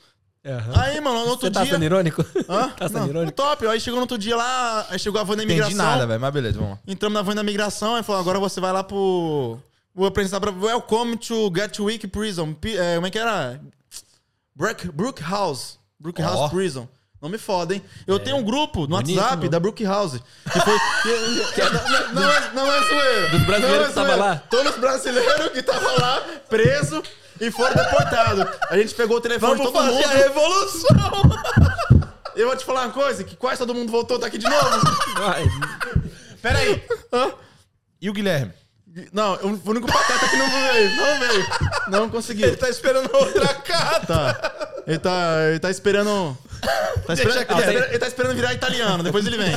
Aham. 0.47 0.73
Aí, 0.81 1.01
mano, 1.01 1.25
no 1.25 1.31
outro 1.31 1.47
Você 1.49 1.51
tá 1.53 1.63
dia... 1.65 1.73
sendo 1.73 1.85
irônico? 1.85 2.25
Hã? 2.49 2.69
tá 2.79 2.87
sendo 2.89 3.01
Não, 3.01 3.07
é 3.07 3.11
irônico? 3.11 3.33
top. 3.33 3.67
Aí 3.67 3.81
chegou 3.81 3.97
no 3.97 4.03
outro 4.03 4.17
dia 4.17 4.37
lá, 4.37 4.87
aí 4.91 4.99
chegou 4.99 5.21
a 5.21 5.25
van 5.25 5.37
da 5.37 5.43
Entendi 5.43 5.61
imigração. 5.61 5.85
nada, 5.85 6.07
velho, 6.07 6.21
mas 6.21 6.33
beleza, 6.33 6.59
vamos 6.59 6.75
lá. 6.75 6.79
Entramos 6.87 7.15
na 7.15 7.23
van 7.23 7.35
da 7.35 7.43
migração 7.43 7.99
e 7.99 8.03
falou: 8.03 8.21
agora 8.21 8.39
você 8.39 8.61
vai 8.61 8.73
lá 8.73 8.85
pro. 8.85 9.59
Vou 9.95 10.07
apresentar 10.07 10.41
pra. 10.41 10.53
Welcome 10.53 11.17
to 11.17 11.51
Gatwick 11.51 12.07
Prison. 12.07 12.53
Pi- 12.53 12.77
é, 12.77 12.95
como 12.95 13.07
é 13.07 13.11
que 13.11 13.19
era? 13.19 13.61
Brook, 14.55 14.89
Brook 14.93 15.23
House. 15.23 15.79
Brook. 15.99 16.21
House 16.23 16.51
Prison. 16.51 16.89
Nome 17.21 17.39
foda, 17.39 17.75
hein? 17.75 17.83
Eu 18.07 18.19
tenho 18.21 18.37
um 18.37 18.43
grupo 18.45 18.83
no 18.83 18.89
Bonito, 18.99 19.19
WhatsApp 19.19 19.43
não? 19.45 19.51
da 19.51 19.59
Brook 19.59 19.83
House. 19.85 20.21
Que 20.53 20.61
foi. 20.61 20.79
que- 21.03 21.53
que- 21.55 21.61
não, 21.63 22.13
não 22.23 22.31
é, 22.31 22.51
não 22.53 22.73
é 22.73 22.81
zoeira. 22.89 23.29
Dos 23.31 23.43
brasileiros 23.47 23.79
Não 23.79 23.85
é 23.85 23.89
que 23.89 23.95
tava 23.95 24.15
lá? 24.17 24.37
Todos 24.51 24.73
os 24.75 24.79
brasileiros 24.79 25.49
que 25.49 25.59
estavam 25.59 25.97
lá, 25.99 26.21
preso. 26.49 27.03
E 27.41 27.51
foram 27.51 27.75
deportados. 27.75 28.47
A 28.71 28.77
gente 28.77 28.95
pegou 28.95 29.17
o 29.19 29.21
telefone 29.21 29.57
Vamos 29.57 29.67
de 29.67 29.73
todo 29.73 29.85
fazer 29.85 29.97
mundo. 29.97 30.05
a 30.05 30.23
revolução! 30.23 32.07
Eu 32.37 32.49
vou 32.49 32.57
te 32.57 32.65
falar 32.67 32.83
uma 32.83 32.93
coisa, 32.93 33.25
que 33.25 33.35
quase 33.35 33.59
todo 33.59 33.75
mundo 33.75 33.91
voltou, 33.91 34.19
tá 34.19 34.27
aqui 34.27 34.37
de 34.37 34.49
novo. 34.49 34.81
Vai. 35.19 35.45
Pera 36.43 36.59
aí. 36.59 36.85
Hã? 37.11 37.33
E 38.01 38.11
o 38.11 38.13
Guilherme? 38.13 38.53
Não, 39.13 39.35
o 39.37 39.71
único 39.71 39.87
pateta 39.87 40.29
que 40.29 40.37
não 40.37 40.51
veio. 40.51 40.97
Não 40.97 41.19
veio. 41.19 41.47
Não 41.89 42.11
conseguiu. 42.11 42.49
Ele 42.49 42.57
tá 42.57 42.69
esperando 42.69 43.11
outra 43.15 43.55
carta. 43.55 44.07
Tá. 44.07 44.83
Ele 44.87 44.99
tá, 44.99 45.49
ele 45.49 45.59
tá 45.59 45.71
esperando. 45.71 46.37
Tá 47.07 47.15
esperando, 47.15 47.39
ele, 47.39 47.45
tá 47.47 47.89
ele 47.89 47.99
tá 47.99 48.07
esperando 48.07 48.35
virar 48.35 48.55
italiano, 48.55 49.03
depois 49.03 49.27
ele 49.27 49.37
vem. 49.37 49.55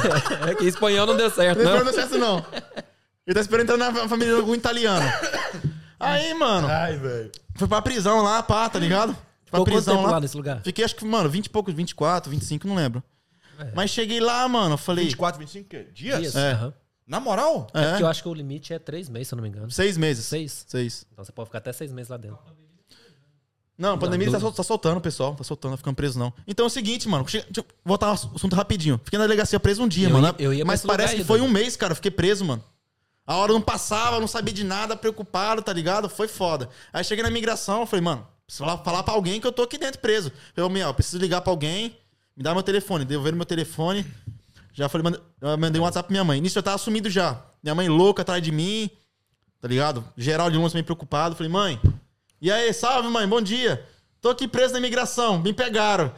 É 0.49 0.55
que 0.55 0.65
espanhol 0.65 1.05
não 1.05 1.15
deu 1.15 1.29
certo, 1.29 1.63
não. 1.63 1.83
não 1.83 1.93
certo, 1.93 2.17
não. 2.17 2.45
Ele 3.25 3.33
tá 3.33 3.41
esperando 3.41 3.71
entrar 3.71 3.77
na 3.77 4.07
família 4.07 4.33
de 4.33 4.39
algum 4.39 4.55
italiano. 4.55 5.05
Aí, 5.99 6.33
mano, 6.33 6.67
Ai, 6.67 6.95
velho. 6.97 7.31
fui 7.55 7.67
pra 7.67 7.81
prisão 7.81 8.21
lá, 8.23 8.41
pá, 8.41 8.69
tá 8.69 8.79
ligado? 8.79 9.13
Fui 9.13 9.51
Pra 9.51 9.63
prisão 9.63 9.95
tempo 9.97 10.07
lá. 10.07 10.13
lá 10.13 10.19
nesse 10.21 10.37
lugar? 10.37 10.61
Fiquei, 10.63 10.85
acho 10.85 10.95
que, 10.95 11.03
mano, 11.05 11.27
20 11.29 11.47
e 11.47 11.49
poucos, 11.49 11.73
24, 11.73 12.29
25, 12.31 12.67
não 12.67 12.75
lembro. 12.75 13.03
Mas 13.75 13.89
cheguei 13.91 14.19
lá, 14.21 14.47
mano, 14.47 14.75
eu 14.75 14.77
falei. 14.77 15.05
24, 15.05 15.39
25 15.39 15.67
quê? 15.69 15.87
dias? 15.93 16.19
Dias? 16.19 16.35
É. 16.35 16.51
Aham. 16.53 16.73
Na 17.05 17.19
moral? 17.19 17.67
É, 17.73 17.89
Porque 17.89 18.03
eu 18.03 18.07
acho 18.07 18.21
que 18.21 18.29
o 18.29 18.33
limite 18.33 18.71
é 18.71 18.77
três 18.79 19.09
meses, 19.09 19.27
se 19.29 19.33
eu 19.33 19.37
não 19.37 19.43
me 19.43 19.49
engano. 19.49 19.69
seis 19.71 19.97
meses. 19.97 20.25
Seis? 20.25 20.63
Seis. 20.67 21.05
Então 21.11 21.25
você 21.25 21.31
pode 21.31 21.47
ficar 21.49 21.57
até 21.57 21.73
seis 21.73 21.91
meses 21.91 22.07
lá 22.09 22.17
dentro. 22.17 22.37
Não, 23.77 23.93
a 23.93 23.97
pandemia 23.97 24.27
Não, 24.27 24.33
tá, 24.33 24.39
sol- 24.41 24.51
tá 24.51 24.61
soltando, 24.63 24.97
o 24.97 25.01
pessoal. 25.01 25.33
Tá 25.35 25.43
soltando, 25.43 25.71
tá 25.71 25.77
ficando 25.77 25.95
preso, 25.95 26.19
não. 26.19 26.31
Então 26.45 26.65
é 26.65 26.67
o 26.67 26.69
seguinte, 26.69 27.07
mano. 27.09 27.23
Deixa 27.23 27.47
eu 27.57 27.65
voltar 27.83 28.07
ao 28.07 28.13
assunto 28.13 28.53
rapidinho. 28.55 28.99
Fiquei 29.03 29.17
na 29.17 29.25
delegacia 29.25 29.59
preso 29.59 29.81
um 29.81 29.87
dia, 29.87 30.07
Eu 30.07 30.11
mano. 30.13 30.27
ia- 30.27 30.35
eu 30.45 30.53
ia 30.53 30.59
pra 30.63 30.67
mas 30.67 30.79
esse 30.81 30.85
lugar 30.87 30.97
parece 30.97 31.15
que 31.15 31.21
aí, 31.21 31.25
foi 31.27 31.41
um 31.41 31.47
mês, 31.49 31.75
cara. 31.75 31.91
eu 31.91 31.95
Fiquei 31.95 32.11
preso, 32.11 32.43
mano. 32.45 32.63
A 33.29 33.35
hora 33.35 33.53
não 33.53 33.61
passava, 33.61 34.19
não 34.19 34.27
sabia 34.27 34.51
de 34.51 34.63
nada, 34.63 34.95
preocupado, 34.95 35.61
tá 35.61 35.71
ligado? 35.71 36.09
Foi 36.09 36.27
foda. 36.27 36.67
Aí 36.91 37.03
cheguei 37.03 37.21
na 37.21 37.29
imigração, 37.29 37.85
falei, 37.85 38.03
mano, 38.03 38.27
preciso 38.47 38.65
falar, 38.83 39.03
pra 39.03 39.13
alguém 39.13 39.39
que 39.39 39.45
eu 39.45 39.51
tô 39.51 39.61
aqui 39.61 39.77
dentro 39.77 40.01
preso. 40.01 40.31
Falei, 40.55 40.67
Miel, 40.71 40.91
preciso 40.95 41.19
ligar 41.19 41.41
pra 41.41 41.51
alguém, 41.53 41.95
me 42.35 42.41
dá 42.41 42.55
meu 42.55 42.63
telefone. 42.63 43.05
Devolveram 43.05 43.37
meu 43.37 43.45
telefone. 43.45 44.03
Já 44.73 44.89
falei, 44.89 45.03
mande- 45.03 45.21
eu 45.41 45.55
mandei 45.59 45.79
um 45.79 45.83
WhatsApp 45.83 46.07
pra 46.07 46.11
minha 46.11 46.23
mãe. 46.23 46.41
Nisso 46.41 46.57
eu 46.57 46.63
tava 46.63 46.79
sumido 46.79 47.07
já. 47.07 47.39
Minha 47.61 47.75
mãe 47.75 47.87
louca 47.87 48.23
atrás 48.23 48.41
de 48.41 48.51
mim, 48.51 48.89
tá 49.61 49.67
ligado? 49.67 50.03
Geral 50.17 50.49
de 50.49 50.57
longe 50.57 50.73
meio 50.73 50.83
preocupado. 50.83 51.35
Falei, 51.35 51.51
mãe, 51.51 51.79
e 52.41 52.51
aí, 52.51 52.73
salve, 52.73 53.09
mãe, 53.09 53.27
bom 53.27 53.41
dia. 53.41 53.85
Tô 54.19 54.29
aqui 54.29 54.47
preso 54.47 54.73
na 54.73 54.79
imigração, 54.79 55.37
me 55.37 55.53
pegaram. 55.53 56.11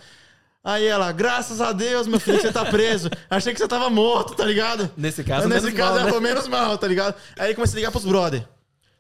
Aí 0.64 0.86
ela, 0.86 1.12
graças 1.12 1.60
a 1.60 1.72
Deus, 1.72 2.06
meu 2.08 2.20
filho, 2.20 2.40
você 2.40 2.52
tá 2.52 2.64
preso. 2.66 3.10
Achei 3.30 3.52
que 3.52 3.60
você 3.60 3.68
tava 3.68 3.90
morto, 3.90 4.36
tá 4.36 4.46
ligado? 4.46 4.92
Nesse 4.96 5.24
caso, 5.24 5.48
Nesse 5.48 5.66
menos 5.66 5.78
caso, 5.78 5.90
mal, 5.92 6.00
ela 6.00 6.06
né? 6.06 6.12
foi 6.12 6.22
menos 6.22 6.48
mal, 6.48 6.78
tá 6.78 6.88
ligado? 6.88 7.16
Aí 7.40 7.56
comecei 7.56 7.78
a 7.78 7.80
ligar 7.80 7.92
pros 7.92 8.06
brother. 8.06 8.48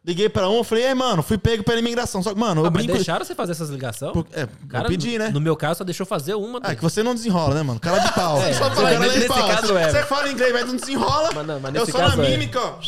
Liguei 0.03 0.27
pra 0.29 0.49
um, 0.49 0.63
falei, 0.63 0.85
ei, 0.87 0.95
mano, 0.95 1.21
fui 1.21 1.37
pego 1.37 1.63
pela 1.63 1.77
imigração. 1.79 2.23
Só 2.23 2.33
que, 2.33 2.39
mano, 2.39 2.61
eu 2.61 2.65
Ah, 2.65 2.71
mas 2.71 2.81
brinco. 2.81 2.93
deixaram 2.97 3.23
você 3.23 3.35
fazer 3.35 3.51
essas 3.51 3.69
ligações? 3.69 4.11
Por- 4.11 4.25
É, 4.33 4.47
Cara, 4.67 4.85
eu 4.85 4.89
pedi, 4.89 5.19
né? 5.19 5.29
No 5.29 5.39
meu 5.39 5.55
caso, 5.55 5.77
só 5.77 5.83
deixou 5.83 6.07
fazer 6.07 6.33
uma. 6.33 6.59
Ah, 6.63 6.71
é 6.71 6.75
que 6.75 6.81
você 6.81 7.03
não 7.03 7.13
desenrola, 7.13 7.53
né, 7.53 7.61
mano? 7.61 7.79
Cara 7.79 7.99
de 7.99 8.11
pau. 8.13 8.41
É, 8.41 8.51
Só 8.51 8.71
fala 8.71 8.89
cara 8.93 9.09
de 9.09 9.15
nesse 9.15 9.27
pau. 9.27 9.47
caso 9.47 9.67
Você- 9.67 9.73
é. 9.79 9.91
Você 9.91 10.03
fala 10.05 10.29
inglês, 10.31 10.53
mas 10.53 10.65
não 10.65 10.75
desenrola. 10.75 11.29
Mas 11.35 11.45
não, 11.45 11.59
mas 11.59 11.75
eu 11.75 11.85
só 11.85 11.97
caso 11.99 12.17
na 12.17 12.25
é. 12.25 12.29
mímica, 12.31 12.59
ó. 12.59 12.79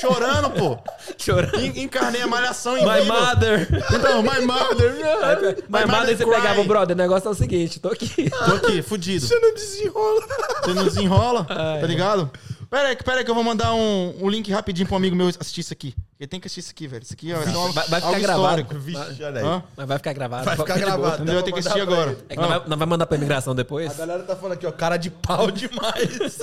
Chorando, 0.00 0.50
pô. 0.50 0.78
Chorando. 1.18 1.60
En- 1.60 1.82
Encarnei 1.82 2.22
a 2.22 2.26
malhação 2.26 2.76
em 2.78 2.84
My 2.86 3.00
vivo. 3.02 3.12
mother. 3.12 3.68
Então, 3.92 4.22
my 4.22 4.40
mother. 4.46 4.92
My 5.68 5.84
mother, 5.86 6.16
você 6.16 6.24
cry. 6.24 6.34
pegava 6.36 6.60
o 6.60 6.64
brother. 6.64 6.96
O 6.96 6.98
negócio 6.98 7.28
é 7.28 7.30
o 7.30 7.34
seguinte, 7.34 7.78
tô 7.78 7.88
aqui. 7.88 8.30
Tô 8.30 8.54
aqui, 8.54 8.80
fudido. 8.80 9.26
Você 9.26 9.38
não 9.38 9.52
desenrola. 9.54 10.22
Você 10.64 10.72
não 10.74 10.84
desenrola, 10.84 11.46
Ai, 11.50 11.80
tá 11.80 11.86
ligado? 11.86 12.30
Pera 12.72 12.88
aí, 12.88 12.96
pera 12.96 13.18
aí 13.18 13.24
que 13.24 13.30
eu 13.30 13.34
vou 13.34 13.44
mandar 13.44 13.74
um, 13.74 14.14
um 14.18 14.30
link 14.30 14.50
rapidinho 14.50 14.86
pra 14.88 14.94
um 14.94 14.96
amigo 14.96 15.14
meu 15.14 15.28
assistir 15.28 15.60
isso 15.60 15.74
aqui. 15.74 15.94
Ele 16.18 16.26
tem 16.26 16.40
que 16.40 16.46
assistir 16.46 16.60
isso 16.60 16.70
aqui, 16.70 16.86
velho. 16.88 17.02
Isso 17.02 17.12
aqui 17.12 17.30
ó, 17.30 17.38
vai 17.38 17.54
uma- 17.54 17.70
Vai- 17.72 17.86
vai 17.88 18.00
ficar 18.00 18.18
gravado. 18.18 18.66
Vixe, 18.80 19.22
olha 19.22 19.40
aí. 19.40 19.46
Hã? 19.46 19.62
Mas 19.76 19.88
vai 19.88 19.98
ficar 19.98 20.12
gravado. 20.14 20.44
Vai 20.46 20.56
ficar 20.56 20.78
gravado. 20.78 21.16
Entendeu? 21.16 21.34
Eu 21.34 21.42
tenho 21.42 21.52
que 21.54 21.60
assistir 21.60 21.80
agora. 21.82 22.18
É 22.30 22.34
que 22.34 22.40
nós 22.40 22.48
vai, 22.48 22.68
nós 22.68 22.78
vai 22.78 22.88
mandar 22.88 23.04
pra 23.06 23.16
imigração 23.18 23.54
depois. 23.54 23.90
A 23.90 23.94
galera 23.94 24.22
tá 24.22 24.34
falando 24.34 24.52
aqui, 24.54 24.66
ó, 24.66 24.72
cara 24.72 24.96
de 24.96 25.10
pau 25.10 25.50
demais. 25.52 26.38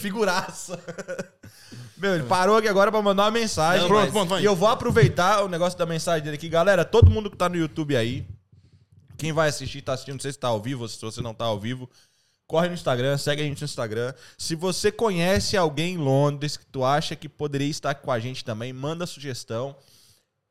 Figuraça. 0.00 0.78
Meu, 1.98 2.14
ele 2.14 2.24
parou 2.24 2.56
aqui 2.56 2.68
agora 2.68 2.90
pra 2.90 3.02
mandar 3.02 3.24
uma 3.24 3.30
mensagem. 3.30 3.82
Não, 3.82 3.88
Pronto, 3.88 4.02
mas- 4.04 4.12
pronto, 4.12 4.28
vai. 4.30 4.40
E 4.40 4.46
eu 4.46 4.56
vou 4.56 4.68
aproveitar 4.68 5.42
o 5.44 5.48
negócio 5.48 5.78
da 5.78 5.84
mensagem 5.84 6.24
dele 6.24 6.36
aqui. 6.36 6.48
Galera, 6.48 6.82
todo 6.82 7.10
mundo 7.10 7.30
que 7.30 7.36
tá 7.36 7.46
no 7.46 7.56
YouTube 7.56 7.94
aí, 7.94 8.26
quem 9.18 9.32
vai 9.34 9.50
assistir, 9.50 9.82
tá 9.82 9.92
assistindo, 9.92 10.14
não 10.14 10.20
sei 10.22 10.32
se 10.32 10.38
tá 10.38 10.48
ao 10.48 10.62
vivo 10.62 10.82
ou 10.84 10.88
se 10.88 10.98
você 10.98 11.20
não 11.20 11.34
tá 11.34 11.44
ao 11.44 11.58
vivo, 11.60 11.90
corre 12.48 12.66
no 12.68 12.74
Instagram, 12.74 13.16
segue 13.18 13.42
a 13.42 13.44
gente 13.44 13.60
no 13.60 13.64
Instagram. 13.66 14.12
Se 14.36 14.56
você 14.56 14.90
conhece 14.90 15.56
alguém 15.56 15.94
em 15.94 15.98
Londres 15.98 16.56
que 16.56 16.66
tu 16.66 16.82
acha 16.84 17.14
que 17.14 17.28
poderia 17.28 17.68
estar 17.68 17.94
com 17.94 18.10
a 18.10 18.18
gente 18.18 18.44
também, 18.44 18.72
manda 18.72 19.06
sugestão. 19.06 19.76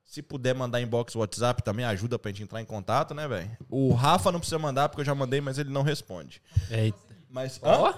Se 0.06 0.22
puder 0.22 0.56
mandar 0.56 0.80
inbox 0.80 1.14
WhatsApp 1.15 1.61
também 1.64 1.84
ajuda 1.84 2.18
pra 2.18 2.32
gente 2.32 2.44
entrar 2.44 2.61
em 2.61 2.65
contato, 2.65 3.14
né, 3.14 3.28
velho? 3.28 3.52
O 3.69 3.94
Rafa 3.94 4.32
não 4.32 4.40
precisa 4.40 4.57
mandar 4.57 4.88
porque 4.88 5.02
eu 5.02 5.06
já 5.06 5.14
mandei, 5.14 5.41
mas 5.41 5.57
ele 5.57 5.69
não 5.69 5.82
responde. 5.82 6.41
Eita. 6.72 6.98
Mas 7.30 7.60
Ó, 7.61 7.94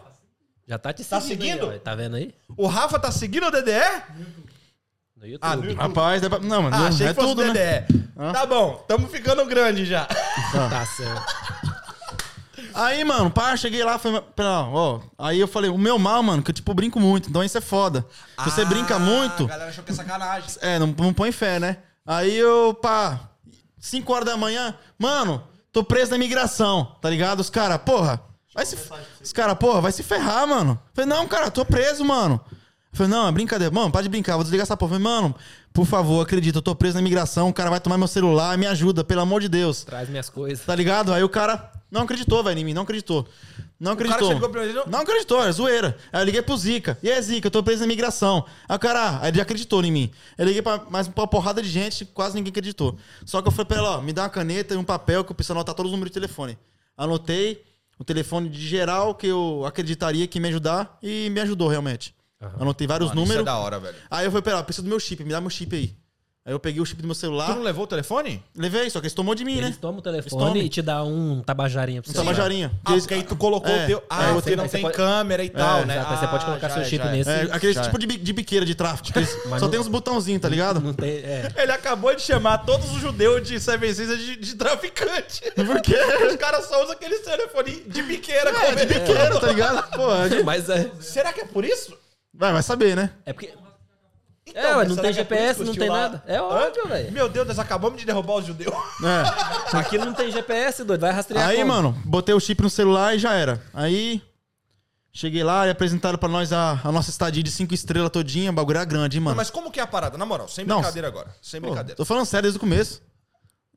já 0.67 0.79
tá 0.79 0.91
te 0.91 1.03
Tá 1.03 1.21
seguindo. 1.21 1.43
seguindo? 1.51 1.69
aí, 1.69 1.77
ó. 1.77 1.79
Tá 1.79 1.93
vendo 1.93 2.15
aí? 2.15 2.33
o 2.57 2.65
Rafa 2.65 2.97
tá 2.97 3.11
seguindo 3.11 3.45
o 3.45 3.51
DDE? 3.51 3.71
No 5.15 5.27
YouTube. 5.27 5.39
Ah, 5.41 5.55
no 5.55 5.63
YouTube. 5.65 5.81
Rapaz, 5.81 6.21
dá 6.21 6.29
pra... 6.29 6.39
não, 6.39 6.63
mas 6.63 6.73
Ah, 6.73 6.77
não, 6.79 6.87
achei 6.87 7.07
é 7.07 7.09
que 7.09 7.15
fosse 7.15 7.27
tudo, 7.35 7.41
o 7.43 7.53
né? 7.53 7.81
DDE. 7.81 7.99
Tá 8.33 8.45
bom, 8.45 8.83
tamo 8.87 9.07
ficando 9.07 9.45
grande 9.45 9.85
já. 9.85 10.05
Tá 10.05 10.85
certo. 10.85 11.58
Aí, 12.79 13.03
mano, 13.03 13.29
pá, 13.29 13.55
cheguei 13.57 13.83
lá, 13.83 13.99
foi, 13.99 14.21
pera, 14.35 14.61
ó, 14.61 15.01
aí 15.17 15.39
eu 15.39 15.47
falei, 15.47 15.69
o 15.69 15.77
meu 15.77 15.99
mal, 15.99 16.23
mano, 16.23 16.41
que 16.41 16.51
eu, 16.51 16.55
tipo, 16.55 16.73
brinco 16.73 16.99
muito, 16.99 17.29
então 17.29 17.43
isso 17.43 17.57
é 17.57 17.61
foda. 17.61 18.05
Se 18.43 18.49
você 18.51 18.63
brinca 18.63 18.97
muito, 18.97 19.43
A 19.43 19.47
galera 19.47 19.69
achou 19.69 19.83
que 19.83 19.91
é 19.91 19.93
sacanagem. 19.95 20.49
é, 20.61 20.79
não, 20.79 20.87
não 20.87 21.13
põe 21.13 21.31
fé, 21.31 21.59
né? 21.59 21.77
Aí 22.05 22.35
eu, 22.37 22.73
pá, 22.73 23.19
5 23.79 24.11
horas 24.13 24.25
da 24.25 24.37
manhã, 24.37 24.73
mano, 24.97 25.43
tô 25.71 25.83
preso 25.83 26.11
na 26.11 26.17
imigração, 26.17 26.95
tá 27.01 27.09
ligado? 27.09 27.41
Os 27.41 27.49
caras, 27.49 27.77
porra, 27.79 28.21
vai 28.55 28.65
se, 28.65 28.77
os 29.21 29.33
caras, 29.33 29.57
porra, 29.57 29.81
vai 29.81 29.91
se 29.91 30.01
ferrar, 30.01 30.47
mano. 30.47 30.79
Falei, 30.93 31.09
não, 31.09 31.27
cara, 31.27 31.51
tô 31.51 31.65
preso, 31.65 32.05
mano. 32.05 32.39
Falei, 32.91 33.11
não, 33.11 33.27
é 33.27 33.31
brincadeira. 33.31 33.73
Mano, 33.73 33.91
para 33.91 34.01
de 34.01 34.09
brincar, 34.09 34.35
vou 34.35 34.43
desligar 34.43 34.63
essa 34.63 34.75
porra. 34.75 34.93
Falei, 34.93 35.03
mano, 35.03 35.35
por 35.71 35.85
favor, 35.85 36.21
acredita, 36.21 36.57
eu 36.57 36.61
tô 36.61 36.73
preso 36.75 36.95
na 36.95 37.01
imigração, 37.01 37.49
o 37.49 37.53
cara 37.53 37.69
vai 37.69 37.79
tomar 37.79 37.97
meu 37.97 38.07
celular, 38.07 38.57
me 38.57 38.65
ajuda, 38.65 39.03
pelo 39.03 39.21
amor 39.21 39.41
de 39.41 39.47
Deus. 39.49 39.83
Traz 39.83 40.09
minhas 40.09 40.29
coisas. 40.29 40.65
Tá 40.65 40.75
ligado? 40.75 41.13
Aí 41.13 41.23
o 41.23 41.29
cara 41.29 41.71
não 41.91 42.01
acreditou, 42.01 42.43
velho, 42.43 42.59
em 42.59 42.65
mim, 42.65 42.73
não 42.73 42.81
acreditou. 42.81 43.27
Não 43.79 43.95
cara 43.95 44.09
acreditou. 44.15 44.61
ele, 44.63 44.73
não- 44.73 44.85
Não 44.87 44.99
acreditou, 44.99 45.41
é 45.45 45.51
zoeira. 45.51 45.95
Aí 46.11 46.21
eu 46.21 46.25
liguei 46.25 46.41
pro 46.41 46.57
Zica. 46.57 46.97
E 47.01 47.09
aí, 47.09 47.21
Zica, 47.21 47.47
eu 47.47 47.51
tô 47.51 47.63
preso 47.63 47.79
na 47.79 47.85
imigração. 47.85 48.43
Aí 48.67 48.75
o 48.75 48.79
cara, 48.79 48.99
ah, 49.01 49.19
aí 49.21 49.29
ele 49.29 49.37
já 49.37 49.43
acreditou 49.43 49.81
em 49.85 49.91
mim. 49.91 50.11
Eu 50.37 50.45
liguei 50.45 50.61
pra 50.61 50.83
mais 50.89 51.07
uma 51.07 51.27
porrada 51.27 51.61
de 51.61 51.69
gente, 51.69 52.03
quase 52.05 52.35
ninguém 52.35 52.49
acreditou. 52.49 52.97
Só 53.25 53.41
que 53.41 53.47
eu 53.47 53.51
falei 53.51 53.65
pra 53.67 53.77
ela, 53.77 53.97
ó, 53.99 54.01
me 54.01 54.11
dá 54.11 54.23
uma 54.23 54.29
caneta 54.29 54.73
e 54.73 54.77
um 54.77 54.83
papel 54.83 55.23
que 55.23 55.31
eu 55.31 55.35
preciso 55.35 55.53
anotar 55.53 55.73
todos 55.75 55.91
os 55.91 55.95
números 55.95 56.09
de 56.09 56.15
telefone. 56.15 56.57
Anotei 56.97 57.63
o 57.97 58.03
telefone 58.03 58.49
de 58.49 58.67
geral 58.67 59.15
que 59.15 59.27
eu 59.27 59.63
acreditaria 59.65 60.27
que 60.27 60.37
ia 60.37 60.41
me 60.41 60.47
ajudar 60.49 60.97
e 61.01 61.29
me 61.29 61.39
ajudou 61.39 61.69
realmente. 61.69 62.13
Anotei 62.59 62.87
vários 62.87 63.09
Mano, 63.09 63.21
isso 63.21 63.27
números. 63.33 63.41
é 63.41 63.45
da 63.45 63.57
hora, 63.57 63.79
velho. 63.79 63.95
Aí 64.09 64.25
eu 64.25 64.31
falei 64.31 64.41
pra 64.43 64.51
ela, 64.53 64.63
preciso 64.63 64.83
do 64.83 64.89
meu 64.89 64.99
chip, 64.99 65.23
me 65.23 65.31
dá 65.31 65.41
meu 65.41 65.49
chip 65.49 65.75
aí. 65.75 65.93
Aí 66.45 66.53
eu 66.53 66.59
peguei 66.59 66.81
o 66.81 66.85
chip 66.85 66.99
do 67.01 67.05
meu 67.05 67.13
Tu 67.13 67.19
celular, 67.19 67.49
não 67.53 67.61
levou 67.61 67.83
o 67.83 67.87
telefone? 67.87 68.41
levei, 68.55 68.89
só 68.89 68.99
que 69.01 69.05
eles 69.07 69.13
tomou 69.13 69.35
de 69.35 69.43
mim, 69.43 69.57
Eles 69.57 69.71
né? 69.71 69.77
tomam 69.79 69.99
o 69.99 70.01
telefone 70.01 70.29
tomam. 70.45 70.57
e 70.57 70.69
te 70.69 70.81
dá 70.81 71.03
um 71.03 71.41
tabajarinha 71.45 72.01
pra 72.01 72.09
Um 72.09 72.13
você. 72.13 72.17
tabajarinha. 72.17 72.71
Ah, 72.85 72.93
porque 72.93 73.13
aí 73.13 73.23
tu 73.23 73.35
colocou 73.35 73.69
É, 73.69 73.83
o 73.83 73.87
teu. 73.87 73.97
é, 73.99 74.01
Ah, 74.09 74.17
porque 74.33 74.49
você- 74.51 74.55
não 74.55 74.67
tem 74.69 74.81
pode- 74.81 74.95
câmera 74.95 75.43
e 75.43 75.49
tal, 75.49 75.81
É, 75.81 75.85
né? 75.85 75.95
exato, 75.97 76.13
aí 76.13 76.17
você 76.19 76.27
pode 76.27 76.43
Ah, 76.43 76.45
colocar 76.47 76.67
já 76.69 76.73
seu 76.75 76.83
é, 76.83 76.85
chip 76.85 77.03
já 77.03 77.09
é. 77.09 77.11
nesse. 77.11 77.29
É, 77.29 77.41
aquele 77.51 77.73
Já. 77.73 77.81
tipo 77.83 77.99
de, 77.99 78.07
bi- 78.07 78.17
de 78.17 78.33
biqueira 78.33 78.65
de 78.65 78.73
tráfico. 78.73 79.19
eles- 79.19 79.29
só 79.29 79.59
não- 79.59 79.69
tem 79.69 79.79
uns 79.81 79.87
botãozinhos, 79.89 80.41
tá 80.41 80.47
ligado? 80.49 80.79
Não 80.79 80.93
tem. 80.93 81.09
É. 81.09 81.53
Ele 81.57 81.71
acabou 81.73 82.15
de 82.15 82.21
chamar 82.21 82.59
todos 82.59 82.89
os 82.95 83.01
judeus 83.01 83.45
de 83.45 83.59
Seven 83.59 83.93
Seas 83.93 84.17
de, 84.17 84.37
de 84.37 84.55
traficante. 84.55 85.41
Por 85.51 85.81
quê? 85.81 85.93
Os 86.31 86.35
caras 86.37 86.65
só 86.67 86.81
usam 86.81 86.93
aquele 86.93 87.19
telefone 87.19 87.83
de 87.85 88.01
biqueira. 88.01 88.49
É, 88.49 88.75
de 88.75 88.81
ele- 88.83 88.93
biqueira, 88.99 89.39
tá 89.39 89.47
ligado? 89.47 89.91
Pô, 89.91 90.15
é 90.15 90.29
de- 90.29 90.43
Mas 90.43 90.69
é. 90.69 90.89
Será 91.01 91.33
que 91.33 91.41
é 91.41 91.45
por 91.45 91.65
isso? 91.65 91.95
Vai, 92.33 92.53
vai 92.53 92.63
saber, 92.63 92.95
né? 92.95 93.11
É 93.25 93.33
porque. 93.33 93.53
Então, 94.45 94.61
é, 94.63 94.77
ué, 94.77 94.85
não 94.87 94.95
tem 94.95 95.09
é 95.11 95.13
GPS, 95.13 95.63
não 95.63 95.75
tem 95.75 95.87
lá- 95.89 96.01
nada. 96.09 96.23
É 96.25 96.41
óbvio, 96.41 96.87
velho. 96.87 97.11
Meu 97.11 97.29
Deus, 97.29 97.47
nós 97.47 97.59
acabamos 97.59 97.99
de 97.99 98.05
derrubar 98.05 98.35
os 98.37 98.45
judeus. 98.47 98.73
É. 99.03 99.77
Aqui 99.77 99.97
não 99.99 100.11
tem 100.13 100.31
GPS, 100.31 100.83
doido. 100.83 101.01
Vai 101.01 101.11
rastrear. 101.11 101.47
Aí, 101.47 101.57
como? 101.57 101.67
mano, 101.71 101.91
botei 102.03 102.33
o 102.33 102.39
chip 102.39 102.59
no 102.63 102.69
celular 102.69 103.15
e 103.15 103.19
já 103.19 103.33
era. 103.35 103.61
Aí, 103.71 104.23
cheguei 105.13 105.43
lá 105.43 105.67
e 105.67 105.69
apresentaram 105.69 106.17
pra 106.17 106.27
nós 106.27 106.51
a, 106.51 106.79
a 106.83 106.91
nossa 106.91 107.11
estadia 107.11 107.43
de 107.43 107.51
cinco 107.51 107.75
estrelas 107.75 108.09
todinha. 108.09 108.49
O 108.49 108.53
bagulho 108.53 108.77
era 108.77 108.85
grande, 108.85 109.17
hein, 109.17 109.23
mano. 109.23 109.37
Mas 109.37 109.51
como 109.51 109.69
que 109.69 109.79
é 109.79 109.83
a 109.83 109.87
parada? 109.87 110.17
Na 110.17 110.25
moral, 110.25 110.47
sem 110.47 110.65
Não. 110.65 110.77
brincadeira 110.77 111.07
agora. 111.07 111.27
Sem 111.43 111.61
Pô, 111.61 111.67
brincadeira. 111.67 111.95
tô 111.95 112.03
falando 112.03 112.25
sério 112.25 112.43
desde 112.43 112.57
o 112.57 112.59
começo. 112.59 113.03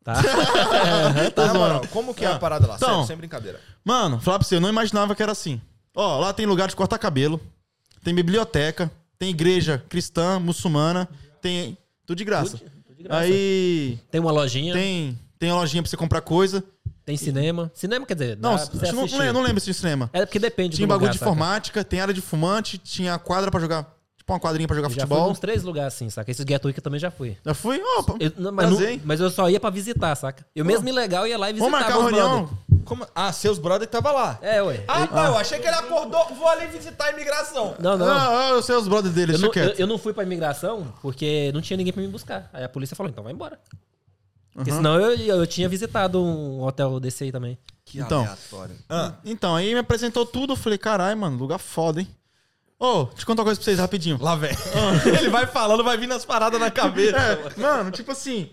Tá. 0.02 0.14
Tô 1.36 1.46
Na 1.46 1.52
moral, 1.54 1.82
como 1.90 2.14
que 2.14 2.24
é 2.24 2.28
Ah, 2.28 2.36
a 2.36 2.38
parada 2.38 2.66
lá? 2.66 2.76
então. 2.76 2.88
Sério, 2.88 3.06
sem 3.08 3.16
brincadeira. 3.18 3.60
Mano, 3.84 4.18
falar 4.22 4.38
pra 4.38 4.48
você, 4.48 4.56
eu 4.56 4.60
não 4.60 4.70
imaginava 4.70 5.14
que 5.14 5.22
era 5.22 5.32
assim. 5.32 5.60
Ó, 5.94 6.18
lá 6.18 6.32
tem 6.32 6.46
lugar 6.46 6.66
de 6.68 6.74
cortar 6.74 6.96
cabelo, 6.98 7.38
tem 8.02 8.14
biblioteca, 8.14 8.90
tem 9.18 9.30
igreja 9.30 9.82
cristã, 9.88 10.38
muçulmana, 10.38 11.08
tem 11.40 11.76
tudo 12.06 12.18
de 12.18 12.24
graça. 12.24 12.58
Tudo- 12.58 12.70
tudo 12.86 12.96
de 12.96 13.02
graça. 13.04 13.22
Aí 13.22 13.98
Tem 14.10 14.20
uma 14.20 14.32
lojinha, 14.32 14.72
tem, 14.74 15.06
tem 15.12 15.18
tem 15.38 15.50
uma 15.50 15.60
lojinha 15.60 15.82
pra 15.82 15.90
você 15.90 15.96
comprar 15.96 16.20
coisa. 16.20 16.62
cinema. 17.16 17.70
Cinema 17.74 18.06
quer 18.06 18.14
dizer, 18.14 18.38
Não, 18.38 18.52
não, 18.52 18.58
não 19.32 19.42
lembro- 19.42 19.60
se 19.60 19.64
tinha 19.64 19.74
cinema. 19.74 20.08
É 20.12 20.24
porque 20.24 20.38
depende 20.38 20.76
Tinha 20.76 20.86
do 20.86 20.88
bagulho 20.88 21.06
lugar, 21.08 21.12
de 21.12 21.18
saca? 21.18 21.30
informática, 21.30 21.84
tem 21.84 22.00
área 22.00 22.14
de 22.14 22.20
fumante, 22.20 22.78
tinha 22.78 23.18
quadra 23.18 23.50
pra 23.50 23.58
jogar, 23.60 23.92
Tipo 24.22 24.32
uma 24.34 24.38
quadrinha 24.40 24.68
pra 24.68 24.76
jogar 24.76 24.86
Eu 24.88 24.94
já 24.94 25.00
fui 25.00 25.08
futebol. 25.08 25.30
uns 25.32 25.38
três 25.40 25.64
lugares 25.64 25.94
assim, 25.94 26.08
saca? 26.08 26.30
Esses 26.30 26.46
Get 26.48 26.64
Week 26.64 26.78
eu 26.78 26.82
também 26.82 27.00
já 27.00 27.10
fui. 27.10 27.36
Já 27.44 27.54
fui? 27.54 27.82
Opa, 27.98 28.14
Eu- 28.20 28.32
não, 28.36 28.52
mas, 28.52 28.70
não- 28.70 29.00
mas 29.04 29.20
eu 29.20 29.28
só 29.30 29.50
ia 29.50 29.58
pra 29.58 29.68
visitar, 29.68 30.14
saca? 30.14 30.46
Eu 30.54 30.64
mesmo 30.64 30.88
ilegal 30.88 31.26
ia 31.26 31.36
lá 31.36 31.50
e 31.50 31.54
Vamos 31.54 31.66
visitava 31.72 31.84
marcar 31.84 31.98
uma 31.98 32.06
os 32.08 32.28
reunião? 32.30 32.58
Como- 32.84 33.04
Ah, 33.16 33.32
seus 33.32 33.58
brother 33.58 33.88
que 33.88 33.92
tava 33.92 34.12
lá. 34.12 34.38
É, 34.40 34.62
ué. 34.62 34.84
Ah, 34.86 35.06
tá. 35.08 35.26
Eu 35.26 35.36
achei 35.38 35.58
que 35.58 35.66
ele 35.66 35.74
acordou. 35.74 36.24
Vou 36.36 36.46
ali 36.46 36.66
visitar 36.68 37.06
a 37.06 37.10
imigração. 37.10 37.74
Não, 37.80 37.98
não. 37.98 38.06
Ah, 38.08 38.46
ah, 38.46 38.50
eu 38.50 38.62
sei 38.62 38.76
os 38.76 38.86
brothers 38.86 39.12
dele, 39.14 39.34
Eu 39.34 39.38
não, 39.40 39.46
eu, 39.48 39.52
quieto. 39.52 39.80
eu 39.80 39.86
não 39.88 39.98
fui 39.98 40.12
pra 40.12 40.22
imigração 40.22 40.86
porque 41.02 41.50
não 41.52 41.60
tinha 41.60 41.76
ninguém 41.76 41.92
pra 41.92 42.00
me 42.02 42.08
buscar. 42.08 42.48
Aí 42.52 42.62
a 42.62 42.68
polícia 42.68 42.94
falou, 42.96 43.10
então 43.10 43.24
vai 43.24 43.32
embora. 43.32 43.58
Porque 44.54 44.70
Uhum. 44.70 44.76
senão 44.76 45.00
eu, 45.00 45.16
eu 45.16 45.46
tinha 45.48 45.68
visitado 45.68 46.22
um 46.22 46.62
hotel 46.62 47.00
desse 47.00 47.24
aí 47.24 47.32
também. 47.32 47.58
Que 47.84 47.98
Então. 48.00 48.20
aleatório. 48.20 48.76
Ah, 48.88 49.14
Então, 49.24 49.56
aí 49.56 49.72
me 49.72 49.80
apresentou 49.80 50.24
tudo, 50.24 50.52
eu 50.52 50.56
falei, 50.56 50.78
caralho, 50.78 51.18
mano, 51.18 51.36
lugar 51.38 51.58
foda, 51.58 52.00
hein? 52.00 52.08
Ô, 52.82 53.04
deixa 53.04 53.22
eu 53.22 53.26
contar 53.26 53.42
uma 53.42 53.44
coisa 53.44 53.60
pra 53.60 53.64
vocês 53.64 53.78
rapidinho. 53.78 54.18
lá 54.20 54.34
vem. 54.34 54.50
ele 55.16 55.30
vai 55.30 55.46
falando, 55.46 55.84
vai 55.84 55.96
vindo 55.96 56.14
as 56.14 56.24
paradas 56.24 56.58
na 56.58 56.68
cabeça. 56.68 57.16
É, 57.16 57.60
mano, 57.60 57.92
tipo 57.92 58.10
assim, 58.10 58.50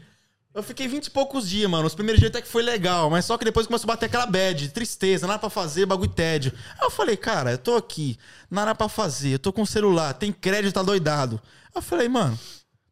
eu 0.53 0.61
fiquei 0.61 0.87
20 0.87 1.07
e 1.07 1.09
poucos 1.09 1.49
dias, 1.49 1.67
mano. 1.67 1.87
Os 1.87 1.95
primeiros 1.95 2.19
dias 2.19 2.29
até 2.29 2.39
que 2.39 2.47
foi 2.47 2.61
legal, 2.61 3.09
mas 3.09 3.25
só 3.25 3.39
que 3.39 3.45
depois 3.45 3.65
começou 3.65 3.87
a 3.89 3.95
bater 3.95 4.05
aquela 4.05 4.27
bad, 4.27 4.69
tristeza, 4.69 5.25
nada 5.25 5.39
pra 5.39 5.49
fazer, 5.49 5.87
bagulho 5.87 6.11
tédio. 6.11 6.53
Aí 6.79 6.85
eu 6.85 6.91
falei, 6.91 7.17
cara, 7.17 7.53
eu 7.53 7.57
tô 7.57 7.75
aqui, 7.75 8.19
nada 8.51 8.75
pra 8.75 8.87
fazer, 8.87 9.33
eu 9.33 9.39
tô 9.39 9.51
com 9.51 9.65
celular, 9.65 10.13
tem 10.13 10.31
crédito, 10.31 10.75
tá 10.75 10.83
doidado. 10.83 11.41
Aí 11.65 11.71
eu 11.77 11.81
falei, 11.81 12.07
mano, 12.07 12.37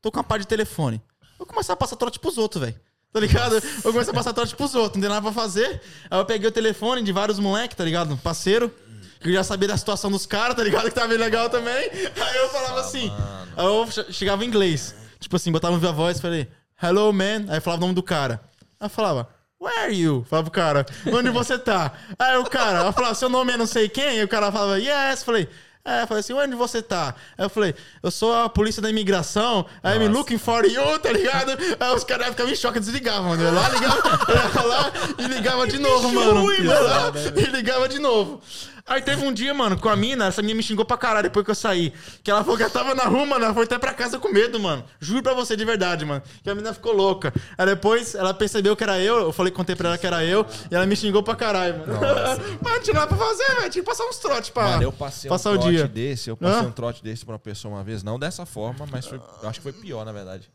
tô 0.01 0.11
com 0.11 0.18
uma 0.18 0.23
pá 0.23 0.39
de 0.39 0.47
telefone. 0.47 0.99
Vou 1.38 1.45
começar 1.45 1.73
a 1.73 1.76
passar 1.76 1.97
trote 1.97 2.19
pros 2.19 2.39
outros, 2.39 2.64
velho. 2.64 2.76
Tá 3.14 3.19
ligado? 3.19 3.61
Vou 3.84 3.93
começar 3.93 4.09
a 4.09 4.15
passar 4.15 4.34
trote 4.34 4.55
pros 4.55 4.73
outros, 4.73 4.95
não 4.95 5.01
tem 5.01 5.09
nada 5.09 5.22
pra 5.22 5.31
fazer. 5.31 5.84
Aí 6.09 6.19
eu 6.19 6.26
peguei 6.26 6.49
o 6.49 6.51
telefone 6.51 7.03
de 7.03 7.11
vários 7.11 7.38
moleques, 7.38 7.77
tá 7.77 7.84
ligado? 7.84 8.18
Parceiro. 8.18 8.73
Que 9.19 9.30
eu 9.30 9.34
já 9.34 9.44
sabia 9.44 9.68
da 9.68 9.77
situação 9.77 10.11
dos 10.11 10.26
caras, 10.26 10.56
tá 10.56 10.64
ligado? 10.64 10.85
Que 10.85 10.91
tava 10.91 11.07
bem 11.07 11.18
legal 11.18 11.49
também. 11.49 11.73
Aí 11.76 12.38
eu 12.38 12.49
falava 12.49 12.80
assim. 12.81 13.11
Aí 13.56 13.65
eu 13.65 13.88
che- 13.89 14.11
chegava 14.14 14.44
em 14.44 14.48
inglês. 14.48 14.95
Tipo 15.19 15.35
assim, 15.35 15.52
botava 15.52 15.73
no 15.73 15.80
viva 15.80 15.91
voz 15.91 16.18
e 16.18 16.22
falei, 16.22 16.48
hello 16.81 17.11
man. 17.11 17.45
Aí 17.49 17.60
falava 17.60 17.81
o 17.81 17.85
nome 17.88 17.95
do 17.95 18.03
cara. 18.03 18.41
Aí 18.80 18.85
eu 18.85 18.89
falava, 18.89 19.27
where 19.60 19.80
are 19.80 19.94
you? 19.95 20.26
Falava 20.30 20.49
pro 20.52 20.61
cara, 20.61 20.85
onde 21.11 21.30
você 21.31 21.57
tá? 21.57 21.91
Aí 22.19 22.38
o 22.38 22.44
cara, 22.45 22.85
eu 22.85 22.94
falava, 22.94 23.15
seu 23.15 23.27
nome 23.30 23.53
é 23.53 23.57
não 23.57 23.65
sei 23.65 23.89
quem? 23.89 24.10
Aí 24.19 24.23
o 24.23 24.27
cara 24.27 24.52
falava, 24.52 24.80
yes. 24.80 25.23
Falei, 25.23 25.49
é, 25.84 26.03
eu 26.03 26.07
falei 26.07 26.19
assim, 26.19 26.34
onde 26.34 26.53
você 26.56 26.81
tá? 26.81 27.15
Aí 27.35 27.45
eu 27.45 27.49
falei, 27.49 27.73
eu 28.03 28.11
sou 28.11 28.35
a 28.35 28.48
polícia 28.48 28.81
da 28.81 28.89
imigração, 28.91 29.65
I'm 29.84 30.07
looking 30.10 30.38
for 30.38 30.64
you, 30.65 30.99
tá 30.99 31.11
ligado? 31.11 31.53
Aí 31.80 31.95
os 31.95 32.03
caras 32.03 32.27
ficavam 32.27 32.52
em 32.52 32.56
choque 32.56 32.77
e 32.77 32.81
desligavam, 32.81 33.30
mano. 33.30 33.41
Eu 33.41 33.48
ia 33.48 33.60
lá, 33.60 33.69
ligava, 33.69 33.95
eu 34.27 34.35
ia 34.61 34.68
lá 34.68 34.91
e 35.18 35.27
ligava 35.27 35.65
de 35.68 35.80
novo, 35.80 36.11
mano. 36.14 36.53
Ia 36.53 36.80
lá 36.80 37.11
e 37.35 37.45
ligava 37.49 37.89
de 37.89 37.98
novo. 37.98 38.39
Aí 38.88 39.01
teve 39.01 39.26
um 39.26 39.34
dia, 39.34 39.53
mano, 39.53 39.77
com 39.77 39.89
a 39.89 39.95
mina, 39.97 40.27
essa 40.27 40.41
mina 40.41 40.55
me 40.55 40.64
xingou 40.64 40.85
pra 40.85 40.97
caralho 40.97 41.23
depois 41.23 41.43
que 41.43 41.51
eu 41.51 41.55
saí. 41.55 41.91
Que 42.23 42.31
ela 42.31 42.41
falou 42.41 42.55
que 42.55 42.64
ela 42.64 42.72
tava 42.72 42.95
na 42.95 43.03
rua, 43.03 43.26
mano. 43.26 43.43
Ela 43.43 43.53
foi 43.53 43.65
até 43.65 43.77
pra 43.77 43.93
casa 43.93 44.18
com 44.18 44.30
medo, 44.30 44.57
mano. 44.59 44.84
Juro 44.99 45.22
pra 45.22 45.34
você 45.34 45.57
de 45.57 45.65
verdade, 45.65 46.05
mano. 46.05 46.23
Que 46.41 46.49
a 46.49 46.55
mina 46.55 46.73
ficou 46.73 46.93
louca. 46.93 47.34
Aí 47.57 47.65
depois 47.65 48.15
ela 48.15 48.34
percebeu 48.34 48.77
que 48.77 48.84
era 48.84 48.97
eu. 48.97 49.18
Eu 49.18 49.34
falei, 49.34 49.51
contei 49.51 49.76
pra 49.76 49.89
ela 49.89 49.97
que 49.97 50.07
era 50.07 50.23
eu. 50.23 50.45
E 50.72 50.76
ela 50.76 50.85
me 50.85 50.95
xingou 50.95 51.22
pra 51.22 51.35
caralho, 51.35 51.80
mano. 51.80 51.99
Mas 52.64 52.73
não 52.76 52.81
tinha 52.81 52.93
nada 52.93 53.07
pra 53.07 53.18
fazer, 53.18 53.45
velho. 53.55 53.69
Tinha 53.69 53.84
que 53.84 53.89
passar 53.89 54.05
uns 54.05 54.18
trotes 54.19 54.49
pra 54.51 54.64
Mano, 54.64 54.84
eu 54.84 54.91
passei 54.93 55.30
passar 55.30 55.49
um 55.51 55.55
o 55.55 55.59
trote 55.59 55.76
dia. 55.76 55.88
desse, 55.88 56.30
eu 56.30 56.38
passei 56.38 56.61
Hã? 56.65 56.69
um 56.69 56.72
trote 56.72 57.03
desse 57.03 57.26
pra 57.26 57.34
uma 57.34 57.39
pessoa 57.39 57.73
uma 57.76 57.84
vez, 57.84 58.03
não 58.03 58.18
dessa 58.18 58.45
forma, 58.45 58.88
mas 58.89 59.05
foi- 59.05 59.19
eu 59.43 59.49
acho 59.49 59.59
que 59.59 59.64
foi 59.64 59.73
pior, 59.73 60.05
na 60.05 60.14
verdade. 60.14 60.49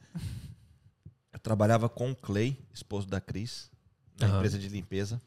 Eu 1.33 1.39
trabalhava 1.39 1.89
com 1.89 2.11
o 2.11 2.17
Clay, 2.17 2.59
esposo 2.73 3.07
da 3.07 3.21
Cris, 3.21 3.71
na 4.19 4.27
Aham. 4.27 4.37
empresa 4.37 4.59
de 4.59 4.69
limpeza. 4.69 5.21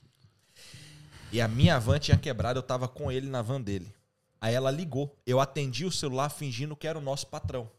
E 1.35 1.41
a 1.41 1.49
minha 1.49 1.77
van 1.77 1.99
tinha 1.99 2.15
quebrado, 2.17 2.59
eu 2.59 2.63
tava 2.63 2.87
com 2.87 3.11
ele 3.11 3.27
na 3.27 3.41
van 3.41 3.59
dele. 3.59 3.93
Aí 4.39 4.53
ela 4.53 4.71
ligou. 4.71 5.13
Eu 5.27 5.41
atendi 5.41 5.83
o 5.83 5.91
celular 5.91 6.29
fingindo 6.29 6.77
que 6.77 6.87
era 6.87 6.97
o 6.97 7.01
nosso 7.01 7.27
patrão, 7.27 7.69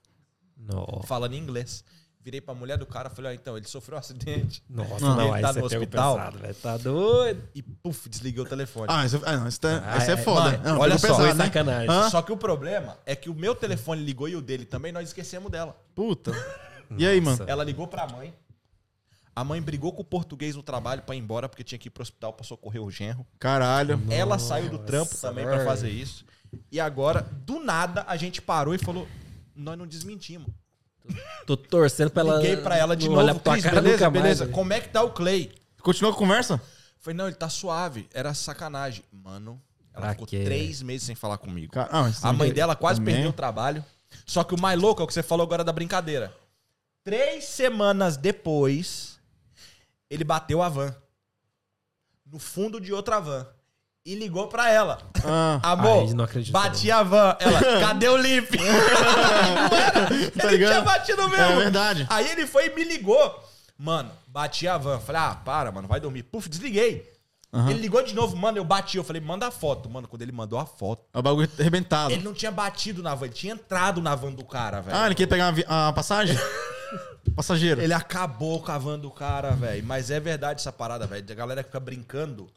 Nossa, 0.55 1.07
falando 1.07 1.33
em 1.33 1.39
inglês. 1.39 1.83
Virei 2.21 2.39
pra 2.39 2.53
mulher 2.53 2.77
do 2.77 2.85
cara, 2.85 3.09
falei, 3.09 3.31
ó, 3.31 3.35
então, 3.35 3.57
ele 3.57 3.67
sofreu 3.67 3.97
um 3.97 3.99
acidente. 3.99 4.63
Nossa 4.69 4.99
Não, 5.01 5.33
ele 5.35 5.41
tá 5.41 5.55
no 5.55 5.65
hospital. 5.65 6.17
pesado. 6.17 6.55
Tá 6.61 6.77
doido. 6.77 7.49
E, 7.55 7.63
puf, 7.63 8.11
desliguei 8.11 8.43
o 8.43 8.45
telefone. 8.45 8.89
Ah, 8.91 9.07
isso, 9.07 9.23
ah, 9.25 9.37
não, 9.39 9.49
isso, 9.49 9.59
tá, 9.61 9.83
Ah, 9.87 9.97
isso 9.97 10.11
é, 10.11 10.13
é, 10.13 10.17
foda. 10.19 10.51
mano, 10.59 10.65
Não, 10.65 10.79
olha 10.81 10.97
pegou 11.01 11.17
só, 11.17 11.23
pesado, 11.23 11.39
né? 11.39 11.45
sacanagem. 11.47 12.11
Só 12.11 12.21
que 12.21 12.33
o 12.33 12.37
problema 12.37 12.99
é 13.07 13.17
que 13.17 13.31
o 13.31 13.35
meu 13.35 13.55
telefone 13.55 14.03
ligou 14.05 14.29
e 14.29 14.37
o 14.37 14.43
dele 14.43 14.67
também, 14.67 14.93
nós 14.93 15.09
esquecemos 15.09 15.51
dela. 15.51 15.75
Puta. 15.95 16.33
E 16.99 17.07
aí, 17.07 17.19
mano? 17.23 17.43
Ela 17.47 17.65
ligou 17.65 17.87
pra 17.87 18.07
mãe. 18.07 18.35
A 19.37 19.45
mãe 19.45 19.61
brigou 19.61 19.93
com 19.93 20.01
o 20.01 20.05
português 20.05 20.57
no 20.57 20.63
trabalho 20.63 21.03
pra 21.03 21.15
ir 21.15 21.19
embora 21.19 21.47
porque 21.47 21.63
tinha 21.63 21.79
que 21.79 21.89
ir 21.89 21.91
pro 21.91 22.03
hospital 22.03 22.33
pra 22.33 22.43
socorrer 22.43 22.83
o 22.83 22.91
genro. 22.91 23.27
Caralho. 23.39 24.01
Ela 24.11 24.39
saiu 24.39 24.71
do 24.71 24.79
trampo 24.79 25.11
Nossa, 25.13 25.29
também 25.29 25.45
pra 25.45 25.57
velho. 25.57 25.69
fazer 25.69 25.91
isso. 25.91 26.25
E 26.73 26.81
agora, 26.81 27.21
do 27.45 27.61
nada, 27.61 28.03
a 28.09 28.17
gente 28.17 28.41
parou 28.41 28.75
e 28.75 28.79
falou: 28.79 29.07
Nós 29.55 29.77
não 29.77 29.87
desmentimos. 29.87 30.49
Tô 31.47 31.55
torcendo 31.57 32.11
pra 32.11 32.23
ela. 32.23 32.37
Liguei 32.39 32.57
pra 32.57 32.77
ela 32.79 32.97
de 32.97 33.09
novo. 33.09 33.21
olhar 33.21 33.35
pra 33.35 33.53
Cris, 33.53 33.65
cara 33.65 33.81
beleza, 33.83 34.01
mais, 34.11 34.13
beleza. 34.23 34.45
velho. 34.47 34.55
Como 34.57 34.73
é 34.73 34.81
que 34.81 34.89
tá 34.89 35.03
o 35.03 35.11
Clay? 35.11 35.53
Continua 35.83 36.13
a 36.13 36.15
conversa? 36.15 36.61
Falei, 36.99 37.17
não, 37.17 37.27
ele 37.27 37.37
tá 37.37 37.49
suave. 37.51 38.09
Era 38.15 38.33
sacanagem. 38.33 39.05
Mano, 39.13 39.61
ela 39.93 40.01
Pra 40.07 40.11
ficou 40.13 40.27
quê, 40.27 40.43
três 40.45 40.81
meses 40.83 41.07
sem 41.07 41.15
falar 41.15 41.37
comigo. 41.39 41.73
Cara, 41.75 41.91
ah, 41.93 42.11
A 42.23 42.33
mãe 42.33 42.51
dela 42.53 42.75
quase 42.75 42.99
também. 43.01 43.15
perdeu 43.15 43.31
o 43.31 43.35
trabalho. 43.35 43.85
Só 44.25 44.43
que 44.43 44.55
o 44.55 44.61
mais 44.61 44.81
louco 44.81 45.03
é 45.03 45.05
o 45.05 45.07
que 45.07 45.13
você 45.15 45.23
falou 45.23 45.45
agora 45.45 45.63
da 45.63 45.73
brincadeira. 45.73 46.35
Três 47.05 47.45
semanas 47.45 48.17
depois, 48.17 49.16
ele 50.11 50.25
bateu 50.25 50.63
a 50.63 50.69
van. 50.69 50.95
No 52.25 52.39
fundo 52.39 52.81
de 52.81 52.93
outra 52.93 53.21
van. 53.21 53.47
E 54.05 54.15
ligou 54.15 54.47
pra 54.47 54.71
ela. 54.71 54.99
Ah, 55.25 55.59
Amor, 55.73 56.07
Ai, 56.07 56.15
não 56.15 56.25
acredito, 56.25 56.53
bati 56.53 56.91
a 56.93 57.03
van. 57.03 57.37
Ela, 57.41 57.81
cadê 57.81 58.09
o 58.09 58.17
era. 58.17 58.47
Tá 60.31 60.45
ele 60.45 60.59
ligado? 60.59 60.71
tinha 60.71 60.81
batido 60.83 61.29
mesmo. 61.29 61.45
É 61.45 61.57
verdade. 61.57 62.07
Aí 62.09 62.29
ele 62.31 62.47
foi 62.47 62.67
e 62.67 62.75
me 62.75 62.85
ligou. 62.85 63.45
Mano, 63.77 64.11
bati 64.29 64.69
a 64.69 64.79
van. 64.79 65.01
Falei, 65.01 65.21
ah, 65.23 65.35
para, 65.35 65.73
mano, 65.73 65.89
vai 65.89 65.99
dormir. 65.99 66.23
Puf, 66.23 66.49
desliguei. 66.49 67.17
Ele 67.69 67.81
ligou 67.81 68.03
de 68.03 68.15
novo, 68.15 68.37
mano, 68.37 68.59
eu 68.59 68.65
bati. 68.65 68.97
Eu 68.99 69.05
falei, 69.05 69.21
manda 69.21 69.47
a 69.49 69.51
foto. 69.51 69.89
Mano, 69.89 70.07
quando 70.07 70.23
ele 70.23 70.33
mandou 70.33 70.59
a 70.59 70.67
foto, 70.67 71.05
é 71.13 71.19
o 71.19 71.23
bagulho 71.23 71.51
arrebentado. 71.59 72.13
ele 72.13 72.23
não 72.23 72.35
tinha 72.35 72.51
batido 72.53 73.03
na 73.03 73.15
van, 73.15 73.25
ele 73.27 73.35
tinha 73.35 73.55
entrado 73.55 74.03
na 74.03 74.15
van 74.15 74.31
do 74.33 74.45
cara, 74.45 74.81
velho. 74.83 74.97
Ah, 74.97 75.07
ele 75.07 75.15
queria 75.15 75.29
pegar 75.29 75.55
a 75.67 75.93
passagem? 75.93 76.37
Passageiro. 77.35 77.81
Ele 77.81 77.93
acabou 77.93 78.61
com 78.63 78.73
a 78.73 78.79
van 78.79 78.99
do 78.99 79.11
cara, 79.11 79.51
velho. 79.51 79.85
Mas 79.85 80.11
é 80.11 80.19
verdade 80.21 80.61
essa 80.61 80.73
parada, 80.73 81.07
velho. 81.07 81.25
A 81.31 81.35
galera 81.35 81.63
fica 81.63 81.79
brincando. 81.81 82.49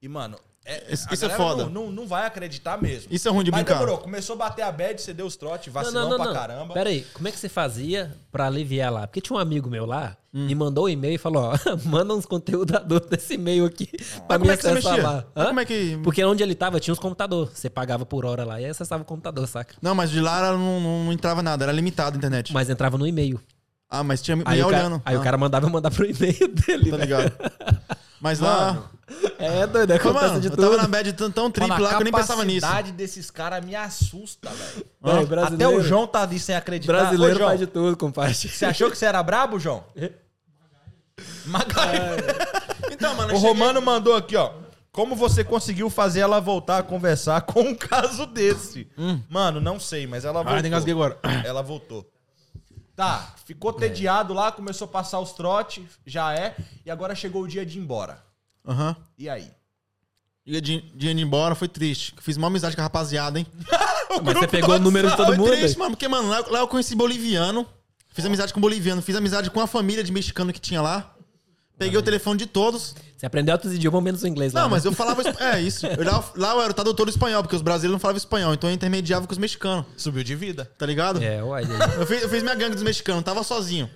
E, 0.00 0.08
mano, 0.08 0.36
é, 0.64 0.92
Isso- 0.92 1.06
a 1.10 1.14
isso 1.14 1.24
é 1.26 1.30
foda. 1.30 1.64
Não, 1.64 1.70
não, 1.86 1.92
não 1.92 2.06
vai 2.06 2.26
acreditar 2.26 2.80
mesmo. 2.80 3.08
Isso 3.12 3.26
é 3.28 3.30
ruim 3.32 3.44
de 3.44 3.50
Mas 3.50 3.62
brincar. 3.62 3.78
demorou. 3.80 3.98
Começou 3.98 4.34
a 4.34 4.38
bater 4.38 4.62
a 4.62 4.70
bad, 4.70 5.00
você 5.00 5.12
deu 5.12 5.26
os 5.26 5.34
trotes, 5.36 5.66
Não, 5.68 5.72
vacilão 5.82 6.02
não, 6.02 6.10
não, 6.10 6.16
pra 6.18 6.26
não. 6.26 6.32
caramba. 6.34 6.74
Pera 6.74 6.90
aí, 6.90 7.02
como 7.14 7.26
é 7.28 7.32
que 7.32 7.38
você 7.38 7.48
fazia 7.48 8.16
pra 8.30 8.46
aliviar 8.46 8.92
lá? 8.92 9.06
Porque 9.06 9.20
tinha 9.20 9.36
um 9.36 9.40
amigo 9.40 9.68
meu 9.70 9.86
lá, 9.86 10.16
Hum. 10.34 10.46
me 10.46 10.54
mandou 10.54 10.86
um 10.86 10.88
e-mail 10.88 11.14
e 11.14 11.18
falou, 11.18 11.42
ó, 11.44 11.52
manda 11.84 12.14
uns 12.14 12.26
conteúdos 12.26 12.74
adultos 12.74 13.10
desse 13.10 13.34
e-mail 13.34 13.64
aqui 13.64 13.86
pra 14.26 14.36
Ah. 14.36 14.38
Mas 14.38 14.38
me 14.38 14.38
como 14.38 14.50
é 14.52 14.56
que 14.56 14.62
você 14.62 14.68
acessar 14.70 14.92
mexia? 14.94 15.08
lá. 15.08 15.24
Mas 15.34 15.44
Hã? 15.44 15.48
como 15.48 15.60
é 15.60 15.64
que- 15.64 15.98
Porque 16.02 16.24
onde 16.24 16.42
ele 16.42 16.54
tava 16.54 16.80
tinha 16.80 16.92
uns 16.92 16.98
computadores. 16.98 17.52
Você 17.58 17.68
pagava 17.70 18.06
por 18.06 18.24
hora 18.24 18.44
lá 18.44 18.60
e 18.60 18.64
acessava 18.66 19.02
o 19.02 19.06
computador, 19.06 19.46
saca? 19.48 19.74
Não, 19.82 19.94
mas 19.94 20.10
de 20.10 20.20
lá 20.20 20.52
não, 20.56 20.80
não 21.04 21.12
entrava 21.12 21.42
nada, 21.42 21.64
era 21.64 21.72
limitado 21.72 22.16
a 22.16 22.18
internet. 22.18 22.52
Mas 22.52 22.68
entrava 22.70 22.96
no 22.98 23.06
e-mail. 23.06 23.40
Ah, 23.94 24.02
mas 24.02 24.22
tinha 24.22 24.38
Aí, 24.46 24.58
ia 24.58 24.66
o 24.66 24.70
cara, 24.70 24.86
olhando. 24.86 25.02
aí 25.04 25.14
Ah, 25.16 25.20
o 25.20 25.22
cara 25.22 25.36
mandava 25.36 25.66
eu 25.66 25.70
mandar 25.70 25.90
pro 25.90 26.06
e-mail 26.06 26.48
dele. 26.48 26.90
Tá 26.90 26.96
velho. 26.96 27.00
ligado? 27.00 27.32
Mas 28.20 28.40
lá. 28.40 28.84
É 29.38 29.66
doido, 29.66 29.90
Mas, 29.90 30.00
acontece 30.00 30.26
mano, 30.28 30.40
de 30.40 30.46
eu 30.46 30.56
tava 30.56 30.70
tudo. 30.70 30.76
na 30.82 30.88
bad 30.88 31.12
tão, 31.12 31.30
tão 31.30 31.44
a 31.60 31.78
lá 31.78 31.88
que 31.90 31.94
eu 31.96 32.04
nem 32.04 32.12
pensava 32.12 32.44
nisso. 32.44 32.60
capacidade 32.62 32.92
desses 32.92 33.30
caras 33.30 33.62
me 33.64 33.76
assusta, 33.76 34.48
velho. 34.48 34.86
Até 35.02 35.26
brasileiro- 35.26 35.76
o 35.76 35.82
João 35.82 36.06
tá 36.06 36.22
ali 36.22 36.38
sem 36.38 36.54
acreditar. 36.54 36.92
Brasileiro 36.94 37.34
Ô, 37.34 37.38
João, 37.38 37.48
faz 37.48 37.60
de 37.60 37.66
tudo, 37.66 37.96
compadre. 37.96 38.32
Você 38.34 38.64
achou 38.64 38.90
que 38.90 38.96
você 38.96 39.04
era 39.04 39.22
brabo, 39.22 39.58
João? 39.58 39.84
MacGyver. 41.46 42.36
Então, 42.90 43.14
mano, 43.14 43.34
O 43.34 43.38
Romano 43.38 43.82
mandou 43.82 44.16
aqui, 44.16 44.36
ó. 44.36 44.52
Como 44.90 45.16
você 45.16 45.42
conseguiu 45.42 45.88
fazer 45.90 46.20
ela 46.20 46.40
voltar 46.40 46.78
a 46.78 46.82
conversar 46.82 47.40
com 47.46 47.60
um 47.60 47.74
caso 47.74 48.26
desse? 48.26 48.88
Mano, 49.28 49.60
não 49.60 49.80
sei, 49.80 50.06
mas 50.06 50.24
ela 50.24 50.42
voltou. 50.42 50.62
Ah, 50.62 50.66
engasguei 50.66 50.92
agora. 50.94 51.18
Ela 51.44 51.62
voltou. 51.62 52.06
Tá, 53.02 53.34
ficou 53.44 53.72
tediado 53.72 54.32
lá, 54.32 54.52
começou 54.52 54.84
a 54.84 54.88
passar 54.88 55.18
os 55.18 55.32
trotes, 55.32 55.82
já 56.06 56.32
é, 56.38 56.54
e 56.86 56.90
agora 56.90 57.16
chegou 57.16 57.42
o 57.42 57.48
dia 57.48 57.66
de 57.66 57.76
ir 57.76 57.82
embora. 57.82 58.22
Aham. 58.64 58.94
E 59.18 59.28
aí? 59.28 59.50
Dia 60.46 60.60
de, 60.60 60.80
de 60.94 61.08
ir 61.08 61.18
embora 61.18 61.56
foi 61.56 61.66
triste. 61.66 62.14
Fiz 62.20 62.36
uma 62.36 62.46
amizade 62.46 62.76
com 62.76 62.80
a 62.80 62.84
rapaziada, 62.84 63.40
hein? 63.40 63.46
Mas 64.22 64.38
você 64.38 64.46
pegou 64.46 64.76
o 64.76 64.78
número 64.78 65.10
de 65.10 65.16
todo 65.16 65.26
foi 65.26 65.36
mundo? 65.36 65.50
triste, 65.50 65.66
velho? 65.66 65.78
mano, 65.80 65.90
porque, 65.96 66.06
mano, 66.06 66.28
lá, 66.28 66.44
lá 66.48 66.58
eu 66.60 66.68
conheci 66.68 66.94
boliviano. 66.94 67.66
Fiz 68.12 68.24
amizade 68.24 68.54
com 68.54 68.60
boliviano. 68.60 69.02
Fiz 69.02 69.16
amizade 69.16 69.50
com 69.50 69.60
a 69.60 69.66
família 69.66 70.04
de 70.04 70.12
mexicano 70.12 70.52
que 70.52 70.60
tinha 70.60 70.80
lá. 70.80 71.12
Peguei 71.78 71.98
o 71.98 72.02
telefone 72.02 72.38
de 72.38 72.46
todos. 72.46 72.94
Você 73.16 73.26
aprendeu 73.26 73.54
outros 73.54 73.72
idiomas 73.72 74.02
menos 74.02 74.22
o 74.22 74.26
inglês 74.28 74.52
lá. 74.52 74.60
Não, 74.62 74.68
né? 74.68 74.74
mas 74.76 74.84
eu 74.84 74.92
falava. 74.92 75.22
É, 75.40 75.60
isso. 75.60 75.86
Eu 75.86 76.04
lá, 76.04 76.32
lá 76.36 76.54
eu 76.54 76.62
era 76.62 76.70
o 76.70 76.74
tradutor 76.74 77.06
do 77.06 77.10
espanhol, 77.10 77.42
porque 77.42 77.56
os 77.56 77.62
brasileiros 77.62 77.92
não 77.92 77.98
falavam 77.98 78.18
espanhol. 78.18 78.54
Então 78.54 78.70
eu 78.70 78.74
intermediava 78.74 79.26
com 79.26 79.32
os 79.32 79.38
mexicanos, 79.38 79.86
Subiu 79.96 80.22
de 80.22 80.34
vida. 80.36 80.70
tá 80.78 80.86
ligado? 80.86 81.22
É, 81.22 81.42
uai. 81.42 81.64
aí. 81.64 81.70
Eu 81.98 82.06
fiz, 82.06 82.22
eu 82.22 82.28
fiz 82.28 82.42
minha 82.42 82.54
gangue 82.54 82.74
dos 82.74 82.82
mexicanos, 82.82 83.24
tava 83.24 83.42
sozinho. 83.42 83.90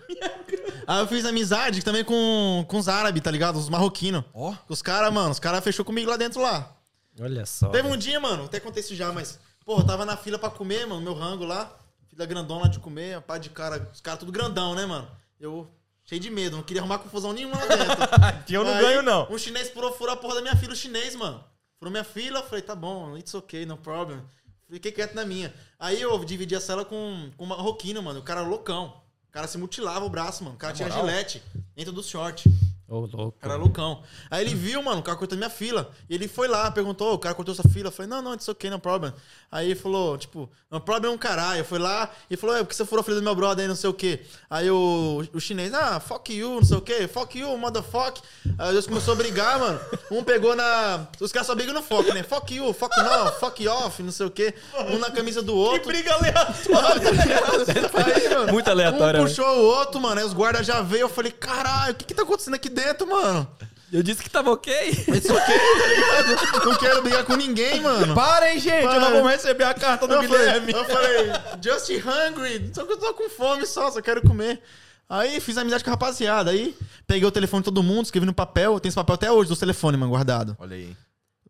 Aí 0.86 1.00
eu 1.00 1.06
fiz 1.08 1.24
amizade 1.24 1.82
também 1.84 2.04
com, 2.04 2.64
com 2.68 2.78
os 2.78 2.88
árabes, 2.88 3.22
tá 3.22 3.30
ligado? 3.30 3.56
Os 3.58 3.68
marroquinos. 3.68 4.24
Ó. 4.32 4.54
Os 4.68 4.82
caras, 4.82 5.12
mano, 5.12 5.30
os 5.30 5.40
caras 5.40 5.62
fechou 5.62 5.84
comigo 5.84 6.08
lá 6.10 6.16
dentro 6.16 6.40
lá. 6.40 6.72
Olha 7.20 7.44
só. 7.46 7.68
Teve 7.68 7.88
um 7.88 7.96
dia, 7.96 8.20
mano, 8.20 8.44
até 8.44 8.58
aconteceu 8.58 8.94
isso 8.94 8.94
já, 8.96 9.10
mas, 9.12 9.38
pô, 9.64 9.78
eu 9.78 9.84
tava 9.84 10.04
na 10.04 10.16
fila 10.16 10.38
pra 10.38 10.50
comer, 10.50 10.86
mano, 10.86 11.00
meu 11.00 11.14
rango 11.14 11.44
lá. 11.44 11.74
filha 12.08 12.24
grandona 12.26 12.68
de 12.68 12.78
comer, 12.78 13.20
pá 13.22 13.36
de 13.38 13.50
cara, 13.50 13.88
os 13.92 14.00
caras 14.00 14.20
tudo 14.20 14.30
grandão, 14.30 14.74
né, 14.74 14.86
mano? 14.86 15.08
Eu, 15.40 15.68
cheio 16.06 16.20
de 16.20 16.30
medo, 16.30 16.56
não 16.56 16.62
queria 16.62 16.80
arrumar 16.80 16.98
confusão 16.98 17.32
nenhuma 17.32 17.56
lá 17.56 17.66
dentro. 17.66 18.04
Aqui 18.24 18.54
eu 18.54 18.64
não 18.64 18.74
Aí, 18.74 18.80
ganho, 18.80 19.02
não. 19.02 19.30
Um 19.30 19.36
chinês 19.36 19.68
furou, 19.70 19.92
furou 19.92 20.14
a 20.14 20.16
porra 20.16 20.36
da 20.36 20.42
minha 20.42 20.56
filha, 20.56 20.72
o 20.72 20.76
chinês, 20.76 21.14
mano. 21.14 21.44
Furou 21.78 21.90
minha 21.90 22.04
filha, 22.04 22.38
eu 22.38 22.44
falei, 22.44 22.62
tá 22.62 22.74
bom, 22.74 23.16
it's 23.18 23.34
okay, 23.34 23.66
no 23.66 23.76
problem. 23.76 24.22
Fiquei 24.70 24.90
quieto 24.90 25.14
na 25.14 25.24
minha. 25.24 25.52
Aí 25.78 26.00
eu 26.00 26.24
dividi 26.24 26.56
a 26.56 26.60
cela 26.60 26.84
com, 26.84 27.30
com 27.36 27.44
uma 27.44 27.56
roquina, 27.56 28.00
mano. 28.00 28.20
O 28.20 28.22
cara 28.22 28.40
loucão. 28.40 29.00
O 29.28 29.30
cara 29.30 29.46
se 29.46 29.58
mutilava 29.58 30.04
o 30.04 30.10
braço, 30.10 30.42
mano. 30.42 30.56
O 30.56 30.58
cara 30.58 30.72
tinha 30.72 30.88
moral? 30.88 31.06
gilete 31.06 31.42
dentro 31.74 31.92
do 31.92 32.02
short. 32.02 32.48
Ô, 32.88 33.00
louco. 33.00 33.16
O 33.28 33.32
cara 33.32 33.54
era 33.54 33.62
loucão. 33.62 34.02
Aí 34.30 34.44
ele 34.44 34.54
viu, 34.54 34.80
mano, 34.80 35.00
o 35.00 35.02
cara 35.02 35.18
cortando 35.18 35.38
minha 35.38 35.50
fila. 35.50 35.90
E 36.08 36.14
ele 36.14 36.28
foi 36.28 36.46
lá, 36.46 36.70
perguntou, 36.70 37.14
o 37.14 37.18
cara 37.18 37.34
cortou 37.34 37.52
sua 37.54 37.68
fila. 37.68 37.88
Eu 37.88 37.92
falei, 37.92 38.08
não, 38.08 38.22
não, 38.22 38.34
it's 38.34 38.48
okay, 38.48 38.70
no 38.70 38.78
problem. 38.78 39.12
Aí 39.50 39.66
ele 39.66 39.74
falou, 39.74 40.16
tipo, 40.16 40.48
no 40.70 40.80
problem 40.80 41.10
é 41.10 41.14
um 41.14 41.18
caralho. 41.18 41.58
Eu 41.60 41.64
fui 41.64 41.80
lá 41.80 42.08
e 42.30 42.36
falou, 42.36 42.54
é, 42.56 42.60
por 42.60 42.68
que 42.68 42.76
você 42.76 42.84
furou 42.84 43.00
a 43.00 43.04
fila 43.04 43.16
do 43.16 43.22
meu 43.24 43.34
brother 43.34 43.64
aí, 43.64 43.68
não 43.68 43.74
sei 43.74 43.90
o 43.90 43.94
quê. 43.94 44.20
Aí 44.48 44.70
o, 44.70 45.24
o 45.34 45.40
chinês, 45.40 45.74
ah, 45.74 45.98
fuck 45.98 46.32
you, 46.32 46.48
não 46.56 46.64
sei 46.64 46.76
o 46.76 46.80
quê. 46.80 47.08
Fuck 47.08 47.36
you, 47.36 47.58
motherfuck. 47.58 48.22
Aí 48.56 48.70
eles 48.70 48.86
começou 48.86 49.14
a 49.14 49.16
brigar, 49.16 49.58
mano. 49.58 49.80
Um 50.10 50.22
pegou 50.22 50.54
na... 50.54 51.08
Os 51.20 51.32
caras 51.32 51.48
só 51.48 51.54
brigam 51.56 51.74
no 51.74 51.82
fuck, 51.82 52.12
né? 52.14 52.22
Fuck 52.22 52.54
you, 52.54 52.72
fuck 52.72 52.96
no, 52.96 53.32
fuck 53.32 53.66
off, 53.66 54.00
não 54.00 54.12
sei 54.12 54.26
o 54.26 54.30
quê. 54.30 54.54
Um 54.92 54.98
na 54.98 55.10
camisa 55.10 55.42
do 55.42 55.52
Que 55.54 55.58
outro. 55.58 55.86
briga 55.88 56.14
aleatória. 56.14 57.10
Aí, 58.14 58.28
mano, 58.28 58.52
Muito 58.52 58.70
aleatório, 58.70 59.20
Um 59.20 59.24
né? 59.24 59.28
puxou 59.28 59.46
o 59.46 59.62
outro, 59.64 60.00
mano. 60.00 60.20
Aí 60.20 60.24
os 60.26 60.32
guardas 60.32 60.64
já 60.64 60.80
veio. 60.82 61.02
Eu 61.02 61.08
falei, 61.08 61.32
caralho, 61.32 61.92
o 61.92 61.96
que 61.96 62.04
que 62.04 62.14
tá 62.14 62.22
acontecendo 62.22 62.54
aqui 62.54 62.68
dentro, 62.76 63.06
mano? 63.08 63.48
Eu 63.92 64.02
disse 64.02 64.22
que 64.22 64.28
tava 64.28 64.50
ok. 64.50 64.72
It's 64.90 65.30
okay, 65.30 65.58
tá 65.58 65.86
ligado? 65.86 66.64
Não 66.66 66.76
quero 66.76 67.02
brigar 67.02 67.24
com 67.24 67.36
ninguém, 67.36 67.80
mano. 67.80 68.14
Parem, 68.14 68.58
gente. 68.58 68.84
Eu 68.84 69.00
não 69.00 69.08
Para. 69.10 69.20
vou 69.20 69.28
receber 69.28 69.64
a 69.64 69.74
carta 69.74 70.06
do 70.06 70.14
Eu 70.14 70.22
falei, 70.24 70.38
Guilherme. 70.38 70.72
eu 70.72 70.84
falei, 70.84 71.26
just 71.62 71.88
hungry. 71.90 72.70
Só 72.74 72.84
que 72.84 72.92
eu 72.92 72.96
tô 72.98 73.14
com 73.14 73.28
fome 73.30 73.64
só, 73.66 73.90
só 73.90 74.02
quero 74.02 74.22
comer. 74.22 74.60
Aí 75.08 75.38
fiz 75.40 75.56
amizade 75.56 75.84
com 75.84 75.90
a 75.90 75.92
rapaziada. 75.92 76.50
Aí 76.50 76.76
peguei 77.06 77.26
o 77.26 77.30
telefone 77.30 77.62
de 77.62 77.66
todo 77.66 77.82
mundo, 77.82 78.04
escrevi 78.06 78.26
no 78.26 78.34
papel. 78.34 78.78
Tem 78.80 78.88
esse 78.88 78.96
papel 78.96 79.14
até 79.14 79.30
hoje, 79.30 79.48
dos 79.48 79.58
telefones, 79.58 79.98
mano, 80.00 80.10
guardado. 80.10 80.56
Olha 80.58 80.74
aí. 80.76 80.96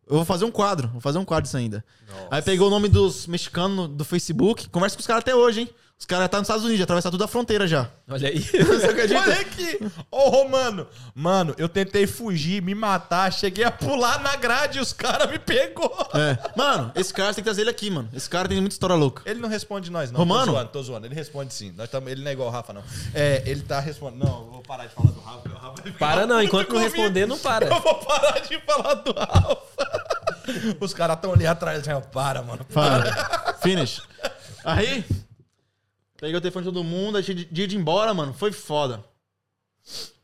Eu 0.07 0.15
vou 0.17 0.23
fazer 0.25 0.45
um 0.45 0.51
quadro, 0.51 0.87
vou 0.89 1.01
fazer 1.01 1.17
um 1.17 1.25
quadro 1.25 1.43
disso 1.43 1.57
ainda. 1.57 1.83
Aí 2.31 2.41
pegou 2.41 2.67
o 2.67 2.69
nome 2.69 2.87
dos 2.87 3.27
mexicanos 3.27 3.89
do 3.89 4.05
Facebook, 4.05 4.69
conversa 4.69 4.95
com 4.95 5.01
os 5.01 5.07
caras 5.07 5.21
até 5.21 5.35
hoje, 5.35 5.61
hein? 5.61 5.69
Os 5.99 6.05
caras 6.05 6.25
já 6.25 6.29
tá 6.29 6.37
nos 6.37 6.45
Estados 6.45 6.63
Unidos, 6.63 6.77
já 6.77 6.83
atravessaram 6.83 7.11
tudo 7.11 7.23
a 7.23 7.27
fronteira 7.27 7.67
já. 7.67 7.89
Olha 8.07 8.29
aí. 8.29 8.37
Você 8.45 8.85
acredita? 8.85 9.19
Olha 9.19 9.39
aqui. 9.39 9.79
Ô, 10.11 10.29
Romano. 10.29 10.87
Mano, 11.15 11.55
eu 11.57 11.67
tentei 11.67 12.05
fugir, 12.05 12.61
me 12.61 12.75
matar. 12.75 13.33
Cheguei 13.33 13.63
a 13.65 13.71
pular 13.71 14.21
na 14.21 14.35
grade 14.35 14.77
e 14.77 14.81
os 14.81 14.93
caras 14.93 15.27
me 15.29 15.39
pegou. 15.39 15.91
É. 16.13 16.37
Mano, 16.55 16.91
esse 16.95 17.11
cara 17.11 17.29
você 17.29 17.37
tem 17.37 17.43
que 17.43 17.47
trazer 17.47 17.61
ele 17.61 17.71
aqui, 17.71 17.89
mano. 17.89 18.09
Esse 18.13 18.29
cara 18.29 18.47
tem 18.47 18.59
muita 18.59 18.75
história 18.75 18.95
louca. 18.95 19.23
Ele 19.25 19.39
não 19.39 19.49
responde 19.49 19.89
nós, 19.89 20.11
não. 20.11 20.19
Romano? 20.19 20.45
Tô 20.45 20.51
zoando, 20.51 20.69
tô 20.69 20.83
zoando. 20.83 21.07
Ele 21.07 21.15
responde 21.15 21.51
sim. 21.51 21.73
Nós 21.75 21.89
tamo, 21.89 22.07
ele 22.09 22.21
não 22.21 22.29
é 22.29 22.33
igual 22.33 22.49
o 22.49 22.51
Rafa, 22.51 22.73
não. 22.73 22.83
É, 23.15 23.41
ele 23.47 23.61
tá 23.61 23.79
respondendo. 23.79 24.23
Não, 24.23 24.45
eu 24.45 24.51
vou 24.51 24.61
parar 24.61 24.85
de 24.85 24.93
falar 24.93 25.09
do 25.09 25.19
Rafa. 25.19 25.49
Rafa 25.49 25.91
Para 25.97 26.27
não, 26.27 26.39
enquanto 26.43 26.73
não 26.73 26.79
responder, 26.79 27.25
não 27.25 27.39
para. 27.39 27.65
Eu 27.65 27.81
vou 27.81 27.95
parar 27.95 28.39
de 28.39 28.59
falar 28.61 28.93
do 28.93 29.13
Rafa. 29.13 29.57
Os 30.79 30.93
caras 30.93 31.19
tão 31.19 31.33
ali 31.33 31.47
atrás. 31.47 31.87
Ó, 31.87 31.99
para, 32.01 32.43
mano. 32.43 32.63
Para. 32.65 33.55
Finish. 33.63 34.03
Aí, 34.63 35.03
peguei 36.17 36.35
o 36.35 36.41
telefone 36.41 36.65
de 36.65 36.71
todo 36.71 36.83
mundo, 36.83 37.17
aí 37.17 37.23
dia 37.23 37.67
de- 37.67 37.75
ir 37.75 37.79
embora, 37.79 38.13
mano. 38.13 38.33
Foi 38.33 38.51
foda. 38.51 39.03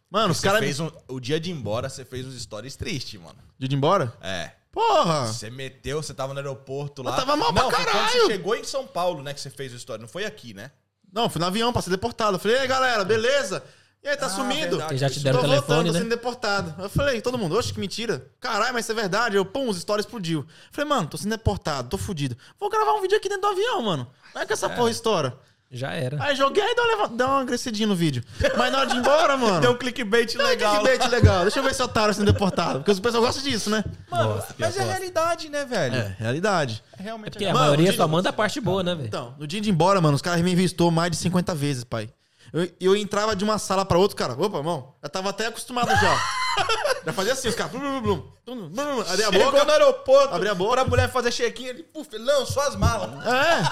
Mano, 0.10 0.32
os 0.32 0.40
caras. 0.40 0.80
um, 0.80 0.92
o 1.08 1.20
dia 1.20 1.40
de 1.40 1.50
ir 1.50 1.54
embora, 1.54 1.90
você 1.90 2.06
fez 2.06 2.26
uns 2.26 2.40
stories 2.42 2.76
tristes, 2.76 3.20
mano. 3.20 3.38
Dia 3.58 3.68
de 3.68 3.76
ir 3.76 3.78
embora? 3.78 4.14
É. 4.22 4.52
Porra! 4.72 5.28
Você 5.28 5.50
meteu, 5.50 6.02
você 6.02 6.14
tava 6.14 6.34
no 6.34 6.40
aeroporto 6.40 7.02
lá. 7.04 7.12
Eu 7.12 7.16
tava 7.16 7.36
mal 7.36 7.54
pra 7.54 7.64
não, 7.64 7.72
quando 7.72 7.86
caralho. 7.86 8.10
você 8.12 8.26
chegou 8.28 8.56
em 8.56 8.64
São 8.64 8.86
Paulo, 8.88 9.22
né, 9.24 9.34
que 9.34 9.40
você 9.42 9.50
fez 9.50 9.72
o 9.74 9.76
story. 9.76 10.02
Não 10.02 10.08
foi 10.10 10.26
aqui, 10.26 10.54
né? 10.54 10.72
Não, 11.12 11.30
fui 11.30 11.40
no 11.40 11.46
avião 11.46 11.72
pra 11.72 11.82
ser 11.82 11.92
deportado. 11.92 12.36
Eu 12.36 12.40
falei, 12.40 12.58
ei, 12.58 12.68
galera, 12.68 13.04
beleza? 13.04 13.64
E 14.04 14.08
aí, 14.08 14.18
tá 14.18 14.26
Ah, 14.26 14.30
sumindo? 14.30 14.78
verdade. 14.78 14.98
Já 14.98 15.10
te 15.10 15.18
Tô 15.20 15.24
deram 15.24 15.40
o 15.40 15.42
voltando, 15.44 15.62
telefone, 15.66 15.88
tô 15.90 15.94
né? 15.94 16.00
sendo 16.00 16.10
deportado. 16.10 16.82
Eu 16.84 16.90
falei, 16.90 17.22
todo 17.22 17.38
mundo, 17.38 17.56
oxe, 17.56 17.72
que 17.72 17.80
mentira. 17.80 18.28
Caralho, 18.40 18.74
mas 18.74 18.86
isso 18.86 18.92
é 18.92 18.96
verdade. 18.96 19.36
Eu, 19.38 19.46
pum, 19.46 19.70
os 19.70 19.80
stories 19.80 20.06
explodiu. 20.06 20.40
Eu 20.42 20.46
falei, 20.72 20.90
mano, 20.90 21.08
tô 21.08 21.18
sendo 21.18 21.30
deportado, 21.30 21.88
tô 21.90 21.98
fudido. 21.98 22.36
Vou 22.60 22.70
gravar 22.70 22.94
um 22.94 23.02
vídeo 23.02 23.16
aqui 23.18 23.30
dentro 23.30 23.44
do 23.44 23.48
avião, 23.54 23.82
mano. 23.84 24.08
Não 24.34 24.42
é 24.42 24.46
que 24.46 24.54
essa 24.54 24.70
porra 24.70 24.90
estoura. 24.92 25.38
Já 25.76 25.92
era. 25.92 26.24
Aí 26.24 26.36
joguei 26.36 26.64
e 26.64 26.76
deu 26.76 26.84
uma, 26.98 27.08
deu 27.08 27.28
uma 27.28 27.46
crescidinha 27.46 27.88
no 27.88 27.96
vídeo. 27.96 28.24
Mas 28.56 28.72
na 28.72 28.78
hora 28.78 28.88
de 28.88 28.96
ir 28.96 29.00
embora, 29.00 29.36
mano. 29.36 29.60
Deu 29.60 29.72
um 29.72 29.76
clickbait 29.76 30.36
legal. 30.36 30.84
Que 30.84 31.08
legal. 31.08 31.42
Deixa 31.42 31.58
eu 31.60 31.64
ver 31.64 31.74
se 31.74 31.82
o 31.82 31.86
otário 31.86 32.14
sendo 32.14 32.32
deportado. 32.32 32.80
Porque 32.80 32.92
o 32.92 33.02
pessoal 33.02 33.24
gosta 33.24 33.42
disso, 33.42 33.72
né? 33.72 33.84
Mano, 34.10 34.36
Nossa, 34.36 34.56
mas 34.60 34.78
é 34.78 34.84
realidade, 34.84 35.50
né, 35.50 35.66
velho? 35.66 35.96
É, 35.96 36.16
realidade. 36.20 36.84
É 37.00 37.02
realmente 37.02 37.30
É 37.30 37.32
porque 37.32 37.46
a 37.46 37.54
Mano, 37.54 37.66
maioria 37.66 37.92
só 37.92 38.08
manda 38.08 38.30
a 38.30 38.34
parte 38.34 38.62
boa, 38.62 38.84
né, 38.84 38.94
velho? 38.94 39.08
Então, 39.08 39.34
no 39.40 39.48
dia 39.48 39.60
de 39.60 39.70
ir 39.70 39.72
embora, 39.72 40.00
mano, 40.00 40.16
os 40.16 40.22
caras 40.22 40.42
me 40.42 40.52
investou 40.52 40.92
mais 40.92 41.10
de 41.10 41.18
50 41.18 41.56
vezes, 41.56 41.84
pai. 41.84 42.08
Eu, 42.54 42.70
eu 42.80 42.96
entrava 42.96 43.36
de 43.36 43.44
uma 43.44 43.58
sala 43.58 43.84
pra 43.84 43.98
outra, 43.98 44.16
cara. 44.16 44.34
Opa, 44.34 44.58
irmão. 44.58 44.94
Eu 45.02 45.10
tava 45.10 45.32
até 45.32 45.48
acostumado 45.48 45.90
já. 45.90 46.22
já 47.04 47.12
fazia 47.14 47.34
assim, 47.34 47.48
os 47.48 47.56
caras. 47.56 47.72
Blum, 47.72 47.82
blum, 47.82 48.02
blum, 48.02 48.24
blum, 48.46 48.70
blum, 48.70 49.02
Abria 49.02 49.28
a 49.28 49.32
Chegou 49.32 49.52
boca. 49.52 49.66
no 49.66 49.72
aeroporto, 49.72 50.36
Abri 50.36 50.50
a 50.50 50.54
boca. 50.54 50.76
pra 50.76 50.86
mulher 50.86 51.12
fazer 51.12 51.32
check-in, 51.32 51.66
ele, 51.66 51.82
puf, 51.84 52.08
não, 52.20 52.46
só 52.46 52.68
as 52.68 52.76
malas. 52.76 53.10
É. 53.26 53.64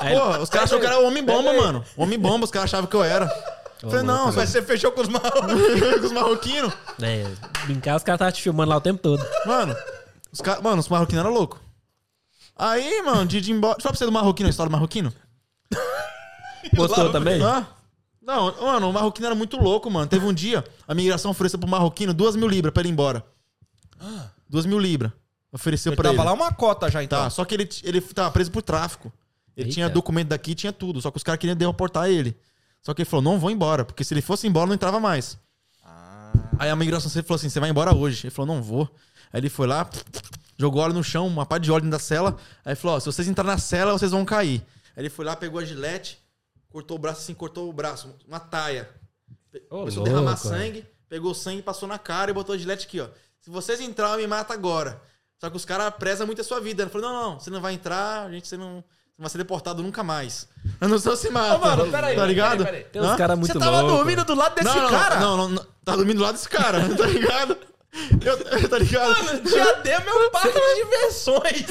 Aí 0.00 0.14
Pô, 0.14 0.26
os 0.42 0.50
caras 0.50 0.68
acharam 0.70 0.80
que 0.80 0.86
eu 0.86 0.90
era 0.92 0.98
homem-bomba, 1.00 1.52
mano. 1.54 1.84
Homem-bomba, 1.96 2.44
os 2.44 2.50
caras 2.50 2.68
achavam 2.70 2.86
que 2.86 2.94
eu 2.96 3.02
era. 3.02 3.24
Eu 3.82 3.88
falei, 3.90 4.04
não, 4.04 4.30
Mas 4.32 4.50
você 4.50 4.60
fechou 4.60 4.92
com 4.92 5.00
os 5.00 5.08
com 5.08 6.06
os 6.06 6.12
marroquinos. 6.12 6.72
É, 7.00 7.24
brincar, 7.64 7.96
os 7.96 8.02
caras 8.02 8.16
estavam 8.18 8.32
te 8.32 8.42
filmando 8.42 8.68
lá 8.70 8.76
o 8.76 8.80
tempo 8.82 9.00
todo. 9.00 9.24
Mano, 9.46 9.74
os 10.30 10.40
caras. 10.42 10.62
Mano, 10.62 10.80
os 10.80 10.88
marroquinos 10.88 11.24
eram 11.24 11.32
loucos. 11.34 11.58
Aí, 12.56 13.00
mano, 13.02 13.24
de 13.24 13.40
de 13.40 13.52
ir 13.52 13.54
embora. 13.54 13.74
Deixa 13.76 13.80
eu 13.80 13.82
falar 13.84 13.92
pra 13.92 13.98
você 14.00 14.04
do 14.04 14.12
marroquino, 14.12 14.48
a 14.48 14.50
história 14.50 14.68
do 14.68 14.72
marroquino. 14.72 15.12
Postou 16.76 17.04
Lá- 17.06 17.12
também? 17.12 17.40
Hã? 17.40 17.66
Não, 18.28 18.54
mano, 18.60 18.90
o 18.90 18.92
marroquino 18.92 19.24
era 19.24 19.34
muito 19.34 19.56
louco, 19.56 19.90
mano. 19.90 20.06
Teve 20.06 20.26
um 20.26 20.34
dia, 20.34 20.62
a 20.86 20.94
migração 20.94 21.30
ofereceu 21.30 21.58
pro 21.58 21.66
marroquino 21.66 22.12
duas 22.12 22.36
mil 22.36 22.46
libras 22.46 22.74
pra 22.74 22.82
ele 22.82 22.90
ir 22.90 22.92
embora. 22.92 23.24
Duas 24.46 24.66
mil 24.66 24.78
libras. 24.78 25.10
Ofereceu 25.50 25.92
Ele 25.92 25.96
pra 25.96 26.10
tava 26.10 26.20
ele. 26.20 26.28
lá 26.28 26.34
uma 26.34 26.52
cota 26.52 26.90
já, 26.90 27.02
então. 27.02 27.22
Tá, 27.22 27.30
só 27.30 27.42
que 27.42 27.54
ele, 27.54 27.66
ele 27.82 28.02
tava 28.02 28.30
preso 28.30 28.50
por 28.50 28.60
tráfico. 28.60 29.10
Ele 29.56 29.68
Eita. 29.68 29.72
tinha 29.74 29.88
documento 29.88 30.28
daqui, 30.28 30.54
tinha 30.54 30.74
tudo. 30.74 31.00
Só 31.00 31.10
que 31.10 31.16
os 31.16 31.22
caras 31.22 31.40
queriam 31.40 31.56
deportar 31.56 32.10
ele. 32.10 32.36
Só 32.82 32.92
que 32.92 33.00
ele 33.00 33.08
falou, 33.08 33.22
não 33.22 33.38
vou 33.38 33.50
embora. 33.50 33.82
Porque 33.82 34.04
se 34.04 34.12
ele 34.12 34.20
fosse 34.20 34.46
embora, 34.46 34.66
não 34.66 34.74
entrava 34.74 35.00
mais. 35.00 35.38
Ah. 35.82 36.30
Aí 36.58 36.68
a 36.68 36.76
migração 36.76 37.10
falou 37.10 37.36
assim, 37.36 37.48
você 37.48 37.58
vai 37.58 37.70
embora 37.70 37.96
hoje. 37.96 38.26
Ele 38.26 38.30
falou, 38.30 38.54
não 38.54 38.62
vou. 38.62 38.94
Aí 39.32 39.40
ele 39.40 39.48
foi 39.48 39.66
lá, 39.66 39.88
jogou 40.58 40.82
óleo 40.82 40.92
no 40.92 41.02
chão, 41.02 41.26
uma 41.26 41.46
pá 41.46 41.56
de 41.56 41.72
óleo 41.72 41.84
dentro 41.84 41.98
da 41.98 42.04
cela. 42.04 42.36
Aí 42.62 42.74
falou, 42.74 42.98
ó, 42.98 43.00
se 43.00 43.06
vocês 43.06 43.26
entrarem 43.26 43.52
na 43.52 43.58
cela, 43.58 43.92
vocês 43.92 44.10
vão 44.10 44.26
cair. 44.26 44.62
Aí 44.94 45.02
ele 45.02 45.10
foi 45.10 45.24
lá, 45.24 45.34
pegou 45.34 45.58
a 45.60 45.64
gilete, 45.64 46.18
cortou 46.78 46.96
o 46.96 47.00
braço 47.00 47.20
assim, 47.22 47.34
cortou 47.34 47.68
o 47.68 47.72
braço, 47.72 48.14
uma 48.26 48.38
taia. 48.38 48.88
Ô, 49.68 49.78
Começou 49.80 50.02
a 50.02 50.04
derramar 50.04 50.30
louco, 50.32 50.48
sangue, 50.48 50.86
pegou 51.08 51.32
o 51.32 51.34
sangue, 51.34 51.60
passou 51.60 51.88
na 51.88 51.98
cara 51.98 52.30
e 52.30 52.34
botou 52.34 52.54
a 52.54 52.58
gilete 52.58 52.86
aqui, 52.86 53.00
ó. 53.00 53.08
Se 53.40 53.50
vocês 53.50 53.80
entrarem, 53.80 54.18
me 54.18 54.26
mata 54.28 54.54
agora. 54.54 55.00
Só 55.40 55.50
que 55.50 55.56
os 55.56 55.64
caras 55.64 55.92
prezam 55.98 56.26
muito 56.26 56.40
a 56.40 56.44
sua 56.44 56.60
vida. 56.60 56.82
Ele 56.82 56.90
falou, 56.90 57.10
não, 57.12 57.22
não, 57.30 57.40
você 57.40 57.50
não 57.50 57.60
vai 57.60 57.72
entrar, 57.74 58.26
a 58.26 58.30
gente, 58.30 58.46
você 58.46 58.56
não, 58.56 58.84
vai 59.18 59.28
ser 59.28 59.38
deportado 59.38 59.82
nunca 59.82 60.04
mais. 60.04 60.48
Eu 60.80 60.88
não 60.88 60.98
sou 61.00 61.16
se 61.16 61.30
mata. 61.30 61.56
Ô, 61.56 61.58
mano, 61.58 61.90
peraí, 61.90 62.14
Tá 62.14 62.20
peraí, 62.20 62.28
ligado? 62.28 62.64
peraí, 62.64 62.84
Tem 62.84 63.02
uns 63.02 63.16
caras 63.16 63.38
muito 63.38 63.52
Você 63.52 63.58
tava 63.58 63.80
loucos. 63.80 63.96
dormindo 63.96 64.24
do 64.24 64.34
lado 64.34 64.54
desse 64.54 64.68
não, 64.68 64.82
não, 64.82 64.90
cara? 64.90 65.20
Não, 65.20 65.36
não, 65.36 65.48
não, 65.48 65.66
tá 65.84 65.96
dormindo 65.96 66.18
do 66.18 66.22
lado 66.22 66.34
desse 66.34 66.48
cara, 66.48 66.80
tá 66.96 67.06
ligado? 67.06 67.58
Eu, 68.24 68.68
tá 68.68 68.78
ligado? 68.78 69.40
Diadema 69.42 70.10
é 70.10 70.14
um 70.14 70.30
parque 70.30 70.52
de 70.60 70.84
diversões. 70.84 71.66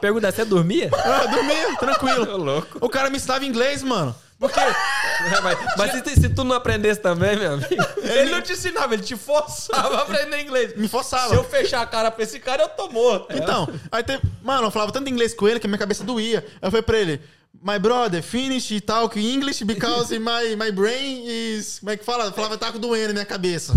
Pergunta 0.00 0.28
é, 0.28 0.32
você 0.32 0.44
dormia? 0.44 0.90
Ah, 0.92 1.26
dormia, 1.26 1.76
tranquilo. 1.76 2.36
Louco. 2.36 2.78
O 2.80 2.88
cara 2.88 3.10
me 3.10 3.16
ensinava 3.16 3.44
inglês, 3.44 3.82
mano. 3.82 4.14
Porque 4.38 4.60
É, 4.60 5.40
mas 5.42 5.58
mas 5.76 5.90
se, 5.92 6.20
se 6.20 6.28
tu 6.28 6.44
não 6.44 6.54
aprendesse 6.54 7.00
também, 7.00 7.36
meu 7.36 7.54
amigo. 7.54 7.74
Ele 8.02 8.30
não 8.30 8.40
te 8.40 8.52
ensinava, 8.52 8.94
ele 8.94 9.02
te 9.02 9.16
forçava 9.16 9.96
a 9.96 10.02
aprender 10.02 10.40
inglês. 10.40 10.76
me 10.76 10.86
forçava. 10.86 11.30
Se 11.30 11.34
eu 11.34 11.42
fechar 11.42 11.80
a 11.82 11.86
cara 11.86 12.10
pra 12.10 12.22
esse 12.22 12.38
cara, 12.38 12.62
eu 12.62 12.68
tô 12.68 12.88
morto. 12.88 13.34
Então, 13.36 13.68
aí 13.90 14.02
teve. 14.04 14.22
Mano, 14.42 14.68
eu 14.68 14.70
falava 14.70 14.92
tanto 14.92 15.10
inglês 15.10 15.34
com 15.34 15.48
ele 15.48 15.58
que 15.58 15.66
a 15.66 15.68
minha 15.68 15.78
cabeça 15.78 16.04
doía. 16.04 16.44
Aí 16.62 16.66
eu 16.68 16.70
falei 16.70 16.82
pra 16.82 16.98
ele. 16.98 17.20
My 17.60 17.78
brother, 17.80 18.22
finish 18.22 18.80
talk 18.86 19.18
English 19.18 19.64
because 19.64 20.16
my, 20.16 20.54
my 20.54 20.70
brain 20.70 21.24
is. 21.26 21.80
Como 21.80 21.90
é 21.90 21.96
que 21.96 22.04
fala? 22.04 22.26
Eu 22.26 22.32
falava, 22.32 22.56
tá 22.56 22.70
doendo 22.70 23.08
na 23.08 23.12
minha 23.14 23.26
cabeça. 23.26 23.74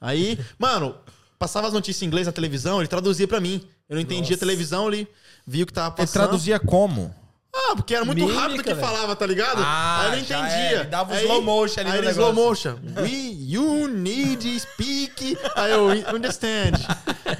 Aí, 0.00 0.38
mano, 0.58 0.94
passava 1.38 1.66
as 1.66 1.72
notícias 1.72 2.02
em 2.02 2.06
inglês 2.06 2.26
na 2.26 2.32
televisão, 2.32 2.80
ele 2.80 2.88
traduzia 2.88 3.26
pra 3.28 3.40
mim. 3.40 3.66
Eu 3.88 3.94
não 3.94 4.02
entendia 4.02 4.36
a 4.36 4.38
televisão, 4.38 4.88
ele 4.88 5.08
via 5.46 5.64
o 5.64 5.66
que 5.66 5.72
tava 5.72 5.90
passando. 5.92 6.38
como? 6.66 7.14
Ah, 7.54 7.74
porque 7.74 7.94
era 7.94 8.04
muito 8.04 8.18
Mímica, 8.20 8.38
rápido 8.40 8.62
que 8.62 8.74
velho. 8.74 8.86
falava, 8.86 9.16
tá 9.16 9.26
ligado? 9.26 9.62
Ah, 9.64 10.00
aí 10.02 10.06
eu 10.12 10.16
não 10.18 10.24
já 10.24 10.38
entendia. 10.38 10.56
é, 10.58 10.74
ele 10.74 10.84
dava 10.84 11.12
o 11.12 11.16
Aí- 11.16 11.22
slow 11.24 11.42
motion 11.42 11.80
ali 11.80 11.90
Aí 11.90 11.96
no 11.96 12.02
ele 12.04 12.10
slow 12.10 12.32
motion. 12.34 12.76
We, 12.98 13.36
you 13.40 13.88
need 13.88 14.60
speak. 14.60 15.36
Aí 15.56 15.72
eu 15.72 15.86
understand. 16.14 16.72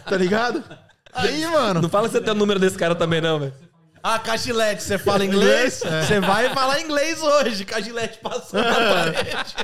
Tá 0.09 0.17
ligado? 0.17 0.65
Aí, 1.13 1.47
mano. 1.47 1.83
Não 1.83 1.89
fala 1.91 2.09
que 2.09 2.13
você 2.13 2.21
tem 2.23 2.33
o 2.33 2.37
número 2.37 2.59
desse 2.59 2.77
cara 2.77 2.95
também, 2.95 3.21
não, 3.21 3.39
velho. 3.39 3.55
Ah, 4.03 4.19
Cagilete, 4.19 4.83
você 4.83 4.97
fala 4.97 5.25
inglês? 5.25 5.83
É. 5.85 6.03
Você 6.05 6.21
vai 6.21 6.55
falar 6.55 6.81
inglês 6.81 7.21
hoje. 7.23 7.65
Cagilete 7.65 8.19
passando 8.19 8.65
na 8.65 8.75
parede. 8.75 9.55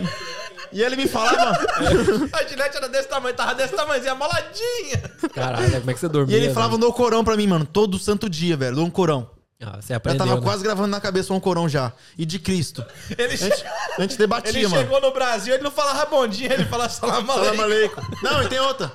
E 0.74 0.82
ele 0.82 0.96
me 0.96 1.06
falava. 1.08 1.56
Cagilete 2.30 2.76
era 2.76 2.88
desse 2.88 3.08
tamanho, 3.08 3.34
tava 3.34 3.54
desse 3.54 3.74
tamanhozinho, 3.74 4.16
moladinha. 4.16 4.98
Caralho, 5.32 5.78
como 5.80 5.90
é 5.90 5.94
que 5.94 6.00
você 6.00 6.08
dormia? 6.08 6.34
E 6.34 6.36
ele 6.36 6.46
velho? 6.46 6.54
falava 6.54 6.76
no 6.76 6.92
Corão 6.92 7.24
pra 7.24 7.36
mim, 7.36 7.46
mano, 7.46 7.64
todo 7.64 7.98
santo 7.98 8.28
dia, 8.28 8.56
velho, 8.56 8.76
no 8.76 8.90
Corão. 8.90 9.30
Ah, 9.62 9.80
você 9.80 9.92
Já 9.94 9.96
aprendeu, 9.96 10.26
tava 10.26 10.34
né? 10.40 10.42
quase 10.44 10.62
gravando 10.62 10.88
na 10.88 11.00
cabeça 11.00 11.32
um 11.32 11.40
corão 11.40 11.66
já. 11.68 11.92
E 12.18 12.26
de 12.26 12.38
Cristo. 12.38 12.84
Ele, 13.16 13.32
A 13.32 13.36
gente, 13.36 13.64
a 13.96 14.00
gente 14.02 14.18
debatia, 14.18 14.50
ele 14.50 14.66
mano. 14.68 14.82
chegou 14.82 15.00
no 15.00 15.10
Brasil, 15.12 15.54
ele 15.54 15.62
não 15.62 15.70
falava 15.70 16.04
bom 16.04 16.26
dia, 16.26 16.52
ele 16.52 16.64
falava 16.66 16.90
salam 16.90 17.24
Salam 17.24 17.40
aleikum. 17.60 17.62
aleikum. 17.62 18.02
Não, 18.22 18.42
e 18.42 18.48
tem 18.48 18.58
outra. 18.58 18.92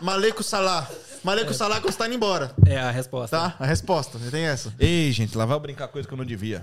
Maleco 0.00 0.42
Salah. 0.42 0.88
Maleco 1.22 1.52
Salah 1.52 1.80
quando 1.82 1.92
você 1.92 1.98
tá 1.98 2.06
indo 2.06 2.14
embora. 2.14 2.52
É 2.64 2.78
a 2.78 2.90
resposta. 2.90 3.36
Tá? 3.36 3.56
A 3.58 3.66
resposta. 3.66 4.18
Tem 4.30 4.44
essa. 4.46 4.72
Ei, 4.78 5.12
gente, 5.12 5.36
lá 5.36 5.44
vai 5.44 5.56
eu 5.56 5.60
brincar 5.60 5.88
coisa 5.88 6.06
que 6.08 6.14
eu 6.14 6.18
não 6.18 6.24
devia. 6.24 6.62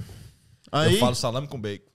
Aí, 0.72 0.94
Eu 0.96 1.00
falo 1.00 1.14
salame 1.14 1.48
com 1.48 1.60
bacon. 1.62 1.86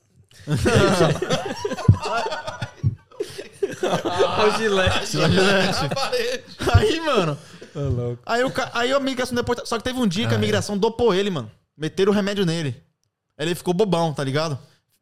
Ó, 3.83 4.47
o 4.47 4.51
gilete. 4.59 5.17
Na 5.17 5.89
parede. 5.95 6.45
aí, 6.75 7.01
mano. 7.01 7.39
Ô, 7.75 7.81
louco. 7.81 8.23
Aí, 8.27 8.45
o, 8.45 8.51
ca- 8.51 8.71
aí 8.75 8.93
a 8.93 9.01
migração 9.01 9.35
deportada. 9.35 9.67
Só 9.67 9.77
que 9.79 9.85
teve 9.85 9.99
um 9.99 10.07
dia 10.07 10.27
que 10.29 10.35
a 10.35 10.39
migração 10.39 10.77
dopou 10.77 11.15
ele, 11.15 11.31
mano. 11.31 11.51
Meteram 11.77 12.13
o 12.13 12.15
remédio 12.15 12.45
nele. 12.45 12.83
Aí 13.37 13.47
ele 13.47 13.55
ficou 13.55 13.73
bobão, 13.73 14.13
tá 14.13 14.25
ligado? 14.25 14.59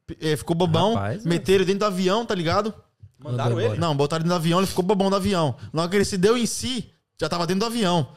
P- 0.06 0.16
eh, 0.20 0.36
Ficou 0.36 0.54
bobão, 0.54 0.94
Rapaz, 0.94 1.24
meteram 1.24 1.56
ele 1.58 1.64
dentro 1.64 1.80
do 1.80 1.86
avião, 1.86 2.24
tá 2.26 2.34
ligado? 2.34 2.74
Mandaram 3.18 3.58
ele? 3.60 3.78
Não, 3.80 3.96
botaram 3.96 4.22
ele 4.22 4.28
no 4.28 4.34
avião, 4.34 4.58
ele 4.60 4.66
ficou 4.66 4.84
bobão 4.84 5.08
do 5.08 5.16
avião. 5.16 5.56
Logo 5.72 5.88
que 5.88 5.96
ele 5.96 6.04
se 6.04 6.18
deu 6.18 6.36
em 6.36 6.44
si, 6.44 6.90
já 7.20 7.28
tava 7.28 7.46
dentro 7.46 7.60
do 7.60 7.66
avião. 7.66 8.08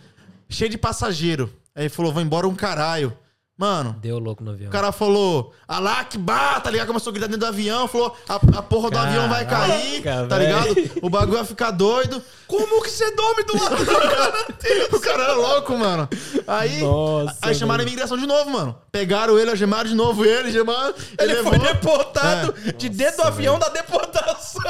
Cheio 0.49 0.69
de 0.69 0.77
passageiro. 0.77 1.53
Aí 1.73 1.83
ele 1.83 1.89
falou, 1.89 2.11
vou 2.11 2.21
embora 2.21 2.47
um 2.47 2.53
caralho. 2.55 3.17
Mano, 3.59 3.93
Deu 4.01 4.17
louco 4.19 4.41
no 4.41 4.51
avião. 4.51 4.69
o 4.69 4.71
cara 4.71 4.89
falou, 4.93 5.53
Alakbar, 5.67 6.61
tá 6.61 6.71
ligado? 6.71 6.87
Começou 6.87 7.11
a 7.11 7.13
gritar 7.13 7.27
dentro 7.27 7.41
do 7.41 7.45
avião, 7.45 7.89
falou, 7.89 8.15
a, 8.29 8.35
a 8.35 8.61
porra 8.61 8.89
do 8.89 8.97
avião 8.97 9.27
vai 9.27 9.45
cair, 9.45 10.01
Caraca, 10.01 10.27
tá 10.29 10.37
ligado? 10.37 10.91
O 11.01 11.09
bagulho 11.09 11.35
vai 11.39 11.45
ficar 11.45 11.71
doido. 11.71 12.23
Como 12.47 12.81
que 12.81 12.89
você 12.89 13.13
dorme 13.13 13.43
do 13.43 13.61
lado 13.61 13.75
do 13.75 13.85
cara? 13.85 14.47
O 14.95 14.99
cara 15.01 15.23
era 15.23 15.33
louco, 15.35 15.77
mano. 15.77 16.07
Aí, 16.47 16.81
Nossa, 16.81 17.37
aí 17.41 17.53
chamaram 17.53 17.81
a 17.83 17.85
imigração 17.85 18.17
de 18.17 18.25
novo, 18.25 18.49
mano. 18.49 18.77
Pegaram 18.93 19.37
ele, 19.37 19.49
algemaram 19.49 19.89
de 19.89 19.95
novo 19.95 20.23
ele, 20.23 20.51
gemaram. 20.53 20.93
Ele 21.19 21.33
levou. 21.33 21.51
foi 21.51 21.59
deportado 21.59 22.55
É. 22.65 22.71
de 22.71 22.87
dentro 22.87 23.17
do 23.17 23.23
avião 23.23 23.59
da 23.59 23.67
deportação. 23.67 24.61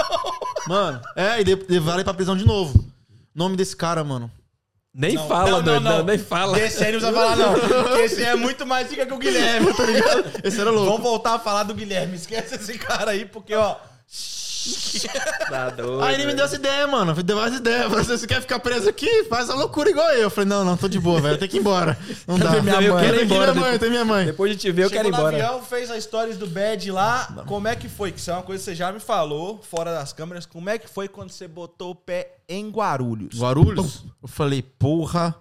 Mano, 0.68 1.00
é, 1.16 1.40
e 1.40 1.44
levaram 1.70 1.98
ele 2.00 2.04
pra 2.06 2.14
prisão 2.16 2.36
de 2.36 2.44
novo. 2.46 2.84
Nome 3.36 3.56
desse 3.56 3.76
cara, 3.76 4.04
mano. 4.04 4.32
Nem 4.94 5.16
fala, 5.18 5.62
doido. 5.62 5.84
Não, 5.84 6.04
nem 6.04 6.18
fala. 6.18 6.60
Esse 6.60 6.84
aí 6.84 6.92
não 6.92 7.00
precisa 7.00 7.20
falar, 7.20 7.36
não. 7.36 7.54
Porque 7.60 8.02
esse 8.02 8.24
é 8.24 8.36
muito 8.36 8.66
mais 8.66 8.90
dica 8.90 9.06
que 9.06 9.14
o 9.14 9.18
Guilherme, 9.20 9.74
tá 9.74 9.86
ligado? 9.86 10.26
Esse 10.44 10.60
era 10.60 10.72
louco. 10.72 10.90
Vamos 10.90 11.04
voltar 11.04 11.36
a 11.36 11.40
falar 11.40 11.64
do 11.64 11.76
Guilherme. 11.76 12.16
Esquece 12.16 12.56
esse 12.56 12.78
cara 12.78 13.12
aí, 13.12 13.26
porque, 13.26 13.54
ó. 13.56 13.76
Tá 15.50 15.70
doido. 15.70 16.04
Aí 16.04 16.16
ele 16.16 16.26
me 16.26 16.34
deu 16.34 16.46
essa 16.46 16.56
ideia, 16.56 16.86
mano. 16.86 17.16
Me 17.16 17.24
deu 17.24 17.38
mais 17.38 17.54
ideia. 17.54 17.88
Assim, 17.88 18.18
você 18.18 18.28
quer 18.28 18.42
ficar 18.42 18.60
preso 18.60 18.90
aqui? 18.90 19.24
Faz 19.26 19.50
a 19.50 19.56
loucura 19.56 19.90
igual 19.90 20.08
eu. 20.12 20.24
Eu 20.24 20.30
falei, 20.30 20.50
não, 20.50 20.64
não, 20.64 20.78
tô 20.78 20.88
de 20.88 21.00
boa, 21.00 21.20
velho. 21.20 21.38
Tem 21.38 21.48
que 21.48 21.58
ir 21.58 21.60
embora. 21.60 21.98
Não 22.28 22.38
dá. 22.38 22.52
ver 22.52 22.64
minha 22.64 22.82
eu 22.82 22.94
mãe. 22.94 23.04
quero 23.04 23.16
ir 23.16 23.20
Quero 23.20 23.22
ir 23.22 23.26
embora. 23.26 23.54
Minha 23.54 23.66
mãe, 23.70 23.80
tem 23.80 23.90
minha 23.90 24.06
mãe. 24.06 24.26
Depois 24.26 24.52
de 24.52 24.58
te 24.58 24.72
ver, 24.72 24.86
eu 24.86 24.90
quero 24.90 25.08
ir 25.08 25.14
embora. 25.14 25.36
avião, 25.36 25.62
fez 25.64 25.90
a 25.90 26.00
stories 26.00 26.38
do 26.38 26.48
Bad 26.48 26.92
lá. 26.92 27.44
Como 27.48 27.68
é 27.68 27.76
que 27.76 27.90
foi? 27.90 28.12
Que 28.12 28.20
isso 28.20 28.30
é 28.32 28.34
uma 28.34 28.44
coisa 28.44 28.62
que 28.62 28.66
você 28.66 28.76
já 28.76 28.92
me 28.92 29.00
falou, 29.00 29.62
fora 29.64 29.92
das 29.92 30.14
câmeras. 30.14 30.46
Como 30.46 30.70
é 30.70 30.78
que 30.78 30.90
foi 30.90 31.08
quando 31.08 31.32
você 31.32 31.48
botou 31.48 31.92
o 31.92 31.96
pé 31.96 32.36
em 32.48 32.70
Guarulhos? 32.70 33.40
Guarulhos? 33.40 34.04
Eu 34.22 34.28
falei, 34.28 34.62
porra. 34.62 35.36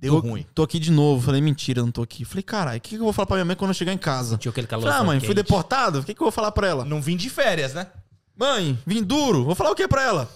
Deu 0.00 0.20
tô, 0.20 0.28
ruim. 0.28 0.46
Tô 0.54 0.62
aqui 0.62 0.78
de 0.78 0.90
novo. 0.90 1.22
Falei, 1.22 1.40
mentira, 1.42 1.82
não 1.82 1.92
tô 1.92 2.02
aqui. 2.02 2.24
Falei, 2.24 2.42
caralho, 2.42 2.78
o 2.78 2.80
que, 2.80 2.90
que 2.90 2.96
eu 2.96 3.04
vou 3.04 3.12
falar 3.12 3.26
pra 3.26 3.36
minha 3.36 3.44
mãe 3.44 3.56
quando 3.56 3.70
eu 3.70 3.74
chegar 3.74 3.92
em 3.92 3.98
casa? 3.98 4.30
Sentiu 4.30 4.50
aquele 4.50 4.66
calor. 4.66 4.84
Falei, 4.84 4.98
ah, 4.98 5.04
mãe, 5.04 5.20
fui 5.20 5.34
deportado? 5.34 6.00
O 6.00 6.02
que, 6.02 6.14
que 6.14 6.20
eu 6.20 6.24
vou 6.24 6.32
falar 6.32 6.50
pra 6.52 6.66
ela? 6.66 6.84
Não 6.84 7.02
vim 7.02 7.16
de 7.16 7.28
férias, 7.28 7.74
né? 7.74 7.86
Mãe, 8.34 8.78
vim 8.86 9.02
duro. 9.02 9.44
Vou 9.44 9.54
falar 9.54 9.70
o 9.70 9.74
que 9.74 9.86
pra 9.86 10.02
ela? 10.02 10.30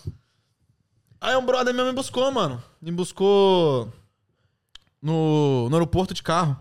Aí 1.19 1.35
um 1.35 1.47
brother 1.47 1.73
meu 1.73 1.87
me 1.87 1.93
buscou, 1.93 2.31
mano. 2.31 2.63
Me 2.83 2.93
buscou 2.93 3.91
no, 5.01 5.71
no 5.71 5.77
aeroporto 5.77 6.13
de 6.13 6.23
carro, 6.23 6.55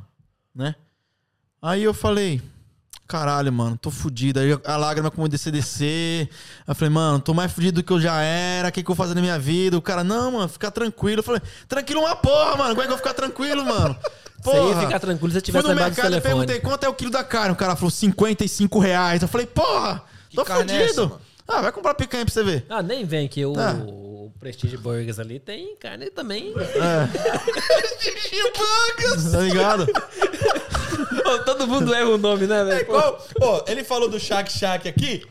né? 0.55 0.75
Aí 1.61 1.84
eu 1.84 1.93
falei, 1.93 2.41
caralho, 3.07 3.51
mano, 3.53 3.77
tô 3.77 3.91
fudido. 3.91 4.39
Aí 4.39 4.57
a 4.65 4.77
lágrima 4.77 5.11
começou 5.11 5.49
a 5.49 5.53
descer. 5.53 6.27
Aí 6.30 6.63
eu 6.67 6.75
falei, 6.75 6.89
mano, 6.93 7.19
tô 7.19 7.34
mais 7.34 7.51
fudido 7.51 7.81
do 7.81 7.85
que 7.85 7.91
eu 7.93 7.99
já 8.01 8.21
era. 8.21 8.69
O 8.69 8.71
que, 8.71 8.81
que 8.84 8.89
eu 8.89 8.95
vou 8.95 9.05
fazer 9.05 9.13
na 9.15 9.21
minha 9.21 9.38
vida? 9.38 9.77
O 9.77 9.81
cara, 9.81 10.03
não, 10.03 10.31
mano, 10.31 10.47
fica 10.47 10.71
tranquilo. 10.71 11.19
Eu 11.19 11.23
falei, 11.23 11.41
tranquilo 11.67 12.01
uma 12.01 12.15
porra, 12.15 12.55
mano. 12.57 12.69
Como 12.71 12.81
é 12.81 12.85
que 12.85 12.93
eu 12.93 12.97
vou 12.97 12.97
ficar 12.97 13.13
tranquilo, 13.13 13.63
mano? 13.65 13.95
Você 14.43 14.57
ia 14.57 14.61
Porra. 14.61 14.81
ficar 14.81 14.99
tranquilo 14.99 15.30
se 15.31 15.39
Fui 15.39 15.41
tivesse 15.41 15.63
no 15.63 15.69
lembrado 15.69 15.93
do 15.93 15.95
mercado 15.95 16.17
e 16.17 16.21
perguntei 16.21 16.59
quanto 16.59 16.84
é 16.84 16.89
o 16.89 16.93
quilo 16.93 17.09
da 17.09 17.23
carne. 17.23 17.53
O 17.53 17.55
cara 17.55 17.77
falou 17.77 17.89
55 17.89 18.77
reais. 18.77 19.21
Eu 19.21 19.27
falei, 19.30 19.47
porra, 19.47 20.03
tô 20.35 20.41
é 20.41 20.43
essa, 20.43 20.55
fudido. 20.57 21.01
mano? 21.09 21.21
ah, 21.47 21.61
vai 21.61 21.71
comprar 21.71 21.93
picanha 21.93 22.25
pra 22.25 22.34
você 22.34 22.43
ver. 22.43 22.65
Ah, 22.67 22.84
nem 22.84 23.05
vem 23.05 23.25
que 23.30 23.45
o, 23.45 23.53
Ah. 23.57 23.71
o 23.88 24.34
Prestige 24.41 24.75
Burgers 24.75 25.17
ali 25.17 25.39
tem 25.39 25.77
carne 25.77 26.09
também. 26.09 26.53
Tá 29.31 29.39
ligado? 29.39 29.88
Todo 31.45 31.67
mundo 31.67 31.93
erra 31.93 32.09
o 32.09 32.17
nome, 32.17 32.45
né, 32.47 32.61
É 32.61 32.63
velho? 32.65 32.81
igual. 32.81 33.25
Pô, 33.39 33.63
ele 33.67 33.83
falou 33.83 34.09
do 34.09 34.19
Shaq 34.19 34.51
Shaq 34.51 34.87
aqui. 34.87 35.25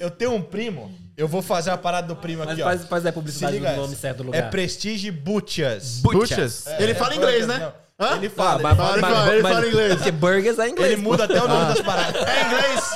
Eu 0.00 0.10
tenho 0.10 0.32
um 0.34 0.42
primo. 0.42 0.92
Eu 1.16 1.28
vou 1.28 1.40
fazer 1.42 1.70
a 1.70 1.76
parada 1.78 2.08
do 2.08 2.16
primo 2.16 2.40
Mas 2.44 2.52
aqui, 2.54 2.62
ó. 2.62 2.64
faz, 2.64 2.84
faz 2.86 3.06
a 3.06 3.08
Se 3.10 3.14
publicidade 3.14 3.54
liga 3.56 3.70
do 3.70 3.76
nome 3.76 3.92
essa. 3.92 4.00
certo 4.00 4.16
do 4.18 4.22
É 4.24 4.26
lugar. 4.38 4.50
Prestige 4.50 5.10
Butchers. 5.12 6.00
Butchers. 6.00 6.66
É, 6.66 6.82
ele 6.82 6.92
é 6.92 6.94
fala 6.94 7.14
burgers, 7.14 7.44
inglês, 7.44 7.46
né? 7.46 7.72
não. 7.98 8.06
Hã? 8.06 8.16
Ele 8.16 8.26
Ah, 8.26 8.30
fala. 8.30 8.58
mas- 8.62 8.72
ele 8.72 8.76
fala- 8.76 8.92
ele 8.94 9.00
mas- 9.02 9.12
fala- 9.14 9.32
ele 9.34 9.42
fala 9.42 9.66
inglês. 9.68 9.94
Porque 9.94 10.10
Burgers 10.10 10.58
é 10.58 10.68
inglês. 10.68 10.92
Ele 10.92 11.00
muda 11.02 11.24
até 11.24 11.40
o 11.40 11.46
nome 11.46 11.66
das 11.72 11.80
paradas. 11.80 12.20
É 12.26 12.46
inglês. 12.46 12.94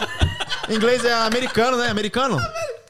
inglês 0.70 1.04
é 1.04 1.12
americano, 1.14 1.76
né? 1.76 1.88
Americano? 1.88 2.36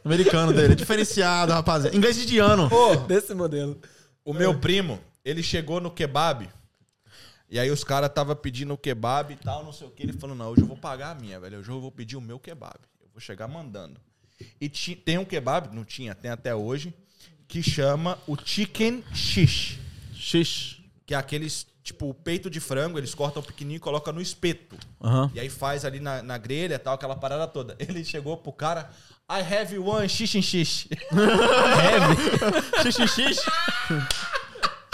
Americano 0.03 0.53
dele. 0.55 0.73
É 0.73 0.77
diferenciado, 0.77 1.53
rapaziada. 1.53 1.95
Inglês 1.95 2.17
indiano. 2.17 2.71
Pô, 2.71 2.97
Desse 2.97 3.35
modelo. 3.35 3.79
o 4.25 4.33
meu 4.33 4.55
primo, 4.59 4.99
ele 5.23 5.43
chegou 5.43 5.79
no 5.83 5.91
kebab. 5.91 6.49
E 7.51 7.59
aí 7.59 7.71
os 7.71 7.83
caras 7.83 8.11
tava 8.13 8.37
pedindo 8.37 8.75
o 8.75 8.79
kebab 8.79 9.33
e 9.33 9.37
tal, 9.37 9.65
não 9.65 9.73
sei 9.73 9.87
o 9.87 9.91
que. 9.91 10.03
Ele 10.03 10.13
falou, 10.13 10.37
não, 10.37 10.51
hoje 10.51 10.61
eu 10.63 10.67
vou 10.67 10.77
pagar 10.77 11.13
a 11.13 11.15
minha, 11.15 11.41
velho. 11.41 11.59
Hoje 11.61 11.71
eu 11.71 11.81
vou 11.81 11.91
pedir 11.91 12.17
o 12.17 12.21
meu 12.21 12.39
kebab. 12.39 12.77
Eu 13.01 13.09
vou 13.13 13.21
chegar 13.21 13.49
mandando. 13.49 13.99
E 14.61 14.69
ti- 14.69 14.95
tem 14.95 15.17
um 15.19 15.25
kebab, 15.25 15.75
não 15.75 15.85
tinha, 15.85 16.15
tem 16.15 16.31
até 16.31 16.55
hoje, 16.55 16.93
que 17.49 17.63
chama 17.63 18.19
o 18.27 18.37
chicken 18.37 19.03
shish. 19.15 19.79
Xixi. 20.15 20.79
Que 21.07 21.15
é 21.15 21.17
aqueles, 21.17 21.67
tipo, 21.83 22.11
o 22.11 22.13
peito 22.15 22.51
de 22.51 22.61
frango, 22.61 22.99
eles 22.99 23.15
cortam 23.15 23.43
pequenininho 23.43 23.79
e 23.79 23.81
colocam 23.81 24.13
no 24.13 24.21
espeto. 24.21 24.77
Aham. 25.01 25.31
E 25.35 25.41
aí 25.41 25.49
faz 25.49 25.87
ali 25.87 26.01
na, 26.01 26.23
na 26.23 26.37
grelha 26.37 26.75
e 26.75 26.79
tal, 26.79 26.95
aquela 26.95 27.17
parada 27.17 27.47
toda. 27.49 27.75
Ele 27.81 28.05
chegou 28.05 28.37
pro 28.37 28.53
cara, 28.53 28.91
I 29.31 29.41
have 29.41 29.79
one 29.79 30.07
shish 30.07 30.33
shish. 30.43 30.87
Xixi, 32.83 33.09
xixi. 33.09 33.41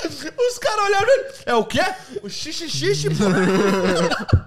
Os 0.08 0.58
caras 0.58 0.84
olharam 0.84 1.08
ele. 1.12 1.24
É 1.46 1.54
o 1.54 1.64
quê? 1.64 1.80
O 2.22 2.28
xixi 2.28 2.68
xixi, 2.68 3.08
pô. 3.10 3.24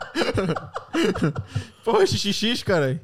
Porra, 1.84 2.05
xixi, 2.05 2.34
xixi, 2.34 2.63
caralho. 2.65 2.99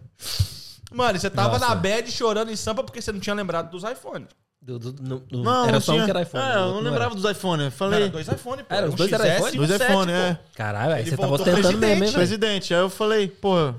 Mano, 0.92 1.18
você 1.20 1.30
tava 1.30 1.54
Nossa. 1.58 1.70
na 1.70 1.76
bad 1.76 2.12
chorando 2.12 2.52
em 2.52 2.56
sampa 2.56 2.84
porque 2.84 3.02
você 3.02 3.12
não 3.12 3.20
tinha 3.20 3.34
lembrado 3.36 3.70
dos 3.72 3.84
iPhones. 3.84 4.28
Do, 4.62 4.80
do- 4.80 5.04
no- 5.04 5.24
no- 5.30 5.44
Não, 5.44 5.64
era 5.64 5.72
não 5.74 5.82
só 5.82 5.92
tinha. 5.92 6.04
um 6.04 6.06
que 6.06 6.12
era 6.12 6.22
iPhone. 6.22 6.44
É, 6.44 6.48
o 6.48 6.52
eu 6.60 6.68
não 6.72 6.80
era. 6.80 6.90
lembrava 6.90 7.16
dos 7.16 7.30
iPhones. 7.30 7.60
Eu 7.66 7.66
Não, 7.66 7.72
falei. 7.72 8.02
era 8.04 8.10
dois 8.12 8.28
iPhones, 8.28 8.66
pô. 8.68 8.74
Era, 8.76 8.88
os 8.88 8.94
Um 8.94 8.98
dois 8.98 9.12
era 9.12 9.24
XS 9.26 9.36
iPhone? 9.38 9.52
um 9.52 9.58
Dois 9.58 9.70
7, 9.72 9.84
iPhone, 9.92 10.12
pô. 10.12 10.18
é. 10.18 10.40
Caralho, 10.56 10.94
aí 10.94 11.02
Ele 11.02 11.10
você 11.10 11.18
tava 11.18 11.28
voltou 11.28 11.46
presidente, 11.54 11.78
mesmo, 11.80 11.94
hein, 11.96 12.00
velho? 12.00 12.14
Presidente. 12.14 12.74
Aí 12.74 12.80
eu 12.80 12.90
falei, 12.90 13.28
pô. 13.28 13.74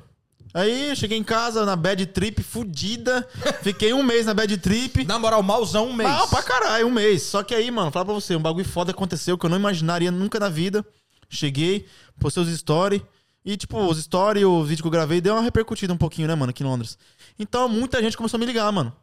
Aí 0.55 0.95
cheguei 0.95 1.19
em 1.19 1.25
casa 1.25 1.67
na 1.67 1.75
bad 1.75 2.07
trip, 2.07 2.41
fudida. 2.41 3.29
Fiquei 3.61 3.93
um 3.93 4.05
mês 4.05 4.25
na 4.25 4.33
bad 4.33 4.57
trip. 4.59 5.05
Na 5.05 5.19
moral, 5.19 5.43
malzão 5.43 5.89
um 5.89 5.93
mês. 5.93 6.09
Mal 6.09 6.29
pra 6.29 6.45
caralho, 6.45 6.87
um 6.87 6.93
mês. 6.93 7.23
Só 7.25 7.43
que 7.43 7.53
aí, 7.53 7.69
mano, 7.73 7.91
falar 7.91 8.05
pra 8.05 8.15
você, 8.15 8.37
um 8.37 8.41
bagulho 8.41 8.65
foda 8.65 8.93
aconteceu 8.93 9.37
que 9.37 9.45
eu 9.45 9.51
não 9.51 9.57
imaginaria 9.59 10.13
nunca 10.13 10.39
na 10.39 10.49
vida. 10.49 10.87
Cheguei, 11.29 11.87
postei 12.21 12.45
os 12.45 12.57
stories. 12.57 13.03
E, 13.45 13.57
tipo, 13.57 13.79
os 13.79 13.99
stories, 14.01 14.45
o 14.45 14.63
vídeo 14.63 14.83
que 14.83 14.87
eu 14.87 14.93
gravei, 14.93 15.21
deu 15.21 15.35
uma 15.35 15.43
repercutida 15.43 15.93
um 15.93 15.99
pouquinho, 15.99 16.29
né, 16.29 16.35
mano, 16.37 16.51
aqui 16.51 16.63
em 16.63 16.67
Londres. 16.67 16.97
Então, 17.37 17.69
muita 17.69 18.01
gente 18.01 18.17
começou 18.17 18.39
a 18.39 18.41
me 18.41 18.47
ligar, 18.47 18.71
mano. 18.71 18.95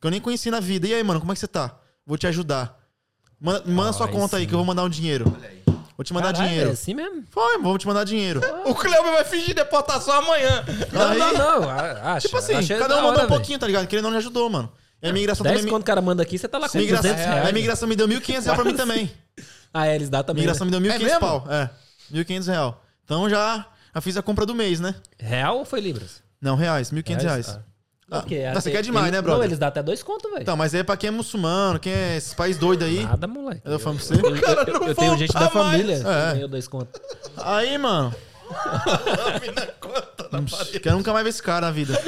Que 0.00 0.06
eu 0.06 0.10
nem 0.10 0.20
conheci 0.20 0.50
na 0.50 0.60
vida. 0.60 0.86
E 0.86 0.94
aí, 0.94 1.02
mano, 1.02 1.18
como 1.18 1.32
é 1.32 1.34
que 1.34 1.40
você 1.40 1.48
tá? 1.48 1.74
Vou 2.06 2.18
te 2.18 2.26
ajudar. 2.26 2.78
Manda, 3.40 3.64
manda 3.66 3.92
sua 3.94 4.06
Ai, 4.06 4.12
conta 4.12 4.36
aí 4.36 4.42
sim. 4.42 4.48
que 4.48 4.54
eu 4.54 4.58
vou 4.58 4.66
mandar 4.66 4.84
um 4.84 4.88
dinheiro. 4.88 5.34
Vou 5.96 6.02
te 6.04 6.12
mandar 6.12 6.32
Caralho, 6.32 6.48
dinheiro. 6.48 6.70
É 6.70 6.72
assim 6.72 6.92
mesmo? 6.94 7.22
Foi, 7.30 7.58
vou 7.58 7.78
te 7.78 7.86
mandar 7.86 8.04
dinheiro. 8.04 8.40
O 8.66 8.74
Cleuber 8.74 9.12
vai 9.12 9.24
fingir 9.24 9.54
deportação 9.54 10.12
amanhã. 10.14 10.64
Não, 10.92 11.08
Aí- 11.10 11.18
não, 11.18 11.32
não. 11.32 11.70
a- 11.70 12.14
Acha, 12.14 12.26
Tipo 12.26 12.38
assim, 12.38 12.54
achei 12.54 12.78
cada 12.78 12.94
da 12.94 13.00
um 13.00 13.02
mandou 13.04 13.18
hora, 13.18 13.24
um 13.26 13.28
pouquinho, 13.28 13.58
tá 13.58 13.66
ligado? 13.66 13.86
Que 13.86 13.94
ele 13.96 14.02
não 14.02 14.10
me 14.10 14.16
ajudou, 14.16 14.50
mano. 14.50 14.72
E 15.02 15.06
a 15.06 15.10
imigração 15.10 15.44
velho. 15.44 15.54
10 15.54 15.60
também. 15.62 15.72
quando 15.72 15.82
o 15.82 15.86
cara 15.86 16.00
manda 16.00 16.22
aqui, 16.22 16.38
você 16.38 16.48
tá 16.48 16.58
lá 16.58 16.68
com 16.68 16.78
me... 16.78 16.84
200 16.86 17.04
imigração, 17.04 17.32
reais. 17.32 17.46
a 17.46 17.50
imigração 17.50 17.88
me 17.88 17.94
deu 17.96 18.08
1.500 18.08 18.26
reais 18.42 18.44
pra 18.44 18.64
mim 18.64 18.74
também. 18.76 19.12
Ah, 19.76 19.88
é, 19.88 19.96
eles 19.96 20.08
dão 20.08 20.20
A 20.20 20.22
também. 20.22 20.44
imigração 20.44 20.64
né? 20.68 20.78
me 20.78 20.86
deu 20.88 20.96
1.500 20.98 21.02
mesmo? 21.02 21.18
pau. 21.20 21.44
É, 21.50 21.68
1.500 22.12 22.46
real. 22.46 22.84
Então 23.04 23.28
já, 23.28 23.66
já 23.92 24.00
fiz 24.00 24.16
a 24.16 24.22
compra 24.22 24.46
do 24.46 24.54
mês, 24.54 24.78
né? 24.78 24.94
Real 25.18 25.58
ou 25.58 25.64
foi 25.64 25.80
Libras? 25.80 26.22
Não, 26.40 26.54
reais, 26.54 26.92
1.500 26.92 27.22
reais. 27.22 27.48
Ah. 27.48 27.60
Ah, 28.10 28.20
Porque 28.20 28.42
mas 28.54 28.62
você 28.62 28.70
quer 28.70 28.82
demais, 28.82 29.06
ele- 29.06 29.16
né, 29.16 29.22
brother? 29.22 29.38
Não, 29.38 29.44
eles 29.46 29.58
dão 29.58 29.68
até 29.68 29.82
dois 29.82 30.02
contos, 30.02 30.30
velho. 30.30 30.42
Então, 30.42 30.56
mas 30.56 30.74
aí 30.74 30.80
é 30.80 30.84
pra 30.84 30.96
quem 30.96 31.08
é 31.08 31.10
muçulmano, 31.10 31.80
quem 31.80 31.92
é 31.92 32.16
esses 32.16 32.34
países 32.34 32.60
doidos 32.60 32.86
aí. 32.86 33.02
Nada, 33.02 33.26
moleque. 33.26 33.62
Eu 33.64 33.72
tô 33.72 33.78
falando 33.78 33.98
pra 33.98 34.06
você. 34.06 34.14
Eu, 34.14 34.36
eu- 34.36 34.80
eu- 34.82 34.88
eu 34.88 34.94
tenho 34.94 35.16
gente 35.16 35.32
da 35.32 35.40
mais. 35.40 35.52
família 35.52 36.00
que 36.00 36.06
É. 36.06 36.32
ganhou 36.34 36.48
dois 36.48 36.68
contos. 36.68 37.00
Aí, 37.38 37.78
mano. 37.78 38.14
Hum, 40.32 40.44
Quero 40.82 40.96
nunca 40.96 41.12
mais 41.12 41.24
ver 41.24 41.30
esse 41.30 41.42
cara 41.42 41.66
na 41.66 41.72
vida. 41.72 41.98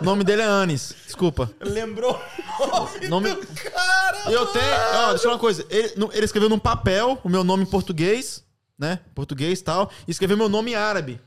O 0.00 0.04
nome 0.04 0.24
dele 0.24 0.42
é 0.42 0.44
Anis. 0.46 0.94
Desculpa. 1.04 1.50
Lembrou 1.60 2.18
o 2.60 2.66
nome, 2.66 3.08
Nome- 3.08 3.34
do 3.34 3.46
cara. 3.70 4.30
E 4.30 4.32
eu 4.32 4.46
tenho. 4.46 4.64
Ó, 4.64 5.08
deixa 5.08 5.14
eu 5.14 5.18
falar 5.18 5.32
uma 5.34 5.38
coisa. 5.38 5.66
Ele, 5.68 5.92
no- 5.96 6.10
ele 6.12 6.24
escreveu 6.24 6.48
num 6.48 6.58
papel 6.58 7.18
o 7.24 7.28
meu 7.28 7.42
nome 7.44 7.64
em 7.64 7.66
português. 7.66 8.42
né? 8.78 8.98
Português 9.14 9.60
e 9.60 9.64
tal. 9.64 9.88
E 10.06 10.10
escreveu 10.10 10.36
meu 10.36 10.48
nome 10.48 10.72
em 10.72 10.74
árabe. 10.74 11.20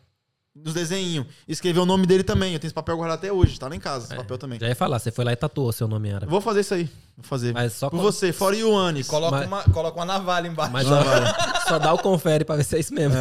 Nos 0.64 0.74
desenhinhos. 0.74 1.26
E 1.48 1.52
escreveu 1.54 1.84
o 1.84 1.86
nome 1.86 2.06
dele 2.06 2.24
também. 2.24 2.54
Eu 2.54 2.60
tenho 2.60 2.68
esse 2.68 2.74
papel 2.74 2.98
guardado 2.98 3.20
até 3.20 3.32
hoje. 3.32 3.60
Tá 3.60 3.68
lá 3.68 3.76
em 3.76 3.80
casa, 3.80 4.06
esse 4.08 4.16
papel 4.16 4.38
também. 4.38 4.60
Já 4.60 4.68
ia 4.68 4.76
falar, 4.76 5.00
você 5.00 5.12
foi 5.12 5.24
lá 5.24 5.32
e 5.32 5.36
tatuou 5.36 5.72
seu 5.72 5.88
nome 5.88 6.10
em 6.10 6.14
árabe. 6.14 6.30
Vou 6.32 6.42
fazer 6.42 6.62
isso 6.62 6.74
aí. 6.74 6.90
Vou 7.16 7.24
fazer. 7.24 7.54
Mas 7.54 7.74
só 7.74 7.90
Por 7.90 7.98
com- 7.98 8.04
você, 8.04 8.32
fora 8.34 8.56
o 8.58 8.76
Anis. 8.78 9.08
Coloca, 9.08 9.38
Mas- 9.38 9.48
uma, 9.48 9.64
coloca 9.74 9.98
uma 10.00 10.06
navalha 10.06 10.48
embaixo. 10.48 10.72
Mas 10.74 10.88
só, 10.88 11.02
só 11.68 11.80
dá 11.80 11.94
o 11.94 11.98
confere 12.00 12.44
pra 12.46 12.56
ver 12.56 12.64
se 12.64 12.76
é 12.76 12.80
isso 12.80 12.94
mesmo. 12.94 13.16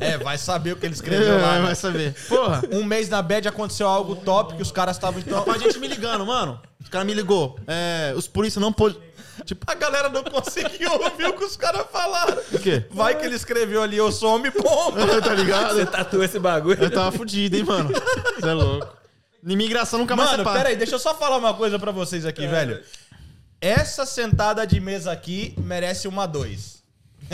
É, 0.00 0.16
vai 0.22 0.38
saber 0.38 0.72
o 0.72 0.76
que 0.76 0.86
ele 0.86 0.94
escreveu 0.94 1.40
lá. 1.40 1.56
É, 1.56 1.58
né? 1.58 1.66
vai 1.66 1.74
saber. 1.74 2.14
Porra. 2.28 2.62
Um 2.72 2.84
mês 2.84 3.08
na 3.08 3.20
bad 3.20 3.46
aconteceu 3.48 3.86
algo 3.88 4.16
top 4.16 4.54
que 4.56 4.62
os 4.62 4.70
caras 4.72 4.96
estavam 4.96 5.20
então. 5.20 5.38
Rapaz, 5.40 5.60
a 5.60 5.64
gente 5.66 5.78
me 5.78 5.88
ligando, 5.88 6.24
mano. 6.26 6.60
Os 6.80 6.88
caras 6.88 7.06
me 7.06 7.14
ligou. 7.14 7.58
É, 7.66 8.12
os 8.16 8.26
polícia 8.26 8.60
não 8.60 8.72
pôde. 8.72 8.98
Tipo, 9.44 9.64
A 9.70 9.74
galera 9.74 10.08
não 10.08 10.22
conseguiu 10.24 10.92
ouvir 10.92 11.26
o 11.26 11.32
que 11.36 11.44
os 11.44 11.56
caras 11.56 11.86
falaram. 11.92 12.36
o 12.52 12.58
quê? 12.58 12.84
Vai 12.90 13.16
que 13.18 13.24
ele 13.24 13.34
escreveu 13.34 13.82
ali, 13.82 13.96
eu 13.96 14.10
sou 14.12 14.34
homem 14.36 14.50
bomba. 14.52 15.06
tá 15.20 15.34
ligado? 15.34 15.74
Você 15.74 15.86
tatua 15.86 16.24
esse 16.24 16.38
bagulho. 16.38 16.82
Eu 16.82 16.90
tava 16.90 17.10
fudido, 17.12 17.56
hein, 17.56 17.64
mano. 17.64 17.90
Você 18.38 18.48
é 18.48 18.52
louco. 18.52 18.96
Imigração 19.44 19.98
nunca 19.98 20.14
mais 20.14 20.30
Mano, 20.30 20.42
separa. 20.44 20.58
pera 20.58 20.68
aí, 20.70 20.76
deixa 20.76 20.94
eu 20.94 20.98
só 21.00 21.14
falar 21.14 21.36
uma 21.36 21.52
coisa 21.54 21.76
pra 21.78 21.90
vocês 21.90 22.24
aqui, 22.24 22.46
velho. 22.46 22.80
Essa 23.60 24.04
sentada 24.06 24.66
de 24.66 24.78
mesa 24.80 25.10
aqui 25.12 25.54
merece 25.58 26.06
uma 26.08 26.26
dois. 26.26 26.81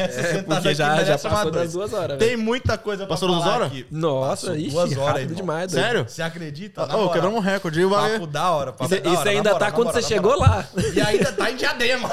Essa 0.03 0.23
sentada 0.23 0.55
Porque 0.61 0.75
já, 0.75 0.89
já 0.91 0.97
merece 0.97 1.27
uma 1.27 1.37
passou 1.37 1.51
das 1.51 1.73
duas 1.73 1.93
horas. 1.93 2.19
Tem 2.19 2.37
muita 2.37 2.79
coisa 2.79 3.07
pra 3.07 3.15
Passou 3.17 3.29
falar 3.41 3.55
horas? 3.57 3.67
aqui. 3.69 3.87
Nossa, 3.91 4.47
Passou 4.49 4.57
ixi, 4.57 4.71
duas 4.71 4.93
horas, 4.93 5.07
rápido 5.07 5.21
irmão. 5.23 5.37
demais. 5.37 5.73
doido. 5.73 5.85
Sério? 5.85 6.05
Você 6.09 6.23
acredita? 6.23 6.85
Ô, 6.85 6.87
moral. 6.87 7.11
quebramos 7.11 7.39
um 7.39 7.43
recorde. 7.43 7.81
Eu 7.81 7.91
Papo 7.91 8.03
valeu. 8.03 8.27
da 8.27 8.51
hora. 8.51 8.73
Papo 8.73 8.85
Isso, 8.95 9.03
da 9.03 9.11
isso 9.11 9.21
hora, 9.21 9.31
ainda 9.31 9.53
na 9.53 9.59
tá 9.59 9.65
moral, 9.67 9.73
quando 9.73 9.87
na 9.87 9.93
você 9.95 10.03
chegou 10.03 10.39
lá. 10.39 10.65
E 10.95 11.01
ainda 11.01 11.33
tá 11.33 11.51
em 11.51 11.57
diadema. 11.57 12.09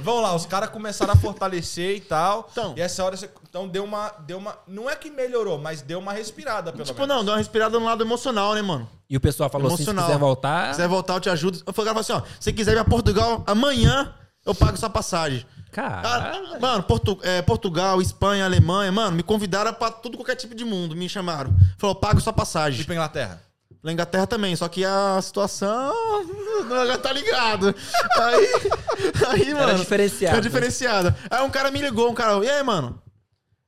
Vamos 0.00 0.22
lá, 0.22 0.34
os 0.34 0.46
caras 0.46 0.70
começaram 0.70 1.12
a 1.12 1.16
fortalecer 1.16 1.96
e 1.96 2.00
tal. 2.00 2.48
Então. 2.52 2.74
E 2.76 2.80
essa 2.80 3.04
hora 3.04 3.16
você. 3.16 3.28
Então 3.48 3.66
deu 3.66 3.84
uma, 3.84 4.12
deu 4.26 4.38
uma. 4.38 4.56
Não 4.66 4.88
é 4.88 4.94
que 4.96 5.10
melhorou, 5.10 5.58
mas 5.58 5.80
deu 5.82 5.98
uma 5.98 6.12
respirada, 6.12 6.70
pelo 6.72 6.84
Tipo, 6.84 7.00
menos. 7.00 7.16
não, 7.16 7.24
deu 7.24 7.32
uma 7.32 7.38
respirada 7.38 7.78
no 7.78 7.84
lado 7.84 8.02
emocional, 8.04 8.54
né, 8.54 8.62
mano? 8.62 8.88
E 9.08 9.16
o 9.16 9.20
pessoal 9.20 9.48
falou 9.48 9.68
assim, 9.68 9.76
se 9.78 9.82
Emocional. 9.84 10.04
quiser 10.06 10.18
voltar... 10.18 10.64
Se 10.66 10.70
quiser 10.72 10.88
voltar, 10.88 11.14
eu 11.14 11.20
te 11.20 11.30
ajudo. 11.30 11.62
Eu 11.66 11.72
falei 11.72 11.92
assim, 11.96 12.12
ó, 12.12 12.20
se 12.20 12.26
você 12.40 12.52
quiser 12.52 12.72
ir 12.72 12.74
pra 12.74 12.84
Portugal, 12.84 13.42
amanhã 13.46 14.12
eu 14.48 14.54
pago 14.54 14.76
sua 14.76 14.90
passagem. 14.90 15.44
Cara, 15.70 16.32
Ah, 16.34 16.58
mano, 16.58 16.82
Portu- 16.82 17.18
é, 17.22 17.42
Portugal, 17.42 18.00
Espanha, 18.00 18.44
Alemanha, 18.46 18.90
mano, 18.90 19.16
me 19.16 19.22
convidaram 19.22 19.72
pra 19.74 19.90
tudo 19.90 20.16
qualquer 20.16 20.34
tipo 20.34 20.54
de 20.54 20.64
mundo, 20.64 20.96
me 20.96 21.08
chamaram. 21.08 21.54
Falou, 21.76 21.94
pago 21.94 22.20
sua 22.20 22.32
passagem. 22.32 22.80
E 22.80 22.84
pra 22.84 22.94
Inglaterra. 22.94 23.42
Na 23.82 23.92
Inglaterra 23.92 24.26
também, 24.26 24.56
só 24.56 24.66
que 24.68 24.84
a 24.84 25.20
situação. 25.22 25.92
Não, 26.68 26.86
já 26.86 26.98
tá 26.98 27.12
ligado. 27.12 27.74
Aí. 28.16 28.48
Aí, 29.28 29.54
mano. 29.54 29.78
diferenciada. 29.78 30.36
Era 30.36 30.42
diferenciada. 30.42 31.16
Aí 31.30 31.42
um 31.44 31.50
cara 31.50 31.70
me 31.70 31.80
ligou, 31.80 32.10
um 32.10 32.14
cara, 32.14 32.44
e 32.44 32.50
aí, 32.50 32.62
mano? 32.62 33.00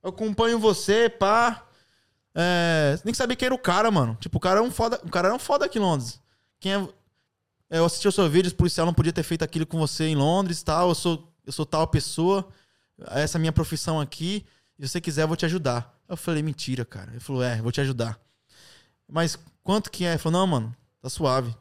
Eu 0.03 0.09
acompanho 0.09 0.59
você, 0.59 1.07
pá. 1.09 1.63
É, 2.35 2.97
nem 3.05 3.13
sabia 3.13 3.35
quem 3.35 3.45
era 3.45 3.55
o 3.55 3.59
cara, 3.59 3.89
mano. 3.91 4.17
Tipo, 4.19 4.37
o 4.37 4.41
cara 4.41 4.59
é 4.59 4.63
um 4.63 4.71
foda. 4.71 4.99
O 5.03 5.09
cara 5.09 5.27
era 5.27 5.35
um 5.35 5.39
foda 5.39 5.65
aqui 5.65 5.77
em 5.77 5.81
Londres. 5.81 6.19
Quem 6.59 6.73
é. 6.73 6.87
É, 7.71 7.79
Eu 7.79 7.85
assisti 7.85 8.07
o 8.07 8.11
seu 8.11 8.29
vídeo, 8.29 8.51
o 8.51 8.55
policial 8.55 8.85
não 8.85 8.93
podia 8.93 9.13
ter 9.13 9.23
feito 9.23 9.43
aquilo 9.43 9.65
com 9.65 9.79
você 9.79 10.03
em 10.03 10.15
Londres 10.15 10.61
tal. 10.61 10.89
Eu 10.89 10.95
sou, 10.95 11.33
eu 11.45 11.53
sou 11.53 11.65
tal 11.65 11.87
pessoa. 11.87 12.47
Essa 13.07 13.37
é 13.37 13.39
a 13.39 13.41
minha 13.41 13.53
profissão 13.53 13.99
aqui. 13.99 14.45
Se 14.77 14.87
você 14.87 14.99
quiser, 14.99 15.23
eu 15.23 15.27
vou 15.27 15.37
te 15.37 15.45
ajudar. 15.45 15.97
Eu 16.07 16.17
falei, 16.17 16.43
mentira, 16.43 16.83
cara. 16.83 17.11
Ele 17.11 17.19
falou, 17.21 17.41
é, 17.41 17.61
vou 17.61 17.71
te 17.71 17.79
ajudar. 17.79 18.19
Mas 19.07 19.39
quanto 19.63 19.89
que 19.89 20.03
é? 20.03 20.11
Ele 20.11 20.17
falou, 20.17 20.39
não, 20.39 20.47
mano, 20.47 20.75
tá 21.01 21.09
suave. 21.09 21.55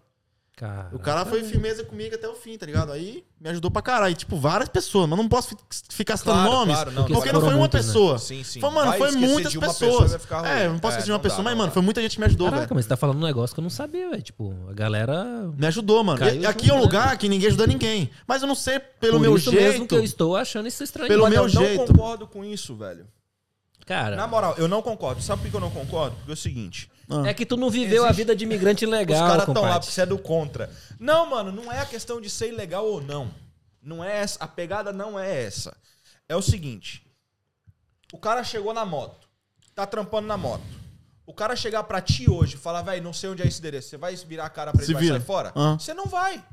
Cara. 0.60 0.88
O 0.92 0.98
cara 0.98 1.24
foi 1.24 1.42
firmeza 1.42 1.82
comigo 1.84 2.14
até 2.14 2.28
o 2.28 2.34
fim, 2.34 2.58
tá 2.58 2.66
ligado? 2.66 2.92
Aí 2.92 3.24
me 3.40 3.48
ajudou 3.48 3.70
pra 3.70 3.80
caralho. 3.80 4.12
E, 4.12 4.14
tipo, 4.14 4.36
várias 4.36 4.68
pessoas, 4.68 5.08
mas 5.08 5.18
não 5.18 5.26
posso 5.28 5.48
fi- 5.48 5.56
ficar 5.88 6.16
citando 6.18 6.36
Claro, 6.38 6.52
nomes. 6.52 6.74
claro, 6.74 6.90
não, 6.92 7.04
porque 7.06 7.32
não, 7.32 7.40
foi 7.40 7.48
uma 7.50 7.58
muitas, 7.58 7.86
né? 7.86 7.92
pessoa. 7.92 8.18
Sim, 8.18 8.44
sim. 8.44 8.60
Foi, 8.60 8.70
mano, 8.70 8.90
Vai 8.90 8.98
foi 8.98 9.10
muitas 9.12 9.54
pessoa, 9.54 10.04
pessoas. 10.06 10.24
ruim. 10.26 10.46
é, 10.48 10.68
não 10.68 10.78
posso 10.78 10.96
É, 10.96 10.98
esquecer 10.98 11.02
de 11.04 11.08
não 11.08 11.16
uma 11.16 11.20
pessoa, 11.22 11.38
dá, 11.38 11.42
mas, 11.44 11.52
não 11.52 11.58
mano, 11.58 11.68
dá. 11.70 11.72
foi 11.74 11.82
muita 11.82 12.02
gente 12.02 12.14
que 12.16 12.20
me 12.20 12.26
ajudou, 12.26 12.46
Caraca, 12.48 12.66
velho. 12.66 12.74
mas 12.76 12.84
você 12.84 12.88
tá 12.90 12.96
falando 12.96 13.16
um 13.18 13.26
negócio 13.26 13.54
que 13.54 13.60
eu 13.60 13.62
não 13.62 13.70
sabia, 13.70 14.10
velho. 14.10 14.22
Tipo, 14.22 14.54
a 14.68 14.72
galera... 14.74 15.24
Me 15.56 15.66
ajudou, 15.66 16.04
mano. 16.04 16.20
E 16.28 16.44
aqui 16.44 16.70
é 16.70 16.74
um 16.74 16.76
né? 16.76 16.82
lugar 16.82 17.16
que 17.16 17.28
ninguém 17.28 17.48
ajuda 17.48 17.66
ninguém. 17.66 18.10
Mas 18.28 18.42
eu 18.42 18.48
não 18.48 18.54
sei, 18.54 18.78
pelo 18.78 19.14
Por 19.14 19.20
meu 19.20 19.36
isso 19.36 19.50
mesmo 19.50 19.70
jeito. 19.72 19.86
que 19.86 19.94
eu 19.94 20.04
estou 20.04 20.36
achando 20.36 20.68
isso 20.68 20.84
estranho. 20.84 21.08
Pelo 21.08 21.22
Mas 21.22 21.32
meu 21.32 21.42
eu 21.44 21.48
jeito. 21.48 21.78
não 21.78 21.86
concordo 21.86 22.26
com 22.26 22.44
isso, 22.44 22.76
velho. 22.76 23.06
Cara, 23.86 24.14
Na 24.14 24.26
moral, 24.26 24.54
eu 24.56 24.68
não 24.68 24.82
concordo. 24.82 25.20
Sabe 25.22 25.42
por 25.42 25.50
que 25.50 25.56
eu 25.56 25.60
não 25.60 25.70
concordo? 25.70 26.14
Porque 26.16 26.30
é 26.30 26.34
o 26.34 26.36
seguinte. 26.36 26.88
É 27.26 27.34
que 27.34 27.44
tu 27.46 27.56
não 27.56 27.70
viveu 27.70 28.02
a 28.04 28.06
Existe- 28.06 28.16
vida 28.18 28.36
de 28.36 28.44
imigrante 28.44 28.84
Os 28.84 28.90
legal, 28.90 29.26
caras 29.28 29.48
estão 29.48 29.62
lá 29.62 29.78
porque 29.80 29.92
você 29.92 30.00
é 30.02 30.06
do 30.06 30.18
contra. 30.18 30.70
Não, 30.98 31.26
mano, 31.26 31.50
não 31.52 31.70
é 31.70 31.80
a 31.80 31.86
questão 31.86 32.20
de 32.20 32.28
ser 32.30 32.48
ilegal 32.48 32.86
ou 32.86 33.00
não. 33.00 33.30
Não 33.82 34.04
é 34.04 34.18
essa. 34.18 34.42
A 34.42 34.46
pegada 34.48 34.92
não 34.92 35.18
é 35.18 35.42
essa. 35.44 35.76
É 36.28 36.36
o 36.36 36.42
seguinte. 36.42 37.04
O 38.12 38.18
cara 38.18 38.42
chegou 38.44 38.72
na 38.74 38.84
moto. 38.84 39.28
Tá 39.74 39.86
trampando 39.86 40.26
na 40.26 40.36
moto. 40.36 40.62
O 41.26 41.32
cara 41.32 41.54
chegar 41.54 41.84
pra 41.84 42.00
ti 42.00 42.28
hoje 42.28 42.56
e 42.56 42.58
falar, 42.58 42.82
velho, 42.82 43.02
não 43.02 43.12
sei 43.12 43.30
onde 43.30 43.42
é 43.42 43.46
esse 43.46 43.58
endereço. 43.60 43.88
Você 43.88 43.96
vai 43.96 44.14
virar 44.16 44.46
a 44.46 44.50
cara 44.50 44.72
pra 44.72 44.82
ele 44.82 44.92
e 44.92 45.08
sair 45.08 45.20
fora? 45.22 45.52
Ah. 45.54 45.76
Você 45.78 45.94
não 45.94 46.06
vai. 46.06 46.44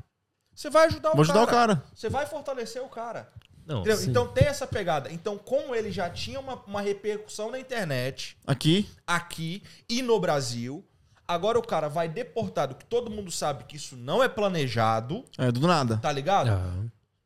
Você 0.54 0.70
vai 0.70 0.86
ajudar 0.86 1.10
o 1.12 1.16
Vou 1.16 1.26
cara. 1.26 1.38
ajudar 1.38 1.42
o 1.42 1.54
cara. 1.56 1.84
Você 1.94 2.08
vai 2.08 2.26
fortalecer 2.26 2.82
o 2.82 2.88
cara. 2.88 3.28
Não. 3.68 3.84
Então 3.86 4.26
tem 4.26 4.46
essa 4.46 4.66
pegada. 4.66 5.12
Então, 5.12 5.36
como 5.36 5.74
ele 5.74 5.92
já 5.92 6.08
tinha 6.08 6.40
uma, 6.40 6.54
uma 6.66 6.80
repercussão 6.80 7.50
na 7.50 7.58
internet, 7.60 8.34
Aqui. 8.46 8.88
aqui 9.06 9.62
e 9.88 10.00
no 10.00 10.18
Brasil, 10.18 10.82
agora 11.26 11.58
o 11.58 11.62
cara 11.62 11.86
vai 11.88 12.08
deportado, 12.08 12.74
que 12.74 12.86
todo 12.86 13.10
mundo 13.10 13.30
sabe 13.30 13.64
que 13.64 13.76
isso 13.76 13.94
não 13.94 14.22
é 14.24 14.28
planejado, 14.28 15.22
É, 15.36 15.52
do 15.52 15.60
nada. 15.66 15.98
tá 15.98 16.10
ligado? 16.10 16.48
Ah, 16.48 16.74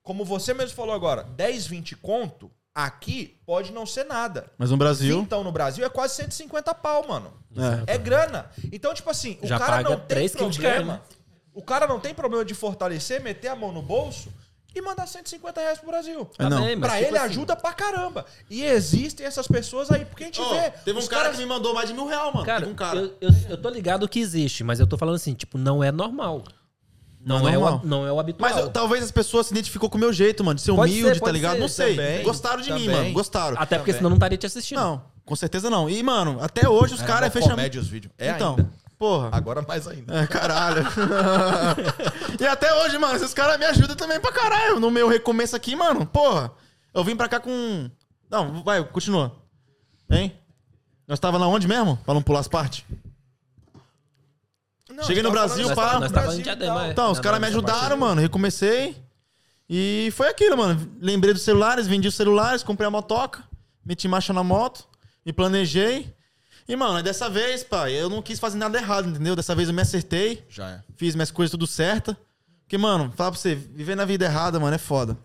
Como 0.03 0.25
você 0.25 0.53
mesmo 0.53 0.75
falou 0.75 0.93
agora, 0.95 1.23
10, 1.23 1.67
20 1.69 1.95
conto, 1.97 2.51
aqui 2.75 3.39
pode 3.47 3.71
não 3.73 3.87
ser 3.87 4.05
nada. 4.05 4.51
Mas 4.59 4.71
no 4.73 4.77
Brasil. 4.77 5.21
Então, 5.21 5.45
no 5.45 5.53
Brasil 5.53 5.85
é 5.87 5.89
quase 5.89 6.17
150 6.17 6.75
pau, 6.75 7.07
mano. 7.07 7.33
É. 7.87 7.95
É 7.95 7.99
grana. 7.99 8.51
Então, 8.73 8.93
tipo 8.93 9.09
assim, 9.11 9.39
o 9.43 9.47
Já 9.47 9.59
cara 9.61 9.77
paga 9.77 9.91
não 9.91 10.01
tem 10.01 10.29
problema. 10.29 10.99
carne. 10.99 11.17
O 11.55 11.63
cara 11.63 11.87
não 11.87 12.01
tem 12.01 12.13
problema 12.15 12.45
de 12.45 12.55
fortalecer, 12.55 13.21
meter 13.23 13.49
a 13.49 13.55
mão 13.55 13.71
no 13.71 13.83
bolso 13.83 14.33
e 14.75 14.81
mandar 14.83 15.07
150 15.07 15.61
reais 15.61 15.79
pro 15.79 15.89
Brasil. 15.89 16.31
É, 16.39 16.49
não. 16.49 16.65
bem, 16.65 16.79
pra 16.79 16.91
tipo 16.97 17.09
ele 17.09 17.19
assim, 17.19 17.27
ajuda 17.29 17.55
pra 17.57 17.73
caramba. 17.73 18.25
E 18.51 18.63
existem 18.65 19.27
essas 19.27 19.47
pessoas 19.47 19.91
aí, 19.91 20.05
porque 20.05 20.25
a 20.25 20.27
gente 20.27 20.41
Ó, 20.41 20.49
vê. 20.55 20.71
teve 20.85 20.99
um 20.99 21.07
cara 21.07 21.23
caras- 21.25 21.37
que 21.37 21.43
me 21.43 21.49
mandou 21.49 21.75
mais 21.75 21.89
de 21.89 21.95
mil 21.95 22.07
reais, 22.07 22.33
mano. 22.33 22.47
Cara, 22.47 22.67
um 22.67 22.75
cara. 22.75 22.99
Eu, 23.01 23.15
eu, 23.21 23.31
eu 23.51 23.57
tô 23.57 23.69
ligado 23.69 24.09
que 24.09 24.19
existe, 24.21 24.63
mas 24.65 24.81
eu 24.81 24.87
tô 24.87 24.97
falando 24.97 25.17
assim, 25.17 25.35
tipo, 25.35 25.57
não 25.59 25.83
é 25.83 25.93
normal. 25.93 26.43
Não, 27.25 27.39
Não 27.39 27.49
é 27.49 27.53
é, 27.53 27.55
normal. 27.55 27.81
o, 27.85 27.87
não 27.87 28.05
é 28.07 28.11
o 28.13 28.19
habitual. 28.19 28.51
Mas 28.51 28.59
eu- 28.61 28.69
talvez 28.69 29.05
as 29.05 29.13
pessoas 29.13 29.47
se 29.47 29.53
identificou 29.53 29.89
com 29.89 29.97
o 29.97 30.01
meu 30.01 30.13
jeito, 30.13 30.43
mano, 30.43 30.57
de 30.57 30.63
ser 30.63 30.75
Pode 30.75 30.91
humilde, 30.93 31.15
ser, 31.19 31.25
tá 31.25 31.31
ligado? 31.31 31.55
ser, 31.55 31.61
Não 31.61 31.69
sei. 31.69 31.95
também, 31.97 32.23
Gostaram 32.25 32.61
de 32.61 32.73
mim, 32.73 32.87
também. 32.87 32.97
mano. 33.03 33.13
Gostaram. 33.13 33.57
Até 33.61 33.77
porque 33.79 33.93
também. 33.93 33.99
senão 34.01 34.11
não 34.11 34.17
estaria 34.17 34.37
te 34.37 34.47
assistindo. 34.47 34.79
Não, 34.81 35.05
com 35.25 35.37
certeza 35.37 35.71
não. 35.71 35.89
E, 35.89 36.03
mano, 36.03 36.39
até 36.41 36.69
hoje 36.69 36.95
os 36.95 37.01
É, 37.03 37.07
caras 37.07 37.29
mó 37.29 37.33
fecham. 37.33 37.51
comédia 37.51 37.81
os 37.81 37.87
vídeos. 37.87 38.13
É 38.19 38.31
então, 38.31 38.57
ainda. 38.59 38.73
Porra. 39.03 39.31
Agora 39.33 39.65
mais 39.67 39.89
ainda. 39.89 40.15
É, 40.15 40.29
caralho. 40.29 40.85
e 42.39 42.47
até 42.47 42.73
hoje, 42.73 42.97
mano, 42.99 43.17
esses 43.17 43.35
caras 43.35 43.59
me 43.59 43.65
ajudam 43.65 43.97
também 43.97 44.21
pra 44.21 44.31
caralho. 44.31 44.79
No 44.79 44.93
meu 44.93 45.09
recomeço 45.09 45.57
aqui, 45.57 45.75
mano, 45.75 46.07
porra. 46.07 46.53
Eu 46.95 47.03
vim 47.03 47.17
pra 47.17 47.29
cá 47.29 47.41
com. 47.41 47.91
Não, 48.31 48.63
vai, 48.63 48.85
continua. 48.85 49.35
Hein? 50.09 50.33
Nós 51.09 51.19
tava 51.19 51.37
na 51.37 51.49
onde 51.49 51.67
mesmo? 51.67 51.97
Pra 52.05 52.15
não 52.15 52.23
pular 52.23 52.39
as 52.39 52.47
partes? 52.47 52.85
Não, 54.89 55.03
Cheguei 55.03 55.23
no 55.23 55.33
Brasil, 55.33 55.69
falando 55.75 56.03
pá. 56.03 56.23
Nós 56.23 56.39
Brasil 56.39 56.45
tal. 56.45 56.91
Então, 56.91 57.11
os 57.11 57.19
caras 57.19 57.41
me 57.41 57.49
ajudaram, 57.49 57.97
mano. 57.97 58.21
Recomecei. 58.21 58.95
E 59.69 60.13
foi 60.13 60.29
aquilo, 60.29 60.57
mano. 60.57 60.93
Lembrei 61.01 61.35
dos 61.35 61.43
celulares, 61.43 61.89
vendi 61.89 62.07
os 62.07 62.15
celulares, 62.15 62.63
comprei 62.63 62.87
a 62.87 62.91
motoca, 62.91 63.43
meti 63.85 64.07
marcha 64.07 64.33
na 64.33 64.45
moto, 64.45 64.87
me 65.27 65.33
planejei. 65.33 66.15
E, 66.69 66.77
mano, 66.77 67.03
dessa 67.03 67.29
vez, 67.29 67.63
pai, 67.65 67.93
eu 67.93 68.09
não 68.09 68.23
quis 68.23 68.39
fazer 68.39 68.57
nada 68.59 68.79
errado, 68.79 69.09
entendeu? 69.09 69.35
Dessa 69.37 69.55
vez 69.55 69.69
eu 69.69 69.75
me 69.75 69.83
acertei, 69.83 70.45
Já 70.49 70.71
é. 70.71 70.81
fiz 70.97 71.15
minhas 71.15 71.31
coisas 71.31 71.51
tudo 71.51 71.67
certa. 71.67 72.17
Porque, 72.65 72.79
mano, 72.79 73.13
falar 73.17 73.31
pra 73.33 73.39
você, 73.41 73.55
viver 73.55 73.95
na 73.97 74.05
vida 74.05 74.25
errada, 74.25 74.59
mano, 74.61 74.75
é 74.75 74.79
foda. 74.79 75.19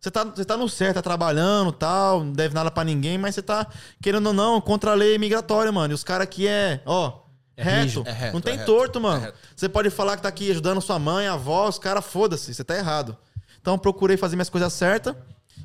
Você 0.00 0.10
tá, 0.10 0.24
você 0.24 0.44
tá 0.44 0.56
no 0.56 0.68
certo, 0.68 0.94
tá 0.96 1.02
trabalhando 1.02 1.70
tal, 1.70 2.24
não 2.24 2.32
deve 2.32 2.54
nada 2.54 2.70
pra 2.72 2.82
ninguém, 2.82 3.16
mas 3.16 3.36
você 3.36 3.42
tá, 3.42 3.66
querendo 4.02 4.26
ou 4.26 4.32
não, 4.32 4.60
contra 4.60 4.90
a 4.90 4.94
lei 4.94 5.16
migratória, 5.16 5.70
mano. 5.70 5.92
E 5.92 5.94
os 5.94 6.02
caras 6.02 6.24
aqui 6.24 6.46
é, 6.48 6.82
ó, 6.84 7.20
É 7.56 7.62
reto. 7.62 8.02
É 8.04 8.10
reto, 8.10 8.34
Não 8.34 8.40
tem 8.40 8.54
é 8.54 8.56
reto, 8.56 8.66
torto, 8.66 8.98
é 8.98 9.02
mano. 9.02 9.20
reto. 9.20 9.38
Você 9.54 9.68
pode 9.68 9.88
falar 9.90 10.16
que 10.16 10.22
tá 10.22 10.28
aqui 10.28 10.50
ajudando 10.50 10.80
sua 10.82 10.98
mãe, 10.98 11.28
avó, 11.28 11.68
os 11.68 11.78
caras, 11.78 12.04
foda-se, 12.04 12.52
você 12.52 12.64
tá 12.64 12.76
errado. 12.76 13.16
Então 13.60 13.78
procurei 13.78 14.16
fazer 14.16 14.34
minhas 14.34 14.50
coisas 14.50 14.72
certas 14.72 15.14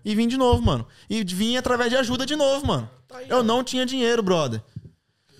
e 0.05 0.13
vim 0.13 0.27
de 0.27 0.37
novo, 0.37 0.61
mano. 0.61 0.87
E 1.09 1.23
vim 1.23 1.57
através 1.57 1.89
de 1.89 1.97
ajuda 1.97 2.23
de 2.23 2.35
novo, 2.35 2.67
mano. 2.67 2.87
Tá 3.07 3.17
aí, 3.17 3.29
eu 3.29 3.39
ó. 3.39 3.43
não 3.43 3.63
tinha 3.63 3.87
dinheiro, 3.87 4.21
brother. 4.21 4.61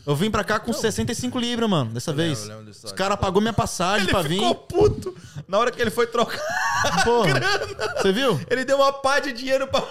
Eu 0.07 0.15
vim 0.15 0.31
pra 0.31 0.41
cá 0.43 0.57
com 0.57 0.71
65 0.71 1.38
libras, 1.38 1.69
mano, 1.69 1.91
dessa 1.91 2.11
lembro, 2.11 2.25
vez. 2.25 2.41
eu 2.43 2.47
lembro 2.47 2.65
dessa 2.65 2.88
Os 2.88 2.93
caras 2.93 3.19
pagou 3.19 3.41
minha 3.41 3.51
passagem 3.53 4.03
Ele 4.05 4.11
pra 4.11 4.23
ficou 4.23 4.49
vir. 4.53 4.55
puto. 4.55 5.15
Na 5.47 5.59
hora 5.59 5.69
que 5.69 5.81
ele 5.81 5.91
foi 5.91 6.07
trocar, 6.07 6.39
Porra. 7.03 7.39
Você 8.01 8.11
viu? 8.13 8.39
ele 8.49 8.63
deu 8.63 8.77
uma 8.77 8.93
pá 8.93 9.19
de 9.19 9.34
dinheiro 9.34 9.67
pra 9.67 9.84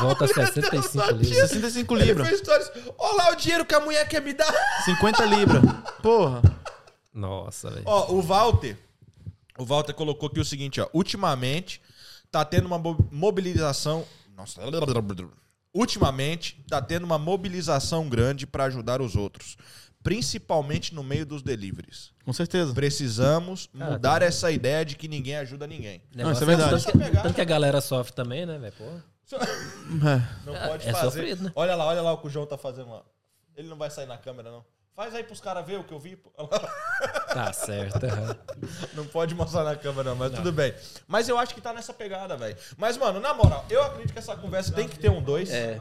Volta 0.00 0.24
a 0.26 0.28
65 0.28 1.12
livros. 1.12 1.28
65 1.28 1.94
Ele 1.96 2.04
libras. 2.04 2.28
fez 2.28 2.40
stories. 2.40 2.70
Olha 2.98 3.14
lá 3.16 3.30
o 3.32 3.34
dinheiro 3.36 3.64
que 3.64 3.74
a 3.74 3.80
mulher 3.80 4.06
quer 4.08 4.20
me 4.20 4.32
dar. 4.34 4.52
50 4.84 5.24
libras. 5.24 5.62
Porra. 6.02 6.42
Nossa, 7.14 7.70
velho. 7.70 7.82
Ó, 7.86 8.12
o 8.12 8.20
Walter. 8.20 8.76
O 9.58 9.64
Walter 9.64 9.92
colocou 9.94 10.28
aqui 10.28 10.40
o 10.40 10.44
seguinte, 10.44 10.80
ó. 10.80 10.88
Ultimamente, 10.92 11.80
tá 12.30 12.44
tendo 12.44 12.66
uma 12.66 12.78
mo- 12.78 13.08
mobilização. 13.10 14.04
Nossa. 14.36 14.60
Ultimamente 15.74 16.64
tá 16.68 16.80
tendo 16.80 17.04
uma 17.04 17.18
mobilização 17.18 18.08
grande 18.08 18.46
para 18.46 18.64
ajudar 18.64 19.00
os 19.00 19.16
outros, 19.16 19.56
principalmente 20.02 20.94
no 20.94 21.02
meio 21.02 21.24
dos 21.24 21.42
deliveries. 21.42 22.12
Com 22.24 22.32
certeza. 22.32 22.72
Precisamos 22.74 23.68
mudar 23.72 24.22
essa 24.22 24.50
ideia 24.50 24.84
de 24.84 24.96
que 24.96 25.08
ninguém 25.08 25.36
ajuda 25.36 25.66
ninguém. 25.66 26.02
Negócio 26.14 26.34
isso 26.34 26.44
é 26.44 26.46
verdade. 26.56 26.84
Tanto 26.84 26.98
que, 26.98 27.10
tanto 27.22 27.34
que 27.34 27.40
a 27.40 27.44
galera 27.44 27.80
sofre 27.80 28.12
também, 28.12 28.44
né, 28.46 28.58
velho? 28.58 28.74
É. 29.32 30.22
Não 30.44 30.54
É, 30.54 30.68
pode 30.68 30.88
é 30.88 30.92
fazer. 30.92 31.04
sofrido, 31.06 31.44
né? 31.44 31.52
Olha 31.54 31.74
lá, 31.74 31.86
olha 31.86 32.02
lá 32.02 32.12
o 32.12 32.18
que 32.18 32.26
o 32.26 32.30
João 32.30 32.44
tá 32.46 32.58
fazendo 32.58 32.90
lá. 32.90 33.02
Ele 33.56 33.68
não 33.68 33.76
vai 33.76 33.90
sair 33.90 34.06
na 34.06 34.18
câmera, 34.18 34.50
não. 34.50 34.64
Faz 34.94 35.14
aí 35.14 35.22
pros 35.24 35.40
caras 35.40 35.64
ver 35.66 35.78
o 35.78 35.84
que 35.84 35.92
eu 35.94 35.98
vi. 35.98 36.18
Tá 37.34 37.52
certo. 37.52 38.00
Não 38.94 39.04
pode 39.06 39.34
mostrar 39.34 39.64
na 39.64 39.74
câmera, 39.76 40.10
não, 40.10 40.16
mas 40.16 40.32
tudo 40.32 40.52
bem. 40.52 40.74
Mas 41.08 41.28
eu 41.28 41.38
acho 41.38 41.54
que 41.54 41.60
tá 41.60 41.72
nessa 41.72 41.92
pegada, 41.92 42.36
velho. 42.36 42.56
Mas, 42.76 42.96
mano, 42.96 43.20
na 43.20 43.32
moral, 43.34 43.64
eu 43.70 43.82
acredito 43.82 44.12
que 44.12 44.18
essa 44.18 44.36
conversa 44.36 44.72
tem 44.72 44.86
que 44.88 44.98
ter 44.98 45.10
um 45.10 45.22
dois. 45.22 45.50
É. 45.50 45.80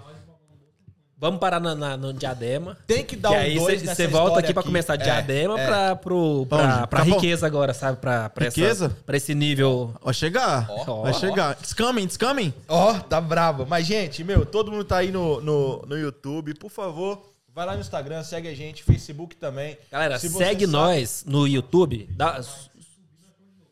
Vamos 1.18 1.40
parar 1.40 1.60
na, 1.60 1.76
na- 1.76 1.96
no 1.96 2.12
diadema. 2.12 2.76
Tem 2.88 3.06
que 3.06 3.16
dar 3.16 3.30
que 3.30 3.36
um 3.36 3.40
aí 3.40 3.56
dois 3.56 3.82
você 3.84 4.08
volta 4.08 4.28
história 4.30 4.40
aqui 4.46 4.54
pra 4.56 4.64
começar 4.64 4.96
É, 4.96 4.98
diadema 4.98 5.60
é. 5.60 5.68
pra, 5.68 5.96
pro, 5.96 6.48
Pra 6.50 6.58
pra, 6.58 6.88
pra 6.88 7.00
Capão? 7.02 7.14
riqueza 7.14 7.46
agora, 7.46 7.76
sabe? 7.76 8.00
Pra, 8.00 8.28
pra, 8.28 8.46
Riqueza? 8.46 8.86
Essa, 8.88 8.98
pra 9.06 9.18
esse 9.18 9.36
nível. 9.36 9.94
Vai 10.04 10.16
chegar. 10.16 10.66
Ó. 10.88 11.04
Vai 11.04 11.14
chegar. 11.14 11.52
It's 11.62 11.76
coming, 11.76 12.06
it's 12.06 12.18
coming. 12.18 12.52
Ó, 12.68 12.94
tá 13.02 13.22
bravo. 13.22 13.68
Mas, 13.68 13.86
gente, 13.86 14.24
meu, 14.24 14.48
todo 14.48 14.72
mundo 14.72 14.84
tá 14.84 14.98
aí 14.98 15.12
no, 15.12 15.40
no, 15.42 15.84
no 15.86 15.96
YouTube. 15.96 16.56
Por 16.56 16.72
favor, 16.72 17.22
vai 17.54 17.66
lá 17.66 17.74
no 17.76 17.82
Instagram, 17.82 18.24
segue 18.24 18.48
a 18.48 18.56
gente, 18.56 18.84
Facebook 18.84 19.36
também. 19.36 19.78
Galera, 19.92 20.18
Se 20.20 20.30
segue 20.30 20.66
sabe- 20.66 20.72
nós 20.72 21.24
no 21.28 21.48
YouTube. 21.48 22.08
Dá, 22.12 22.42
su- 22.42 22.70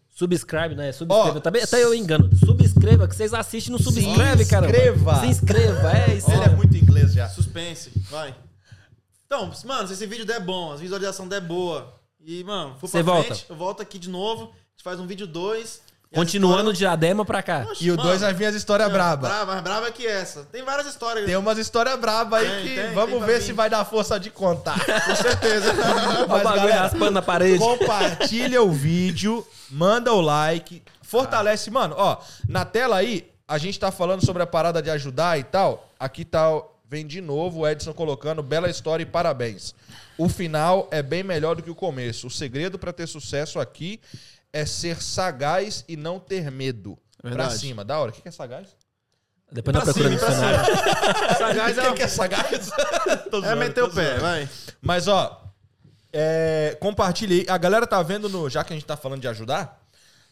subscribe, 0.10 0.76
né? 0.76 0.92
Subscreva. 0.92 1.38
Ó, 1.38 1.42
Também, 1.42 1.64
até 1.64 1.84
eu 1.84 1.94
engano. 1.94 2.30
Subscreva, 2.38 3.08
que 3.08 3.16
vocês 3.16 3.34
assistem, 3.34 3.72
não 3.72 3.80
subscreve, 3.80 4.46
cara. 4.46 4.66
inscreva. 4.68 5.20
Se 5.22 5.26
inscreva, 5.28 5.92
é 5.98 6.16
isso. 6.16 6.32
Ele 6.32 6.44
é 6.44 6.50
muito 6.50 6.76
inglês 6.76 7.14
já. 7.14 7.30
Suspense. 7.30 7.92
Vai. 8.10 8.36
Então, 9.26 9.52
mano, 9.66 9.88
se 9.88 9.94
esse 9.94 10.06
vídeo 10.08 10.26
der 10.26 10.40
bom, 10.40 10.72
a 10.74 10.76
visualização 10.76 11.28
der 11.28 11.40
boa, 11.42 11.94
e, 12.20 12.44
mano, 12.44 12.76
for 12.80 12.90
pra 12.90 13.02
volta. 13.02 13.36
frente, 13.36 13.46
eu 13.50 13.56
volto 13.56 13.82
aqui 13.82 13.98
de 14.00 14.10
novo, 14.10 14.46
a 14.46 14.48
gente 14.72 14.84
faz 14.84 15.00
um 15.00 15.06
vídeo 15.08 15.28
2. 15.28 15.82
Continuando 16.12 16.74
de 16.74 16.80
diadema 16.80 17.24
pra 17.24 17.44
cá. 17.44 17.68
E 17.80 17.92
o 17.92 17.96
dois 17.96 18.22
vai 18.22 18.34
vir 18.34 18.46
as 18.46 18.56
histórias 18.56 18.92
brabas. 18.92 19.30
Brava, 19.30 19.52
mais 19.52 19.62
brava 19.64 19.92
que 19.92 20.08
essa. 20.08 20.44
Tem 20.52 20.64
várias 20.64 20.88
histórias. 20.88 21.26
Tem 21.26 21.36
umas 21.36 21.60
histórias 21.60 22.00
brabas 22.00 22.42
aí 22.42 22.50
Tem, 22.50 22.64
que 22.64 22.76
tem, 22.82 22.94
vamos 22.94 23.20
tem 23.20 23.28
ver 23.28 23.42
se 23.42 23.54
vai 23.54 23.70
dar 23.70 23.86
força 23.86 24.20
de 24.20 24.32
contar. 24.32 24.74
Com 25.06 25.16
certeza. 25.16 25.72
Mas, 26.28 26.44
bagulho 26.44 26.56
galera, 26.56 26.82
raspando 26.82 27.12
na 27.12 27.22
parede. 27.22 27.60
Compartilha 27.60 28.64
o 28.64 28.72
vídeo, 28.72 29.46
manda 29.70 30.12
o 30.12 30.20
like, 30.20 30.82
fortalece. 31.04 31.70
Mano, 31.70 31.94
ó, 31.96 32.18
na 32.48 32.66
tela 32.66 32.98
aí, 32.98 33.32
a 33.48 33.60
gente 33.60 33.80
tá 33.80 33.92
falando 33.92 34.26
sobre 34.26 34.42
a 34.42 34.48
parada 34.48 34.82
de 34.82 34.90
ajudar 34.90 35.38
e 35.38 35.44
tal. 35.44 35.92
Aqui 36.00 36.26
tá, 36.26 36.42
vem 36.90 37.06
de 37.06 37.22
novo 37.22 37.60
o 37.60 37.68
Edson 37.68 37.94
colocando 37.94 38.42
bela 38.42 38.68
história 38.68 39.04
e 39.04 39.06
parabéns. 39.06 39.76
O 40.18 40.28
final 40.28 40.88
é 40.90 41.04
bem 41.04 41.24
melhor 41.24 41.56
do 41.56 41.62
que 41.62 41.70
o 41.70 41.76
começo. 41.76 42.28
O 42.28 42.32
segredo 42.32 42.80
pra 42.80 42.92
ter 42.92 43.08
sucesso 43.08 43.60
aqui 43.60 44.02
é 44.52 44.66
ser 44.66 45.02
sagaz 45.02 45.84
e 45.88 45.96
não 45.96 46.20
ter 46.20 46.50
medo. 46.52 46.98
Pra 47.22 47.30
Verdade. 47.30 47.58
cima. 47.58 47.84
Da 47.84 48.00
hora. 48.00 48.12
O 48.12 48.14
que 48.14 48.28
é 48.28 48.32
sagaz? 48.32 48.76
Depois 49.52 49.74
nós 49.76 49.84
Pra 49.84 49.94
procuramos 49.94 50.22
no 50.22 50.28
cima, 50.28 50.40
pra 50.40 50.64
dicionário. 50.64 51.36
Sagaz 51.38 51.78
O 51.78 51.82
é, 51.82 51.84
que 51.90 51.94
que 51.94 52.02
é 52.04 52.08
sagaz? 52.08 52.72
Tô 53.32 53.44
é 53.44 53.56
meter 53.56 53.84
o 53.84 53.90
pé, 53.90 54.20
vai. 54.20 54.50
Mas, 54.80 55.08
ó, 55.08 55.44
é, 56.14 56.78
compartilha 56.80 57.36
aí. 57.36 57.46
A 57.50 57.58
galera 57.58 57.88
tá 57.88 58.02
vendo 58.04 58.30
no. 58.30 58.48
Já 58.50 58.64
que 58.64 58.74
a 58.74 58.76
gente 58.76 58.86
tá 58.86 58.96
falando 58.96 59.22
de 59.22 59.28
ajudar, 59.28 59.84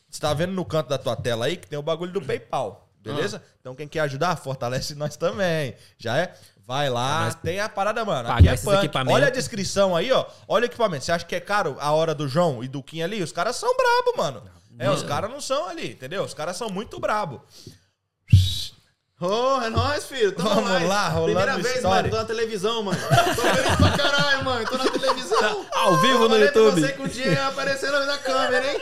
você 0.09 0.21
tá 0.21 0.33
vendo 0.33 0.53
no 0.53 0.63
canto 0.63 0.89
da 0.89 0.97
tua 0.97 1.15
tela 1.15 1.45
aí 1.45 1.57
que 1.57 1.67
tem 1.67 1.79
o 1.79 1.83
bagulho 1.83 2.11
do 2.11 2.21
PayPal. 2.21 2.87
Beleza? 2.99 3.41
Ah. 3.43 3.55
Então, 3.59 3.75
quem 3.75 3.87
quer 3.87 4.01
ajudar, 4.01 4.35
fortalece 4.35 4.93
nós 4.93 5.15
também. 5.17 5.75
Já 5.97 6.17
é? 6.17 6.33
Vai 6.67 6.89
lá, 6.89 7.21
Mas 7.21 7.35
tem 7.35 7.61
a 7.61 7.69
parada, 7.69 8.03
mano. 8.03 8.29
Aqui 8.29 8.49
é 8.49 8.57
punk. 8.57 8.91
Olha 9.09 9.27
a 9.27 9.29
descrição 9.29 9.95
aí, 9.95 10.11
ó. 10.11 10.25
Olha 10.49 10.63
o 10.63 10.65
equipamento. 10.65 11.05
Você 11.05 11.13
acha 11.13 11.23
que 11.25 11.33
é 11.33 11.39
caro 11.39 11.77
a 11.79 11.91
hora 11.93 12.13
do 12.13 12.27
João 12.27 12.61
e 12.61 12.67
do 12.67 12.83
Kim 12.83 13.01
ali? 13.01 13.23
Os 13.23 13.31
caras 13.31 13.55
são 13.55 13.73
brabo, 13.77 14.17
mano. 14.17 14.43
É, 14.77 14.89
os 14.91 15.01
caras 15.01 15.31
não 15.31 15.39
são 15.39 15.69
ali, 15.69 15.91
entendeu? 15.93 16.23
Os 16.23 16.33
caras 16.33 16.57
são 16.57 16.69
muito 16.69 16.99
brabo. 16.99 17.41
Ô, 19.19 19.61
é 19.61 19.69
nóis, 19.69 20.05
filho. 20.05 20.31
Tamo 20.33 20.49
Vamos 20.49 20.69
mais. 20.69 20.87
lá, 20.87 21.07
rolando 21.07 21.25
Primeira 21.33 21.55
vez, 21.55 21.75
story. 21.77 21.95
mano, 21.95 22.09
tô 22.09 22.15
na 22.17 22.25
televisão, 22.25 22.83
mano. 22.83 22.99
Tô 22.99 23.41
feliz 23.41 23.75
pra 23.77 23.97
caralho, 23.97 24.43
mano. 24.45 24.65
Tô 24.69 24.77
na 24.77 24.91
televisão. 24.91 25.65
Ao 25.73 25.97
vivo 25.97 26.23
Eu 26.25 26.29
no 26.29 26.37
YouTube. 26.37 26.81
você 26.81 26.91
que 26.91 27.01
o 27.01 27.07
dia 27.07 27.27
ia 27.27 27.47
aparecer 27.47 27.89
na 27.91 28.17
câmera, 28.19 28.73
hein? 28.73 28.81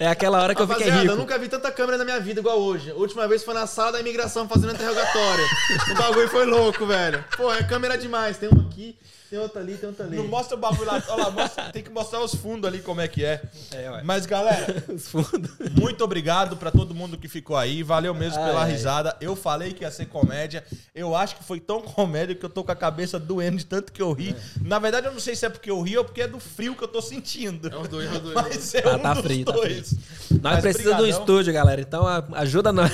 É 0.00 0.06
aquela 0.06 0.40
hora 0.40 0.54
que 0.54 0.62
eu 0.62 0.66
fiquei 0.68 0.84
Rapaziada, 0.84 1.02
rico. 1.02 1.14
eu 1.14 1.18
nunca 1.18 1.38
vi 1.38 1.48
tanta 1.48 1.70
câmera 1.72 1.98
na 1.98 2.04
minha 2.04 2.20
vida 2.20 2.40
igual 2.40 2.58
hoje. 2.60 2.90
A 2.90 2.94
última 2.94 3.26
vez 3.26 3.42
foi 3.42 3.52
na 3.54 3.66
sala 3.66 3.92
da 3.92 4.00
imigração 4.00 4.48
fazendo 4.48 4.72
interrogatório. 4.72 5.44
o 5.90 5.94
bagulho 5.94 6.28
foi 6.28 6.46
louco, 6.46 6.86
velho. 6.86 7.24
Pô, 7.36 7.52
é 7.52 7.62
câmera 7.64 7.98
demais. 7.98 8.38
Tem 8.38 8.48
uma 8.48 8.62
aqui, 8.62 8.96
tem 9.30 9.38
outra 9.38 9.60
ali, 9.60 9.74
tem 9.76 9.88
outra 9.88 10.06
ali. 10.06 10.16
Não 10.16 10.26
mostra 10.28 10.56
o 10.56 10.60
bagulho 10.60 10.86
lá. 10.86 11.02
Olha 11.08 11.24
lá, 11.24 11.30
mostra- 11.30 11.70
tem 11.72 11.82
que 11.82 11.90
mostrar 11.90 12.20
os 12.22 12.34
fundos 12.34 12.66
ali 12.68 12.80
como 12.80 13.00
é 13.00 13.08
que 13.08 13.24
é. 13.24 13.42
É, 13.72 13.90
ué. 13.90 14.02
Mas, 14.02 14.26
galera, 14.26 14.84
Os 14.92 15.08
fundos. 15.08 15.50
muito 15.78 16.02
obrigado 16.04 16.56
pra 16.56 16.70
todo 16.70 16.94
mundo 16.94 17.16
que 17.18 17.28
ficou 17.28 17.56
aí. 17.56 17.82
Valeu 17.82 18.14
mesmo 18.14 18.36
pela 18.42 18.60
Ai, 18.62 18.66
ai. 18.66 18.72
risada. 18.72 19.16
Eu 19.20 19.36
falei 19.36 19.72
que 19.72 19.84
ia 19.84 19.90
ser 19.90 20.06
comédia. 20.06 20.64
Eu 20.94 21.14
acho 21.14 21.36
que 21.36 21.44
foi 21.44 21.60
tão 21.60 21.80
comédia 21.80 22.34
que 22.34 22.44
eu 22.44 22.50
tô 22.50 22.64
com 22.64 22.72
a 22.72 22.76
cabeça 22.76 23.18
doendo 23.18 23.56
de 23.58 23.66
tanto 23.66 23.92
que 23.92 24.00
eu 24.02 24.12
ri. 24.12 24.34
Na 24.62 24.78
verdade, 24.78 25.06
eu 25.06 25.12
não 25.12 25.20
sei 25.20 25.34
se 25.36 25.44
é 25.46 25.48
porque 25.48 25.70
eu 25.70 25.80
ri 25.82 25.96
ou 25.98 26.04
porque 26.04 26.22
é 26.22 26.28
do 26.28 26.40
frio 26.40 26.74
que 26.74 26.82
eu 26.84 26.88
tô 26.88 27.00
sentindo. 27.02 27.68
É 27.72 27.76
os 27.76 27.88
dois, 27.88 28.08
é 28.10 28.12
os 28.16 28.20
dois. 28.20 28.34
Mas 28.34 28.74
é 28.74 28.80
Tá- 28.82 28.96
um 28.96 28.98
tá 29.00 29.14
dos 29.14 29.22
frio, 29.24 29.44
tá 29.44 29.52
dois. 29.52 29.94
Nós 30.30 30.40
Mas 30.54 30.60
precisamos 30.60 30.96
de 30.96 31.02
um 31.02 31.04
brigadão. 31.04 31.20
estúdio, 31.20 31.52
galera. 31.52 31.80
Então 31.80 32.06
ajuda 32.34 32.72
nós. 32.72 32.90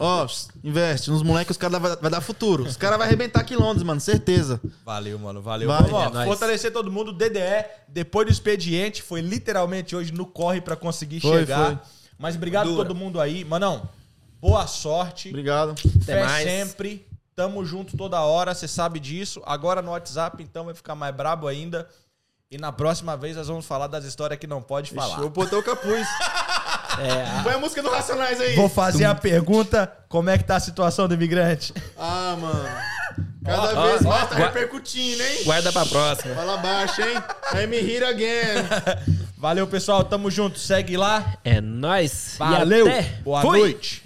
Ó, 0.00 0.26
investe 0.64 1.10
nos 1.10 1.22
moleques, 1.22 1.52
os 1.52 1.56
caras 1.56 1.80
vai, 1.80 1.96
vai 1.96 2.10
dar 2.10 2.20
futuro. 2.20 2.64
Os 2.64 2.76
caras 2.76 2.96
vão 2.98 3.06
arrebentar 3.06 3.40
aqui 3.40 3.54
em 3.54 3.56
Londres, 3.56 3.82
mano, 3.82 4.00
certeza. 4.00 4.60
Valeu, 4.84 5.18
mano. 5.18 5.40
Valeu. 5.42 5.68
Vai, 5.68 5.77
Vamos, 5.82 6.16
ó, 6.16 6.22
é 6.22 6.26
fortalecer 6.26 6.72
todo 6.72 6.90
mundo. 6.90 7.12
DDE, 7.12 7.64
depois 7.88 8.26
do 8.26 8.32
expediente, 8.32 9.02
foi 9.02 9.20
literalmente 9.20 9.94
hoje 9.94 10.12
no 10.12 10.26
corre 10.26 10.60
pra 10.60 10.76
conseguir 10.76 11.20
Foi, 11.20 11.40
chegar. 11.40 11.66
foi. 11.66 11.78
Mas 12.18 12.34
obrigado 12.36 12.66
a 12.68 12.70
Dura. 12.72 12.84
todo 12.84 12.94
mundo 12.96 13.20
aí. 13.20 13.44
Manão, 13.44 13.88
boa 14.40 14.66
sorte. 14.66 15.28
Obrigado. 15.28 15.74
Fé 16.04 16.24
mais. 16.24 16.44
sempre. 16.44 17.06
Tamo 17.36 17.64
junto 17.64 17.96
toda 17.96 18.20
hora, 18.20 18.52
você 18.52 18.66
sabe 18.66 18.98
disso. 18.98 19.40
Agora 19.46 19.80
no 19.80 19.92
WhatsApp, 19.92 20.42
então 20.42 20.64
vai 20.64 20.74
ficar 20.74 20.96
mais 20.96 21.14
brabo 21.14 21.46
ainda. 21.46 21.88
E 22.50 22.58
na 22.58 22.72
próxima 22.72 23.16
vez 23.16 23.36
nós 23.36 23.46
vamos 23.46 23.66
falar 23.66 23.86
das 23.86 24.04
histórias 24.04 24.38
que 24.40 24.46
não 24.46 24.60
pode 24.62 24.90
falar. 24.92 25.20
Eu 25.20 25.30
botei 25.30 25.56
o 25.58 25.62
capuz. 25.62 26.06
É, 27.00 27.42
Põe 27.42 27.54
a 27.54 27.58
música 27.58 27.82
do 27.82 27.90
Racionais 27.90 28.40
aí. 28.40 28.54
Vou 28.54 28.68
fazer 28.68 29.04
a 29.04 29.14
pergunta: 29.14 29.90
como 30.08 30.30
é 30.30 30.38
que 30.38 30.44
tá 30.44 30.56
a 30.56 30.60
situação 30.60 31.06
do 31.08 31.14
imigrante? 31.14 31.72
Ah, 31.98 32.36
mano. 32.40 32.68
Cada 33.44 33.80
Ó, 33.80 33.86
vez 33.88 34.04
ó, 34.04 34.08
mais 34.10 34.28
tá 34.28 34.36
gua- 34.36 34.46
repercutindo, 34.46 35.22
hein? 35.22 35.44
guarda 35.44 35.72
pra 35.72 35.86
próxima. 35.86 36.34
Fala 36.34 36.56
baixo, 36.58 37.00
hein? 37.00 37.66
Me 37.66 37.78
hit 37.80 38.04
again. 38.04 38.64
Valeu, 39.38 39.66
pessoal. 39.66 40.04
Tamo 40.04 40.30
junto. 40.30 40.58
Segue 40.58 40.96
lá. 40.96 41.34
É 41.44 41.60
nóis. 41.60 42.34
E 42.34 42.38
Valeu. 42.38 42.86
até. 42.86 43.02
Boa 43.24 43.40
Fui. 43.40 43.58
noite. 43.60 44.02